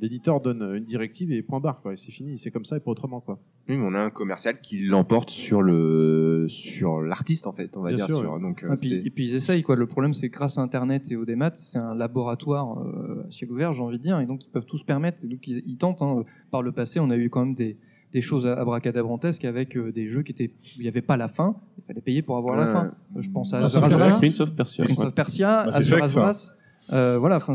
l'éditeur 0.00 0.40
donne 0.40 0.62
une 0.76 0.84
directive 0.84 1.30
et 1.32 1.42
point 1.42 1.60
barre 1.60 1.80
quoi. 1.82 1.92
Et 1.92 1.96
c'est 1.96 2.10
fini, 2.10 2.38
c'est 2.38 2.50
comme 2.50 2.64
ça 2.64 2.76
et 2.76 2.80
pas 2.80 2.90
autrement 2.90 3.20
quoi. 3.20 3.38
Oui, 3.68 3.76
mais 3.76 3.84
on 3.86 3.94
a 3.94 4.00
un 4.00 4.10
commercial 4.10 4.60
qui 4.60 4.78
l'emporte 4.86 5.30
sur 5.30 5.60
le 5.62 6.46
sur 6.48 7.02
l'artiste 7.02 7.46
en 7.46 7.52
fait, 7.52 7.76
on 7.76 7.82
va 7.82 7.90
Bien 7.90 7.96
dire. 7.98 8.06
sûr, 8.06 8.18
sur- 8.20 8.32
ouais. 8.32 8.40
donc, 8.40 8.64
euh, 8.64 8.68
Ah, 8.70 8.74
puis- 8.80 8.94
et 9.06 9.10
puis 9.10 9.26
ils 9.28 9.34
essayent 9.34 9.62
quoi. 9.62 9.76
Le 9.76 9.86
problème 9.86 10.14
c'est 10.14 10.28
que 10.30 10.34
grâce 10.36 10.56
à 10.58 10.62
Internet 10.62 11.10
et 11.10 11.16
au 11.16 11.24
démat, 11.24 11.52
c'est 11.54 11.78
un 11.78 11.94
laboratoire 11.94 12.78
euh, 12.80 13.24
à 13.28 13.30
ciel 13.30 13.50
ouvert, 13.52 13.72
j'ai 13.72 13.82
envie 13.82 13.98
de 13.98 14.02
dire, 14.02 14.18
et 14.20 14.26
donc 14.26 14.44
ils 14.44 14.50
peuvent 14.50 14.66
tout 14.66 14.78
se 14.78 14.84
permettre. 14.84 15.24
Et 15.24 15.28
donc 15.28 15.46
ils, 15.46 15.62
ils 15.66 15.76
tentent. 15.76 16.00
hein. 16.02 16.24
Par 16.50 16.62
le 16.62 16.72
passé, 16.72 17.00
on 17.00 17.10
a 17.10 17.16
eu 17.16 17.28
quand 17.30 17.44
même 17.44 17.54
des, 17.54 17.76
des 18.14 18.20
choses 18.22 18.46
abracadabrantesques 18.46 19.44
avec 19.44 19.76
euh, 19.76 19.92
des 19.92 20.08
jeux 20.08 20.22
qui 20.22 20.32
étaient 20.32 20.46
où 20.48 20.78
il 20.78 20.82
n'y 20.82 20.88
avait 20.88 21.02
pas 21.02 21.16
la 21.16 21.28
fin. 21.28 21.56
Il 21.78 21.84
fallait 21.84 22.00
payer 22.00 22.22
pour 22.22 22.36
avoir 22.38 22.56
la 22.56 22.66
fin. 22.66 22.92
Je 23.18 23.28
pense 23.28 23.52
à 23.52 23.58
Bah, 23.60 23.66
Azure 23.66 23.80
c'est 23.80 23.84
Azras, 23.94 24.18
Prince 24.18 24.40
of 24.40 24.54
Persia. 24.54 24.84
Prince 24.84 25.00
of 25.00 25.14
Persia, 25.14 25.64
Bah. 25.66 26.04
Azras. 26.04 26.54
Euh, 26.92 27.16
voilà, 27.18 27.36
enfin, 27.36 27.54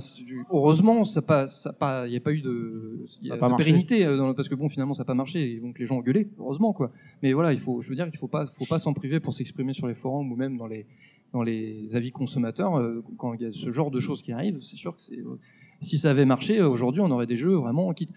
heureusement, 0.52 1.04
ça 1.04 1.22
pas, 1.22 1.46
ça 1.48 1.72
pas, 1.72 2.08
il 2.08 2.12
n'y 2.12 2.18
a 2.18 2.20
pas 2.20 2.32
eu 2.32 2.42
de, 2.42 3.06
y 3.22 3.30
a 3.32 3.36
a 3.36 3.38
pas 3.38 3.50
de 3.50 3.56
pérennité 3.56 4.04
euh, 4.04 4.18
dans 4.18 4.28
le- 4.28 4.34
parce 4.34 4.50
que 4.50 4.56
bon, 4.56 4.68
finalement, 4.70 4.94
ça 4.96 5.04
n'a 5.04 5.06
pas 5.06 5.14
marché, 5.14 5.52
et 5.54 5.60
donc 5.60 5.78
les 5.78 5.86
gens 5.86 5.98
ont 5.98 6.02
gueulé, 6.02 6.30
heureusement 6.40 6.74
quoi. 6.74 6.92
Mais 7.22 7.34
voilà, 7.34 7.54
il 7.54 7.60
faut, 7.60 7.82
je 7.84 7.90
veux 7.90 7.96
dire 7.96 8.10
qu'il 8.10 8.18
faut 8.18 8.28
pas, 8.28 8.48
faut 8.48 8.66
pas 8.66 8.80
s'en 8.80 8.94
priver 8.94 9.20
pour 9.20 9.34
s'exprimer 9.36 9.74
sur 9.74 9.86
les 9.86 9.94
forums 9.94 10.32
ou 10.32 10.36
même 10.36 10.58
dans 10.58 10.66
les, 10.66 10.88
dans 11.32 11.44
les 11.44 11.90
avis 11.94 12.12
consommateurs 12.12 12.76
euh, 12.80 13.04
quand 13.18 13.34
il 13.36 13.42
y 13.44 13.46
a 13.46 13.52
ce 13.52 13.72
genre 13.72 13.92
de 13.92 14.00
choses 14.00 14.24
qui 14.24 14.32
arrivent. 14.32 14.58
C'est 14.62 14.78
sûr 14.78 14.96
que 14.96 15.02
c'est, 15.02 15.20
euh, 15.20 15.38
si 15.80 16.00
ça 16.00 16.10
avait 16.10 16.26
marché 16.26 16.58
euh, 16.60 16.68
aujourd'hui, 16.68 17.02
on 17.02 17.12
aurait 17.12 17.28
des 17.28 17.36
jeux 17.36 17.54
vraiment 17.54 17.94
qui. 17.94 18.08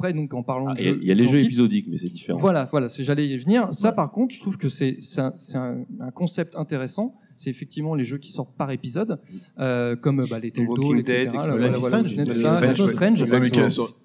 Après, 0.00 0.14
donc 0.14 0.32
en 0.34 0.42
parlant 0.42 0.68
Ah, 0.68 0.74
de 0.74 0.80
Il 0.80 1.04
y 1.04 1.08
y 1.08 1.12
a 1.12 1.14
les 1.14 1.26
jeux 1.26 1.38
kit- 1.38 1.44
épisodiques, 1.44 1.86
mais 1.88 1.98
c'est 1.98 2.08
différent. 2.08 2.38
Voilà, 2.38 2.66
voilà, 2.70 2.88
c'est 2.88 3.04
j'allais 3.04 3.28
y 3.28 3.36
venir. 3.36 3.68
Ça, 3.74 3.92
par 3.92 4.10
contre, 4.10 4.34
je 4.34 4.40
trouve 4.40 4.56
que 4.56 4.68
c'est 4.68 4.96
c'est 4.98 5.20
un, 5.20 5.32
c'est 5.36 5.56
un- 5.56 5.84
un 6.00 6.10
concept 6.10 6.56
intéressant. 6.56 7.14
C'est 7.36 7.50
effectivement 7.50 7.94
les 7.94 8.04
jeux 8.04 8.18
qui 8.18 8.32
sortent 8.32 8.54
par 8.56 8.70
épisode, 8.70 9.18
euh, 9.58 9.96
comme 9.96 10.26
bah, 10.28 10.38
les 10.38 10.50
Telltale, 10.50 10.98
etc. 11.00 11.20
Dead, 11.22 11.30
voilà, 11.32 11.68
Life 11.68 11.76
is 11.76 11.80
voilà, 11.80 11.98
Strange. 11.98 13.22
Ouais, 13.22 13.50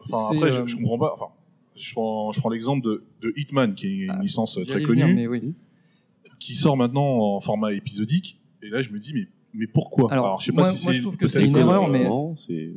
enfin, 0.09 0.35
après, 0.35 0.51
je, 0.51 0.61
euh, 0.61 0.67
je 0.67 0.75
comprends 0.77 0.97
pas. 0.97 1.13
Enfin, 1.15 1.33
je 1.75 1.91
prends, 1.93 2.31
je 2.31 2.39
prends 2.39 2.49
l'exemple 2.49 2.85
de, 2.85 3.03
de 3.21 3.33
Hitman, 3.35 3.75
qui 3.75 3.87
est 3.87 4.05
une 4.05 4.21
licence 4.21 4.53
très 4.53 4.65
j'allais 4.65 4.83
connue, 4.83 5.01
venir, 5.01 5.15
mais 5.15 5.27
oui. 5.27 5.53
qui 6.39 6.55
sort 6.55 6.77
maintenant 6.77 7.35
en 7.35 7.39
format 7.39 7.73
épisodique. 7.73 8.39
Et 8.61 8.69
là, 8.69 8.81
je 8.81 8.89
me 8.91 8.99
dis, 8.99 9.13
mais, 9.13 9.27
mais 9.57 9.67
pourquoi? 9.67 10.11
Alors, 10.11 10.39
je 10.39 10.45
sais 10.47 10.51
moi, 10.51 10.63
pas 10.63 10.69
si 10.69 10.83
moi, 10.85 10.91
c'est 10.93 10.97
je 10.97 11.01
trouve 11.01 11.17
que 11.17 11.27
c'est 11.27 11.43
une 11.45 11.55
erreur, 11.57 11.87
mais 11.87 12.07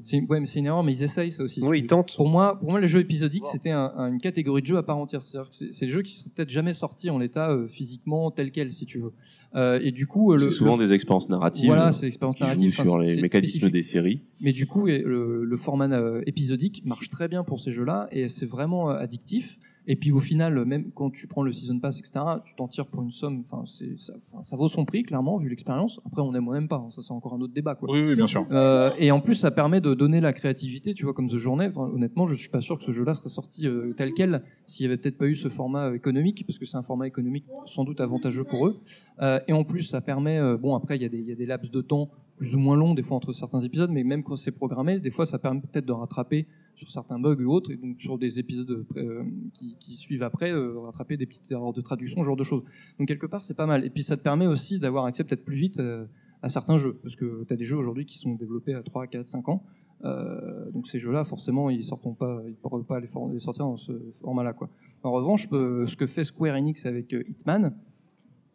c'est- 0.03 0.21
ouais, 0.23 0.43
une 0.57 0.67
erreur, 0.67 0.83
mais 0.83 0.93
ils 0.93 1.03
essayent 1.03 1.33
ça 1.33 1.43
aussi. 1.43 1.61
Oui, 1.63 1.81
ils 1.81 1.87
tentent. 1.87 2.15
Pour 2.17 2.29
moi, 2.29 2.59
pour 2.59 2.71
moi, 2.71 2.81
les 2.81 2.89
jeux 2.89 3.01
épisodiques, 3.01 3.47
c'était 3.47 3.71
un- 3.71 3.93
un- 3.97 4.13
une 4.13 4.21
catégorie 4.21 4.63
de 4.63 4.67
jeux 4.67 4.77
à 4.77 4.83
part 4.83 4.97
entière. 4.99 5.23
C'est-à-dire 5.23 5.49
que 5.51 5.55
c'est 5.55 5.87
des 5.87 5.93
jeux 5.93 6.03
qui 6.03 6.17
seraient 6.17 6.31
peut-être 6.35 6.51
jamais 6.51 6.73
sortis 6.73 7.11
en 7.11 7.19
l'état 7.19 7.51
euh, 7.51 7.67
physiquement 7.67 8.31
tel 8.31 8.51
quel, 8.51 8.73
si 8.73 8.87
tu 8.87 8.99
veux. 8.99 9.13
Euh, 9.55 9.81
et 9.83 9.93
du 9.93 10.07
coup, 10.07 10.33
le, 10.35 10.51
C'est 10.51 10.57
souvent 10.57 10.77
le- 10.77 10.87
des 10.87 10.93
expériences 10.93 11.29
narratives. 11.29 11.67
Voilà, 11.67 11.93
c'est 11.93 12.07
expériences 12.07 12.41
narratives. 12.41 12.73
sur 12.73 12.99
les 12.99 13.21
mécanismes 13.21 13.51
spécifique. 13.59 13.73
des 13.73 13.83
séries. 13.83 14.21
Mais 14.41 14.53
du 14.53 14.67
coup, 14.67 14.87
le, 14.87 15.45
le 15.45 15.57
format 15.57 15.89
euh, 15.91 16.23
épisodique 16.27 16.83
marche 16.85 17.11
très 17.11 17.29
bien 17.29 17.45
pour 17.45 17.61
ces 17.61 17.73
jeux-là 17.73 18.09
et 18.13 18.29
c'est 18.29 18.47
vraiment 18.47 18.91
euh, 18.91 18.95
addictif. 18.99 19.59
Et 19.91 19.97
puis 19.97 20.13
au 20.13 20.19
final, 20.19 20.67
même 20.67 20.91
quand 20.93 21.11
tu 21.11 21.27
prends 21.27 21.43
le 21.43 21.51
season 21.51 21.81
pass, 21.81 21.99
etc., 21.99 22.21
tu 22.45 22.55
t'en 22.55 22.69
tires 22.69 22.87
pour 22.87 23.03
une 23.03 23.11
somme. 23.11 23.41
Enfin, 23.41 23.65
c'est 23.65 23.99
ça, 23.99 24.13
ça 24.43 24.55
vaut 24.55 24.69
son 24.69 24.85
prix 24.85 25.03
clairement 25.03 25.39
vu 25.39 25.49
l'expérience. 25.49 25.99
Après, 26.05 26.21
on 26.21 26.35
aime 26.35 26.47
ou 26.47 26.51
on 26.51 26.55
n'aime 26.55 26.69
pas. 26.69 26.77
hein, 26.77 26.91
ça, 26.91 27.01
c'est 27.03 27.13
encore 27.13 27.33
un 27.33 27.41
autre 27.41 27.55
débat. 27.55 27.75
Quoi. 27.75 27.89
Oui, 27.91 28.05
oui, 28.07 28.15
bien 28.15 28.27
sûr. 28.27 28.47
Euh, 28.53 28.91
et 28.99 29.11
en 29.11 29.21
plus, 29.21 29.35
ça 29.35 29.51
permet 29.51 29.81
de 29.81 29.95
donner 29.95 30.21
la 30.21 30.35
créativité. 30.35 30.93
Tu 30.93 31.05
vois, 31.05 31.15
comme 31.15 31.29
The 31.29 31.39
Journée. 31.39 31.67
Enfin, 31.69 31.91
honnêtement, 31.91 32.27
je 32.27 32.35
suis 32.35 32.51
pas 32.51 32.61
sûr 32.61 32.79
que 32.79 32.85
ce 32.85 32.91
jeu-là 32.91 33.15
serait 33.15 33.31
sorti 33.31 33.67
euh, 33.67 33.95
tel 33.97 34.13
quel 34.13 34.43
s'il 34.67 34.85
y 34.85 34.87
avait 34.87 34.99
peut-être 34.99 35.17
pas 35.17 35.27
eu 35.27 35.35
ce 35.35 35.49
format 35.49 35.87
euh, 35.87 35.95
économique, 35.95 36.45
parce 36.47 36.59
que 36.59 36.67
c'est 36.67 36.77
un 36.77 36.83
format 36.83 37.07
économique 37.07 37.47
sans 37.65 37.85
doute 37.85 38.03
avantageux 38.03 38.45
pour 38.45 38.67
eux. 38.67 38.77
Euh, 39.23 39.41
et 39.49 39.55
en 39.55 39.65
plus, 39.65 39.83
ça 39.85 40.03
permet. 40.03 40.39
bon, 40.59 40.77
après, 40.77 40.99
y, 40.99 41.05
il 41.05 41.29
y 41.29 41.33
a 41.33 41.35
des 41.35 41.47
laps 41.47 41.71
de 41.71 41.81
temps 41.81 42.11
plus 42.37 42.55
ou 42.55 42.59
moins 42.59 42.77
longs 42.77 42.95
des 42.95 43.03
fois 43.03 43.17
entre 43.17 43.33
certains 43.33 43.61
épisodes, 43.61 43.91
mais 43.91 44.05
même 44.05 44.23
quand 44.23 44.37
c'est 44.37 44.53
programmé, 44.53 45.01
des 45.01 45.11
fois, 45.11 45.27
ça 45.27 45.39
permet 45.39 45.61
peut-être 45.61 45.87
de 45.87 45.93
rattraper 45.93 46.47
sur 46.79 46.91
certains 46.91 47.19
bugs 47.19 47.43
ou 47.43 47.53
autres, 47.53 47.71
et 47.71 47.77
donc 47.77 48.01
sur 48.01 48.19
des 48.19 48.39
épisodes 48.39 48.87
euh, 48.97 49.25
qui, 49.53 49.77
qui 49.79 49.97
suivent 49.97 50.23
après, 50.23 50.51
euh, 50.51 50.79
rattraper 50.81 51.17
des 51.17 51.27
petites 51.27 51.51
erreurs 51.51 51.73
de 51.73 51.81
traduction, 51.81 52.23
ce 52.23 52.27
genre 52.27 52.37
de 52.37 52.45
choses. 52.45 52.63
Donc 52.99 53.09
quelque 53.09 53.27
part, 53.27 53.43
c'est 53.43 53.55
pas 53.55 53.67
mal. 53.67 53.85
Et 53.85 53.91
puis 53.91 54.03
ça 54.03 54.17
te 54.17 54.23
permet 54.23 54.47
aussi 54.47 54.79
d'avoir 54.79 55.05
accès 55.05 55.25
peut-être 55.25 55.45
plus 55.45 55.57
vite 55.57 55.79
euh, 55.81 56.07
à 56.43 56.49
certains 56.49 56.77
jeux, 56.77 56.99
parce 57.03 57.17
que 57.17 57.45
tu 57.45 57.53
as 57.53 57.57
des 57.57 57.65
jeux 57.65 57.77
aujourd'hui 57.77 58.07
qui 58.07 58.19
sont 58.19 58.35
développés 58.35 58.75
à 58.75 58.83
3, 58.83 59.07
4, 59.09 59.29
5 59.29 59.49
ans. 59.49 59.65
Euh, 60.05 60.71
donc 60.71 60.87
ces 60.87 60.99
jeux-là, 60.99 61.25
forcément, 61.25 61.71
ils 61.71 61.85
sortent 61.85 62.17
pas, 62.17 62.41
ils 62.47 62.55
pourront 62.55 62.83
pas 62.83 63.01
les, 63.01 63.09
les 63.33 63.41
sortir 63.41 63.65
dans 63.65 63.77
ce 63.77 63.93
format-là. 64.21 64.53
Quoi. 64.53 64.69
En 65.03 65.13
revanche, 65.13 65.49
euh, 65.53 65.87
ce 65.87 65.97
que 65.97 66.07
fait 66.07 66.25
Square 66.25 66.57
Enix 66.57 66.87
avec 66.87 67.13
euh, 67.13 67.25
Hitman, 67.29 67.75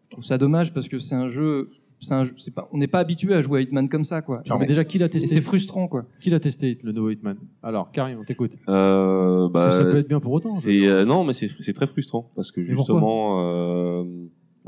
je 0.06 0.10
trouve 0.12 0.24
ça 0.24 0.38
dommage 0.38 0.74
parce 0.74 0.88
que 0.88 1.00
c'est 1.00 1.16
un 1.16 1.28
jeu. 1.28 1.70
C'est 2.04 2.14
un 2.14 2.24
jeu- 2.24 2.34
c'est 2.38 2.54
pas, 2.54 2.70
on 2.72 2.78
n'est 2.78 2.88
pas 2.88 3.00
habitué 3.00 3.34
à 3.34 3.42
jouer 3.42 3.60
à 3.60 3.62
Hitman 3.64 3.90
comme 3.90 4.04
ça, 4.04 4.22
quoi. 4.22 4.44
Mais 4.60 4.66
déjà, 4.68 4.84
qui 4.84 4.98
l'a 5.00 5.06
Et 5.08 5.10
testé 5.10 5.28
c'est 5.28 5.42
frustrant, 5.42 5.88
quoi. 5.88 6.06
Qui 6.20 6.30
l'a 6.30 6.40
testé, 6.40 6.78
le 6.84 6.92
nouveau 6.92 7.10
Hitman? 7.10 7.38
Alors, 7.64 7.92
Karim, 7.92 8.18
on 8.20 8.24
t'écoute. 8.24 8.52
Euh, 8.70 9.50
Parce 9.50 9.66
bah, 9.66 9.70
que 9.72 9.76
ça 9.76 9.92
peut 9.92 9.98
être 9.98 10.08
bien 10.08 10.20
pour 10.20 10.34
autant. 10.34 10.56
C'est 10.56 10.88
euh, 10.88 11.06
non, 11.06 11.24
mais 11.24 11.34
c'est 11.34 11.48
c'est 11.48 11.74
très 11.74 11.88
frustrant 11.88 12.30
parce 12.36 12.52
que 12.52 12.62
justement 12.64 13.40
euh, 13.42 14.04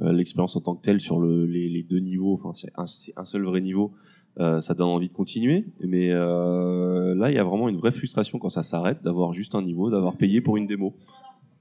euh, 0.02 0.12
l'expérience 0.12 0.56
en 0.56 0.62
tant 0.62 0.76
que 0.76 0.82
telle 0.82 1.00
sur 1.00 1.20
le, 1.20 1.46
les, 1.46 1.70
les 1.70 1.84
deux 1.84 2.00
niveaux, 2.00 2.34
enfin 2.34 2.52
c'est 2.54 2.70
un, 2.78 2.88
c'est 2.88 3.14
un 3.16 3.26
seul 3.26 3.44
vrai 3.44 3.62
niveau, 3.62 3.94
euh, 4.40 4.60
ça 4.60 4.74
donne 4.74 4.88
envie 4.90 5.08
de 5.08 5.14
continuer. 5.14 5.66
Mais 5.80 6.10
euh, 6.12 7.16
là, 7.16 7.32
il 7.32 7.36
y 7.36 7.40
a 7.40 7.44
vraiment 7.44 7.70
une 7.70 7.78
vraie 7.78 7.92
frustration 7.92 8.40
quand 8.40 8.50
ça 8.50 8.64
s'arrête 8.64 9.02
d'avoir 9.04 9.32
juste 9.34 9.56
un 9.56 9.62
niveau, 9.62 9.90
d'avoir 9.90 10.16
payé 10.18 10.42
pour 10.42 10.58
une 10.58 10.68
démo. 10.68 10.96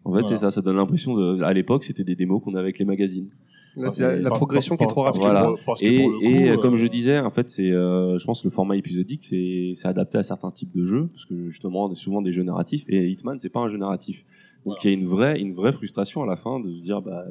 En 0.06 0.10
fait, 0.12 0.20
Voilà. 0.20 0.26
c'est 0.26 0.36
ça, 0.38 0.50
ça 0.50 0.60
donne 0.60 0.76
l'impression 0.76 1.14
de. 1.14 1.42
À 1.42 1.52
l'époque, 1.52 1.84
c'était 1.84 2.04
des 2.04 2.14
démos 2.16 2.42
qu'on 2.42 2.54
avait 2.54 2.64
avec 2.64 2.78
les 2.78 2.84
magazines. 2.84 3.28
Là, 3.76 3.90
c'est 3.90 4.02
la- 4.02 4.16
la 4.16 4.30
progression 4.30 4.76
qui 4.76 4.84
est 4.84 4.86
trop 4.88 5.02
rapide. 5.02 5.20
Voilà. 5.22 5.52
Et, 5.80 6.04
coup, 6.04 6.12
euh, 6.22 6.56
comme 6.58 6.76
je 6.76 6.86
disais, 6.86 7.18
en 7.18 7.30
fait, 7.30 7.48
c'est, 7.50 7.70
euh, 7.72 8.18
je 8.18 8.24
pense, 8.24 8.42
que 8.42 8.46
le 8.46 8.50
format 8.52 8.76
épisodique, 8.76 9.24
c'est, 9.24 9.72
c'est 9.74 9.88
adapté 9.88 10.18
à 10.18 10.22
certains 10.22 10.50
types 10.50 10.74
de 10.74 10.86
jeux, 10.86 11.08
parce 11.12 11.24
que 11.24 11.48
justement, 11.48 11.86
on 11.86 11.92
a 11.92 11.94
souvent 11.94 12.22
des 12.22 12.30
jeux 12.32 12.42
narratifs. 12.44 12.84
Et 12.88 13.08
Hitman, 13.08 13.38
c'est 13.40 13.48
pas 13.48 13.60
un 13.60 13.68
jeu 13.68 13.76
narratif. 13.78 14.24
Donc, 14.64 14.82
il 14.84 14.90
y 14.90 14.94
a 14.94 14.94
une 14.96 15.06
vraie, 15.06 15.40
une 15.40 15.54
vraie 15.54 15.72
frustration 15.72 16.22
à 16.22 16.26
la 16.26 16.36
fin 16.36 16.60
de 16.60 16.72
se 16.72 16.80
dire, 16.80 17.02
bah, 17.02 17.24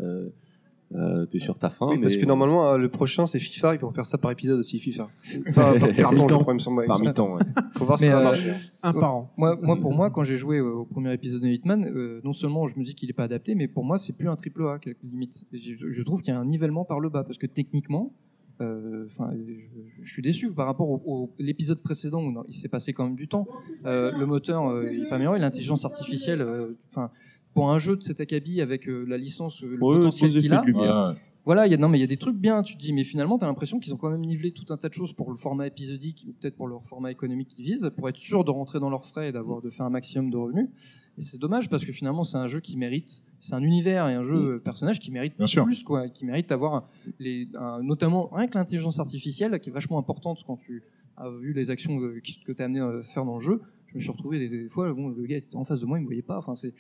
euh, 0.96 1.26
t'es 1.26 1.40
sur 1.40 1.58
ta 1.58 1.70
fin, 1.70 1.88
Oui, 1.88 1.96
mais 1.98 2.04
parce 2.04 2.18
que 2.18 2.26
normalement, 2.26 2.72
euh, 2.72 2.78
le 2.78 2.90
prochain, 2.90 3.26
c'est 3.28 3.40
FIFA. 3.40 3.76
Ils 3.76 3.80
vont 3.82 3.92
faire 3.92 4.06
ça 4.06 4.18
par 4.18 4.32
épisode 4.32 4.60
aussi, 4.60 4.80
FIFA. 4.80 5.10
Pas 5.56 5.80
par 5.80 5.94
carton, 5.94 6.28
je 6.28 6.34
crois, 6.36 6.54
il 6.54 6.56
me 6.56 6.60
semble. 6.60 6.86
Par 6.86 7.00
mi-temps, 7.00 7.36
ouais. 7.36 7.42
Faut 7.74 7.86
voir 7.86 7.98
si 7.98 8.06
ça 8.06 8.12
va 8.12 8.20
euh, 8.20 8.24
marcher. 8.24 8.54
Un 8.84 8.94
par 8.94 9.16
an. 9.16 9.32
Moi, 9.38 9.58
moi, 9.62 9.76
pour 9.78 9.94
moi, 9.94 10.10
quand 10.12 10.24
j'ai 10.24 10.38
joué 10.38 10.60
au 10.60 10.86
premier 10.86 11.14
épisode 11.14 11.42
de 11.42 11.48
Hitman, 11.48 11.86
euh, 11.86 12.22
non 12.24 12.34
seulement 12.34 12.68
je 12.68 12.78
me 12.80 12.84
dis 12.84 12.96
qu'il 12.96 13.08
n'est 13.08 13.14
pas 13.14 13.24
adapté, 13.24 13.56
mais 13.56 13.68
pour 13.68 13.84
moi, 13.84 13.98
c'est 13.98 14.14
plus 14.14 14.30
un 14.30 14.36
triple 14.36 14.64
A, 14.68 14.80
limite. 15.04 15.44
Je, 15.52 15.90
je 15.90 16.04
trouve 16.04 16.22
qu'il 16.22 16.34
y 16.34 16.38
a 16.38 16.40
un 16.40 16.46
nivellement 16.46 16.86
par 16.86 17.00
le 17.00 17.10
bas, 17.10 17.24
parce 17.24 17.38
que 17.38 17.48
techniquement, 17.48 18.14
euh, 18.62 19.06
enfin, 19.08 19.32
je, 19.34 20.04
je 20.04 20.12
suis 20.14 20.22
déçu 20.22 20.52
par 20.52 20.68
rapport 20.68 20.88
au, 20.90 21.02
au- 21.06 21.30
l'épisode 21.40 21.82
précédent 21.82 22.22
où 22.22 22.32
non, 22.32 22.44
il 22.48 22.54
s'est 22.56 22.68
passé 22.70 22.94
quand 22.94 23.06
même 23.06 23.16
du 23.16 23.28
temps. 23.28 23.48
Euh, 23.86 24.12
le 24.18 24.26
moteur, 24.28 24.68
euh, 24.70 24.86
il 24.92 25.06
est 25.06 25.10
pas 25.10 25.18
meilleur, 25.18 25.36
et 25.36 25.40
l'intelligence 25.40 25.86
artificielle, 25.86 26.42
euh, 26.42 26.78
enfin. 26.90 27.10
Pour 27.54 27.72
un 27.72 27.80
jeu 27.80 27.96
de 27.96 28.02
cet 28.04 28.20
acabit 28.22 28.62
avec 28.62 28.88
euh, 28.88 29.06
la 29.08 29.18
licence, 29.18 29.64
euh, 29.64 29.68
le 29.68 29.84
Ouais, 29.84 29.98
potentiel 29.98 30.32
qu'il 30.32 30.54
a. 30.54 30.64
Ouais. 31.12 31.16
Voilà, 31.46 31.66
il 31.68 31.72
y 31.72 31.76
a, 31.76 31.78
non, 31.78 31.90
mais 31.90 31.98
il 31.98 32.02
y 32.02 32.06
a 32.06 32.08
des 32.08 32.16
trucs 32.16 32.38
bien, 32.38 32.64
tu 32.64 32.76
te 32.76 32.80
dis, 32.80 32.94
mais 32.94 33.04
finalement, 33.04 33.38
tu 33.38 33.44
as 33.44 33.48
l'impression 33.48 33.78
qu'ils 33.78 33.94
ont 33.94 33.98
quand 33.98 34.10
même 34.10 34.22
nivelé 34.22 34.52
tout 34.52 34.64
un 34.72 34.78
tas 34.78 34.88
de 34.88 34.94
choses 34.94 35.12
pour 35.12 35.30
le 35.30 35.36
format 35.36 35.68
épisodique 35.68 36.26
ou 36.30 36.32
peut-être 36.32 36.56
pour 36.56 36.68
leur 36.70 36.86
format 36.86 37.12
économique 37.12 37.50
qu'ils 37.50 37.66
visent, 37.66 37.92
pour 37.98 38.08
être 38.08 38.16
sûr 38.18 38.46
de 38.46 38.52
rentrer 38.52 38.80
dans 38.80 38.90
leurs 38.90 39.06
frais 39.06 39.28
et 39.28 39.32
d'avoir 39.34 39.60
de 39.60 39.70
faire 39.70 39.86
un 39.86 39.90
maximum 39.90 40.30
de 40.30 40.38
revenus. 40.38 40.70
Et 41.18 41.22
c'est 41.22 41.38
dommage 41.38 41.70
parce 41.70 41.84
que 41.84 41.92
finalement, 41.92 42.24
c'est 42.24 42.38
un 42.38 42.48
jeu 42.48 42.62
qui 42.62 42.78
mérite, 42.78 43.24
c'est 43.42 43.56
un 43.56 43.62
univers 43.62 44.08
et 44.08 44.14
un 44.14 44.24
jeu 44.24 44.54
euh, 44.56 44.60
personnage 44.60 45.02
qui 45.02 45.12
mérite 45.12 45.34
Bien 45.38 45.46
sûr. 45.48 45.66
plus, 45.66 45.84
quoi, 45.84 46.08
qui 46.08 46.26
mérite 46.26 46.48
d'avoir 46.48 46.88
les, 47.20 47.50
un- 47.56 47.84
notamment 47.84 48.30
rien 48.32 48.48
que 48.48 48.58
l'intelligence 48.58 49.00
artificielle 49.02 49.60
qui 49.60 49.70
est 49.70 49.74
vachement 49.74 50.00
importante 50.00 50.42
quand 50.48 50.56
tu 50.56 50.82
as 51.18 51.30
vu 51.30 51.52
les 51.52 51.72
actions 51.72 52.00
qui- 52.24 52.40
que 52.40 52.54
tu 52.54 52.62
as 52.62 52.66
amené 52.66 52.80
à 52.80 53.02
faire 53.04 53.26
dans 53.26 53.36
le 53.36 53.42
jeu. 53.44 53.60
Je 53.88 53.96
me 53.96 54.00
suis 54.00 54.10
retrouvé 54.12 54.40
des, 54.40 54.48
des 54.48 54.70
fois, 54.70 54.92
bon, 54.94 55.10
le 55.10 55.26
gars 55.28 55.38
était 55.38 55.58
en 55.58 55.66
face 55.66 55.82
de 55.82 55.86
moi, 55.86 55.98
il 56.00 56.04
me 56.04 56.08
voyait 56.08 56.22
pas. 56.24 56.38
Enfin, 56.38 56.56
c'est, 56.56 56.74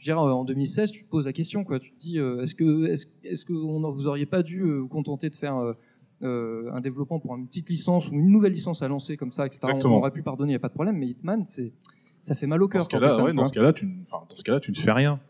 je 0.00 0.10
euh, 0.12 0.16
en 0.16 0.44
2016, 0.44 0.90
tu 0.92 1.04
te 1.04 1.08
poses 1.08 1.26
la 1.26 1.32
question, 1.32 1.62
quoi. 1.62 1.78
Tu 1.78 1.92
te 1.92 1.98
dis, 1.98 2.18
euh, 2.18 2.42
est-ce 2.42 2.54
que, 2.54 2.86
est-ce, 2.86 3.44
que 3.44 3.52
on, 3.52 3.90
vous 3.90 4.06
auriez 4.06 4.26
pas 4.26 4.42
dû 4.42 4.62
euh, 4.62 4.78
vous 4.78 4.88
contenter 4.88 5.30
de 5.30 5.36
faire 5.36 5.74
un 6.22 6.80
développement 6.80 7.18
pour 7.18 7.36
une 7.36 7.46
petite 7.46 7.70
licence 7.70 8.08
ou 8.08 8.14
une 8.14 8.30
nouvelle 8.30 8.52
licence 8.52 8.82
à 8.82 8.88
lancer 8.88 9.16
comme 9.16 9.32
ça, 9.32 9.46
etc. 9.46 9.60
On, 9.62 9.68
Exactement. 9.68 9.98
aurait 9.98 10.10
pu 10.10 10.22
pardonner, 10.22 10.52
il 10.52 10.54
y 10.54 10.56
a 10.56 10.60
pas 10.60 10.68
de 10.68 10.74
problème. 10.74 10.96
Mais 10.96 11.08
Hitman, 11.08 11.42
c'est, 11.44 11.72
ça 12.22 12.34
fait 12.34 12.46
mal 12.46 12.62
au 12.62 12.66
Dans 12.66 12.72
cœur. 12.72 12.82
ce 12.82 12.88
cas-là, 12.88 13.22
ouais, 13.22 13.32
dans 13.32 13.44
ce 13.44 13.52
cas-là, 13.52 13.72
tu, 13.72 13.86
enfin, 14.02 14.24
dans 14.28 14.36
ce 14.36 14.44
cas-là, 14.44 14.60
tu 14.60 14.70
ne 14.70 14.76
fais 14.76 14.92
rien. 14.92 15.20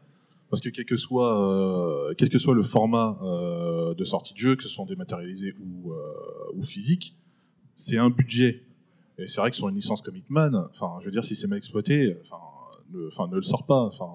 Parce 0.50 0.60
que 0.60 0.68
quel 0.68 0.84
que 0.84 0.96
soit, 0.96 2.08
euh, 2.08 2.12
quel 2.18 2.28
que 2.28 2.38
soit 2.38 2.54
le 2.54 2.64
format 2.64 3.18
euh, 3.22 3.94
de 3.94 4.02
sortie 4.02 4.34
de 4.34 4.38
jeu, 4.38 4.56
que 4.56 4.64
ce 4.64 4.68
soit 4.68 4.84
dématérialisé 4.84 5.54
ou, 5.60 5.92
euh, 5.92 5.96
ou 6.54 6.64
physique, 6.64 7.16
c'est 7.76 7.98
un 7.98 8.10
budget. 8.10 8.64
Et 9.16 9.28
c'est 9.28 9.40
vrai 9.40 9.50
que 9.50 9.56
sur 9.56 9.68
une 9.68 9.76
licence 9.76 10.02
comme 10.02 10.16
Hitman, 10.16 10.66
enfin, 10.72 10.96
je 11.00 11.04
veux 11.04 11.12
dire, 11.12 11.24
si 11.24 11.36
c'est 11.36 11.46
mal 11.46 11.58
exploité, 11.58 12.16
enfin, 12.22 12.42
ne, 12.92 13.06
enfin, 13.06 13.28
ne 13.28 13.36
le 13.36 13.42
sort 13.42 13.64
pas. 13.64 13.80
Enfin, 13.80 14.10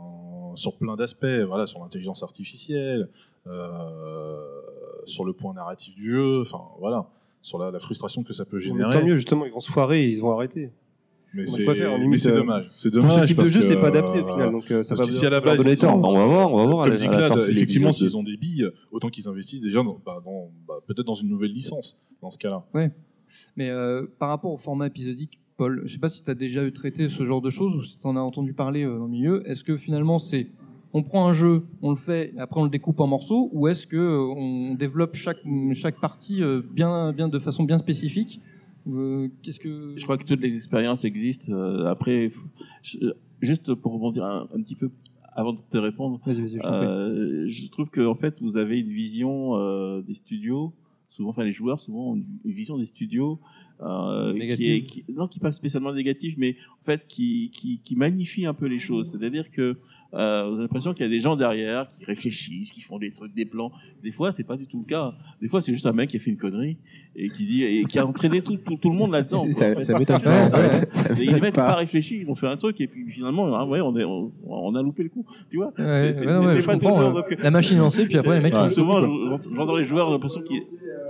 sur 0.55 0.77
plein 0.77 0.95
d'aspects, 0.95 1.25
voilà, 1.47 1.65
sur 1.65 1.79
l'intelligence 1.79 2.23
artificielle, 2.23 3.09
euh, 3.47 4.37
sur 5.05 5.25
le 5.25 5.33
point 5.33 5.53
narratif 5.53 5.95
du 5.95 6.11
jeu, 6.11 6.41
enfin, 6.41 6.61
voilà, 6.79 7.07
sur 7.41 7.57
la, 7.59 7.71
la 7.71 7.79
frustration 7.79 8.23
que 8.23 8.33
ça 8.33 8.45
peut 8.45 8.57
Mais 8.57 8.63
générer. 8.63 8.91
Tant 8.91 9.03
mieux, 9.05 9.15
justement, 9.15 9.45
ils 9.45 9.51
vont 9.51 9.59
se 9.59 9.71
foirer 9.71 10.07
ils 10.07 10.19
vont 10.19 10.31
arrêter. 10.31 10.71
Mais 11.33 11.45
c'est 11.45 11.67
euh, 11.67 12.37
dommage. 12.37 12.67
C'est 12.75 12.89
pour 12.91 13.01
ce 13.01 13.07
dommage 13.07 13.27
type 13.27 13.37
de 13.39 13.45
jeu, 13.45 13.61
c'est 13.61 13.75
pas 13.79 13.87
adapté, 13.87 14.19
au 14.21 14.27
final, 14.33 14.51
donc, 14.51 14.71
euh, 14.71 14.83
ça 14.83 14.95
parce 14.95 15.01
va 15.01 15.05
que 15.07 15.11
si 15.11 15.25
à 15.25 15.29
la 15.29 15.41
base 15.41 15.57
donner 15.57 15.75
tort. 15.75 15.97
On 15.97 16.13
va 16.13 16.25
voir, 16.25 16.51
on 16.53 16.57
va 16.57 16.65
voir 16.65 16.85
Comme 16.85 16.95
dit 16.95 17.03
effectivement, 17.49 17.91
s'ils 17.91 18.15
ont 18.15 18.23
des 18.23 18.37
billes, 18.37 18.69
autant 18.91 19.09
qu'ils 19.09 19.27
investissent 19.27 19.59
déjà 19.61 19.83
dans, 19.83 19.99
bah, 20.05 20.21
dans- 20.23 20.49
bah, 20.65 20.75
peut-être 20.87 21.05
dans 21.05 21.13
une 21.13 21.27
nouvelle 21.29 21.51
licence 21.51 21.97
dans 22.21 22.29
ce 22.29 22.37
cas-là. 22.37 22.63
Ouais. 22.73 22.89
Mais 23.57 23.69
euh, 23.69 24.05
par 24.17 24.29
rapport 24.29 24.51
au 24.51 24.57
format 24.57 24.87
épisodique, 24.87 25.39
Paul, 25.57 25.81
je 25.85 25.93
sais 25.93 25.99
pas 25.99 26.09
si 26.09 26.21
tu 26.23 26.29
as 26.29 26.35
déjà 26.35 26.65
eu 26.65 26.71
traité 26.73 27.07
ce 27.09 27.25
genre 27.25 27.41
de 27.41 27.49
choses 27.49 27.75
ou 27.77 27.81
si 27.83 27.97
tu 27.97 28.05
en 28.07 28.15
as 28.15 28.19
entendu 28.19 28.53
parler 28.53 28.83
euh, 28.83 28.97
dans 28.97 29.05
le 29.05 29.11
milieu. 29.11 29.49
Est-ce 29.49 29.63
que 29.63 29.77
finalement 29.77 30.19
c'est 30.19 30.47
on 30.93 31.03
prend 31.03 31.27
un 31.27 31.33
jeu, 31.33 31.63
on 31.81 31.89
le 31.89 31.95
fait, 31.97 32.33
et 32.35 32.39
après 32.39 32.59
on 32.59 32.63
le 32.63 32.69
découpe 32.69 32.99
en 33.01 33.07
morceaux, 33.07 33.49
ou 33.53 33.67
est-ce 33.67 33.85
que 33.85 33.97
euh, 33.97 34.19
on 34.37 34.75
développe 34.75 35.15
chaque 35.15 35.39
chaque 35.73 35.99
partie 35.99 36.41
euh, 36.43 36.61
bien 36.73 37.11
bien 37.13 37.27
de 37.29 37.39
façon 37.39 37.63
bien 37.63 37.77
spécifique 37.77 38.41
Euh, 38.87 39.29
Qu'est-ce 39.41 39.59
que 39.59 39.93
Je 39.97 40.03
crois 40.03 40.17
que 40.17 40.25
toutes 40.25 40.41
les 40.41 40.53
expériences 40.55 41.05
existent. 41.05 41.51
Après, 41.85 42.29
je- 42.83 42.99
juste 43.41 43.73
pour 43.73 43.93
rebondir 43.93 44.23
un, 44.25 44.47
un 44.53 44.61
petit 44.61 44.75
peu 44.75 44.89
avant 45.33 45.53
de 45.53 45.59
te 45.59 45.77
répondre, 45.77 46.21
je 46.27 46.65
euh, 47.65 47.69
trouve 47.71 47.89
que 47.89 48.01
en 48.05 48.15
fait 48.15 48.39
vous 48.41 48.55
avez 48.57 48.79
une 48.79 48.89
vision 48.91 49.55
euh, 49.57 50.01
des 50.01 50.13
studios. 50.13 50.71
Souvent, 51.09 51.29
enfin 51.29 51.43
les 51.43 51.51
joueurs 51.53 51.79
souvent 51.79 52.11
ont 52.11 52.15
une 52.45 52.51
vision 52.51 52.77
des 52.77 52.85
studios 52.85 53.39
euh, 53.81 54.33
qui 54.33 54.71
est 54.73 54.81
qui, 54.83 55.03
non 55.13 55.27
qui 55.27 55.39
pas 55.39 55.51
spécialement 55.51 55.93
négative, 55.93 56.35
mais 56.37 56.55
en 56.81 56.85
fait 56.85 57.05
qui, 57.07 57.49
qui, 57.53 57.81
qui 57.83 57.95
magnifie 57.95 58.45
un 58.45 58.53
peu 58.53 58.67
les 58.67 58.79
choses. 58.79 59.11
C'est-à-dire 59.11 59.51
que 59.51 59.77
euh, 60.13 60.43
vous 60.47 60.53
avez 60.53 60.61
l'impression 60.61 60.93
qu'il 60.93 61.05
y 61.05 61.09
a 61.09 61.11
des 61.11 61.19
gens 61.19 61.35
derrière 61.35 61.87
qui 61.87 62.05
réfléchissent, 62.05 62.71
qui 62.71 62.79
font 62.81 62.97
des 62.99 63.11
trucs, 63.11 63.33
des 63.33 63.43
plans. 63.43 63.69
Des 64.01 64.13
fois, 64.13 64.31
c'est 64.31 64.45
pas 64.45 64.55
du 64.55 64.65
tout 64.65 64.79
le 64.79 64.85
cas. 64.85 65.13
Des 65.41 65.49
fois, 65.49 65.59
c'est 65.61 65.73
juste 65.73 65.85
un 65.87 65.91
mec 65.91 66.09
qui 66.09 66.15
a 66.15 66.19
fait 66.21 66.31
une 66.31 66.37
connerie 66.37 66.77
et 67.17 67.27
qui 67.29 67.45
dit 67.45 67.63
et 67.63 67.83
qui 67.83 67.99
a 67.99 68.05
entraîné 68.07 68.41
tout, 68.41 68.55
tout, 68.55 68.77
tout 68.77 68.89
le 68.91 68.95
monde 68.95 69.11
là-dedans. 69.11 69.45
Ça- 69.51 69.71
en 69.71 69.73
fait. 69.75 69.83
ça 69.83 69.99
m'étonne 69.99 70.21
pas, 70.21 70.45
en 70.45 70.49
fait. 70.49 70.89
Ça 70.95 71.09
Et 71.11 71.15
les 71.15 71.25
m'étonne 71.25 71.41
mecs 71.41 71.53
pas. 71.55 71.61
n'ont 71.63 71.67
pas 71.73 71.75
réfléchi, 71.75 72.19
ils 72.21 72.29
ont 72.29 72.35
fait 72.35 72.47
un 72.47 72.55
truc 72.55 72.79
et 72.79 72.87
puis 72.87 73.11
finalement, 73.11 73.53
ah 73.55 73.65
ouais, 73.65 73.81
on, 73.81 73.93
est, 73.97 74.05
on, 74.05 74.31
on 74.47 74.73
a 74.75 74.81
loupé 74.81 75.03
le 75.03 75.09
coup. 75.09 75.25
Tu 75.49 75.57
vois? 75.57 75.73
Ouais, 75.77 76.13
C'est- 76.13 76.25
ouais, 76.25 76.37
ouais, 76.37 76.61
pas 76.61 76.75
ouais. 76.75 77.13
donc- 77.13 77.43
La 77.43 77.51
machine 77.51 77.77
lancée, 77.77 78.05
puis 78.05 78.17
après, 78.17 78.37
les 78.37 78.43
mecs, 78.43 78.53
Souvent, 78.69 79.01
j'ent- 79.01 79.39
j'entends 79.53 79.75
les 79.75 79.83
joueurs, 79.85 80.07
j'ai 80.07 80.13
l'impression 80.13 80.41
qu'ils 80.41 80.61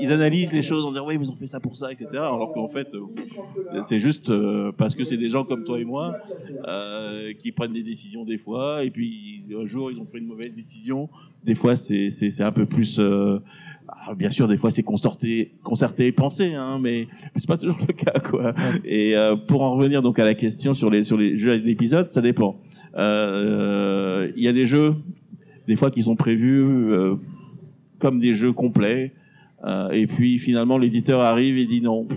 ils 0.02 0.12
analysent 0.12 0.52
les 0.52 0.64
choses 0.64 0.84
en 0.84 0.90
disant 0.92 1.06
ouais, 1.08 1.18
mais 1.18 1.26
ils 1.26 1.32
ont 1.32 1.36
fait 1.38 1.48
ça 1.48 1.60
pour 1.60 1.78
ça, 1.78 1.92
etc. 1.92 2.08
Alors 2.14 2.54
qu'en 2.56 2.68
fait, 2.68 2.88
euh, 2.96 3.82
c'est 3.84 4.00
juste 4.00 4.30
euh, 4.30 4.72
parce 4.72 4.96
que 4.96 5.04
c'est 5.04 5.18
des 5.18 5.30
gens 5.30 5.44
comme 5.44 5.64
toi 5.64 5.80
et 5.80 5.86
moi 5.86 6.16
euh, 6.68 7.34
qui 7.34 7.52
prennent 7.52 7.74
des 7.74 7.84
décisions 7.84 8.24
des 8.24 8.38
fois, 8.38 8.84
et 8.84 8.90
puis 8.90 9.44
un 9.56 9.66
jour 9.66 9.92
ils 9.92 10.00
ont 10.00 10.06
pris 10.06 10.20
une 10.20 10.28
mauvaise 10.28 10.54
décision. 10.54 11.10
Des 11.44 11.56
fois, 11.56 11.76
c'est 11.76 12.42
un 12.42 12.52
peu 12.52 12.66
plus. 12.66 13.00
bien 14.18 14.32
sûr, 14.32 14.48
des 14.48 14.58
fois 14.58 14.72
c'est 14.72 14.84
concerté, 14.84 15.54
concerté 15.64 16.08
et 16.08 16.12
pensé, 16.12 16.54
hein, 16.54 16.80
mais 16.82 17.08
c'est 17.36 17.48
pas 17.48 17.58
toujours 17.58 17.78
le 17.88 17.94
cas, 17.94 18.20
quoi. 18.20 18.56
Et 18.86 19.14
pour 19.48 19.62
en 19.62 19.76
revenir 19.76 20.02
donc 20.02 20.18
à 20.18 20.26
la 20.26 20.34
question 20.34 20.74
sur 20.74 20.90
les 20.90 21.04
sur 21.04 21.18
les 21.18 21.36
jeux 21.36 21.60
d'épisodes, 21.60 22.08
ça 22.08 22.22
dépend. 22.22 22.60
Il 22.96 24.44
y 24.44 24.48
a 24.48 24.54
des 24.54 24.66
jeux, 24.66 24.96
des 25.68 25.76
fois 25.76 25.92
qui 25.92 26.04
sont 26.04 26.16
prévus 26.16 26.90
comme 28.00 28.20
des 28.20 28.34
jeux 28.34 28.54
complets, 28.54 29.14
et 29.92 30.08
puis 30.08 30.40
finalement 30.40 30.78
l'éditeur 30.78 31.20
arrive 31.20 31.58
et 31.58 31.66
dit 31.66 31.82
non, 31.82 32.08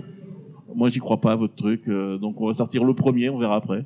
moi 0.75 0.89
j'y 0.89 0.99
crois 0.99 1.19
pas 1.21 1.33
à 1.33 1.35
votre 1.35 1.55
truc, 1.55 1.87
euh, 1.87 2.17
donc 2.17 2.39
on 2.41 2.47
va 2.47 2.53
sortir 2.53 2.83
le 2.83 2.93
premier, 2.93 3.29
on 3.29 3.37
verra 3.37 3.55
après. 3.55 3.85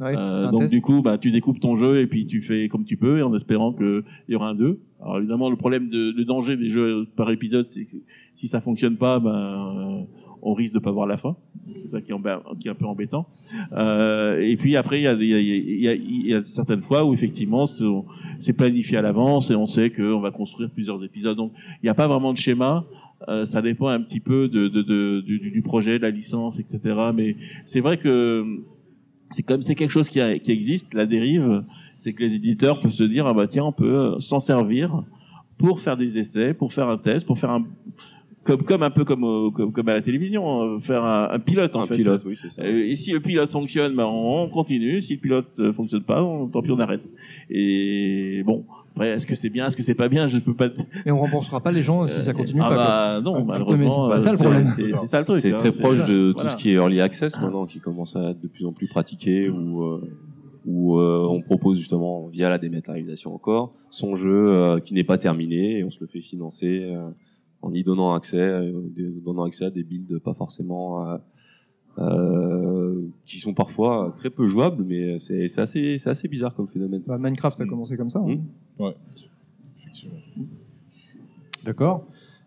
Ouais, 0.00 0.14
Euh, 0.16 0.50
donc 0.50 0.62
test. 0.62 0.72
du 0.72 0.80
coup, 0.80 1.00
bah, 1.02 1.16
tu 1.18 1.30
découpes 1.30 1.60
ton 1.60 1.76
jeu 1.76 1.98
et 2.00 2.06
puis 2.06 2.26
tu 2.26 2.42
fais 2.42 2.66
comme 2.68 2.84
tu 2.84 2.96
peux, 2.96 3.18
et 3.18 3.22
en 3.22 3.32
espérant 3.34 3.72
qu'il 3.72 4.02
y 4.28 4.34
aura 4.34 4.48
un 4.48 4.54
2. 4.54 4.80
Alors 5.00 5.18
évidemment, 5.18 5.48
le 5.50 5.56
problème, 5.56 5.88
de, 5.88 6.12
le 6.16 6.24
danger 6.24 6.56
des 6.56 6.70
jeux 6.70 7.06
par 7.14 7.30
épisode, 7.30 7.68
c'est 7.68 7.84
que 7.84 7.90
si 8.34 8.48
ça 8.48 8.60
fonctionne 8.60 8.96
pas, 8.96 9.20
ben, 9.20 9.30
euh, 9.30 10.02
on 10.44 10.54
risque 10.54 10.74
de 10.74 10.80
pas 10.80 10.90
voir 10.90 11.06
la 11.06 11.16
fin. 11.16 11.36
C'est 11.76 11.88
ça 11.88 12.00
qui 12.00 12.10
est, 12.10 12.14
emba- 12.14 12.42
qui 12.58 12.66
est 12.66 12.70
un 12.70 12.74
peu 12.74 12.86
embêtant. 12.86 13.26
Euh, 13.72 14.40
et 14.40 14.56
puis 14.56 14.74
après, 14.76 14.98
il 15.00 15.02
y 15.04 15.06
a, 15.06 15.12
y, 15.12 15.34
a, 15.34 15.38
il 15.40 15.80
y 15.80 15.88
a- 15.88 15.94
il 15.94 16.26
y 16.26 16.34
a 16.34 16.42
certaines 16.42 16.82
fois 16.82 17.04
où 17.04 17.14
effectivement, 17.14 17.66
c'est 17.66 17.84
c'est 18.40 18.52
planifié 18.54 18.96
à 18.96 19.02
l'avance 19.02 19.50
et 19.50 19.54
on 19.54 19.66
sait 19.68 19.90
qu'on 19.90 20.18
va 20.20 20.30
construire 20.32 20.70
plusieurs 20.70 21.02
épisodes. 21.04 21.36
Donc, 21.36 21.52
il 21.82 21.84
n'y 21.86 21.88
a 21.90 21.94
pas 21.94 22.08
vraiment 22.08 22.32
de 22.32 22.38
schéma. 22.38 22.84
Euh, 23.28 23.46
ça 23.46 23.62
dépend 23.62 23.88
un 23.88 24.00
petit 24.00 24.20
peu 24.20 24.48
de, 24.48 24.68
de, 24.68 24.82
de- 24.82 25.20
du, 25.20 25.38
du 25.50 25.62
projet, 25.62 25.98
de 25.98 26.02
la 26.02 26.10
licence, 26.10 26.58
etc. 26.58 26.80
Mais 27.14 27.36
c'est 27.64 27.80
vrai 27.80 27.98
que 27.98 28.44
c'est 29.30 29.42
comme 29.44 29.62
c'est 29.62 29.74
quelque 29.74 29.90
chose 29.92 30.08
qui, 30.08 30.20
a- 30.20 30.38
qui 30.38 30.50
existe, 30.50 30.92
la 30.94 31.06
dérive, 31.06 31.64
c'est 31.96 32.12
que 32.12 32.22
les 32.22 32.34
éditeurs 32.34 32.80
peuvent 32.80 32.92
se 32.92 33.04
dire 33.04 33.26
ah 33.26 33.32
bah 33.34 33.46
tiens 33.46 33.64
on 33.64 33.72
peut 33.72 33.96
euh, 34.14 34.18
s'en 34.18 34.40
servir 34.40 35.04
pour 35.56 35.80
faire 35.80 35.96
des 35.96 36.18
essais, 36.18 36.52
pour 36.54 36.72
faire 36.72 36.88
un 36.88 36.98
test, 36.98 37.26
pour 37.26 37.38
faire 37.38 37.50
un 37.50 37.64
comme 38.44 38.64
comme 38.64 38.82
un 38.82 38.90
peu 38.90 39.04
comme 39.04 39.22
au- 39.22 39.52
comme, 39.52 39.70
comme 39.72 39.88
à 39.88 39.94
la 39.94 40.02
télévision, 40.02 40.62
euh, 40.74 40.78
faire 40.80 41.04
un, 41.04 41.28
un 41.30 41.38
pilote 41.38 41.76
en 41.76 41.82
Un 41.82 41.86
fait. 41.86 41.96
pilote, 41.96 42.24
oui, 42.26 42.34
c'est 42.36 42.50
ça. 42.50 42.68
Et 42.68 42.96
si 42.96 43.12
le 43.12 43.20
pilote 43.20 43.52
fonctionne, 43.52 43.94
ben 43.94 44.04
on 44.06 44.48
continue. 44.48 45.00
Si 45.00 45.14
le 45.14 45.20
pilote 45.20 45.72
fonctionne 45.72 46.02
pas, 46.02 46.24
on, 46.24 46.48
tant 46.48 46.60
pis 46.60 46.72
on 46.72 46.78
arrête. 46.80 47.08
Et 47.50 48.42
bon. 48.44 48.64
Après, 48.94 49.08
est-ce 49.08 49.26
que 49.26 49.34
c'est 49.34 49.48
bien, 49.50 49.66
est-ce 49.66 49.76
que 49.76 49.82
c'est 49.82 49.94
pas 49.94 50.08
bien 50.08 50.26
Je 50.26 50.38
peux 50.38 50.54
pas. 50.54 50.68
Et 51.06 51.10
on 51.10 51.18
remboursera 51.20 51.60
pas 51.60 51.72
les 51.72 51.80
gens 51.82 52.06
si 52.06 52.22
ça 52.22 52.32
continue 52.34 52.60
ah 52.62 52.68
pas. 52.68 52.76
bah 52.76 53.20
quoi. 53.22 53.40
non, 53.40 53.44
malheureusement, 53.44 54.10
C'est 54.10 54.20
ça 54.20 54.30
le 54.30 54.34
euh, 54.36 54.38
problème. 54.38 54.68
c'est- 54.68 55.06
ça 55.06 55.18
le 55.20 55.24
truc, 55.24 55.40
C'est 55.40 55.54
hein, 55.54 55.56
très 55.56 55.70
proche 55.72 55.98
ça. 55.98 56.04
de 56.04 56.32
Voilà. 56.34 56.50
tout 56.50 56.56
ce 56.58 56.62
qui 56.62 56.70
est 56.70 56.74
early 56.74 57.00
access 57.00 57.40
maintenant, 57.40 57.64
qui 57.66 57.80
commence 57.80 58.16
à 58.16 58.30
être 58.30 58.40
de 58.40 58.48
plus 58.48 58.66
en 58.66 58.72
plus 58.72 58.86
pratiqué, 58.88 59.48
où, 59.48 59.82
euh, 59.82 60.00
où 60.66 60.98
euh, 60.98 61.26
on 61.28 61.40
propose 61.40 61.78
justement 61.78 62.26
via 62.28 62.48
la 62.50 62.58
dématérialisation 62.58 63.34
encore 63.34 63.72
son 63.90 64.14
jeu 64.14 64.52
euh, 64.52 64.78
qui 64.78 64.92
n'est 64.94 65.04
pas 65.04 65.16
terminé 65.18 65.78
et 65.78 65.84
on 65.84 65.90
se 65.90 65.98
le 66.00 66.06
fait 66.06 66.20
financer 66.20 66.82
euh, 66.84 67.08
en 67.62 67.72
y 67.72 67.82
donnant 67.82 68.12
accès, 68.14 68.36
euh, 68.38 68.72
donnant 69.24 69.44
accès 69.44 69.64
à 69.64 69.70
des 69.70 69.82
builds 69.84 70.18
pas 70.20 70.34
forcément 70.34 71.08
euh, 71.08 71.16
euh, 71.98 73.01
qui 73.26 73.40
sont 73.40 73.54
parfois 73.54 74.12
très 74.16 74.30
peu 74.30 74.46
jouables, 74.48 74.84
mais 74.84 75.18
c'est 75.18 75.48
c'est 75.48 75.60
assez, 75.60 75.98
c'est 75.98 76.10
assez 76.10 76.28
bizarre 76.28 76.54
comme 76.54 76.68
phénomène. 76.68 77.02
Bah, 77.06 77.18
Minecraft 77.18 77.60
a 77.60 77.66
commencé 77.66 77.96
comme 77.96 78.10
ça. 78.10 78.20
hein. 78.20 78.38
Ouais, 78.78 78.94
effectivement. 79.80 80.18
D'accord. 81.64 82.06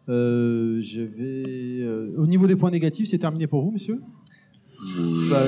Euh, 0.09 0.79
je 0.81 1.01
vais. 1.01 1.81
euh, 1.83 2.13
au 2.17 2.27
niveau 2.27 2.45
des 2.47 2.55
points 2.55 2.71
négatifs, 2.71 3.07
c'est 3.09 3.17
terminé 3.17 3.47
pour 3.47 3.63
vous, 3.63 3.71
monsieur? 3.71 4.01
Bah, 5.31 5.41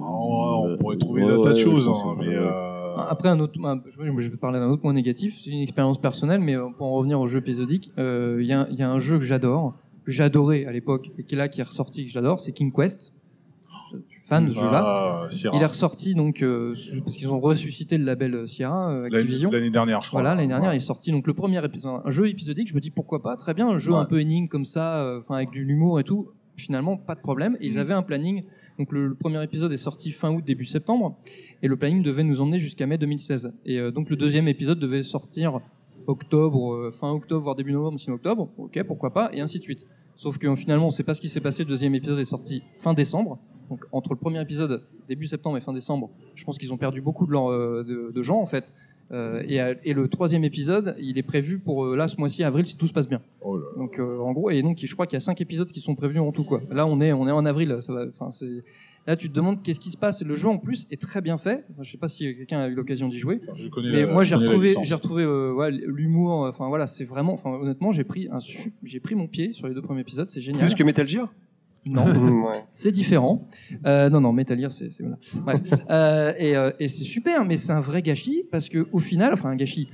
on 0.00 0.76
pourrait 0.78 0.96
trouver 0.96 1.24
ouais, 1.24 1.36
des 1.36 1.42
tas 1.42 1.50
de 1.50 1.54
ouais, 1.54 1.60
choses, 1.60 1.88
hein, 1.88 2.14
mais. 2.18 2.34
euh, 2.34 2.96
Après, 2.96 3.28
un 3.28 3.38
autre, 3.40 3.58
un- 3.64 3.80
je 3.88 4.28
vais 4.30 4.36
parler 4.36 4.58
d'un 4.58 4.68
autre 4.70 4.82
point 4.82 4.92
négatif. 4.92 5.38
C'est 5.42 5.50
une 5.50 5.60
expérience 5.60 6.00
personnelle, 6.00 6.40
mais 6.40 6.56
euh, 6.56 6.68
pour 6.76 6.86
en 6.86 6.94
revenir 6.94 7.20
au 7.20 7.26
jeu 7.26 7.38
épisodique, 7.40 7.90
euh, 7.98 8.38
il 8.40 8.44
y, 8.46 8.48
y 8.48 8.82
a 8.82 8.90
un 8.90 8.98
jeu 8.98 9.18
que 9.18 9.24
j'adore, 9.24 9.76
que 10.04 10.12
j'adorais 10.12 10.64
à 10.64 10.72
l'époque, 10.72 11.10
et 11.18 11.24
qui 11.24 11.34
est 11.34 11.38
là, 11.38 11.48
qui 11.48 11.60
est 11.60 11.64
ressorti, 11.64 12.06
que 12.06 12.10
j'adore, 12.12 12.40
c'est 12.40 12.52
King 12.52 12.72
Quest. 12.72 13.12
Fan 14.28 14.46
de 14.46 14.50
ce 14.52 14.60
jeu-là. 14.60 15.26
Sierra. 15.30 15.56
Il 15.56 15.62
est 15.62 15.66
ressorti 15.66 16.14
donc 16.14 16.42
euh, 16.42 16.74
parce 17.04 17.16
qu'ils 17.16 17.28
ont 17.28 17.40
ressuscité 17.40 17.96
le 17.96 18.04
label 18.04 18.34
euh, 18.34 18.46
Sierra 18.46 18.90
euh, 18.90 19.06
Activision. 19.06 19.50
l'année 19.50 19.70
dernière, 19.70 20.02
je 20.02 20.08
crois. 20.08 20.20
Voilà, 20.20 20.34
l'année 20.34 20.48
dernière, 20.48 20.68
Ouais. 20.70 20.76
il 20.76 20.82
est 20.82 20.84
sorti 20.84 21.10
donc 21.12 21.26
le 21.26 21.32
premier 21.32 21.64
épisode, 21.64 22.02
un 22.04 22.10
jeu 22.10 22.28
épisodique. 22.28 22.68
Je 22.68 22.74
me 22.74 22.80
dis 22.80 22.90
pourquoi 22.90 23.22
pas, 23.22 23.36
très 23.36 23.54
bien, 23.54 23.66
un 23.68 23.78
jeu 23.78 23.92
Ouais. 23.92 23.98
un 23.98 24.04
peu 24.04 24.20
énigme 24.20 24.46
comme 24.48 24.66
ça, 24.66 24.98
euh, 25.00 25.18
enfin 25.18 25.36
avec 25.36 25.50
de 25.52 25.60
l'humour 25.60 25.98
et 25.98 26.04
tout. 26.04 26.28
Finalement, 26.56 26.96
pas 26.98 27.14
de 27.14 27.20
problème. 27.20 27.56
Et 27.60 27.66
ils 27.68 27.74
Mhm. 27.74 27.78
avaient 27.80 27.94
un 27.94 28.02
planning 28.02 28.42
Donc 28.78 28.92
le, 28.92 29.08
le 29.08 29.14
premier 29.16 29.42
épisode 29.42 29.72
est 29.72 29.76
sorti 29.76 30.12
fin 30.12 30.30
août, 30.30 30.44
début 30.46 30.64
septembre, 30.64 31.16
et 31.62 31.66
le 31.68 31.76
planning 31.76 32.00
devait 32.02 32.22
nous 32.22 32.40
emmener 32.40 32.58
jusqu'à 32.60 32.86
mai 32.86 32.96
2016. 32.96 33.52
Et 33.66 33.80
donc 33.90 34.08
le 34.08 34.14
deuxième 34.14 34.46
épisode 34.46 34.78
devait 34.78 35.02
sortir 35.02 35.58
octobre, 36.06 36.90
fin 36.92 37.10
octobre, 37.10 37.42
voire 37.42 37.56
début 37.56 37.72
novembre, 37.72 37.98
sinon 37.98 38.16
octobre. 38.16 38.48
Ok, 38.56 38.80
pourquoi 38.86 39.12
pas, 39.12 39.30
et 39.32 39.40
ainsi 39.40 39.58
de 39.58 39.64
suite. 39.64 39.84
Sauf 40.18 40.36
que 40.36 40.54
finalement, 40.56 40.86
on 40.86 40.88
ne 40.88 40.92
sait 40.92 41.04
pas 41.04 41.14
ce 41.14 41.20
qui 41.20 41.28
s'est 41.28 41.40
passé. 41.40 41.62
Le 41.62 41.68
deuxième 41.68 41.94
épisode 41.94 42.18
est 42.18 42.24
sorti 42.24 42.62
fin 42.74 42.92
décembre. 42.92 43.38
Donc 43.70 43.84
entre 43.92 44.10
le 44.10 44.18
premier 44.18 44.40
épisode, 44.40 44.82
début 45.08 45.26
septembre 45.26 45.56
et 45.56 45.60
fin 45.60 45.72
décembre, 45.72 46.10
je 46.34 46.44
pense 46.44 46.58
qu'ils 46.58 46.72
ont 46.72 46.76
perdu 46.76 47.00
beaucoup 47.00 47.26
de, 47.26 47.32
leur, 47.32 47.50
euh, 47.50 47.84
de, 47.84 48.10
de 48.12 48.22
gens 48.22 48.40
en 48.40 48.46
fait. 48.46 48.74
Euh, 49.10 49.42
et, 49.84 49.94
le 49.94 50.08
troisième 50.08 50.44
épisode, 50.44 50.94
il 50.98 51.16
est 51.16 51.22
prévu 51.22 51.58
pour 51.58 51.86
euh, 51.86 51.96
là 51.96 52.08
ce 52.08 52.18
mois-ci, 52.18 52.44
avril, 52.44 52.66
si 52.66 52.76
tout 52.76 52.86
se 52.86 52.92
passe 52.92 53.08
bien. 53.08 53.22
Donc 53.76 53.98
euh, 53.98 54.18
en 54.18 54.32
gros, 54.32 54.50
et 54.50 54.60
donc 54.60 54.78
je 54.82 54.92
crois 54.92 55.06
qu'il 55.06 55.14
y 55.14 55.16
a 55.16 55.20
cinq 55.20 55.40
épisodes 55.40 55.70
qui 55.70 55.80
sont 55.80 55.94
prévus 55.94 56.18
en 56.18 56.30
tout 56.30 56.44
quoi. 56.44 56.60
Là 56.70 56.86
on 56.86 57.00
est 57.00 57.12
on 57.12 57.26
est 57.26 57.32
en 57.32 57.46
avril, 57.46 57.78
ça 57.80 57.92
va. 57.92 58.06
Là 59.08 59.16
tu 59.16 59.28
te 59.28 59.34
demandes 59.34 59.62
qu'est-ce 59.62 59.80
qui 59.80 59.88
se 59.90 59.96
passe. 59.96 60.22
Le 60.22 60.34
jeu 60.36 60.48
en 60.48 60.58
plus 60.58 60.86
est 60.92 61.00
très 61.00 61.20
bien 61.22 61.38
fait. 61.38 61.64
Enfin, 61.72 61.82
je 61.82 61.90
sais 61.90 61.96
pas 61.98 62.08
si 62.08 62.24
quelqu'un 62.36 62.60
a 62.60 62.68
eu 62.68 62.74
l'occasion 62.74 63.08
d'y 63.08 63.18
jouer. 63.18 63.40
je 63.56 63.66
connais 63.68 63.90
mais 63.90 64.02
la- 64.02 64.12
moi 64.12 64.22
j'ai 64.22 64.34
retrouvé 64.36 64.68
licence. 64.68 64.86
j'ai 64.86 64.94
retrouvé 64.94 65.22
euh, 65.24 65.52
ouais, 65.54 65.70
l'humour. 65.70 66.46
Enfin 66.48 66.68
voilà 66.68 66.86
c'est 66.86 67.04
vraiment. 67.04 67.32
Enfin 67.32 67.50
honnêtement 67.50 67.90
j'ai 67.90 68.04
pris 68.04 68.28
un 68.30 68.38
su- 68.38 68.72
j'ai 68.84 69.00
pris 69.00 69.14
mon 69.14 69.26
pied 69.26 69.52
sur 69.54 69.66
les 69.66 69.74
deux 69.74 69.82
premiers 69.82 70.02
épisodes. 70.02 70.28
C'est 70.28 70.42
génial. 70.42 70.60
Plus 70.66 70.74
que 70.74 70.84
Metal 70.84 71.08
Gear? 71.08 71.32
Non, 71.88 72.04
Ouais. 72.46 72.64
c'est 72.70 72.92
différent. 72.92 73.48
Euh, 73.86 74.10
non, 74.10 74.20
non, 74.20 74.32
Metal 74.32 74.58
Gear, 74.60 74.70
c'est 74.72 74.90
voilà. 75.42 75.58
Euh, 75.90 76.32
et 76.38 76.54
euh, 76.54 76.70
et 76.78 76.88
c'est 76.88 77.04
super, 77.04 77.46
mais 77.46 77.56
c'est 77.56 77.72
un 77.72 77.80
vrai 77.80 78.02
gâchis 78.02 78.44
parce 78.50 78.68
que 78.68 78.86
au 78.92 78.98
final, 78.98 79.32
enfin 79.32 79.48
un 79.48 79.56
gâchis. 79.56 79.88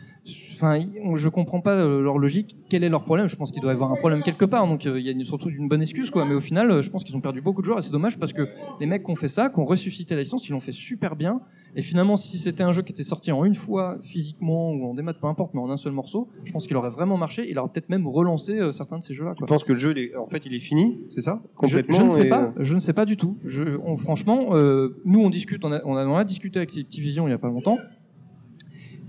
Enfin, 0.55 0.79
je 1.17 1.29
comprends 1.29 1.61
pas 1.61 1.75
euh, 1.75 2.01
leur 2.01 2.17
logique. 2.19 2.57
Quel 2.71 2.83
est 2.85 2.89
leur 2.89 3.05
problème? 3.05 3.27
Je 3.29 3.37
pense 3.37 3.53
qu'il 3.53 3.61
doit 3.61 3.73
y 3.73 3.75
avoir 3.75 3.93
un 3.93 3.97
problème 3.97 4.23
quelque 4.23 4.45
part. 4.47 4.67
Donc 4.67 4.87
euh, 4.87 4.99
il 4.99 5.07
y 5.07 5.11
a 5.11 5.25
surtout 5.25 5.51
une 5.51 5.69
bonne 5.69 5.83
excuse, 5.83 6.11
quoi. 6.11 6.25
Mais 6.25 6.35
au 6.35 6.41
final, 6.41 6.71
euh, 6.71 6.81
je 6.83 6.91
pense 6.91 7.05
qu'ils 7.05 7.15
ont 7.17 7.21
perdu 7.21 7.41
beaucoup 7.43 7.61
de 7.61 7.67
joueurs 7.67 7.79
et 7.79 7.83
c'est 7.83 7.93
dommage 7.93 8.19
parce 8.19 8.33
que 8.33 8.43
les 8.81 8.87
mecs 8.87 9.05
qui 9.05 9.11
ont 9.11 9.17
fait 9.17 9.29
ça, 9.29 9.51
qui 9.51 9.59
ont 9.59 9.65
ressuscité 9.67 10.15
la 10.15 10.23
licence, 10.23 10.49
ils 10.49 10.53
l'ont 10.53 10.61
fait 10.61 10.73
super 10.73 11.15
bien. 11.17 11.41
Et 11.77 11.83
finalement, 11.83 12.17
si 12.17 12.39
c'était 12.39 12.63
un 12.63 12.71
jeu 12.71 12.83
qui 12.83 12.93
était 12.93 13.03
sorti 13.03 13.33
en 13.33 13.45
une 13.45 13.57
fois 13.57 13.99
physiquement 14.01 14.71
ou 14.73 14.87
en 14.87 14.95
démat, 14.95 15.13
peu 15.15 15.27
importe, 15.27 15.55
mais 15.55 15.61
en 15.61 15.69
un 15.71 15.77
seul 15.77 15.93
morceau, 15.93 16.29
je 16.45 16.53
pense 16.53 16.69
qu'il 16.69 16.77
aurait 16.77 16.89
vraiment 16.91 17.17
marché. 17.17 17.47
Il 17.51 17.59
aurait 17.59 17.69
peut-être 17.69 17.89
même 17.89 18.07
relancé 18.07 18.57
euh, 18.59 18.71
certains 18.71 18.99
de 18.99 19.03
ces 19.03 19.13
jeux-là. 19.13 19.35
Quoi. 19.37 19.47
penses 19.49 19.65
que 19.65 19.73
le 19.73 19.79
jeu, 19.81 19.93
est- 19.99 20.15
en 20.17 20.29
fait, 20.29 20.43
il 20.47 20.55
est 20.55 20.61
fini, 20.61 21.01
c'est 21.09 21.21
ça? 21.21 21.43
Je, 21.43 21.49
Complètement 21.57 21.99
je 21.99 22.03
ne 22.05 22.11
sais 22.11 22.27
et- 22.27 22.31
pas, 22.31 22.55
je 22.61 22.75
ne 22.77 22.79
sais 22.81 22.93
pas 22.93 23.05
du 23.05 23.17
tout. 23.17 23.37
Je, 23.45 23.63
on- 23.85 23.97
franchement, 23.97 24.51
euh, 24.55 25.01
nous 25.05 25.21
on 25.21 25.31
discute, 25.31 25.65
on 25.65 25.73
a, 25.73 25.83
on 25.85 25.97
a, 25.97 26.25
discuté 26.25 26.61
avec 26.61 26.77
Activision 26.79 27.27
il 27.27 27.33
y 27.33 27.35
a 27.35 27.39
pas 27.39 27.49
longtemps 27.49 27.77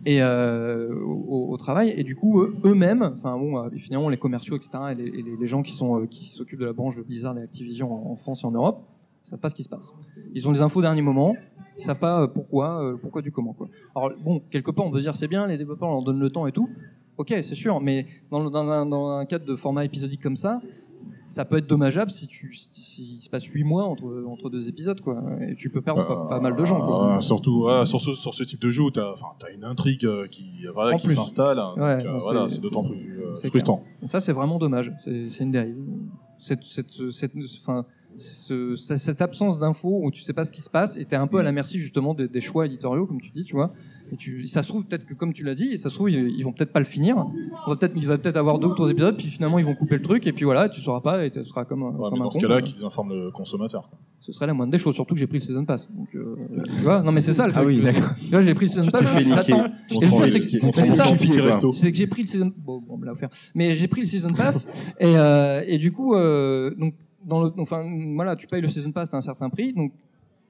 et 0.06 0.22
euh, 0.22 0.94
au, 1.04 1.58
travail 1.58 1.94
et 1.98 2.04
du 2.04 2.16
coup 2.16 2.42
eux- 2.42 2.56
eux-mêmes, 2.64 3.02
enfin 3.16 3.38
bon, 3.38 3.58
euh, 3.58 3.70
finalement 3.78 4.10
les 4.10 4.18
commerciaux 4.18 4.56
etc 4.56 4.70
et 4.92 4.96
les, 4.96 5.48
gens 5.48 5.64
qui 5.64 5.74
sont 5.74 6.02
euh, 6.02 6.06
qui 6.06 6.26
s'occupent 6.30 6.60
de 6.60 6.66
la 6.66 6.74
branche 6.74 6.96
de 6.96 7.02
Blizzard 7.02 7.38
et 7.38 7.42
Activision 7.42 8.12
en, 8.12 8.16
France 8.16 8.44
et 8.44 8.46
en 8.46 8.52
Europe, 8.52 8.84
savent 9.24 9.40
pas 9.40 9.50
ce 9.50 9.56
qui 9.56 9.64
se 9.64 9.70
passe. 9.70 9.92
Ils 10.34 10.48
ont 10.48 10.52
des 10.52 10.62
infos 10.62 10.80
au 10.80 10.84
dernier 10.84 11.02
moment, 11.02 11.36
ils 11.78 11.84
savent 11.84 12.00
pas 12.00 12.28
pourquoi, 12.28 12.96
pourquoi 13.02 13.22
du 13.22 13.32
comment 13.32 13.54
quoi. 13.54 13.68
Alors 13.96 14.12
bon, 14.24 14.42
quelque 14.52 14.72
part 14.72 14.86
on 14.86 14.92
peut 14.92 15.00
se 15.00 15.04
dire 15.04 15.16
c'est 15.16 15.28
bien, 15.28 15.48
les 15.48 15.58
développeurs 15.58 15.90
leur 15.90 16.04
donnent 16.04 16.20
le 16.20 16.30
temps 16.30 16.46
et 16.46 16.52
tout. 16.52 16.70
Ok, 17.18 17.30
c'est 17.30 17.56
sûr, 17.56 17.80
mais 17.80 18.06
dans, 18.30 18.50
dans 18.50 19.10
un 19.10 19.26
cadre 19.26 19.46
de 19.46 19.56
format 19.56 19.86
épisodique 19.86 20.22
comme 20.22 20.36
ça, 20.36 20.62
ça 21.12 21.46
peut 21.46 21.58
être 21.58 21.68
dommageable 21.68 22.12
si 22.12 22.28
tu 22.28 22.54
si, 22.56 22.70
si- 22.72 23.16
il 23.18 23.22
se 23.22 23.30
passe 23.30 23.44
8 23.46 23.64
mois 23.64 23.86
entre, 23.86 24.24
entre 24.28 24.50
deux 24.50 24.68
épisodes 24.70 25.00
quoi 25.02 25.22
et 25.42 25.56
tu 25.56 25.70
peux 25.70 25.82
perdre 25.82 26.06
pas, 26.08 26.28
pas 26.30 26.40
mal 26.40 26.56
de 26.56 26.66
gens 26.66 26.80
quoi. 26.86 27.16
Ah, 27.18 27.22
surtout 27.22 27.68
sur, 27.86 28.02
ce, 28.02 28.14
sur 28.14 28.34
ce 28.34 28.44
type 28.44 28.62
de 28.62 28.70
jeu 28.72 28.84
tu 28.94 29.00
as, 29.00 29.16
une 29.56 29.64
intrigue 29.64 30.06
euh, 30.06 30.28
qui, 30.28 30.66
voilà, 30.74 30.98
qui 30.98 31.08
s'installe. 31.10 31.60
hein, 31.60 31.74
Ouais, 31.78 32.06
euh, 32.06 32.18
voilà, 32.20 32.48
c'est- 32.48 32.62
d'autant 32.62 32.84
plus 32.84 33.20
euh, 33.22 33.36
frustrant. 33.50 33.84
ça, 34.06 34.20
c'est 34.20 34.34
vraiment 34.34 34.58
dommage. 34.58 34.92
C'est 35.04 35.40
une 35.44 35.52
dérive. 35.52 35.78
Cette, 36.38 36.64
cette, 36.64 36.92
cette, 37.12 37.32
ce- 38.18 38.76
ce- 38.76 38.98
cette 38.98 39.22
absence 39.22 39.60
d'infos 39.60 40.02
où 40.04 40.12
tu 40.12 40.22
sais 40.22 40.34
pas 40.34 40.46
ce 40.46 40.52
qui 40.52 40.62
se 40.62 40.70
passe 40.70 40.98
et 40.98 41.06
t'es 41.06 41.16
un 41.16 41.28
peu 41.28 41.38
à 41.40 41.44
la 41.44 41.52
merci 41.52 41.80
justement 41.80 42.14
des, 42.14 42.28
des 42.28 42.42
choix 42.42 42.66
éditoriaux, 42.66 43.06
comme 43.06 43.20
tu 43.22 43.30
dis, 43.30 43.44
tu 43.44 43.56
vois. 43.56 43.74
Et 44.12 44.18
tu, 44.18 44.46
ça 44.48 44.62
se 44.62 44.68
trouve 44.68 44.84
peut-être 44.86 45.06
que 45.06 45.14
comme 45.14 45.34
tu 45.34 45.44
l'as 45.44 45.56
dit, 45.56 45.70
et 45.74 45.78
ça 45.78 45.90
se 45.90 45.96
trouve 45.96 46.10
ils, 46.12 46.30
ils 46.38 46.44
vont 46.44 46.52
peut-être 46.54 46.72
pas 46.72 46.80
le 46.80 46.86
finir. 46.86 47.18
On 47.66 47.72
va 47.72 47.76
peut-être, 47.76 47.94
il 47.96 48.06
va 48.06 48.18
peut-être 48.18 48.38
avoir 48.38 48.60
deux 48.60 48.68
ou 48.68 48.74
trois 48.76 48.90
épisodes, 48.92 49.18
puis 49.18 49.28
finalement 49.28 49.58
ils 49.60 49.66
vont 49.66 49.74
couper 49.76 49.96
le 49.96 50.02
truc 50.04 50.28
et 50.28 50.34
puis 50.34 50.46
voilà, 50.46 50.70
tu 50.70 50.80
sauras 50.82 51.02
pas 51.02 51.26
et 51.26 51.32
tu 51.32 51.44
seras 51.46 51.66
comme, 51.66 51.84
un- 51.84 51.88
Ouais, 51.92 52.10
comme 52.10 52.14
mais 52.14 52.20
un 52.20 52.24
dans 52.26 52.30
ce 52.30 52.40
cas-là, 52.40 52.62
qu'ils 52.62 52.84
informent 52.86 53.14
le 53.14 53.32
consommateur. 53.32 53.90
quoi. 53.90 53.98
Ce 54.20 54.32
serait 54.32 54.48
la 54.48 54.54
moindre 54.54 54.72
des 54.72 54.78
choses, 54.78 54.96
surtout 54.96 55.14
que 55.16 55.20
j'ai 55.20 55.28
pris 55.28 55.40
le 55.40 55.44
season 55.44 55.66
pass. 55.66 55.88
Donc, 55.92 56.08
euh, 56.16 56.36
tu 56.66 56.72
vois, 56.84 57.02
non 57.02 57.12
mais 57.12 57.22
c'est 57.22 57.34
ça 57.34 57.48
le 57.48 57.54
Ah 57.56 57.64
oui, 57.64 57.82
d'accord. 57.82 58.12
Tu 58.20 58.26
vois, 58.30 58.42
j'ai 58.42 58.54
pris 58.54 58.66
le 58.66 58.70
season 58.72 58.84
Tu 58.86 58.92
pass. 58.92 59.02
t'es 59.02 59.08
fait 59.08 59.24
niquer. 59.26 59.36
j'attends. 59.36 59.58
On 59.92 60.00
Et 60.00 60.06
le 60.06 60.12
te 60.12 60.16
pire, 60.16 60.20
fait 60.20 60.28
c'est 60.28 60.40
niquer. 61.28 61.74
c'est 61.74 61.92
que 61.92 61.98
j'ai 61.98 62.08
pris 62.08 62.22
le 62.22 62.28
season. 62.28 62.52
Bon, 62.58 62.80
bon, 62.80 62.94
on 62.96 62.98
me 62.98 63.06
l'a 63.06 63.12
offert. 63.14 63.30
Mais 63.56 63.76
j'ai 63.76 63.88
pris 63.88 64.02
le 64.02 64.08
season 64.08 64.30
pass 64.30 64.68
et, 65.00 65.18
euh, 65.18 65.62
et 65.68 65.78
du 65.78 65.92
coup, 65.92 66.16
euh, 66.16 66.74
donc 66.78 66.94
dans 67.26 67.44
le, 67.44 67.52
enfin 67.58 67.84
voilà, 68.16 68.36
tu 68.36 68.46
payes 68.48 68.62
le 68.62 68.68
season 68.68 68.92
pass 68.92 69.14
à 69.14 69.18
un 69.18 69.22
certain 69.22 69.50
prix, 69.50 69.74
donc 69.74 69.92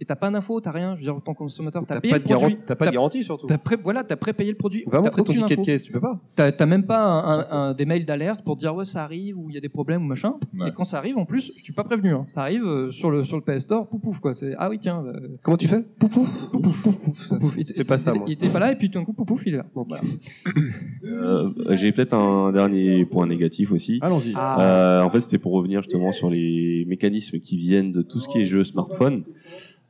et 0.02 0.06
t'as 0.06 0.16
pas 0.16 0.30
d'info, 0.32 0.60
t'as 0.60 0.72
rien. 0.72 0.96
Je 0.96 1.00
veux 1.00 1.04
dire, 1.06 1.16
en 1.16 1.20
tant 1.22 1.34
que 1.34 1.38
consommateur, 1.40 1.84
t'as 1.86 1.96
T'as 1.96 2.02
payé 2.02 2.12
pas 2.14 2.18
le 2.18 2.24
de 2.24 2.28
garantie- 2.30 2.46
produit. 2.56 2.66
t'as 2.68 2.76
pas 2.76 2.86
de 2.88 2.92
garantie, 2.92 3.24
surtout. 3.24 3.48
T'as 3.48 3.58
pré- 3.58 3.78
voilà, 3.82 4.04
t'as 4.04 4.16
prépayé 4.18 4.52
le 4.52 4.58
produit. 4.58 4.84
Va 4.86 4.92
T'as 4.92 5.02
montrer 5.02 5.24
ton 5.24 5.32
aucune 5.34 5.42
ticket 5.44 5.56
de 5.56 5.62
info. 5.62 5.66
caisse, 5.66 5.84
tu 5.84 5.92
peux 5.92 6.00
pas. 6.02 6.20
T'as 6.36 6.52
t'as 6.52 6.66
même 6.66 6.84
pas 6.86 7.00
un, 7.04 7.40
un- 7.40 7.46
un- 7.70 7.74
des 7.74 7.86
mails 7.86 8.06
d'alerte 8.06 8.44
pour 8.44 8.56
dire 8.58 8.76
ouais 8.76 8.86
ça 8.86 9.04
arrive 9.04 9.38
ou 9.38 9.50
il 9.50 9.56
y 9.56 9.58
a 9.58 9.62
des 9.62 9.70
problèmes 9.70 10.04
ou 10.04 10.08
machin. 10.08 10.36
Ouais. 10.60 10.70
Et 10.70 10.72
quand 10.72 10.84
ça 10.86 10.98
arrive, 10.98 11.18
en 11.18 11.26
plus, 11.26 11.52
je 11.58 11.62
suis 11.64 11.74
pas 11.74 11.84
prévenu. 11.84 12.14
hein. 12.14 12.26
Ça 12.34 12.42
arrive 12.42 12.64
euh, 12.66 12.92
sur 12.92 13.10
le 13.10 13.24
sur 13.24 13.38
le 13.38 13.42
PS 13.42 13.64
Store, 13.64 13.88
pouf 13.88 14.02
pouf 14.02 14.20
quoi. 14.20 14.34
C'est 14.34 14.54
ah 14.58 14.70
oui 14.70 14.80
tiens. 14.80 15.04
euh, 15.06 15.38
Comment 15.44 15.58
tu 15.58 15.68
fais? 15.68 15.84
Pouf 16.00 16.12
pouf 16.12 16.50
pouf 16.52 16.62
pouf 16.62 16.82
pouf. 16.82 17.28
pouf, 17.30 17.40
pouf. 17.40 17.56
Il- 17.58 17.66
fais 17.66 17.84
pas 17.84 17.98
ça, 17.98 18.14
moi. 18.14 18.26
Il 18.28 18.34
était 18.34 18.50
pas 18.50 18.60
là 18.60 18.72
et 18.72 18.76
puis 18.76 18.90
tout 18.92 19.00
d'un 19.00 19.06
coup 19.06 19.14
pouf 19.14 19.26
pouf 19.28 19.44
il 19.46 19.54
est 19.54 19.58
là. 19.58 19.66
Bon 19.74 19.86
voilà. 19.88 20.04
Euh, 21.06 21.50
J'ai 21.72 21.92
peut-être 21.92 22.14
un 22.14 22.52
dernier 22.52 23.06
point 23.06 23.28
négatif 23.28 23.72
aussi. 23.72 24.00
Allons-y. 24.02 24.34
Ah. 24.36 24.62
Euh, 24.62 25.02
en 25.04 25.10
fait, 25.10 25.20
c'était 25.22 25.38
pour 25.38 25.54
revenir 25.54 25.82
justement 25.82 26.12
sur 26.12 26.30
les 26.30 26.86
mécanismes 26.88 27.40
qui 27.40 27.58
viennent 27.58 27.92
de 27.92 28.02
tout 28.02 28.20
ce 28.20 28.28
qui 28.28 28.40
est 28.42 28.46
jeu 28.46 28.64
smartphone 28.64 29.24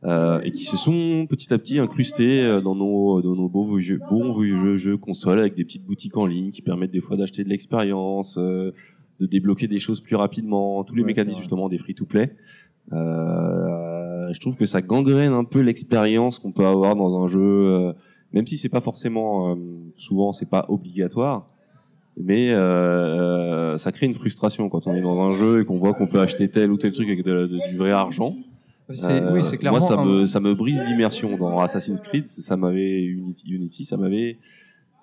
euh, 0.06 0.40
et 0.44 0.52
qui 0.52 0.64
se 0.64 0.78
sont 0.78 1.26
petit 1.28 1.52
à 1.54 1.58
petit 1.58 1.80
incrustés 1.80 2.44
euh, 2.44 2.62
dans 2.62 2.76
nos, 2.76 3.22
dans 3.22 3.36
nos 3.36 3.50
beaux 3.50 3.80
jeux, 3.80 4.00
bons 4.10 4.44
jeux, 4.44 4.78
jeux 4.78 4.98
consoles 4.98 5.40
avec 5.40 5.56
des 5.56 5.64
petites 5.66 5.84
boutiques 5.86 6.16
en 6.18 6.26
ligne 6.28 6.52
qui 6.52 6.62
permettent 6.62 6.92
des 6.92 7.02
fois 7.02 7.18
d'acheter 7.18 7.44
de 7.44 7.50
l'expérience, 7.50 8.38
euh, 8.38 8.72
de 9.20 9.26
débloquer 9.26 9.68
des 9.68 9.80
choses 9.80 10.02
plus 10.02 10.16
rapidement, 10.16 10.84
tous 10.84 10.94
les 10.96 11.02
Ouais, 11.02 11.08
mécanismes 11.08 11.40
justement 11.40 11.70
des 11.70 11.78
free-to-play. 11.78 12.36
Euh, 12.94 14.32
je 14.34 14.40
trouve 14.40 14.56
que 14.58 14.66
ça 14.66 14.82
gangrène 14.82 15.34
un 15.34 15.44
peu 15.44 15.60
l'expérience 15.62 16.40
qu'on 16.40 16.52
peut 16.52 16.66
avoir 16.66 16.96
dans 16.96 17.24
un 17.24 17.28
jeu, 17.28 17.40
euh, 17.42 17.94
même 18.34 18.46
si 18.48 18.58
c'est 18.58 18.70
pas 18.70 18.82
forcément, 18.82 19.52
euh, 19.52 19.56
souvent 19.96 20.34
c'est 20.34 20.50
pas 20.50 20.66
obligatoire, 20.70 21.48
mais 22.18 22.52
euh, 22.52 23.78
ça 23.78 23.92
crée 23.92 24.06
une 24.06 24.14
frustration 24.14 24.70
quand 24.70 24.88
on 24.88 24.94
est 24.96 25.02
dans 25.02 25.20
un 25.22 25.32
jeu 25.32 25.62
et 25.62 25.66
qu'on 25.66 25.78
voit 25.78 25.94
qu'on 25.94 26.08
peut 26.08 26.20
acheter 26.20 26.48
tel 26.50 26.72
ou 26.72 26.78
tel 26.78 26.92
truc 26.92 27.08
avec 27.08 27.24
de- 27.24 27.48
de- 27.48 27.70
du 27.72 27.78
vrai 27.78 27.92
argent. 27.92 28.34
Euh, 28.90 28.94
C'est- 28.94 29.24
oui, 29.32 29.42
c'est 29.44 29.58
clairement 29.58 29.80
Moi, 29.80 29.88
ça 29.88 29.96
un- 30.00 30.06
me, 30.06 30.26
ça 30.26 30.40
me 30.40 30.54
brise 30.54 30.82
l'immersion 30.88 31.38
dans 31.38 31.60
Assassin's 31.60 32.00
Creed. 32.02 32.28
Ça 32.28 32.56
m'avait 32.56 33.02
Unity, 33.04 33.50
Unity, 33.52 33.86
ça 33.86 33.98
m'avait, 33.98 34.38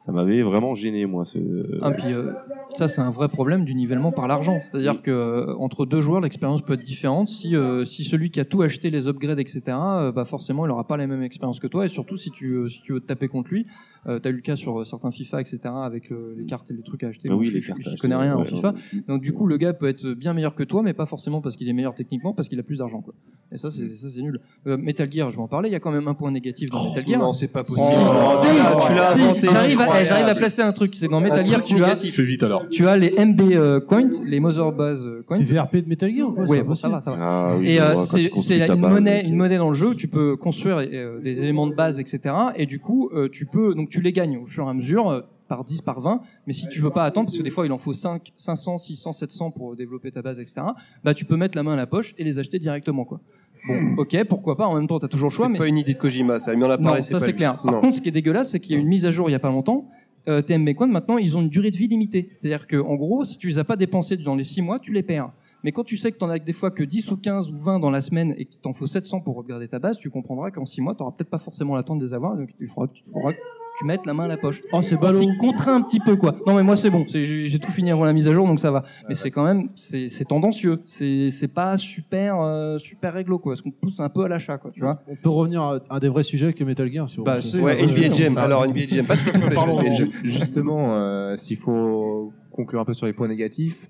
ça 0.05 0.11
m'avait 0.13 0.43
vraiment 0.43 0.75
gêné 0.75 1.07
moi. 1.07 1.25
Ce... 1.25 1.39
Ah, 1.81 1.91
puis, 1.93 2.13
euh, 2.13 2.33
ça, 2.75 2.89
c'est 2.89 3.01
un 3.01 3.11
vrai 3.11 3.29
problème 3.29 3.65
du 3.65 3.75
nivellement 3.75 4.11
par 4.13 4.27
l'argent. 4.27 4.59
C'est-à-dire 4.61 5.01
que 5.03 5.11
euh, 5.11 5.55
entre 5.59 5.87
deux 5.87 6.01
joueurs, 6.01 6.21
l'expérience 6.21 6.63
peut 6.63 6.73
être 6.75 6.81
différente. 6.83 7.29
Si, 7.29 7.55
euh, 7.55 7.85
si 7.85 8.05
celui 8.05 8.31
qui 8.31 8.41
a 8.41 8.45
tout 8.45 8.63
acheté, 8.63 8.91
les 8.91 9.07
upgrades, 9.09 9.39
etc., 9.39 9.63
euh, 9.69 10.11
bah 10.13 10.25
forcément, 10.25 10.65
il 10.67 10.69
n'aura 10.69 10.87
pas 10.87 10.97
la 10.97 11.07
même 11.07 11.23
expérience 11.23 11.61
que 11.61 11.67
toi. 11.69 11.85
Et 11.85 11.89
surtout, 11.89 12.17
si 12.17 12.31
tu, 12.31 12.53
euh, 12.55 12.69
si 12.69 12.83
tu 12.83 12.93
veux 12.95 13.01
te 13.01 13.07
taper 13.07 13.29
contre 13.29 13.51
lui, 13.51 13.67
euh, 14.09 14.19
tu 14.19 14.27
as 14.27 14.31
eu 14.33 14.35
le 14.35 14.41
cas 14.41 14.57
sur 14.57 14.85
certains 14.85 15.13
FIFA, 15.13 15.41
etc., 15.43 15.61
avec 15.67 16.11
euh, 16.11 16.35
les 16.37 16.47
cartes 16.47 16.69
et 16.73 16.75
les 16.75 16.83
trucs 16.83 17.05
à 17.05 17.09
acheter. 17.09 17.29
Ah 17.31 17.37
oui, 17.37 17.47
je, 17.47 17.55
les 17.55 17.61
je- 17.61 17.69
cartes 17.69 17.81
je 17.83 17.89
acheter, 17.91 18.01
connais 18.01 18.17
rien 18.17 18.35
en 18.37 18.43
FIFA. 18.43 18.73
ouais. 18.93 19.01
Donc, 19.07 19.23
du 19.23 19.33
coup, 19.33 19.47
le 19.47 19.57
gars 19.59 19.73
peut 19.73 19.87
être 19.87 20.15
bien 20.15 20.33
meilleur 20.33 20.57
que 20.57 20.65
toi, 20.65 20.83
mais 20.83 20.95
pas 20.95 21.07
forcément 21.07 21.41
parce 21.41 21.55
qu'il 21.57 21.69
est 21.69 21.73
meilleur 21.73 21.95
techniquement, 21.95 22.33
parce 22.33 22.49
qu'il 22.49 22.59
a 22.59 22.65
plus 22.65 22.79
d'argent. 22.79 23.01
quoi. 23.03 23.15
Et 23.53 23.59
ça, 23.59 23.71
c'est 23.71 23.89
ça, 23.91 24.09
c'est 24.09 24.23
nul. 24.23 24.41
Euh, 24.67 24.77
Metal 24.77 25.09
Gear, 25.13 25.31
je 25.31 25.37
vais 25.37 25.43
en 25.43 25.47
parler. 25.47 25.69
Il 25.69 25.73
y 25.73 25.77
a 25.77 25.81
quand 25.81 25.93
même 25.93 26.09
un 26.09 26.15
point 26.15 26.33
négatif 26.33 26.71
dans 26.71 26.83
Metal 26.89 27.05
Gear. 27.07 27.21
non, 27.21 27.33
c'est 27.33 27.47
pas 27.49 27.63
possible. 27.63 27.87
Si, 27.87 28.01
Oh, 28.01 28.31
si, 28.43 28.49
tu 28.49 28.57
l'as- 28.57 28.87
tu 28.87 28.95
l'as 28.95 29.15
si, 29.15 29.21
inventé. 29.23 29.49
J'arrive 29.53 29.81
à, 29.83 29.92
eh, 30.01 30.05
j'arrive 30.05 30.27
à 30.27 30.35
placer 30.35 30.63
un 30.63 30.73
truc. 30.73 30.95
C'est 30.95 31.09
dans 31.09 31.21
Metal 31.21 31.47
Gear, 31.47 31.63
tu 31.63 31.75
as, 31.75 31.79
négatif. 31.79 32.17
Fais 32.17 32.25
vite 32.25 32.43
alors. 32.43 32.69
tu 32.69 32.87
as 32.87 32.97
les 32.97 33.13
MB 33.25 33.41
euh, 33.41 33.81
coins, 33.81 34.11
les 34.25 34.41
Mother 34.41 34.73
Base 34.73 35.07
euh, 35.07 35.23
coins. 35.27 35.39
Des 35.39 35.45
VRP 35.45 35.77
de 35.77 35.89
Metal 35.89 36.11
Gear 36.15 36.29
ou 36.29 36.33
quoi 36.33 36.45
Oui, 36.49 36.63
bon, 36.63 36.75
ça 36.75 36.89
va, 36.89 37.01
ça 37.01 37.11
va. 37.13 37.17
Ah 37.21 37.55
oui, 37.59 37.69
et 37.69 37.81
euh, 37.81 37.95
vois, 37.95 38.03
c'est 38.05 38.23
une 38.23 38.81
base, 38.81 38.93
monnaie, 38.93 39.25
une 39.25 39.37
monnaie 39.37 39.59
dans 39.59 39.69
le 39.69 39.75
jeu 39.75 39.89
où 39.89 39.95
tu 39.95 40.09
peux 40.09 40.37
construire 40.37 40.79
euh, 40.79 41.21
des 41.21 41.43
éléments 41.43 41.67
de 41.67 41.75
base, 41.75 42.01
etc. 42.01 42.35
Et 42.57 42.67
du 42.67 42.79
coup, 42.79 43.11
euh, 43.15 43.29
tu 43.31 43.47
peux, 43.47 43.75
donc 43.75 43.89
tu 43.89 44.01
les 44.01 44.13
gagnes 44.13 44.39
au 44.39 44.47
fur 44.47 44.67
et 44.67 44.71
à 44.71 44.75
mesure, 44.75 45.11
euh, 45.11 45.21
par 45.49 45.65
10, 45.65 45.83
par 45.83 46.01
20. 46.01 46.23
Mais 46.47 46.53
si 46.53 46.69
tu 46.69 46.81
veux 46.81 46.91
pas 46.91 47.05
attendre, 47.05 47.27
parce 47.27 47.37
que 47.37 47.43
des 47.43 47.51
fois 47.51 47.67
il 47.67 47.73
en 47.73 47.79
faut 47.79 47.93
5, 47.93 48.33
500, 48.35 48.79
600, 48.79 49.13
700 49.13 49.51
pour 49.51 49.77
développer 49.77 50.11
ta 50.11 50.23
base, 50.23 50.41
etc. 50.41 50.63
Bah 51.05 51.13
tu 51.13 51.25
peux 51.25 51.37
mettre 51.37 51.57
la 51.57 51.63
main 51.63 51.75
à 51.75 51.77
la 51.77 51.87
poche 51.87 52.15
et 52.17 52.25
les 52.25 52.39
acheter 52.39 52.59
directement, 52.59 53.05
quoi. 53.05 53.21
Bon, 53.69 54.03
ok, 54.03 54.25
pourquoi 54.29 54.57
pas. 54.57 54.67
En 54.67 54.75
même 54.75 54.87
temps, 54.87 54.99
t'as 54.99 55.09
toujours 55.09 55.29
le 55.31 55.35
choix, 55.35 55.47
C'est 55.47 55.53
mais 55.53 55.59
pas 55.59 55.69
une 55.69 55.79
idée 55.79 55.95
de 55.95 55.99
Kojima, 55.99 56.41
ça. 56.41 56.55
Mais 56.57 56.65
on 56.65 56.71
a 56.71 56.77
non, 56.77 56.83
parlé, 56.85 57.03
ça 57.03 57.21
c'est 57.21 57.33
clair. 57.33 57.61
Par 57.63 57.73
Non. 57.73 57.81
contre, 57.81 57.95
ce 57.97 58.01
qui 58.01 58.09
est 58.09 58.13
dégueulasse, 58.13 58.51
c'est 58.51 58.61
qu'il 58.61 58.75
y 58.75 58.79
a 58.79 58.83
une 58.83 58.89
mise 58.89 59.07
à 59.07 59.11
jour 59.11 59.29
il 59.29 59.33
y 59.33 59.37
a 59.37 59.39
pas 59.39 59.51
longtemps. 59.51 59.89
Euh, 60.29 60.41
TMB 60.43 60.75
Coin, 60.75 60.87
maintenant, 60.89 61.19
ils 61.19 61.37
ont 61.37 61.41
une 61.43 61.49
durée 61.49 61.71
de 61.71 61.77
vie 61.77 61.89
limitée. 61.89 62.29
C'est-à-dire 62.33 62.67
que, 62.67 62.77
en 62.77 62.95
gros, 62.95 63.25
si 63.25 63.39
tu 63.39 63.49
les 63.49 63.59
as 63.59 63.65
pas 63.65 63.77
dépensés 63.77 64.17
dans 64.17 64.35
les 64.37 64.45
6 64.45 64.63
mois, 64.63 64.79
tu 64.79 64.93
les 64.93 65.03
perds. 65.03 65.31
Mais 65.65 65.71
quand 65.73 65.85
tu 65.85 65.97
sais 65.97 66.11
que 66.11 66.19
tu 66.19 66.25
en 66.25 66.29
as 66.29 66.39
des 66.41 66.53
fois 66.53 66.71
que 66.73 66.83
10 66.83 67.11
ou 67.13 67.17
15 67.17 67.49
ou 67.51 67.57
20 67.57 67.79
dans 67.79 67.91
la 67.91 68.01
semaine 68.01 68.35
et 68.37 68.45
qu'il 68.47 68.61
t'en 68.61 68.73
faut 68.73 68.87
700 68.89 69.21
pour 69.21 69.37
regarder 69.37 69.69
ta 69.69 69.79
base, 69.79 69.97
tu 69.99 70.11
comprendras 70.11 70.51
qu'en 70.51 70.67
6 70.67 70.81
mois, 70.81 70.95
tu 70.95 71.03
n'auras 71.03 71.15
peut-être 71.17 71.31
pas 71.31 71.39
forcément 71.39 71.77
l'attente 71.77 71.99
de 72.01 72.05
les 72.05 72.15
avoir. 72.15 72.37
Donc, 72.37 72.51
il 72.59 72.67
faudra, 72.67 72.89
que 72.89 72.95
tu- 72.95 73.05
faudra 73.05 73.33
tu 73.79 73.85
mettes 73.87 74.05
la 74.07 74.13
main 74.15 74.25
à 74.25 74.29
la 74.29 74.37
poche. 74.37 74.63
Oh, 74.73 74.83
c'est 74.83 74.97
On 74.97 75.01
ballot. 75.01 75.21
contraint 75.41 75.77
un 75.77 75.83
petit 75.83 75.99
peu, 76.01 76.17
quoi. 76.17 76.37
Non, 76.47 76.55
mais 76.55 76.63
moi, 76.63 76.77
c'est 76.77 76.91
bon. 76.91 77.05
C'est- 77.09 77.25
J'ai 77.47 77.59
tout 77.59 77.71
fini 77.73 77.91
avant 77.91 78.05
la 78.05 78.13
mise 78.13 78.29
à 78.29 78.33
jour, 78.33 78.47
donc 78.47 78.59
ça 78.61 78.71
va. 78.71 78.83
Mais 79.09 79.15
c'est 79.15 79.31
quand 79.31 79.45
même, 79.45 79.69
c'est 79.75 80.25
tendancieux. 80.29 80.81
C'est 80.87 81.49
pas 81.53 81.77
super, 81.79 82.41
euh, 82.41 82.79
super 82.79 83.13
réglo, 83.15 83.39
quoi. 83.39 83.53
Parce 83.53 83.63
qu'on 83.63 83.71
pousse 83.71 83.99
un 84.01 84.09
peu 84.09 84.25
à 84.25 84.29
l'achat, 84.29 84.59
quoi. 84.59 84.71
Tu 84.73 84.81
vois. 84.81 85.03
On 85.09 85.15
peut 85.15 85.31
revenir 85.31 85.63
à 85.63 85.81
un 85.91 85.99
des 85.99 86.09
vrais 86.09 86.23
sujets 86.23 86.53
que 86.53 86.65
Metal 86.65 86.91
Gear. 86.93 87.09
Si 87.09 87.17
vous 87.17 87.25
Bah, 87.25 87.39
Ouais, 87.61 87.81
euh, 87.83 87.87
NBA 87.87 88.13
Jam. 88.13 88.37
Alors, 88.39 88.67
NBA 88.67 89.03
pas 89.05 89.17
de 89.17 89.21
Jam. 89.97 90.09
justement, 90.23 90.95
euh, 90.97 91.37
s'il 91.37 91.57
faut 91.57 92.33
conclure 92.51 92.81
un 92.81 92.85
peu 92.85 92.95
sur 92.95 93.07
les 93.07 93.13
points 93.15 93.29
négatifs, 93.29 93.89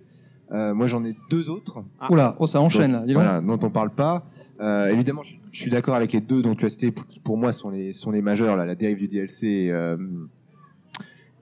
euh, 0.52 0.74
moi 0.74 0.86
j'en 0.86 1.02
ai 1.04 1.14
deux 1.30 1.48
autres. 1.50 1.82
Oula, 2.10 2.36
oh, 2.38 2.46
ça 2.46 2.60
enchaîne, 2.60 2.92
Dont- 2.92 3.06
là. 3.06 3.12
Voilà, 3.14 3.40
dont 3.40 3.58
on 3.62 3.70
parle 3.70 3.90
pas. 3.90 4.24
Euh, 4.60 4.88
évidemment, 4.88 5.22
je, 5.22 5.36
je 5.50 5.60
suis 5.60 5.70
d'accord 5.70 5.94
avec 5.94 6.12
les 6.12 6.20
deux 6.20 6.42
dont 6.42 6.54
tu 6.54 6.64
as 6.66 6.68
cité, 6.68 6.92
qui 7.08 7.20
pour 7.20 7.36
moi 7.38 7.52
sont 7.52 7.70
les 7.70 7.92
sont 7.92 8.10
les 8.10 8.22
majeurs, 8.22 8.56
là, 8.56 8.66
la 8.66 8.74
dérive 8.74 8.98
du 8.98 9.08
DLC. 9.08 9.68
euh, 9.70 9.96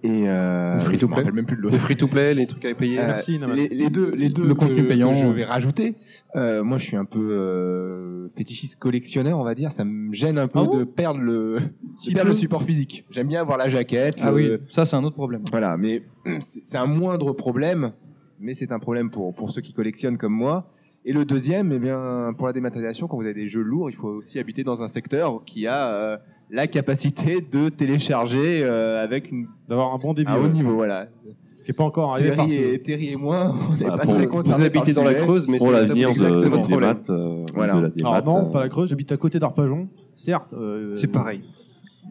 et 0.03 0.31
euh, 0.31 0.77
me 0.77 0.81
free-to-play. 0.81 1.15
rappelle 1.17 1.35
même 1.35 1.45
plus 1.45 1.59
de 1.59 1.61
l'autre. 1.61 1.75
Le 1.75 1.81
free-to-play, 1.81 2.33
les 2.33 2.47
trucs 2.47 2.65
à 2.65 2.75
payer. 2.75 2.99
Euh, 3.01 3.07
Merci, 3.09 3.39
Naman. 3.39 3.55
les, 3.55 3.69
les 3.69 3.91
deux, 3.91 4.15
les 4.17 4.31
deux 4.31 4.47
Le 4.47 4.55
que, 4.55 4.61
contenu 4.61 4.85
payant. 4.85 5.11
que 5.11 5.17
je 5.17 5.27
vais 5.27 5.45
rajouter. 5.45 5.95
Euh, 6.37 6.65
moi, 6.65 6.79
je 6.79 6.85
suis 6.87 6.97
un 6.97 7.05
peu 7.05 7.21
euh, 7.21 8.29
fétichiste 8.35 8.79
collectionneur, 8.79 9.39
on 9.39 9.43
va 9.45 9.55
dire. 9.55 9.73
Ça 9.73 9.85
me 9.85 10.11
gêne 10.15 10.39
un 10.39 10.49
peu 10.49 10.61
Ah 10.61 10.75
de 10.75 10.85
perdre 10.85 11.21
le, 11.21 11.59
de 12.07 12.15
perdre 12.15 12.31
le 12.31 12.35
support 12.35 12.63
physique. 12.63 13.05
J'aime 13.11 13.29
bien 13.29 13.43
avoir 13.43 13.59
la 13.59 13.69
jaquette. 13.69 14.21
Ah 14.23 14.31
le- 14.31 14.35
oui, 14.37 14.51
ça, 14.69 14.87
c'est 14.87 14.97
un 14.97 15.05
autre 15.05 15.17
problème. 15.17 15.43
Voilà, 15.51 15.77
mais 15.77 16.03
c'est 16.41 16.65
c'est 16.65 16.79
un 16.79 16.87
moindre 16.87 17.33
problème, 17.35 17.93
mais 18.41 18.55
c'est 18.55 18.73
un 18.73 18.79
problème 18.79 19.11
pour 19.11 19.35
pour 19.35 19.51
ceux 19.51 19.61
qui 19.61 19.73
collectionnent 19.73 20.19
comme 20.19 20.33
moi. 20.33 20.67
Et 21.05 21.13
le 21.15 21.25
deuxième, 21.25 21.73
eh 21.73 21.79
bien, 21.79 22.33
pour 22.37 22.47
la 22.47 22.53
dématérialisation, 22.53 23.07
quand 23.09 23.17
vous 23.17 23.23
avez 23.25 23.33
des 23.35 23.47
jeux 23.47 23.63
lourds, 23.63 23.89
il 23.89 23.97
faut 23.97 24.09
aussi 24.09 24.39
habiter 24.39 24.65
dans 24.65 24.83
un 24.83 24.89
secteur 24.89 25.43
qui 25.47 25.67
a 25.67 25.89
euh, 25.95 26.17
la 26.51 26.67
capacité 26.67 27.41
de 27.41 27.71
télécharger 27.71 28.63
euh, 28.63 29.03
avec 29.03 29.31
une 29.31 29.47
d'avoir 29.69 29.95
un 29.95 29.99
bon 29.99 30.13
débit. 30.13 30.31
un 30.31 30.37
haut 30.37 30.43
ouais. 30.43 30.49
niveau, 30.51 30.75
voilà. 30.75 31.09
Ce 31.57 31.63
qui 31.65 31.71
n'est 31.71 31.77
pas 31.77 31.85
encore 31.85 32.13
arrivé 32.13 32.31
Terry 32.37 32.55
et, 32.57 32.83
Terry 32.83 33.13
et 33.13 33.17
moi, 33.17 33.55
on 33.71 33.73
n'est 33.75 33.85
Bah, 33.85 33.97
pas 33.97 34.05
pour- 34.05 34.15
très 34.15 34.27
vous 34.27 34.63
habitez 34.63 34.93
dans 34.93 35.05
la. 35.05 35.15
Creuse, 35.15 35.49
mais 35.49 35.59
Pour 35.59 35.69
c'est- 35.69 35.73
l'avenir 35.73 36.09
c'est 36.15 36.21
exactement 36.25 36.57
de, 36.57 36.61
votre 36.69 36.81
maths, 36.81 37.11
euh, 37.11 37.47
Voilà. 37.55 37.75
de 37.77 37.81
la 37.81 37.89
démat, 37.91 38.11
Alors 38.17 38.35
non, 38.43 38.49
euh, 38.49 38.51
pas 38.53 38.61
la 38.61 38.69
Creuse, 38.69 38.89
j'habite 38.91 39.13
à 39.13 39.17
côté 39.17 39.39
d'Arpajon. 39.39 39.89
Certes. 40.15 40.53
euh, 40.53 40.95
C'est 40.97 41.07
pareil. 41.09 41.43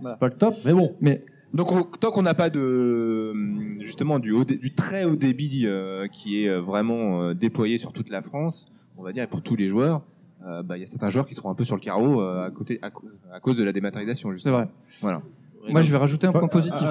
C'est 0.04 0.18
pas 0.18 0.28
le 0.28 0.34
top, 0.34 0.56
mais 0.66 0.74
bon. 0.74 0.96
Mais 1.02 1.24
Donc 1.54 1.72
on- 1.72 1.84
tant 1.84 2.12
qu'on 2.12 2.22
n'a 2.22 2.34
pas 2.36 2.50
de 2.50 3.34
justement 3.82 4.20
du, 4.20 4.32
haut 4.32 4.44
dé- 4.46 4.58
du 4.58 4.74
très 4.74 5.04
haut 5.06 5.16
débit 5.16 5.64
euh, 5.66 6.08
qui 6.08 6.44
est 6.44 6.50
euh, 6.50 6.62
vraiment 6.62 7.24
euh, 7.24 7.34
déployé 7.34 7.78
sur 7.78 7.92
toute 7.92 8.10
la 8.10 8.22
France, 8.22 8.68
on 8.98 9.04
va 9.04 9.12
dire 9.14 9.24
et 9.24 9.28
pour 9.28 9.42
tous 9.42 9.56
les 9.56 9.68
joueurs, 9.68 10.02
euh, 10.46 10.62
bah, 10.62 10.78
il 10.78 10.82
y 10.82 10.84
a 10.84 10.88
certains 10.88 11.10
joueurs 11.10 11.26
qui 11.26 11.34
seront 11.36 11.50
un 11.50 11.56
peu 11.56 11.64
sur 11.66 11.76
le 11.76 11.82
carreau 11.82 12.22
euh, 12.22 12.46
à 12.46 12.52
côté 12.52 12.80
à, 12.82 12.92
cause 13.40 13.58
de 13.58 13.64
la 13.64 13.72
dématérialisation. 13.74 14.30
C'est 14.30 14.34
Justement. 14.36 14.58
vrai. 14.58 14.68
Voilà. 15.02 15.22
Moi, 15.70 15.82
je 15.82 15.92
vais 15.92 15.98
rajouter 15.98 16.28
un 16.28 16.32
Paul- 16.32 16.42
point 16.42 16.50
positif. 16.50 16.88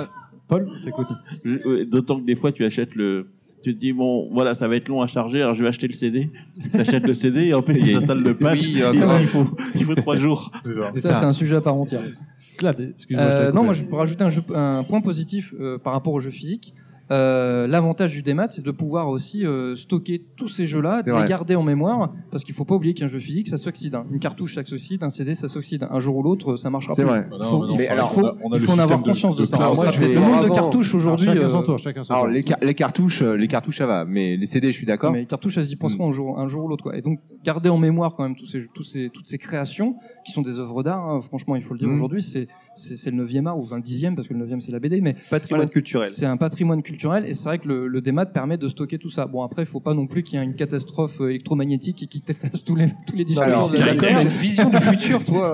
Paul, 0.49 0.69
D'autant 1.87 2.21
que 2.21 2.25
des 2.25 2.37
fois, 2.37 2.53
tu 2.53 2.65
achètes 2.65 2.95
le. 2.95 3.29
Tu 3.63 3.75
te 3.75 3.81
dis, 3.81 3.93
bon, 3.93 4.29
voilà, 4.33 4.55
ça 4.55 4.69
va 4.69 4.77
être 4.77 4.89
long 4.89 5.03
à 5.03 5.07
charger, 5.09 5.43
alors 5.43 5.55
je 5.55 5.63
vais 5.63 5.69
acheter 5.69 5.89
le 5.89 5.93
CD. 5.95 6.31
Tu 6.73 6.81
achètes 6.81 7.07
le 7.07 7.15
CD 7.15 7.47
et 7.47 7.55
en 7.55 7.63
fait, 7.63 7.77
tu 7.77 7.95
installes 7.95 8.23
le 8.23 8.35
patch. 8.35 8.61
Oui, 8.63 8.77
et 8.79 8.83
là, 8.83 8.93
grave. 8.93 9.19
il, 9.21 9.27
faut, 9.29 9.45
il 9.75 9.85
faut 9.85 9.95
trois 9.97 10.17
jours. 10.17 10.51
C'est 10.65 10.75
ça. 10.75 10.93
Ça, 10.93 11.15
c'est 11.21 11.27
un 11.27 11.33
sujet 11.33 11.57
à 11.57 11.61
part 11.61 11.75
entière. 11.75 12.03
Clad, 12.57 12.95
Euh, 13.13 13.53
non, 13.53 13.65
moi 13.65 13.73
je 13.73 13.83
peux 13.85 13.97
rajouter 13.97 14.23
un, 14.25 14.29
jeu- 14.29 14.43
un 14.55 14.85
point 14.85 15.01
positif 15.01 15.55
euh, 15.61 15.79
par 15.79 15.93
rapport 15.93 16.13
aux 16.13 16.21
jeux 16.21 16.31
physiques. 16.31 16.73
Euh, 17.11 17.67
L'avantage 17.67 18.13
du 18.13 18.23
démat, 18.23 18.49
c'est 18.51 18.65
de 18.65 18.71
pouvoir 18.71 19.09
aussi 19.09 19.47
euh, 19.47 19.77
stocker 19.77 20.23
tous 20.37 20.49
ces 20.49 20.67
jeux-là, 20.67 21.01
de 21.03 21.07
les 21.07 21.13
vrai. 21.13 21.29
garder 21.29 21.55
en 21.57 21.63
mémoire, 21.63 22.13
parce 22.31 22.45
qu'il 22.45 22.55
faut 22.55 22.65
pas 22.65 22.75
oublier 22.75 22.95
qu'un 22.95 23.07
jeu 23.07 23.19
physique, 23.19 23.49
ça 23.49 23.57
s'oxyde. 23.57 23.95
hein. 23.95 24.07
Une 24.13 24.19
cartouche, 24.19 24.55
ça 24.57 24.65
s'oxyde, 24.65 25.03
un 25.03 25.11
CD, 25.11 25.35
ça 25.35 25.49
s'oxyde. 25.49 25.87
Un 25.91 26.01
jour 26.01 26.17
ou 26.17 26.23
l'autre, 26.23 26.57
ça 26.57 26.71
marchera 26.71 26.95
C'est 26.95 27.03
plus. 27.03 27.09
vrai. 27.11 27.27
Il 27.27 27.31
Bah 27.31 27.37
non, 27.41 27.51
faut, 27.51 27.67
mais 27.67 27.73
il 27.75 27.77
c'est 27.81 27.87
faut- 27.89 27.95
il 27.95 28.21
faut- 28.21 28.27
a- 28.27 28.37
on 28.45 28.53
a 28.53 28.57
il 28.57 28.61
le 28.61 28.67
faut 28.67 28.73
en 28.73 28.79
avoir 28.79 28.99
de- 29.01 29.05
conscience 29.05 29.37
de, 29.37 29.41
de 29.43 29.47
ça. 29.47 29.57
cloud. 29.57 29.63
Alors, 29.63 29.77
Moi, 29.77 29.85
ça, 29.87 29.91
je 29.91 29.99
peut-être 29.99 30.09
vais- 30.11 30.15
le 30.15 30.21
nombre 30.21 30.41
de 30.41 30.45
avant- 30.47 30.55
cartouches 30.55 30.89
Alors, 30.95 31.01
aujourd'hui. 31.01 31.27
chacun 31.27 31.41
euh, 31.41 31.49
son 31.49 31.63
tour, 31.63 31.79
chacun 31.79 32.03
son 32.03 32.13
Alors 32.13 32.25
tour. 32.27 32.33
les, 32.35 32.43
car- 32.43 32.59
les 32.63 32.75
cartouches, 32.75 33.23
euh, 33.23 33.35
les 33.37 33.49
cartouches 33.49 33.79
ça 33.79 33.87
va, 33.87 34.05
mais 34.05 34.37
les 34.37 34.47
CD 34.47 34.69
je 34.69 34.77
suis 34.77 34.87
d'accord. 34.87 35.13
Mais 35.13 35.21
les 35.21 35.27
cartouches, 35.27 35.57
elles 35.59 35.71
y 35.71 35.77
penseront 35.77 36.09
un 36.09 36.13
jour, 36.13 36.39
un 36.39 36.49
jour 36.49 36.65
ou 36.65 36.69
l'autre. 36.69 36.83
Quoi. 36.85 36.97
Et 36.97 37.03
donc, 37.03 37.21
garder 37.45 37.69
en 37.71 37.79
mémoire 37.79 38.15
quand 38.15 38.23
même 38.23 38.37
tous 38.37 38.47
ces, 38.47 38.67
tous 38.75 38.83
ces, 38.85 39.11
toutes 39.11 39.27
ces 39.27 39.39
créations, 39.39 39.97
qui 40.27 40.33
sont 40.33 40.43
des 40.43 40.59
œuvres 40.59 40.83
d'art, 40.83 41.09
hein, 41.09 41.21
franchement, 41.21 41.57
il 41.57 41.63
faut 41.63 41.73
le 41.75 41.79
dire 41.79 41.89
Mhm. 41.89 41.95
aujourd'hui, 41.95 42.23
c'est 42.23 42.49
c'est 42.79 42.97
c'est 42.97 43.11
le 43.11 43.25
9e 43.27 43.47
art, 43.47 43.59
ou 43.59 43.63
enfin 43.63 43.77
le 43.77 43.83
10e, 43.83 44.15
parce 44.15 44.29
que 44.29 44.35
le 44.35 44.45
9e 44.47 44.61
c'est 44.61 44.73
la 44.73 44.79
BD, 44.79 45.01
mais 45.01 45.15
Patrimoine 45.31 45.61
Voilà, 45.67 45.71
culturel. 45.73 46.11
c'est 46.15 46.27
un 46.27 46.37
patrimoine 46.37 46.83
culturel, 46.83 47.25
et 47.27 47.35
c'est 47.35 47.45
vrai 47.45 47.59
que 47.59 47.69
le, 47.69 47.87
le 47.89 48.01
démat 48.01 48.27
permet 48.27 48.57
de 48.57 48.69
stocker 48.69 48.99
tout 48.99 49.11
ça. 49.11 49.27
Bon, 49.27 49.43
après, 49.43 49.63
il 49.63 49.67
faut 49.67 49.81
pas 49.81 49.95
non 49.95 50.07
plus 50.07 50.23
qu'il 50.23 50.39
y 50.39 50.43
ait 50.43 50.45
une 50.45 50.55
catastrophe 50.55 51.21
euh, 51.21 51.29
électromagnétique 51.31 52.03
et 52.03 52.07
qui 52.07 52.21
t'efface 52.21 52.65
tous 52.65 52.75
les, 52.77 52.87
tous 53.07 53.17
les 53.17 53.25
disques. 53.25 53.43
Alors, 53.43 53.71
de- 53.71 53.77
Une 54.23 54.29
vision 54.29 54.71
du 54.71 54.77
futur, 54.79 55.25
toi. 55.25 55.53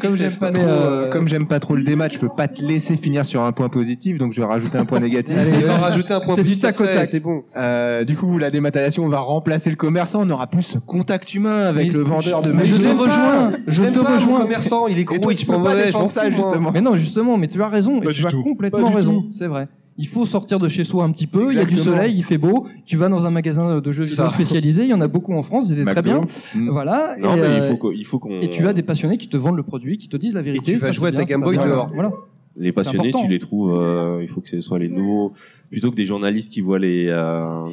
Comme 0.00 0.16
j'aime 0.16 0.36
pas 0.36 0.52
trop, 0.52 0.64
trop, 0.64 1.10
comme 1.10 1.28
j'aime 1.28 1.46
pas 1.46 1.60
trop 1.60 1.76
le 1.76 1.82
démat, 1.84 2.08
je 2.08 2.18
peux 2.18 2.28
pas 2.28 2.48
te 2.48 2.62
laisser 2.62 2.96
finir 2.96 3.24
sur 3.26 3.42
un 3.42 3.52
point 3.52 3.68
positif, 3.68 4.18
donc 4.18 4.32
je 4.32 4.40
vais 4.40 4.46
rajouter 4.46 4.78
un 4.78 4.84
point 4.84 5.00
négatif. 5.00 5.36
Allez, 5.36 5.52
on 5.64 5.66
va 5.66 5.76
rajouter 5.78 6.14
un 6.14 6.20
point 6.20 6.34
C'est 6.34 6.42
du 6.42 6.48
positif 6.50 6.62
tac 6.62 6.80
au 6.80 6.84
après, 6.84 6.94
tac. 6.96 7.08
C'est 7.08 7.20
bon. 7.20 7.42
Euh, 7.56 8.04
du 8.04 8.16
coup, 8.16 8.38
la 8.38 8.50
dématérialisation 8.50 9.08
va 9.08 9.18
remplacer 9.20 9.70
le 9.70 9.76
commerçant. 9.76 10.22
On 10.22 10.26
n'aura 10.26 10.46
plus 10.46 10.62
ce 10.62 10.78
contact 10.78 11.34
humain 11.34 11.66
avec 11.66 11.92
le 11.92 12.00
vendeur 12.00 12.42
de 12.42 12.52
mais 12.52 12.64
je 12.64 12.76
te 12.76 12.88
rejoins, 12.88 13.52
je 13.66 13.82
te 13.84 13.98
rejoins. 13.98 14.40
commerçant, 14.40 14.86
il 14.88 14.98
est 14.98 15.02
Et 15.02 15.04
gros, 15.04 15.18
toi, 15.18 15.32
il 15.32 15.38
sent 15.38 15.46
peux 15.52 15.58
pas 15.68 15.72
mauvais, 15.72 15.80
je 15.82 15.86
défendre 15.86 16.10
ça, 16.10 16.30
justement. 16.30 16.70
Mais 16.72 16.80
non, 16.80 16.96
justement, 16.96 17.36
mais 17.38 17.48
tu 17.48 17.62
as 17.62 17.68
raison, 17.68 18.00
Pas 18.00 18.10
et 18.10 18.14
tu 18.14 18.26
as 18.26 18.30
tout. 18.30 18.42
complètement 18.42 18.90
raison, 18.90 19.26
c'est 19.30 19.46
vrai. 19.46 19.68
Il 20.00 20.06
faut 20.06 20.24
sortir 20.24 20.60
de 20.60 20.68
chez 20.68 20.84
soi 20.84 21.02
un 21.02 21.10
petit 21.10 21.26
peu, 21.26 21.50
il 21.52 21.58
y 21.58 21.60
a 21.60 21.64
du 21.64 21.74
soleil, 21.74 22.14
il 22.16 22.22
fait 22.22 22.38
beau, 22.38 22.66
tu 22.86 22.96
vas 22.96 23.08
dans 23.08 23.26
un 23.26 23.30
magasin 23.30 23.80
de 23.80 23.90
jeux 23.92 24.04
vidéo 24.04 24.28
spécialisé, 24.28 24.84
il 24.84 24.88
y 24.90 24.94
en 24.94 25.00
a 25.00 25.08
beaucoup 25.08 25.34
en 25.34 25.42
France, 25.42 25.68
c'est 25.74 25.84
très 25.84 26.02
bien. 26.02 26.20
Mm. 26.54 26.70
Voilà. 26.70 27.16
Non, 27.20 27.34
et, 27.34 27.40
mais 27.40 27.46
il 27.56 27.60
euh, 27.62 27.70
faut 27.70 27.76
qu'on- 27.76 27.90
il 27.90 28.04
faut 28.04 28.18
qu'on. 28.20 28.40
Et 28.40 28.48
tu 28.48 28.64
as 28.68 28.72
des 28.72 28.82
passionnés 28.82 29.18
qui 29.18 29.26
te 29.28 29.36
vendent 29.36 29.56
le 29.56 29.64
produit, 29.64 29.98
qui 29.98 30.08
te 30.08 30.16
disent 30.16 30.34
la 30.34 30.42
vérité. 30.42 30.72
tu 30.74 30.78
vas 30.78 30.86
ça, 30.86 30.92
jouer 30.92 31.10
c'est 31.10 31.16
à 31.16 31.18
ta 31.20 31.24
Game 31.24 31.40
Boy 31.40 31.56
dehors. 31.58 31.88
Voilà. 31.92 32.12
Les 32.56 32.70
passionnés, 32.72 33.10
tu 33.12 33.26
les 33.28 33.38
trouves, 33.40 33.74
euh, 33.76 34.18
il 34.22 34.28
faut 34.28 34.40
que 34.40 34.48
ce 34.48 34.60
soit 34.60 34.78
les 34.78 34.88
nouveaux, 34.88 35.32
plutôt 35.70 35.90
que 35.90 35.96
des 35.96 36.06
journalistes 36.06 36.52
qui 36.52 36.60
voient 36.60 36.78
les, 36.78 37.06
euh, 37.08 37.68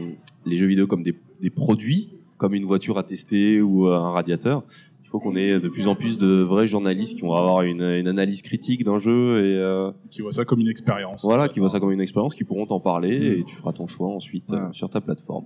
les 0.48 0.57
jeux 0.57 0.65
vidéo 0.67 0.88
comme 0.88 1.03
des, 1.03 1.14
des 1.41 1.49
produits, 1.51 2.09
comme 2.38 2.53
une 2.56 2.65
voiture 2.65 2.98
à 2.98 3.03
tester 3.03 3.61
ou 3.61 3.88
un 3.88 4.11
radiateur. 4.11 4.64
Il 5.06 5.09
faut 5.09 5.19
qu'on 5.19 5.35
ait 5.35 5.59
de 5.59 5.69
plus 5.69 5.88
en 5.88 5.93
plus 5.95 6.17
de 6.17 6.42
vrais 6.42 6.66
journalistes 6.66 7.16
qui 7.16 7.22
vont 7.22 7.34
avoir 7.35 7.61
une, 7.61 7.84
une 7.84 8.08
analyse 8.08 8.42
critique 8.42 8.84
d'un 8.84 8.98
jeu 8.98 9.45
et 9.45 9.56
euh, 9.56 9.92
Qui 10.09 10.22
voit 10.22 10.34
ça 10.34 10.45
comme 10.45 10.59
une 10.59 10.67
expérience. 10.67 11.24
voilà, 11.24 11.48
qui 11.48 11.59
voient 11.59 11.69
ça 11.69 11.80
comme 11.80 11.92
une 11.92 12.01
expérience, 12.01 12.34
qui 12.34 12.43
pourront 12.43 12.66
t'en 12.66 12.80
parler 12.80 13.38
et 13.40 13.43
tu 13.45 13.56
feras 13.56 13.72
ton 13.72 13.85
choix 13.88 14.09
ensuite 14.09 14.51
euh, 14.51 14.67
sur 14.72 14.90
ta 14.90 15.01
plateforme. 15.01 15.45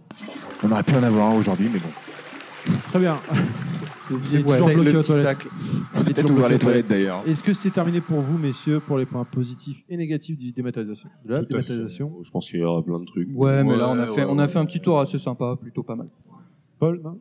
On 0.63 0.71
aurait 0.71 0.83
pu 0.83 0.95
en 0.95 1.03
avoir 1.03 1.31
un 1.31 1.37
aujourd'hui, 1.37 1.67
mais 1.71 1.79
bon. 1.79 1.89
Très 2.89 2.99
bien. 2.99 3.17
Il 4.11 4.43
Ouais, 4.43 4.57
toujours 4.57 4.69
bloqué 4.69 4.91
le 4.91 4.99
aux 4.99 5.03
toilettes. 5.03 5.37
Il 5.43 5.99
est 5.99 6.03
Peut-être 6.03 6.27
toujours 6.27 6.47
les 6.47 6.57
toilettes, 6.57 6.87
d'ailleurs. 6.87 7.21
Est-ce 7.27 7.43
que 7.43 7.53
c'est 7.53 7.69
terminé 7.69 8.01
pour 8.01 8.21
vous, 8.21 8.37
messieurs, 8.39 8.79
pour 8.79 8.97
les 8.97 9.05
points 9.05 9.23
positifs 9.23 9.83
et 9.87 9.97
négatifs 9.97 10.37
du 10.37 10.51
dématérialisation 10.51 11.09
De 11.25 11.33
la 11.33 11.41
Je 11.41 12.31
pense 12.31 12.49
qu'il 12.49 12.59
y 12.59 12.63
aura 12.63 12.81
plein 12.81 12.99
de 12.99 13.05
trucs. 13.05 13.27
Ouais, 13.35 13.63
mais 13.63 13.77
là, 13.77 13.89
on 13.91 13.99
a, 13.99 14.07
fait, 14.07 14.25
on 14.25 14.39
a 14.39 14.47
fait 14.47 14.57
un 14.57 14.65
petit 14.65 14.79
tour 14.79 14.99
assez 14.99 15.19
sympa, 15.19 15.55
plutôt 15.61 15.83
pas 15.83 15.95
mal. 15.95 16.07
Paul, 16.79 17.01
non? 17.03 17.19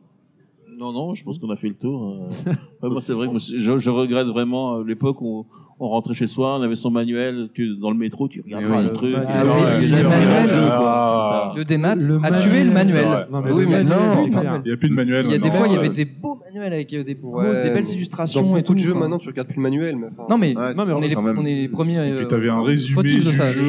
Non, 0.79 0.93
non, 0.93 1.13
je 1.13 1.23
pense 1.25 1.37
qu'on 1.37 1.49
a 1.49 1.57
fait 1.57 1.67
le 1.67 1.75
tour. 1.77 2.09
euh. 2.47 2.53
Ouais, 2.81 2.89
moi, 2.89 3.01
c'est 3.01 3.11
vrai 3.11 3.27
que 3.27 3.37
je 3.37 3.89
regrette 3.89 4.27
vraiment 4.27 4.77
euh, 4.77 4.83
l'époque 4.85 5.21
où 5.21 5.45
on 5.79 5.87
rentrait 5.89 6.13
chez 6.13 6.27
soi, 6.27 6.57
on 6.57 6.61
avait 6.61 6.75
son 6.75 6.91
manuel, 6.91 7.47
tu, 7.53 7.77
dans 7.77 7.91
le 7.91 7.97
métro, 7.97 8.27
tu 8.27 8.41
regardais 8.41 8.65
oui, 8.67 8.77
le 8.77 8.83
le 8.83 8.93
truc. 8.93 9.13
et 9.13 9.17
Ah 9.27 9.43
le 9.43 9.87
jamais 9.87 10.03
manuel. 10.03 10.31
un 10.43 10.47
jeu, 10.47 10.67
quoi. 10.67 10.79
Ah. 10.91 11.53
Le 11.55 11.63
démat 11.65 11.95
Le 11.95 12.19
a 12.23 12.31
tué 12.39 12.63
le 12.63 12.71
manuel. 12.71 13.05
vrai. 13.05 13.27
Non, 13.31 13.41
mais 13.41 13.51
Oui, 13.51 13.65
mais 13.67 13.83
non. 13.83 14.25
Il 14.25 14.65
n'y 14.65 14.71
a 14.71 14.77
plus 14.77 14.89
de 14.89 14.93
manuel. 14.93 15.25
Il 15.27 15.31
y 15.31 15.35
a 15.35 15.37
des 15.37 15.51
fois, 15.51 15.67
il 15.67 15.73
y 15.73 15.77
avait 15.77 15.89
Euh, 15.89 15.93
des 15.93 16.05
beaux 16.05 16.37
manuels 16.45 16.73
avec 16.73 16.93
euh, 16.93 17.03
des, 17.03 17.15
beaux- 17.15 17.29
Ouais, 17.39 17.63
des 17.63 17.69
belles 17.69 17.83
Dans 17.85 17.89
illustrations 17.91 18.41
et 18.41 18.43
beaucoup 18.45 18.61
tout. 18.63 18.73
de 18.73 18.79
jeux, 18.79 18.93
maintenant, 18.93 19.17
tu 19.17 19.29
regardes 19.29 19.47
plus 19.47 19.57
le 19.57 19.63
manuel. 19.63 19.95
Non, 20.29 20.37
mais, 20.37 20.55
Ouais, 20.57 20.73
non, 20.75 20.85
mais 20.85 20.93
on, 20.93 21.01
est 21.01 21.07
les, 21.07 21.15
quand 21.15 21.21
même. 21.21 21.37
on 21.39 21.45
est 21.45 21.55
les 21.61 21.67
premiers. 21.69 21.95
Et 21.95 22.11
euh, 22.11 22.17
puis 22.19 22.27
t'avais 22.27 22.49
un 22.49 22.61
résumé 22.61 23.03
du 23.03 23.21
ça. 23.31 23.45
jeu. 23.49 23.63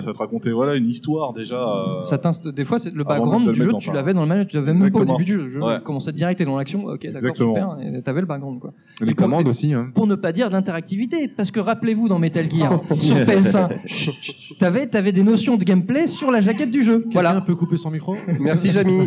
Ça 0.00 0.12
te 0.12 0.18
racontait 0.18 0.50
voilà 0.52 0.74
une 0.76 0.88
histoire 0.88 1.32
déjà. 1.32 1.56
euh, 1.56 2.52
des 2.52 2.64
fois, 2.64 2.78
le 2.92 3.04
background 3.04 3.50
du 3.50 3.58
jeu, 3.62 3.72
tu 3.80 3.88
dans 3.88 3.94
l'avais 3.94 4.14
dans 4.14 4.22
le 4.22 4.28
manuel, 4.28 4.46
tu 4.46 4.56
l'avais 4.56 4.72
même 4.74 4.90
pas 4.92 5.00
au 5.00 5.04
début 5.04 5.24
du 5.24 5.48
jeu. 5.50 5.60
Commençait 5.84 6.12
direct 6.12 6.38
t'es 6.38 6.44
dans 6.44 6.56
l'action. 6.56 6.84
Ok, 6.86 7.02
d'accord, 7.02 7.16
Exactement. 7.16 7.54
super. 7.78 7.94
Et 7.98 8.02
t'avais 8.02 8.20
le 8.20 8.26
background, 8.26 8.60
quoi. 8.60 8.72
Les 9.02 9.12
Et 9.12 9.14
commandes 9.14 9.48
aussi. 9.48 9.72
Hein. 9.74 9.90
Pour 9.94 10.06
ne 10.06 10.14
pas 10.14 10.32
dire 10.32 10.50
d'interactivité, 10.50 11.28
parce 11.40 11.50
que 11.50 11.60
rappelez-vous 11.60 12.06
dans 12.06 12.18
Metal 12.18 12.44
Gear 12.50 12.82
sur 13.00 13.16
PS1, 13.16 13.70
chut, 13.86 14.12
chut, 14.12 14.58
t'avais 14.58 14.86
t'avais 14.86 15.10
des 15.10 15.22
notions 15.22 15.56
de 15.56 15.64
gameplay 15.64 16.06
sur 16.06 16.30
la 16.30 16.42
jaquette 16.42 16.70
du 16.70 16.82
jeu. 16.82 17.06
Voilà. 17.12 17.30
Voilà. 17.30 17.40
peut 17.40 17.54
couper 17.54 17.78
son 17.78 17.90
micro? 17.90 18.14
Merci, 18.38 18.70
Jamy. 18.70 19.06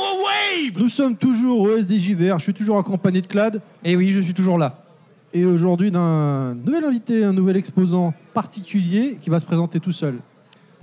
Nous 0.78 0.90
sommes 0.90 1.16
toujours 1.16 1.60
au 1.60 1.74
SDJVR. 1.78 2.38
Je 2.38 2.42
suis 2.42 2.52
toujours 2.52 2.76
accompagné 2.76 3.22
de 3.22 3.26
Clad. 3.26 3.62
Et 3.82 3.96
oui, 3.96 4.10
je 4.10 4.20
suis 4.20 4.34
toujours 4.34 4.58
là. 4.58 4.84
Et 5.32 5.46
aujourd'hui, 5.46 5.90
d'un 5.90 6.54
nouvel 6.54 6.84
invité, 6.84 7.24
un 7.24 7.32
nouvel 7.32 7.56
exposant 7.56 8.12
particulier 8.34 9.16
qui 9.22 9.30
va 9.30 9.40
se 9.40 9.46
présenter 9.46 9.80
tout 9.80 9.92
seul. 9.92 10.16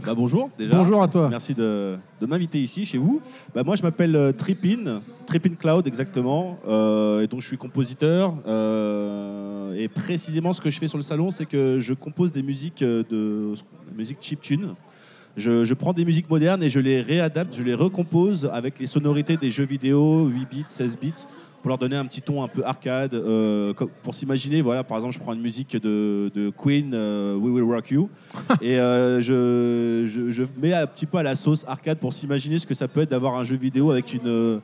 Bah, 0.05 0.13
bonjour 0.15 0.49
déjà. 0.57 0.75
Bonjour 0.75 1.01
à 1.03 1.07
toi. 1.07 1.30
Merci 1.30 1.53
de, 1.53 1.95
de 2.19 2.25
m'inviter 2.25 2.59
ici 2.59 2.83
chez 2.85 2.97
vous. 2.97 3.22
Bah, 3.53 3.63
moi 3.63 3.75
je 3.75 3.83
m'appelle 3.83 4.15
euh, 4.15 4.31
Tripin, 4.31 5.01
Tripin 5.27 5.53
Cloud 5.55 5.88
exactement. 5.88 6.59
Euh, 6.67 7.22
et 7.22 7.27
donc 7.27 7.41
je 7.41 7.47
suis 7.47 7.57
compositeur. 7.57 8.33
euh, 8.47 9.73
et 9.75 9.88
précisément 9.88 10.53
ce 10.53 10.61
que 10.61 10.69
je 10.69 10.80
fais 10.80 10.88
sur 10.88 10.97
le 10.97 11.03
salon, 11.03 11.31
c'est 11.31 11.45
que 11.45 11.80
je 11.80 11.93
compose 11.93 12.31
des 12.31 12.43
musiques 12.43 12.81
euh, 12.81 13.03
de 13.09 13.53
musique 13.95 14.17
chiptune. 14.22 14.75
Je, 15.35 15.65
je 15.65 15.73
prends 15.73 15.93
des 15.93 16.05
musiques 16.05 16.30
modernes 16.30 16.61
et 16.61 16.69
je 16.69 16.80
les 16.80 17.01
réadapte, 17.01 17.55
je 17.57 17.63
les 17.63 17.73
recompose 17.73 18.49
avec 18.53 18.80
les 18.80 18.85
sonorités 18.85 19.35
des 19.35 19.51
jeux 19.51 19.65
vidéo, 19.65 20.27
8 20.27 20.47
bits, 20.49 20.65
16 20.67 20.97
bits, 20.99 21.13
pour 21.64 21.69
leur 21.69 21.77
donner 21.80 21.95
un 21.95 22.06
petit 22.06 22.22
ton 22.22 22.43
un 22.43 22.50
peu 22.50 22.61
arcade, 22.66 23.14
euh, 23.16 23.74
pour 24.03 24.14
s'imaginer, 24.14 24.61
voilà, 24.61 24.83
par 24.83 24.98
exemple, 24.98 25.16
je 25.16 25.19
prends 25.19 25.32
une 25.33 25.42
musique 25.42 25.75
de, 25.82 26.30
de 26.35 26.51
Queen, 26.51 26.92
euh, 26.93 27.35
We 27.38 27.53
Will 27.53 27.64
Rock 27.64 27.90
You, 27.90 28.09
et 28.61 28.77
euh, 28.77 29.22
je, 29.22 30.08
je, 30.11 30.30
je 30.32 30.43
mets 30.61 30.74
un 30.74 30.85
petit 30.85 31.06
peu 31.06 31.17
à 31.19 31.24
la 31.24 31.35
sauce 31.38 31.64
arcade 31.67 32.00
pour 32.00 32.11
s'imaginer 32.14 32.59
ce 32.59 32.67
que 32.67 32.74
ça 32.74 32.88
peut 32.90 33.00
être 33.01 33.11
d'avoir 33.11 33.35
un 33.35 33.45
jeu 33.45 33.56
vidéo 33.56 33.92
avec 33.92 34.14
une, 34.14 34.27
euh, 34.27 34.59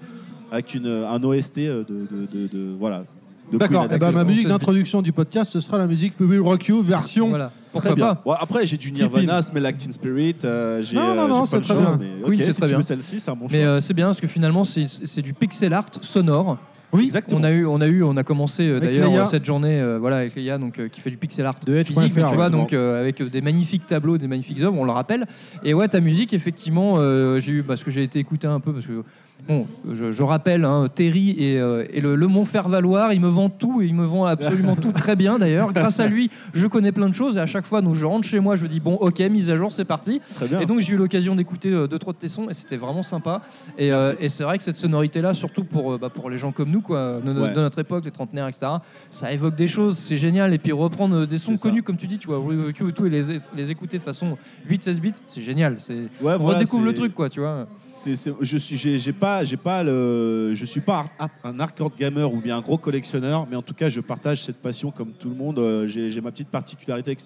avec 0.51 0.75
une, 0.75 0.87
un 0.87 1.23
OST 1.23 1.59
euh, 1.59 1.83
de, 1.87 1.93
de, 2.11 2.27
de- 2.33 2.47
de- 2.47 2.75
voilà. 2.77 3.03
D'accord. 3.51 3.87
Eh 3.91 3.97
ben, 3.97 4.11
ma 4.11 4.23
musique 4.25 4.47
d'introduction 4.47 5.01
du 5.01 5.11
podcast, 5.11 5.51
ce 5.51 5.59
sera 5.59 5.77
la 5.79 5.87
musique 5.87 6.13
We 6.19 6.29
Will 6.29 6.41
Rock 6.41 6.67
You 6.67 6.83
version. 6.83 7.31
Très 7.73 7.95
bien. 7.95 8.19
Ouais, 8.25 8.35
après, 8.39 8.67
j'ai 8.67 8.77
du 8.77 8.91
Nirvana, 8.91 9.41
Smell 9.41 9.63
Like 9.63 9.77
Teen 9.79 9.91
Spirit. 9.91 10.35
euh, 10.43 10.83
j'ai, 10.83 10.95
Non, 10.97 11.15
non, 11.15 11.23
euh, 11.23 11.27
non, 11.27 11.39
j'ai 11.45 11.51
c'est 11.51 11.57
pas 11.61 11.63
très 11.63 11.75
bien. 11.75 11.97
mais 11.99 12.05
Queen, 12.25 12.33
ok, 12.39 12.45
c'est 12.45 12.53
si 12.53 12.59
très 12.59 12.67
bien. 12.69 12.81
celle-ci, 12.83 13.19
c'est 13.19 13.31
un 13.31 13.35
bon 13.35 13.47
choix. 13.47 13.57
Mais 13.57 13.63
euh, 13.65 13.79
c'est 13.81 13.93
bien 13.95 14.07
parce 14.07 14.19
que 14.21 14.27
finalement, 14.27 14.63
c'est 14.65 14.85
c'est 14.87 15.21
du 15.23 15.33
pixel 15.33 15.73
art 15.73 15.85
sonore. 16.01 16.57
Oui, 16.91 17.05
exactement. 17.05 17.41
On 17.41 17.43
a 17.43 17.51
eu, 17.51 17.65
on 17.65 17.81
a 17.81 17.87
eu, 17.87 18.03
on 18.03 18.17
a 18.17 18.23
commencé 18.23 18.67
euh, 18.67 18.79
d'ailleurs 18.79 19.27
cette 19.27 19.45
journée, 19.45 19.79
euh, 19.79 19.99
voilà, 19.99 20.17
avec 20.17 20.35
Léa, 20.35 20.57
donc 20.57 20.79
euh, 20.79 20.87
qui 20.87 21.01
fait 21.01 21.11
du 21.11 21.17
pixel 21.17 21.45
art 21.45 21.55
De 21.65 21.83
physique, 21.83 22.13
tu 22.13 22.35
vois, 22.35 22.49
donc 22.49 22.73
euh, 22.73 22.99
avec 22.99 23.21
des 23.21 23.41
magnifiques 23.41 23.85
tableaux, 23.85 24.17
des 24.17 24.27
magnifiques 24.27 24.61
œuvres, 24.61 24.77
on 24.77 24.85
le 24.85 24.91
rappelle. 24.91 25.27
Et 25.63 25.73
ouais, 25.73 25.87
ta 25.87 25.99
musique, 25.99 26.33
effectivement, 26.33 26.97
j'ai 27.39 27.51
eu, 27.51 27.63
parce 27.63 27.83
que 27.83 27.91
j'ai 27.91 28.03
été 28.03 28.19
écouter 28.19 28.47
un 28.47 28.59
peu, 28.59 28.73
parce 28.73 28.85
que 28.85 29.03
bon, 29.47 29.65
je, 29.91 30.11
je 30.11 30.23
rappelle, 30.23 30.65
hein, 30.65 30.87
Terry 30.93 31.31
et, 31.37 31.59
euh, 31.59 31.85
et 31.91 32.01
le, 32.01 32.15
le 32.15 32.27
Mont 32.27 32.45
Faire-Valoir, 32.45 33.13
il 33.13 33.21
me 33.21 33.29
vend 33.29 33.49
tout 33.49 33.81
et 33.81 33.85
il 33.85 33.95
me 33.95 34.05
vend 34.05 34.25
absolument 34.25 34.75
tout 34.75 34.91
très 34.91 35.15
bien 35.15 35.39
d'ailleurs. 35.39 35.73
Grâce 35.73 35.99
à 35.99 36.07
lui, 36.07 36.29
je 36.53 36.67
connais 36.67 36.91
plein 36.91 37.07
de 37.09 37.13
choses 37.13 37.37
et 37.37 37.39
à 37.39 37.45
chaque 37.47 37.65
fois, 37.65 37.81
donc 37.81 37.95
je 37.95 38.05
rentre 38.05 38.27
chez 38.27 38.39
moi, 38.39 38.55
je 38.55 38.65
dis 38.67 38.79
bon, 38.79 38.95
ok, 38.95 39.19
mise 39.21 39.49
à 39.49 39.55
jour, 39.55 39.71
c'est 39.71 39.85
parti. 39.85 40.21
bien. 40.49 40.59
Et 40.59 40.65
donc 40.65 40.81
j'ai 40.81 40.93
eu 40.93 40.97
l'occasion 40.97 41.35
d'écouter 41.35 41.69
euh, 41.71 41.87
deux 41.87 41.97
trois 41.99 42.13
de 42.13 42.17
tes 42.19 42.29
sons 42.29 42.49
et 42.49 42.53
c'était 42.53 42.77
vraiment 42.77 43.03
sympa. 43.03 43.41
Et, 43.77 43.91
euh, 43.91 44.13
et 44.19 44.29
c'est 44.29 44.43
vrai 44.43 44.57
que 44.57 44.63
cette 44.63 44.77
sonorité-là, 44.77 45.33
surtout 45.33 45.63
pour, 45.63 45.93
euh, 45.93 45.97
bah, 45.97 46.09
pour 46.09 46.29
les 46.29 46.37
gens 46.37 46.51
comme 46.51 46.69
nous, 46.69 46.81
quoi, 46.81 47.19
de, 47.23 47.33
no- 47.33 47.39
Ouais. 47.41 47.53
de 47.53 47.59
notre 47.61 47.79
époque, 47.79 48.05
les 48.05 48.11
trentenaires, 48.11 48.47
etc., 48.47 48.67
ça 49.11 49.31
évoque 49.31 49.55
des 49.55 49.67
choses, 49.67 49.97
c'est 49.97 50.17
génial. 50.17 50.53
Et 50.53 50.57
puis 50.57 50.71
reprendre 50.73 51.25
des 51.25 51.37
sons 51.37 51.55
connus, 51.55 51.83
comme 51.83 51.97
tu 51.97 52.05
dis, 52.07 52.17
tu 52.19 52.27
vois, 52.27 52.41
et 52.69 52.91
tout, 52.93 53.05
et 53.05 53.09
les, 53.09 53.21
les 53.55 53.71
écouter 53.71 53.97
façon 53.99 54.37
8-16 54.69 54.99
bits, 54.99 55.13
c'est 55.27 55.41
génial. 55.41 55.75
C'est, 55.79 55.93
Ouais, 56.21 56.33
on 56.33 56.37
voilà, 56.39 56.59
redécouvre 56.59 56.83
le 56.85 56.93
truc, 56.93 57.13
quoi, 57.13 57.29
tu 57.29 57.39
vois. 57.39 57.67
C'est- 57.99 58.15
c'est- 58.15 58.33
je 58.39 58.57
suis, 58.57 58.77
j'ai, 58.77 59.11
pas, 59.13 59.43
j'ai 59.43 59.57
pas 59.57 59.83
le, 59.83 60.53
je 60.55 60.63
suis 60.63 60.79
pas 60.79 61.07
un, 61.43 61.59
hardcore 61.59 61.91
gamer 61.99 62.33
ou 62.33 62.39
bien 62.39 62.55
un 62.57 62.61
gros 62.61 62.77
collectionneur, 62.77 63.45
mais 63.49 63.57
en 63.57 63.61
tout 63.61 63.73
cas, 63.73 63.89
je 63.89 63.99
partage 63.99 64.41
cette 64.43 64.55
passion 64.61 64.89
comme 64.89 65.11
tout 65.11 65.27
le 65.27 65.35
monde. 65.35 65.59
Euh, 65.59 65.85
J'ai, 65.85 66.09
j'ai 66.09 66.21
ma 66.21 66.31
petite 66.31 66.47
particularité. 66.47 67.17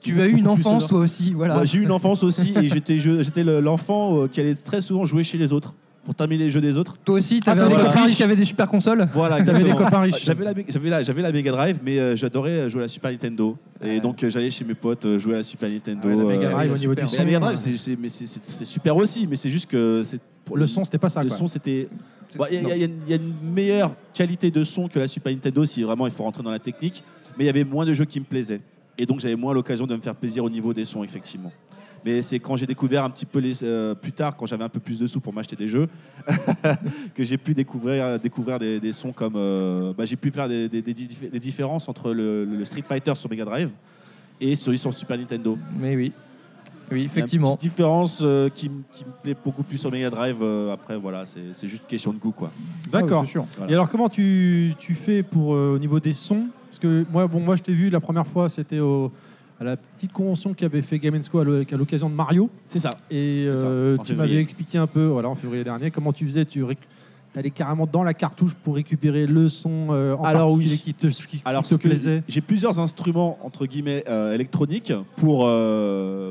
Tu 0.00 0.20
as 0.20 0.26
eu 0.26 0.36
une 0.36 0.46
enfance, 0.46 0.86
toi 0.86 1.00
aussi, 1.00 1.32
voilà. 1.32 1.58
Ouais, 1.58 1.66
j'ai 1.66 1.78
eu 1.78 1.82
une 1.82 1.90
enfance 1.90 2.22
aussi 2.22 2.54
et 2.56 2.68
j'étais, 2.68 2.98
j'étais 3.00 3.42
le- 3.42 3.60
l'enfant 3.60 4.22
euh, 4.22 4.28
qui 4.28 4.40
allait 4.40 4.54
très 4.54 4.80
souvent 4.80 5.04
jouer 5.06 5.24
chez 5.24 5.38
les 5.38 5.52
autres 5.52 5.74
pour 6.04 6.14
terminer 6.14 6.44
les 6.44 6.50
jeux 6.50 6.60
des 6.60 6.76
autres. 6.76 6.96
Toi 7.04 7.16
aussi, 7.16 7.40
t'avais 7.40 7.60
Ah, 7.60 7.64
un 7.64 7.68
voilà. 7.68 7.84
copain 7.84 8.04
riche 8.04 8.16
qui 8.16 8.22
avait 8.22 8.34
des 8.36 8.44
super 8.44 8.66
consoles 8.68 9.08
Voilà, 9.12 9.40
T'avais 9.42 9.62
des 9.62 9.70
copains 9.70 10.00
riches. 10.00 10.24
J'avais 10.24 10.44
la, 10.44 10.52
j'avais 10.68 10.90
la, 10.90 11.02
j'avais 11.02 11.22
la 11.22 11.32
Mega 11.32 11.52
Drive, 11.52 11.78
mais 11.84 11.98
euh, 11.98 12.16
j'adorais 12.16 12.50
euh, 12.50 12.70
jouer 12.70 12.80
à 12.80 12.84
la 12.84 12.88
Super 12.88 13.10
Nintendo. 13.12 13.56
Et 13.84 14.00
donc 14.00 14.22
euh, 14.22 14.30
j'allais 14.30 14.50
chez 14.50 14.64
mes 14.64 14.74
potes 14.74 15.18
jouer 15.18 15.34
à 15.34 15.38
la 15.38 15.44
Super 15.44 15.68
Nintendo. 15.68 16.00
Ah 16.04 16.14
ouais, 16.16 16.32
la 16.32 16.38
Mega 16.38 16.50
Drive, 16.50 16.72
au 16.72 16.78
niveau 16.78 16.94
du 16.94 17.06
son, 17.06 17.16
La 17.18 17.24
Mega 17.24 17.38
Drive, 17.38 17.56
c'est, 17.62 17.76
c'est- 17.76 17.96
mais 18.00 18.08
c'est, 18.08 18.26
c'est- 18.26 18.44
c'est 18.44 18.64
super 18.64 18.96
aussi, 18.96 19.26
mais 19.28 19.36
c'est 19.36 19.50
juste 19.50 19.66
que 19.70 20.02
c'est 20.04 20.20
pour 20.44 20.56
Le 20.56 20.66
son, 20.66 20.84
c'était 20.84 20.98
pas 20.98 21.08
ça, 21.08 21.22
Le 21.22 21.28
quoi. 21.28 21.38
son, 21.38 21.46
c'était. 21.46 21.88
Bon, 22.36 22.46
y, 22.50 22.54
y 22.56 22.58
il 23.06 23.08
y 23.08 23.12
a 23.12 23.16
une 23.16 23.34
meilleure 23.54 23.92
qualité 24.14 24.50
de 24.50 24.64
son 24.64 24.88
que 24.88 24.98
la 24.98 25.06
Super 25.06 25.32
Nintendo 25.32 25.64
si 25.64 25.82
vraiment 25.82 26.06
il 26.06 26.12
faut 26.12 26.24
rentrer 26.24 26.42
dans 26.42 26.50
la 26.50 26.58
technique, 26.58 27.04
mais 27.38 27.44
il 27.44 27.46
y 27.46 27.50
avait 27.50 27.64
moins 27.64 27.84
de 27.84 27.92
jeux 27.94 28.06
qui 28.06 28.18
me 28.18 28.24
plaisaient. 28.24 28.60
Et 28.98 29.06
donc 29.06 29.20
j'avais 29.20 29.36
moins 29.36 29.54
l'occasion 29.54 29.86
de 29.86 29.94
me 29.94 30.00
faire 30.00 30.14
plaisir 30.14 30.42
au 30.44 30.50
niveau 30.50 30.72
des 30.74 30.84
sons, 30.84 31.04
effectivement. 31.04 31.52
Mais 32.04 32.22
c'est 32.22 32.38
quand 32.40 32.56
j'ai 32.56 32.66
découvert 32.66 33.04
un 33.04 33.10
petit 33.10 33.24
peu 33.26 33.38
les, 33.38 33.62
euh, 33.62 33.94
plus 33.94 34.12
tard, 34.12 34.36
quand 34.36 34.46
j'avais 34.46 34.64
un 34.64 34.68
peu 34.68 34.80
plus 34.80 34.98
de 34.98 35.06
sous 35.06 35.20
pour 35.20 35.32
m'acheter 35.32 35.54
des 35.56 35.68
jeux, 35.68 35.88
que 37.14 37.24
j'ai 37.24 37.38
pu 37.38 37.54
découvrir, 37.54 38.18
découvrir 38.18 38.58
des, 38.58 38.80
des 38.80 38.92
sons 38.92 39.12
comme. 39.12 39.34
euh, 39.36 39.92
bah, 39.96 40.04
j'ai 40.04 40.16
pu 40.16 40.30
faire 40.30 40.48
des, 40.48 40.68
des- 40.68 40.82
des 40.82 40.94
dif- 40.94 41.30
des 41.30 41.38
différences 41.40 41.88
entre 41.88 42.12
le, 42.12 42.44
le 42.44 42.64
Street 42.64 42.82
Fighter 42.86 43.14
sur 43.14 43.30
Mega 43.30 43.44
Drive 43.44 43.70
et 44.40 44.54
celui 44.56 44.78
sur 44.78 44.92
Super 44.92 45.16
Nintendo. 45.18 45.56
Mais 45.78 45.94
oui. 45.96 46.12
Oui, 46.90 47.04
effectivement. 47.04 47.52
Une 47.52 47.56
petite 47.56 47.70
différence 47.70 48.18
euh, 48.22 48.48
qui, 48.50 48.68
me 48.68 48.82
plaît 49.22 49.36
beaucoup 49.42 49.62
plus 49.62 49.78
sur 49.78 49.90
Mega 49.90 50.10
Drive. 50.10 50.36
euh, 50.42 50.72
après, 50.72 50.98
voilà, 50.98 51.24
c'est 51.24 51.40
c'est 51.54 51.68
juste 51.68 51.86
question 51.86 52.12
de 52.12 52.18
goût, 52.18 52.32
quoi. 52.32 52.50
D'accord. 52.90 53.24
Voilà. 53.56 53.70
Et 53.70 53.74
alors, 53.74 53.88
comment 53.88 54.08
tu, 54.10 54.74
tu 54.78 54.94
fais 54.94 55.22
pour 55.22 55.54
euh, 55.54 55.74
au 55.76 55.78
niveau 55.78 56.00
des 56.00 56.12
sons? 56.12 56.48
Parce 56.68 56.78
que 56.80 57.06
moi, 57.10 57.26
bon, 57.28 57.40
moi, 57.40 57.56
je 57.56 57.62
t'ai 57.62 57.72
vu 57.72 57.88
la 57.88 58.00
première 58.00 58.26
fois, 58.26 58.48
c'était 58.48 58.80
au- 58.80 59.10
à 59.62 59.64
la 59.64 59.76
petite 59.76 60.12
convention 60.12 60.52
qu'avait 60.54 60.82
fait 60.82 60.98
Game 60.98 61.18
Co 61.30 61.38
à 61.38 61.44
l'o- 61.44 61.62
à 61.70 61.76
l'occasion 61.76 62.10
de 62.10 62.14
Mario. 62.14 62.50
C'est 62.66 62.80
ça. 62.80 62.90
Et 63.10 63.46
ça, 63.46 63.52
euh, 63.52 63.96
tu 64.04 64.14
m'avais 64.14 64.36
expliqué 64.36 64.76
un 64.76 64.86
peu, 64.88 65.06
voilà, 65.06 65.28
en 65.28 65.34
février 65.36 65.62
dernier, 65.64 65.90
comment 65.90 66.12
tu 66.12 66.24
faisais. 66.26 66.44
Tu 66.44 66.64
allais 67.34 67.50
carrément 67.50 67.86
dans 67.86 68.02
la 68.02 68.12
cartouche 68.12 68.52
pour 68.54 68.74
récupérer 68.74 69.26
le 69.26 69.48
son 69.48 69.86
euh, 69.90 70.14
en 70.16 70.24
Alors 70.24 70.52
oui. 70.52 70.66
qui 70.84 70.92
te, 70.92 71.06
qui, 71.06 71.26
qui 71.38 71.42
Alors, 71.44 71.62
te 71.66 71.74
que 71.76 71.80
plaisait. 71.88 72.22
J'ai 72.28 72.40
plusieurs 72.42 72.78
instruments 72.80 73.38
entre 73.42 73.64
guillemets 73.66 74.04
euh, 74.08 74.34
électroniques 74.34 74.92
pour 75.16 75.48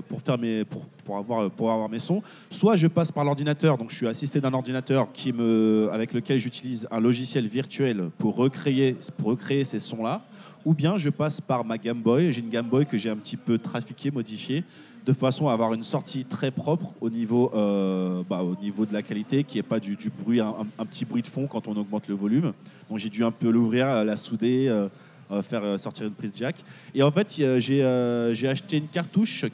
pour 0.08 0.22
faire 0.22 0.38
mes 0.38 0.64
pour, 0.66 0.86
pour 1.06 1.18
avoir 1.18 1.50
pour 1.50 1.72
avoir 1.72 1.90
mes 1.90 2.00
sons. 2.00 2.22
Soit 2.52 2.76
je 2.76 2.86
passe 2.88 3.12
par 3.12 3.24
l'ordinateur, 3.24 3.78
donc 3.78 3.90
je 3.92 3.96
suis 3.96 4.08
assisté 4.08 4.42
d'un 4.42 4.54
ordinateur 4.54 5.08
qui 5.14 5.32
me 5.34 5.90
avec 5.92 6.14
lequel 6.14 6.38
j'utilise 6.38 6.88
un 6.92 7.00
logiciel 7.00 7.48
virtuel 7.48 8.10
pour 8.20 8.36
recréer 8.36 8.96
pour 9.18 9.30
recréer 9.30 9.64
ces 9.66 9.80
sons 9.80 10.04
là. 10.04 10.22
Ou 10.66 10.74
bien 10.74 10.98
je 10.98 11.10
passe 11.10 11.42
par 11.42 11.66
ma 11.66 11.78
Game 11.78 12.02
Boy. 12.02 12.32
J'ai 12.32 12.42
une 12.42 12.50
Game 12.50 12.68
Boy 12.68 12.86
que 12.86 12.98
j'ai 12.98 13.10
un 13.10 13.18
petit 13.18 13.38
peu 13.38 13.58
trafiquée, 13.58 14.12
modifiée, 14.12 14.64
de 15.06 15.14
façon 15.14 15.48
à 15.48 15.54
avoir 15.54 15.74
une 15.74 15.84
sortie 15.84 16.26
très 16.26 16.52
propre 16.52 16.94
au 17.02 17.10
niveau, 17.10 17.52
euh, 17.56 18.22
bah, 18.30 18.44
au 18.44 18.56
niveau 18.62 18.86
de 18.86 18.94
la 18.94 19.02
qualité, 19.02 19.44
qui 19.44 19.58
n'est 19.58 19.64
pas 19.64 19.80
du, 19.80 19.98
bruit, 20.10 20.40
un, 20.40 20.86
petit 20.86 21.06
bruit 21.06 21.22
de 21.22 21.28
fond 21.28 21.48
quand 21.48 21.68
on 21.68 21.76
augmente 21.76 22.08
le 22.08 22.16
volume. 22.16 22.54
Donc 22.90 23.00
j'ai 23.00 23.10
dû 23.10 23.24
un 23.24 23.32
peu 23.32 23.50
l'ouvrir, 23.50 23.88
euh, 23.88 24.04
la 24.04 24.18
souder, 24.18 24.68
euh, 24.70 25.42
faire 25.42 25.80
sortir 25.80 26.06
une 26.06 26.14
prise 26.14 26.32
jack. 26.36 26.58
Et 26.94 27.02
en 27.02 27.12
fait, 27.12 27.42
j'ai 27.60 28.48
acheté 28.48 28.78
une 28.78 28.88
cartouche, 28.88 29.46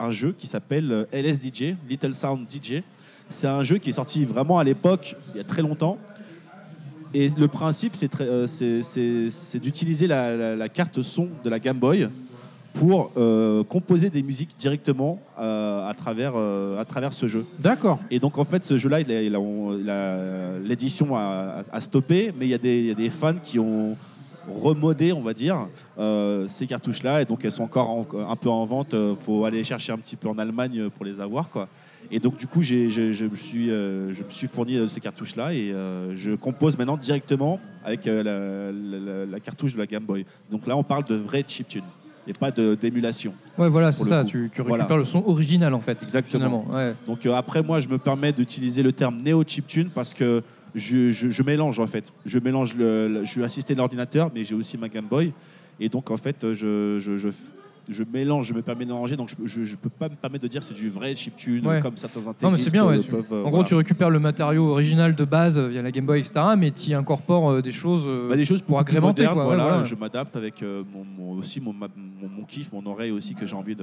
un 0.00 0.10
jeu 0.10 0.34
qui 0.36 0.46
s'appelle 0.46 1.06
LSDJ, 1.12 1.76
Little 1.88 2.14
Sound 2.14 2.46
DJ. 2.50 2.82
C'est 3.28 3.46
un 3.46 3.62
jeu 3.62 3.78
qui 3.78 3.90
est 3.90 3.94
sorti 3.94 4.24
vraiment 4.24 4.58
à 4.58 4.64
l'époque, 4.64 5.14
il 5.34 5.38
y 5.38 5.40
a 5.40 5.44
très 5.44 5.60
longtemps. 5.60 5.98
Et 7.18 7.28
le 7.38 7.48
principe, 7.48 7.94
c'est 7.96 8.10
euh, 8.20 8.46
d'utiliser 9.62 10.06
la, 10.06 10.36
la- 10.36 10.56
la 10.56 10.68
carte 10.68 11.00
son 11.00 11.28
de 11.42 11.48
la 11.48 11.58
Game 11.58 11.78
Boy 11.78 12.08
pour 12.74 13.10
euh, 13.16 13.64
composer 13.64 14.10
des 14.10 14.22
musiques 14.22 14.54
directement 14.58 15.18
euh, 15.40 15.88
à, 15.88 15.94
travers, 15.94 16.34
à 16.36 16.84
travers 16.84 17.14
ce 17.14 17.26
jeu. 17.26 17.46
D'accord. 17.58 17.98
Et 18.10 18.18
donc 18.20 18.36
en 18.36 18.44
fait, 18.44 18.66
ce 18.66 18.76
jeu-là, 18.76 18.98
a- 18.98 19.00
a- 19.00 19.92
a- 19.92 20.58
l'édition 20.62 21.16
a, 21.16 21.64
stoppé, 21.80 22.32
mais 22.38 22.44
il 22.46 22.50
y, 22.50 22.54
a 22.54 22.58
des- 22.58 22.80
il 22.80 22.86
y 22.88 22.90
a 22.90 22.94
des 22.94 23.08
fans 23.08 23.36
qui 23.42 23.58
ont 23.58 23.96
remodé, 24.62 25.12
on 25.14 25.22
va 25.22 25.32
dire, 25.32 25.68
ces 26.48 26.66
cartouches-là, 26.66 27.22
et 27.22 27.24
donc 27.24 27.42
elles 27.46 27.50
sont 27.52 27.62
encore 27.64 27.88
en- 27.88 28.06
un 28.30 28.36
peu 28.36 28.50
en 28.50 28.66
vente. 28.66 28.92
Il 28.92 29.16
faut 29.24 29.46
aller 29.46 29.64
chercher 29.64 29.92
un 29.92 29.98
petit 29.98 30.16
peu 30.16 30.28
en 30.28 30.36
Allemagne 30.38 30.90
pour 30.90 31.06
les 31.06 31.18
avoir, 31.18 31.48
quoi. 31.48 31.66
Et 32.10 32.18
donc 32.20 32.36
du 32.38 32.46
coup, 32.46 32.62
j'ai- 32.62 32.90
je, 32.90 33.24
me 33.24 33.34
suis, 33.34 33.70
euh, 33.70 34.12
je 34.14 34.22
me 34.22 34.30
suis 34.30 34.46
fourni 34.46 34.76
euh, 34.76 34.86
ces 34.86 35.00
cartouches-là 35.00 35.52
et 35.54 35.72
euh, 35.72 36.14
je 36.16 36.32
compose 36.32 36.76
maintenant 36.78 36.96
directement 36.96 37.60
avec 37.84 38.04
la, 38.04 38.22
la- 38.22 38.72
la- 38.72 39.26
la 39.26 39.40
cartouche 39.40 39.72
de 39.74 39.78
la 39.78 39.86
Game 39.86 40.04
Boy. 40.04 40.24
Donc 40.50 40.66
là, 40.66 40.76
on 40.76 40.82
parle 40.84 41.04
de 41.04 41.14
vrai 41.16 41.44
chiptune 41.46 41.82
et 42.28 42.32
pas 42.32 42.50
de- 42.50 42.74
d'émulation. 42.74 43.32
Ouais, 43.58 43.68
voilà, 43.68 43.92
c'est 43.92 44.04
ça. 44.04 44.24
Tu, 44.24 44.50
tu 44.52 44.62
Voilà. 44.62 44.84
récupères 44.84 44.98
le 44.98 45.04
son 45.04 45.22
original, 45.26 45.72
en 45.74 45.80
fait. 45.80 46.02
Exactement. 46.02 46.64
ouais. 46.72 46.94
Donc 47.06 47.24
après, 47.26 47.62
moi, 47.62 47.80
je 47.80 47.88
me 47.88 47.98
permets 47.98 48.32
d'utiliser 48.32 48.82
le 48.82 48.92
terme 48.92 49.18
néo 49.22 49.42
chiptune 49.46 49.90
parce 49.94 50.12
que 50.14 50.42
je, 50.74 51.10
je- 51.10 51.30
je 51.30 51.42
mélange 51.42 51.78
en 51.80 51.86
fait. 51.86 52.12
Je 52.24 52.38
mélange 52.38 52.76
le, 52.76 53.08
le- 53.08 53.24
je 53.24 53.30
suis 53.30 53.42
assisté 53.44 53.74
de 53.74 53.78
l'ordinateur, 53.78 54.30
mais 54.34 54.44
j'ai 54.44 54.54
aussi 54.54 54.76
ma 54.76 54.88
Game 54.88 55.06
Boy. 55.06 55.32
Et 55.80 55.88
donc 55.88 56.10
en 56.10 56.16
fait, 56.16 56.36
je, 56.54 56.98
je, 57.00 57.16
je, 57.16 57.28
je 57.88 58.02
mélange, 58.10 58.46
je 58.48 58.52
me 58.54 58.62
permets 58.62 58.84
de 58.84 58.90
mélanger. 58.92 59.16
Donc 59.16 59.30
je, 59.30 59.46
je, 59.46 59.64
je 59.64 59.76
peux 59.76 59.88
pas 59.88 60.08
me 60.08 60.14
permettre 60.16 60.42
de 60.42 60.48
dire 60.48 60.62
c'est 60.62 60.74
du 60.74 60.88
vrai 60.90 61.14
chiptune 61.14 61.66
Ouais. 61.66 61.80
comme 61.80 61.96
certains 61.96 62.20
intégristes 62.20 62.42
Non, 62.42 62.50
mais 62.50 62.58
c'est 62.58 62.72
bien, 62.72 62.84
ouais. 62.86 62.98
euh, 62.98 63.02
peuvent, 63.02 63.24
euh, 63.32 63.36
en 63.38 63.42
voilà. 63.42 63.50
gros, 63.50 63.64
tu 63.64 63.74
récupères 63.74 64.10
le 64.10 64.18
matériau 64.18 64.68
original 64.68 65.14
de 65.14 65.24
base 65.24 65.58
euh, 65.58 65.68
via 65.68 65.82
la 65.82 65.90
Game 65.90 66.04
Boy, 66.06 66.20
etc., 66.20 66.40
mais 66.58 66.70
tu 66.70 66.90
y 66.90 66.94
incorpores 66.94 67.62
des 67.62 67.72
choses, 67.72 68.06
Bah, 68.28 68.36
des 68.36 68.44
choses 68.44 68.62
pour 68.62 68.78
agrémenter. 68.78 69.22
modernes, 69.22 69.34
quoi. 69.36 69.44
Voilà, 69.44 69.62
voilà. 69.64 69.84
Je 69.84 69.94
m'adapte 69.94 70.36
avec 70.36 70.62
mon, 70.62 71.04
mon- 71.04 71.32
aussi 71.38 71.60
mon, 71.60 71.74
kiff, 72.48 72.72
mon 72.72 72.84
oreille 72.86 73.10
aussi 73.10 73.34
que 73.34 73.46
j'ai 73.46 73.56
envie 73.56 73.76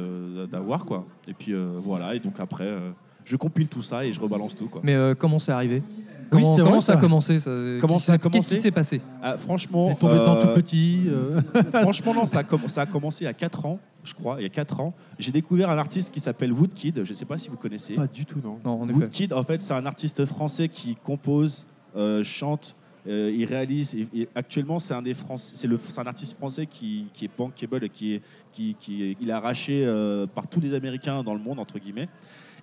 d'avoir 0.51 0.85
quoi. 0.85 1.05
Et 1.27 1.33
puis 1.33 1.53
euh, 1.53 1.71
voilà. 1.83 2.15
Et 2.15 2.19
donc 2.19 2.35
après, 2.39 2.65
euh, 2.65 2.91
je 3.25 3.35
compile 3.35 3.67
tout 3.67 3.81
ça 3.81 4.05
et 4.05 4.11
je 4.13 4.19
rebalance 4.19 4.55
tout 4.55 4.67
quoi. 4.67 4.81
Mais 4.83 4.95
euh, 4.95 5.13
comment 5.15 5.39
c'est 5.39 5.51
arrivé? 5.51 5.81
Oui, 6.23 6.27
Comment, 6.41 6.55
c'est 6.55 6.61
comment 6.61 6.71
vrai, 6.71 6.81
ça 6.81 6.93
a 6.93 6.97
commencé 6.97 7.39
ça 7.39 7.51
Comment 7.81 7.93
Qu'est-ce 7.95 8.05
ça 8.05 8.13
a 8.13 8.17
qui- 8.17 8.21
Qu'est-ce 8.23 8.31
commencé 8.31 8.55
qui 8.55 8.61
s'est 8.61 8.71
passé 8.71 9.01
Ah, 9.21 9.37
franchement, 9.37 9.89
T'es 9.89 9.95
tombé 9.95 10.13
euh, 10.15 10.41
tout 10.41 10.53
petit. 10.61 11.01
euh. 11.07 11.41
franchement, 11.73 12.13
non, 12.13 12.25
ça 12.25 12.39
a, 12.39 12.67
ça 12.69 12.81
a 12.81 12.85
commencé 12.85 13.23
il 13.23 13.25
y 13.25 13.29
a 13.29 13.33
4 13.33 13.65
ans, 13.65 13.79
je 14.03 14.13
crois, 14.13 14.37
il 14.39 14.43
y 14.43 14.45
a 14.45 14.49
4 14.49 14.79
ans. 14.79 14.93
J'ai 15.19 15.31
découvert 15.31 15.69
un 15.69 15.77
artiste 15.77 16.13
qui 16.13 16.19
s'appelle 16.19 16.51
Woodkid, 16.51 17.03
je 17.03 17.09
ne 17.09 17.13
sais 17.15 17.25
pas 17.25 17.37
si 17.37 17.49
vous 17.49 17.57
connaissez. 17.57 17.95
Pas 17.95 18.07
du 18.07 18.25
tout, 18.25 18.39
non. 18.43 18.59
Non. 18.63 18.87
Woodkid, 18.93 19.33
en 19.33 19.43
fait, 19.43 19.61
c'est 19.61 19.73
un 19.73 19.85
artiste 19.85 20.25
français 20.25 20.67
qui 20.69 20.95
compose, 20.95 21.65
euh, 21.95 22.23
chante, 22.23 22.75
euh, 23.07 23.31
il 23.35 23.45
réalise. 23.45 23.93
Et, 23.95 24.07
et 24.21 24.29
actuellement, 24.33 24.79
c'est 24.79 24.93
un 24.93 25.01
des 25.01 25.13
Français, 25.13 25.53
c'est 25.57 25.67
le, 25.67 25.77
c'est 25.77 25.99
un 25.99 26.07
artiste 26.07 26.37
français 26.37 26.65
qui, 26.65 27.07
qui 27.13 27.25
est 27.25 27.31
bankable 27.37 27.83
et 27.83 27.89
qui 27.89 28.13
est, 28.13 28.21
qui, 28.53 28.75
qui 28.79 29.03
est- 29.03 29.17
il 29.19 29.29
est 29.29 29.33
arraché 29.33 29.83
euh, 29.85 30.25
par 30.25 30.47
tous 30.47 30.61
les 30.61 30.73
Américains 30.73 31.21
dans 31.21 31.33
le 31.33 31.39
monde 31.41 31.59
entre 31.59 31.79
guillemets. 31.79 32.07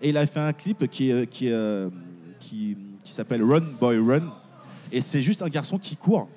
Et 0.02 0.08
il 0.08 0.16
a 0.16 0.26
fait 0.26 0.40
un 0.40 0.54
clip 0.54 0.88
qui 0.88 1.10
est, 1.10 1.26
qui, 1.28 1.48
est, 1.48 1.52
euh, 1.52 1.90
qui, 2.38 2.74
qui 3.10 3.16
s'appelle 3.16 3.42
Run 3.42 3.64
Boy 3.80 3.98
Run. 3.98 4.22
Et 4.92 5.00
c'est 5.00 5.20
juste 5.20 5.42
un 5.42 5.48
garçon 5.48 5.78
qui 5.78 5.96
court 5.96 6.28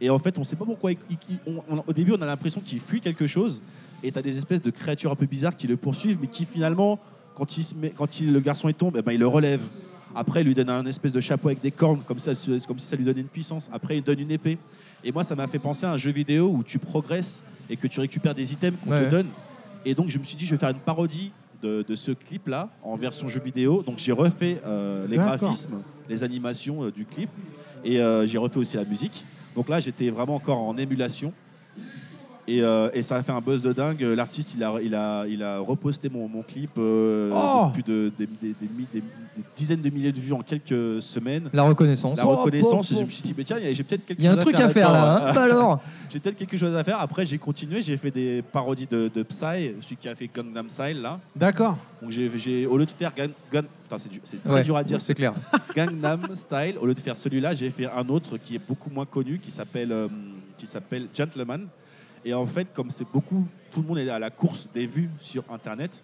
Et 0.00 0.10
en 0.10 0.18
fait, 0.18 0.36
on 0.38 0.44
sait 0.44 0.56
pas 0.56 0.64
pourquoi. 0.66 0.90
il- 0.92 0.98
il- 1.30 1.38
on- 1.46 1.62
on- 1.76 1.84
au 1.86 1.92
début, 1.92 2.12
on 2.12 2.20
a 2.20 2.26
l'impression 2.26 2.60
qu'il 2.60 2.80
fuit 2.80 3.00
quelque 3.00 3.26
chose. 3.26 3.62
Et 4.02 4.12
tu 4.12 4.18
as 4.18 4.22
des 4.22 4.36
espèces 4.36 4.60
de 4.60 4.70
créatures 4.70 5.10
un 5.10 5.14
peu 5.14 5.24
bizarres 5.24 5.56
qui 5.56 5.66
le 5.66 5.76
poursuivent, 5.78 6.18
mais 6.20 6.26
qui 6.26 6.44
finalement, 6.44 6.98
quand, 7.34 7.56
il 7.56 7.62
se 7.64 7.74
met, 7.74 7.90
quand 7.96 8.20
le 8.20 8.40
garçon 8.40 8.68
est 8.68 8.74
tombe, 8.76 8.96
eh 8.98 9.02
ben, 9.02 9.12
il 9.12 9.20
le 9.20 9.26
relève. 9.26 9.60
Après, 10.14 10.40
il 10.42 10.46
lui 10.48 10.54
donne 10.54 10.68
un 10.68 10.84
espèce 10.84 11.12
de 11.12 11.20
chapeau 11.20 11.48
avec 11.48 11.62
des 11.62 11.70
cornes, 11.70 12.00
comme, 12.06 12.18
ça, 12.18 12.32
comme 12.66 12.78
si 12.78 12.86
ça 12.86 12.96
lui 12.96 13.04
donnait 13.04 13.20
une 13.22 13.28
puissance. 13.28 13.70
Après, 13.72 13.96
il 13.96 14.02
donne 14.02 14.18
une 14.20 14.30
épée. 14.32 14.58
Et 15.04 15.12
moi, 15.12 15.24
ça 15.24 15.34
m'a 15.36 15.46
fait 15.46 15.58
penser 15.60 15.86
à 15.86 15.92
un 15.92 15.98
jeu 15.98 16.10
vidéo 16.10 16.48
où 16.50 16.62
tu 16.62 16.78
progresses 16.78 17.42
et 17.70 17.76
que 17.76 17.86
tu 17.86 18.00
récupères 18.00 18.34
des 18.34 18.52
items 18.52 18.76
qu'on 18.84 18.90
Ouais, 18.90 19.04
te 19.06 19.10
donne. 19.10 19.28
Et 19.84 19.94
donc, 19.94 20.08
je 20.08 20.18
me 20.18 20.24
suis 20.24 20.36
dit, 20.36 20.44
je 20.44 20.50
vais 20.50 20.58
faire 20.58 20.70
une 20.70 20.76
parodie 20.80 21.32
de, 21.62 21.82
de 21.88 21.94
ce 21.96 22.10
clip-là 22.12 22.68
en 22.82 22.96
version 22.96 23.28
jeu 23.28 23.40
vidéo. 23.40 23.82
Donc, 23.82 23.96
j'ai 23.98 24.12
refait 24.12 24.60
euh, 24.66 25.06
les 25.08 25.16
graphismes, 25.38 25.76
les 26.08 26.22
animations 26.24 26.84
euh, 26.84 26.90
du 26.90 27.04
clip. 27.04 27.30
Et 27.84 28.00
euh, 28.00 28.26
j'ai 28.26 28.38
refait 28.38 28.58
aussi 28.58 28.76
la 28.76 28.84
musique. 28.84 29.24
Donc 29.54 29.68
là, 29.68 29.80
j'étais 29.80 30.10
vraiment 30.10 30.34
encore 30.34 30.58
en 30.58 30.76
émulation. 30.76 31.32
Et, 32.48 32.62
euh, 32.62 32.88
et 32.94 33.02
ça 33.02 33.16
a 33.16 33.22
fait 33.24 33.32
un 33.32 33.40
buzz 33.40 33.60
de 33.60 33.72
dingue. 33.72 34.00
L'artiste, 34.02 34.54
il 34.56 34.62
a, 34.62 34.74
il, 34.80 34.94
a, 34.94 35.26
il 35.26 35.42
a 35.42 35.58
reposté 35.58 36.08
mon, 36.08 36.28
mon 36.28 36.42
clip. 36.42 36.70
euh, 36.78 37.30
Oh 37.34 37.70
plus 37.72 37.82
de 37.82 38.12
des, 38.16 38.26
des- 38.26 38.54
des 38.60 38.68
mi- 38.76 38.86
des- 38.92 39.00
des 39.00 39.42
dizaines 39.56 39.82
de 39.82 39.90
milliers 39.90 40.12
de 40.12 40.18
vues 40.20 40.32
en 40.32 40.42
quelques 40.42 41.02
semaines. 41.02 41.50
La 41.52 41.64
reconnaissance. 41.64 42.16
La 42.16 42.24
Oh, 42.26 42.36
reconnaissance. 42.36 42.90
oh, 42.92 42.94
et 42.94 43.00
je 43.00 43.04
me 43.04 43.10
suis 43.10 43.22
dit, 43.22 43.34
mais 43.36 43.42
tiens, 43.44 43.56
j'ai 43.72 43.82
peut-être 43.82 44.06
quelque 44.06 44.18
Il 44.20 44.24
y 44.24 44.28
a 44.28 44.32
un 44.32 44.34
chose 44.36 44.44
truc 44.44 44.60
à 44.60 44.68
faire, 44.68 44.92
là, 44.92 45.00
là-dedans. 45.14 45.26
hein. 45.28 45.32
Bah 45.34 45.42
alors 45.42 45.80
J'ai 46.10 46.20
peut-être 46.20 46.36
quelque 46.36 46.56
chose 46.56 46.74
à 46.76 46.84
faire. 46.84 47.00
Après, 47.00 47.26
j'ai 47.26 47.36
continué. 47.36 47.82
J'ai 47.82 47.96
fait 47.96 48.12
des 48.12 48.42
parodies 48.42 48.86
de, 48.88 49.10
de 49.12 49.22
Psy, 49.24 49.74
celui 49.82 49.96
qui 49.96 50.08
a 50.08 50.14
fait 50.14 50.30
Gangnam 50.32 50.70
Style, 50.70 51.02
là. 51.02 51.18
D'accord. 51.34 51.76
Donc, 52.00 52.12
j'ai, 52.12 52.30
j'ai- 52.38 52.64
au 52.66 52.78
lieu 52.78 52.86
de 52.86 52.90
faire 52.90 53.12
Gan, 53.14 53.26
Gan- 53.52 53.62
Putain, 53.82 53.96
c'est, 54.24 54.36
très 54.44 54.52
Ouais, 54.52 54.62
dur 54.62 54.76
à 54.76 54.84
dire. 54.84 55.00
c'est 55.00 55.14
clair. 55.14 55.34
Gangnam 55.74 56.20
Style, 56.36 56.76
au 56.80 56.86
lieu 56.86 56.94
de 56.94 57.00
faire 57.00 57.16
celui-là, 57.16 57.54
j'ai 57.54 57.70
fait 57.70 57.86
un 57.86 58.08
autre 58.08 58.36
qui 58.38 58.54
est 58.54 58.60
beaucoup 58.66 58.90
moins 58.90 59.04
connu, 59.04 59.38
qui 59.40 59.50
s'appelle, 59.50 59.90
euh, 59.92 60.06
qui 60.56 60.66
s'appelle 60.66 61.08
Gentleman. 61.12 61.66
Et 62.26 62.34
en 62.34 62.44
fait, 62.44 62.66
comme 62.74 62.90
c'est 62.90 63.06
beaucoup, 63.10 63.46
tout 63.70 63.80
le 63.82 63.86
monde 63.86 63.98
est 63.98 64.10
à 64.10 64.18
la 64.18 64.30
course 64.30 64.68
des 64.74 64.84
vues 64.86 65.08
sur 65.20 65.44
Internet. 65.48 66.02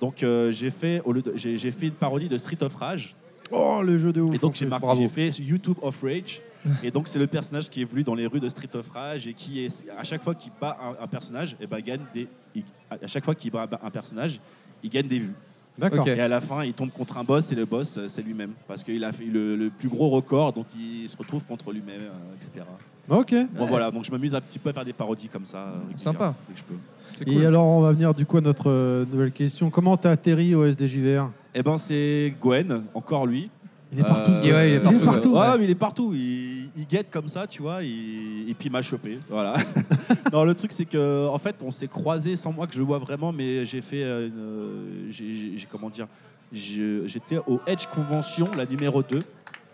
Donc, 0.00 0.22
euh, 0.22 0.50
j'ai 0.50 0.70
fait, 0.70 1.02
au 1.04 1.12
lieu 1.12 1.20
de- 1.20 1.34
j'ai, 1.36 1.58
j'ai 1.58 1.70
fait 1.70 1.88
une 1.88 1.92
parodie 1.92 2.28
de 2.30 2.38
Street 2.38 2.56
of 2.62 2.74
Rage. 2.74 3.14
Oh, 3.50 3.82
le 3.84 3.98
jeu 3.98 4.10
de 4.12 4.22
ouf. 4.22 4.34
Et 4.34 4.38
donc 4.38 4.54
j'ai 4.54 4.64
plus. 4.64 4.70
marqué- 4.70 4.80
Bravo. 4.80 5.00
j'ai 5.02 5.08
fait 5.08 5.28
YouTube 5.42 5.76
of 5.82 6.02
Rage. 6.02 6.40
et 6.82 6.90
donc 6.90 7.08
c'est 7.08 7.18
le 7.18 7.26
personnage 7.26 7.68
qui 7.68 7.82
évolue 7.82 8.04
dans 8.04 8.14
les 8.14 8.26
rues 8.26 8.40
de 8.40 8.48
Street 8.48 8.68
of 8.74 8.88
Rage 8.90 9.26
et 9.26 9.34
qui 9.34 9.64
est 9.64 9.86
à 9.98 10.04
chaque 10.04 10.22
fois 10.22 10.34
qu'il 10.34 10.52
bat 10.60 10.78
un, 10.82 11.04
un 11.04 11.06
personnage, 11.06 11.56
et 11.60 11.66
ben 11.66 11.80
gagne 11.80 12.00
des. 12.14 12.26
il- 12.54 12.64
à 12.90 13.06
chaque 13.06 13.24
fois 13.24 13.34
qu'il 13.34 13.50
bat 13.50 13.68
un 13.82 13.90
personnage, 13.90 14.40
il 14.82 14.88
gagne 14.88 15.08
des 15.08 15.18
vues. 15.18 15.34
D'accord. 15.80 16.06
Et 16.08 16.20
à 16.20 16.28
la 16.28 16.40
fin, 16.40 16.62
il 16.64 16.72
tombe 16.74 16.90
contre 16.90 17.16
un 17.18 17.24
boss 17.24 17.50
et 17.52 17.54
le 17.54 17.64
boss, 17.64 17.96
euh, 17.96 18.06
c'est 18.08 18.22
lui-même 18.22 18.52
parce 18.68 18.84
qu'il 18.84 19.02
a 19.04 19.12
fait 19.12 19.24
le, 19.24 19.56
le 19.56 19.70
plus 19.70 19.88
gros 19.88 20.08
record, 20.10 20.52
donc 20.52 20.66
il 20.78 21.08
se 21.08 21.16
retrouve 21.16 21.44
contre 21.46 21.72
lui-même, 21.72 22.02
euh, 22.02 22.36
etc. 22.36 22.64
Ok. 23.08 23.34
Bon 23.58 23.66
voilà, 23.66 23.90
donc 23.90 24.04
je 24.04 24.10
m'amuse 24.12 24.34
un 24.34 24.40
petit 24.40 24.58
peu 24.58 24.70
à 24.70 24.72
faire 24.72 24.84
des 24.84 24.92
parodies 24.92 25.28
comme 25.28 25.44
ça. 25.44 25.58
euh, 25.58 25.96
Sympa. 25.96 26.34
Dès 26.48 26.54
que 26.54 26.60
je 26.60 26.64
peux. 26.64 27.30
Et 27.30 27.44
alors, 27.44 27.66
on 27.66 27.80
va 27.80 27.92
venir 27.92 28.14
du 28.14 28.24
coup 28.24 28.36
à 28.36 28.40
notre 28.40 28.70
euh, 28.70 29.04
nouvelle 29.10 29.32
question. 29.32 29.68
Comment 29.70 29.96
t'as 29.96 30.10
atterri 30.12 30.54
au 30.54 30.64
SDJVR 30.64 31.28
Eh 31.54 31.62
ben 31.62 31.76
c'est 31.76 32.32
Gwen, 32.40 32.84
encore 32.94 33.26
lui. 33.26 33.50
Il 33.92 33.98
est 33.98 34.04
partout, 34.04 34.30
Euh, 34.30 34.68
il 34.68 34.74
est 34.74 34.78
partout, 35.02 35.32
Ouais, 35.32 35.38
ouais. 35.40 35.58
mais 35.58 35.64
il 35.64 35.70
est 35.70 35.74
partout. 35.74 36.12
Il, 36.14 36.59
il 36.80 36.86
guette 36.86 37.10
comme 37.10 37.28
ça, 37.28 37.46
tu 37.46 37.60
vois, 37.60 37.82
et 37.82 38.54
puis 38.58 38.66
il 38.66 38.72
m'a 38.72 38.80
chopé. 38.80 39.18
Voilà. 39.28 39.54
non, 40.32 40.44
le 40.44 40.54
truc 40.54 40.72
c'est 40.72 40.86
que 40.86 41.28
en 41.28 41.38
fait, 41.38 41.56
on 41.62 41.70
s'est 41.70 41.88
croisés 41.88 42.36
sans 42.36 42.52
moi 42.52 42.66
que 42.66 42.72
je 42.72 42.78
le 42.78 42.84
vois 42.84 42.98
vraiment, 42.98 43.32
mais 43.32 43.66
j'ai 43.66 43.82
fait, 43.82 44.02
euh, 44.02 44.28
une, 44.28 44.38
euh, 44.38 45.10
j'ai, 45.10 45.66
comment 45.70 45.90
dire, 45.90 46.06
j'étais 46.52 47.38
au 47.46 47.60
Edge 47.66 47.84
Convention, 47.94 48.50
la 48.56 48.64
numéro 48.64 49.02
2, 49.02 49.18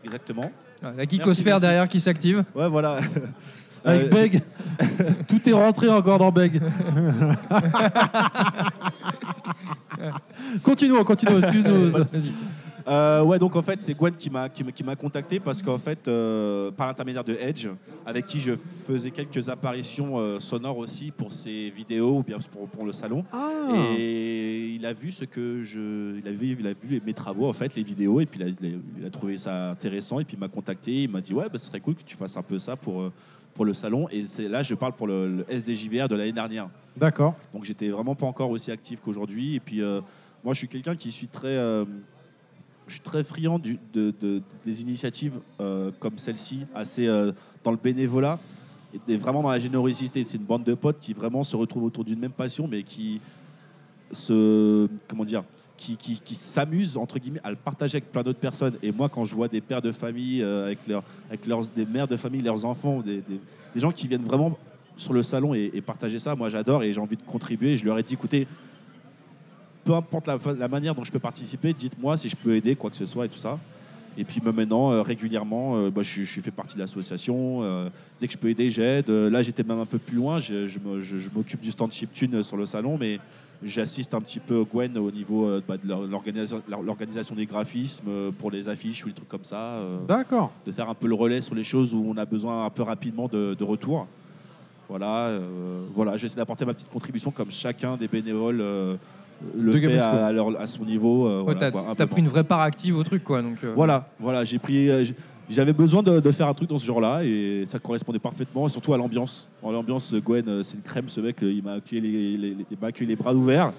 exactement. 0.05 0.51
Ah, 0.83 0.93
La 0.97 1.05
geekosphère 1.05 1.61
derrière 1.61 1.89
qui 1.89 2.01
s'active. 2.01 2.45
Ouais, 2.55 2.69
voilà. 2.69 2.99
Avec 2.99 3.07
Euh, 3.87 4.09
Beg. 4.09 4.43
Tout 5.29 5.49
est 5.49 5.53
rentré 5.53 5.89
encore 5.89 6.19
dans 6.19 6.33
Beg. 6.33 6.61
continuons, 10.65 11.05
continuons, 11.05 11.39
excuse-nous. 11.39 11.93
Euh, 12.89 13.23
ouais, 13.25 13.39
donc 13.41 13.57
en 13.57 13.63
fait, 13.63 13.83
c'est 13.83 13.95
Gwen 13.95 14.15
qui 14.15 14.31
m'a 14.31 14.49
qui 14.49 14.63
m'a- 14.63 14.71
qui 14.71 14.85
m'a 14.85 14.95
contacté 14.95 15.41
parce 15.41 15.61
qu'en 15.61 15.77
fait, 15.79 16.07
euh, 16.07 16.71
par 16.71 16.87
l'intermédiaire 16.87 17.25
de 17.25 17.35
Edge, 17.35 17.67
avec 18.05 18.27
qui 18.27 18.39
je 18.39 18.55
faisais 18.55 19.11
quelques 19.11 19.49
apparitions 19.49 20.19
euh, 20.21 20.39
sonores 20.39 20.79
aussi 20.79 21.11
pour 21.11 21.33
ses 21.33 21.71
vidéos 21.71 22.19
ou 22.19 22.23
bien 22.23 22.39
pour, 22.53 22.69
pour 22.69 22.87
le 22.87 22.93
salon. 22.93 23.25
Ah. 23.33 23.71
Et 23.99 24.69
il 24.69 24.87
a 24.87 24.93
vu 24.93 25.11
ce 25.11 25.25
que 25.25 25.65
je, 25.65 26.17
il 26.19 26.29
a 26.29 26.31
vu, 26.31 26.57
il 26.61 26.67
a 26.67 26.75
vu 26.75 27.03
mes 27.05 27.13
travaux 27.13 27.49
en 27.49 27.53
fait, 27.53 27.75
les 27.75 27.83
vidéos, 27.83 28.21
et 28.21 28.27
puis 28.27 28.39
il 28.41 28.47
a, 28.47 28.49
il 28.49 28.67
a- 28.75 28.79
il 29.01 29.05
a 29.05 29.11
trouvé 29.11 29.37
ça 29.37 29.71
intéressant 29.71 30.21
et 30.21 30.25
puis 30.25 30.37
il 30.37 30.41
m'a 30.41 30.49
contacté. 30.49 31.03
Il 31.03 31.11
m'a 31.11 31.21
dit 31.21 31.35
ouais, 31.35 31.49
bah, 31.51 31.59
ce 31.59 31.67
serait 31.67 31.81
cool 31.81 31.97
que 31.97 32.05
tu 32.05 32.17
fasses 32.17 32.37
un 32.37 32.43
peu 32.43 32.59
ça 32.61 32.77
pour 32.77 33.03
euh, 33.03 33.13
pour 33.55 33.65
le 33.65 33.75
salon. 33.75 34.07
Et 34.13 34.27
c'est 34.27 34.47
là, 34.49 34.63
je 34.63 34.77
parle 34.77 34.93
pour 34.93 35.09
le, 35.09 35.39
le 35.39 35.47
SDJVR 35.49 36.07
de 36.09 36.15
l'année 36.15 36.31
dernière. 36.31 36.69
D'accord. 36.97 37.35
Donc 37.53 37.65
j'étais 37.65 37.89
vraiment 37.89 38.15
pas 38.15 38.27
encore 38.27 38.51
aussi 38.51 38.71
actif 38.71 39.01
qu'aujourd'hui. 39.05 39.57
Et 39.57 39.61
puis 39.61 39.83
euh, 39.83 40.01
moi, 40.45 40.55
je 40.55 40.59
suis 40.59 40.69
quelqu'un 40.69 40.95
qui 40.95 41.11
suis 41.11 41.27
très, 41.27 41.49
euh, 41.57 41.85
je 42.87 42.93
suis 42.93 43.01
très 43.01 43.25
friand 43.25 43.59
des 43.59 44.83
initiatives 44.83 45.41
euh, 45.61 45.91
comme 45.99 46.19
celle-ci, 46.19 46.67
assez 46.75 47.07
euh, 47.07 47.33
dans 47.65 47.73
le 47.73 47.77
bénévolat 47.77 48.39
et 49.09 49.17
vraiment 49.17 49.43
dans 49.43 49.51
la 49.51 49.59
générosité. 49.59 50.25
C'est 50.25 50.39
une 50.39 50.45
bande 50.45 50.65
de 50.65 50.75
potes 50.75 50.99
qui 51.01 51.13
vraiment 51.13 51.43
se 51.43 51.57
retrouvent 51.57 51.85
autour 51.85 52.05
d'une 52.05 52.19
même 52.19 52.33
passion, 52.33 52.69
mais 52.69 52.83
qui 52.83 53.21
se, 54.13 54.89
comment 55.09 55.25
dire, 55.25 55.45
qui, 55.77 55.97
qui, 55.97 56.35
s'amusent 56.35 56.97
entre 56.97 57.19
guillemets 57.19 57.41
à 57.45 57.51
le 57.51 57.57
partager 57.57 57.97
avec 57.97 58.11
plein 58.11 58.23
d'autres 58.23 58.39
personnes. 58.39 58.77
Et 58.83 58.93
moi, 58.93 59.09
quand 59.09 59.25
je 59.25 59.35
vois 59.35 59.49
des 59.49 59.61
pères 59.61 59.83
de 59.83 59.93
famille 59.93 60.43
euh, 60.43 60.67
avec, 60.67 60.87
leurs, 60.87 61.03
avec 61.29 61.47
leurs, 61.47 61.67
des 61.67 61.85
mères 61.85 62.09
de 62.09 62.17
famille, 62.17 62.41
leurs 62.41 62.65
enfants, 62.65 63.03
des 63.03 63.23
gens 63.75 63.93
qui 63.93 64.09
viennent 64.09 64.25
vraiment 64.25 64.57
sur 64.97 65.13
le 65.13 65.23
salon 65.23 65.55
et, 65.55 65.71
et 65.75 65.83
partager 65.83 66.19
ça, 66.19 66.35
moi 66.35 66.49
j'adore 66.49 66.83
et 66.83 66.93
j'ai 66.95 67.01
envie 67.01 67.17
de 67.17 67.23
contribuer. 67.23 67.77
Je 67.77 67.85
leur 67.85 67.99
ai 67.99 68.03
dit, 68.03 68.15
écoutez, 68.15 68.47
peu 69.87 69.95
importe 69.95 70.27
la, 70.27 70.69
manière 70.69 70.95
dont 70.95 71.05
je 71.05 71.13
peux 71.13 71.21
participer, 71.21 71.73
dites-moi 71.73 72.17
si 72.17 72.29
je 72.29 72.37
peux 72.37 72.55
aider, 72.55 72.75
quoi 72.75 72.91
que 72.91 72.97
ce 72.97 73.07
soit 73.07 73.27
et 73.27 73.29
tout 73.29 73.39
ça. 73.39 73.59
Et 74.19 74.25
puis 74.25 74.41
maintenant, 74.45 74.93
euh, 74.93 75.03
régulièrement, 75.03 75.77
euh, 75.77 75.91
bah, 75.91 76.03
je, 76.03 76.25
fait 76.25 76.51
partie 76.51 76.75
de 76.75 76.81
l'association. 76.81 77.63
euh, 77.63 77.89
dès 78.21 78.27
que 78.27 78.33
je 78.33 78.39
peux 78.39 78.49
aider, 78.49 78.69
j'aide. 78.71 79.09
Là, 79.09 79.43
j'étais 79.43 79.63
même 79.63 79.79
un 79.79 79.87
peu 79.87 79.99
plus 79.99 80.17
loin. 80.17 80.41
Je, 80.41 80.79
m'occupe 81.35 81.61
du 81.61 81.71
stand 81.71 81.93
chiptune 81.93 82.43
sur 82.43 82.57
le 82.57 82.67
salon, 82.67 82.97
mais 82.99 83.21
j'assiste 83.63 84.13
un 84.15 84.21
petit 84.21 84.41
peu 84.41 84.65
Gwen 84.65 84.97
au 84.99 85.11
niveau 85.11 85.61
bah, 85.69 85.77
de 85.77 85.87
l'or- 85.87 86.07
l'organisation 86.83 87.37
des 87.37 87.47
graphismes 87.47 88.33
pour 88.39 88.51
les 88.51 88.69
affiches 88.69 89.05
ou 89.05 89.09
les 89.09 89.15
trucs 89.15 89.29
comme 89.29 89.45
ça. 89.45 89.79
D'accord. 90.09 90.51
De 90.67 90.73
faire 90.73 90.89
un 90.89 90.95
peu 90.95 91.07
le 91.07 91.15
relais 91.15 91.43
sur 91.43 91.55
les 91.55 91.65
choses 91.65 91.95
où 91.95 92.05
on 92.09 92.17
a 92.17 92.25
besoin 92.25 92.65
un 92.65 92.71
peu 92.71 92.83
rapidement 92.83 93.29
de, 93.29 93.55
de 93.55 93.65
retour. 93.65 94.09
Voilà, 94.89 95.39
voilà 95.95 96.17
j'essaie 96.17 96.37
d'apporter 96.37 96.65
ma 96.65 96.73
petite 96.73 96.91
contribution 96.91 97.31
comme 97.31 97.51
chacun 97.51 97.97
des 97.97 98.09
bénévoles 98.09 98.63
le 99.57 99.73
De 99.75 99.79
fait 99.79 99.99
à, 99.99 100.33
leur- 100.33 100.61
à 100.61 100.67
son 100.67 100.85
niveau. 100.85 101.27
euh, 101.27 101.39
Ouais, 101.39 101.55
voilà, 101.55 101.61
t'as 101.61 101.71
quoi, 101.71 102.07
pris 102.07 102.21
une 102.23 102.29
vraie 102.29 102.45
part 102.45 102.61
active 102.61 102.97
au 102.97 103.03
truc, 103.03 103.23
quoi. 103.25 103.43
Donc, 103.43 103.57
euh, 103.65 103.73
Voilà, 103.77 104.09
voilà, 104.19 104.45
j'ai 104.45 104.59
pris. 104.59 104.89
euh, 104.91 105.05
J'avais 105.49 105.73
besoin 105.73 106.03
de, 106.03 106.19
de 106.19 106.33
faire 106.33 106.49
un 106.49 106.55
truc 106.55 106.69
dans 106.69 106.79
ce 106.79 106.85
genre-là 106.85 107.21
et 107.23 107.63
ça 107.67 107.79
correspondait 107.79 108.19
parfaitement, 108.19 108.67
et 108.67 108.69
surtout 108.69 108.93
à 108.95 108.99
l'ambiance. 108.99 109.49
En 109.63 109.71
l'ambiance, 109.71 110.13
Gwen, 110.13 110.45
euh, 110.49 110.63
c'est 110.65 110.75
une 110.77 110.83
crème, 110.83 111.09
ce 111.09 111.21
mec, 111.21 111.37
il 111.41 111.63
m'a 111.63 111.75
accueilli 111.75 112.01
les, 112.01 112.37
les- 112.37 112.55
les- 112.57 112.67
il 112.69 112.77
m'a 112.81 112.89
accueilli 112.89 113.09
les 113.11 113.15
bras 113.15 113.33
ouverts 113.33 113.73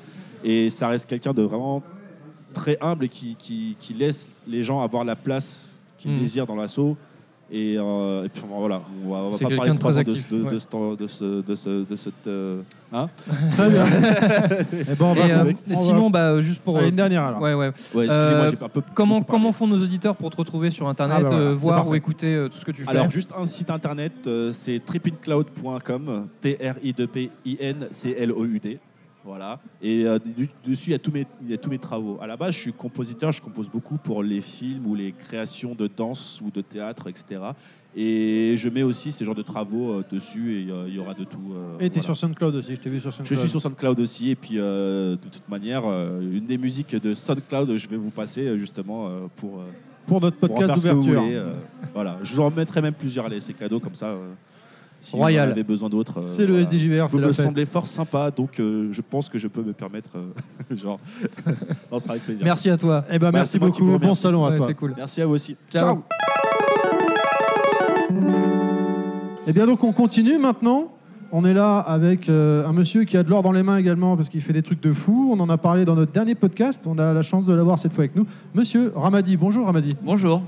et 0.45 0.69
ça 0.69 0.87
reste 0.87 1.09
quelqu'un 1.09 1.33
de 1.33 1.41
vraiment 1.41 1.83
très 2.53 2.77
humble 2.79 3.03
et 3.03 3.09
qui, 3.09 3.35
qui- 3.35 3.75
qui 3.81 3.93
laisse 3.93 4.29
les 4.47 4.61
gens 4.63 4.79
avoir 4.81 5.03
la 5.03 5.17
place 5.17 5.75
qu'ils 5.97 6.11
Mm. 6.11 6.19
désirent 6.19 6.47
dans 6.47 6.55
l'assaut. 6.55 6.95
Et, 7.49 7.77
euh, 7.77 8.25
et 8.25 8.29
puis 8.29 8.43
voilà, 8.45 8.81
on 9.05 9.09
va, 9.09 9.17
on 9.19 9.29
va 9.31 9.37
C'est 9.37 9.43
pas 9.45 9.49
quelqu'un 9.51 9.55
parler 9.55 9.71
de 9.71 9.77
trois 9.79 9.91
très 9.93 10.01
ans 10.01 10.03
de, 10.03 10.09
actif, 10.11 10.27
ce- 10.29 10.35
de, 10.35 10.43
ouais. 10.43 10.51
de 10.51 10.59
ce 10.59 10.67
temps- 10.67 10.93
de 10.95 11.07
ce- 11.07 11.41
de 11.41 11.55
ce- 11.55 11.85
de 11.89 11.95
cette. 11.95 12.27
euh, 12.27 12.61
hein 12.91 13.07
Très 13.51 13.69
bien. 13.69 13.85
On 14.99 15.13
va- 15.13 15.27
Et, 15.27 15.31
euh, 15.31 15.53
on 15.69 15.73
va- 15.75 15.81
Simon, 15.81 16.09
bah, 16.09 16.41
juste 16.41 16.59
pour. 16.61 16.75
Allez, 16.77 16.87
euh, 16.87 16.89
une 16.89 16.95
dernière, 16.97 17.23
alors. 17.23 17.41
Ouais, 17.41 17.53
ouais. 17.53 17.67
Ouais, 17.95 18.05
excusez-moi, 18.05 18.17
Euh, 18.17 18.49
j'ai 18.51 18.65
un 18.65 18.69
peu- 18.69 18.81
comment, 18.93 19.21
comment 19.21 19.53
font 19.53 19.65
nos 19.67 19.81
auditeurs 19.81 20.17
pour 20.17 20.29
te 20.29 20.35
retrouver 20.35 20.71
sur 20.71 20.89
Internet, 20.89 21.19
Ah, 21.19 21.23
bah 21.23 21.29
voilà, 21.29 21.43
euh, 21.51 21.55
voir 21.55 21.87
ou 21.87 21.95
écouter 21.95 22.35
euh, 22.35 22.49
tout 22.49 22.57
ce 22.57 22.65
que 22.65 22.71
tu 22.71 22.83
fais 22.83 22.89
Alors, 22.91 23.09
juste 23.09 23.31
un 23.37 23.45
site 23.45 23.69
internet, 23.69 24.11
euh, 24.27 24.51
c'est 24.51 24.81
tripincloud.com, 24.85 26.27
T-R-I-P-I-N-C-L-O-U-D. 26.41 28.79
Voilà. 29.27 29.59
Et 29.81 30.05
euh, 30.07 30.19
du- 30.19 30.49
dessus, 30.65 30.91
il 30.91 30.93
y, 30.93 30.95
a 30.95 30.99
tous 30.99 31.11
mes, 31.11 31.27
il 31.43 31.51
y 31.51 31.53
a 31.53 31.57
tous 31.57 31.69
mes 31.69 31.77
travaux. 31.77 32.17
À 32.21 32.27
la 32.27 32.37
base, 32.37 32.53
je 32.55 32.59
suis 32.61 32.71
compositeur, 32.73 33.33
je 33.33 33.41
compose 33.41 33.69
beaucoup 33.69 33.97
pour 33.97 34.23
les 34.23 34.39
films 34.39 34.85
ou 34.87 34.95
les 34.95 35.11
créations 35.11 35.75
de 35.75 35.87
danse 35.87 36.39
ou 36.41 36.49
de 36.49 36.61
théâtre, 36.61 37.07
etc. 37.09 37.41
Et 37.93 38.55
je 38.55 38.69
mets 38.69 38.83
aussi 38.83 39.11
ces 39.11 39.25
genres 39.25 39.35
de 39.35 39.41
travaux 39.41 39.91
euh, 39.95 40.03
dessus 40.09 40.61
et 40.61 40.71
euh, 40.71 40.85
il 40.87 40.95
y 40.95 40.99
aura 40.99 41.13
de 41.13 41.25
tout. 41.25 41.53
Et 41.81 41.89
t'es 41.89 41.99
voilà. 41.99 42.01
sur 42.03 42.15
SoundCloud 42.15 42.55
aussi, 42.55 42.75
je 42.75 42.79
t'ai 42.79 42.89
vu 42.89 43.01
sur 43.01 43.11
Je 43.11 43.17
SoundCloud. 43.17 43.39
suis 43.39 43.49
sur 43.49 43.61
SoundCloud 43.61 43.99
aussi, 43.99 44.29
et 44.31 44.35
puis 44.35 44.55
de 44.55 45.17
toute 45.29 45.49
manière, 45.49 45.83
une 46.21 46.45
des 46.45 46.57
musiques 46.57 46.95
de 46.95 47.13
SoundCloud, 47.13 47.75
je 47.77 47.87
vais 47.89 47.97
vous 47.97 48.11
passer 48.11 48.57
justement 48.57 49.09
pour, 49.35 49.61
Pour 50.05 50.21
notre 50.21 50.37
podcast 50.37 50.73
d'ouverture. 50.73 51.21
voilà, 51.93 52.17
je 52.23 52.33
vous 52.33 52.41
en 52.41 52.49
mettrai 52.49 52.81
même 52.81 52.93
plusieurs, 52.93 53.25
allez, 53.25 53.41
ces 53.41 53.53
cadeaux 53.53 53.81
comme 53.81 53.95
ça. 53.95 54.15
Si 55.01 55.15
Royal. 55.15 55.45
vous 55.45 55.49
en 55.49 55.53
avez 55.53 55.63
besoin 55.63 55.89
d'autres. 55.89 56.19
euh, 56.19 56.23
C'est 56.23 56.45
le 56.45 56.59
SDJVR, 56.61 57.07
Vous 57.07 57.19
la 57.19 57.27
me 57.27 57.33
fête. 57.33 57.45
semblez 57.45 57.65
fort 57.65 57.87
sympa, 57.87 58.31
donc 58.31 58.59
euh, 58.59 58.89
je 58.91 59.01
pense 59.01 59.29
que 59.29 59.37
je 59.39 59.47
peux 59.47 59.61
me 59.61 59.73
permettre, 59.73 60.09
euh, 60.15 60.75
genre, 60.77 60.99
non, 61.91 61.99
ça 61.99 62.03
sera 62.05 62.11
avec 62.13 62.23
plaisir. 62.25 62.43
Merci 62.45 62.69
à 62.69 62.77
toi. 62.77 63.05
Eh 63.11 63.19
ben, 63.19 63.31
merci 63.31 63.53
c'est 63.53 63.59
moi 63.59 63.69
qui 63.71 63.81
beaucoup. 63.81 63.91
Bon 63.93 63.99
remercie. 63.99 64.21
salon 64.21 64.45
à 64.45 64.49
Ouais, 64.51 64.57
toi. 64.57 64.67
c'est 64.67 64.73
cool. 64.73 64.93
Merci 64.97 65.21
à 65.21 65.25
vous 65.27 65.33
aussi. 65.35 65.55
Ciao. 65.71 66.03
Eh 69.49 69.53
bien 69.53 69.65
donc 69.65 69.83
on 69.83 69.93
continue 69.93 70.37
maintenant. 70.37 70.91
On 71.31 71.43
est 71.43 71.53
là 71.53 71.79
avec 71.79 72.29
euh, 72.29 72.65
un 72.65 72.71
monsieur 72.71 73.03
qui 73.03 73.17
a 73.17 73.23
de 73.23 73.29
l'or 73.29 73.43
dans 73.43 73.51
les 73.51 73.61
mains 73.63 73.77
également 73.77 74.15
parce 74.15 74.29
qu'il 74.29 74.41
fait 74.41 74.53
des 74.53 74.61
trucs 74.63 74.81
de 74.81 74.93
fou. 74.93 75.29
On 75.35 75.39
en 75.41 75.49
a 75.49 75.57
parlé 75.57 75.83
dans 75.83 75.95
notre 75.95 76.11
dernier 76.13 76.35
podcast. 76.35 76.83
On 76.85 76.97
a 76.97 77.13
la 77.13 77.21
chance 77.21 77.43
de 77.45 77.53
l'avoir 77.53 77.79
cette 77.79 77.91
fois 77.93 78.03
avec 78.03 78.15
nous. 78.15 78.25
Monsieur 78.55 78.93
Ramadi. 78.95 79.35
Bonjour 79.35 79.65
Ramadi. 79.65 79.95
Bonjour. 80.01 80.41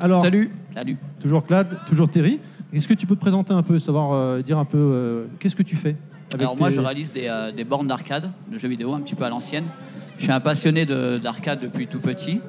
Alors, 0.00 0.22
Salut. 0.22 0.50
Salut. 0.74 0.96
Toujours 1.20 1.44
Clad, 1.44 1.66
toujours 1.86 2.08
Terry. 2.08 2.40
Est-ce 2.72 2.86
que 2.86 2.94
tu 2.94 3.06
peux 3.06 3.16
te 3.16 3.20
présenter 3.20 3.52
un 3.52 3.62
peu, 3.62 3.78
savoir 3.78 4.12
euh, 4.12 4.42
dire 4.42 4.58
un 4.58 4.64
peu 4.64 4.78
euh, 4.78 5.24
qu'est-ce 5.38 5.56
que 5.56 5.62
tu 5.62 5.76
fais 5.76 5.96
avec 6.32 6.42
Alors 6.42 6.56
moi 6.56 6.68
tes- 6.68 6.76
je 6.76 6.80
réalise 6.80 7.10
des, 7.10 7.26
euh, 7.26 7.50
des 7.50 7.64
bornes 7.64 7.88
d'arcade, 7.88 8.30
de 8.50 8.56
jeux 8.58 8.68
vidéo 8.68 8.94
un 8.94 9.00
petit 9.00 9.14
peu 9.16 9.24
à 9.24 9.28
l'ancienne. 9.28 9.64
Je 10.18 10.22
suis 10.24 10.32
un 10.32 10.38
passionné 10.40 10.86
de- 10.86 11.18
d'arcade 11.18 11.60
depuis 11.60 11.86
tout 11.88 11.98
petit. 11.98 12.40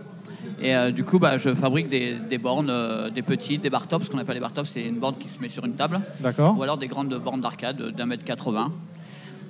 Et 0.62 0.76
euh, 0.76 0.92
du 0.92 1.04
coup 1.04 1.18
bah, 1.18 1.38
je 1.38 1.56
fabrique 1.56 1.90
des, 1.90 2.16
des 2.30 2.38
bornes, 2.38 2.70
euh, 2.70 3.10
des 3.10 3.24
petites, 3.24 3.62
des 3.64 3.72
bar 3.72 3.88
tops. 3.88 4.06
Ce 4.06 4.12
qu'on 4.12 4.20
appelle 4.20 4.36
les 4.36 4.42
bar 4.42 4.52
tops, 4.54 4.70
c'est 4.70 4.86
une 4.88 5.00
borne 5.00 5.16
qui 5.18 5.28
se 5.28 5.40
met 5.42 5.48
sur 5.50 5.66
une 5.66 5.74
table. 5.74 6.00
D'accord. 6.20 6.56
Ou 6.58 6.62
alors 6.62 6.78
des 6.78 6.88
grandes 6.88 7.16
bornes 7.24 7.42
d'arcade 7.42 7.82
d'un 7.98 8.06
mètre 8.06 8.24
80. 8.24 8.72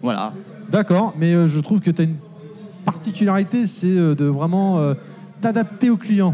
Voilà. 0.02 0.32
D'accord, 0.70 1.14
mais 1.18 1.34
euh, 1.34 1.48
je 1.50 1.60
trouve 1.60 1.82
que 1.82 1.92
tu 1.92 2.02
as 2.02 2.06
une 2.06 2.16
particularité, 2.86 3.68
c'est 3.68 3.88
euh, 3.88 4.16
de 4.16 4.26
vraiment 4.26 4.80
euh, 4.80 4.94
t'adapter 5.42 5.90
au 5.90 5.98
client. 5.98 6.34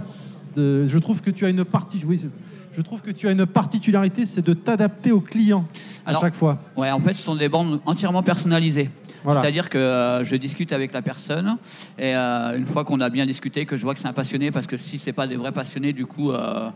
De- 0.56 0.88
je 0.88 1.00
trouve 1.00 1.22
que 1.22 1.32
tu 1.32 1.46
as 1.46 1.50
une 1.50 1.66
partie, 1.66 2.02
oui, 2.08 2.20
c'est- 2.22 2.30
je 2.78 2.84
trouve 2.84 3.02
que 3.02 3.10
tu 3.10 3.28
as 3.28 3.32
une 3.32 3.48
particularité, 3.48 4.28
c'est 4.28 4.44
de 4.44 4.54
t'adapter 4.54 5.12
au 5.12 5.20
client 5.20 5.66
à 6.06 6.12
Alors, 6.12 6.22
chaque 6.22 6.36
fois. 6.36 6.60
Ouais, 6.76 6.92
en 6.92 7.00
fait, 7.00 7.16
ce 7.16 7.24
sont 7.24 7.36
des 7.36 7.50
bornes 7.50 7.80
entièrement 7.88 8.22
personnalisées. 8.22 8.92
Voilà. 9.24 9.42
C'est-à-dire 9.42 9.72
que 9.72 9.80
euh, 9.80 10.24
je 10.24 10.36
discute 10.36 10.72
avec 10.72 10.94
la 10.94 11.02
personne 11.02 11.58
et 11.98 12.16
euh, 12.16 12.56
une 12.56 12.68
fois 12.68 12.86
qu'on 12.86 13.02
a 13.02 13.10
bien 13.10 13.26
discuté, 13.26 13.66
que 13.66 13.78
je 13.78 13.82
vois 13.82 13.96
que 13.96 14.00
c'est 14.00 14.08
un 14.08 14.14
passionné, 14.14 14.52
parce 14.52 14.68
que 14.68 14.78
si 14.78 15.00
c'est 15.00 15.12
pas 15.12 15.26
des 15.26 15.38
vrais 15.38 15.52
passionnés, 15.52 15.92
du 15.92 16.06
coup, 16.06 16.32
euh, 16.32 16.70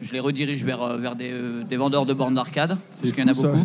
je 0.00 0.12
les 0.12 0.20
redirige 0.20 0.62
vers, 0.64 0.82
euh, 0.82 0.96
vers 0.98 1.16
des, 1.16 1.30
euh, 1.32 1.62
des 1.64 1.76
vendeurs 1.76 2.04
de 2.06 2.12
bornes 2.12 2.34
d'arcade, 2.34 2.76
parce 2.90 3.00
qu'il 3.12 3.18
y 3.18 3.22
en 3.22 3.28
a 3.28 3.34
ça. 3.34 3.48
beaucoup. 3.48 3.64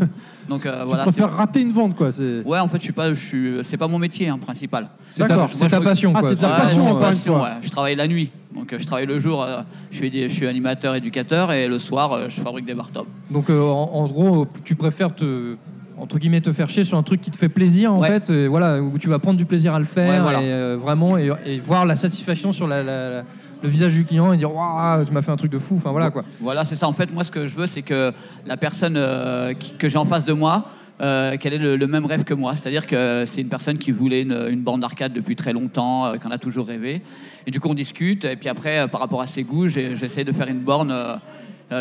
Donc 0.49 0.65
euh, 0.65 0.81
tu 0.81 0.87
voilà. 0.87 1.03
c'est- 1.05 1.11
préfères 1.11 1.31
rater 1.35 1.61
une 1.61 1.71
vente, 1.71 1.95
quoi. 1.95 2.11
C'est 2.11 2.41
Ouais, 2.45 2.59
en 2.59 2.67
fait, 2.67 2.77
je 2.77 2.83
suis 2.83 2.93
pas, 2.93 3.13
je 3.13 3.19
suis, 3.19 3.53
c'est 3.63 3.77
pas 3.77 3.87
mon 3.87 3.99
métier 3.99 4.27
hein, 4.29 4.37
principal. 4.37 4.89
C'est 5.09 5.21
ta- 5.23 5.27
D'accord. 5.27 5.49
c'est 5.53 5.67
ta 5.67 5.79
je- 5.79 5.83
passion, 5.83 6.13
Ah, 6.15 6.19
quoi. 6.19 6.29
c'est 6.29 6.35
de 6.35 6.41
la 6.41 6.49
Ouais, 6.49 6.57
passion, 6.57 6.81
c'est 6.83 6.89
encore 6.89 7.01
une 7.01 7.07
passion, 7.07 7.33
fois. 7.33 7.43
ouais. 7.43 7.55
Je 7.61 7.69
travaille 7.69 7.95
la 7.95 8.07
nuit, 8.07 8.31
donc 8.55 8.71
euh, 8.73 8.77
je 8.79 8.85
travaille 8.85 9.05
le 9.05 9.19
jour. 9.19 9.43
euh, 9.43 9.61
je 9.91 9.97
suis, 9.97 10.11
je 10.29 10.33
suis 10.33 10.47
animateur, 10.47 10.95
éducateur, 10.95 11.51
et 11.51 11.67
le 11.67 11.79
soir, 11.79 12.13
euh, 12.13 12.25
je 12.29 12.39
fabrique 12.41 12.65
des 12.65 12.73
bar 12.73 12.91
tops. 12.91 13.09
Donc 13.29 13.49
euh, 13.49 13.61
en, 13.61 13.89
en 13.93 14.07
gros, 14.07 14.47
tu 14.63 14.75
préfères 14.75 15.13
te 15.13 15.55
entre 15.97 16.17
guillemets 16.17 16.41
te 16.41 16.51
faire 16.51 16.67
chier 16.67 16.83
sur 16.83 16.97
un 16.97 17.03
truc 17.03 17.21
qui 17.21 17.29
te 17.29 17.37
fait 17.37 17.49
plaisir 17.49 17.93
en 17.93 18.01
fait, 18.01 18.31
euh, 18.31 18.47
voilà 18.49 18.81
où 18.81 18.97
tu 18.97 19.07
vas 19.07 19.19
prendre 19.19 19.37
du 19.37 19.45
plaisir 19.45 19.75
à 19.75 19.79
le 19.79 19.85
faire 19.85 20.09
Ouais, 20.09 20.19
voilà. 20.19 20.41
et 20.41 20.45
euh, 20.45 20.75
vraiment 20.81 21.15
et, 21.15 21.29
et 21.45 21.59
voir 21.59 21.85
la 21.85 21.93
satisfaction 21.95 22.51
sur 22.51 22.65
la- 22.65 22.81
la- 22.81 23.09
la- 23.11 23.23
le 23.61 23.69
visage 23.69 23.93
du 23.93 24.05
client 24.05 24.33
et 24.33 24.37
dire 24.37 24.53
waouh 24.53 25.05
tu 25.05 25.11
m'as 25.11 25.21
fait 25.21 25.31
un 25.31 25.37
truc 25.37 25.51
de 25.51 25.59
fou, 25.59 25.75
enfin 25.77 25.91
voilà 25.91 26.09
quoi. 26.09 26.23
Voilà, 26.39 26.65
c'est 26.65 26.75
ça. 26.75 26.87
En 26.87 26.93
fait, 26.93 27.13
moi, 27.13 27.23
ce 27.23 27.31
que 27.31 27.47
je 27.47 27.55
veux, 27.55 27.67
c'est 27.67 27.81
que 27.81 28.13
la 28.45 28.57
personne 28.57 28.95
euh, 28.97 29.53
que 29.77 29.89
j'ai 29.89 29.97
en 29.97 30.05
face 30.05 30.25
de 30.25 30.33
moi, 30.33 30.65
euh, 31.01 31.35
qu'elle 31.37 31.53
ait 31.53 31.57
le, 31.77 31.87
même 31.87 32.05
rêve 32.05 32.23
que 32.23 32.35
moi. 32.35 32.55
C'est-à-dire 32.55 32.85
que 32.85 33.23
c'est 33.25 33.41
une 33.41 33.49
personne 33.49 33.79
qui 33.79 33.91
voulait 33.91 34.21
une, 34.21 34.61
borne 34.61 34.81
d'arcade 34.81 35.13
depuis 35.13 35.35
très 35.35 35.51
longtemps, 35.51 36.05
euh, 36.05 36.17
qu'en 36.17 36.29
a 36.29 36.37
toujours 36.37 36.67
rêvé. 36.67 37.01
Et 37.47 37.51
du 37.51 37.59
coup, 37.59 37.69
on 37.69 37.73
discute. 37.73 38.23
Et 38.23 38.35
puis 38.35 38.49
après, 38.49 38.81
euh, 38.81 38.87
par 38.87 39.01
rapport 39.01 39.19
à 39.19 39.25
ses 39.25 39.41
goûts, 39.41 39.67
j'essaie 39.67 40.23
de 40.23 40.31
faire 40.31 40.47
une 40.47 40.59
borne. 40.59 40.93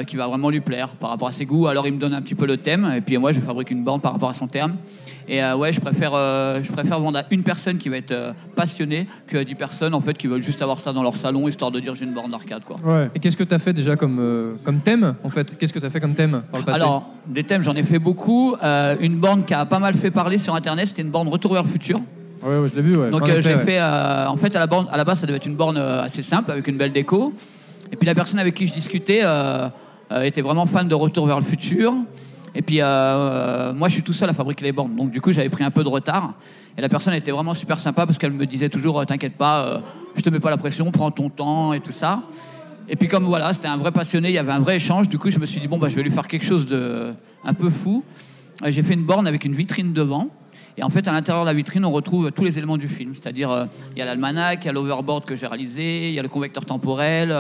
qui 0.06 0.14
va 0.14 0.28
vraiment 0.28 0.50
lui 0.50 0.60
plaire 0.60 0.90
par 0.90 1.10
rapport 1.10 1.26
à 1.26 1.32
ses 1.32 1.44
goûts. 1.44 1.66
Alors 1.66 1.84
il 1.84 1.92
me 1.92 1.98
donne 1.98 2.14
un 2.14 2.22
petit 2.22 2.36
peu 2.36 2.46
le 2.46 2.58
thème 2.58 2.88
et 2.96 3.00
puis 3.00 3.18
moi 3.18 3.32
je 3.32 3.40
fabrique 3.40 3.72
une 3.72 3.82
borne 3.82 4.00
par 4.00 4.12
rapport 4.12 4.30
à 4.30 4.34
son 4.34 4.46
terme. 4.46 4.76
Et 5.30 5.42
euh, 5.42 5.56
ouais, 5.56 5.72
je 5.72 5.80
préfère, 5.80 6.10
euh, 6.12 6.60
je 6.62 6.70
préfère 6.72 6.98
vendre 6.98 7.18
à 7.18 7.22
une 7.30 7.42
personne 7.42 7.78
qui 7.78 7.88
va 7.88 7.96
être 7.96 8.10
euh, 8.10 8.32
passionnée 8.56 9.06
que 9.28 9.38
à 9.38 9.44
10 9.44 9.54
personnes 9.54 9.94
en 9.94 10.00
fait 10.00 10.18
qui 10.18 10.26
veulent 10.26 10.42
juste 10.42 10.60
avoir 10.60 10.80
ça 10.80 10.92
dans 10.92 11.02
leur 11.02 11.16
salon 11.16 11.46
histoire 11.46 11.70
de 11.70 11.80
dire 11.80 11.94
j'ai 11.94 12.04
une 12.04 12.12
borne 12.12 12.32
d'arcade 12.32 12.64
quoi. 12.64 12.78
Et 13.14 13.20
qu'est-ce 13.20 13.36
que 13.36 13.44
tu 13.44 13.54
as 13.54 13.60
fait 13.60 13.72
déjà 13.72 13.94
comme 13.94 14.18
euh, 14.20 14.54
comme 14.64 14.80
thème 14.80 15.14
en 15.22 15.30
fait? 15.30 15.56
Qu'est-ce 15.56 15.72
que 15.72 15.78
tu 15.78 15.86
as 15.86 15.90
fait 15.90 16.00
comme 16.00 16.14
thème 16.14 16.42
par 16.50 16.60
le 16.60 16.66
passé? 16.66 16.80
Alors, 16.80 17.08
des 17.26 17.44
thèmes, 17.44 17.62
j'en 17.62 17.76
ai 17.76 17.84
fait 17.84 18.00
beaucoup. 18.00 18.56
Euh, 18.62 18.96
une 19.00 19.16
borne 19.16 19.44
qui 19.44 19.54
a 19.54 19.64
pas 19.64 19.78
mal 19.78 19.94
fait 19.94 20.10
parler 20.10 20.36
sur 20.36 20.54
Internet, 20.54 20.88
c'était 20.88 21.02
une 21.02 21.10
borne 21.10 21.28
Retour 21.28 21.52
vers 21.52 21.62
le 21.62 21.68
futur. 21.68 22.00
Ouais, 22.42 22.58
ouais, 22.58 22.68
je 22.68 22.74
l'ai 22.74 22.82
vu, 22.82 22.96
ouais. 22.96 23.10
Donc 23.10 23.22
euh, 23.22 23.40
j'ai 23.40 23.54
ouais. 23.54 23.64
fait, 23.64 23.78
euh, 23.78 24.26
en 24.26 24.36
fait, 24.36 24.56
à 24.56 24.58
la, 24.58 24.66
borne, 24.66 24.88
à 24.90 24.96
la 24.96 25.04
base, 25.04 25.20
ça 25.20 25.26
devait 25.26 25.36
être 25.36 25.46
une 25.46 25.56
borne 25.56 25.76
assez 25.76 26.22
simple 26.22 26.50
avec 26.50 26.66
une 26.66 26.76
belle 26.76 26.92
déco. 26.92 27.32
Et 27.92 27.96
puis 27.96 28.06
la 28.06 28.14
personne 28.14 28.38
avec 28.38 28.54
qui 28.54 28.66
je 28.66 28.74
discutais 28.74 29.20
euh, 29.22 29.68
euh, 30.12 30.22
était 30.22 30.42
vraiment 30.42 30.66
fan 30.66 30.88
de 30.88 30.94
Retour 30.94 31.26
vers 31.26 31.38
le 31.38 31.44
futur. 31.44 31.94
Et 32.54 32.62
puis 32.62 32.80
euh, 32.80 32.84
euh, 32.86 33.72
moi, 33.72 33.88
je 33.88 33.94
suis 33.94 34.02
tout 34.02 34.12
seul 34.12 34.28
à 34.28 34.32
fabriquer 34.32 34.64
les 34.64 34.72
bornes. 34.72 34.96
Donc 34.96 35.10
du 35.10 35.20
coup, 35.20 35.32
j'avais 35.32 35.48
pris 35.48 35.64
un 35.64 35.70
peu 35.70 35.84
de 35.84 35.88
retard. 35.88 36.34
Et 36.76 36.80
la 36.80 36.88
personne 36.88 37.14
était 37.14 37.30
vraiment 37.30 37.54
super 37.54 37.78
sympa 37.80 38.06
parce 38.06 38.18
qu'elle 38.18 38.32
me 38.32 38.46
disait 38.46 38.68
toujours, 38.68 39.00
euh, 39.00 39.04
t'inquiète 39.04 39.36
pas, 39.36 39.66
euh, 39.66 39.80
je 40.16 40.22
te 40.22 40.30
mets 40.30 40.40
pas 40.40 40.50
la 40.50 40.56
pression, 40.56 40.90
prends 40.90 41.10
ton 41.10 41.28
temps 41.28 41.72
et 41.72 41.80
tout 41.80 41.92
ça. 41.92 42.22
Et 42.88 42.96
puis 42.96 43.08
comme 43.08 43.24
voilà, 43.24 43.52
c'était 43.52 43.68
un 43.68 43.76
vrai 43.76 43.92
passionné, 43.92 44.28
il 44.28 44.34
y 44.34 44.38
avait 44.38 44.52
un 44.52 44.60
vrai 44.60 44.76
échange. 44.76 45.08
Du 45.08 45.18
coup, 45.18 45.30
je 45.30 45.38
me 45.38 45.46
suis 45.46 45.60
dit 45.60 45.68
bon 45.68 45.78
bah 45.78 45.88
je 45.88 45.96
vais 45.96 46.02
lui 46.02 46.10
faire 46.10 46.26
quelque 46.26 46.46
chose 46.46 46.66
de 46.66 47.12
un 47.44 47.54
peu 47.54 47.70
fou. 47.70 48.04
J'ai 48.66 48.82
fait 48.82 48.94
une 48.94 49.04
borne 49.04 49.26
avec 49.26 49.44
une 49.44 49.54
vitrine 49.54 49.92
devant. 49.92 50.28
Et 50.76 50.82
en 50.82 50.90
fait, 50.90 51.06
à 51.08 51.12
l'intérieur 51.12 51.44
de 51.44 51.50
la 51.50 51.54
vitrine, 51.54 51.84
on 51.84 51.90
retrouve 51.90 52.30
tous 52.32 52.44
les 52.44 52.58
éléments 52.58 52.78
du 52.78 52.88
film. 52.88 53.14
C'est-à-dire, 53.14 53.68
il 53.94 53.98
y 53.98 54.02
a 54.02 54.04
l'almanach, 54.04 54.58
il 54.62 54.66
y 54.66 54.68
a 54.68 54.72
l'overboard 54.72 55.24
que 55.24 55.34
j'ai 55.34 55.46
réalisé, 55.46 56.08
il 56.08 56.14
y 56.14 56.18
a 56.18 56.22
le 56.22 56.28
convecteur 56.28 56.64
temporel, 56.64 57.34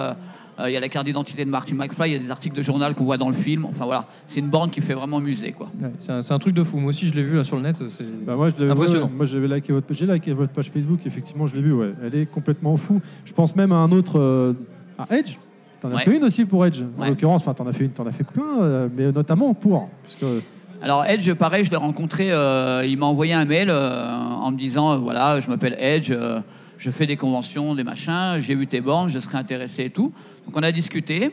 il 0.68 0.72
y 0.72 0.76
a 0.76 0.80
la 0.80 0.88
carte 0.88 1.06
d'identité 1.06 1.44
de 1.44 1.50
Marty 1.50 1.74
McFly, 1.74 2.10
il 2.10 2.12
y 2.12 2.16
a 2.16 2.18
des 2.18 2.30
articles 2.30 2.56
de 2.56 2.62
journal 2.62 2.94
qu'on 2.94 3.04
voit 3.04 3.16
dans 3.18 3.28
le 3.28 3.34
film. 3.34 3.64
Enfin 3.64 3.84
voilà, 3.84 4.06
c'est 4.26 4.40
une 4.40 4.48
borne 4.48 4.70
qui 4.70 4.80
fait 4.80 4.94
vraiment 4.94 5.20
musée, 5.20 5.52
quoi. 5.52 5.68
Ouais, 5.80 5.90
c'est 5.98 6.12
un, 6.12 6.22
c'est 6.22 6.32
un 6.34 6.38
truc 6.38 6.54
de 6.54 6.62
fou. 6.64 6.78
Moi 6.78 6.90
aussi 6.90 7.06
je 7.08 7.14
l'ai 7.14 7.22
vu 7.22 7.36
là 7.36 7.44
sur 7.44 7.56
le 7.56 7.62
net. 7.62 7.76
C'est 7.88 8.24
Bah, 8.26 8.36
moi, 8.36 8.50
je 8.56 8.62
l'ai- 8.62 8.70
impressionnant. 8.70 9.06
ouais, 9.06 9.12
moi, 9.16 9.26
j'avais 9.26 9.48
liké 9.48 9.72
votre, 9.72 9.86
j'ai 9.92 10.06
liké 10.06 10.32
votre 10.32 10.52
page 10.52 10.70
Facebook. 10.70 11.00
Effectivement, 11.06 11.46
je 11.46 11.54
l'ai 11.56 11.62
vu. 11.62 11.72
Ouais, 11.72 11.92
elle 12.04 12.14
est 12.14 12.26
complètement 12.26 12.76
fou. 12.76 13.00
Je 13.24 13.32
pense 13.32 13.54
même 13.56 13.72
à 13.72 13.76
un 13.76 13.90
autre, 13.92 14.18
euh, 14.18 14.52
à 14.98 15.16
Edge. 15.16 15.36
T'en 15.80 15.90
as 15.92 15.94
Ouais. 15.94 16.02
fait 16.04 16.16
une 16.16 16.24
aussi 16.24 16.44
pour 16.44 16.66
Edge. 16.66 16.82
En 16.98 17.06
l'occurrence, 17.06 17.40
enfin, 17.40 17.54
t'en 17.54 17.66
as 17.66 17.72
fait 17.72 17.84
une, 17.84 17.90
t'en 17.90 18.06
as 18.06 18.12
fait 18.12 18.24
plein, 18.24 18.60
euh, 18.60 18.88
mais 18.94 19.10
notamment 19.12 19.54
pour, 19.54 19.88
puisque 20.02 20.24
Alors 20.82 21.04
Edge, 21.06 21.32
pareil, 21.34 21.64
je 21.64 21.70
l'ai 21.70 21.76
rencontré, 21.76 22.30
euh, 22.32 22.84
il 22.86 22.98
m'a 22.98 23.06
envoyé 23.06 23.32
un 23.32 23.44
mail 23.46 23.68
euh, 23.70 24.14
en 24.14 24.50
me 24.50 24.58
disant, 24.58 24.92
euh, 24.92 24.96
voilà, 24.96 25.40
je 25.40 25.48
m'appelle 25.48 25.76
Edge, 25.78 26.10
euh, 26.10 26.40
je 26.80 26.90
fais 26.90 27.06
des 27.06 27.16
conventions, 27.16 27.74
des 27.74 27.84
machins, 27.84 28.38
j'ai 28.40 28.54
vu 28.54 28.66
tes 28.66 28.80
bornes, 28.80 29.10
je 29.10 29.18
serais 29.20 29.36
intéressé 29.38 29.84
et 29.84 29.90
tout. 29.90 30.12
Donc 30.46 30.56
on 30.56 30.62
a 30.62 30.72
discuté. 30.72 31.30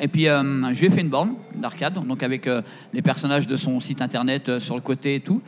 Et 0.00 0.08
puis 0.08 0.28
euh, 0.28 0.42
je 0.74 0.80
lui 0.80 0.86
ai 0.86 0.90
fait 0.90 1.02
une 1.02 1.08
borne 1.10 1.34
d'arcade, 1.54 1.94
donc 2.06 2.22
avec 2.22 2.46
euh, 2.46 2.62
les 2.92 3.02
personnages 3.02 3.46
de 3.46 3.56
son 3.56 3.78
site 3.80 4.00
internet 4.02 4.48
euh, 4.48 4.58
sur 4.60 4.74
le 4.74 4.80
côté 4.80 5.14
et 5.16 5.20
tout. 5.20 5.40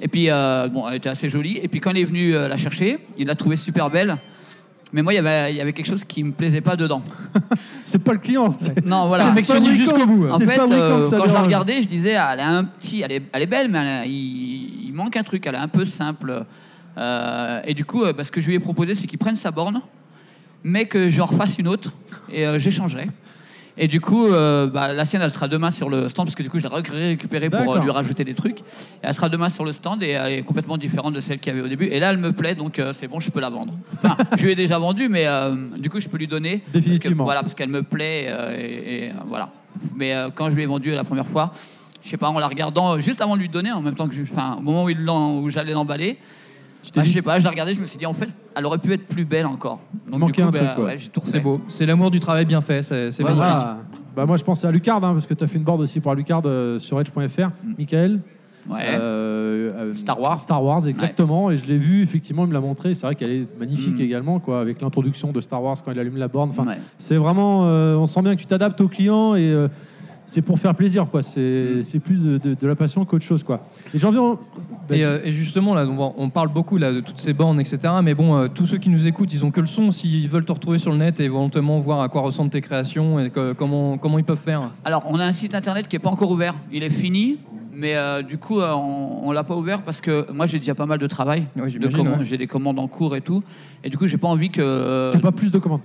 Et 0.00 0.08
puis 0.08 0.30
euh, 0.30 0.68
bon, 0.68 0.88
elle 0.88 0.96
était 0.96 1.10
assez 1.10 1.28
jolie. 1.28 1.58
Et 1.62 1.68
puis 1.68 1.80
quand 1.80 1.90
il 1.90 1.98
est 1.98 2.04
venu 2.04 2.34
euh, 2.34 2.48
la 2.48 2.56
chercher, 2.56 2.98
il 3.18 3.26
l'a 3.26 3.34
trouvée 3.34 3.56
super 3.56 3.90
belle. 3.90 4.16
Mais 4.92 5.02
moi, 5.02 5.12
il 5.12 5.16
y 5.16 5.18
avait, 5.20 5.52
il 5.52 5.56
y 5.56 5.60
avait 5.60 5.72
quelque 5.72 5.86
chose 5.86 6.02
qui 6.02 6.24
me 6.24 6.32
plaisait 6.32 6.62
pas 6.62 6.74
dedans. 6.74 7.00
c'est 7.84 8.02
pas 8.02 8.12
le 8.12 8.18
client. 8.18 8.52
Non, 8.84 9.06
voilà. 9.06 9.32
C'est 9.40 9.64
jusqu'au 9.72 10.04
bout. 10.04 10.28
En 10.28 10.36
C'est 10.38 10.46
fait, 10.46 10.58
euh, 10.58 11.04
quand 11.08 11.28
je 11.28 11.32
la 11.32 11.42
regardais, 11.42 11.80
je 11.80 11.86
disais, 11.86 12.16
ah, 12.16 12.30
elle 12.32 12.40
a 12.40 12.48
un 12.48 12.64
petit, 12.64 13.02
elle 13.02 13.12
est, 13.12 13.22
elle 13.32 13.42
est 13.42 13.46
belle, 13.46 13.70
mais 13.70 13.78
elle 13.78 13.86
a- 13.86 14.04
il, 14.04 14.86
il 14.88 14.92
manque 14.92 15.16
un 15.16 15.22
truc. 15.22 15.46
Elle 15.46 15.54
est 15.54 15.58
un 15.58 15.68
peu 15.68 15.84
simple. 15.84 16.44
Euh, 16.98 17.60
et 17.64 17.74
du 17.74 17.84
coup, 17.84 18.02
euh, 18.04 18.12
bah, 18.12 18.24
ce 18.24 18.30
que 18.30 18.40
je 18.40 18.46
lui 18.48 18.54
ai 18.54 18.58
proposé, 18.58 18.94
c'est 18.94 19.06
qu'il 19.06 19.18
prenne 19.18 19.36
sa 19.36 19.50
borne, 19.50 19.80
mais 20.64 20.86
que 20.86 21.08
je 21.08 21.22
refasse 21.22 21.58
une 21.58 21.68
autre 21.68 21.92
et 22.32 22.46
euh, 22.46 22.58
j'échangerai. 22.58 23.08
Et 23.78 23.88
du 23.88 24.00
coup, 24.00 24.26
euh, 24.26 24.66
bah, 24.66 24.92
la 24.92 25.04
sienne, 25.06 25.22
elle 25.22 25.30
sera 25.30 25.48
demain 25.48 25.70
sur 25.70 25.88
le 25.88 26.08
stand, 26.10 26.26
parce 26.26 26.34
que 26.34 26.42
du 26.42 26.50
coup, 26.50 26.58
je 26.58 26.66
l'ai 26.66 26.74
ré- 26.74 27.08
récupérée 27.10 27.48
pour 27.48 27.60
euh, 27.72 27.80
lui 27.84 27.90
rajouter 27.90 28.24
des 28.24 28.34
trucs. 28.34 28.58
Et 28.60 28.64
elle 29.02 29.14
sera 29.14 29.28
demain 29.30 29.48
sur 29.48 29.64
le 29.64 29.72
stand 29.72 30.02
et 30.02 30.10
elle 30.10 30.32
est 30.32 30.42
complètement 30.42 30.76
différente 30.76 31.14
de 31.14 31.20
celle 31.20 31.38
qu'il 31.38 31.54
y 31.54 31.56
avait 31.56 31.64
au 31.64 31.68
début. 31.68 31.86
Et 31.86 31.98
là, 32.00 32.10
elle 32.10 32.18
me 32.18 32.32
plaît, 32.32 32.54
donc 32.54 32.78
euh, 32.78 32.92
c'est 32.92 33.08
bon, 33.08 33.20
je 33.20 33.30
peux 33.30 33.40
la 33.40 33.48
vendre. 33.48 33.72
Enfin, 34.02 34.16
je 34.36 34.44
lui 34.44 34.52
ai 34.52 34.54
déjà 34.54 34.78
vendu, 34.78 35.08
mais 35.08 35.26
du 35.78 35.88
coup, 35.88 36.00
je 36.00 36.08
peux 36.08 36.18
lui 36.18 36.26
donner. 36.26 36.58
parce 36.58 36.72
que- 36.72 36.78
Définitivement. 36.78 37.24
voilà, 37.24 37.40
parce 37.42 37.54
qu'elle 37.54 37.70
me 37.70 37.82
plaît. 37.82 38.26
et, 38.58 39.04
et, 39.06 39.12
voilà. 39.26 39.50
Mais 39.96 40.14
quand 40.34 40.50
je 40.50 40.56
lui 40.56 40.62
ai 40.64 40.66
vendu 40.66 40.90
la 40.90 41.04
première 41.04 41.28
fois, 41.28 41.54
je 42.02 42.10
sais 42.10 42.16
pas, 42.18 42.28
en 42.28 42.38
la 42.38 42.48
regardant 42.48 42.98
juste 43.00 43.22
avant 43.22 43.36
de 43.36 43.40
lui 43.40 43.48
donner, 43.48 43.70
en 43.72 43.80
même 43.80 43.94
temps 43.94 44.08
que 44.08 44.14
je, 44.14 44.22
enfin, 44.22 44.56
au 44.58 44.62
moment 44.62 44.84
où, 44.84 44.90
il 44.90 44.98
l'en- 45.04 45.38
où 45.38 45.48
j'allais 45.48 45.72
l'emballer, 45.72 46.18
bah, 46.94 47.02
je 47.04 47.10
sais 47.12 47.22
pas, 47.22 47.38
je 47.38 47.44
la 47.44 47.50
regardais, 47.50 47.74
je 47.74 47.80
me 47.80 47.86
suis 47.86 47.98
dit 47.98 48.06
en 48.06 48.12
fait, 48.12 48.28
elle 48.56 48.66
aurait 48.66 48.78
pu 48.78 48.92
être 48.92 49.06
plus 49.06 49.24
belle 49.24 49.46
encore. 49.46 49.80
Donc 50.10 50.20
manquait 50.20 50.32
du 50.32 50.42
coup, 50.42 50.48
un 50.48 50.50
bah, 50.50 50.58
truc, 50.58 50.74
quoi. 50.76 50.84
ouais, 50.86 50.98
j'ai 50.98 51.08
tout 51.08 51.20
refait. 51.20 51.32
C'est 51.32 51.40
beau. 51.40 51.60
C'est 51.68 51.86
l'amour 51.86 52.10
du 52.10 52.20
travail 52.20 52.44
bien 52.44 52.60
fait. 52.60 52.82
C'est 52.82 53.10
c'est 53.10 53.22
Ouais, 53.22 53.30
magnifique. 53.34 53.52
Ah, 53.58 53.78
bah 54.16 54.26
moi 54.26 54.36
je 54.36 54.44
pensais 54.44 54.66
à 54.66 54.70
Lucard 54.72 54.96
hein, 55.04 55.12
parce 55.12 55.26
que 55.26 55.34
tu 55.34 55.44
as 55.44 55.46
fait 55.46 55.58
une 55.58 55.64
board 55.64 55.80
aussi 55.80 56.00
pour 56.00 56.14
Lucard 56.14 56.42
euh, 56.46 56.78
sur 56.78 57.00
edge.fr. 57.00 57.50
Michael 57.78 58.20
Mm. 58.66 58.72
Ouais. 58.74 58.80
Euh, 58.90 59.72
euh, 59.74 59.94
Star 59.94 60.20
Wars. 60.20 60.38
Star 60.38 60.62
Wars, 60.62 60.86
exactement. 60.86 61.50
Et 61.50 61.56
je 61.56 61.64
l'ai 61.64 61.78
vu, 61.78 62.02
effectivement, 62.02 62.44
il 62.44 62.48
me 62.48 62.52
l'a 62.52 62.60
montré. 62.60 62.92
C'est 62.92 63.06
vrai 63.06 63.14
qu'elle 63.14 63.30
est 63.30 63.46
magnifique 63.58 63.96
Mm. 63.98 64.02
également, 64.02 64.38
quoi, 64.38 64.60
avec 64.60 64.82
l'introduction 64.82 65.32
de 65.32 65.40
Star 65.40 65.62
Wars 65.62 65.76
quand 65.82 65.90
il 65.92 65.98
allume 65.98 66.18
la 66.18 66.28
borne. 66.28 66.50
Enfin, 66.50 66.66
Ouais. 66.66 66.76
c'est 66.98 67.16
vraiment, 67.16 67.66
euh, 67.66 67.96
on 67.96 68.04
sent 68.04 68.20
bien 68.20 68.34
que 68.36 68.40
tu 68.40 68.46
t'adaptes 68.46 68.78
au 68.82 68.88
client 68.88 69.34
et 69.34 69.50
euh, 69.50 69.68
c'est 70.32 70.42
pour 70.42 70.60
faire 70.60 70.74
plaisir, 70.76 71.06
quoi. 71.10 71.20
Mm. 71.20 71.22
C'est 71.24 71.82
c'est 71.82 71.98
plus 71.98 72.22
de, 72.22 72.38
de- 72.38 72.54
de 72.54 72.66
la 72.68 72.76
passion 72.76 73.04
qu'autre 73.04 73.24
chose, 73.24 73.42
quoi. 73.42 73.64
Et 73.92 73.98
j'en 73.98 74.12
viens. 74.12 74.38
Et, 74.90 75.04
euh, 75.04 75.20
et 75.24 75.32
justement, 75.32 75.74
là, 75.74 75.84
on, 75.86 76.14
on 76.16 76.30
parle 76.30 76.48
beaucoup 76.52 76.76
là, 76.78 76.92
de 76.92 77.00
toutes 77.00 77.18
ces 77.18 77.32
bornes, 77.32 77.58
etc. 77.60 77.78
Mais 78.02 78.14
bon, 78.14 78.36
euh, 78.36 78.46
tous 78.48 78.66
ceux 78.66 78.78
qui 78.78 78.90
nous 78.90 79.08
écoutent, 79.08 79.32
ils 79.32 79.44
ont 79.44 79.50
que 79.50 79.60
le 79.60 79.66
son. 79.66 79.90
S'ils 79.90 80.28
veulent 80.28 80.44
te 80.44 80.52
retrouver 80.52 80.78
sur 80.78 80.92
le 80.92 80.98
net 80.98 81.18
et 81.18 81.24
éventuellement 81.24 81.78
voir 81.78 82.00
à 82.00 82.08
quoi 82.08 82.20
ressemblent 82.22 82.50
tes 82.50 82.60
créations 82.60 83.18
et 83.18 83.30
que- 83.30 83.52
comment, 83.54 83.98
comment 83.98 84.18
ils 84.18 84.24
peuvent 84.24 84.38
faire. 84.38 84.70
Alors, 84.84 85.04
on 85.08 85.18
a 85.18 85.24
un 85.24 85.32
site 85.32 85.54
internet 85.56 85.88
qui 85.88 85.96
n'est 85.96 86.00
pas 86.00 86.10
encore 86.10 86.30
ouvert. 86.30 86.54
Il 86.72 86.82
est 86.84 86.90
fini, 86.90 87.38
mais 87.74 87.96
euh, 87.96 88.22
du 88.22 88.38
coup, 88.38 88.60
euh, 88.60 88.72
on 88.72 89.30
ne 89.30 89.34
l'a 89.34 89.42
pas 89.44 89.56
ouvert 89.56 89.82
parce 89.82 90.00
que 90.00 90.30
moi, 90.32 90.46
j'ai 90.46 90.58
déjà 90.60 90.74
pas 90.76 90.86
mal 90.86 90.98
de 91.00 91.06
travail. 91.08 91.46
de 91.56 91.66
j'imagine, 91.68 91.96
commandes. 92.04 92.18
ouais. 92.20 92.24
J'ai 92.24 92.38
des 92.38 92.46
commandes 92.46 92.78
en 92.78 92.86
cours 92.88 93.16
et 93.16 93.20
tout. 93.20 93.42
Et 93.82 93.88
du 93.90 93.98
coup, 93.98 94.06
j'ai 94.06 94.18
pas 94.18 94.28
envie 94.28 94.50
que. 94.50 94.60
euh, 94.62 95.10
Tu 95.12 95.18
pas 95.18 95.32
plus 95.32 95.50
de 95.50 95.58
commandes. 95.58 95.80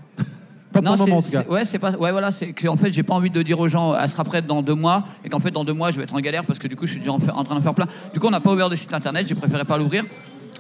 Pas 0.76 0.82
pour 0.82 0.92
Non, 0.92 0.98
le 0.98 1.10
moment, 1.10 1.18
en 1.20 1.22
c'est- 1.22 1.38
tout 1.38 1.44
cas. 1.44 1.50
Ouais, 1.50 1.64
c'est 1.64 1.80
pas. 1.80 1.92
Ouais, 1.92 2.12
voilà, 2.12 2.32
c'est 2.32 2.48
que 2.52 2.68
en 2.68 2.76
fait, 2.76 2.92
j'ai 2.92 3.04
pas 3.04 3.14
envie 3.14 3.30
de 3.30 3.42
dire 3.42 3.58
aux 3.58 3.70
gens, 3.70 3.96
elle 3.98 4.10
sera 4.10 4.26
prête 4.26 4.46
dans 4.46 4.62
deux 4.62 4.76
mois, 4.76 5.06
et 5.24 5.30
qu'en 5.30 5.40
fait, 5.40 5.52
dans 5.52 5.64
deux 5.64 5.74
mois, 5.74 5.92
je 5.92 5.98
vais 5.98 6.04
être 6.04 6.14
en 6.14 6.20
galère 6.20 6.44
parce 6.44 6.60
que 6.60 6.68
du 6.68 6.76
coup, 6.76 6.86
je 6.86 6.92
suis 6.92 7.00
déjà 7.00 7.14
en, 7.14 7.20
train 7.20 7.56
de 7.56 7.62
faire 7.62 7.74
plein. 7.74 7.88
Du 8.14 8.20
coup, 8.20 8.28
on 8.28 8.32
n'a 8.32 8.42
pas 8.42 8.52
ouvert 8.52 8.68
de 8.68 8.76
site 8.76 8.94
internet, 8.94 9.26
j'ai 9.26 9.36
préféré 9.36 9.64
pas 9.64 9.78
l'ouvrir. 9.78 10.04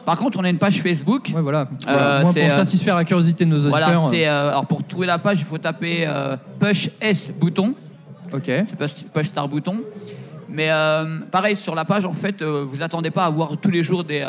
Par 0.06 0.18
contre, 0.18 0.40
on 0.40 0.45
a 0.45 0.50
une 0.50 0.58
page 0.58 0.82
Facebook. 0.82 1.34
Ouais, 1.35 1.42
voilà. 1.42 1.68
Euh, 1.90 2.22
pour 2.22 2.34
euh, 2.38 2.50
satisfaire 2.50 2.95
la 2.95 3.03
curiosité 3.03 3.44
de 3.44 3.50
nos 3.50 3.58
auditeurs. 3.58 3.92
Voilà, 3.92 4.10
c'est 4.10 4.26
euh, 4.26 4.52
alors 4.52 4.68
pour 4.68 4.88
trouver 4.88 5.08
la 5.08 5.18
page, 5.18 5.40
il 5.40 5.45
faut 5.45 5.58
taper 5.58 6.08
push 6.60 6.90
S 7.02 7.34
bouton. 7.38 7.74
Ok. 8.32 8.44
C'est 8.45 8.77
push, 8.77 9.03
push 9.14 9.27
star 9.27 9.50
bouton. 9.50 9.82
Mais 10.48 10.69
pareil 11.30 11.58
sur 11.58 11.76
la 11.76 11.84
page, 11.84 12.06
en 12.06 12.14
fait, 12.14 12.42
vous 12.42 12.82
attendez 12.82 13.11
pas 13.11 13.26
à 13.26 13.30
voir 13.30 13.58
tous 13.61 13.72
les 13.72 13.84
jours 13.84 14.06
des, 14.06 14.26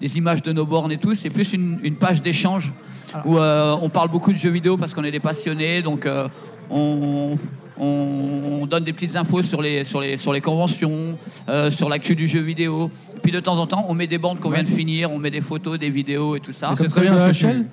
des 0.00 0.18
images 0.18 0.42
de 0.42 0.52
nos 0.52 0.66
bornes 0.66 0.90
et 0.90 0.98
tout. 0.98 1.14
C'est 1.14 1.30
plus 1.30 1.52
une, 1.52 1.78
une 1.84 1.94
page 1.94 2.22
d'échange 2.22 2.72
où 3.24 3.38
euh, 3.38 3.76
on 3.80 3.88
parle 3.88 4.08
beaucoup 4.10 4.32
de 4.32 4.38
jeux 4.38 4.50
vidéo 4.50 4.76
parce 4.76 4.94
qu'on 4.94 5.04
est 5.04 5.10
des 5.10 5.20
passionnés. 5.20 5.82
Donc 5.82 6.06
euh, 6.06 6.28
on, 6.70 7.36
on- 7.78 8.58
on 8.60 8.66
donne 8.66 8.84
des 8.84 8.92
petites 8.92 9.14
infos 9.16 9.42
sur 9.42 9.62
les, 9.62 9.84
sur 9.84 10.00
les, 10.00 10.16
sur 10.16 10.32
les 10.32 10.40
conventions, 10.40 11.16
euh, 11.48 11.70
sur 11.70 11.88
l'actu 11.88 12.14
du 12.16 12.26
jeu 12.26 12.40
vidéo. 12.40 12.90
Et 13.16 13.20
puis 13.20 13.32
de 13.32 13.40
temps 13.40 13.56
en 13.58 13.66
temps, 13.66 13.86
on 13.88 13.94
met 13.94 14.06
des 14.06 14.18
bandes 14.18 14.40
qu'on 14.40 14.50
vient 14.50 14.62
de 14.64 14.68
finir, 14.68 15.12
on 15.12 15.18
met 15.18 15.30
des 15.30 15.40
photos, 15.40 15.78
des 15.78 15.90
vidéos 15.90 16.36
et 16.36 16.40
tout 16.40 16.52
ça. 16.52 16.72
C'est 16.76 16.88
très 16.88 17.02
bien 17.02 17.30
tu 17.32 17.46
dis. 17.46 17.64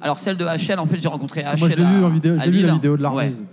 Alors 0.00 0.18
celle 0.18 0.36
de 0.36 0.44
HL, 0.44 0.78
en 0.78 0.86
fait, 0.86 0.98
j'ai 1.00 1.08
rencontré 1.08 1.40
HL. 1.42 1.58
moi, 1.58 1.68
je 1.70 1.76
l'ai 1.76 1.82
à- 1.82 1.86
vu 1.92 2.04
en 2.04 2.10
vidéo- 2.10 2.36
je 2.44 2.50
vu 2.50 2.60
la 2.62 2.72
vidéo 2.74 2.96
de 2.96 3.02
Ouais. 3.02 3.08
l'Armise. 3.10 3.44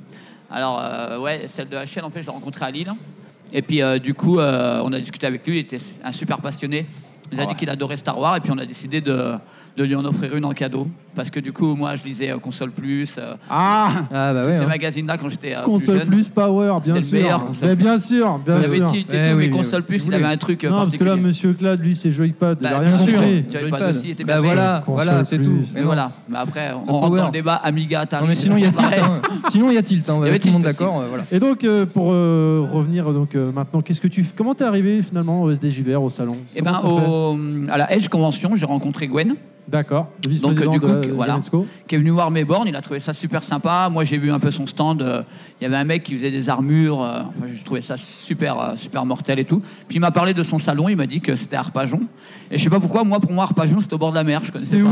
Alors 0.49 0.81
euh, 0.83 1.17
ouais, 1.19 1.43
celle 1.47 1.69
de 1.69 1.77
HL, 1.77 2.03
en 2.03 2.09
fait, 2.09 2.21
je 2.21 2.25
l'ai 2.25 2.31
rencontré 2.31 2.65
à 2.65 2.71
Lille. 2.71 2.91
Et 3.53 3.61
puis 3.61 3.81
euh, 3.81 3.97
du 3.99 4.13
coup, 4.13 4.39
euh, 4.39 4.81
on 4.83 4.91
a 4.91 4.99
discuté 4.99 5.27
avec 5.27 5.45
lui. 5.47 5.57
Il 5.57 5.59
était 5.59 5.77
un 6.03 6.11
super 6.11 6.39
passionné. 6.39 6.85
Il 7.31 7.37
nous 7.37 7.43
a 7.43 7.45
dit 7.45 7.55
qu'il 7.55 7.69
adorait 7.69 7.95
Star 7.97 8.19
Wars. 8.19 8.35
Et 8.35 8.41
puis 8.41 8.51
on 8.53 8.57
a 8.57 8.65
décidé 8.65 8.99
de, 8.99 9.33
de 9.77 9.83
lui 9.85 9.95
en 9.95 10.03
offrir 10.03 10.35
une 10.35 10.43
en 10.43 10.51
cadeau. 10.51 10.87
Parce 11.13 11.29
que 11.29 11.39
du 11.41 11.51
coup, 11.51 11.75
moi, 11.75 11.95
je 11.97 12.03
lisais 12.05 12.31
euh, 12.31 12.37
Console 12.37 12.71
Plus. 12.71 13.15
euh, 13.17 13.33
Ah 13.49 13.89
bah 14.11 14.33
tous 14.43 14.47
ouais, 14.47 14.57
ces 14.57 14.63
hein. 14.63 14.67
magazines-là 14.67 15.17
quand 15.17 15.29
j'étais 15.29 15.53
euh, 15.55 15.63
Console 15.63 15.99
jeune. 15.99 16.07
Plus 16.07 16.29
Power, 16.29 16.67
bien 16.67 16.93
C'était 16.93 16.99
le 16.99 17.01
sûr. 17.01 17.17
meilleur, 17.19 17.45
Console 17.45 17.67
Mais 17.69 17.75
Plus. 17.75 17.83
bien 17.83 17.97
sûr, 17.97 18.39
bien 18.45 18.55
Il 18.57 18.61
y 18.61 18.65
avait 18.65 18.77
sûr. 18.77 18.91
Tilt 18.91 19.13
et 19.13 19.29
tout, 19.31 19.37
mais 19.37 19.49
Console 19.49 19.83
Plus, 19.83 20.05
il 20.05 20.13
avait 20.13 20.23
un 20.25 20.37
truc. 20.37 20.63
euh, 20.63 20.69
Non, 20.69 20.77
parce 20.77 20.95
que 20.97 21.03
là, 21.03 21.09
particulier. 21.11 21.27
monsieur 21.27 21.53
Claude, 21.53 21.81
lui, 21.83 21.95
c'est 21.95 22.11
Joypad. 22.13 22.57
Il 22.61 22.63
Bah, 22.63 22.75
a 22.75 22.79
rien 22.79 22.89
bien 22.95 22.97
sûr. 22.97 23.13
compris. 23.15 23.45
Joypad 23.51 23.81
aussi 23.89 24.11
était 24.11 24.23
Bah 24.23 24.33
bien 24.35 24.41
voilà, 24.41 24.83
voilà, 24.87 25.23
c'est 25.25 25.41
tout. 25.41 25.59
Mais 25.73 25.81
voilà. 25.81 26.11
Mais 26.29 26.37
après, 26.37 26.71
on 26.87 26.99
rentre 26.99 27.15
dans 27.17 27.25
le 27.25 27.31
débat 27.31 27.55
Amiga, 27.55 27.99
Atari. 28.01 28.23
Non, 28.23 28.29
mais 28.29 28.35
sinon, 28.35 28.55
il 28.57 28.63
y 28.63 28.67
a 28.67 28.71
tilt. 28.71 28.87
Hein. 28.97 29.21
Sinon, 29.49 29.69
il 29.69 29.75
y 29.75 29.77
a 29.77 29.83
tilt. 29.83 30.09
hein. 30.09 30.17
Il 30.21 30.25
y 30.27 30.29
avait 30.29 30.39
Tout 30.39 30.47
le 30.47 30.53
monde 30.53 30.61
tilt 30.63 30.71
aussi. 30.73 30.79
d'accord. 30.79 31.01
euh, 31.01 31.05
voilà. 31.09 31.23
Et 31.31 31.39
donc, 31.39 31.63
euh, 31.65 31.85
pour 31.85 32.11
euh, 32.13 32.65
revenir 32.71 33.11
donc 33.11 33.35
euh, 33.35 33.51
maintenant, 33.51 33.81
qu'est-ce 33.81 33.99
que 34.01 34.07
tu, 34.07 34.25
comment 34.35 34.55
t'es 34.55 34.63
arrivé 34.63 35.01
finalement 35.01 35.41
au 35.43 35.51
SDJVR 35.51 36.01
au 36.01 36.09
salon? 36.09 36.37
Eh 36.55 36.61
ben, 36.61 36.71
Comment 36.81 36.95
t'as 36.95 37.01
fait? 37.01 37.07
au, 37.09 37.37
à 37.69 37.77
la 37.77 37.91
Edge 37.93 38.07
Convention, 38.07 38.55
j'ai 38.55 38.65
rencontré 38.65 39.07
Gwen. 39.07 39.35
D'accord, 39.67 40.09
le 40.27 40.29
Donc, 40.39 40.51
euh, 40.51 40.59
vice-président 40.59 40.71
du 40.73 40.79
coup, 40.81 40.87
de, 40.87 41.00
de 41.07 41.11
voilà, 41.11 41.39
qui 41.87 41.95
est 41.95 41.97
venu 41.97 42.09
voir 42.11 42.31
mes 42.31 42.43
bornes, 42.43 42.67
il 42.67 42.75
a 42.75 42.81
trouvé 42.81 42.99
ça 42.99 43.13
super 43.13 43.43
sympa. 43.43 43.89
Moi, 43.91 44.03
j'ai 44.03 44.17
vu 44.17 44.31
un 44.31 44.39
peu 44.39 44.51
son 44.51 44.67
stand. 44.67 45.01
euh, 45.01 45.21
Il 45.59 45.63
y 45.63 45.67
avait 45.67 45.77
un 45.77 45.83
mec 45.83 46.03
qui 46.03 46.13
faisait 46.13 46.31
des 46.31 46.49
armures. 46.49 47.03
euh, 47.03 47.21
enfin, 47.21 47.47
je 47.53 47.63
trouvais 47.63 47.81
ça 47.81 47.97
super, 47.97 48.59
euh, 48.59 48.73
super 48.77 49.05
mortel 49.05 49.39
et 49.39 49.45
tout. 49.45 49.61
Puis 49.87 49.97
il 49.97 49.99
m'a 49.99 50.11
parlé 50.11 50.33
de 50.33 50.43
son 50.43 50.57
salon. 50.57 50.89
Il 50.89 50.95
m'a 50.97 51.07
dit 51.07 51.21
que 51.21 51.35
c'était 51.35 51.55
Arpajon. 51.55 52.01
Et 52.49 52.57
je 52.57 52.63
sais 52.63 52.69
pas 52.69 52.79
pourquoi, 52.79 53.03
moi, 53.03 53.19
pour 53.19 53.31
moi, 53.31 53.43
Arpajon, 53.45 53.79
c'était 53.79 53.93
au 53.93 53.97
bord 53.97 54.11
de 54.11 54.15
la 54.15 54.23
mer. 54.23 54.41
C'est 54.55 54.81
où 54.81 54.89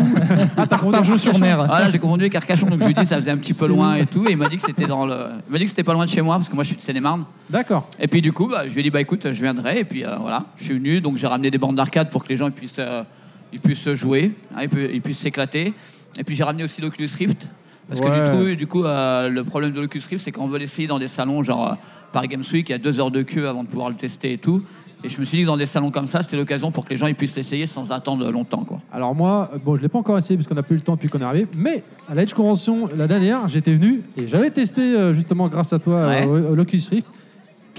Ah, 0.57 0.65
Arpajon 0.69 1.17
sur 1.17 1.38
mer. 1.39 1.65
Voilà, 1.65 1.89
j'ai 1.89 1.99
confondu 1.99 2.23
avec 2.23 2.35
Arcachon. 2.35 2.67
Donc 2.67 2.79
je 2.79 2.85
lui 2.85 2.91
ai 2.91 2.93
dit, 2.93 3.05
ça 3.05 3.17
faisait 3.17 3.31
un 3.31 3.38
petit 3.38 3.53
peu 3.53 3.67
loin 3.67 3.95
et 3.95 4.05
tout. 4.05 4.25
Et 4.27 4.31
il 4.31 4.38
m'a 4.38 4.47
dit 4.49 4.57
que 4.57 4.63
c'était 4.63 4.88
dans 4.88 5.05
le. 5.05 5.15
Il 5.47 5.51
m'a 5.51 5.57
dit 5.57 5.63
que 5.65 5.69
c'était 5.69 5.83
pas 5.83 5.93
loin 5.93 6.05
de 6.05 6.09
chez 6.09 6.21
moi 6.21 6.35
parce 6.38 6.49
que 6.49 6.55
moi, 6.55 6.63
je 6.63 6.69
suis 6.69 6.77
de 6.77 6.81
Seine-et-Marne. 6.81 7.25
D'accord. 7.49 7.88
Et 7.99 8.07
puis 8.07 8.21
du 8.21 8.31
coup, 8.31 8.47
bah, 8.47 8.67
je 8.67 8.73
lui 8.73 8.81
ai 8.81 8.83
dit, 8.83 8.89
bah 8.91 9.01
écoute, 9.01 9.25
je 9.31 9.41
viendrai. 9.41 9.79
Et 9.79 9.83
puis 9.85 10.05
euh, 10.05 10.15
voilà, 10.21 10.45
je 10.57 10.63
suis 10.65 10.73
venu. 10.73 11.01
Donc 11.01 11.17
j'ai 11.17 11.27
ramené 11.27 11.49
des 11.51 11.57
bandes 11.57 11.75
d'arcade 11.75 12.09
pour 12.09 12.23
que 12.23 12.29
les 12.29 12.35
gens 12.38 12.49
puissent, 12.51 12.75
euh, 12.79 13.03
ils 13.51 13.59
puissent 13.59 13.89
jouer, 13.93 14.31
hein, 14.55 14.67
ils 14.93 15.01
puissent 15.01 15.19
s'éclater. 15.19 15.73
Et 16.17 16.23
puis 16.23 16.35
j'ai 16.35 16.43
ramené 16.43 16.63
aussi 16.63 16.81
l'Oculus 16.81 17.09
Rift. 17.17 17.47
Parce 17.88 18.01
que 18.01 18.05
du 18.05 18.38
coup, 18.38 18.55
du 18.55 18.67
coup 18.67 18.83
euh, 18.83 19.29
le 19.29 19.43
problème 19.43 19.71
de 19.71 19.81
l'Oculus 19.81 20.03
Rift, 20.09 20.23
c'est 20.23 20.31
qu'on 20.31 20.47
veut 20.47 20.59
l'essayer 20.59 20.88
dans 20.88 20.99
des 20.99 21.07
salons 21.07 21.41
genre 21.41 21.71
euh, 21.71 21.75
Paris 22.13 22.27
Games 22.27 22.43
Week, 22.53 22.69
il 22.69 22.71
y 22.71 22.75
a 22.75 22.77
deux 22.77 22.99
heures 22.99 23.11
de 23.11 23.23
queue 23.23 23.47
avant 23.47 23.63
de 23.63 23.67
pouvoir 23.67 23.89
le 23.89 23.95
tester 23.95 24.33
et 24.33 24.38
tout. 24.38 24.63
Et 25.03 25.07
je 25.07 25.17
me 25.19 25.25
suis 25.25 25.38
dit 25.38 25.43
que 25.43 25.47
dans 25.47 25.55
des 25.57 25.65
salons 25.65 25.91
comme 25.91 26.07
ça, 26.07 26.21
c'était 26.21 26.35
l'occasion 26.35 26.71
pour 26.71 26.83
que 26.83 26.89
les 26.89 26.97
gens 26.97 27.07
ils 27.07 27.15
puissent 27.15 27.35
l'essayer 27.38 27.65
sans 27.67 27.91
attendre 27.93 28.29
longtemps. 28.31 28.65
Quoi. 28.65 28.81
Alors 28.91 29.15
moi, 29.15 29.49
bon, 29.63 29.77
je 29.77 29.81
l'ai 29.81 29.88
pas 29.88 29.97
encore 29.97 30.17
essayé 30.17 30.35
parce 30.35 30.45
qu'on 30.47 30.55
n'a 30.55 30.63
pas 30.63 30.73
eu 30.73 30.77
le 30.77 30.83
temps 30.83 30.95
depuis 30.95 31.07
qu'on 31.07 31.21
est 31.21 31.23
arrivé. 31.23 31.47
Mais 31.55 31.83
à 32.09 32.15
la 32.15 32.23
Edge 32.23 32.33
Convention, 32.33 32.89
la 32.95 33.07
dernière, 33.07 33.47
j'étais 33.47 33.73
venu 33.73 34.01
et 34.17 34.27
j'avais 34.27 34.51
testé 34.51 34.81
euh, 34.81 35.13
justement 35.13 35.47
grâce 35.47 35.71
à 35.71 35.79
toi 35.79 36.07
Ouais. 36.09 36.25
Locus 36.53 36.89
Rift. 36.89 37.07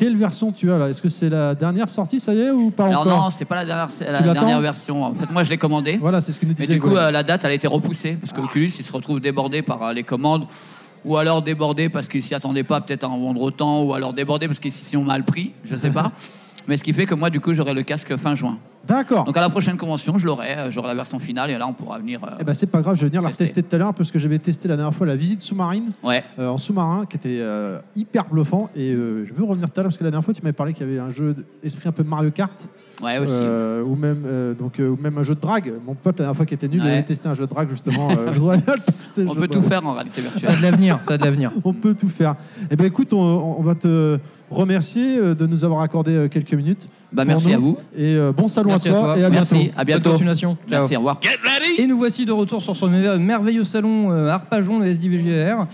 Quelle 0.00 0.16
version 0.16 0.50
tu 0.50 0.72
as 0.72 0.78
là? 0.78 0.88
Est-ce 0.88 1.02
que 1.02 1.10
c'est 1.10 1.28
la 1.28 1.54
dernière 1.54 1.90
sortie, 1.90 2.20
ça 2.20 2.32
y 2.32 2.40
est, 2.40 2.50
ou 2.50 2.70
pas 2.70 2.86
Alors 2.86 3.02
encore? 3.02 3.24
non, 3.24 3.28
c'est 3.28 3.44
pas 3.44 3.56
la 3.56 3.66
dernière, 3.66 3.88
la 4.00 4.32
dernière 4.32 4.60
version. 4.62 5.04
En 5.04 5.12
fait, 5.12 5.30
moi, 5.30 5.44
je 5.44 5.50
l'ai 5.50 5.58
commandé. 5.58 5.98
Voilà, 6.00 6.22
c'est 6.22 6.32
ce 6.32 6.40
que 6.40 6.46
nous 6.46 6.52
Mais 6.52 6.64
disait 6.64 6.72
du 6.72 6.80
coup, 6.80 6.96
euh, 6.96 7.10
la 7.10 7.22
date, 7.22 7.44
elle 7.44 7.50
a 7.50 7.54
été 7.54 7.66
repoussée 7.66 8.16
parce 8.18 8.32
que 8.32 8.40
Oculus, 8.40 8.72
il 8.78 8.82
se 8.82 8.92
retrouve 8.94 9.20
débordé 9.20 9.60
par 9.60 9.82
euh, 9.82 9.92
les 9.92 10.02
commandes, 10.02 10.46
ou 11.04 11.18
alors 11.18 11.42
débordé 11.42 11.90
parce 11.90 12.08
qu'il 12.08 12.22
s'y 12.22 12.34
attendait 12.34 12.62
pas 12.62 12.80
peut-être 12.80 13.04
à 13.04 13.08
en 13.08 13.18
vendre 13.18 13.42
autant, 13.42 13.82
ou 13.82 13.92
alors 13.92 14.14
débordé 14.14 14.46
parce 14.46 14.58
qu'ils 14.58 14.72
s'y 14.72 14.96
ont 14.96 15.04
mal 15.04 15.22
pris, 15.22 15.52
je 15.66 15.76
sais 15.76 15.90
pas. 15.90 16.12
Mais 16.66 16.78
ce 16.78 16.82
qui 16.82 16.94
fait 16.94 17.04
que 17.04 17.14
moi, 17.14 17.28
du 17.28 17.40
coup, 17.40 17.52
j'aurai 17.52 17.74
le 17.74 17.82
casque 17.82 18.16
fin 18.16 18.34
juin. 18.34 18.56
D'accord. 18.90 19.24
Donc 19.24 19.36
à 19.36 19.40
la 19.40 19.48
prochaine 19.48 19.76
convention, 19.76 20.18
je 20.18 20.26
l'aurai, 20.26 20.56
euh, 20.56 20.70
j'aurai 20.70 20.88
la 20.88 20.94
version 20.94 21.18
finale, 21.18 21.50
et 21.50 21.56
là, 21.58 21.66
on 21.66 21.72
pourra 21.72 21.98
venir. 21.98 22.22
euh, 22.24 22.30
Eh 22.40 22.44
ben 22.44 22.54
c'est 22.54 22.66
pas 22.66 22.80
grave, 22.82 22.96
je 22.96 23.02
vais 23.02 23.06
venir 23.08 23.22
la 23.22 23.28
retester 23.28 23.62
tout 23.62 23.74
à 23.74 23.78
l'heure 23.78 23.94
parce 23.94 24.10
que 24.10 24.18
j'avais 24.18 24.38
testé 24.38 24.66
la 24.68 24.76
dernière 24.76 24.94
fois 24.94 25.06
la 25.06 25.16
visite 25.16 25.40
sous-marine 25.40 25.90
Ouais. 26.02 26.24
euh, 26.38 26.48
en 26.48 26.58
sous-marin 26.58 27.06
qui 27.06 27.16
était 27.16 27.38
euh, 27.40 27.78
hyper 27.94 28.24
bluffant 28.24 28.68
et 28.74 28.92
euh, 28.92 29.24
je 29.26 29.32
veux 29.32 29.44
revenir 29.44 29.70
tout 29.70 29.78
à 29.78 29.82
l'heure 29.82 29.90
parce 29.90 29.98
que 29.98 30.04
la 30.04 30.10
dernière 30.10 30.24
fois 30.24 30.34
tu 30.34 30.42
m'avais 30.42 30.52
parlé 30.52 30.72
qu'il 30.72 30.86
y 30.86 30.90
avait 30.90 30.98
un 31.00 31.10
jeu 31.10 31.36
d'esprit 31.62 31.88
un 31.88 31.92
peu 31.92 32.02
Mario 32.02 32.30
Kart. 32.32 32.52
Ouais, 33.02 33.18
aussi. 33.18 33.32
Euh, 33.40 33.82
ou 33.82 33.94
même 33.96 34.24
euh, 34.26 34.52
donc 34.54 34.78
euh, 34.78 34.88
ou 34.90 34.98
même 35.00 35.16
un 35.16 35.22
jeu 35.22 35.34
de 35.34 35.40
drague. 35.40 35.72
Mon 35.86 35.94
pote 35.94 36.18
la 36.18 36.24
dernière 36.24 36.36
fois 36.36 36.44
qui 36.44 36.52
était 36.54 36.68
nul, 36.68 36.82
il 36.84 36.88
avait 36.90 37.02
testé 37.02 37.28
un 37.28 37.34
jeu 37.34 37.46
de 37.46 37.50
drague 37.50 37.70
justement. 37.70 38.10
euh, 38.10 38.32
je 38.34 38.38
le 38.40 38.80
tester, 38.98 39.24
On 39.28 39.34
peut 39.34 39.48
tout 39.48 39.62
faire 39.62 39.86
en 39.86 39.94
réalité 39.94 40.20
virtuelle. 40.20 40.42
Ça 40.42 40.52
a 40.52 40.56
de 40.56 40.62
l'avenir. 40.62 40.98
Ça 41.06 41.14
a 41.14 41.18
de 41.18 41.24
l'avenir. 41.24 41.50
On 41.64 41.72
peut 41.72 41.94
tout 41.94 42.08
faire. 42.10 42.34
Eh 42.70 42.76
ben 42.76 42.84
écoute, 42.84 43.12
on, 43.14 43.18
on 43.58 43.62
va 43.62 43.74
te 43.74 44.18
remercier 44.50 45.18
de 45.34 45.46
nous 45.46 45.64
avoir 45.64 45.80
accordé 45.82 46.28
quelques 46.30 46.52
minutes. 46.54 46.86
Bah, 47.12 47.24
merci 47.24 47.48
nous. 47.48 47.54
à 47.54 47.58
vous. 47.58 47.78
Et 47.96 48.14
euh, 48.14 48.32
bon 48.32 48.46
salon 48.48 48.70
Merci 48.70 48.88
à 48.88 48.92
toi, 48.92 49.18
et 49.18 49.24
à 49.24 49.30
Merci, 49.30 49.54
bientôt. 49.54 49.72
à 49.76 49.84
bientôt. 49.84 50.02
Bonne 50.04 50.12
continuation. 50.12 50.56
Ciao. 50.68 50.78
Merci, 50.80 50.94
au 50.96 50.98
revoir. 51.00 51.20
Et 51.78 51.86
nous 51.86 51.96
voici 51.98 52.24
de 52.24 52.32
retour 52.32 52.62
sur 52.62 52.76
ce 52.76 52.84
mer- 52.86 53.18
merveilleux 53.18 53.64
salon 53.64 54.12
euh, 54.12 54.28
Arpajon, 54.28 54.78
le 54.78 54.86
SDVGR. 54.86 55.66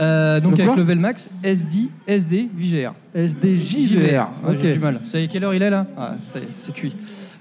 Euh, 0.00 0.40
donc 0.40 0.52
Le 0.52 0.54
avec 0.62 0.66
quoi 0.66 0.76
Level 0.76 0.98
Max, 1.00 1.28
SD, 1.42 1.88
SD, 2.06 2.48
VGR. 2.56 2.92
SDJVR. 3.14 4.28
Ouais, 4.44 4.54
Ok. 4.54 4.58
J'ai 4.62 4.72
du 4.74 4.78
mal. 4.78 5.00
Vous 5.04 5.10
savez 5.10 5.28
quelle 5.28 5.44
heure 5.44 5.54
il 5.54 5.62
est 5.62 5.70
là? 5.70 5.86
Ah, 5.96 6.12
ça 6.32 6.38
y 6.38 6.42
est, 6.42 6.48
C'est 6.60 6.72
cuit. 6.72 6.94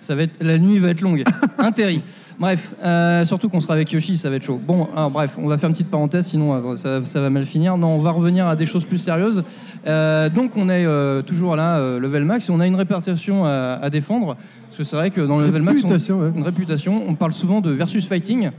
Ça 0.03 0.15
va 0.15 0.23
être, 0.23 0.33
la 0.43 0.57
nuit 0.59 0.79
va 0.79 0.89
être 0.89 0.99
longue. 0.99 1.23
Intérêt. 1.57 2.01
Bref, 2.37 2.73
euh, 2.83 3.23
surtout 3.23 3.47
qu'on 3.47 3.61
sera 3.61 3.73
avec 3.75 3.89
Yoshi, 3.93 4.17
ça 4.17 4.29
va 4.29 4.35
être 4.35 4.43
chaud. 4.43 4.59
Bon, 4.61 4.89
alors 4.93 5.09
bref, 5.11 5.31
on 5.37 5.47
va 5.47 5.57
faire 5.57 5.69
une 5.69 5.73
petite 5.75 5.89
parenthèse, 5.89 6.25
sinon 6.25 6.53
euh, 6.71 6.75
ça, 6.75 7.05
ça 7.05 7.21
va 7.21 7.29
mal 7.29 7.45
finir. 7.45 7.77
Non, 7.77 7.95
on 7.95 7.99
va 7.99 8.11
revenir 8.11 8.45
à 8.47 8.57
des 8.57 8.65
choses 8.65 8.83
plus 8.85 8.97
sérieuses. 8.97 9.43
Euh, 9.87 10.27
donc 10.29 10.57
on 10.57 10.67
est 10.67 10.83
euh, 10.85 11.21
toujours 11.21 11.55
là, 11.55 11.79
Level 11.99 12.25
Max, 12.25 12.49
et 12.49 12.51
on 12.51 12.59
a 12.59 12.67
une 12.67 12.75
réputation 12.75 13.45
à, 13.45 13.79
à 13.81 13.89
défendre. 13.89 14.35
Parce 14.67 14.77
que 14.77 14.83
c'est 14.83 14.95
vrai 14.97 15.09
que 15.09 15.21
dans 15.21 15.37
le 15.39 15.45
Level 15.45 15.61
Max, 15.61 15.81
on- 15.85 15.89
ouais. 15.89 16.31
une 16.35 16.43
réputation, 16.43 17.01
on 17.07 17.15
parle 17.15 17.31
souvent 17.33 17.61
de 17.61 17.71
versus 17.71 18.05
fighting. 18.05 18.49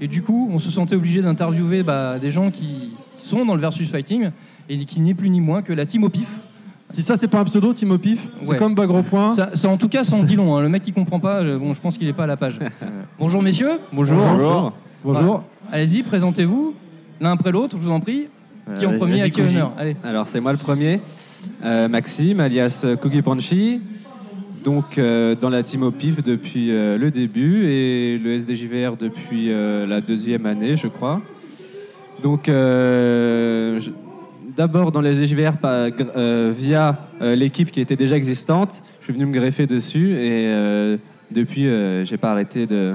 Et 0.00 0.08
du 0.08 0.22
coup, 0.22 0.48
on 0.52 0.58
se 0.58 0.70
sentait 0.70 0.96
obligé 0.96 1.20
d'interviewer 1.20 1.82
bah, 1.82 2.18
des 2.18 2.30
gens 2.30 2.50
qui 2.50 2.94
sont 3.18 3.44
dans 3.44 3.54
le 3.54 3.60
versus 3.60 3.90
fighting 3.90 4.30
et 4.70 4.78
qui 4.86 5.00
n'est 5.00 5.14
plus 5.14 5.28
ni 5.28 5.40
moins 5.42 5.60
que 5.60 5.72
la 5.74 5.84
team 5.84 6.04
au 6.04 6.08
pif. 6.08 6.28
Si 6.90 7.02
ça 7.02 7.16
c'est 7.16 7.28
pas 7.28 7.40
un 7.40 7.44
pseudo, 7.44 7.72
Timo 7.72 7.98
Pif, 7.98 8.20
c'est 8.42 8.48
Ouais. 8.50 8.56
comme 8.56 8.74
Bagro 8.74 9.02
Point. 9.02 9.30
Ça, 9.32 9.56
ça, 9.56 9.68
en 9.68 9.76
tout 9.76 9.88
cas, 9.88 10.04
ça 10.04 10.16
en 10.16 10.22
dit 10.22 10.36
long. 10.36 10.54
hein. 10.56 10.62
Le 10.62 10.68
mec 10.68 10.82
qui 10.82 10.92
comprend 10.92 11.18
pas, 11.18 11.38
euh, 11.40 11.58
bon, 11.58 11.72
je 11.74 11.80
pense 11.80 11.96
qu'il 11.98 12.06
est 12.06 12.12
pas 12.12 12.24
à 12.24 12.28
la 12.28 12.36
page. 12.36 12.58
Bonjour 13.18 13.42
messieurs. 13.42 13.72
Bonjour. 13.92 14.18
Bonjour. 14.18 14.72
Bonjour. 15.02 15.34
Ouais. 15.36 15.40
Allez-y, 15.72 16.02
présentez-vous 16.02 16.74
l'un 17.20 17.32
après 17.32 17.52
l'autre, 17.52 17.76
je 17.78 17.82
vous 17.82 17.90
en 17.90 18.00
prie. 18.00 18.26
Qui 18.78 18.86
en 18.86 18.92
Euh, 18.92 18.96
premier, 18.98 19.20
à 19.22 19.28
qui 19.28 19.40
Koji. 19.42 19.56
honneur 19.56 19.72
Allez. 19.76 19.94
Alors, 20.04 20.26
c'est 20.26 20.40
moi 20.40 20.52
le 20.52 20.58
premier. 20.58 21.00
Euh, 21.64 21.86
Maxime, 21.88 22.40
alias 22.40 22.82
euh, 22.84 22.96
Cookie 22.96 23.20
Punchy. 23.22 23.80
Donc, 24.64 24.96
euh, 24.96 25.34
dans 25.38 25.50
la 25.50 25.62
team 25.62 25.82
au 25.82 25.90
pif 25.90 26.22
depuis 26.22 26.70
euh, 26.70 26.96
le 26.96 27.10
début 27.10 27.66
et 27.66 28.16
le 28.18 28.32
SDJVR 28.38 28.96
depuis 28.98 29.50
euh, 29.52 29.86
la 29.86 30.00
deuxième 30.00 30.46
année, 30.46 30.76
je 30.78 30.86
crois. 30.86 31.20
Donc, 32.22 32.48
euh, 32.48 33.78
je- 33.82 33.90
d'abord 34.56 34.92
dans 34.92 35.00
le 35.00 35.08
SDJVR 35.12 35.56
par- 35.58 35.88
gr- 35.88 36.06
euh, 36.16 36.52
via 36.56 36.98
euh, 37.20 37.34
l'équipe 37.34 37.70
qui 37.70 37.80
était 37.80 37.96
déjà 37.96 38.16
existante. 38.16 38.82
Je 39.00 39.04
suis 39.04 39.12
venu 39.12 39.26
me 39.26 39.32
greffer 39.32 39.66
dessus 39.66 40.12
et 40.12 40.46
euh, 40.48 40.96
depuis, 41.30 41.66
j'ai 42.04 42.16
pas 42.16 42.30
arrêté 42.32 42.66
de. 42.66 42.94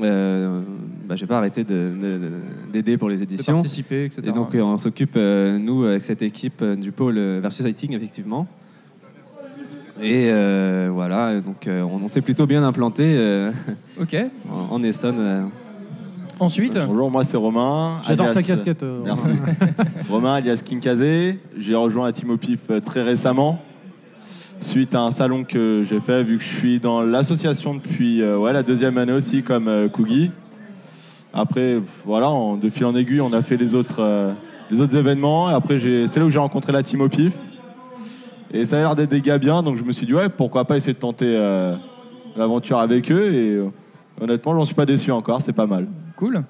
bah, 0.00 1.14
j'ai 1.14 1.26
pas 1.26 1.38
arrêté 1.38 1.64
de- 1.64 1.70
de- 1.72 2.18
de- 2.18 2.72
d'aider 2.72 2.96
pour 2.96 3.08
les 3.08 3.22
éditions. 3.22 3.54
participer, 3.54 4.04
etc. 4.06 4.22
Et 4.26 4.32
donc, 4.32 4.54
on 4.54 4.78
s'occupe, 4.78 5.16
nous, 5.16 5.84
avec 5.84 6.04
cette 6.04 6.22
équipe 6.22 6.62
du 6.62 6.92
pôle 6.92 7.18
versus 7.40 7.64
lighting, 7.64 7.92
effectivement. 7.94 8.46
Et 10.02 10.30
voilà, 10.90 11.40
donc 11.40 11.66
on, 11.68 12.04
on 12.04 12.08
s'est 12.08 12.20
plutôt 12.20 12.46
bien 12.46 12.62
implanté 12.64 13.48
Ok. 14.00 14.14
en, 14.50 14.74
en 14.74 14.82
Essonne. 14.82 15.50
Euh. 16.40 16.44
Ensuite 16.44 16.78
Bonjour, 16.86 17.10
moi 17.10 17.24
c'est 17.24 17.36
Romain. 17.36 18.00
J'adore 18.06 18.32
ta 18.32 18.42
casquette, 18.42 18.82
euh, 18.82 19.00
Merci. 19.04 19.28
Romain. 19.28 19.52
Romain 20.10 20.34
alias 20.34 20.62
Kinkazé. 20.64 21.38
J'ai 21.58 21.74
rejoint 21.74 22.06
la 22.06 22.12
Team 22.12 22.30
Opif 22.30 22.60
euh, 22.70 22.80
très 22.80 23.02
récemment. 23.02 23.60
Suite 24.60 24.94
à 24.94 25.02
un 25.02 25.10
salon 25.10 25.44
que 25.44 25.84
j'ai 25.88 26.00
fait, 26.00 26.22
vu 26.22 26.38
que 26.38 26.42
je 26.44 26.48
suis 26.56 26.80
dans 26.80 27.02
l'association 27.02 27.74
depuis 27.74 28.22
euh, 28.22 28.38
ouais, 28.38 28.52
la 28.52 28.62
deuxième 28.62 28.96
année 28.98 29.12
aussi, 29.12 29.42
comme 29.42 29.68
euh, 29.68 29.88
Kugi. 29.88 30.30
Après, 31.34 31.78
voilà, 32.06 32.30
en- 32.30 32.56
de 32.56 32.70
fil 32.70 32.86
en 32.86 32.96
aiguille, 32.96 33.20
on 33.20 33.32
a 33.34 33.42
fait 33.42 33.58
les 33.58 33.74
autres, 33.74 34.00
euh, 34.00 34.32
les 34.70 34.80
autres 34.80 34.96
événements. 34.96 35.50
Et 35.50 35.54
après, 35.54 35.78
j'ai- 35.78 36.06
c'est 36.06 36.20
là 36.20 36.26
où 36.26 36.30
j'ai 36.30 36.38
rencontré 36.38 36.72
la 36.72 36.82
team 36.82 37.02
au 37.02 37.08
pif. 37.08 37.36
Et 38.54 38.64
ça 38.64 38.76
a 38.76 38.80
l'air 38.80 38.94
d'être 38.94 39.10
des 39.10 39.20
gars 39.20 39.36
bien, 39.38 39.62
donc 39.62 39.76
je 39.76 39.82
me 39.82 39.92
suis 39.92 40.06
dit, 40.06 40.14
ouais, 40.14 40.30
pourquoi 40.30 40.64
pas 40.64 40.76
essayer 40.78 40.94
de 40.94 40.98
tenter 40.98 41.26
euh, 41.28 41.74
l'aventure 42.36 42.78
avec 42.78 43.10
eux. 43.12 43.34
Et 43.34 43.50
euh, 43.56 43.68
honnêtement, 44.20 44.54
j'en 44.54 44.64
suis 44.64 44.74
pas 44.74 44.86
déçu 44.86 45.10
encore, 45.10 45.42
c'est 45.42 45.52
pas 45.52 45.66
mal. 45.66 45.86
Cool. 46.16 46.42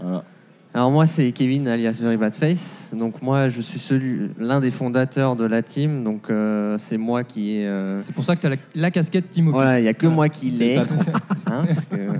Voilà. 0.00 0.24
Alors 0.72 0.92
moi 0.92 1.04
c'est 1.04 1.32
Kevin 1.32 1.66
alias 1.66 1.98
Very 2.00 2.16
Bad 2.16 2.32
Face. 2.32 2.92
Donc 2.96 3.20
moi 3.22 3.48
je 3.48 3.60
suis 3.60 4.30
l'un 4.38 4.60
des 4.60 4.70
fondateurs 4.70 5.34
de 5.34 5.44
la 5.44 5.62
team. 5.62 6.04
Donc 6.04 6.30
euh, 6.30 6.76
c'est 6.78 6.96
moi 6.96 7.24
qui 7.24 7.56
est. 7.56 7.66
euh, 7.66 8.00
C'est 8.02 8.14
pour 8.14 8.22
ça 8.22 8.36
que 8.36 8.40
tu 8.40 8.46
as 8.46 8.50
la, 8.50 8.56
la 8.76 8.90
casquette 8.92 9.30
Timo. 9.32 9.50
Voilà, 9.50 9.80
il 9.80 9.84
y 9.84 9.88
a 9.88 9.94
que 9.94 10.06
moi 10.06 10.28
qui 10.28 10.50
l'ai. 10.50 10.78
Hein, 11.52 11.64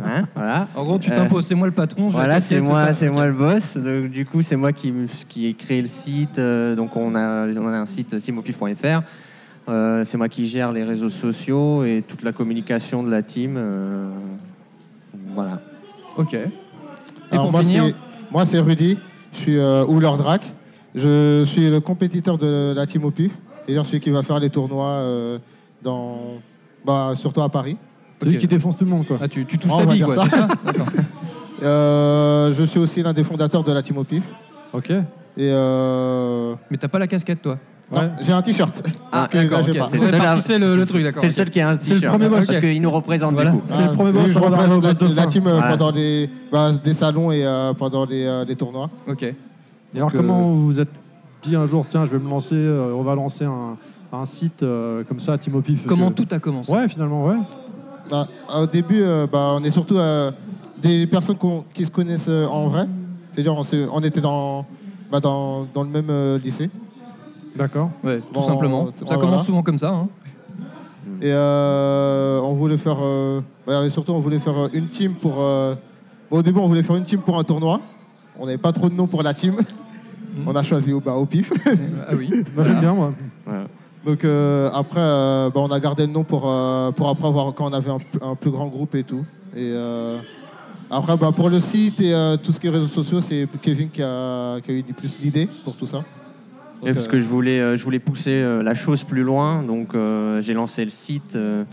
hein, 0.04 0.26
voilà. 0.34 0.66
En 0.74 0.82
gros, 0.82 0.98
tu 0.98 1.12
Euh, 1.12 1.14
t'imposes, 1.16 1.46
c'est 1.46 1.54
moi 1.54 1.68
le 1.68 1.72
patron. 1.72 2.08
Voilà, 2.08 2.40
c'est 2.40 2.58
moi, 2.60 2.92
c'est 2.92 3.08
moi 3.08 3.28
le 3.28 3.32
boss. 3.32 3.76
Donc, 3.76 4.10
du 4.10 4.26
coup, 4.26 4.42
c'est 4.42 4.56
moi 4.56 4.72
qui, 4.72 4.92
qui 5.28 5.46
ai 5.46 5.54
créé 5.54 5.80
le 5.80 5.86
site. 5.86 6.40
euh, 6.40 6.74
donc, 6.74 6.96
on 6.96 7.14
a, 7.14 7.46
on 7.46 7.68
a 7.68 7.78
un 7.78 7.86
site 7.86 8.18
timopif.fr. 8.20 9.02
Euh, 9.68 10.02
c'est 10.04 10.18
moi 10.18 10.28
qui 10.28 10.46
gère 10.46 10.72
les 10.72 10.82
réseaux 10.82 11.10
sociaux 11.10 11.84
et 11.84 12.02
toute 12.08 12.24
la 12.24 12.32
communication 12.32 13.04
de 13.04 13.10
la 13.12 13.22
team. 13.22 13.56
Voilà. 15.34 15.60
Ok. 16.16 16.34
Et 16.34 16.46
Alors, 17.30 17.44
pour 17.44 17.52
moi, 17.52 17.60
finir, 17.62 17.84
c'est- 17.86 17.94
moi, 18.30 18.46
c'est 18.46 18.58
Rudy. 18.60 18.98
Je 19.32 19.38
suis 19.38 19.58
euh, 19.58 19.84
Drac. 20.16 20.42
Je 20.94 21.44
suis 21.46 21.70
le 21.70 21.80
compétiteur 21.80 22.36
de 22.38 22.72
la 22.74 22.86
team 22.86 23.04
au 23.04 23.10
pif. 23.10 23.32
C'est-à-dire 23.64 23.86
celui 23.86 24.00
qui 24.00 24.10
va 24.10 24.22
faire 24.22 24.40
les 24.40 24.50
tournois 24.50 24.86
euh, 24.88 25.38
dans, 25.82 26.18
bah, 26.84 27.12
surtout 27.16 27.42
à 27.42 27.48
Paris. 27.48 27.76
Celui 28.22 28.38
qui 28.38 28.46
défonce 28.48 28.76
tout 28.76 28.84
le 28.84 28.90
monde, 28.90 29.06
quoi. 29.06 29.18
Ah, 29.20 29.28
tu, 29.28 29.46
tu 29.46 29.56
touches 29.58 29.70
Oh, 29.72 29.78
ta 29.78 29.82
on 29.84 29.86
va 29.86 29.92
bille, 29.92 30.04
dire 30.04 30.06
quoi, 30.14 30.16
ça. 30.16 30.30
c'est 30.30 30.36
ça 30.36 30.48
D'accord. 30.64 30.86
Euh, 31.62 32.54
je 32.54 32.64
suis 32.64 32.78
aussi 32.80 33.02
l'un 33.02 33.12
des 33.12 33.22
fondateurs 33.22 33.62
de 33.62 33.70
la 33.70 33.82
team 33.82 33.98
au 33.98 34.04
pif. 34.04 34.22
Ok. 34.72 34.88
Et 34.90 35.02
euh... 35.40 36.54
Mais 36.70 36.78
t'as 36.78 36.88
pas 36.88 36.98
la 36.98 37.06
casquette, 37.06 37.42
toi 37.42 37.58
non, 37.92 38.10
j'ai 38.22 38.32
un 38.32 38.42
t-shirt. 38.42 38.82
Ah, 39.10 39.28
là, 39.32 39.42
d'accord, 39.42 39.62
j'ai 39.64 39.72
ok. 39.72 39.78
pas. 39.78 39.88
C'est 40.40 40.58
le 40.58 40.84
truc, 40.86 41.02
d'accord. 41.02 41.20
C'est 41.20 41.26
le 41.28 41.32
seul 41.32 41.50
qui 41.50 41.60
a 41.60 41.70
un 41.70 41.76
C'est 41.80 41.94
le 41.94 42.00
t-shirt. 42.00 42.16
premier 42.16 42.28
boss. 42.30 42.46
Parce 42.46 42.58
qu'il 42.60 42.80
nous 42.82 42.90
représente 42.90 43.34
Voilà. 43.34 43.50
du 43.50 43.56
coup. 43.58 43.62
C'est 43.64 43.82
le 43.84 43.92
premier 43.94 44.10
oui, 44.10 44.12
boss 44.18 44.26
je 44.26 44.30
sur 44.32 44.40
la- 44.42 44.56
représente 44.56 44.82
la 44.84 45.14
la, 45.22 45.26
team 45.26 45.46
euh, 45.46 45.52
Voilà. 45.58 45.68
pendant 45.76 45.90
les, 45.90 46.30
bah, 46.52 46.72
des 46.84 46.94
salons 46.94 47.32
et 47.32 47.44
euh, 47.44 47.72
pendant 47.74 48.04
les, 48.06 48.24
euh, 48.24 48.44
les 48.44 48.54
tournois. 48.56 48.90
Ok. 49.08 49.22
Et 49.24 49.34
alors, 49.96 50.12
comment 50.12 50.40
vous 50.40 50.66
vous 50.66 50.80
êtes 50.80 50.88
dit 51.42 51.56
un 51.56 51.66
jour, 51.66 51.84
tiens, 51.88 52.06
je 52.06 52.12
vais 52.12 52.18
me 52.18 52.28
lancer, 52.30 52.54
euh, 52.54 52.92
on 52.94 53.02
va 53.02 53.14
lancer 53.14 53.44
un, 53.44 53.76
un 54.12 54.24
site 54.26 54.62
euh, 54.62 55.02
comme 55.04 55.18
ça 55.18 55.36
Pif 55.38 55.52
parce 55.52 55.66
Comment 55.86 56.10
que- 56.10 56.22
tout 56.22 56.28
a 56.34 56.38
commencé 56.38 56.70
Ouais, 56.72 56.88
finalement, 56.88 57.26
ouais. 57.26 57.36
Ah, 58.12 58.26
au 58.62 58.66
début, 58.66 59.02
euh, 59.02 59.26
bah, 59.30 59.52
on 59.56 59.64
est 59.64 59.70
surtout 59.70 59.96
euh, 59.96 60.30
des 60.82 61.06
personnes 61.06 61.36
qu'on- 61.36 61.64
qui 61.74 61.84
se 61.84 61.90
connaissent 61.90 62.26
euh, 62.28 62.46
en 62.46 62.68
vrai. 62.68 62.86
C'est-à-dire, 63.34 63.54
on, 63.92 64.00
était 64.02 64.20
dans, 64.20 64.66
bah, 65.10 65.20
dans, 65.20 65.66
dans 65.72 65.82
le 65.84 65.88
même 65.90 66.10
euh, 66.10 66.38
lycée. 66.38 66.68
D'accord. 67.56 67.90
Ouais, 68.04 68.18
tout 68.18 68.32
Bon, 68.34 68.42
simplement. 68.42 68.86
euh, 68.86 68.90
Ça 68.98 69.04
voilà. 69.06 69.20
commence 69.20 69.46
souvent 69.46 69.62
comme 69.62 69.78
ça. 69.78 69.90
hein. 69.90 70.08
Et 71.22 71.30
euh, 71.32 72.40
on 72.40 72.54
voulait 72.54 72.78
faire, 72.78 72.96
euh, 73.00 73.40
bah, 73.66 73.84
et 73.84 73.90
surtout, 73.90 74.12
on 74.12 74.20
voulait 74.20 74.38
faire 74.38 74.56
euh, 74.56 74.68
une 74.72 74.88
team 74.88 75.14
pour. 75.14 75.34
euh, 75.40 75.74
bon, 76.30 76.38
au 76.38 76.42
début, 76.42 76.58
on 76.60 76.68
voulait 76.68 76.82
faire 76.82 76.96
une 76.96 77.04
team 77.04 77.20
pour 77.20 77.38
un 77.38 77.44
tournoi. 77.44 77.80
On 78.38 78.46
n'avait 78.46 78.58
pas 78.58 78.72
trop 78.72 78.88
de 78.88 78.94
nom 78.94 79.06
pour 79.06 79.22
la 79.22 79.34
team. 79.34 79.56
On 80.46 80.54
a 80.56 80.62
choisi 80.62 80.92
au, 80.92 81.00
bah, 81.00 81.14
au 81.14 81.26
pif. 81.26 81.52
Ah 82.08 82.14
oui. 82.16 82.30
Moi, 82.54 82.64
j'aime 82.64 82.80
bien, 82.80 82.94
moi. 82.94 83.12
Donc 84.06 84.24
euh, 84.24 84.70
après, 84.72 85.00
euh, 85.00 85.50
bah, 85.50 85.60
on 85.60 85.70
a 85.70 85.78
gardé 85.80 86.06
le 86.06 86.12
nom 86.12 86.24
pour, 86.24 86.44
euh, 86.46 86.90
pour 86.92 87.08
après 87.10 87.26
avoir 87.28 87.52
quand 87.52 87.68
on 87.68 87.72
avait 87.74 87.90
un, 88.22 88.34
plus 88.34 88.50
grand 88.50 88.68
groupe 88.68 88.94
et 88.94 89.02
tout. 89.04 89.26
Et 89.54 89.58
euh, 89.74 90.18
après, 90.90 91.16
bah, 91.18 91.32
pour 91.36 91.50
le 91.50 91.60
site 91.60 92.00
et 92.00 92.14
euh, 92.14 92.36
tout 92.38 92.52
ce 92.52 92.60
qui 92.60 92.68
est 92.68 92.70
réseaux 92.70 92.88
sociaux, 92.88 93.20
c'est 93.20 93.46
Kevin 93.60 93.90
qui 93.90 94.02
a, 94.02 94.58
qui 94.62 94.70
a 94.70 94.74
eu 94.74 94.82
plus 94.84 95.12
l'idée 95.22 95.48
pour 95.64 95.74
tout 95.76 95.86
ça. 95.86 96.02
Donc, 96.82 96.94
parce 96.94 97.06
euh, 97.06 97.10
que 97.10 97.20
je 97.20 97.26
voulais, 97.26 97.60
euh, 97.60 97.76
je 97.76 97.84
voulais 97.84 97.98
pousser 97.98 98.32
euh, 98.32 98.62
la 98.62 98.74
chose 98.74 99.04
plus 99.04 99.22
loin, 99.22 99.62
donc 99.62 99.94
euh, 99.94 100.40
j'ai 100.40 100.54
lancé 100.54 100.84
le 100.84 100.90
site 100.90 101.36
euh, 101.36 101.64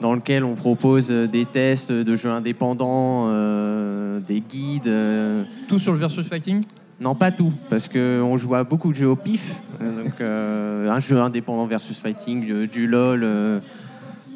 dans 0.00 0.14
lequel 0.14 0.44
on 0.44 0.54
propose 0.54 1.08
euh, 1.10 1.26
des 1.26 1.46
tests 1.46 1.90
de 1.92 2.14
jeux 2.16 2.30
indépendants, 2.30 3.26
euh, 3.28 4.20
des 4.20 4.40
guides. 4.40 4.88
euh, 4.88 5.44
Tout 5.68 5.78
sur 5.78 5.92
le 5.92 5.98
versus 5.98 6.26
fighting? 6.28 6.62
Non, 7.00 7.14
pas 7.14 7.30
tout, 7.30 7.52
parce 7.68 7.88
qu'on 7.88 8.36
joue 8.36 8.54
à 8.54 8.62
beaucoup 8.62 8.90
de 8.90 8.96
jeux 8.96 9.08
au 9.08 9.16
pif. 9.16 9.60
euh, 9.80 10.02
donc 10.04 10.20
euh, 10.20 10.90
un 10.90 10.98
jeu 11.00 11.18
indépendant 11.20 11.66
versus 11.66 11.98
fighting, 11.98 12.48
euh, 12.50 12.66
du 12.66 12.86
LOL. 12.86 13.22
euh, 13.24 13.60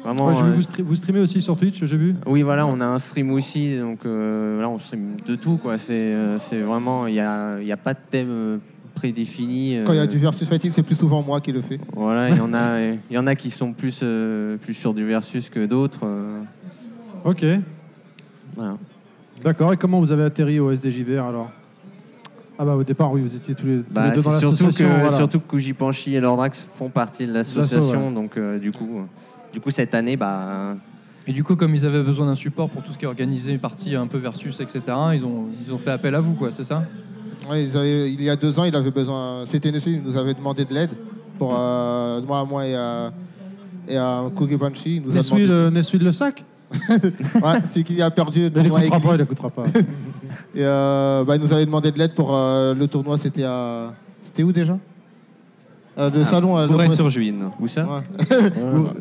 vraiment. 0.03 0.27
Ouais, 0.27 0.35
j'ai 0.35 0.43
vu 0.43 0.49
euh, 0.49 0.55
vous, 0.55 0.61
stre- 0.61 0.81
vous 0.81 0.95
streamez 0.95 1.19
aussi 1.19 1.41
sur 1.41 1.55
Twitch, 1.55 1.83
j'ai 1.85 1.97
vu? 1.97 2.15
oui, 2.25 2.41
voilà, 2.41 2.65
on 2.65 2.81
a 2.81 2.85
un 2.85 2.97
stream 2.97 3.31
aussi, 3.31 3.77
donc 3.77 3.99
euh, 4.05 4.59
là 4.61 4.67
on 4.69 4.79
stream 4.79 5.15
de 5.25 5.35
tout, 5.35 5.57
quoi. 5.57 5.77
C'est, 5.77 5.93
euh, 5.93 6.37
vraiment, 6.51 7.07
il 7.07 7.13
n'y 7.13 7.19
a, 7.19 7.59
il 7.61 7.67
y 7.67 7.71
a 7.71 7.77
pas 7.77 7.93
de 7.93 7.99
thème 8.09 8.27
euh, 8.29 8.57
prédéfini. 8.97 9.79
Quand 9.85 9.93
il 9.93 9.97
y 9.97 9.99
a 9.99 10.03
euh, 10.03 10.07
du 10.07 10.17
versus 10.17 10.47
fighting, 10.47 10.71
c'est 10.73 10.83
plus 10.83 10.95
souvent 10.97 11.21
moi 11.21 11.39
qui 11.39 11.51
le 11.51 11.61
fais. 11.61 11.79
Voilà, 11.95 12.29
il 12.29 12.37
y 12.37 12.41
en 12.41 12.53
a, 12.53 12.81
il 13.09 13.13
y 13.13 13.17
en 13.17 13.27
a 13.27 13.35
qui 13.35 13.49
sont 13.51 13.73
plus, 13.73 13.99
euh, 14.03 14.57
plus 14.57 14.73
sur 14.73 14.93
du 14.93 15.05
versus 15.05 15.49
que 15.49 15.65
d'autres. 15.65 16.01
euh, 16.03 16.41
Ok. 17.23 17.45
voilà. 18.55 18.77
D'accord. 19.43 19.71
Et 19.73 19.77
comment 19.77 19.99
vous 19.99 20.11
avez 20.11 20.23
atterri 20.23 20.59
au 20.59 20.71
SDJVR 20.71 21.23
alors? 21.25 21.51
Ah 22.59 22.65
bah 22.65 22.75
au 22.75 22.83
départ, 22.83 23.11
oui, 23.11 23.21
vous 23.21 23.35
étiez 23.35 23.53
tous 23.53 23.67
les, 23.67 23.77
tous 23.83 23.93
Bah, 23.93 24.09
les 24.09 24.15
deux 24.15 24.23
dans 24.23 24.31
c'est 24.31 24.39
surtout 24.39 24.63
l'association. 24.63 24.95
que, 24.95 24.99
voilà. 25.01 25.15
surtout 25.17 25.39
que 25.39 25.47
Kujipanchi 25.51 26.15
et 26.15 26.19
Lordrax 26.19 26.67
font 26.75 26.89
partie 26.89 27.27
de 27.27 27.31
l'association, 27.33 28.07
ouais. 28.07 28.13
donc 28.15 28.35
euh, 28.35 28.57
du 28.57 28.71
coup, 28.71 28.89
euh, 28.97 29.03
du 29.53 29.59
coup 29.61 29.69
cette 29.69 29.93
année, 29.93 30.17
bah, 30.17 30.75
Et 31.27 31.33
du 31.33 31.43
coup, 31.43 31.55
comme 31.55 31.75
ils 31.75 31.85
avaient 31.85 32.01
besoin 32.01 32.25
d'un 32.25 32.33
support 32.35 32.67
pour 32.69 32.81
tout 32.81 32.91
ce 32.93 32.97
qui 32.97 33.05
est 33.05 33.07
organisé, 33.07 33.59
partie 33.59 33.93
un 33.95 34.07
peu 34.07 34.17
versus, 34.17 34.59
etc., 34.59 34.81
ils 35.13 35.23
ont, 35.23 35.45
ils 35.67 35.71
ont 35.71 35.77
fait 35.77 35.91
appel 35.91 36.15
à 36.15 36.19
vous, 36.19 36.33
quoi, 36.33 36.51
c'est 36.51 36.63
ça? 36.63 36.83
Ouais, 37.49 37.63
ils 37.63 37.77
avaient- 37.77 38.11
il 38.11 38.21
y 38.21 38.29
a 38.29 38.35
deux 38.35 38.57
ans, 38.59 38.63
il 38.65 38.75
avait 38.75 38.91
besoin. 38.91 39.43
C'était 39.47 39.71
Nessu, 39.71 39.93
il 39.93 40.01
nous 40.03 40.17
avait 40.17 40.33
demandé 40.33 40.65
de 40.65 40.73
l'aide 40.73 40.89
pour 41.37 41.55
euh, 41.57 42.21
moi, 42.21 42.43
moi 42.45 42.65
et 42.65 42.75
à, 42.75 43.11
et 43.87 43.97
à 43.97 44.23
Kogi 44.35 44.57
Banshi. 44.57 44.97
Il 44.97 45.01
nous 45.03 45.11
a 45.11 45.15
Nessuie 45.15 45.45
le, 45.45 45.69
Nessuie 45.69 45.99
le 45.99 46.11
sac 46.11 46.43
ouais, 46.89 47.61
c'est 47.71 47.81
qui 47.83 48.01
a 48.01 48.11
perdu 48.11 48.41
il 48.47 48.51
tournoi 48.51 48.79
écoutera 48.83 48.97
Egli. 48.97 49.07
pas, 49.07 49.15
il 49.15 49.21
écoutera 49.21 49.49
pas. 49.49 49.63
Et 50.53 50.65
euh, 50.65 51.23
bah, 51.23 51.37
il 51.37 51.41
nous 51.41 51.53
avait 51.53 51.65
demandé 51.65 51.91
de 51.91 51.97
l'aide 51.97 52.13
pour 52.13 52.35
euh, 52.35 52.73
le 52.73 52.87
tournoi. 52.87 53.17
C'était 53.17 53.45
à. 53.45 53.93
C'était 54.25 54.43
où 54.43 54.51
déjà? 54.51 54.77
Euh, 55.97 56.09
Le 56.09 56.21
Ah, 56.23 56.25
salon. 56.25 56.57
euh, 56.57 56.63
le 56.63 56.67
Bourret-sur-Juine. 56.73 57.45
Où 57.61 57.67
ça? 57.69 57.85
Ouais. 57.87 58.01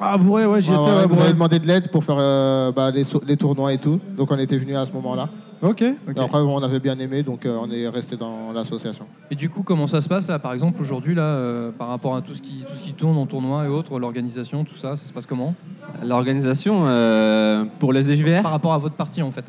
Ah, 0.00 0.16
Bourré, 0.16 0.46
ouais, 0.46 0.60
j'y 0.60 0.70
étais. 0.70 0.78
ouais, 0.78 0.86
ouais, 0.86 0.92
il 0.96 1.02
nous 1.02 1.08
Bourré. 1.08 1.22
avait 1.24 1.32
demandé 1.32 1.58
de 1.58 1.66
l'aide 1.66 1.90
pour 1.90 2.04
faire 2.04 2.14
euh, 2.20 2.70
bah, 2.70 2.92
les, 2.92 3.02
so- 3.02 3.20
les 3.26 3.36
tournois 3.36 3.72
et 3.72 3.78
tout. 3.78 3.98
Donc 4.16 4.30
on 4.30 4.38
était 4.38 4.56
venus 4.56 4.76
à 4.76 4.86
ce 4.86 4.92
moment-là. 4.92 5.28
Ok. 5.62 5.82
Et 5.82 5.96
après, 6.16 6.38
on 6.38 6.62
avait 6.62 6.78
bien 6.80 6.98
aimé, 6.98 7.22
donc 7.22 7.44
euh, 7.44 7.58
on 7.60 7.70
est 7.70 7.88
resté 7.88 8.16
dans 8.16 8.52
l'association. 8.52 9.06
Et 9.30 9.34
du 9.34 9.48
coup, 9.48 9.62
comment 9.62 9.86
ça 9.86 10.00
se 10.00 10.08
passe, 10.08 10.28
là, 10.28 10.38
par 10.38 10.52
exemple, 10.52 10.80
aujourd'hui, 10.80 11.14
là, 11.14 11.22
euh, 11.22 11.70
par 11.70 11.88
rapport 11.88 12.14
à 12.14 12.22
tout 12.22 12.34
ce, 12.34 12.42
qui, 12.42 12.64
tout 12.66 12.76
ce 12.78 12.84
qui 12.84 12.92
tourne 12.94 13.16
en 13.16 13.26
tournoi 13.26 13.64
et 13.64 13.68
autres, 13.68 13.98
l'organisation, 13.98 14.64
tout 14.64 14.76
ça, 14.76 14.96
ça 14.96 15.06
se 15.06 15.12
passe 15.12 15.26
comment? 15.26 15.54
L'organisation 16.04 16.84
euh, 16.86 17.64
pour 17.78 17.92
le 17.92 18.00
SDJVR 18.02 18.42
Par 18.42 18.52
rapport 18.52 18.72
à 18.72 18.78
votre 18.78 18.94
partie, 18.94 19.22
en 19.22 19.32
fait. 19.32 19.44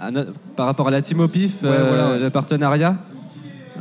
À 0.00 0.10
Par 0.54 0.66
rapport 0.66 0.88
à 0.88 0.90
la 0.92 1.02
Team 1.02 1.20
au 1.20 1.28
pif, 1.28 1.62
Ouais, 1.62 1.68
euh, 1.70 1.86
voilà, 1.88 2.10
ouais. 2.12 2.18
le 2.20 2.30
partenariat 2.30 2.94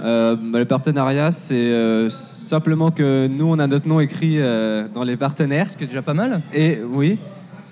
Le 0.03 0.63
partenariat, 0.63 1.31
c'est 1.31 1.53
euh, 1.55 2.09
simplement 2.09 2.91
que 2.91 3.27
nous, 3.27 3.45
on 3.45 3.59
a 3.59 3.67
notre 3.67 3.87
nom 3.87 3.99
écrit 3.99 4.39
euh, 4.39 4.87
dans 4.93 5.03
les 5.03 5.17
partenaires. 5.17 5.67
Ce 5.71 5.77
qui 5.77 5.83
est 5.83 5.87
déjà 5.87 6.01
pas 6.01 6.13
mal. 6.13 6.41
Et 6.53 6.79
oui. 6.83 7.19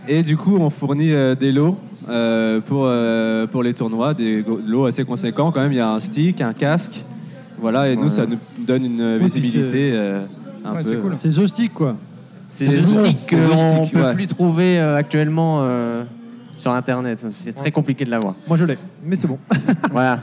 Et 0.08 0.24
du 0.24 0.38
coup, 0.38 0.58
on 0.58 0.70
fournit 0.70 1.12
euh, 1.12 1.36
des 1.36 1.52
lots 1.52 1.78
euh, 2.10 2.60
pour, 2.62 2.84
euh, 2.86 3.48
pour 3.48 3.64
les 3.64 3.74
tournois, 3.74 4.14
des 4.14 4.44
lots 4.68 4.86
assez 4.86 5.04
conséquents 5.04 5.52
quand 5.52 5.62
même. 5.62 5.72
Il 5.72 5.78
y 5.78 5.82
a 5.82 5.90
un 5.92 6.00
stick, 6.00 6.42
un 6.42 6.54
casque. 6.54 7.04
Voilà, 7.60 7.90
et 7.90 7.96
nous, 7.96 8.10
ça 8.10 8.26
nous 8.26 8.38
donne 8.60 8.86
une 8.86 9.18
visibilité 9.18 9.92
euh, 9.94 10.20
un 10.64 10.74
Ouais, 10.76 10.84
peu. 10.84 10.90
c'est 11.14 11.30
cool. 11.30 11.44
The 11.44 11.48
Stick, 11.48 11.74
quoi. 11.74 11.96
c'est 12.50 12.66
lourd, 12.68 13.06
stick 13.18 13.40
qu'on 13.40 13.84
stick, 13.86 13.94
peut 13.94 14.04
ouais. 14.04 14.14
plus 14.14 14.28
trouver 14.28 14.78
euh, 14.80 14.96
actuellement 14.96 15.60
euh, 15.62 16.04
sur 16.58 16.72
Internet. 16.72 17.26
C'est 17.32 17.54
très 17.54 17.72
compliqué 17.72 18.06
de 18.06 18.12
l'avoir. 18.12 18.36
Moi, 18.48 18.58
je 18.58 18.66
l'ai, 18.66 18.78
mais 19.04 19.16
c'est 19.16 19.28
bon. 19.28 19.40
voilà. 19.92 20.20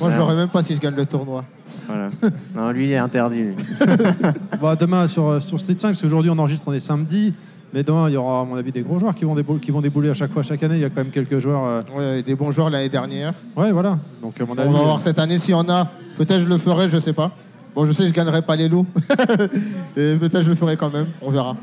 Moi, 0.00 0.10
je 0.10 0.16
l'aurais 0.18 0.36
même 0.36 0.48
pas 0.48 0.62
si 0.62 0.74
je 0.74 0.80
gagne 0.80 0.94
le 0.96 1.06
tournoi. 1.06 1.44
Voilà. 1.88 2.10
Non, 2.54 2.70
lui, 2.70 2.84
il 2.84 2.92
est 2.92 2.98
interdit. 2.98 3.38
lui. 3.42 3.54
Bah, 4.62 4.76
demain 4.76 5.06
sur, 5.08 5.40
sur 5.42 5.58
Street 5.58 5.76
5, 5.76 5.88
parce 5.90 6.02
qu'aujourd'hui 6.02 6.30
on 6.30 6.38
enregistre, 6.38 6.64
on 6.68 6.72
est 6.72 6.78
samedi. 6.80 7.32
Mais 7.74 7.82
demain, 7.82 8.08
il 8.08 8.12
y 8.12 8.16
aura, 8.16 8.42
à 8.42 8.44
mon 8.44 8.54
avis, 8.54 8.70
des 8.70 8.82
gros 8.82 9.00
joueurs 9.00 9.16
qui 9.16 9.24
vont, 9.24 9.34
débouler, 9.34 9.58
qui 9.58 9.72
vont 9.72 9.80
débouler 9.80 10.08
à 10.08 10.14
chaque 10.14 10.30
fois. 10.32 10.44
Chaque 10.44 10.62
année, 10.62 10.76
il 10.76 10.80
y 10.80 10.84
a 10.84 10.90
quand 10.90 11.02
même 11.02 11.10
quelques 11.10 11.40
joueurs. 11.40 11.64
euh, 11.64 11.80
Ouais, 11.96 12.22
des 12.22 12.36
bons 12.36 12.52
joueurs 12.52 12.70
l'année 12.70 12.88
dernière. 12.88 13.34
Ouais, 13.56 13.72
voilà. 13.72 13.98
Donc, 14.22 14.40
à 14.40 14.44
mon 14.44 14.54
On 14.54 14.58
avis. 14.58 14.72
va 14.72 14.78
euh, 14.78 14.82
voir 14.84 15.00
cette 15.00 15.18
année 15.18 15.40
s'il 15.40 15.50
y 15.50 15.54
en 15.54 15.68
a. 15.68 15.88
Peut-être 16.16 16.42
je 16.42 16.46
le 16.46 16.56
ferai, 16.56 16.88
je 16.88 16.98
sais 17.00 17.12
pas. 17.12 17.32
Bon, 17.74 17.84
je 17.84 17.90
sais 17.90 18.04
que 18.04 18.10
je 18.10 18.14
gagnerai 18.14 18.42
pas 18.42 18.54
les 18.54 18.68
lots. 18.68 18.86
Et 19.96 20.14
peut-être 20.20 20.42
je 20.42 20.50
le 20.50 20.54
ferai 20.54 20.76
quand 20.76 20.92
même. 20.92 21.08
On 21.20 21.32
verra. 21.32 21.56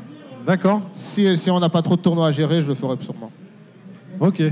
D'accord. 0.46 0.82
Si, 0.94 1.34
si 1.38 1.50
on 1.50 1.58
n'a 1.58 1.70
pas 1.70 1.80
trop 1.80 1.96
de 1.96 2.02
tournois 2.02 2.26
à 2.26 2.32
gérer, 2.32 2.62
je 2.62 2.68
le 2.68 2.74
ferai 2.74 2.96
sûrement. 3.00 3.30
Ok. 4.20 4.42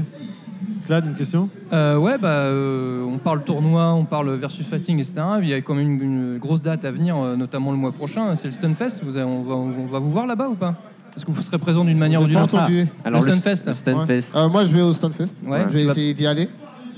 Claude, 0.87 1.05
une 1.09 1.15
question? 1.15 1.51
Euh, 1.75 1.99
ouais, 1.99 2.17
bah, 2.17 2.29
euh, 2.29 3.05
on 3.05 3.19
parle 3.19 3.43
tournoi, 3.45 3.93
on 3.93 4.05
parle 4.07 4.31
versus 4.37 4.67
fighting, 4.67 4.99
etc. 4.99 5.15
Il 5.43 5.49
y 5.49 5.53
a 5.53 5.61
quand 5.61 5.75
même 5.75 5.91
une, 5.91 6.03
une 6.33 6.39
grosse 6.39 6.63
date 6.63 6.87
à 6.87 6.91
venir, 6.91 7.19
euh, 7.19 7.37
notamment 7.37 7.71
le 7.71 7.77
mois 7.77 7.93
prochain. 7.93 8.35
C'est 8.35 8.49
le 8.49 8.53
Stunfest. 8.53 9.01
Vous 9.03 9.19
avez- 9.19 9.27
on, 9.27 9.43
va, 9.43 9.55
on 9.55 9.87
va 9.87 9.99
vous 9.99 10.11
voir 10.11 10.27
là-bas 10.27 10.49
ou 10.49 10.55
pas? 10.55 10.75
Est-ce 11.17 11.25
que 11.27 11.31
vous 11.31 11.43
serez 11.43 11.59
présent 11.59 11.85
d'une 11.85 11.99
manière 11.99 12.23
ou 12.23 12.27
d'une 12.27 12.37
autre? 12.39 12.55
entendu. 12.57 12.87
Ah, 13.05 13.09
Alors 13.09 13.23
le 13.25 13.33
Stunfest. 13.33 13.65
Ouais. 13.89 14.21
Euh, 14.37 14.49
moi, 14.49 14.65
je 14.67 14.75
vais 14.75 14.83
au 14.83 14.95
Stunfest. 14.95 15.29
Ouais, 15.45 15.65
je 15.69 15.73
vais 15.73 15.81
tu 15.81 15.87
vas- 15.87 15.93
essayer 15.93 16.15
d'y 16.15 16.27
aller. 16.27 16.49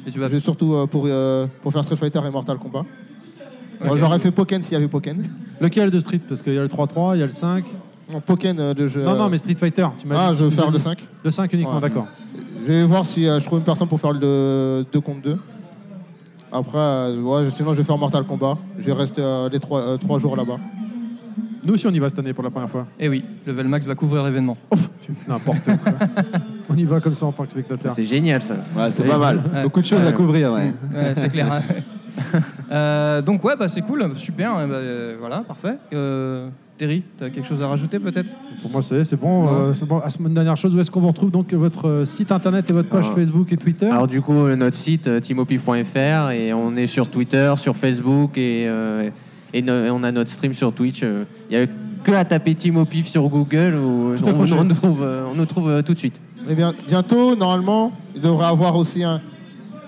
Et 0.07 0.11
tu 0.11 0.19
vas- 0.19 0.29
Je 0.29 0.35
vais 0.35 0.41
surtout 0.41 0.75
euh, 0.75 0.87
pour, 0.87 1.05
euh, 1.07 1.47
pour 1.63 1.73
faire 1.73 1.83
Street 1.85 1.97
Fighter 1.97 2.21
et 2.27 2.31
Mortal 2.31 2.59
Kombat. 2.59 2.85
Bon, 3.85 3.97
J'aurais 3.97 4.19
fait 4.19 4.31
Pokken 4.31 4.63
s'il 4.63 4.75
y 4.75 4.77
avait 4.77 4.89
Pokken. 4.89 5.25
Lequel 5.61 5.91
de 5.91 5.99
Street? 5.99 6.21
Parce 6.29 6.43
qu'il 6.43 6.55
y 6.55 6.59
a 6.59 6.63
le 6.63 6.69
3-3, 6.69 7.17
il 7.17 7.21
y 7.21 7.23
a 7.23 7.27
le 7.27 7.33
5. 7.33 7.65
Non, 8.13 8.21
Pokken, 8.21 8.59
euh, 8.61 8.75
le 8.77 8.89
jeu. 8.89 9.03
Non, 9.03 9.17
non, 9.17 9.29
mais 9.29 9.39
Street 9.39 9.55
Fighter. 9.55 9.87
Tu 9.99 10.07
m'as 10.07 10.17
Ah, 10.29 10.33
dit- 10.33 10.39
je 10.39 10.45
tu 10.47 10.51
faire 10.53 10.71
le 10.71 10.79
dit- 10.79 10.85
5. 10.85 10.99
Le 11.25 11.31
5 11.31 11.53
uniquement, 11.53 11.75
Ouais. 11.77 11.81
d'accord. 11.81 12.07
Je 12.67 12.73
vais 12.73 12.85
voir 12.85 13.07
si 13.07 13.27
euh, 13.27 13.41
je 13.41 13.47
trouve 13.47 13.59
une 13.59 13.65
personne 13.65 13.89
pour 13.89 14.01
faire 14.01 14.13
le 14.13 14.85
2 14.93 15.01
contre 15.01 15.23
2. 15.23 15.39
Après, 16.53 16.79
euh, 16.79 17.21
ouais, 17.23 17.49
sinon 17.57 17.73
je 17.73 17.79
vais 17.79 17.85
faire 17.85 17.97
Mortal 17.99 18.25
Kombat. 18.25 18.59
Je 18.79 18.85
vais 18.85 18.93
rester 18.93 19.23
euh, 19.23 19.49
les 19.51 19.59
3, 19.59 20.19
jours 20.19 20.37
là-bas. 20.37 20.59
Nous 21.65 21.75
aussi, 21.75 21.87
on 21.87 21.91
y 21.91 21.99
va 21.99 22.09
cette 22.09 22.19
année 22.19 22.33
pour 22.33 22.43
la 22.43 22.51
première 22.51 22.69
fois. 22.69 22.87
Et 22.99 23.09
oui, 23.09 23.25
Level 23.47 23.69
Max 23.69 23.87
va 23.87 23.95
couvrir 23.95 24.25
l'événement. 24.25 24.57
N'importe 25.29 25.65
quoi. 25.65 25.93
on 26.69 26.77
y 26.77 26.85
va 26.85 27.01
comme 27.01 27.15
ça 27.15 27.27
en 27.27 27.33
tant 27.33 27.45
que 27.45 27.51
spectateur. 27.51 27.93
C'est 27.95 28.05
génial 28.05 28.43
ça. 28.43 28.57
Ouais, 28.77 28.91
c'est 28.91 29.05
pas 29.05 29.19
mal. 29.19 29.43
Beaucoup 29.63 29.81
de 29.81 29.87
choses 29.87 30.05
à 30.05 30.13
couvrir, 30.13 30.53
ouais. 30.53 30.73
Ouais, 30.95 31.13
c'est 31.15 31.29
clair. 31.29 31.63
Euh, 32.71 33.23
donc 33.23 33.43
ouais, 33.45 33.55
bah, 33.59 33.69
c'est 33.69 33.81
cool, 33.83 34.11
super. 34.17 34.57
euh, 34.57 34.67
bah, 34.67 34.75
euh, 34.75 35.17
voilà, 35.19 35.39
parfait. 35.47 35.75
Euh, 35.95 36.49
Terry, 36.79 37.03
tu 37.19 37.25
as 37.25 37.31
quelque 37.31 37.47
chose 37.47 37.63
à 37.63 37.69
rajouter 37.69 37.99
peut-être? 37.99 38.33
Pour 38.61 38.71
moi, 38.71 38.83
c'est 38.83 39.17
bon. 39.17 39.49
euh, 39.49 39.75
c'est 39.75 39.87
bon. 39.87 39.99
À 39.99 40.11
ce 40.11 40.19
moment, 40.19 40.35
dernière 40.35 40.57
chose, 40.57 40.75
où 40.75 40.81
est-ce 40.81 40.91
qu'on 40.91 41.01
vous 41.01 41.09
retrouve 41.09 41.31
donc 41.31 41.53
votre 41.55 41.89
euh, 41.89 42.05
site 42.05 42.33
internet 42.33 42.71
et 42.71 42.73
votre 42.75 42.89
page 42.89 43.05
Alors- 43.07 43.15
Facebook 43.17 43.53
et 43.53 43.57
Twitter? 43.57 43.87
Alors 43.87 44.09
du 44.09 44.21
coup, 44.21 44.35
euh, 44.35 44.57
notre 44.57 44.77
site 44.77 45.07
euh, 45.09 45.21
timopif.fr 45.21 46.31
et 46.33 46.53
on 46.53 46.77
est 46.77 46.87
sur 46.87 47.09
Twitter, 47.09 47.53
sur 47.57 47.77
Facebook 47.77 48.37
et, 48.37 48.67
euh, 48.69 49.11
et, 49.53 49.63
no- 49.63 49.85
et 49.85 49.91
on 49.91 50.03
a 50.03 50.13
notre 50.13 50.31
stream 50.31 50.55
sur 50.55 50.73
Twitch. 50.73 51.01
euh. 51.03 51.25
Il 51.51 51.57
n'y 51.57 51.63
a 51.63 51.67
que 52.05 52.13
à 52.13 52.25
taper 52.25 52.55
Timopif 52.55 53.07
sur 53.07 53.29
Google 53.29 53.75
où 53.77 54.17
Tout 54.17 54.25
on, 54.27 54.65
nous 54.65 54.75
trouve, 54.75 55.03
euh, 55.03 55.25
on 55.31 55.35
nous 55.37 55.47
trouve 55.47 55.69
euh, 55.71 55.83
tout 55.83 55.95
de 55.95 55.99
suite. 55.99 56.21
Et 56.51 56.55
bien, 56.57 56.73
bientôt, 56.89 57.37
normalement, 57.37 57.93
il 58.17 58.21
devrait 58.21 58.47
avoir 58.47 58.77
aussi 58.77 59.05
un, 59.05 59.21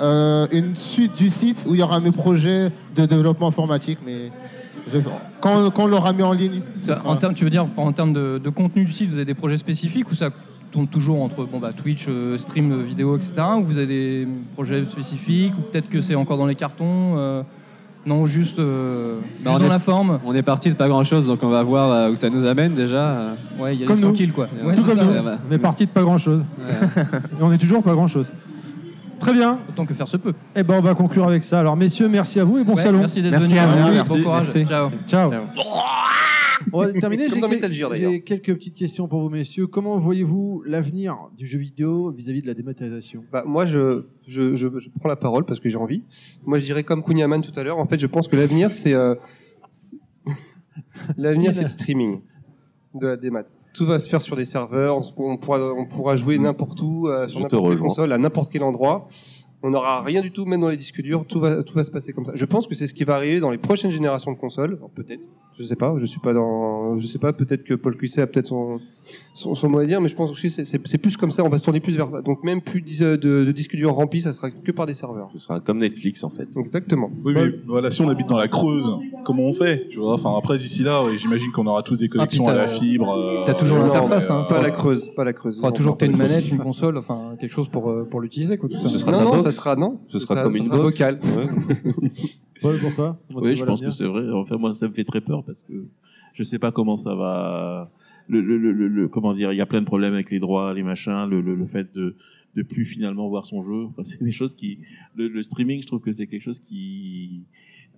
euh, 0.01 0.47
une 0.52 0.76
suite 0.76 1.17
du 1.17 1.28
site 1.28 1.65
où 1.68 1.75
il 1.75 1.81
y 1.81 1.83
aura 1.83 1.99
mes 2.01 2.12
projets 2.12 2.70
de 2.94 3.07
développement 3.07 3.49
informatique. 3.49 3.99
Mais 4.07 4.31
je- 4.93 4.99
quand, 5.41 5.70
quand 5.70 5.84
on 5.84 5.86
l'aura 5.89 6.12
mis 6.12 6.23
en 6.23 6.33
ligne, 6.33 6.60
Ça, 6.83 7.02
en 7.05 7.17
termes, 7.17 7.34
tu 7.34 7.43
veux 7.44 7.51
dire 7.51 7.67
en 7.76 7.93
termes 7.93 8.12
de, 8.12 8.39
de 8.43 8.51
contenu 8.51 8.84
du 8.84 8.93
site, 8.93 9.09
vous 9.09 9.17
avez 9.17 9.25
des 9.25 9.34
projets 9.34 9.57
spécifiques 9.57 10.10
ou 10.10 10.15
ça 10.15 10.31
tourne 10.70 10.86
toujours 10.89 11.23
entre 11.23 11.44
bon, 11.44 11.59
bah, 11.59 11.73
Twitch, 11.73 12.07
euh, 12.09 12.36
stream 12.39 12.70
euh, 12.73 12.83
vidéo, 12.83 13.17
etc. 13.17 13.34
Ou 13.59 13.65
vous 13.65 13.78
avez 13.78 13.86
des 13.86 14.28
projets 14.55 14.84
spécifiques 14.86 15.52
ou 15.59 15.62
peut-être 15.62 15.89
que 15.89 16.01
c'est 16.01 16.15
encore 16.15 16.39
dans 16.39 16.47
les 16.47 16.55
cartons 16.57 17.15
euh, 17.17 17.43
Non, 18.07 18.26
juste, 18.26 18.58
euh, 18.58 19.16
Bah, 19.20 19.26
juste 19.26 19.49
on 19.49 19.58
dans 19.60 19.65
est- 19.65 19.68
la 19.68 19.78
forme. 19.78 20.20
On 20.26 20.34
est 20.34 20.42
parti 20.42 20.68
de 20.70 20.74
pas 20.74 20.89
grand 20.89 21.05
chose, 21.05 21.26
donc 21.26 21.39
on 21.42 21.49
va 21.49 21.62
voir 21.62 21.91
euh, 21.91 22.10
où 22.10 22.16
ça 22.16 22.28
nous 22.28 22.44
amène 22.44 22.74
déjà. 22.74 23.34
Ouais, 23.58 23.74
il 23.74 23.81
y 23.81 23.84
a 23.84 23.86
Comme 23.86 23.97
des 23.97 24.02
nous. 24.02 24.08
tranquilles 24.08 24.33
quoi. 24.33 24.47
Ouais, 24.62 24.74
Tout 24.76 24.83
comme 24.84 24.99
ça, 24.99 25.05
nous. 25.05 25.10
ouais. 25.12 25.34
On 25.49 25.52
est 25.55 25.58
parti 25.58 25.86
de 25.86 25.91
pas 25.91 26.02
grand 26.02 26.18
chose. 26.18 26.42
Et 26.60 27.42
on 27.42 27.50
est 27.52 27.58
toujours 27.58 27.83
pas 27.83 27.94
grand 27.94 28.07
chose. 28.08 28.26
Très 29.20 29.33
bien. 29.33 29.58
Autant 29.70 29.86
que 29.86 29.94
faire 29.94 30.08
se 30.08 30.18
peut. 30.18 30.34
Eh 30.55 30.62
ben, 30.62 30.74
on 30.76 30.83
va 30.83 30.92
conclure 30.94 31.26
avec 31.26 31.44
ça. 31.44 31.60
Alors, 31.60 31.76
messieurs, 31.76 32.08
merci 32.08 32.39
à 32.41 32.44
vous 32.44 32.58
et 32.58 32.65
bon 32.65 32.74
Ouais, 32.74 32.83
salon. 32.83 32.99
merci 32.99 33.23
d'être 33.23 33.31
Merci 33.31 33.47
venus. 33.55 33.62
à 33.62 33.66
vous. 33.66 33.94
Merci. 33.94 34.12
Bon 34.18 34.23
courage. 34.23 34.52
Ciao. 34.68 34.91
Ciao. 35.08 35.31
On 36.73 36.78
va 36.78 36.92
terminer. 36.92 37.28
J'ai 37.92 38.23
quelques 38.23 38.55
petites 38.55 38.74
questions 38.74 39.08
pour 39.08 39.20
vous, 39.20 39.28
messieurs. 39.28 39.66
Comment 39.66 39.99
voyez-vous 39.99 40.62
l'avenir 40.66 41.31
du 41.36 41.47
jeu 41.47 41.58
vidéo 41.58 42.10
vis-à-vis 42.10 42.42
de 42.42 42.47
la 42.47 42.55
dématérialisation? 42.55 43.24
Bah, 43.33 43.44
moi, 43.47 43.66
je, 43.66 44.05
je, 44.26 44.57
je, 44.57 44.78
je 44.78 44.89
prends 44.91 45.08
la 45.08 45.16
parole 45.16 45.44
parce 45.44 45.60
que 45.60 45.68
j'ai 45.68 45.78
envie. 45.78 46.02
Moi, 46.44 46.58
je 46.58 46.65
dirais 46.65 46.84
comme 46.84 47.02
Kunyaman 47.02 47.41
tout 47.41 47.58
à 47.58 47.62
l'heure. 47.62 47.78
En 47.78 47.86
fait, 47.86 47.99
je 47.99 48.07
pense 48.07 48.28
que 48.28 48.36
l'avenir, 48.36 48.73
c'est 48.73 48.94
euh, 48.94 49.15
l'avenir, 51.16 51.55
c'est 51.55 51.62
le 51.62 51.68
streaming 51.68 52.20
de 52.94 53.08
la 53.08 53.16
démat. 53.16 53.44
Tout 53.73 53.86
va 53.86 53.99
se 53.99 54.08
faire 54.08 54.23
sur 54.23 54.36
des 54.36 54.44
serveurs. 54.44 55.00
On, 55.16 55.36
pourra, 55.36 55.58
on 55.73 55.86
pourra 55.86 56.16
jouer 56.16 56.39
n'importe 56.39 56.81
où, 56.81 57.08
euh, 57.08 57.28
sur 57.28 57.41
n'importe 57.41 57.70
quelle 57.70 57.78
console, 57.78 58.12
à 58.12 58.18
n'importe 58.18 58.52
quel 58.52 58.62
endroit. 58.62 59.08
On 59.67 59.70
n'aura 59.70 60.02
rien 60.02 60.20
du 60.20 60.31
tout, 60.31 60.44
même 60.44 60.60
dans 60.60 60.68
les 60.68 60.76
disques 60.76 61.01
durs. 61.01 61.25
Tout 61.26 61.41
va, 61.41 61.62
tout 61.62 61.73
va 61.73 61.84
se 61.84 61.91
passer 61.91 62.12
comme 62.12 62.26
ça. 62.26 62.33
Je 62.34 62.44
pense 62.44 62.67
que 62.67 62.75
c'est 62.75 62.86
ce 62.86 62.93
qui 62.93 63.05
va 63.05 63.15
arriver 63.15 63.41
dans 63.41 63.49
les 63.49 63.57
prochaines 63.57 63.91
générations 63.91 64.31
de 64.31 64.36
consoles. 64.36 64.78
Peut-être. 64.94 65.23
Je 65.55 65.65
sais 65.65 65.75
pas. 65.75 65.94
Je 65.97 66.05
suis 66.05 66.20
pas 66.20 66.34
dans. 66.34 66.99
Je 66.99 67.07
sais 67.07 67.18
pas. 67.18 67.33
Peut-être 67.33 67.65
que 67.65 67.73
Paul 67.73 67.97
Cuisset 67.97 68.20
a 68.20 68.26
peut-être 68.26 68.49
son, 68.49 68.78
son, 69.34 69.55
son 69.55 69.68
mot 69.68 69.78
à 69.78 69.86
dire, 69.86 70.01
mais 70.01 70.09
je 70.09 70.15
pense 70.15 70.31
aussi 70.31 70.43
que 70.49 70.49
c'est- 70.55 70.65
c'est 70.65 70.81
c'est 70.86 70.99
plus 70.99 71.17
comme 71.17 71.31
ça. 71.33 71.43
On 71.44 71.49
va 71.49 71.59
se 71.59 71.65
tourner 71.65 71.81
plus 71.81 71.97
vers 71.97 72.10
ça. 72.10 72.23
Donc 72.23 72.44
même 72.44 72.60
plus 72.60 72.83
dis- 72.83 73.01
de, 73.01 73.17
de 73.17 73.52
disques 73.52 73.75
durs 73.76 73.93
remplis, 73.94 74.20
ça 74.23 74.33
sera 74.33 74.51
que 74.51 74.70
par 74.73 74.86
des 74.86 74.94
serveurs. 74.94 75.28
Ce 75.33 75.39
sera 75.39 75.60
comme 75.60 75.78
Netflix 75.78 76.23
en 76.25 76.31
fait. 76.31 76.49
Exactement. 76.57 77.10
Oui, 77.25 77.33
mais 77.34 77.47
voilà, 77.67 77.91
si 77.91 78.01
on 78.02 78.09
habite 78.09 78.28
dans 78.28 78.36
la 78.39 78.49
Creuse, 78.49 78.91
comment 79.25 79.43
on 79.44 79.52
fait 79.52 79.89
Tu 79.91 79.99
vois, 79.99 80.15
enfin 80.15 80.34
après 80.39 80.59
d'ici 80.59 80.83
là, 80.83 81.05
ouais, 81.05 81.17
j'imagine 81.17 81.51
qu'on 81.52 81.67
aura 81.67 81.83
tous 81.83 81.97
des 81.97 82.09
connexions 82.09 82.44
puis 82.44 82.52
à 82.52 82.57
la 82.57 82.68
fibre. 82.68 83.10
euh, 83.17 83.43
T'as 83.47 83.55
toujours 83.55 83.78
l'interface, 83.78 84.28
mais, 84.31 84.36
hein. 84.36 84.44
euh, 84.47 84.49
Pas 84.49 84.60
la 84.60 84.70
creuse, 84.70 85.09
pas 85.15 85.25
la 85.25 85.33
creuse. 85.33 85.57
Faudra 85.57 85.70
Non, 85.70 85.75
toujours 85.76 85.91
non, 85.93 85.97
que 85.97 86.01
t'aies 86.05 86.10
une 86.10 86.17
manette, 86.17 86.39
creuse. 86.39 86.51
une 86.52 86.59
console, 86.59 86.97
enfin 86.99 87.34
quelque 87.41 87.52
chose 87.52 87.68
pour, 87.68 87.91
euh, 87.91 88.07
pour 88.09 88.20
l'utiliser 88.20 88.57
quoi. 88.59 88.68
Tout 88.68 88.78
ça. 88.81 88.89
Ce 88.89 88.99
sera 88.99 89.12
Non, 89.12 89.23
non, 89.25 89.41
ça 89.41 89.51
sera 89.51 89.75
non. 89.76 89.99
Ce 90.09 90.18
sera 90.18 90.34
Ça- 90.36 90.43
comme 90.43 90.52
ça 90.52 90.59
une 90.59 90.65
sera 90.65 90.76
box. 90.76 90.94
vocal. 90.99 91.20
Ouais. 91.36 91.47
Paul, 92.62 92.78
pourquoi 92.78 93.18
Oui, 93.36 93.57
je 93.57 93.65
pense 93.65 93.81
que 93.81 93.91
c'est 93.91 94.05
vrai. 94.07 94.23
Enfin, 94.33 94.57
moi, 94.57 94.73
ça 94.73 94.89
me 94.89 94.93
fait 94.93 95.05
très 95.05 95.20
peur 95.20 95.43
parce 95.44 95.62
que 95.62 95.73
je 96.33 96.43
sais 96.43 96.59
pas 96.59 96.73
comment 96.73 96.97
ça 96.97 97.15
va. 97.15 97.91
Le, 98.28 98.41
le, 98.41 98.57
le, 98.59 98.73
le- 98.73 98.89
le- 98.89 99.09
comment 99.09 99.35
dire 99.35 99.53
Il 99.53 99.57
y 99.57 99.61
a 99.61 99.67
plein 99.67 99.81
de 99.81 99.86
problèmes 99.86 100.15
avec 100.15 100.31
les 100.31 100.39
droits, 100.41 100.73
les 100.75 100.83
machins, 100.83 101.27
le, 101.28 101.41
le, 101.41 101.55
le 101.55 101.67
fait 101.67 101.94
de 101.94 102.17
de 102.57 102.62
plus 102.62 102.85
finalement 102.85 103.28
voir 103.28 103.47
son 103.47 103.62
jeu. 103.62 103.85
Enfin, 103.91 104.03
c'est 104.05 104.23
des 104.23 104.33
choses 104.33 104.55
qui. 104.55 104.78
Le, 105.17 105.28
le 105.28 105.43
streaming, 105.43 105.83
je 105.83 105.86
trouve 105.89 106.01
que 106.01 106.12
c'est 106.12 106.27
quelque 106.27 106.43
chose 106.43 106.61
qui 106.61 107.43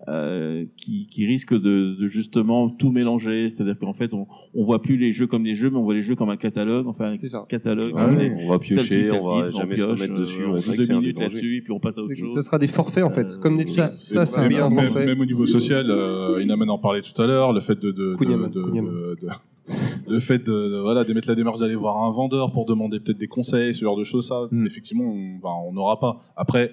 euh, 0.09 0.65
qui, 0.77 1.07
qui 1.09 1.27
risque 1.27 1.55
de, 1.55 1.95
de 1.99 2.07
justement 2.07 2.69
tout 2.69 2.91
mélanger. 2.91 3.49
C'est-à-dire 3.51 3.79
qu'en 3.79 3.93
fait, 3.95 4.13
on, 4.15 4.27
on 4.55 4.65
voit 4.65 4.83
plus 4.83 4.97
les 4.99 5.13
jeux 5.13 5.27
comme 5.27 5.43
des 5.45 5.55
jeux, 5.55 5.71
mais 5.71 5.77
on 5.79 5.83
voit 5.85 5.95
les 5.95 6.03
jeux 6.03 6.15
comme 6.17 6.29
un 6.31 6.37
catalogue. 6.37 6.87
Enfin, 6.87 7.13
un 7.13 7.45
catalogue. 7.49 7.93
Ah 7.97 8.09
oui, 8.11 8.31
on 8.39 8.49
va 8.51 8.59
piocher, 8.59 9.03
titre, 9.05 9.19
on 9.23 9.37
va 9.41 9.47
titre, 9.47 9.59
jamais 9.59 9.77
se 9.77 9.83
pioche, 9.85 10.01
remettre 10.01 10.15
dessus, 10.21 10.43
euh, 10.43 10.49
on 10.51 10.57
joue 10.61 10.75
deux 10.77 10.87
minutes 10.87 11.17
des 11.17 11.23
là-dessus, 11.23 11.61
puis 11.65 11.73
on 11.73 11.79
passe 11.81 11.97
à 11.99 12.03
autre 12.03 12.15
chose. 12.15 12.35
Ce 12.35 12.43
sera 12.43 12.59
des 12.59 12.67
forfaits 12.67 13.05
en 13.05 13.11
fait, 13.11 13.39
comme 13.41 13.57
Netflix. 13.57 13.77
Ça, 14.03 14.25
Ça, 14.25 14.27
c'est 14.27 14.49
même, 14.49 14.63
un 14.63 14.69
même- 14.71 14.87
forfait. 14.89 15.07
même 15.07 15.21
au 15.21 15.25
niveau 15.25 15.47
social, 15.47 15.87
euh, 15.91 16.43
Inaman 16.43 16.69
en 16.71 16.79
parlait 16.79 17.03
tout 17.03 17.21
à 17.23 17.27
l'heure, 17.27 17.53
le 17.55 17.61
fait 17.61 17.79
de, 17.81 17.91
de, 17.91 18.17
de, 18.19 19.29
Le 20.09 20.21
fait 20.21 20.39
de, 20.39 20.53
de- 20.53 20.81
voilà 20.81 21.03
d'émettre 21.05 21.29
la 21.29 21.35
démarche 21.35 21.59
d'aller 21.59 21.75
voir 21.75 21.97
un 22.05 22.11
vendeur 22.11 22.53
pour 22.53 22.65
demander 22.67 23.01
peut-être 23.01 23.19
des 23.19 23.27
conseils, 23.29 23.75
ce 23.75 23.81
genre 23.85 23.97
de 23.97 24.05
choses, 24.05 24.29
ça, 24.29 24.47
Hmm. 24.51 24.67
effectivement, 24.67 25.05
on 25.05 25.39
ben, 25.43 25.51
on 25.69 25.73
n'aura 25.73 25.99
pas. 25.99 26.19
Après, 26.37 26.73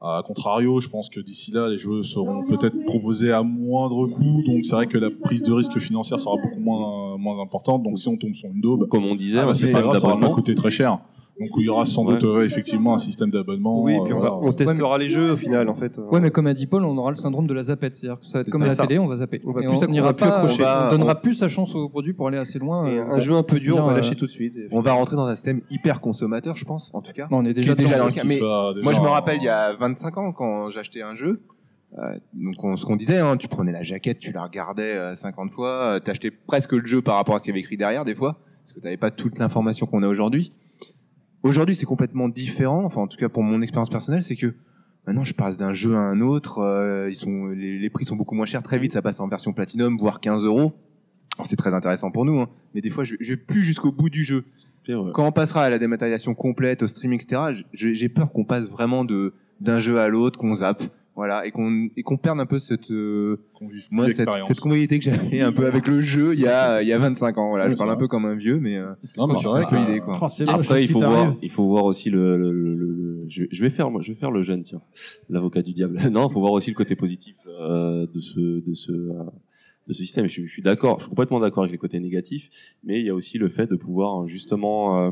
à 0.00 0.22
contrario, 0.26 0.80
je 0.80 0.88
pense 0.88 1.08
que 1.08 1.20
d'ici 1.20 1.50
là, 1.52 1.68
les 1.68 1.78
jeux 1.78 2.02
seront 2.02 2.44
peut-être 2.44 2.76
proposés 2.84 3.32
à 3.32 3.42
moindre 3.42 4.06
coût, 4.08 4.42
donc 4.44 4.64
c'est 4.66 4.74
vrai 4.74 4.86
que 4.86 4.98
la 4.98 5.10
prise 5.10 5.42
de 5.42 5.52
risque 5.52 5.78
financière 5.78 6.20
sera 6.20 6.34
beaucoup 6.36 6.60
moins 6.60 7.16
moins 7.16 7.40
importante. 7.40 7.82
Donc 7.82 7.98
si 7.98 8.08
on 8.08 8.16
tombe 8.16 8.34
sur 8.34 8.48
une 8.50 8.60
daube, 8.60 8.88
Comme 8.88 9.04
on 9.06 9.14
disait, 9.14 9.38
ah 9.38 9.44
bah, 9.46 9.50
un 9.52 9.54
c'est 9.54 9.62
pas 9.72 9.78
système 9.78 9.82
grave, 9.84 9.98
ça 10.00 10.08
va 10.08 10.16
pas 10.16 10.28
coûter 10.28 10.54
très 10.54 10.70
cher. 10.70 10.98
Donc 11.38 11.50
il 11.58 11.64
y 11.64 11.68
aura 11.68 11.84
sans 11.84 12.04
doute 12.04 12.22
Ouais. 12.22 12.28
euh, 12.28 12.44
effectivement 12.46 12.94
un 12.94 12.98
système 12.98 13.30
d'abonnement. 13.30 13.82
Oui, 13.82 13.92
puis 14.04 14.14
on, 14.14 14.18
euh, 14.18 14.22
va- 14.22 14.36
on 14.36 14.52
testera 14.52 14.96
les 14.96 15.10
jeux 15.10 15.32
au 15.32 15.36
final 15.36 15.68
en 15.68 15.74
fait. 15.74 15.98
Ouais, 15.98 16.18
mais 16.18 16.30
comme 16.30 16.46
a 16.46 16.54
dit 16.54 16.66
Paul, 16.66 16.82
on 16.84 16.96
aura 16.96 17.10
le 17.10 17.16
syndrome 17.16 17.46
de 17.46 17.52
la 17.52 17.62
zapette. 17.64 17.94
C'est-à-dire 17.94 18.18
que 18.20 18.26
ça 18.26 18.38
va 18.38 18.42
être 18.42 18.48
comme 18.50 18.62
ça. 18.62 18.68
la 18.68 18.74
Ça. 18.74 18.86
télé, 18.86 18.98
on 18.98 19.06
va 19.06 19.16
zapper. 19.16 19.42
On 19.44 19.52
va 19.52 19.60
Et 19.60 19.66
plus 19.66 19.76
on 19.76 20.02
va 20.02 20.14
plus 20.14 20.26
accrocher. 20.26 20.64
on 20.64 20.86
On- 20.86 20.90
donnera 20.92 21.14
plus 21.20 21.34
sa 21.34 21.48
chance 21.48 21.74
au 21.74 21.88
produit 21.90 22.14
pour 22.14 22.28
aller 22.28 22.38
assez 22.38 22.58
loin. 22.58 22.86
Et 22.86 22.98
euh, 22.98 23.04
un 23.12 23.20
jeu 23.20 23.34
un 23.34 23.42
peu 23.42 23.60
dur, 23.60 23.76
on 23.82 23.86
va 23.86 23.92
lâcher 23.94 24.12
euh, 24.12 24.18
tout 24.18 24.24
de 24.26 24.30
suite. 24.30 24.56
On 24.72 24.80
va 24.80 24.92
rentrer 24.92 25.16
dans 25.16 25.26
un 25.26 25.34
système 25.34 25.60
hyper 25.70 26.00
consommateur, 26.00 26.56
je 26.56 26.64
pense, 26.64 26.90
en 26.94 27.02
tout 27.02 27.12
cas. 27.12 27.28
Non, 27.30 27.38
on 27.38 27.44
est 27.44 27.52
déjà 27.52 27.74
dans 27.74 28.06
le 28.06 28.12
cas. 28.12 28.22
Mais 28.24 28.38
moi, 28.82 28.92
je 28.94 29.00
me 29.00 29.08
rappelle 29.08 29.36
il 29.38 29.44
y 29.44 29.48
a 29.48 29.74
25 29.74 30.16
ans 30.18 30.32
quand 30.32 30.70
j'achetais 30.70 31.02
un 31.02 31.14
jeu. 31.14 31.40
euh, 31.98 32.02
donc, 32.34 32.62
on- 32.62 32.76
ce 32.76 32.84
qu'on 32.84 32.96
disait, 32.96 33.18
hein, 33.18 33.36
tu 33.38 33.48
prenais 33.48 33.72
la 33.72 33.82
jaquette, 33.82 34.18
tu 34.18 34.30
la 34.32 34.42
regardais 34.42 34.92
euh, 34.94 35.14
50 35.14 35.50
fois, 35.52 35.94
euh, 35.94 35.98
t'achetais 35.98 36.30
presque 36.30 36.72
le 36.72 36.84
jeu 36.84 37.00
par 37.00 37.14
rapport 37.16 37.34
à 37.36 37.38
ce 37.38 37.44
qu'il 37.44 37.52
y 37.52 37.54
avait 37.54 37.60
écrit 37.60 37.76
derrière, 37.76 38.04
des 38.04 38.14
fois, 38.14 38.36
parce 38.62 38.72
que 38.74 38.80
t'avais 38.80 38.96
pas 38.98 39.10
toute 39.10 39.38
l'information 39.38 39.86
qu'on 39.86 40.02
a 40.02 40.08
aujourd'hui. 40.08 40.52
Aujourd'hui, 41.42 41.74
c'est 41.74 41.86
complètement 41.86 42.28
différent. 42.28 42.84
Enfin, 42.84 43.02
en 43.02 43.06
tout 43.06 43.16
cas, 43.16 43.28
pour 43.28 43.42
mon 43.42 43.62
expérience 43.62 43.90
personnelle, 43.90 44.22
c'est 44.22 44.36
que 44.36 44.54
maintenant, 45.06 45.24
je 45.24 45.34
passe 45.34 45.56
d'un 45.56 45.72
jeu 45.72 45.94
à 45.94 46.00
un 46.00 46.20
autre. 46.20 46.58
euh, 46.58 47.08
ils 47.08 47.14
sont, 47.14 47.46
les, 47.46 47.78
les 47.78 47.90
prix 47.90 48.04
sont 48.04 48.16
beaucoup 48.16 48.34
moins 48.34 48.46
chers. 48.46 48.62
Très 48.62 48.78
vite, 48.78 48.92
ça 48.92 49.02
passe 49.02 49.20
en 49.20 49.28
version 49.28 49.52
platinum, 49.52 49.96
voire 49.96 50.20
15 50.20 50.44
euros. 50.44 50.72
C'est 51.44 51.56
très 51.56 51.74
intéressant 51.74 52.10
pour 52.10 52.24
nous, 52.24 52.40
hein. 52.40 52.48
mais 52.74 52.80
des 52.80 52.88
fois, 52.88 53.04
je, 53.04 53.14
je 53.20 53.34
vais 53.34 53.36
plus 53.36 53.62
jusqu'au 53.62 53.92
bout 53.92 54.08
du 54.08 54.24
jeu. 54.24 54.44
Quand 54.86 55.26
on 55.26 55.32
passera 55.32 55.64
à 55.64 55.70
la 55.70 55.78
dématérialisation 55.78 56.34
complète, 56.34 56.82
au 56.82 56.86
streaming, 56.86 57.20
etc., 57.20 57.64
j'ai 57.72 58.08
peur 58.08 58.32
qu'on 58.32 58.44
passe 58.44 58.68
vraiment 58.68 59.04
de 59.04 59.34
d'un 59.60 59.80
jeu 59.80 59.98
à 59.98 60.08
l'autre, 60.08 60.38
qu'on 60.38 60.54
zappe, 60.54 60.82
voilà, 61.16 61.46
et 61.46 61.50
qu'on 61.50 61.88
et 61.96 62.02
qu'on 62.02 62.18
perde 62.18 62.38
un 62.40 62.46
peu 62.46 62.58
cette 62.58 62.90
euh, 62.92 63.38
moi 63.90 64.08
cette, 64.10 64.28
cette 64.46 64.60
convivialité 64.60 64.98
que 64.98 65.04
j'avais 65.06 65.40
un 65.40 65.50
peu 65.50 65.66
avec 65.66 65.86
le 65.88 66.00
jeu 66.02 66.34
il 66.34 66.40
y 66.40 66.46
a 66.46 66.82
il 66.82 66.88
y 66.88 66.92
a 66.92 66.98
25 66.98 67.38
ans. 67.38 67.48
Voilà, 67.48 67.64
Oui, 67.66 67.70
je 67.72 67.76
parle 67.76 67.90
un 67.90 67.96
peu 67.96 68.06
comme 68.06 68.26
un 68.26 68.34
vieux, 68.36 68.60
mais 68.60 68.76
euh, 68.76 68.92
Non, 69.16 69.26
mais 69.26 69.34
c'est 69.38 69.48
vrai 69.48 69.64
un 69.64 69.68
peu 69.68 69.76
que- 69.76 69.80
l'idée 69.80 70.00
quoi. 70.00 70.18
Oh, 70.20 70.26
c'est 70.28 70.46
Après, 70.48 70.62
ce 70.62 70.74
il 70.82 70.86
qui 70.86 70.92
faut 70.92 71.00
t'arrive. 71.00 71.16
voir, 71.16 71.36
il 71.42 71.50
faut 71.50 71.66
voir 71.66 71.84
aussi 71.84 72.10
le, 72.10 72.36
le- 72.36 72.52
le- 72.52 72.74
le- 72.74 73.24
je, 73.28 73.44
je 73.50 73.62
vais 73.64 73.70
faire, 73.70 73.90
moi, 73.90 74.02
je 74.02 74.12
vais 74.12 74.18
faire 74.18 74.30
le 74.30 74.42
jeune, 74.42 74.62
tiens, 74.62 74.80
l'avocat 75.30 75.62
du 75.62 75.72
diable. 75.72 75.98
Non, 76.12 76.28
il 76.28 76.32
faut 76.32 76.40
voir 76.40 76.52
aussi 76.52 76.70
le 76.70 76.76
côté 76.76 76.94
positif 76.96 77.34
euh, 77.48 78.06
de 78.14 78.20
ce, 78.20 78.38
de 78.60 78.74
ce, 78.74 78.92
euh, 78.92 79.24
de 79.88 79.92
ce 79.94 80.00
système. 80.02 80.26
Je, 80.26 80.42
je 80.42 80.52
suis 80.52 80.62
d'accord, 80.62 80.98
je 80.98 81.04
suis 81.04 81.08
complètement 81.10 81.40
d'accord 81.40 81.62
avec 81.64 81.72
les 81.72 81.78
côtés 81.78 81.98
négatifs, 81.98 82.50
mais 82.84 83.00
il 83.00 83.06
y 83.06 83.10
a 83.10 83.14
aussi 83.14 83.38
le 83.38 83.48
fait 83.48 83.66
de 83.68 83.76
pouvoir 83.76 84.26
justement 84.28 85.00
euh, 85.06 85.10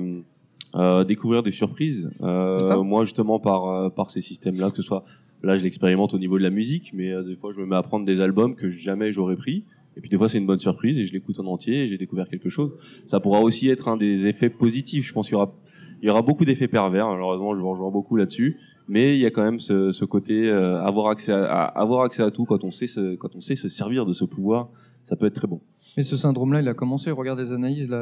euh, 0.76 1.04
découvrir 1.04 1.42
des 1.42 1.50
surprises. 1.50 2.10
Euh, 2.20 2.58
C'est 2.60 2.68
ça. 2.68 2.76
moi, 2.76 3.04
justement, 3.04 3.38
par 3.40 3.66
euh, 3.68 3.88
par 3.90 4.10
ces 4.10 4.20
systèmes-là, 4.20 4.70
que 4.70 4.76
ce 4.76 4.82
soit 4.82 5.04
là, 5.44 5.56
je 5.58 5.62
l'expérimente 5.62 6.14
au 6.14 6.18
niveau 6.18 6.38
de 6.38 6.42
la 6.42 6.50
musique, 6.50 6.92
mais 6.94 7.12
euh, 7.12 7.22
des 7.22 7.36
fois, 7.36 7.52
je 7.52 7.58
me 7.58 7.66
mets 7.66 7.76
à 7.76 7.82
prendre 7.82 8.04
des 8.04 8.20
albums 8.20 8.54
que 8.54 8.70
jamais 8.70 9.12
j'aurais 9.12 9.36
pris. 9.36 9.64
Et 9.96 10.00
puis 10.00 10.10
des 10.10 10.18
fois 10.18 10.28
c'est 10.28 10.38
une 10.38 10.46
bonne 10.46 10.60
surprise 10.60 10.98
et 10.98 11.06
je 11.06 11.12
l'écoute 11.12 11.38
en 11.38 11.46
entier 11.46 11.84
et 11.84 11.88
j'ai 11.88 11.98
découvert 11.98 12.28
quelque 12.28 12.48
chose. 12.48 12.72
Ça 13.06 13.20
pourra 13.20 13.40
aussi 13.40 13.68
être 13.68 13.88
un 13.88 13.96
des 13.96 14.26
effets 14.26 14.50
positifs. 14.50 15.06
Je 15.06 15.12
pense 15.12 15.26
qu'il 15.26 15.34
y 15.34 15.36
aura, 15.36 15.54
il 16.02 16.06
y 16.06 16.10
aura 16.10 16.22
beaucoup 16.22 16.44
d'effets 16.44 16.68
pervers. 16.68 17.08
Malheureusement, 17.08 17.54
je 17.54 17.60
vous 17.60 17.70
rejoins 17.70 17.90
beaucoup 17.90 18.16
là-dessus. 18.16 18.56
Mais 18.88 19.16
il 19.16 19.20
y 19.20 19.26
a 19.26 19.30
quand 19.30 19.44
même 19.44 19.60
ce, 19.60 20.04
côté 20.04 20.50
euh, 20.50 20.82
avoir 20.82 21.08
accès 21.08 21.32
à, 21.32 21.62
avoir 21.62 22.02
accès 22.02 22.22
à 22.22 22.30
tout 22.30 22.44
quand 22.44 22.64
on 22.64 22.70
sait 22.70 22.86
se, 22.86 23.14
quand 23.14 23.34
on 23.34 23.40
sait 23.40 23.56
se 23.56 23.68
servir 23.68 24.04
de 24.04 24.12
ce 24.12 24.24
pouvoir, 24.24 24.68
ça 25.04 25.16
peut 25.16 25.26
être 25.26 25.34
très 25.34 25.46
bon. 25.46 25.60
Mais 25.96 26.02
ce 26.02 26.16
syndrome-là, 26.16 26.60
il 26.60 26.68
a 26.68 26.74
commencé. 26.74 27.10
Regarde 27.10 27.38
des 27.38 27.52
analyses 27.52 27.94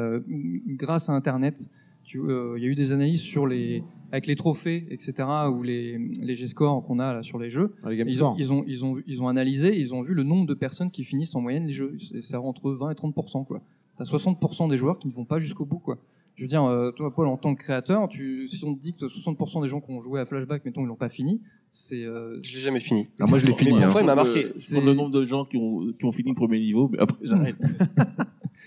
grâce 0.67 1.09
à 1.09 1.13
Internet. 1.13 1.69
Euh, 2.15 2.55
Il 2.57 2.63
y 2.63 2.67
a 2.67 2.69
eu 2.69 2.75
des 2.75 2.91
analyses 2.91 3.21
sur 3.21 3.47
les, 3.47 3.83
avec 4.11 4.27
les 4.27 4.35
trophées, 4.35 4.85
etc., 4.89 5.27
ou 5.51 5.63
les, 5.63 5.97
les 6.21 6.35
G-scores 6.35 6.83
qu'on 6.85 6.99
a 6.99 7.13
là, 7.13 7.23
sur 7.23 7.39
les 7.39 7.49
jeux. 7.49 7.75
Game 7.83 8.07
ils, 8.07 8.17
Score. 8.17 8.33
ont, 8.33 8.35
ils, 8.37 8.51
ont, 8.51 8.63
ils, 8.67 8.85
ont, 8.85 9.01
ils 9.07 9.21
ont 9.21 9.27
analysé, 9.27 9.77
ils 9.77 9.93
ont 9.93 10.01
vu 10.01 10.13
le 10.13 10.23
nombre 10.23 10.45
de 10.45 10.53
personnes 10.53 10.91
qui 10.91 11.03
finissent 11.03 11.35
en 11.35 11.41
moyenne 11.41 11.65
les 11.65 11.73
jeux. 11.73 11.95
C'est 11.99 12.21
c'est 12.21 12.35
entre 12.35 12.71
20 12.71 12.91
et 12.91 12.95
30 12.95 13.13
quoi. 13.47 13.61
T'as 13.97 14.05
60% 14.05 14.69
des 14.69 14.77
joueurs 14.77 14.97
qui 14.97 15.07
ne 15.07 15.13
vont 15.13 15.25
pas 15.25 15.39
jusqu'au 15.39 15.65
bout, 15.65 15.79
quoi. 15.79 15.99
Je 16.35 16.43
veux 16.43 16.47
dire, 16.47 16.63
euh, 16.63 16.91
toi, 16.91 17.13
Paul, 17.13 17.27
en 17.27 17.37
tant 17.37 17.53
que 17.53 17.61
créateur, 17.61 18.09
tu, 18.09 18.47
si 18.47 18.65
on 18.65 18.73
te 18.73 18.79
dit 18.79 18.93
que 18.93 19.05
60% 19.05 19.61
des 19.61 19.67
gens 19.67 19.81
qui 19.81 19.91
ont 19.91 20.01
joué 20.01 20.19
à 20.19 20.25
Flashback, 20.25 20.65
mettons, 20.65 20.81
ils 20.81 20.87
l'ont 20.87 20.95
pas 20.95 21.09
fini, 21.09 21.41
c'est. 21.69 22.03
Euh... 22.03 22.39
Je 22.41 22.55
l'ai 22.55 22.59
jamais 22.59 22.79
fini. 22.79 23.07
Ah, 23.19 23.25
moi, 23.29 23.37
je 23.37 23.45
l'ai 23.45 23.53
fini, 23.53 23.73
Mais 23.73 23.77
hein. 23.77 23.83
pourtant, 23.85 23.99
il 23.99 24.05
m'a 24.07 24.15
marqué. 24.15 24.45
compte 24.45 24.85
le 24.85 24.93
nombre 24.93 25.11
de 25.11 25.25
gens 25.25 25.45
qui 25.45 25.57
ont, 25.57 25.93
qui 25.97 26.05
ont 26.05 26.11
fini 26.11 26.29
le 26.29 26.35
premier 26.35 26.59
niveau, 26.59 26.89
mais 26.91 26.99
après 26.99 27.19
j'arrête. 27.21 27.57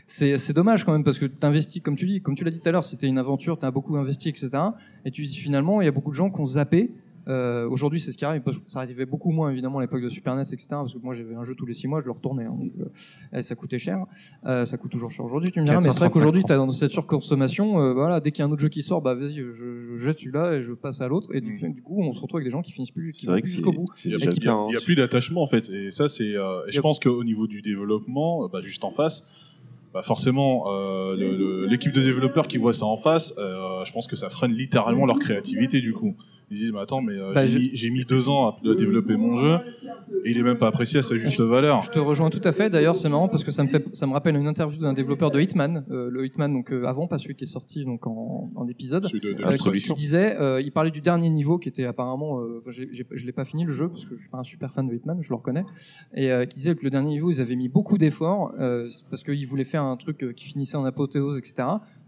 C'est 0.07 0.53
dommage 0.53 0.85
quand 0.85 0.93
même 0.93 1.05
parce 1.05 1.19
que 1.19 1.27
tu 1.27 1.35
investis, 1.45 1.83
comme 1.83 1.97
tu 1.97 2.07
dis, 2.07 2.23
comme 2.23 2.37
tu 2.37 2.45
l'as 2.45 2.51
dit 2.51 2.61
tout 2.61 2.69
à 2.69 2.73
l'heure, 2.73 2.85
c'était 2.85 3.09
une 3.09 3.19
aventure, 3.19 3.59
tu 3.59 3.67
as 3.67 3.71
beaucoup 3.71 3.97
investi, 3.97 4.29
etc. 4.29 4.51
Et 5.05 5.11
tu 5.11 5.27
dis 5.27 5.37
finalement, 5.37 5.81
il 5.81 5.85
y 5.85 5.89
a 5.89 5.93
beaucoup 5.93 6.11
de 6.11 6.17
gens 6.17 6.31
qui 6.31 6.41
ont 6.41 6.47
zappé. 6.47 6.93
Euh, 7.29 7.69
Aujourd'hui, 7.69 7.99
c'est 7.99 8.13
ce 8.13 8.17
qui 8.17 8.25
arrive. 8.25 8.43
parce 8.43 8.57
que 8.57 8.63
Ça 8.71 8.79
arrivait 8.79 9.05
beaucoup 9.05 9.33
moins 9.33 9.51
évidemment 9.51 9.79
à 9.79 9.83
l'époque 9.83 10.01
de 10.03 10.09
Super 10.09 10.37
NES, 10.37 10.43
etc. 10.43 10.69
Parce 10.71 10.93
que 10.95 10.99
moi, 11.01 11.13
j'avais 11.13 11.35
un 11.35 11.43
jeu 11.43 11.57
tous 11.57 11.67
les 11.67 11.75
six 11.75 11.89
mois, 11.89 11.99
je 11.99 12.05
le 12.07 12.13
retournais. 12.13 12.45
hein, 12.45 12.55
donc, 12.57 12.71
euh, 12.81 13.39
et 13.39 13.43
ça 13.43 13.57
coûtait 13.57 13.81
cher. 13.81 13.99
Euh, 14.45 14.65
ça 14.65 14.77
coûte 14.79 14.93
toujours 14.93 15.11
cher 15.11 15.25
aujourd'hui. 15.25 15.51
Tu 15.51 15.59
me 15.61 15.65
diras, 15.65 15.79
mais 15.79 15.83
c'est 15.91 15.99
vrai 15.99 16.07
435 16.07 16.13
qu'aujourd'hui, 16.13 16.45
tu 16.45 16.53
as 16.53 16.57
dans 16.57 16.71
cette 16.71 16.93
surconsommation. 16.93 17.81
euh, 17.81 17.93
voilà, 17.95 18.21
dès 18.21 18.31
qu'il 18.31 18.43
y 18.43 18.43
a 18.45 18.47
un 18.47 18.53
autre 18.53 18.63
jeu 18.63 18.69
qui 18.69 18.85
sort, 18.85 19.03
bah 19.03 19.17
vas-y, 19.17 19.39
je, 19.39 19.53
je 19.55 19.97
jette 19.97 20.21
celui-là 20.21 20.53
et 20.55 20.63
je 20.63 20.73
passe 20.73 21.01
à 21.01 21.09
l'autre. 21.09 21.35
Et 21.35 21.41
du, 21.41 21.59
du 21.73 21.83
coup, 21.83 22.01
on 22.01 22.13
se 22.13 22.21
retrouve 22.21 22.39
avec 22.39 22.47
des 22.47 22.53
gens 22.53 22.63
qui 22.63 22.71
finissent 22.71 22.93
plus, 22.93 23.11
qui 23.11 23.27
jusqu'au 23.45 23.73
bout. 23.73 23.87
Il 24.05 24.13
y 24.13 24.77
a, 24.77 24.81
plus 24.81 24.95
d'attachement 24.95 25.43
en 25.43 25.49
fait, 25.49 25.69
et 25.69 25.91
ça 25.91 26.09
c'est. 26.09 26.37
euh, 26.37 26.65
et 26.69 26.71
je 26.71 26.81
pense 26.81 27.01
qu'au 27.01 27.25
niveau 27.25 27.49
du 27.49 27.61
développement, 27.61 28.49
bah, 28.49 28.61
juste 28.63 28.85
en 28.85 28.93
face, 28.93 29.25
bah, 29.97 30.03
forcément, 30.03 30.67
euh, 30.67 31.67
l'équipe 31.71 31.91
de 31.91 32.03
développeurs 32.03 32.49
qui 32.49 32.59
voit 32.59 32.75
ça 32.75 32.85
en 32.85 32.99
face, 32.99 33.33
euh, 33.39 33.83
je 33.87 33.93
pense 33.93 34.07
que 34.07 34.15
ça 34.15 34.29
freine 34.29 34.53
littéralement 34.53 35.07
leur 35.07 35.19
créativité 35.19 35.81
du 35.81 35.95
coup. 35.95 36.15
Ils 36.51 36.57
disent 36.59 36.73
mais 36.73 36.79
attends 36.81 37.03
mais 37.03 37.15
euh, 37.15 37.33
Bah, 37.35 37.47
j'ai 37.47 37.75
je- 37.75 37.89
mis, 37.89 38.05
deux 38.05 38.29
ans 38.29 38.51
à 38.51 38.75
développer 38.77 39.17
mon 39.17 39.37
jeu 39.37 39.57
et 40.25 40.31
il 40.31 40.39
est 40.39 40.43
même 40.45 40.59
pas 40.59 40.69
apprécié 40.69 41.01
à 41.01 41.03
sa 41.03 41.17
juste 41.17 41.41
valeur. 41.41 41.83
Je 41.83 41.91
te 41.91 41.99
rejoins 41.99 42.31
tout 42.31 42.41
à 42.45 42.53
fait. 42.53 42.71
D'ailleurs, 42.71 42.97
c'est 42.97 43.09
marrant 43.09 43.27
parce 43.29 43.43
que 43.43 43.51
ça 43.51 43.65
me 43.65 43.69
fait, 43.69 43.85
ça 43.97 44.07
me 44.07 44.13
rappelle 44.13 44.37
une 44.37 44.47
interview 44.47 44.81
d'un 44.81 44.93
développeur 44.93 45.31
de 45.33 45.41
Hitman, 45.41 45.85
euh, 45.91 46.09
le 46.09 46.25
Hitman 46.25 46.53
donc 46.53 46.71
euh, 46.73 46.85
avant, 46.85 47.09
pas 47.09 47.19
celui 47.19 47.35
qui 47.35 47.45
est 47.45 47.49
sorti 47.49 47.85
donc 47.85 48.07
en, 48.07 48.51
en 48.55 48.69
épisode, 48.69 49.07
Celui 49.07 49.21
de- 49.21 49.33
de 49.33 49.57
qui, 49.57 49.83
qui 49.83 49.93
disait, 49.95 50.37
il 50.63 50.71
parlait 50.73 50.91
du 50.93 51.01
dernier 51.01 51.31
niveau 51.31 51.59
qui 51.59 51.69
était 51.69 51.85
apparemment, 51.85 52.41
j'ai- 52.69 52.89
j'ai- 52.93 53.07
je 53.11 53.27
l'ai 53.27 53.33
pas 53.33 53.45
fini 53.45 53.65
le 53.65 53.73
jeu 53.73 53.89
parce 53.89 54.05
que 54.05 54.15
je 54.15 54.21
suis 54.21 54.31
pas 54.31 54.39
un 54.39 54.45
super 54.45 54.73
fan 54.73 54.87
de 54.89 54.95
Hitman, 54.95 55.19
je 55.23 55.29
le 55.31 55.35
reconnais, 55.35 55.65
et 56.15 56.31
qui 56.49 56.59
disait 56.59 56.75
que 56.77 56.85
le 56.85 56.91
dernier 56.91 57.09
niveau 57.11 57.31
ils 57.31 57.41
avaient 57.41 57.57
mis 57.57 57.69
beaucoup 57.69 57.99
d'efforts 57.99 58.53
parce 59.11 59.25
qu'ils 59.25 59.47
voulaient 59.47 59.65
faire 59.65 59.83
un 59.83 59.97
truc 59.97 60.25
qui 60.37 60.45
finissait 60.47 60.77
en 60.77 60.85
apothéose, 60.85 61.39
etc. 61.39 61.67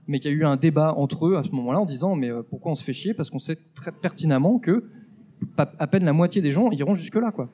Mais 0.08 0.18
qu'il 0.18 0.30
y 0.30 0.34
a 0.34 0.36
eu 0.36 0.44
un 0.44 0.56
débat 0.56 0.94
entre 0.94 1.26
eux 1.26 1.36
à 1.36 1.44
ce 1.44 1.50
moment-là 1.50 1.80
en 1.80 1.84
disant 1.84 2.16
mais 2.16 2.30
euh, 2.30 2.42
pourquoi 2.42 2.72
on 2.72 2.74
se 2.74 2.82
fait 2.82 2.92
chier? 2.92 3.14
Parce 3.14 3.30
qu'on 3.30 3.38
sait 3.38 3.58
très 3.74 3.92
pertinemment 3.92 4.58
que 4.58 4.84
à 5.56 5.86
peine 5.86 6.04
la 6.04 6.12
moitié 6.12 6.42
des 6.42 6.50
gens 6.50 6.70
iront 6.72 6.94
jusque 6.94 7.14
là 7.14 7.30
quoi. 7.30 7.50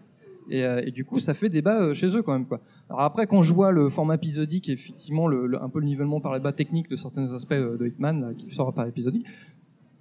Et, 0.51 0.63
euh, 0.63 0.83
du 0.91 1.05
coup, 1.05 1.21
ça 1.21 1.33
fait 1.35 1.49
débat 1.49 1.81
euh, 1.81 1.95
chez 1.95 2.15
eux 2.17 2.23
quand 2.23 2.33
même. 2.33 2.47
Quoi. 2.47 2.61
Alors 2.89 3.01
après, 3.01 3.27
quand 3.27 3.43
je 3.43 3.53
vois 3.53 3.71
le 3.71 3.89
format 3.89 4.17
épisodique 4.17 4.69
effectivement 4.69 5.27
un 5.29 5.69
peu 5.69 5.81
le 5.81 5.87
nivellement 5.87 6.21
par 6.21 6.35
les 6.35 6.41
bas 6.41 6.53
technique 6.53 6.89
de 6.89 6.97
certains 6.97 7.33
aspects 7.33 7.55
de 7.55 7.87
Hitman 7.87 8.21
là, 8.21 8.35
qui 8.35 8.55
sort 8.55 8.73
par 8.73 8.87
épisodique, 8.87 9.27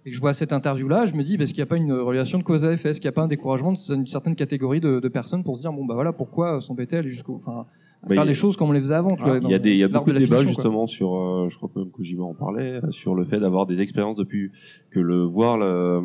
et 0.06 0.09
que 0.09 0.15
je 0.15 0.19
vois 0.22 0.33
cette 0.33 0.53
interview-là, 0.53 1.06
je 1.06 1.14
me 1.15 1.23
dis, 1.23 1.38
bah, 1.38 1.43
est-ce 1.43 1.53
qu'il 1.53 1.61
n'y 1.61 1.67
a 1.67 1.67
pas 1.67 1.77
une 1.77 1.93
relation 1.93 2.38
de 2.38 2.43
cause 2.43 2.65
à 2.65 2.72
effet? 2.73 2.90
Est-ce 2.90 2.99
qu'il 2.99 3.07
n'y 3.07 3.14
a 3.14 3.15
pas 3.15 3.23
un 3.23 3.27
découragement 3.27 3.73
d'une 3.73 4.06
certaine 4.07 4.35
catégorie 4.35 4.80
de, 4.80 4.99
de 4.99 5.07
personnes 5.07 5.43
pour 5.43 5.56
se 5.57 5.61
dire, 5.61 5.72
bon, 5.73 5.85
bah 5.85 5.93
voilà, 5.93 6.11
pourquoi 6.14 6.59
s'embêter 6.61 6.95
à 6.98 6.99
aller 6.99 7.09
jusqu'au. 7.09 7.35
Enfin, 7.35 7.65
à 8.03 8.07
Bah, 8.07 8.15
faire 8.15 8.23
a- 8.23 8.25
les 8.25 8.33
choses 8.33 8.57
comme 8.57 8.67
on 8.69 8.73
les 8.73 8.82
faisait 8.82 8.95
avant. 8.95 9.15
vois, 9.15 9.40
Il 9.41 9.49
y 9.49 9.53
a 9.53 9.59
des, 9.59 9.75
y 9.77 9.83
a 9.83 9.88
beaucoup 9.88 10.11
de, 10.11 10.17
débats 10.19 10.38
fiction, 10.38 10.53
quoi. 10.53 10.64
justement 10.64 10.88
sur, 10.88 11.15
euh, 11.15 11.48
je 11.49 11.56
crois 11.56 11.69
que 11.73 11.80
même 11.80 11.90
Kojima 11.90 12.23
en 12.23 12.33
parlait, 12.33 12.82
euh, 12.83 12.91
sur 12.91 13.15
le 13.15 13.23
fait 13.23 13.40
d'avoir 13.40 13.65
des 13.65 13.82
expériences 13.82 14.17
depuis 14.17 14.51
que 14.91 14.99
le 14.99 15.23
voir 15.23 15.57
le- 15.57 16.01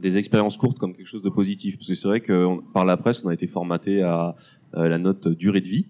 des 0.00 0.16
expériences 0.16 0.56
courtes 0.56 0.78
comme 0.78 0.94
quelque 0.94 1.06
chose 1.08 1.22
de 1.22 1.28
positif, 1.28 1.76
parce 1.76 1.88
que 1.88 1.94
c'est 1.94 2.08
vrai 2.08 2.20
que 2.20 2.44
on- 2.46 2.58
par 2.72 2.84
la 2.86 2.96
presse 2.96 3.22
on 3.24 3.28
a 3.28 3.34
été 3.34 3.46
formaté 3.46 4.02
à 4.02 4.34
euh, 4.76 4.88
la 4.88 4.98
note 4.98 5.28
durée 5.28 5.60
de 5.60 5.68
vie 5.68 5.88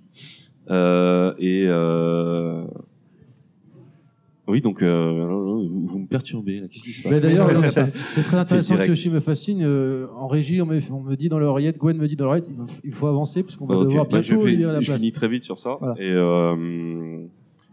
Euh, 0.68 1.32
et 1.38 1.64
euh, 1.68 2.64
oui 4.48 4.60
donc 4.60 4.82
euh, 4.82 5.26
vous, 5.28 5.86
vous 5.86 5.98
me 5.98 6.06
perturbez 6.06 6.60
là. 6.60 6.68
Qu'est-ce 6.68 6.84
qui 6.84 6.92
se 6.92 7.02
passe 7.02 7.12
Mais 7.12 7.20
d'ailleurs, 7.20 7.48
c'est 7.70 7.96
c'est 8.10 8.22
très 8.22 8.36
intéressant 8.36 8.74
direct. 8.74 8.86
que 8.86 8.92
Yoshi 8.92 9.10
me 9.10 9.20
fascine. 9.20 9.62
euh, 9.64 10.06
en 10.16 10.26
régie, 10.28 10.60
on 10.62 10.66
me, 10.66 10.80
on 10.90 11.00
me 11.02 11.14
dit 11.16 11.28
dans 11.28 11.38
l'oreillette, 11.38 11.78
Gwen 11.78 11.96
me 11.96 12.06
dit 12.08 12.16
dans 12.16 12.24
l'oreillette, 12.26 12.48
il 12.50 12.56
faut- 12.56 12.80
il 12.84 12.92
faut 12.92 13.06
avancer 13.08 13.42
parce 13.42 13.56
qu'on 13.56 13.66
va 13.66 13.76
Ok, 13.76 13.88
devoir 13.88 14.06
bah, 14.08 14.20
je, 14.22 14.34
bientôt 14.34 14.46
fais- 14.46 14.56
la 14.56 14.80
je 14.80 14.86
place. 14.86 14.98
finis 14.98 15.12
très 15.12 15.28
vite 15.28 15.44
sur 15.44 15.58
ça. 15.58 15.76
Voilà. 15.80 15.94
Et, 15.98 16.10
euh, 16.10 17.24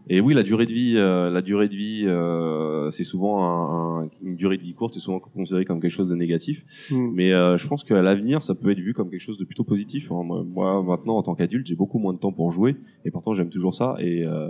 et 0.08 0.20
oui, 0.20 0.34
la 0.34 0.42
durée 0.42 0.66
de 0.66 0.72
vie, 0.72 0.94
euh, 0.96 1.30
la 1.30 1.40
durée 1.40 1.66
de 1.68 1.74
vie, 1.76 2.02
euh, 2.06 2.90
c'est 2.90 3.04
souvent 3.04 3.42
un- 3.42 4.02
un- 4.04 4.08
une 4.22 4.34
durée 4.34 4.58
de 4.58 4.62
vie 4.62 4.74
courte, 4.74 4.92
c'est 4.94 5.00
souvent 5.00 5.18
considéré 5.18 5.64
comme 5.64 5.80
quelque 5.80 5.90
chose 5.92 6.10
de 6.10 6.14
négatif. 6.14 6.64
Mm. 6.90 7.10
Mais 7.14 7.32
euh, 7.32 7.56
je 7.56 7.66
pense 7.66 7.84
qu'à 7.84 8.02
l'avenir, 8.02 8.44
ça 8.44 8.54
peut 8.54 8.70
être 8.70 8.80
vu 8.80 8.92
comme 8.92 9.08
quelque 9.10 9.22
chose 9.22 9.38
de 9.38 9.44
plutôt 9.44 9.64
positif. 9.64 10.12
hein. 10.12 10.22
Moi, 10.24 10.44
moi, 10.46 10.82
maintenant, 10.82 11.16
en 11.16 11.22
tant 11.22 11.34
qu'adulte, 11.34 11.66
j'ai 11.66 11.76
beaucoup 11.76 11.98
moins 11.98 12.12
de 12.12 12.18
temps 12.18 12.32
pour 12.32 12.50
jouer, 12.50 12.76
et 13.06 13.10
pourtant, 13.10 13.32
j'aime 13.32 13.48
toujours 13.48 13.74
ça. 13.74 13.96
Et 13.98 14.24
euh, 14.26 14.48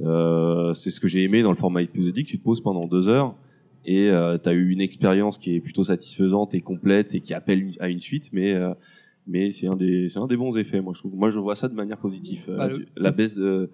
c'est 0.00 0.90
ce 0.90 1.00
que 1.00 1.08
j'ai 1.08 1.22
aimé 1.22 1.42
dans 1.42 1.50
le 1.50 1.56
format 1.56 1.82
épisodique. 1.82 2.26
Tu 2.26 2.38
te 2.38 2.44
poses 2.44 2.60
pendant 2.60 2.86
deux 2.86 3.08
heures. 3.08 3.34
Et 3.86 4.08
tu 4.42 4.48
as 4.48 4.52
eu 4.54 4.70
une 4.70 4.80
expérience 4.80 5.36
qui 5.36 5.54
est 5.56 5.60
plutôt 5.60 5.84
satisfaisante 5.84 6.54
et 6.54 6.60
complète 6.62 7.14
et 7.14 7.20
qui 7.20 7.34
appelle 7.34 7.70
à 7.80 7.88
une 7.90 8.00
suite, 8.00 8.30
mais 8.32 8.54
euh, 8.54 8.72
mais 9.26 9.50
c'est 9.50 9.66
un 9.66 9.76
des 9.76 10.08
c'est 10.08 10.18
un 10.18 10.26
des 10.26 10.38
bons 10.38 10.56
effets. 10.56 10.80
Moi, 10.80 10.94
je 10.94 11.00
trouve. 11.00 11.14
Moi, 11.14 11.30
je 11.30 11.38
vois 11.38 11.54
ça 11.54 11.68
de 11.68 11.74
manière 11.74 11.98
positive. 11.98 12.46
Euh, 12.48 12.56
Bah, 12.56 12.68
la, 12.68 12.78
le- 12.78 12.86
la 12.96 13.10
baisse, 13.10 13.36
de- 13.36 13.68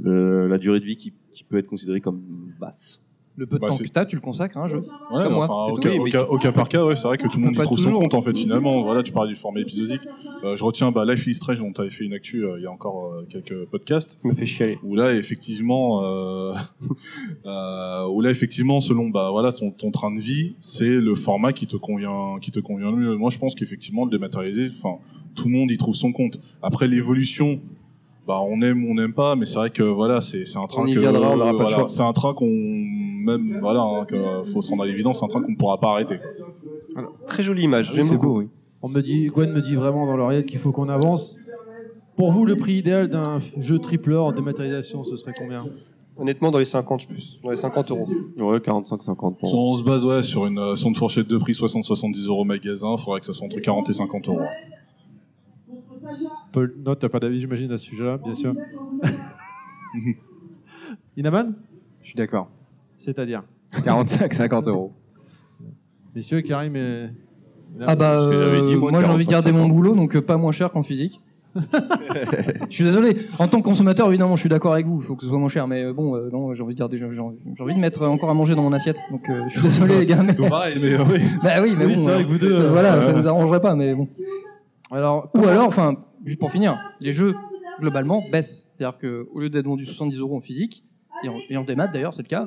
la 0.00 0.58
durée 0.58 0.80
de 0.80 0.84
vie 0.84 0.96
qui, 0.96 1.12
qui 1.30 1.44
peut 1.44 1.56
être 1.58 1.68
considérée 1.68 2.00
comme 2.00 2.20
basse. 2.60 3.00
Le 3.36 3.46
peu 3.46 3.56
de 3.56 3.60
Bah, 3.62 3.68
temps 3.70 3.76
que 3.78 3.82
tu 3.82 3.90
as, 3.98 4.06
tu 4.06 4.14
le 4.14 4.22
consacres 4.22 4.56
à 4.58 4.62
un 4.62 4.66
jeu. 4.68 4.84
Ouais, 5.10 5.24
Comme 5.24 5.32
moi. 5.34 5.46
enfin, 5.50 5.72
au, 5.72 5.76
cas, 5.76 5.90
Oui, 5.90 5.98
au 5.98 6.04
mais 6.04 6.10
cas- 6.12 6.24
tu- 6.24 6.30
au 6.30 6.38
cas 6.38 6.52
par 6.52 6.68
cas, 6.68 6.84
ouais, 6.84 6.94
c'est 6.94 7.08
vrai 7.08 7.18
que 7.18 7.26
tout 7.26 7.38
le 7.38 7.44
monde 7.46 7.56
y 7.56 7.60
trouve 7.60 7.78
son 7.80 7.92
compte 7.92 8.14
en 8.14 8.22
fait. 8.22 8.36
Finalement, 8.36 8.82
voilà, 8.84 9.02
tu 9.02 9.10
parlais 9.10 9.30
du 9.30 9.36
format 9.36 9.58
épisodique. 9.60 10.02
Euh, 10.44 10.56
je 10.56 10.62
retiens 10.62 10.92
bah, 10.92 11.04
Life 11.04 11.26
is 11.26 11.34
Strange 11.34 11.58
dont 11.58 11.72
tu 11.72 11.80
avais 11.80 11.90
fait 11.90 12.04
une 12.04 12.12
actu 12.12 12.44
euh, 12.44 12.58
il 12.58 12.62
y 12.62 12.66
a 12.66 12.70
encore 12.70 13.06
euh, 13.12 13.26
quelques 13.28 13.64
podcasts. 13.66 14.18
me 14.22 14.34
fait 14.34 14.46
chialer. 14.46 14.78
Où 14.84 14.94
là, 14.94 15.12
effectivement, 15.14 16.04
euh, 16.04 16.52
euh, 17.46 18.06
où 18.08 18.20
là, 18.20 18.30
effectivement, 18.30 18.80
selon 18.80 19.08
bah 19.08 19.30
voilà 19.32 19.52
ton, 19.52 19.70
ton 19.72 19.90
train 19.90 20.14
de 20.14 20.20
vie, 20.20 20.54
c'est 20.60 21.00
le 21.00 21.14
format 21.16 21.52
qui 21.52 21.66
te 21.66 21.76
convient, 21.76 22.36
qui 22.40 22.50
te 22.52 22.60
convient 22.60 22.88
le 22.90 22.96
mieux. 22.96 23.16
Moi, 23.16 23.30
je 23.30 23.38
pense 23.38 23.54
qu'effectivement, 23.54 24.04
le 24.04 24.10
dématérialisé, 24.10 24.70
enfin, 24.78 24.98
tout 25.34 25.48
le 25.48 25.54
monde 25.54 25.70
y 25.70 25.76
trouve 25.78 25.94
son 25.96 26.12
compte. 26.12 26.38
Après 26.62 26.86
l'évolution. 26.88 27.60
Bah, 28.26 28.40
on 28.40 28.62
aime 28.62 28.82
ou 28.86 28.92
on 28.92 28.94
n'aime 28.94 29.12
pas, 29.12 29.36
mais 29.36 29.44
c'est 29.44 29.56
vrai 29.56 29.68
que 29.68 29.82
voilà, 29.82 30.22
c'est 30.22 30.46
c'est 30.46 30.56
un 30.56 30.66
train 30.66 30.84
On 30.84 30.86
y 30.86 30.94
que 30.94 30.98
viendra, 30.98 31.32
on 31.32 31.36
n'aura 31.36 31.44
pas 31.44 31.50
le 31.50 31.56
voilà, 31.58 31.76
choix. 31.76 31.88
c'est 31.90 32.00
un 32.00 32.14
train 32.14 32.32
qu'on 32.32 32.46
même 33.24 33.58
voilà, 33.60 33.80
hein, 33.80 34.04
que 34.04 34.44
faut 34.52 34.62
se 34.62 34.70
rendre 34.70 34.82
à 34.82 34.86
l'évidence, 34.86 35.18
c'est 35.18 35.24
un 35.24 35.28
train 35.28 35.42
qu'on 35.42 35.52
ne 35.52 35.56
pourra 35.56 35.80
pas 35.80 35.90
arrêter. 35.90 36.18
Très 37.26 37.42
jolie 37.42 37.62
image, 37.62 37.92
j'aime 37.94 38.08
beaucoup. 38.08 38.26
beau, 38.26 38.38
oui. 38.40 38.48
On 38.82 38.88
me 38.88 39.00
dit, 39.00 39.28
Gwen 39.28 39.50
me 39.50 39.62
dit 39.62 39.74
vraiment 39.74 40.06
dans 40.06 40.16
l'oreillette 40.16 40.46
qu'il 40.46 40.58
faut 40.58 40.70
qu'on 40.70 40.88
avance. 40.88 41.36
Pour 42.16 42.32
vous, 42.32 42.44
le 42.44 42.54
prix 42.54 42.74
idéal 42.74 43.08
d'un 43.08 43.40
jeu 43.58 43.78
triple 43.78 44.14
A 44.14 44.22
en 44.22 44.32
dématérialisation, 44.32 45.02
ce 45.02 45.16
serait 45.16 45.32
combien? 45.36 45.64
Honnêtement, 46.16 46.52
dans 46.52 46.58
les 46.58 46.64
50, 46.64 47.00
je 47.00 47.08
plus. 47.08 47.40
Dans 47.42 47.50
les 47.50 47.56
50 47.56 47.90
euros. 47.90 48.06
Ouais, 48.38 48.58
45-50 48.58 49.46
Si 49.46 49.54
on 49.54 49.74
se 49.74 49.82
base 49.82 50.04
ouais, 50.04 50.22
sur, 50.22 50.46
une, 50.46 50.58
euh, 50.58 50.76
sur 50.76 50.88
une 50.88 50.94
fourchette 50.94 51.26
de 51.26 51.36
prix 51.38 51.52
60-70 51.52 52.28
euros 52.28 52.44
magasin, 52.44 52.94
il 52.96 53.02
faudrait 53.02 53.18
que 53.18 53.26
ça 53.26 53.32
soit 53.32 53.46
entre 53.46 53.58
40 53.58 53.90
et 53.90 53.94
50 53.94 54.28
euros. 54.28 54.40
Paul, 56.52 56.76
non, 56.84 56.94
t'as 56.94 57.08
pas 57.08 57.18
d'avis, 57.18 57.40
j'imagine, 57.40 57.72
à 57.72 57.78
ce 57.78 57.86
sujet-là, 57.86 58.18
bien 58.18 58.36
sûr. 58.36 58.54
Inaman? 61.16 61.54
Je 62.00 62.08
suis 62.08 62.16
d'accord. 62.16 62.48
C'est-à-dire 63.04 63.42
45-50 63.84 64.68
euros. 64.68 64.92
Messieurs, 66.14 66.40
Karim 66.40 66.74
et. 66.76 67.08
Ah 67.80 67.96
bah, 67.96 68.20
euh, 68.20 68.78
moi, 68.78 69.02
j'ai 69.02 69.08
envie 69.08 69.26
de 69.26 69.30
45, 69.30 69.30
garder 69.30 69.52
mon 69.52 69.68
boulot, 69.68 69.94
donc 69.94 70.14
euh, 70.14 70.22
pas 70.22 70.36
moins 70.36 70.52
cher 70.52 70.70
qu'en 70.70 70.82
physique. 70.82 71.20
je 71.54 72.74
suis 72.74 72.84
désolé. 72.84 73.16
En 73.38 73.46
tant 73.48 73.58
que 73.58 73.64
consommateur, 73.64 74.08
évidemment, 74.08 74.36
je 74.36 74.40
suis 74.40 74.48
d'accord 74.48 74.72
avec 74.72 74.86
vous. 74.86 75.00
Il 75.00 75.04
faut 75.04 75.16
que 75.16 75.22
ce 75.22 75.28
soit 75.28 75.38
moins 75.38 75.48
cher, 75.48 75.66
mais 75.66 75.84
euh, 75.84 75.92
bon, 75.92 76.16
euh, 76.16 76.30
non, 76.32 76.54
j'ai 76.54 76.62
envie 76.62 76.74
de 76.74 76.78
garder, 76.78 76.96
j'ai 76.96 77.04
envie 77.04 77.74
de 77.74 77.78
mettre 77.80 78.06
encore 78.06 78.30
à 78.30 78.34
manger 78.34 78.54
dans 78.54 78.62
mon 78.62 78.72
assiette. 78.72 78.98
Donc, 79.10 79.28
euh, 79.28 79.42
je 79.48 79.54
suis 79.58 79.62
désolé, 79.62 79.98
les 79.98 80.06
gars. 80.06 80.22
Mais... 80.22 80.34
Tout 80.34 80.48
pareil, 80.48 80.78
mais 80.80 80.96
oui. 80.96 81.20
Bah 81.42 81.50
oui, 81.62 81.74
mais 81.76 81.84
Oui, 81.84 81.96
bon, 81.96 82.04
c'est 82.04 82.10
vrai 82.10 82.20
euh, 82.20 82.24
que 82.24 82.28
vous 82.28 82.38
deux, 82.38 82.52
ça- 82.56 82.62
euh, 82.62 82.70
voilà, 82.70 83.02
ça 83.02 83.12
nous 83.12 83.28
arrangerait 83.28 83.60
pas, 83.60 83.74
mais 83.74 83.94
bon. 83.94 84.08
Alors, 84.90 85.30
Ou 85.34 85.46
alors, 85.46 85.66
enfin, 85.66 85.96
juste 86.24 86.38
pour 86.38 86.50
finir, 86.50 86.78
les 87.00 87.12
jeux 87.12 87.34
globalement 87.80 88.22
baissent. 88.32 88.68
C'est-à-dire 88.76 88.98
que 88.98 89.28
au 89.34 89.40
lieu 89.40 89.50
d'être 89.50 89.66
vendus 89.66 89.84
70 89.84 90.18
euros 90.18 90.36
en 90.36 90.40
physique 90.40 90.84
et 91.24 91.28
en, 91.28 91.34
et 91.50 91.56
en 91.56 91.64
démat 91.64 91.88
d'ailleurs, 91.88 92.14
c'est 92.14 92.22
le 92.22 92.28
cas, 92.28 92.46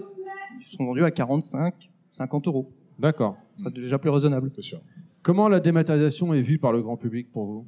ils 0.62 0.76
sont 0.76 0.86
vendus 0.86 1.04
à 1.04 1.12
45, 1.12 1.90
50 2.12 2.48
euros. 2.48 2.72
D'accord. 3.00 3.38
Ce 3.58 3.64
serait 3.64 3.74
déjà 3.74 3.98
plus 3.98 4.10
raisonnable. 4.10 4.52
C'est 4.56 4.62
sûr. 4.62 4.82
Comment 5.22 5.50
la 5.50 5.60
dématérialisation 5.60 6.34
est 6.34 6.42
vue 6.42 6.58
par 6.58 6.72
le 6.72 6.82
grand 6.82 6.98
public 6.98 7.32
pour 7.32 7.46
vous? 7.46 7.68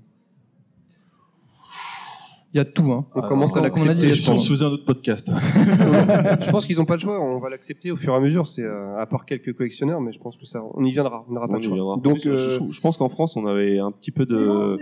Il 2.54 2.58
y 2.58 2.60
a 2.60 2.66
tout. 2.66 2.92
Hein. 2.92 3.06
On 3.14 3.22
commence 3.22 3.56
à 3.56 3.62
l'accepter. 3.62 4.08
de 4.08 4.14
Si 4.14 4.28
on 4.30 4.34
tout. 4.36 4.40
se 4.42 4.50
faisait 4.50 4.66
un 4.66 4.70
autre 4.70 4.86
podcast. 4.86 5.32
je 6.42 6.50
pense 6.50 6.66
qu'ils 6.66 6.78
n'ont 6.78 6.86
pas 6.86 6.96
le 6.96 7.00
choix. 7.00 7.20
On 7.22 7.38
va 7.38 7.50
l'accepter 7.52 7.92
au 7.92 7.96
fur 7.96 8.12
et 8.14 8.16
à 8.16 8.20
mesure. 8.20 8.48
C'est 8.48 8.64
euh, 8.64 8.98
à 8.98 9.06
part 9.06 9.26
quelques 9.26 9.56
collectionneurs, 9.56 10.02
mais 10.02 10.12
je 10.12 10.20
pense 10.20 10.36
que 10.36 10.46
ça, 10.46 10.64
on 10.74 10.84
y 10.84 10.92
viendra. 10.92 11.26
On 11.30 11.34
n'aura 11.34 11.48
pas 11.48 11.60
y 11.60 11.62
choix. 11.62 11.76
viendra. 11.76 11.98
Donc, 11.98 12.18
je, 12.24 12.30
euh, 12.32 12.36
je- 12.68 12.72
je 12.74 12.82
pense 12.82 12.98
qu'en 12.98 13.08
France, 13.10 13.38
on 13.38 13.46
avait 13.46 13.78
un 13.78 13.92
petit 13.92 14.10
peu 14.12 14.26
de. 14.26 14.78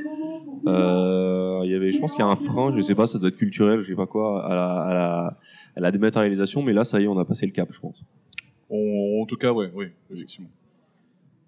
euh, 0.65 1.61
Il 1.65 1.71
y 1.71 1.75
avait, 1.75 1.91
je 1.91 1.99
pense 1.99 2.11
qu'il 2.13 2.21
y 2.21 2.27
a 2.27 2.31
un 2.31 2.35
frein, 2.37 2.71
je 2.75 2.81
sais 2.81 2.95
pas, 2.95 3.07
ça 3.07 3.17
doit 3.19 3.27
être 3.29 3.35
culturel, 3.37 3.81
je 3.81 3.87
sais 3.87 3.95
pas 3.95 4.05
quoi, 4.07 4.45
à 4.45 4.55
la, 4.55 4.67
à 4.81 4.93
la, 4.93 5.37
à 5.75 5.79
la 5.81 5.91
dématérialisation, 5.91 6.61
mais 6.61 6.71
là, 6.71 6.85
ça 6.85 6.99
y 7.01 7.03
est, 7.03 7.07
on 7.07 7.17
a 7.17 7.25
passé 7.25 7.45
le 7.45 7.51
cap, 7.51 7.67
je 7.73 7.79
pense. 7.81 8.01
On- 8.69 9.21
en 9.21 9.25
tout 9.25 9.35
cas, 9.37 9.51
ouais, 9.51 9.71
oui, 9.75 9.87
effectivement. 10.13 10.47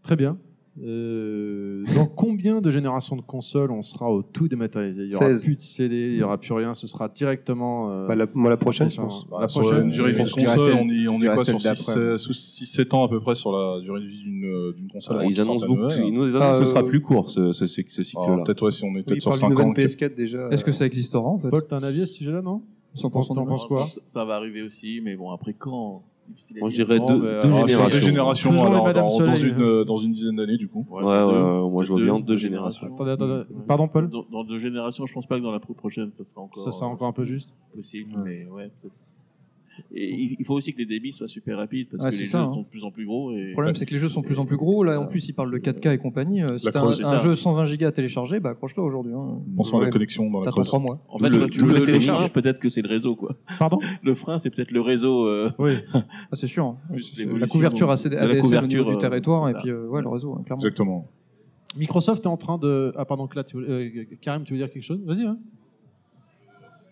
Très 0.03 0.15
bien. 0.17 0.37
Euh, 0.81 1.83
dans 1.95 2.05
combien 2.05 2.61
de 2.61 2.69
générations 2.71 3.15
de 3.15 3.21
consoles 3.21 3.71
on 3.71 3.81
sera 3.81 4.09
au 4.11 4.21
tout 4.21 4.47
dématérialisé? 4.47 5.03
Il 5.05 5.11
y 5.11 5.15
aura 5.15 5.25
16. 5.33 5.43
plus 5.43 5.55
de 5.55 5.61
CD, 5.61 5.95
il 6.13 6.17
y 6.17 6.23
aura 6.23 6.37
plus 6.37 6.53
rien, 6.53 6.73
ce 6.73 6.87
sera 6.87 7.09
directement. 7.09 7.91
euh, 7.91 8.07
Bah, 8.07 8.15
la- 8.15 8.27
moi, 8.33 8.49
la 8.49 8.57
prochaine, 8.57 8.89
je 8.89 8.95
pense. 9.01 9.25
La 9.31 9.39
Bah, 9.39 9.47
sur 9.47 9.61
prochaine, 9.61 9.89
durée 9.89 10.13
d'une 10.13 10.29
console, 10.29 10.73
on 10.73 10.79
on 10.81 10.89
est 10.89 11.19
dirais 11.19 11.35
quoi 11.35 11.43
sur 11.45 11.57
d'après. 11.57 12.17
6-7 12.17 12.93
ans 12.93 13.03
à 13.03 13.09
peu 13.09 13.19
près 13.19 13.35
sur 13.35 13.51
la 13.51 13.81
durée 13.81 14.01
de 14.01 14.05
vie 14.07 14.23
d'une 14.23 14.45
euh, 14.45 14.71
console. 14.91 15.17
Ah, 15.19 15.25
ils 15.25 15.39
annoncent 15.41 15.67
beaucoup, 15.67 15.89
ils 16.03 16.13
nous 16.13 16.23
annoncent 16.35 16.39
Ah, 16.41 16.51
que 16.59 16.65
ce 16.65 16.71
sera 16.71 16.81
euh, 16.83 16.87
plus 16.87 17.01
court, 17.01 17.29
ce, 17.29 17.51
ce, 17.51 17.65
ce, 17.65 17.81
ce 17.87 18.01
Ah, 18.01 18.03
cycle-là. 18.03 18.43
Peut-être 18.45 18.63
ouais, 18.65 18.71
si 18.71 18.83
on 18.83 18.95
est 18.95 19.03
peut-être 19.03 19.21
sur 19.21 19.31
parle 19.31 19.39
5 19.41 19.49
d'une 19.49 19.59
ans. 19.61 19.67
nouvelle 19.69 19.85
PS4 19.85 20.15
déjà. 20.15 20.49
Est-ce 20.49 20.63
que 20.63 20.71
ça 20.71 20.85
existera 20.85 21.27
en 21.27 21.37
fait? 21.37 21.49
Paul, 21.49 21.65
t'as 21.67 21.77
un 21.77 21.83
avis 21.83 22.03
à 22.03 22.05
ce 22.05 22.13
sujet-là, 22.13 22.41
non? 22.41 22.61
100% 22.95 23.35
T'en 23.35 23.45
penses 23.45 23.65
quoi? 23.67 23.87
Ça 24.05 24.25
va 24.25 24.35
arriver 24.35 24.61
aussi, 24.63 25.01
mais 25.03 25.15
bon, 25.15 25.29
après 25.31 25.53
quand? 25.53 26.03
Difficile 26.29 26.57
à 26.57 26.59
Moi, 26.61 26.69
je 26.69 26.75
dirais 26.75 26.99
deux, 26.99 27.19
deux 27.19 27.27
alors, 27.27 27.43
Ah, 27.43 27.67
générations. 27.67 27.99
Deux 27.99 28.05
générations, 28.05 28.51
les 28.53 28.59
alors, 28.59 28.83
Madame 28.85 29.07
dans, 29.07 29.19
dans 29.19 29.35
Soleil. 29.35 29.49
une, 29.51 29.61
euh, 29.61 29.83
dans 29.83 29.97
une 29.97 30.11
dizaine 30.11 30.35
d'années, 30.35 30.57
du 30.57 30.67
coup. 30.67 30.85
Ouais, 30.89 31.03
ouais, 31.03 31.23
ouais, 31.23 31.69
moi 31.69 31.83
je 31.83 31.91
vois 31.91 32.01
bien 32.01 32.19
deux 32.19 32.35
générations. 32.35 32.93
Attendez, 32.93 33.11
attendez. 33.11 33.43
Pardon, 33.67 33.87
Paul 33.87 34.09
Dans, 34.09 34.23
dans 34.31 34.43
deux 34.43 34.59
générations, 34.59 35.05
je 35.05 35.13
pense 35.13 35.25
pas 35.25 35.37
que 35.39 35.43
dans 35.43 35.51
la 35.51 35.59
pro- 35.59 35.73
prochaine, 35.73 36.11
ça 36.13 36.23
sera 36.23 36.41
encore. 36.41 36.63
Ça 36.63 36.71
sera 36.71 36.85
encore 36.87 37.07
un 37.07 37.13
peu 37.13 37.23
juste 37.23 37.49
Possible, 37.75 38.11
mais 38.23 38.47
ouais, 38.47 38.71
peut-être. 38.81 38.93
Et 39.93 40.35
il 40.39 40.45
faut 40.45 40.53
aussi 40.53 40.73
que 40.73 40.77
les 40.79 40.85
débits 40.85 41.11
soient 41.11 41.27
super 41.27 41.57
rapides 41.57 41.89
parce 41.89 42.03
Ouais, 42.03 42.09
que 42.11 42.15
les 42.15 42.25
ça, 42.25 42.39
jeux 42.39 42.43
hein. 42.45 42.53
sont 42.53 42.61
de 42.61 42.67
plus 42.67 42.83
en 42.83 42.91
plus 42.91 43.05
gros. 43.05 43.31
Et... 43.31 43.47
Le 43.47 43.51
problème, 43.53 43.75
c'est 43.75 43.85
que 43.85 43.93
les 43.93 43.99
jeux 43.99 44.09
sont 44.09 44.21
de 44.21 44.25
plus 44.25 44.39
en 44.39 44.45
plus 44.45 44.57
gros. 44.57 44.83
Là, 44.83 44.99
en 44.99 45.05
plus, 45.07 45.27
ils 45.27 45.33
parlent 45.33 45.51
de 45.51 45.57
4K 45.57 45.93
et 45.93 45.97
compagnie. 45.97 46.41
Euh, 46.43 46.57
Si 46.57 46.67
un, 46.67 46.71
c'est 46.93 47.03
un 47.03 47.09
ça. 47.09 47.19
jeu 47.19 47.35
120 47.35 47.65
gigas 47.65 47.87
à 47.87 47.91
télécharger, 47.91 48.39
bah 48.39 48.51
accroche-toi 48.51 48.83
aujourd'hui. 48.83 49.13
Hein. 49.13 49.39
Bonsoir, 49.47 49.81
la 49.81 49.89
connexion 49.89 50.29
dans 50.29 50.41
la 50.41 50.51
Creuse. 50.51 50.67
3 50.67 50.79
mois. 50.79 51.03
En 51.09 51.17
fait, 51.17 51.29
Le- 51.29 51.37
le, 51.37 51.45
le- 51.47 51.85
le, 51.93 51.99
frein, 51.99 52.29
peut-être 52.29 52.59
que 52.59 52.69
c'est 52.69 52.81
le 52.81 52.89
réseau, 52.89 53.15
quoi. 53.15 53.35
Pardon? 53.57 53.79
Le 54.03 54.13
frein, 54.13 54.37
c'est 54.39 54.49
peut-être 54.49 54.71
le 54.71 54.81
réseau. 54.81 55.27
euh, 55.27 55.51
Oui. 55.59 55.71
Ah, 55.93 56.35
c'est 56.35 56.47
sûr. 56.47 56.65
hein. 56.65 56.77
Plus 56.91 57.03
C'est 57.03 57.17
l'évolution 57.19 57.39
La 57.41 57.47
couverture 57.47 57.87
la 57.87 57.93
au 57.93 58.87
du 58.89 58.95
euh, 58.95 58.97
territoire 58.97 59.49
et 59.49 59.53
puis 59.53 59.69
euh, 59.69 59.87
ouais, 59.87 60.01
le 60.01 60.09
réseau, 60.09 60.33
clairement. 60.45 60.57
Exactement. 60.61 61.07
Microsoft 61.77 62.23
est 62.25 62.27
en 62.27 62.37
train 62.37 62.57
de. 62.57 62.93
Ah, 62.97 63.05
pardon, 63.05 63.27
tu 63.27 63.57
euh, 63.57 63.89
Karim, 64.21 64.43
tu 64.43 64.53
veux 64.53 64.59
dire 64.59 64.69
quelque 64.71 64.83
chose? 64.83 64.99
Vas-y. 65.05 65.23
hein. 65.25 65.37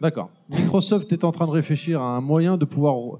D'accord. 0.02 0.30
Microsoft 0.50 1.12
est 1.12 1.24
en 1.24 1.32
train 1.32 1.46
de 1.48 1.52
réfléchir 1.52 2.02
à 2.02 2.16
un 2.18 2.22
moyen 2.22 2.58
de 2.58 2.66
pouvoir 2.66 3.20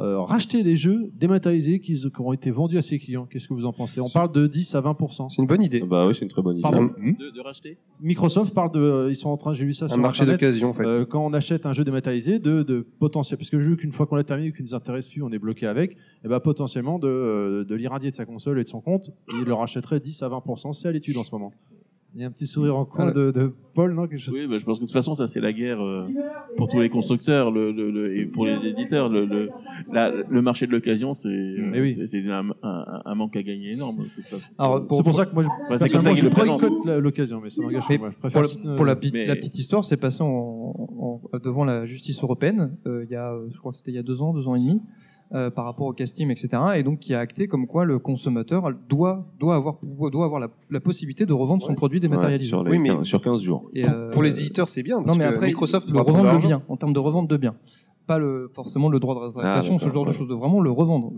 euh, 0.00 0.18
racheter 0.18 0.64
les 0.64 0.74
jeux 0.74 1.12
dématérialisés 1.14 1.78
qui, 1.78 1.94
qui 1.94 2.20
ont 2.20 2.32
été 2.32 2.50
vendus 2.50 2.76
à 2.78 2.82
ses 2.82 2.98
clients. 2.98 3.26
Qu'est-ce 3.30 3.46
que 3.46 3.54
vous 3.54 3.64
en 3.64 3.72
pensez? 3.72 4.00
On 4.00 4.08
parle 4.08 4.32
de 4.32 4.48
10 4.48 4.74
à 4.74 4.80
20%. 4.80 5.28
C'est 5.30 5.40
une 5.40 5.46
bonne 5.46 5.62
idée. 5.62 5.80
Bah 5.82 6.06
oui, 6.08 6.14
c'est 6.14 6.22
une 6.22 6.28
très 6.28 6.42
bonne 6.42 6.54
idée. 6.54 6.62
Pardon? 6.62 6.90
De, 6.98 7.30
de 7.30 7.40
racheter? 7.40 7.78
Microsoft 8.00 8.52
parle 8.54 8.72
de. 8.72 8.80
euh, 8.80 9.10
Ils 9.10 9.14
sont 9.16 9.28
en 9.28 9.36
train, 9.36 9.54
j'ai 9.54 9.64
vu 9.64 9.72
ça 9.72 9.84
Un 9.84 9.88
sur 9.90 9.98
marché 9.98 10.26
d'occasion, 10.26 10.70
en 10.70 10.72
fait. 10.72 10.84
euh, 10.84 11.04
quand 11.04 11.24
on 11.24 11.32
achète 11.32 11.64
un 11.64 11.72
jeu 11.74 11.84
dématérialisé, 11.84 12.40
de, 12.40 12.64
de 12.64 12.84
potentiel. 12.98 13.38
Parce 13.38 13.50
que 13.50 13.56
le 13.56 13.62
jeu, 13.62 13.76
qu'une 13.76 13.92
fois 13.92 14.06
qu'on 14.06 14.16
l'a 14.16 14.24
terminé, 14.24 14.50
qui 14.50 14.62
ne 14.62 14.66
nous 14.66 14.74
intéresse 14.74 15.06
plus, 15.06 15.22
on 15.22 15.30
est 15.30 15.38
bloqué 15.38 15.66
avec, 15.66 15.92
et 16.24 16.28
ben 16.28 16.40
potentiellement 16.40 16.98
de, 16.98 17.06
euh, 17.06 17.64
de 17.64 17.74
l'irradier 17.76 18.10
de 18.10 18.16
sa 18.16 18.24
console 18.24 18.58
et 18.58 18.64
de 18.64 18.68
son 18.68 18.80
compte, 18.80 19.10
et 19.28 19.34
il 19.38 19.44
le 19.44 19.54
rachèterait 19.54 20.00
10 20.00 20.22
à 20.24 20.28
20%. 20.28 20.72
C'est 20.72 20.88
à 20.88 20.92
l'étude 20.92 21.16
en 21.18 21.22
ce 21.24 21.30
moment. 21.32 21.52
Il 22.16 22.20
y 22.20 22.24
a 22.24 22.26
un 22.26 22.32
petit 22.32 22.46
sourire 22.48 22.76
en 22.76 22.84
coin 22.84 23.08
Ah, 23.08 23.12
de, 23.12 23.30
de 23.30 23.52
Paul, 23.74 23.92
non 23.94 24.06
quelque 24.06 24.18
chose 24.20 24.34
Oui, 24.34 24.46
bah, 24.46 24.56
je 24.58 24.64
pense 24.64 24.78
que 24.78 24.82
de 24.82 24.86
toute 24.86 24.92
façon, 24.92 25.14
ça 25.14 25.26
c'est 25.28 25.40
la 25.40 25.52
guerre 25.52 25.80
euh, 25.82 26.06
pour 26.56 26.68
tous 26.68 26.80
les 26.80 26.88
constructeurs 26.88 27.50
le, 27.50 27.72
le- 27.72 27.90
le- 27.90 28.16
et 28.16 28.26
pour 28.26 28.46
les 28.46 28.64
éditeurs. 28.66 29.08
Le, 29.08 29.24
le, 29.26 29.50
la- 29.92 30.10
le 30.10 30.42
marché 30.42 30.66
de 30.66 30.72
l'occasion, 30.72 31.14
c'est 31.14 31.28
oui. 31.74 31.98
c'est 32.06 32.30
un, 32.30 32.50
un- 32.62 33.02
un 33.04 33.14
manque 33.14 33.36
à 33.36 33.42
gagner 33.42 33.72
énorme. 33.72 33.96
pour- 34.56 34.96
C'est 34.96 35.02
pour 35.02 35.14
ça 35.14 35.26
que 35.26 35.34
moi, 35.34 35.42
je, 35.42 35.48
Ouais, 35.48 35.78
c'est 35.78 35.88
comme 35.90 36.02
ça 36.02 36.14
je 36.14 36.28
boycotte 36.28 36.84
l'occasion, 37.02 37.40
mais 37.42 37.50
ça 37.50 37.62
n'engage. 37.62 37.82
Je 37.90 37.96
pour, 37.96 38.10
préfère. 38.20 38.42
la, 38.64 38.74
pour 38.76 38.84
la, 38.86 38.96
pi- 38.96 39.10
mais- 39.12 39.26
la 39.26 39.36
petite 39.36 39.58
histoire, 39.58 39.84
c'est 39.84 39.96
passé 39.96 40.22
en, 40.22 40.26
en- 40.28 41.20
devant 41.42 41.64
la 41.64 41.84
justice 41.84 42.22
européenne 42.22 42.76
euh, 42.86 43.04
il 43.08 43.12
y 43.12 43.16
a, 43.16 43.32
euh, 43.32 43.48
je 43.52 43.58
crois 43.58 43.72
que 43.72 43.78
c'était 43.78 43.90
il 43.90 43.94
y 43.96 43.98
a 43.98 44.02
deux 44.02 44.20
ans, 44.22 44.32
deux 44.32 44.46
ans 44.46 44.54
et 44.54 44.60
demi, 44.60 44.80
euh, 45.34 45.50
par 45.50 45.64
rapport 45.64 45.86
au 45.86 45.92
casting, 45.92 46.30
etc. 46.30 46.48
Et 46.76 46.82
donc 46.82 47.00
qui 47.00 47.12
a 47.14 47.18
acté 47.20 47.48
comme 47.48 47.66
quoi 47.66 47.84
le 47.84 47.98
consommateur 47.98 48.70
doit 48.88 49.26
doit 49.40 49.56
avoir 49.56 49.78
doit 49.82 50.24
avoir 50.24 50.40
la, 50.40 50.48
la 50.70 50.80
possibilité 50.80 51.26
de 51.26 51.32
revendre 51.32 51.62
son 51.64 51.74
produit 51.74 51.98
Ouais, 51.98 52.08
dématérialisé. 52.08 52.48
sur, 52.48 52.62
les 52.62 52.70
Oui, 52.72 52.78
mais- 52.78 52.90
15, 52.90 53.04
sur 53.04 53.20
15 53.22 53.42
jours. 53.42 53.63
Et, 53.74 53.82
Pour- 53.82 53.92
euh, 53.92 54.10
Pour 54.10 54.22
les 54.22 54.40
éditeurs, 54.40 54.68
c'est 54.68 54.82
bien. 54.82 54.96
Parce 54.96 55.08
non, 55.08 55.14
mais 55.16 55.28
que 55.30 55.34
après, 55.34 55.46
Microsoft 55.46 55.88
le 55.88 55.94
de 55.94 55.98
revendre 55.98 56.24
l'argent. 56.24 56.48
bien, 56.48 56.62
en 56.68 56.76
termes 56.76 56.92
de 56.92 56.98
revente 56.98 57.28
de 57.28 57.36
biens. 57.36 57.54
Pas 58.06 58.18
le, 58.18 58.50
forcément 58.54 58.88
le 58.90 59.00
droit 59.00 59.14
de 59.14 59.20
rétractation, 59.20 59.76
Ah, 59.80 59.84
ce 59.84 59.88
genre 59.88 60.04
de 60.06 60.12
choses, 60.12 60.28
de 60.28 60.34
vraiment 60.34 60.60
le 60.60 60.70
revendre, 60.70 61.10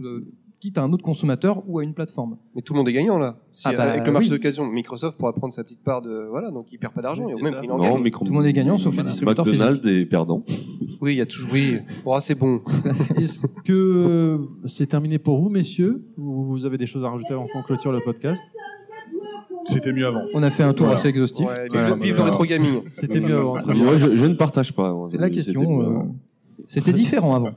quitte 0.60 0.78
à 0.78 0.82
un 0.84 0.92
autre 0.92 1.02
consommateur 1.02 1.62
ou 1.66 1.80
à 1.80 1.84
une 1.84 1.92
plateforme. 1.94 2.36
Mais 2.54 2.62
tout 2.62 2.72
le 2.74 2.78
monde 2.78 2.88
est 2.88 2.92
gagnant 2.92 3.18
là. 3.18 3.34
Si, 3.52 3.62
Ah 3.66 3.72
bah, 3.74 3.82
avec 3.90 4.06
le 4.06 4.12
marché 4.12 4.30
oui. 4.30 4.36
d'occasion, 4.36 4.64
Microsoft 4.66 5.18
pourra 5.18 5.32
prendre 5.32 5.52
sa 5.52 5.64
petite 5.64 5.82
part 5.82 6.00
de 6.00 6.28
voilà, 6.30 6.50
donc 6.52 6.72
il 6.72 6.78
perd 6.78 6.94
pas 6.94 7.02
d'argent 7.02 7.26
même 7.26 7.52
ça. 7.52 7.60
il 7.62 7.70
en 7.72 7.76
Non, 7.76 7.82
gagne. 7.94 8.02
micro- 8.02 8.24
Tout 8.24 8.30
le 8.30 8.36
monde 8.38 8.46
est 8.46 8.52
gagnant, 8.52 8.78
sauf 8.78 8.96
les 8.96 9.02
distributeurs 9.02 9.44
McDonald's 9.44 9.86
est 9.86 10.06
perdant. 10.06 10.42
Oui, 11.02 11.12
il 11.12 11.18
y 11.18 11.20
a 11.20 11.26
toujours 11.26 11.50
oui. 11.52 11.78
Oh, 12.06 12.16
c'est 12.20 12.34
bon. 12.36 12.62
Est-ce 13.20 13.46
que 13.64 13.72
euh, 13.72 14.38
c'est 14.64 14.86
terminé 14.86 15.18
pour 15.18 15.42
vous, 15.42 15.50
messieurs? 15.50 16.06
Ou 16.16 16.44
vous 16.44 16.64
avez 16.64 16.78
des 16.78 16.86
choses 16.86 17.04
à 17.04 17.10
rajouter 17.10 17.34
avant 17.34 17.46
qu'on 17.52 17.62
clôture 17.62 17.92
le 17.92 18.00
podcast? 18.00 18.42
C'était 19.66 19.92
mieux 19.92 20.06
avant. 20.06 20.22
On 20.34 20.42
a 20.42 20.50
fait 20.50 20.62
un 20.62 20.72
tour 20.72 20.86
Voilà. 20.86 20.98
assez 21.00 21.08
exhaustif. 21.08 21.46
Ouais, 21.46 21.68
vive 22.00 22.16
le 22.16 22.22
rétro 22.22 22.44
gaming. 22.44 22.80
C'était 22.86 23.20
mieux 23.20 23.36
avant. 23.36 23.54
Moi, 23.74 23.98
je, 23.98 24.16
je 24.16 24.24
ne 24.24 24.34
partage 24.34 24.72
pas. 24.72 24.94
C'est 25.10 25.18
la 25.20 25.30
question. 25.30 25.82
euh. 25.82 26.02
C'était 26.66 26.92
différent 26.92 27.34
avant. 27.34 27.50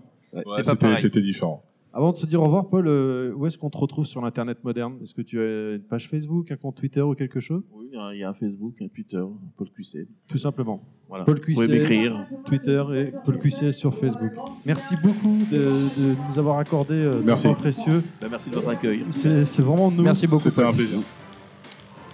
C'était 0.97 1.21
différent. 1.21 1.63
Avant 1.91 2.11
de 2.11 2.17
se 2.17 2.27
dire 2.27 2.39
au 2.39 2.45
revoir, 2.45 2.67
Paul, 2.69 2.85
euh, 2.87 3.33
où 3.35 3.47
est-ce 3.47 3.57
qu'on 3.57 3.71
te 3.71 3.77
retrouve 3.77 4.05
sur 4.05 4.21
l'Internet 4.21 4.59
moderne? 4.63 4.93
Est-ce 5.01 5.13
que 5.15 5.23
tu 5.23 5.41
as 5.41 5.73
une 5.73 5.81
page 5.81 6.07
Facebook, 6.07 6.51
un 6.51 6.55
compte 6.55 6.75
Twitter 6.75 7.01
ou 7.01 7.15
quelque 7.15 7.39
chose? 7.39 7.63
Oui, 7.73 7.87
il 7.91 7.95
y 7.95 7.97
a 7.99 8.03
un- 8.03 8.13
il 8.13 8.19
y 8.19 8.23
a 8.23 8.29
un 8.29 8.33
Facebook, 8.35 8.75
un 8.79 8.87
Twitter, 8.89 9.23
Paul 9.57 9.67
QC. 9.75 10.07
Tout 10.27 10.37
simplement. 10.37 10.83
Voilà. 11.09 11.23
Paul 11.25 11.39
Vous 11.47 11.53
pouvez 11.55 11.67
m'écrire. 11.67 12.23
Twitter 12.45 12.83
et 12.93 13.13
Paul 13.25 13.39
Cuisset 13.39 13.71
sur 13.71 13.95
Facebook. 13.95 14.29
Merci 14.67 14.93
beaucoup 15.01 15.39
de, 15.51 15.57
de 15.57 16.15
nous 16.29 16.37
avoir 16.37 16.59
accordé 16.59 16.93
euh, 16.93 17.21
Merci. 17.25 17.47
temps 17.47 17.55
précieux. 17.55 18.03
Bah, 18.21 18.27
merci 18.29 18.51
de 18.51 18.55
votre 18.55 18.69
accueil. 18.69 19.03
C'est 19.09 19.45
c'est 19.45 19.63
vraiment 19.63 19.89
nous. 19.89 20.03
Merci 20.03 20.27
beaucoup. 20.27 20.43
C'était 20.43 20.61
un 20.61 20.71
plaisir. 20.71 20.99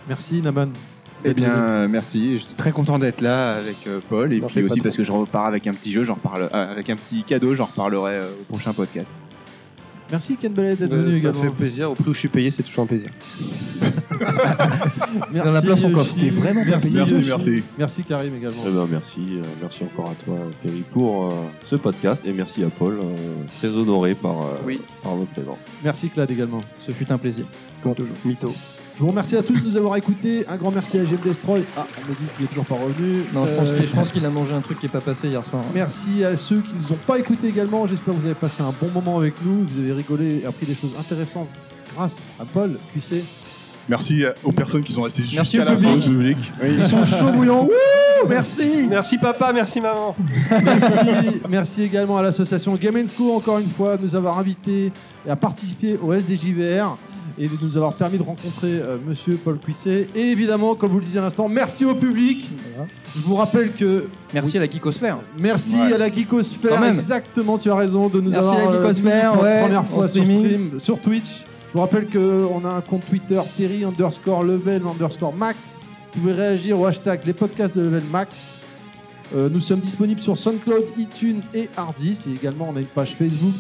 Merci 0.08 0.42
Naman. 0.42 0.70
Eh 1.24 1.34
bien, 1.34 1.58
euh, 1.58 1.88
merci. 1.88 2.38
Je 2.38 2.44
suis 2.44 2.56
très 2.56 2.72
content 2.72 3.00
d'être 3.00 3.22
là 3.22 3.56
avec 3.56 3.78
euh, 3.88 4.00
Paul 4.10 4.32
et 4.32 4.40
puis 4.42 4.64
aussi 4.64 4.80
parce 4.80 4.96
que 4.96 5.04
je 5.04 5.12
repars 5.12 5.48
avec 5.48 5.66
un 5.66 5.74
petit 5.74 5.92
jeu, 5.92 6.04
j'en 6.04 6.14
reparle 6.16 6.50
euh, 6.54 6.72
avec 6.72 6.90
un 6.90 6.96
petit 6.96 7.24
cadeau, 7.24 7.56
j'en 7.56 7.66
reparlerai 7.66 8.14
euh, 8.14 8.30
au 8.42 8.44
prochain 8.44 8.74
podcast. 8.74 9.12
Merci 10.12 10.38
Ken 10.38 10.54
Bellet 10.54 10.76
d'être 10.76 10.94
venu 10.94 11.14
ça 11.14 11.18
également. 11.18 11.42
fait 11.42 11.50
plaisir. 11.50 11.92
Au 11.92 11.96
plus 11.96 12.10
où 12.12 12.14
je 12.14 12.20
suis 12.20 12.28
payé, 12.28 12.52
c'est 12.52 12.62
toujours 12.62 12.84
un 12.84 12.88
plaisir. 12.88 13.10
Merci, 15.32 15.50
en 15.50 15.56
a 15.56 15.62
plein 15.62 15.76
son 15.76 15.92
coffre. 15.92 16.14
T'es 16.16 16.30
vraiment 16.30 16.62
bien 16.62 16.78
merci, 16.78 16.92
payé. 16.92 17.06
Merci, 17.06 17.28
merci. 17.28 17.64
Merci 17.78 18.04
Karim 18.04 18.36
également. 18.36 18.62
Eh 18.68 18.70
ben, 18.70 18.88
merci, 18.90 19.22
merci 19.62 19.84
encore 19.84 20.12
à 20.12 20.24
toi, 20.24 20.36
Terry, 20.62 20.84
pour 20.94 21.26
euh, 21.26 21.32
ce 21.66 21.76
podcast 21.76 22.24
et 22.26 22.34
merci 22.34 22.64
à 22.64 22.70
Paul, 22.70 23.00
euh, 23.02 23.16
très 23.60 23.70
honoré 23.70 24.14
par, 24.14 24.42
euh, 24.42 24.62
Oui. 24.66 24.80
par 25.02 25.16
votre 25.16 25.32
présence. 25.32 25.58
Merci 25.84 26.10
Claude 26.10 26.30
également. 26.30 26.62
Ce 26.86 26.92
fut 26.92 27.12
un 27.12 27.18
plaisir. 27.18 27.46
Comme 27.82 27.96
toujours. 27.96 28.16
Mytho. 28.24 28.54
Je 28.96 29.02
vous 29.02 29.10
remercie 29.10 29.36
à 29.36 29.44
tous 29.44 29.60
de 29.60 29.66
nous 29.66 29.76
avoir 29.76 29.98
écoutés. 29.98 30.46
Un 30.48 30.56
grand 30.56 30.72
merci 30.72 30.98
à 30.98 31.04
GM 31.04 31.18
Destroy. 31.24 31.64
Ah, 31.78 31.86
on 31.98 32.10
me 32.10 32.16
dit 32.16 32.24
qu'il 32.36 32.46
est 32.46 32.48
toujours 32.48 32.64
pas 32.66 32.76
revenu. 32.76 33.24
Non, 33.34 33.46
je 33.46 33.52
pense 33.54 33.68
Euh, 33.70 33.78
qu'il- 33.78 33.88
je 33.90 33.94
pense 33.94 34.12
qu'il 34.12 34.26
a 34.26 34.30
mangé 34.30 34.54
un 34.54 34.62
truc 34.62 34.80
qui 34.80 34.86
est 34.86 34.90
pas 34.90 35.02
passé 35.02 35.28
hier 35.28 35.44
soir. 35.46 35.64
Merci 35.74 36.24
à 36.24 36.38
ceux 36.38 36.60
qui 36.62 36.74
nous 36.82 36.94
ont 36.94 37.00
pas 37.06 37.20
écoutés 37.20 37.50
également. 37.50 37.86
J'espère 37.88 38.14
que 38.14 38.20
vous 38.22 38.26
avez 38.26 38.36
passé 38.36 38.62
un 38.62 38.74
bon 38.82 38.90
moment 38.94 39.18
avec 39.18 39.34
nous. 39.44 39.66
Vous 39.70 39.80
avez 39.80 39.92
rigolé 39.92 40.40
et 40.44 40.46
appris 40.46 40.66
des 40.66 40.76
choses 40.76 40.92
intéressantes 40.98 41.50
grâce 41.94 42.22
à 42.40 42.46
Paul 42.46 42.78
QC. 42.94 43.24
Merci 43.90 44.24
aux 44.46 44.52
personnes 44.54 44.82
qui 44.82 44.94
sont 44.94 45.02
restées 45.04 45.24
jusqu'à 45.24 45.66
la 45.66 45.76
fin 45.76 45.98
du 45.98 46.10
public. 46.10 46.38
Ils 46.64 46.88
sont 46.88 47.04
chauds 47.04 47.32
bouillants. 47.34 47.64
Wouh 48.24 48.28
merci. 48.30 48.64
Merci 48.90 49.18
papa, 49.18 49.52
merci 49.54 49.82
maman. 49.82 50.16
Merci, 50.50 51.42
merci 51.50 51.84
également 51.84 52.18
à 52.18 52.22
l'association 52.24 52.74
Game 52.76 52.96
School 53.10 53.32
encore 53.36 53.60
une 53.60 53.70
fois 53.70 53.98
de 53.98 54.04
nous 54.04 54.16
avoir 54.16 54.40
invités 54.40 54.92
et 55.28 55.30
à 55.30 55.36
participer 55.36 56.00
au 56.02 56.14
SDJVR 56.14 56.98
et 57.38 57.48
de 57.48 57.58
nous 57.62 57.78
avoir 57.78 57.94
permis 57.94 58.18
de 58.18 58.24
rencontrer 58.24 58.80
euh, 58.80 58.98
Monsieur 59.06 59.36
Paul 59.36 59.58
Cuisset. 59.58 60.08
Et 60.16 60.32
évidemment, 60.32 60.76
comme 60.76 60.92
vous 60.92 61.00
le 61.00 61.06
disiez 61.06 61.20
à 61.20 61.24
l'instant, 61.24 61.48
merci 61.50 61.86
au 61.86 61.96
public. 61.96 62.50
Je 63.16 63.22
vous 63.22 63.36
rappelle 63.36 63.72
que 63.74 64.08
Merci 64.34 64.58
à 64.58 64.62
la 64.62 64.70
Geekosphère. 64.70 65.20
merci 65.40 65.76
Ouais. 65.76 65.94
à 65.94 65.98
la 65.98 66.12
Geekosphère. 66.12 66.84
Exactement, 66.86 67.58
tu 67.58 67.70
as 67.70 67.76
raison 67.76 68.08
de 68.10 68.20
nous 68.22 68.32
Merci 68.32 68.48
avoir 68.48 68.58
à 68.70 68.72
la 68.72 68.78
euh, 68.78 69.42
ouais, 69.42 69.62
première 69.62 69.86
fois 69.86 70.08
sur 70.08 70.24
stream 70.24 70.80
sur 70.80 71.00
Twitch. 71.00 71.44
Je 71.70 71.74
vous 71.74 71.80
rappelle 71.82 72.08
qu'on 72.08 72.64
a 72.66 72.70
un 72.70 72.82
compte 72.82 73.06
Twitter 73.10 73.40
Terry 73.58 73.84
underscore 73.84 74.44
level 74.44 74.82
underscore 74.90 75.34
max. 75.34 75.76
Vous 76.14 76.22
pouvez 76.22 76.34
réagir 76.34 76.80
au 76.80 76.86
hashtag 76.86 77.22
les 77.26 77.34
podcasts 77.34 77.76
de 77.78 77.82
level 77.82 78.04
max. 78.12 78.42
Euh, 79.36 79.50
nous 79.52 79.60
sommes 79.60 79.80
disponibles 79.80 80.22
sur 80.22 80.38
SoundCloud, 80.38 80.84
iTunes 80.98 81.42
et 81.54 81.68
Hardis. 81.76 82.20
Et 82.30 82.34
également, 82.36 82.70
on 82.72 82.78
a 82.78 82.80
une 82.80 82.86
page 82.86 83.16
Facebook. 83.16 83.54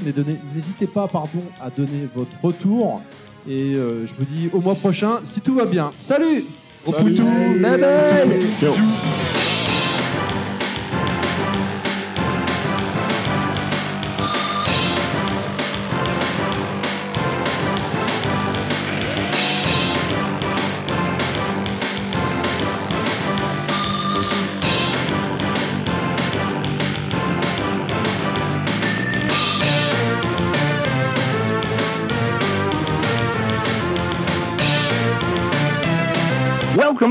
N'hésitez 0.54 0.88
pas 0.88 1.08
pardon, 1.08 1.42
à 1.62 1.70
donner 1.70 2.08
votre 2.16 2.32
retour. 2.42 3.02
Et 3.48 3.76
euh, 3.76 4.06
je 4.06 4.14
vous 4.18 4.26
dis 4.26 4.50
au 4.54 4.60
mois 4.60 4.76
prochain, 4.76 5.20
si 5.24 5.42
tout 5.42 5.56
va 5.56 5.66
bien. 5.66 5.92
Salut 5.98 6.46
Au 6.86 6.92
Salut. 6.92 7.12
poutou 7.16 7.28
Bye 7.62 7.80
bye 7.80 8.48
Ciao. 8.60 8.74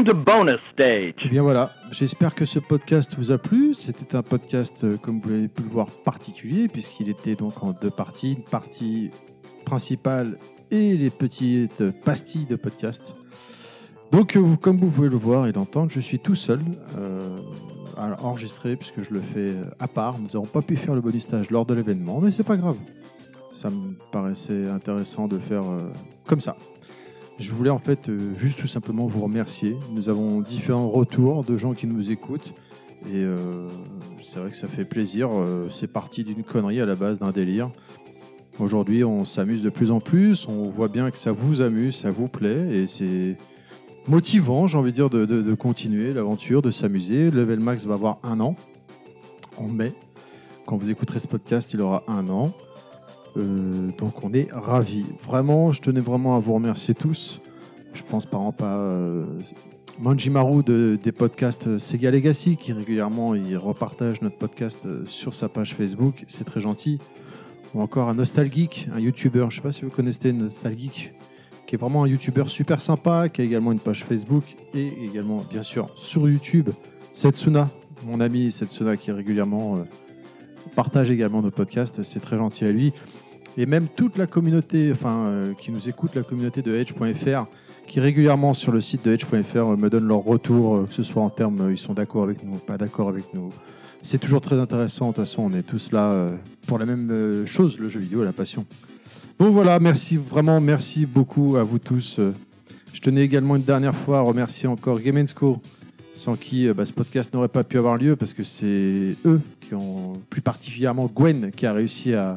To 0.05 0.15
bonus 0.15 0.60
stage. 0.73 1.15
Et 1.24 1.28
bien 1.28 1.42
voilà, 1.42 1.73
j'espère 1.91 2.34
que 2.34 2.44
ce 2.44 2.58
podcast 2.58 3.15
vous 3.16 3.33
a 3.33 3.39
plu. 3.39 3.73
C'était 3.73 4.16
un 4.16 4.23
podcast, 4.23 4.84
euh, 4.84 4.97
comme 4.99 5.20
vous 5.20 5.31
avez 5.31 5.49
pu 5.49 5.62
le 5.62 5.68
voir, 5.68 5.86
particulier, 5.86 6.68
puisqu'il 6.68 7.08
était 7.08 7.36
donc 7.36 7.62
en 7.62 7.73
deux 7.73 7.91
parties. 7.91 8.33
Une 8.33 8.44
partie 8.44 9.10
principale 9.65 10.36
et 10.70 10.97
les 10.97 11.10
petites 11.10 11.91
pastilles 12.05 12.47
de 12.47 12.57
podcast. 12.57 13.15
Donc, 14.12 14.36
euh, 14.36 14.57
comme 14.60 14.78
vous 14.78 14.91
pouvez 14.91 15.08
le 15.08 15.16
voir 15.16 15.47
et 15.47 15.52
l'entendre, 15.52 15.91
je 15.91 16.00
suis 16.00 16.18
tout 16.18 16.34
seul 16.34 16.60
euh, 16.97 17.39
à 17.97 18.23
enregistrer, 18.23 18.76
puisque 18.76 19.02
je 19.02 19.12
le 19.12 19.20
fais 19.20 19.41
euh, 19.41 19.65
à 19.78 19.89
part. 19.89 20.18
Nous 20.18 20.26
n'avons 20.26 20.47
pas 20.47 20.62
pu 20.62 20.76
faire 20.76 20.94
le 20.94 21.00
bonus 21.00 21.24
stage 21.24 21.50
lors 21.50 21.66
de 21.66 21.74
l'événement, 21.74 22.20
mais 22.20 22.31
c'est 22.31 22.44
pas 22.44 22.57
grave. 22.57 22.76
Ça 23.52 23.70
me 23.70 23.94
paraissait 24.12 24.68
intéressant 24.68 25.28
de 25.28 25.39
faire 25.39 25.65
comme 26.26 26.41
ça. 26.41 26.57
Je 27.39 27.53
voulais 27.53 27.71
en 27.71 27.79
fait 27.79 28.09
euh, 28.09 28.33
juste 28.37 28.61
tout 28.61 28.69
simplement 28.69 29.07
vous 29.07 29.21
remercier. 29.21 29.77
Nous 29.93 30.09
avons 30.09 30.41
différents 30.41 30.89
retours 30.89 31.43
de 31.43 31.57
gens 31.57 31.75
qui 31.75 31.87
nous 31.87 32.13
écoutent. 32.13 32.55
Et 33.07 33.17
euh, 33.17 33.69
c'est 34.23 34.39
vrai 34.39 34.51
que 34.51 34.57
ça 34.57 34.69
fait 34.69 34.85
plaisir. 34.85 35.31
Euh, 35.33 35.69
c'est 35.69 35.89
parti 35.89 36.23
d'une 36.23 36.45
connerie 36.45 36.81
à 36.81 36.87
la 36.87 36.95
base, 36.95 37.19
d'un 37.19 37.33
délire. 37.33 37.71
Aujourd'hui, 38.61 39.03
on 39.03 39.25
s'amuse 39.25 39.63
de 39.63 39.69
plus 39.69 39.91
en 39.91 39.99
plus. 39.99 40.47
On 40.47 40.71
voit 40.71 40.89
bien 40.89 41.11
que 41.11 41.19
ça 41.19 41.33
vous 41.33 41.61
amuse, 41.61 41.97
ça 41.97 42.13
vous 42.13 42.29
plaît. 42.29 42.77
Et 42.77 42.87
c'est 42.87 43.37
motivant, 44.07 44.69
j'ai 44.69 44.79
envie 44.79 44.93
de 44.93 44.95
dire, 44.95 45.11
de, 45.11 45.55
continuer 45.55 46.15
l'aventure, 46.15 46.63
de 46.63 46.71
s'amuser. 46.71 47.33
Level 47.33 47.59
Max 47.59 47.85
va 47.85 47.95
avoir 47.95 48.19
un 48.23 48.39
an 48.39 48.55
en 49.57 49.67
mai. 49.67 49.93
Quand 50.67 50.77
vous 50.77 50.91
écouterez 50.91 51.19
ce 51.19 51.29
podcast, 51.29 51.73
il 51.75 51.81
aura 51.81 52.05
un 52.07 52.29
an. 52.29 52.53
Euh, 53.37 53.91
donc 53.99 54.23
on 54.25 54.33
est 54.33 54.49
ravis. 54.53 55.05
Vraiment, 55.23 55.73
je 55.73 55.81
tenais 55.81 56.01
vraiment 56.01 56.37
à 56.37 56.41
vous 56.41 56.55
remercier 56.55 56.95
tous. 56.95 57.41
Je 57.95 58.03
pense 58.03 58.27
par 58.27 58.41
exemple 58.41 58.65
à 58.65 58.77
euh, 58.77 59.25
Manjimaru 60.01 60.65
de, 60.65 60.99
des 61.01 61.13
podcasts 61.13 61.79
Sega 61.79 62.11
Legacy 62.11 62.57
qui 62.57 62.73
régulièrement 62.73 63.35
il 63.35 63.57
repartage 63.57 64.21
notre 64.23 64.37
podcast 64.37 64.81
euh, 64.87 65.05
sur 65.07 65.35
sa 65.35 65.49
page 65.49 65.75
Facebook. 65.75 66.25
C'est 66.27 66.45
très 66.45 66.61
gentil. 66.61 66.99
Ou 67.75 67.81
encore 67.81 68.09
à 68.09 68.15
Nostalgeek, 68.15 68.89
un 68.93 69.01
YouTuber. 69.01 69.41
Je 69.41 69.45
ne 69.45 69.51
sais 69.51 69.61
pas 69.61 69.73
si 69.73 69.85
vous 69.85 69.91
connaissez 69.91 70.33
Nostalgeek, 70.33 71.13
qui 71.67 71.75
est 71.75 71.79
vraiment 71.79 72.05
un 72.05 72.09
YouTuber 72.09 72.45
super 72.47 72.81
sympa, 72.81 73.29
qui 73.29 73.41
a 73.41 73.45
également 73.45 73.73
une 73.73 73.81
page 73.81 74.05
Facebook 74.05 74.45
et 74.75 74.93
également, 75.05 75.45
bien 75.51 75.63
sûr, 75.63 75.91
sur 75.97 76.29
YouTube, 76.29 76.71
Setsuna, 77.15 77.71
mon 78.05 78.21
ami 78.21 78.51
Setsuna 78.51 78.97
qui 78.97 79.13
régulièrement 79.13 79.77
euh, 79.77 79.83
partage 80.75 81.11
également 81.11 81.43
nos 81.43 81.51
podcasts. 81.51 82.03
C'est 82.03 82.21
très 82.21 82.37
gentil 82.37 82.65
à 82.65 82.73
lui. 82.73 82.93
Et 83.57 83.66
même 83.66 83.86
toute 83.89 84.18
la 84.18 84.26
communauté, 84.26 84.91
enfin, 84.92 85.26
euh, 85.26 85.52
qui 85.55 85.70
nous 85.70 85.89
écoute, 85.89 86.15
la 86.16 86.23
communauté 86.23 86.60
de 86.60 86.74
Edge.fr, 86.74 87.47
qui 87.86 88.00
régulièrement 88.00 88.52
sur 88.52 88.73
le 88.73 88.81
site 88.81 89.05
de 89.05 89.12
Edge.fr 89.12 89.57
euh, 89.57 89.76
me 89.76 89.89
donne 89.89 90.08
leur 90.08 90.24
retour, 90.24 90.74
euh, 90.74 90.86
que 90.86 90.94
ce 90.94 91.05
soit 91.05 91.23
en 91.23 91.31
termes, 91.31 91.68
ils 91.70 91.78
sont 91.78 91.94
d'accord 91.94 92.24
avec 92.24 92.42
nous, 92.42 92.57
pas 92.57 92.78
d'accord 92.78 93.08
avec 93.08 93.33
nous. 93.33 93.52
C'est 94.02 94.18
toujours 94.18 94.41
très 94.41 94.58
intéressant. 94.58 95.10
De 95.10 95.15
toute 95.15 95.24
façon, 95.24 95.50
on 95.50 95.57
est 95.57 95.62
tous 95.62 95.92
là 95.92 96.28
pour 96.66 96.78
la 96.78 96.84
même 96.84 97.47
chose, 97.47 97.78
le 97.78 97.89
jeu 97.89 98.00
vidéo, 98.00 98.23
la 98.23 98.34
passion. 98.34 98.66
Bon 99.39 99.49
voilà, 99.49 99.78
merci 99.78 100.18
vraiment, 100.18 100.60
merci 100.60 101.07
beaucoup 101.07 101.57
à 101.57 101.62
vous 101.62 101.78
tous. 101.78 102.20
Je 102.92 103.00
tenais 103.00 103.23
également 103.23 103.57
une 103.57 103.62
dernière 103.62 103.94
fois 103.94 104.18
à 104.18 104.20
remercier 104.20 104.68
encore 104.68 105.00
Game 105.00 105.24
Co, 105.34 105.58
sans 106.12 106.36
qui 106.36 106.70
bah, 106.74 106.84
ce 106.84 106.92
podcast 106.92 107.33
n'aurait 107.33 107.49
pas 107.49 107.65
pu 107.65 107.78
avoir 107.78 107.97
lieu, 107.97 108.15
parce 108.15 108.34
que 108.34 108.42
c'est 108.42 109.16
eux 109.24 109.41
qui 109.62 109.73
ont, 109.74 110.20
plus 110.28 110.42
particulièrement 110.42 111.07
Gwen, 111.07 111.50
qui 111.50 111.65
a 111.65 111.73
réussi 111.73 112.12
à, 112.12 112.36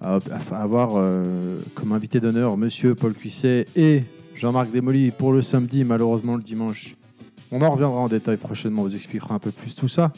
à- 0.00 0.18
avoir 0.52 0.92
euh, 0.96 1.58
comme 1.74 1.92
invité 1.92 2.20
d'honneur 2.20 2.56
Monsieur 2.56 2.94
Paul 2.94 3.14
Cuisset 3.14 3.66
et 3.76 4.04
Jean-Marc 4.34 4.70
Desmolly 4.70 5.10
pour 5.10 5.32
le 5.32 5.42
samedi, 5.42 5.84
malheureusement 5.84 6.36
le 6.36 6.42
dimanche. 6.42 6.94
On 7.50 7.60
en 7.62 7.70
reviendra 7.70 7.98
en 8.00 8.08
détail 8.08 8.36
prochainement, 8.36 8.82
on 8.82 8.84
vous 8.84 8.94
expliquera 8.94 9.34
un 9.34 9.38
peu 9.38 9.50
plus 9.50 9.74
tout 9.74 9.88
ça. 9.88 10.12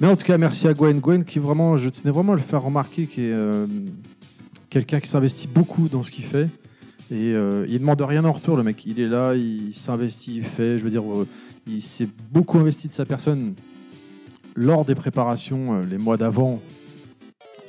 Mais 0.00 0.06
en 0.06 0.16
tout 0.16 0.24
cas, 0.24 0.38
merci 0.38 0.66
à 0.66 0.72
Gwen. 0.72 1.00
Gwen 1.00 1.24
qui 1.24 1.38
vraiment, 1.38 1.76
je 1.76 1.88
tenais 1.90 2.10
vraiment 2.12 2.32
à 2.32 2.36
le 2.36 2.40
faire 2.42 2.62
remarquer, 2.62 3.06
qui 3.06 3.22
est 3.22 3.32
euh, 3.32 3.66
quelqu'un 4.70 4.98
qui 5.00 5.08
s'investit 5.08 5.48
beaucoup 5.48 5.88
dans 5.88 6.02
ce 6.02 6.10
qu'il 6.10 6.24
fait. 6.24 6.48
Et 7.10 7.34
euh, 7.34 7.66
il 7.68 7.80
demande 7.80 8.00
rien 8.00 8.24
en 8.24 8.32
retour, 8.32 8.56
le 8.56 8.62
mec. 8.62 8.86
Il 8.86 9.00
est 9.00 9.08
là, 9.08 9.34
il 9.34 9.74
s'investit, 9.74 10.36
il 10.36 10.44
fait. 10.44 10.78
Je 10.78 10.84
veux 10.84 10.90
dire, 10.90 11.02
euh, 11.02 11.26
il 11.66 11.82
s'est 11.82 12.08
beaucoup 12.32 12.58
investi 12.58 12.88
de 12.88 12.92
sa 12.92 13.04
personne 13.04 13.54
lors 14.54 14.84
des 14.84 14.94
préparations, 14.94 15.82
les 15.82 15.98
mois 15.98 16.16
d'avant, 16.16 16.60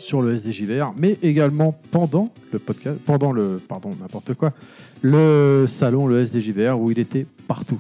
sur 0.02 0.22
le 0.22 0.36
SDJVR, 0.38 0.94
mais 0.98 1.18
également 1.22 1.78
pendant 1.92 2.30
le 2.52 2.60
podcast, 2.60 2.98
pendant 3.06 3.32
le, 3.32 3.62
pardon, 3.68 3.92
n'importe 4.00 4.34
quoi, 4.34 4.54
le 5.02 5.66
salon, 5.68 6.08
le 6.08 6.26
SDJVR, 6.26 6.80
où 6.80 6.92
il 6.92 7.00
était 7.00 7.26
partout. 7.48 7.80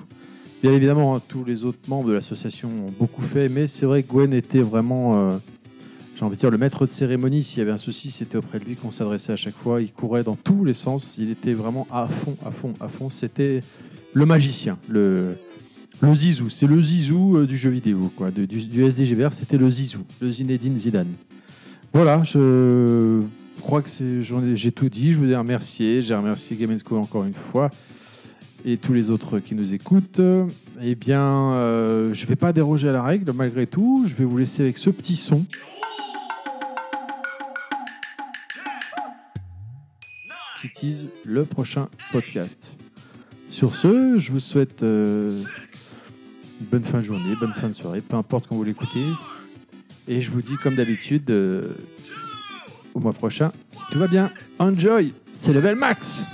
Bien 0.63 0.71
évidemment, 0.73 1.15
hein, 1.15 1.21
tous 1.27 1.43
les 1.43 1.63
autres 1.65 1.79
membres 1.87 2.07
de 2.07 2.13
l'association 2.13 2.69
ont 2.69 2.93
beaucoup 2.97 3.23
fait, 3.23 3.49
mais 3.49 3.65
c'est 3.67 3.85
vrai 3.85 4.03
que 4.03 4.11
Gwen 4.11 4.31
était 4.33 4.61
vraiment, 4.61 5.17
euh, 5.31 5.37
j'ai 6.15 6.23
envie 6.23 6.35
de 6.35 6.39
dire, 6.39 6.51
le 6.51 6.57
maître 6.59 6.85
de 6.85 6.91
cérémonie. 6.91 7.43
S'il 7.43 7.59
y 7.59 7.61
avait 7.63 7.71
un 7.71 7.77
souci, 7.79 8.11
c'était 8.11 8.37
auprès 8.37 8.59
de 8.59 8.65
lui 8.65 8.75
qu'on 8.75 8.91
s'adressait 8.91 9.33
à 9.33 9.37
chaque 9.37 9.55
fois. 9.55 9.81
Il 9.81 9.91
courait 9.91 10.23
dans 10.23 10.35
tous 10.35 10.63
les 10.63 10.73
sens. 10.75 11.15
Il 11.17 11.31
était 11.31 11.53
vraiment 11.53 11.87
à 11.91 12.07
fond, 12.07 12.37
à 12.45 12.51
fond, 12.51 12.73
à 12.79 12.87
fond. 12.89 13.09
C'était 13.09 13.61
le 14.13 14.25
magicien, 14.27 14.77
le, 14.87 15.33
le 15.99 16.13
zizou. 16.13 16.49
C'est 16.49 16.67
le 16.67 16.79
zizou 16.79 17.37
euh, 17.37 17.47
du 17.47 17.57
jeu 17.57 17.71
vidéo, 17.71 18.11
quoi. 18.15 18.29
De- 18.29 18.45
du, 18.45 18.63
du 18.63 18.83
SDGVR, 18.85 19.33
c'était 19.33 19.57
le 19.57 19.67
zizou, 19.67 20.01
le 20.21 20.29
Zinedine 20.29 20.77
Zidane. 20.77 21.07
Voilà, 21.93 22.23
je 22.23 23.21
crois 23.61 23.81
que 23.81 23.89
j'ai 24.55 24.71
tout 24.71 24.89
dit. 24.89 25.13
Je 25.13 25.19
vous 25.19 25.31
ai 25.31 25.35
remercié. 25.35 26.01
J'ai 26.01 26.15
remercié 26.15 26.55
Gamesco 26.55 26.97
encore 26.97 27.25
une 27.25 27.33
fois 27.33 27.69
et 28.65 28.77
tous 28.77 28.93
les 28.93 29.09
autres 29.09 29.39
qui 29.39 29.55
nous 29.55 29.73
écoutent. 29.73 30.21
Eh 30.81 30.95
bien, 30.95 31.53
euh, 31.53 32.13
je 32.13 32.23
ne 32.23 32.27
vais 32.27 32.35
pas 32.35 32.53
déroger 32.53 32.89
à 32.89 32.91
la 32.91 33.03
règle 33.03 33.31
malgré 33.33 33.67
tout. 33.67 34.05
Je 34.07 34.15
vais 34.15 34.25
vous 34.25 34.37
laisser 34.37 34.63
avec 34.63 34.77
ce 34.77 34.89
petit 34.89 35.15
son. 35.15 35.43
qui 40.61 40.69
tease 40.69 41.07
le 41.25 41.43
prochain 41.43 41.89
podcast. 42.11 42.77
Sur 43.49 43.75
ce, 43.75 44.19
je 44.19 44.31
vous 44.31 44.39
souhaite 44.39 44.83
euh, 44.83 45.41
une 46.59 46.67
bonne 46.67 46.83
fin 46.83 46.99
de 46.99 47.03
journée, 47.03 47.35
bonne 47.39 47.53
fin 47.53 47.67
de 47.67 47.73
soirée, 47.73 48.01
peu 48.01 48.15
importe 48.15 48.45
quand 48.47 48.55
vous 48.55 48.63
l'écoutez. 48.63 49.03
Et 50.07 50.21
je 50.21 50.31
vous 50.31 50.41
dis 50.41 50.55
comme 50.57 50.75
d'habitude, 50.75 51.29
euh, 51.29 51.73
au 52.93 52.99
mois 52.99 53.13
prochain, 53.13 53.51
si 53.71 53.83
tout 53.91 53.99
va 53.99 54.07
bien, 54.07 54.31
enjoy, 54.59 55.13
c'est 55.31 55.53
level 55.53 55.75
max. 55.75 56.25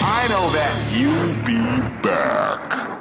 I 0.00 0.26
know 0.28 0.50
that 0.52 0.72
you'll 0.94 1.34
be 1.44 1.60
back. 2.02 2.97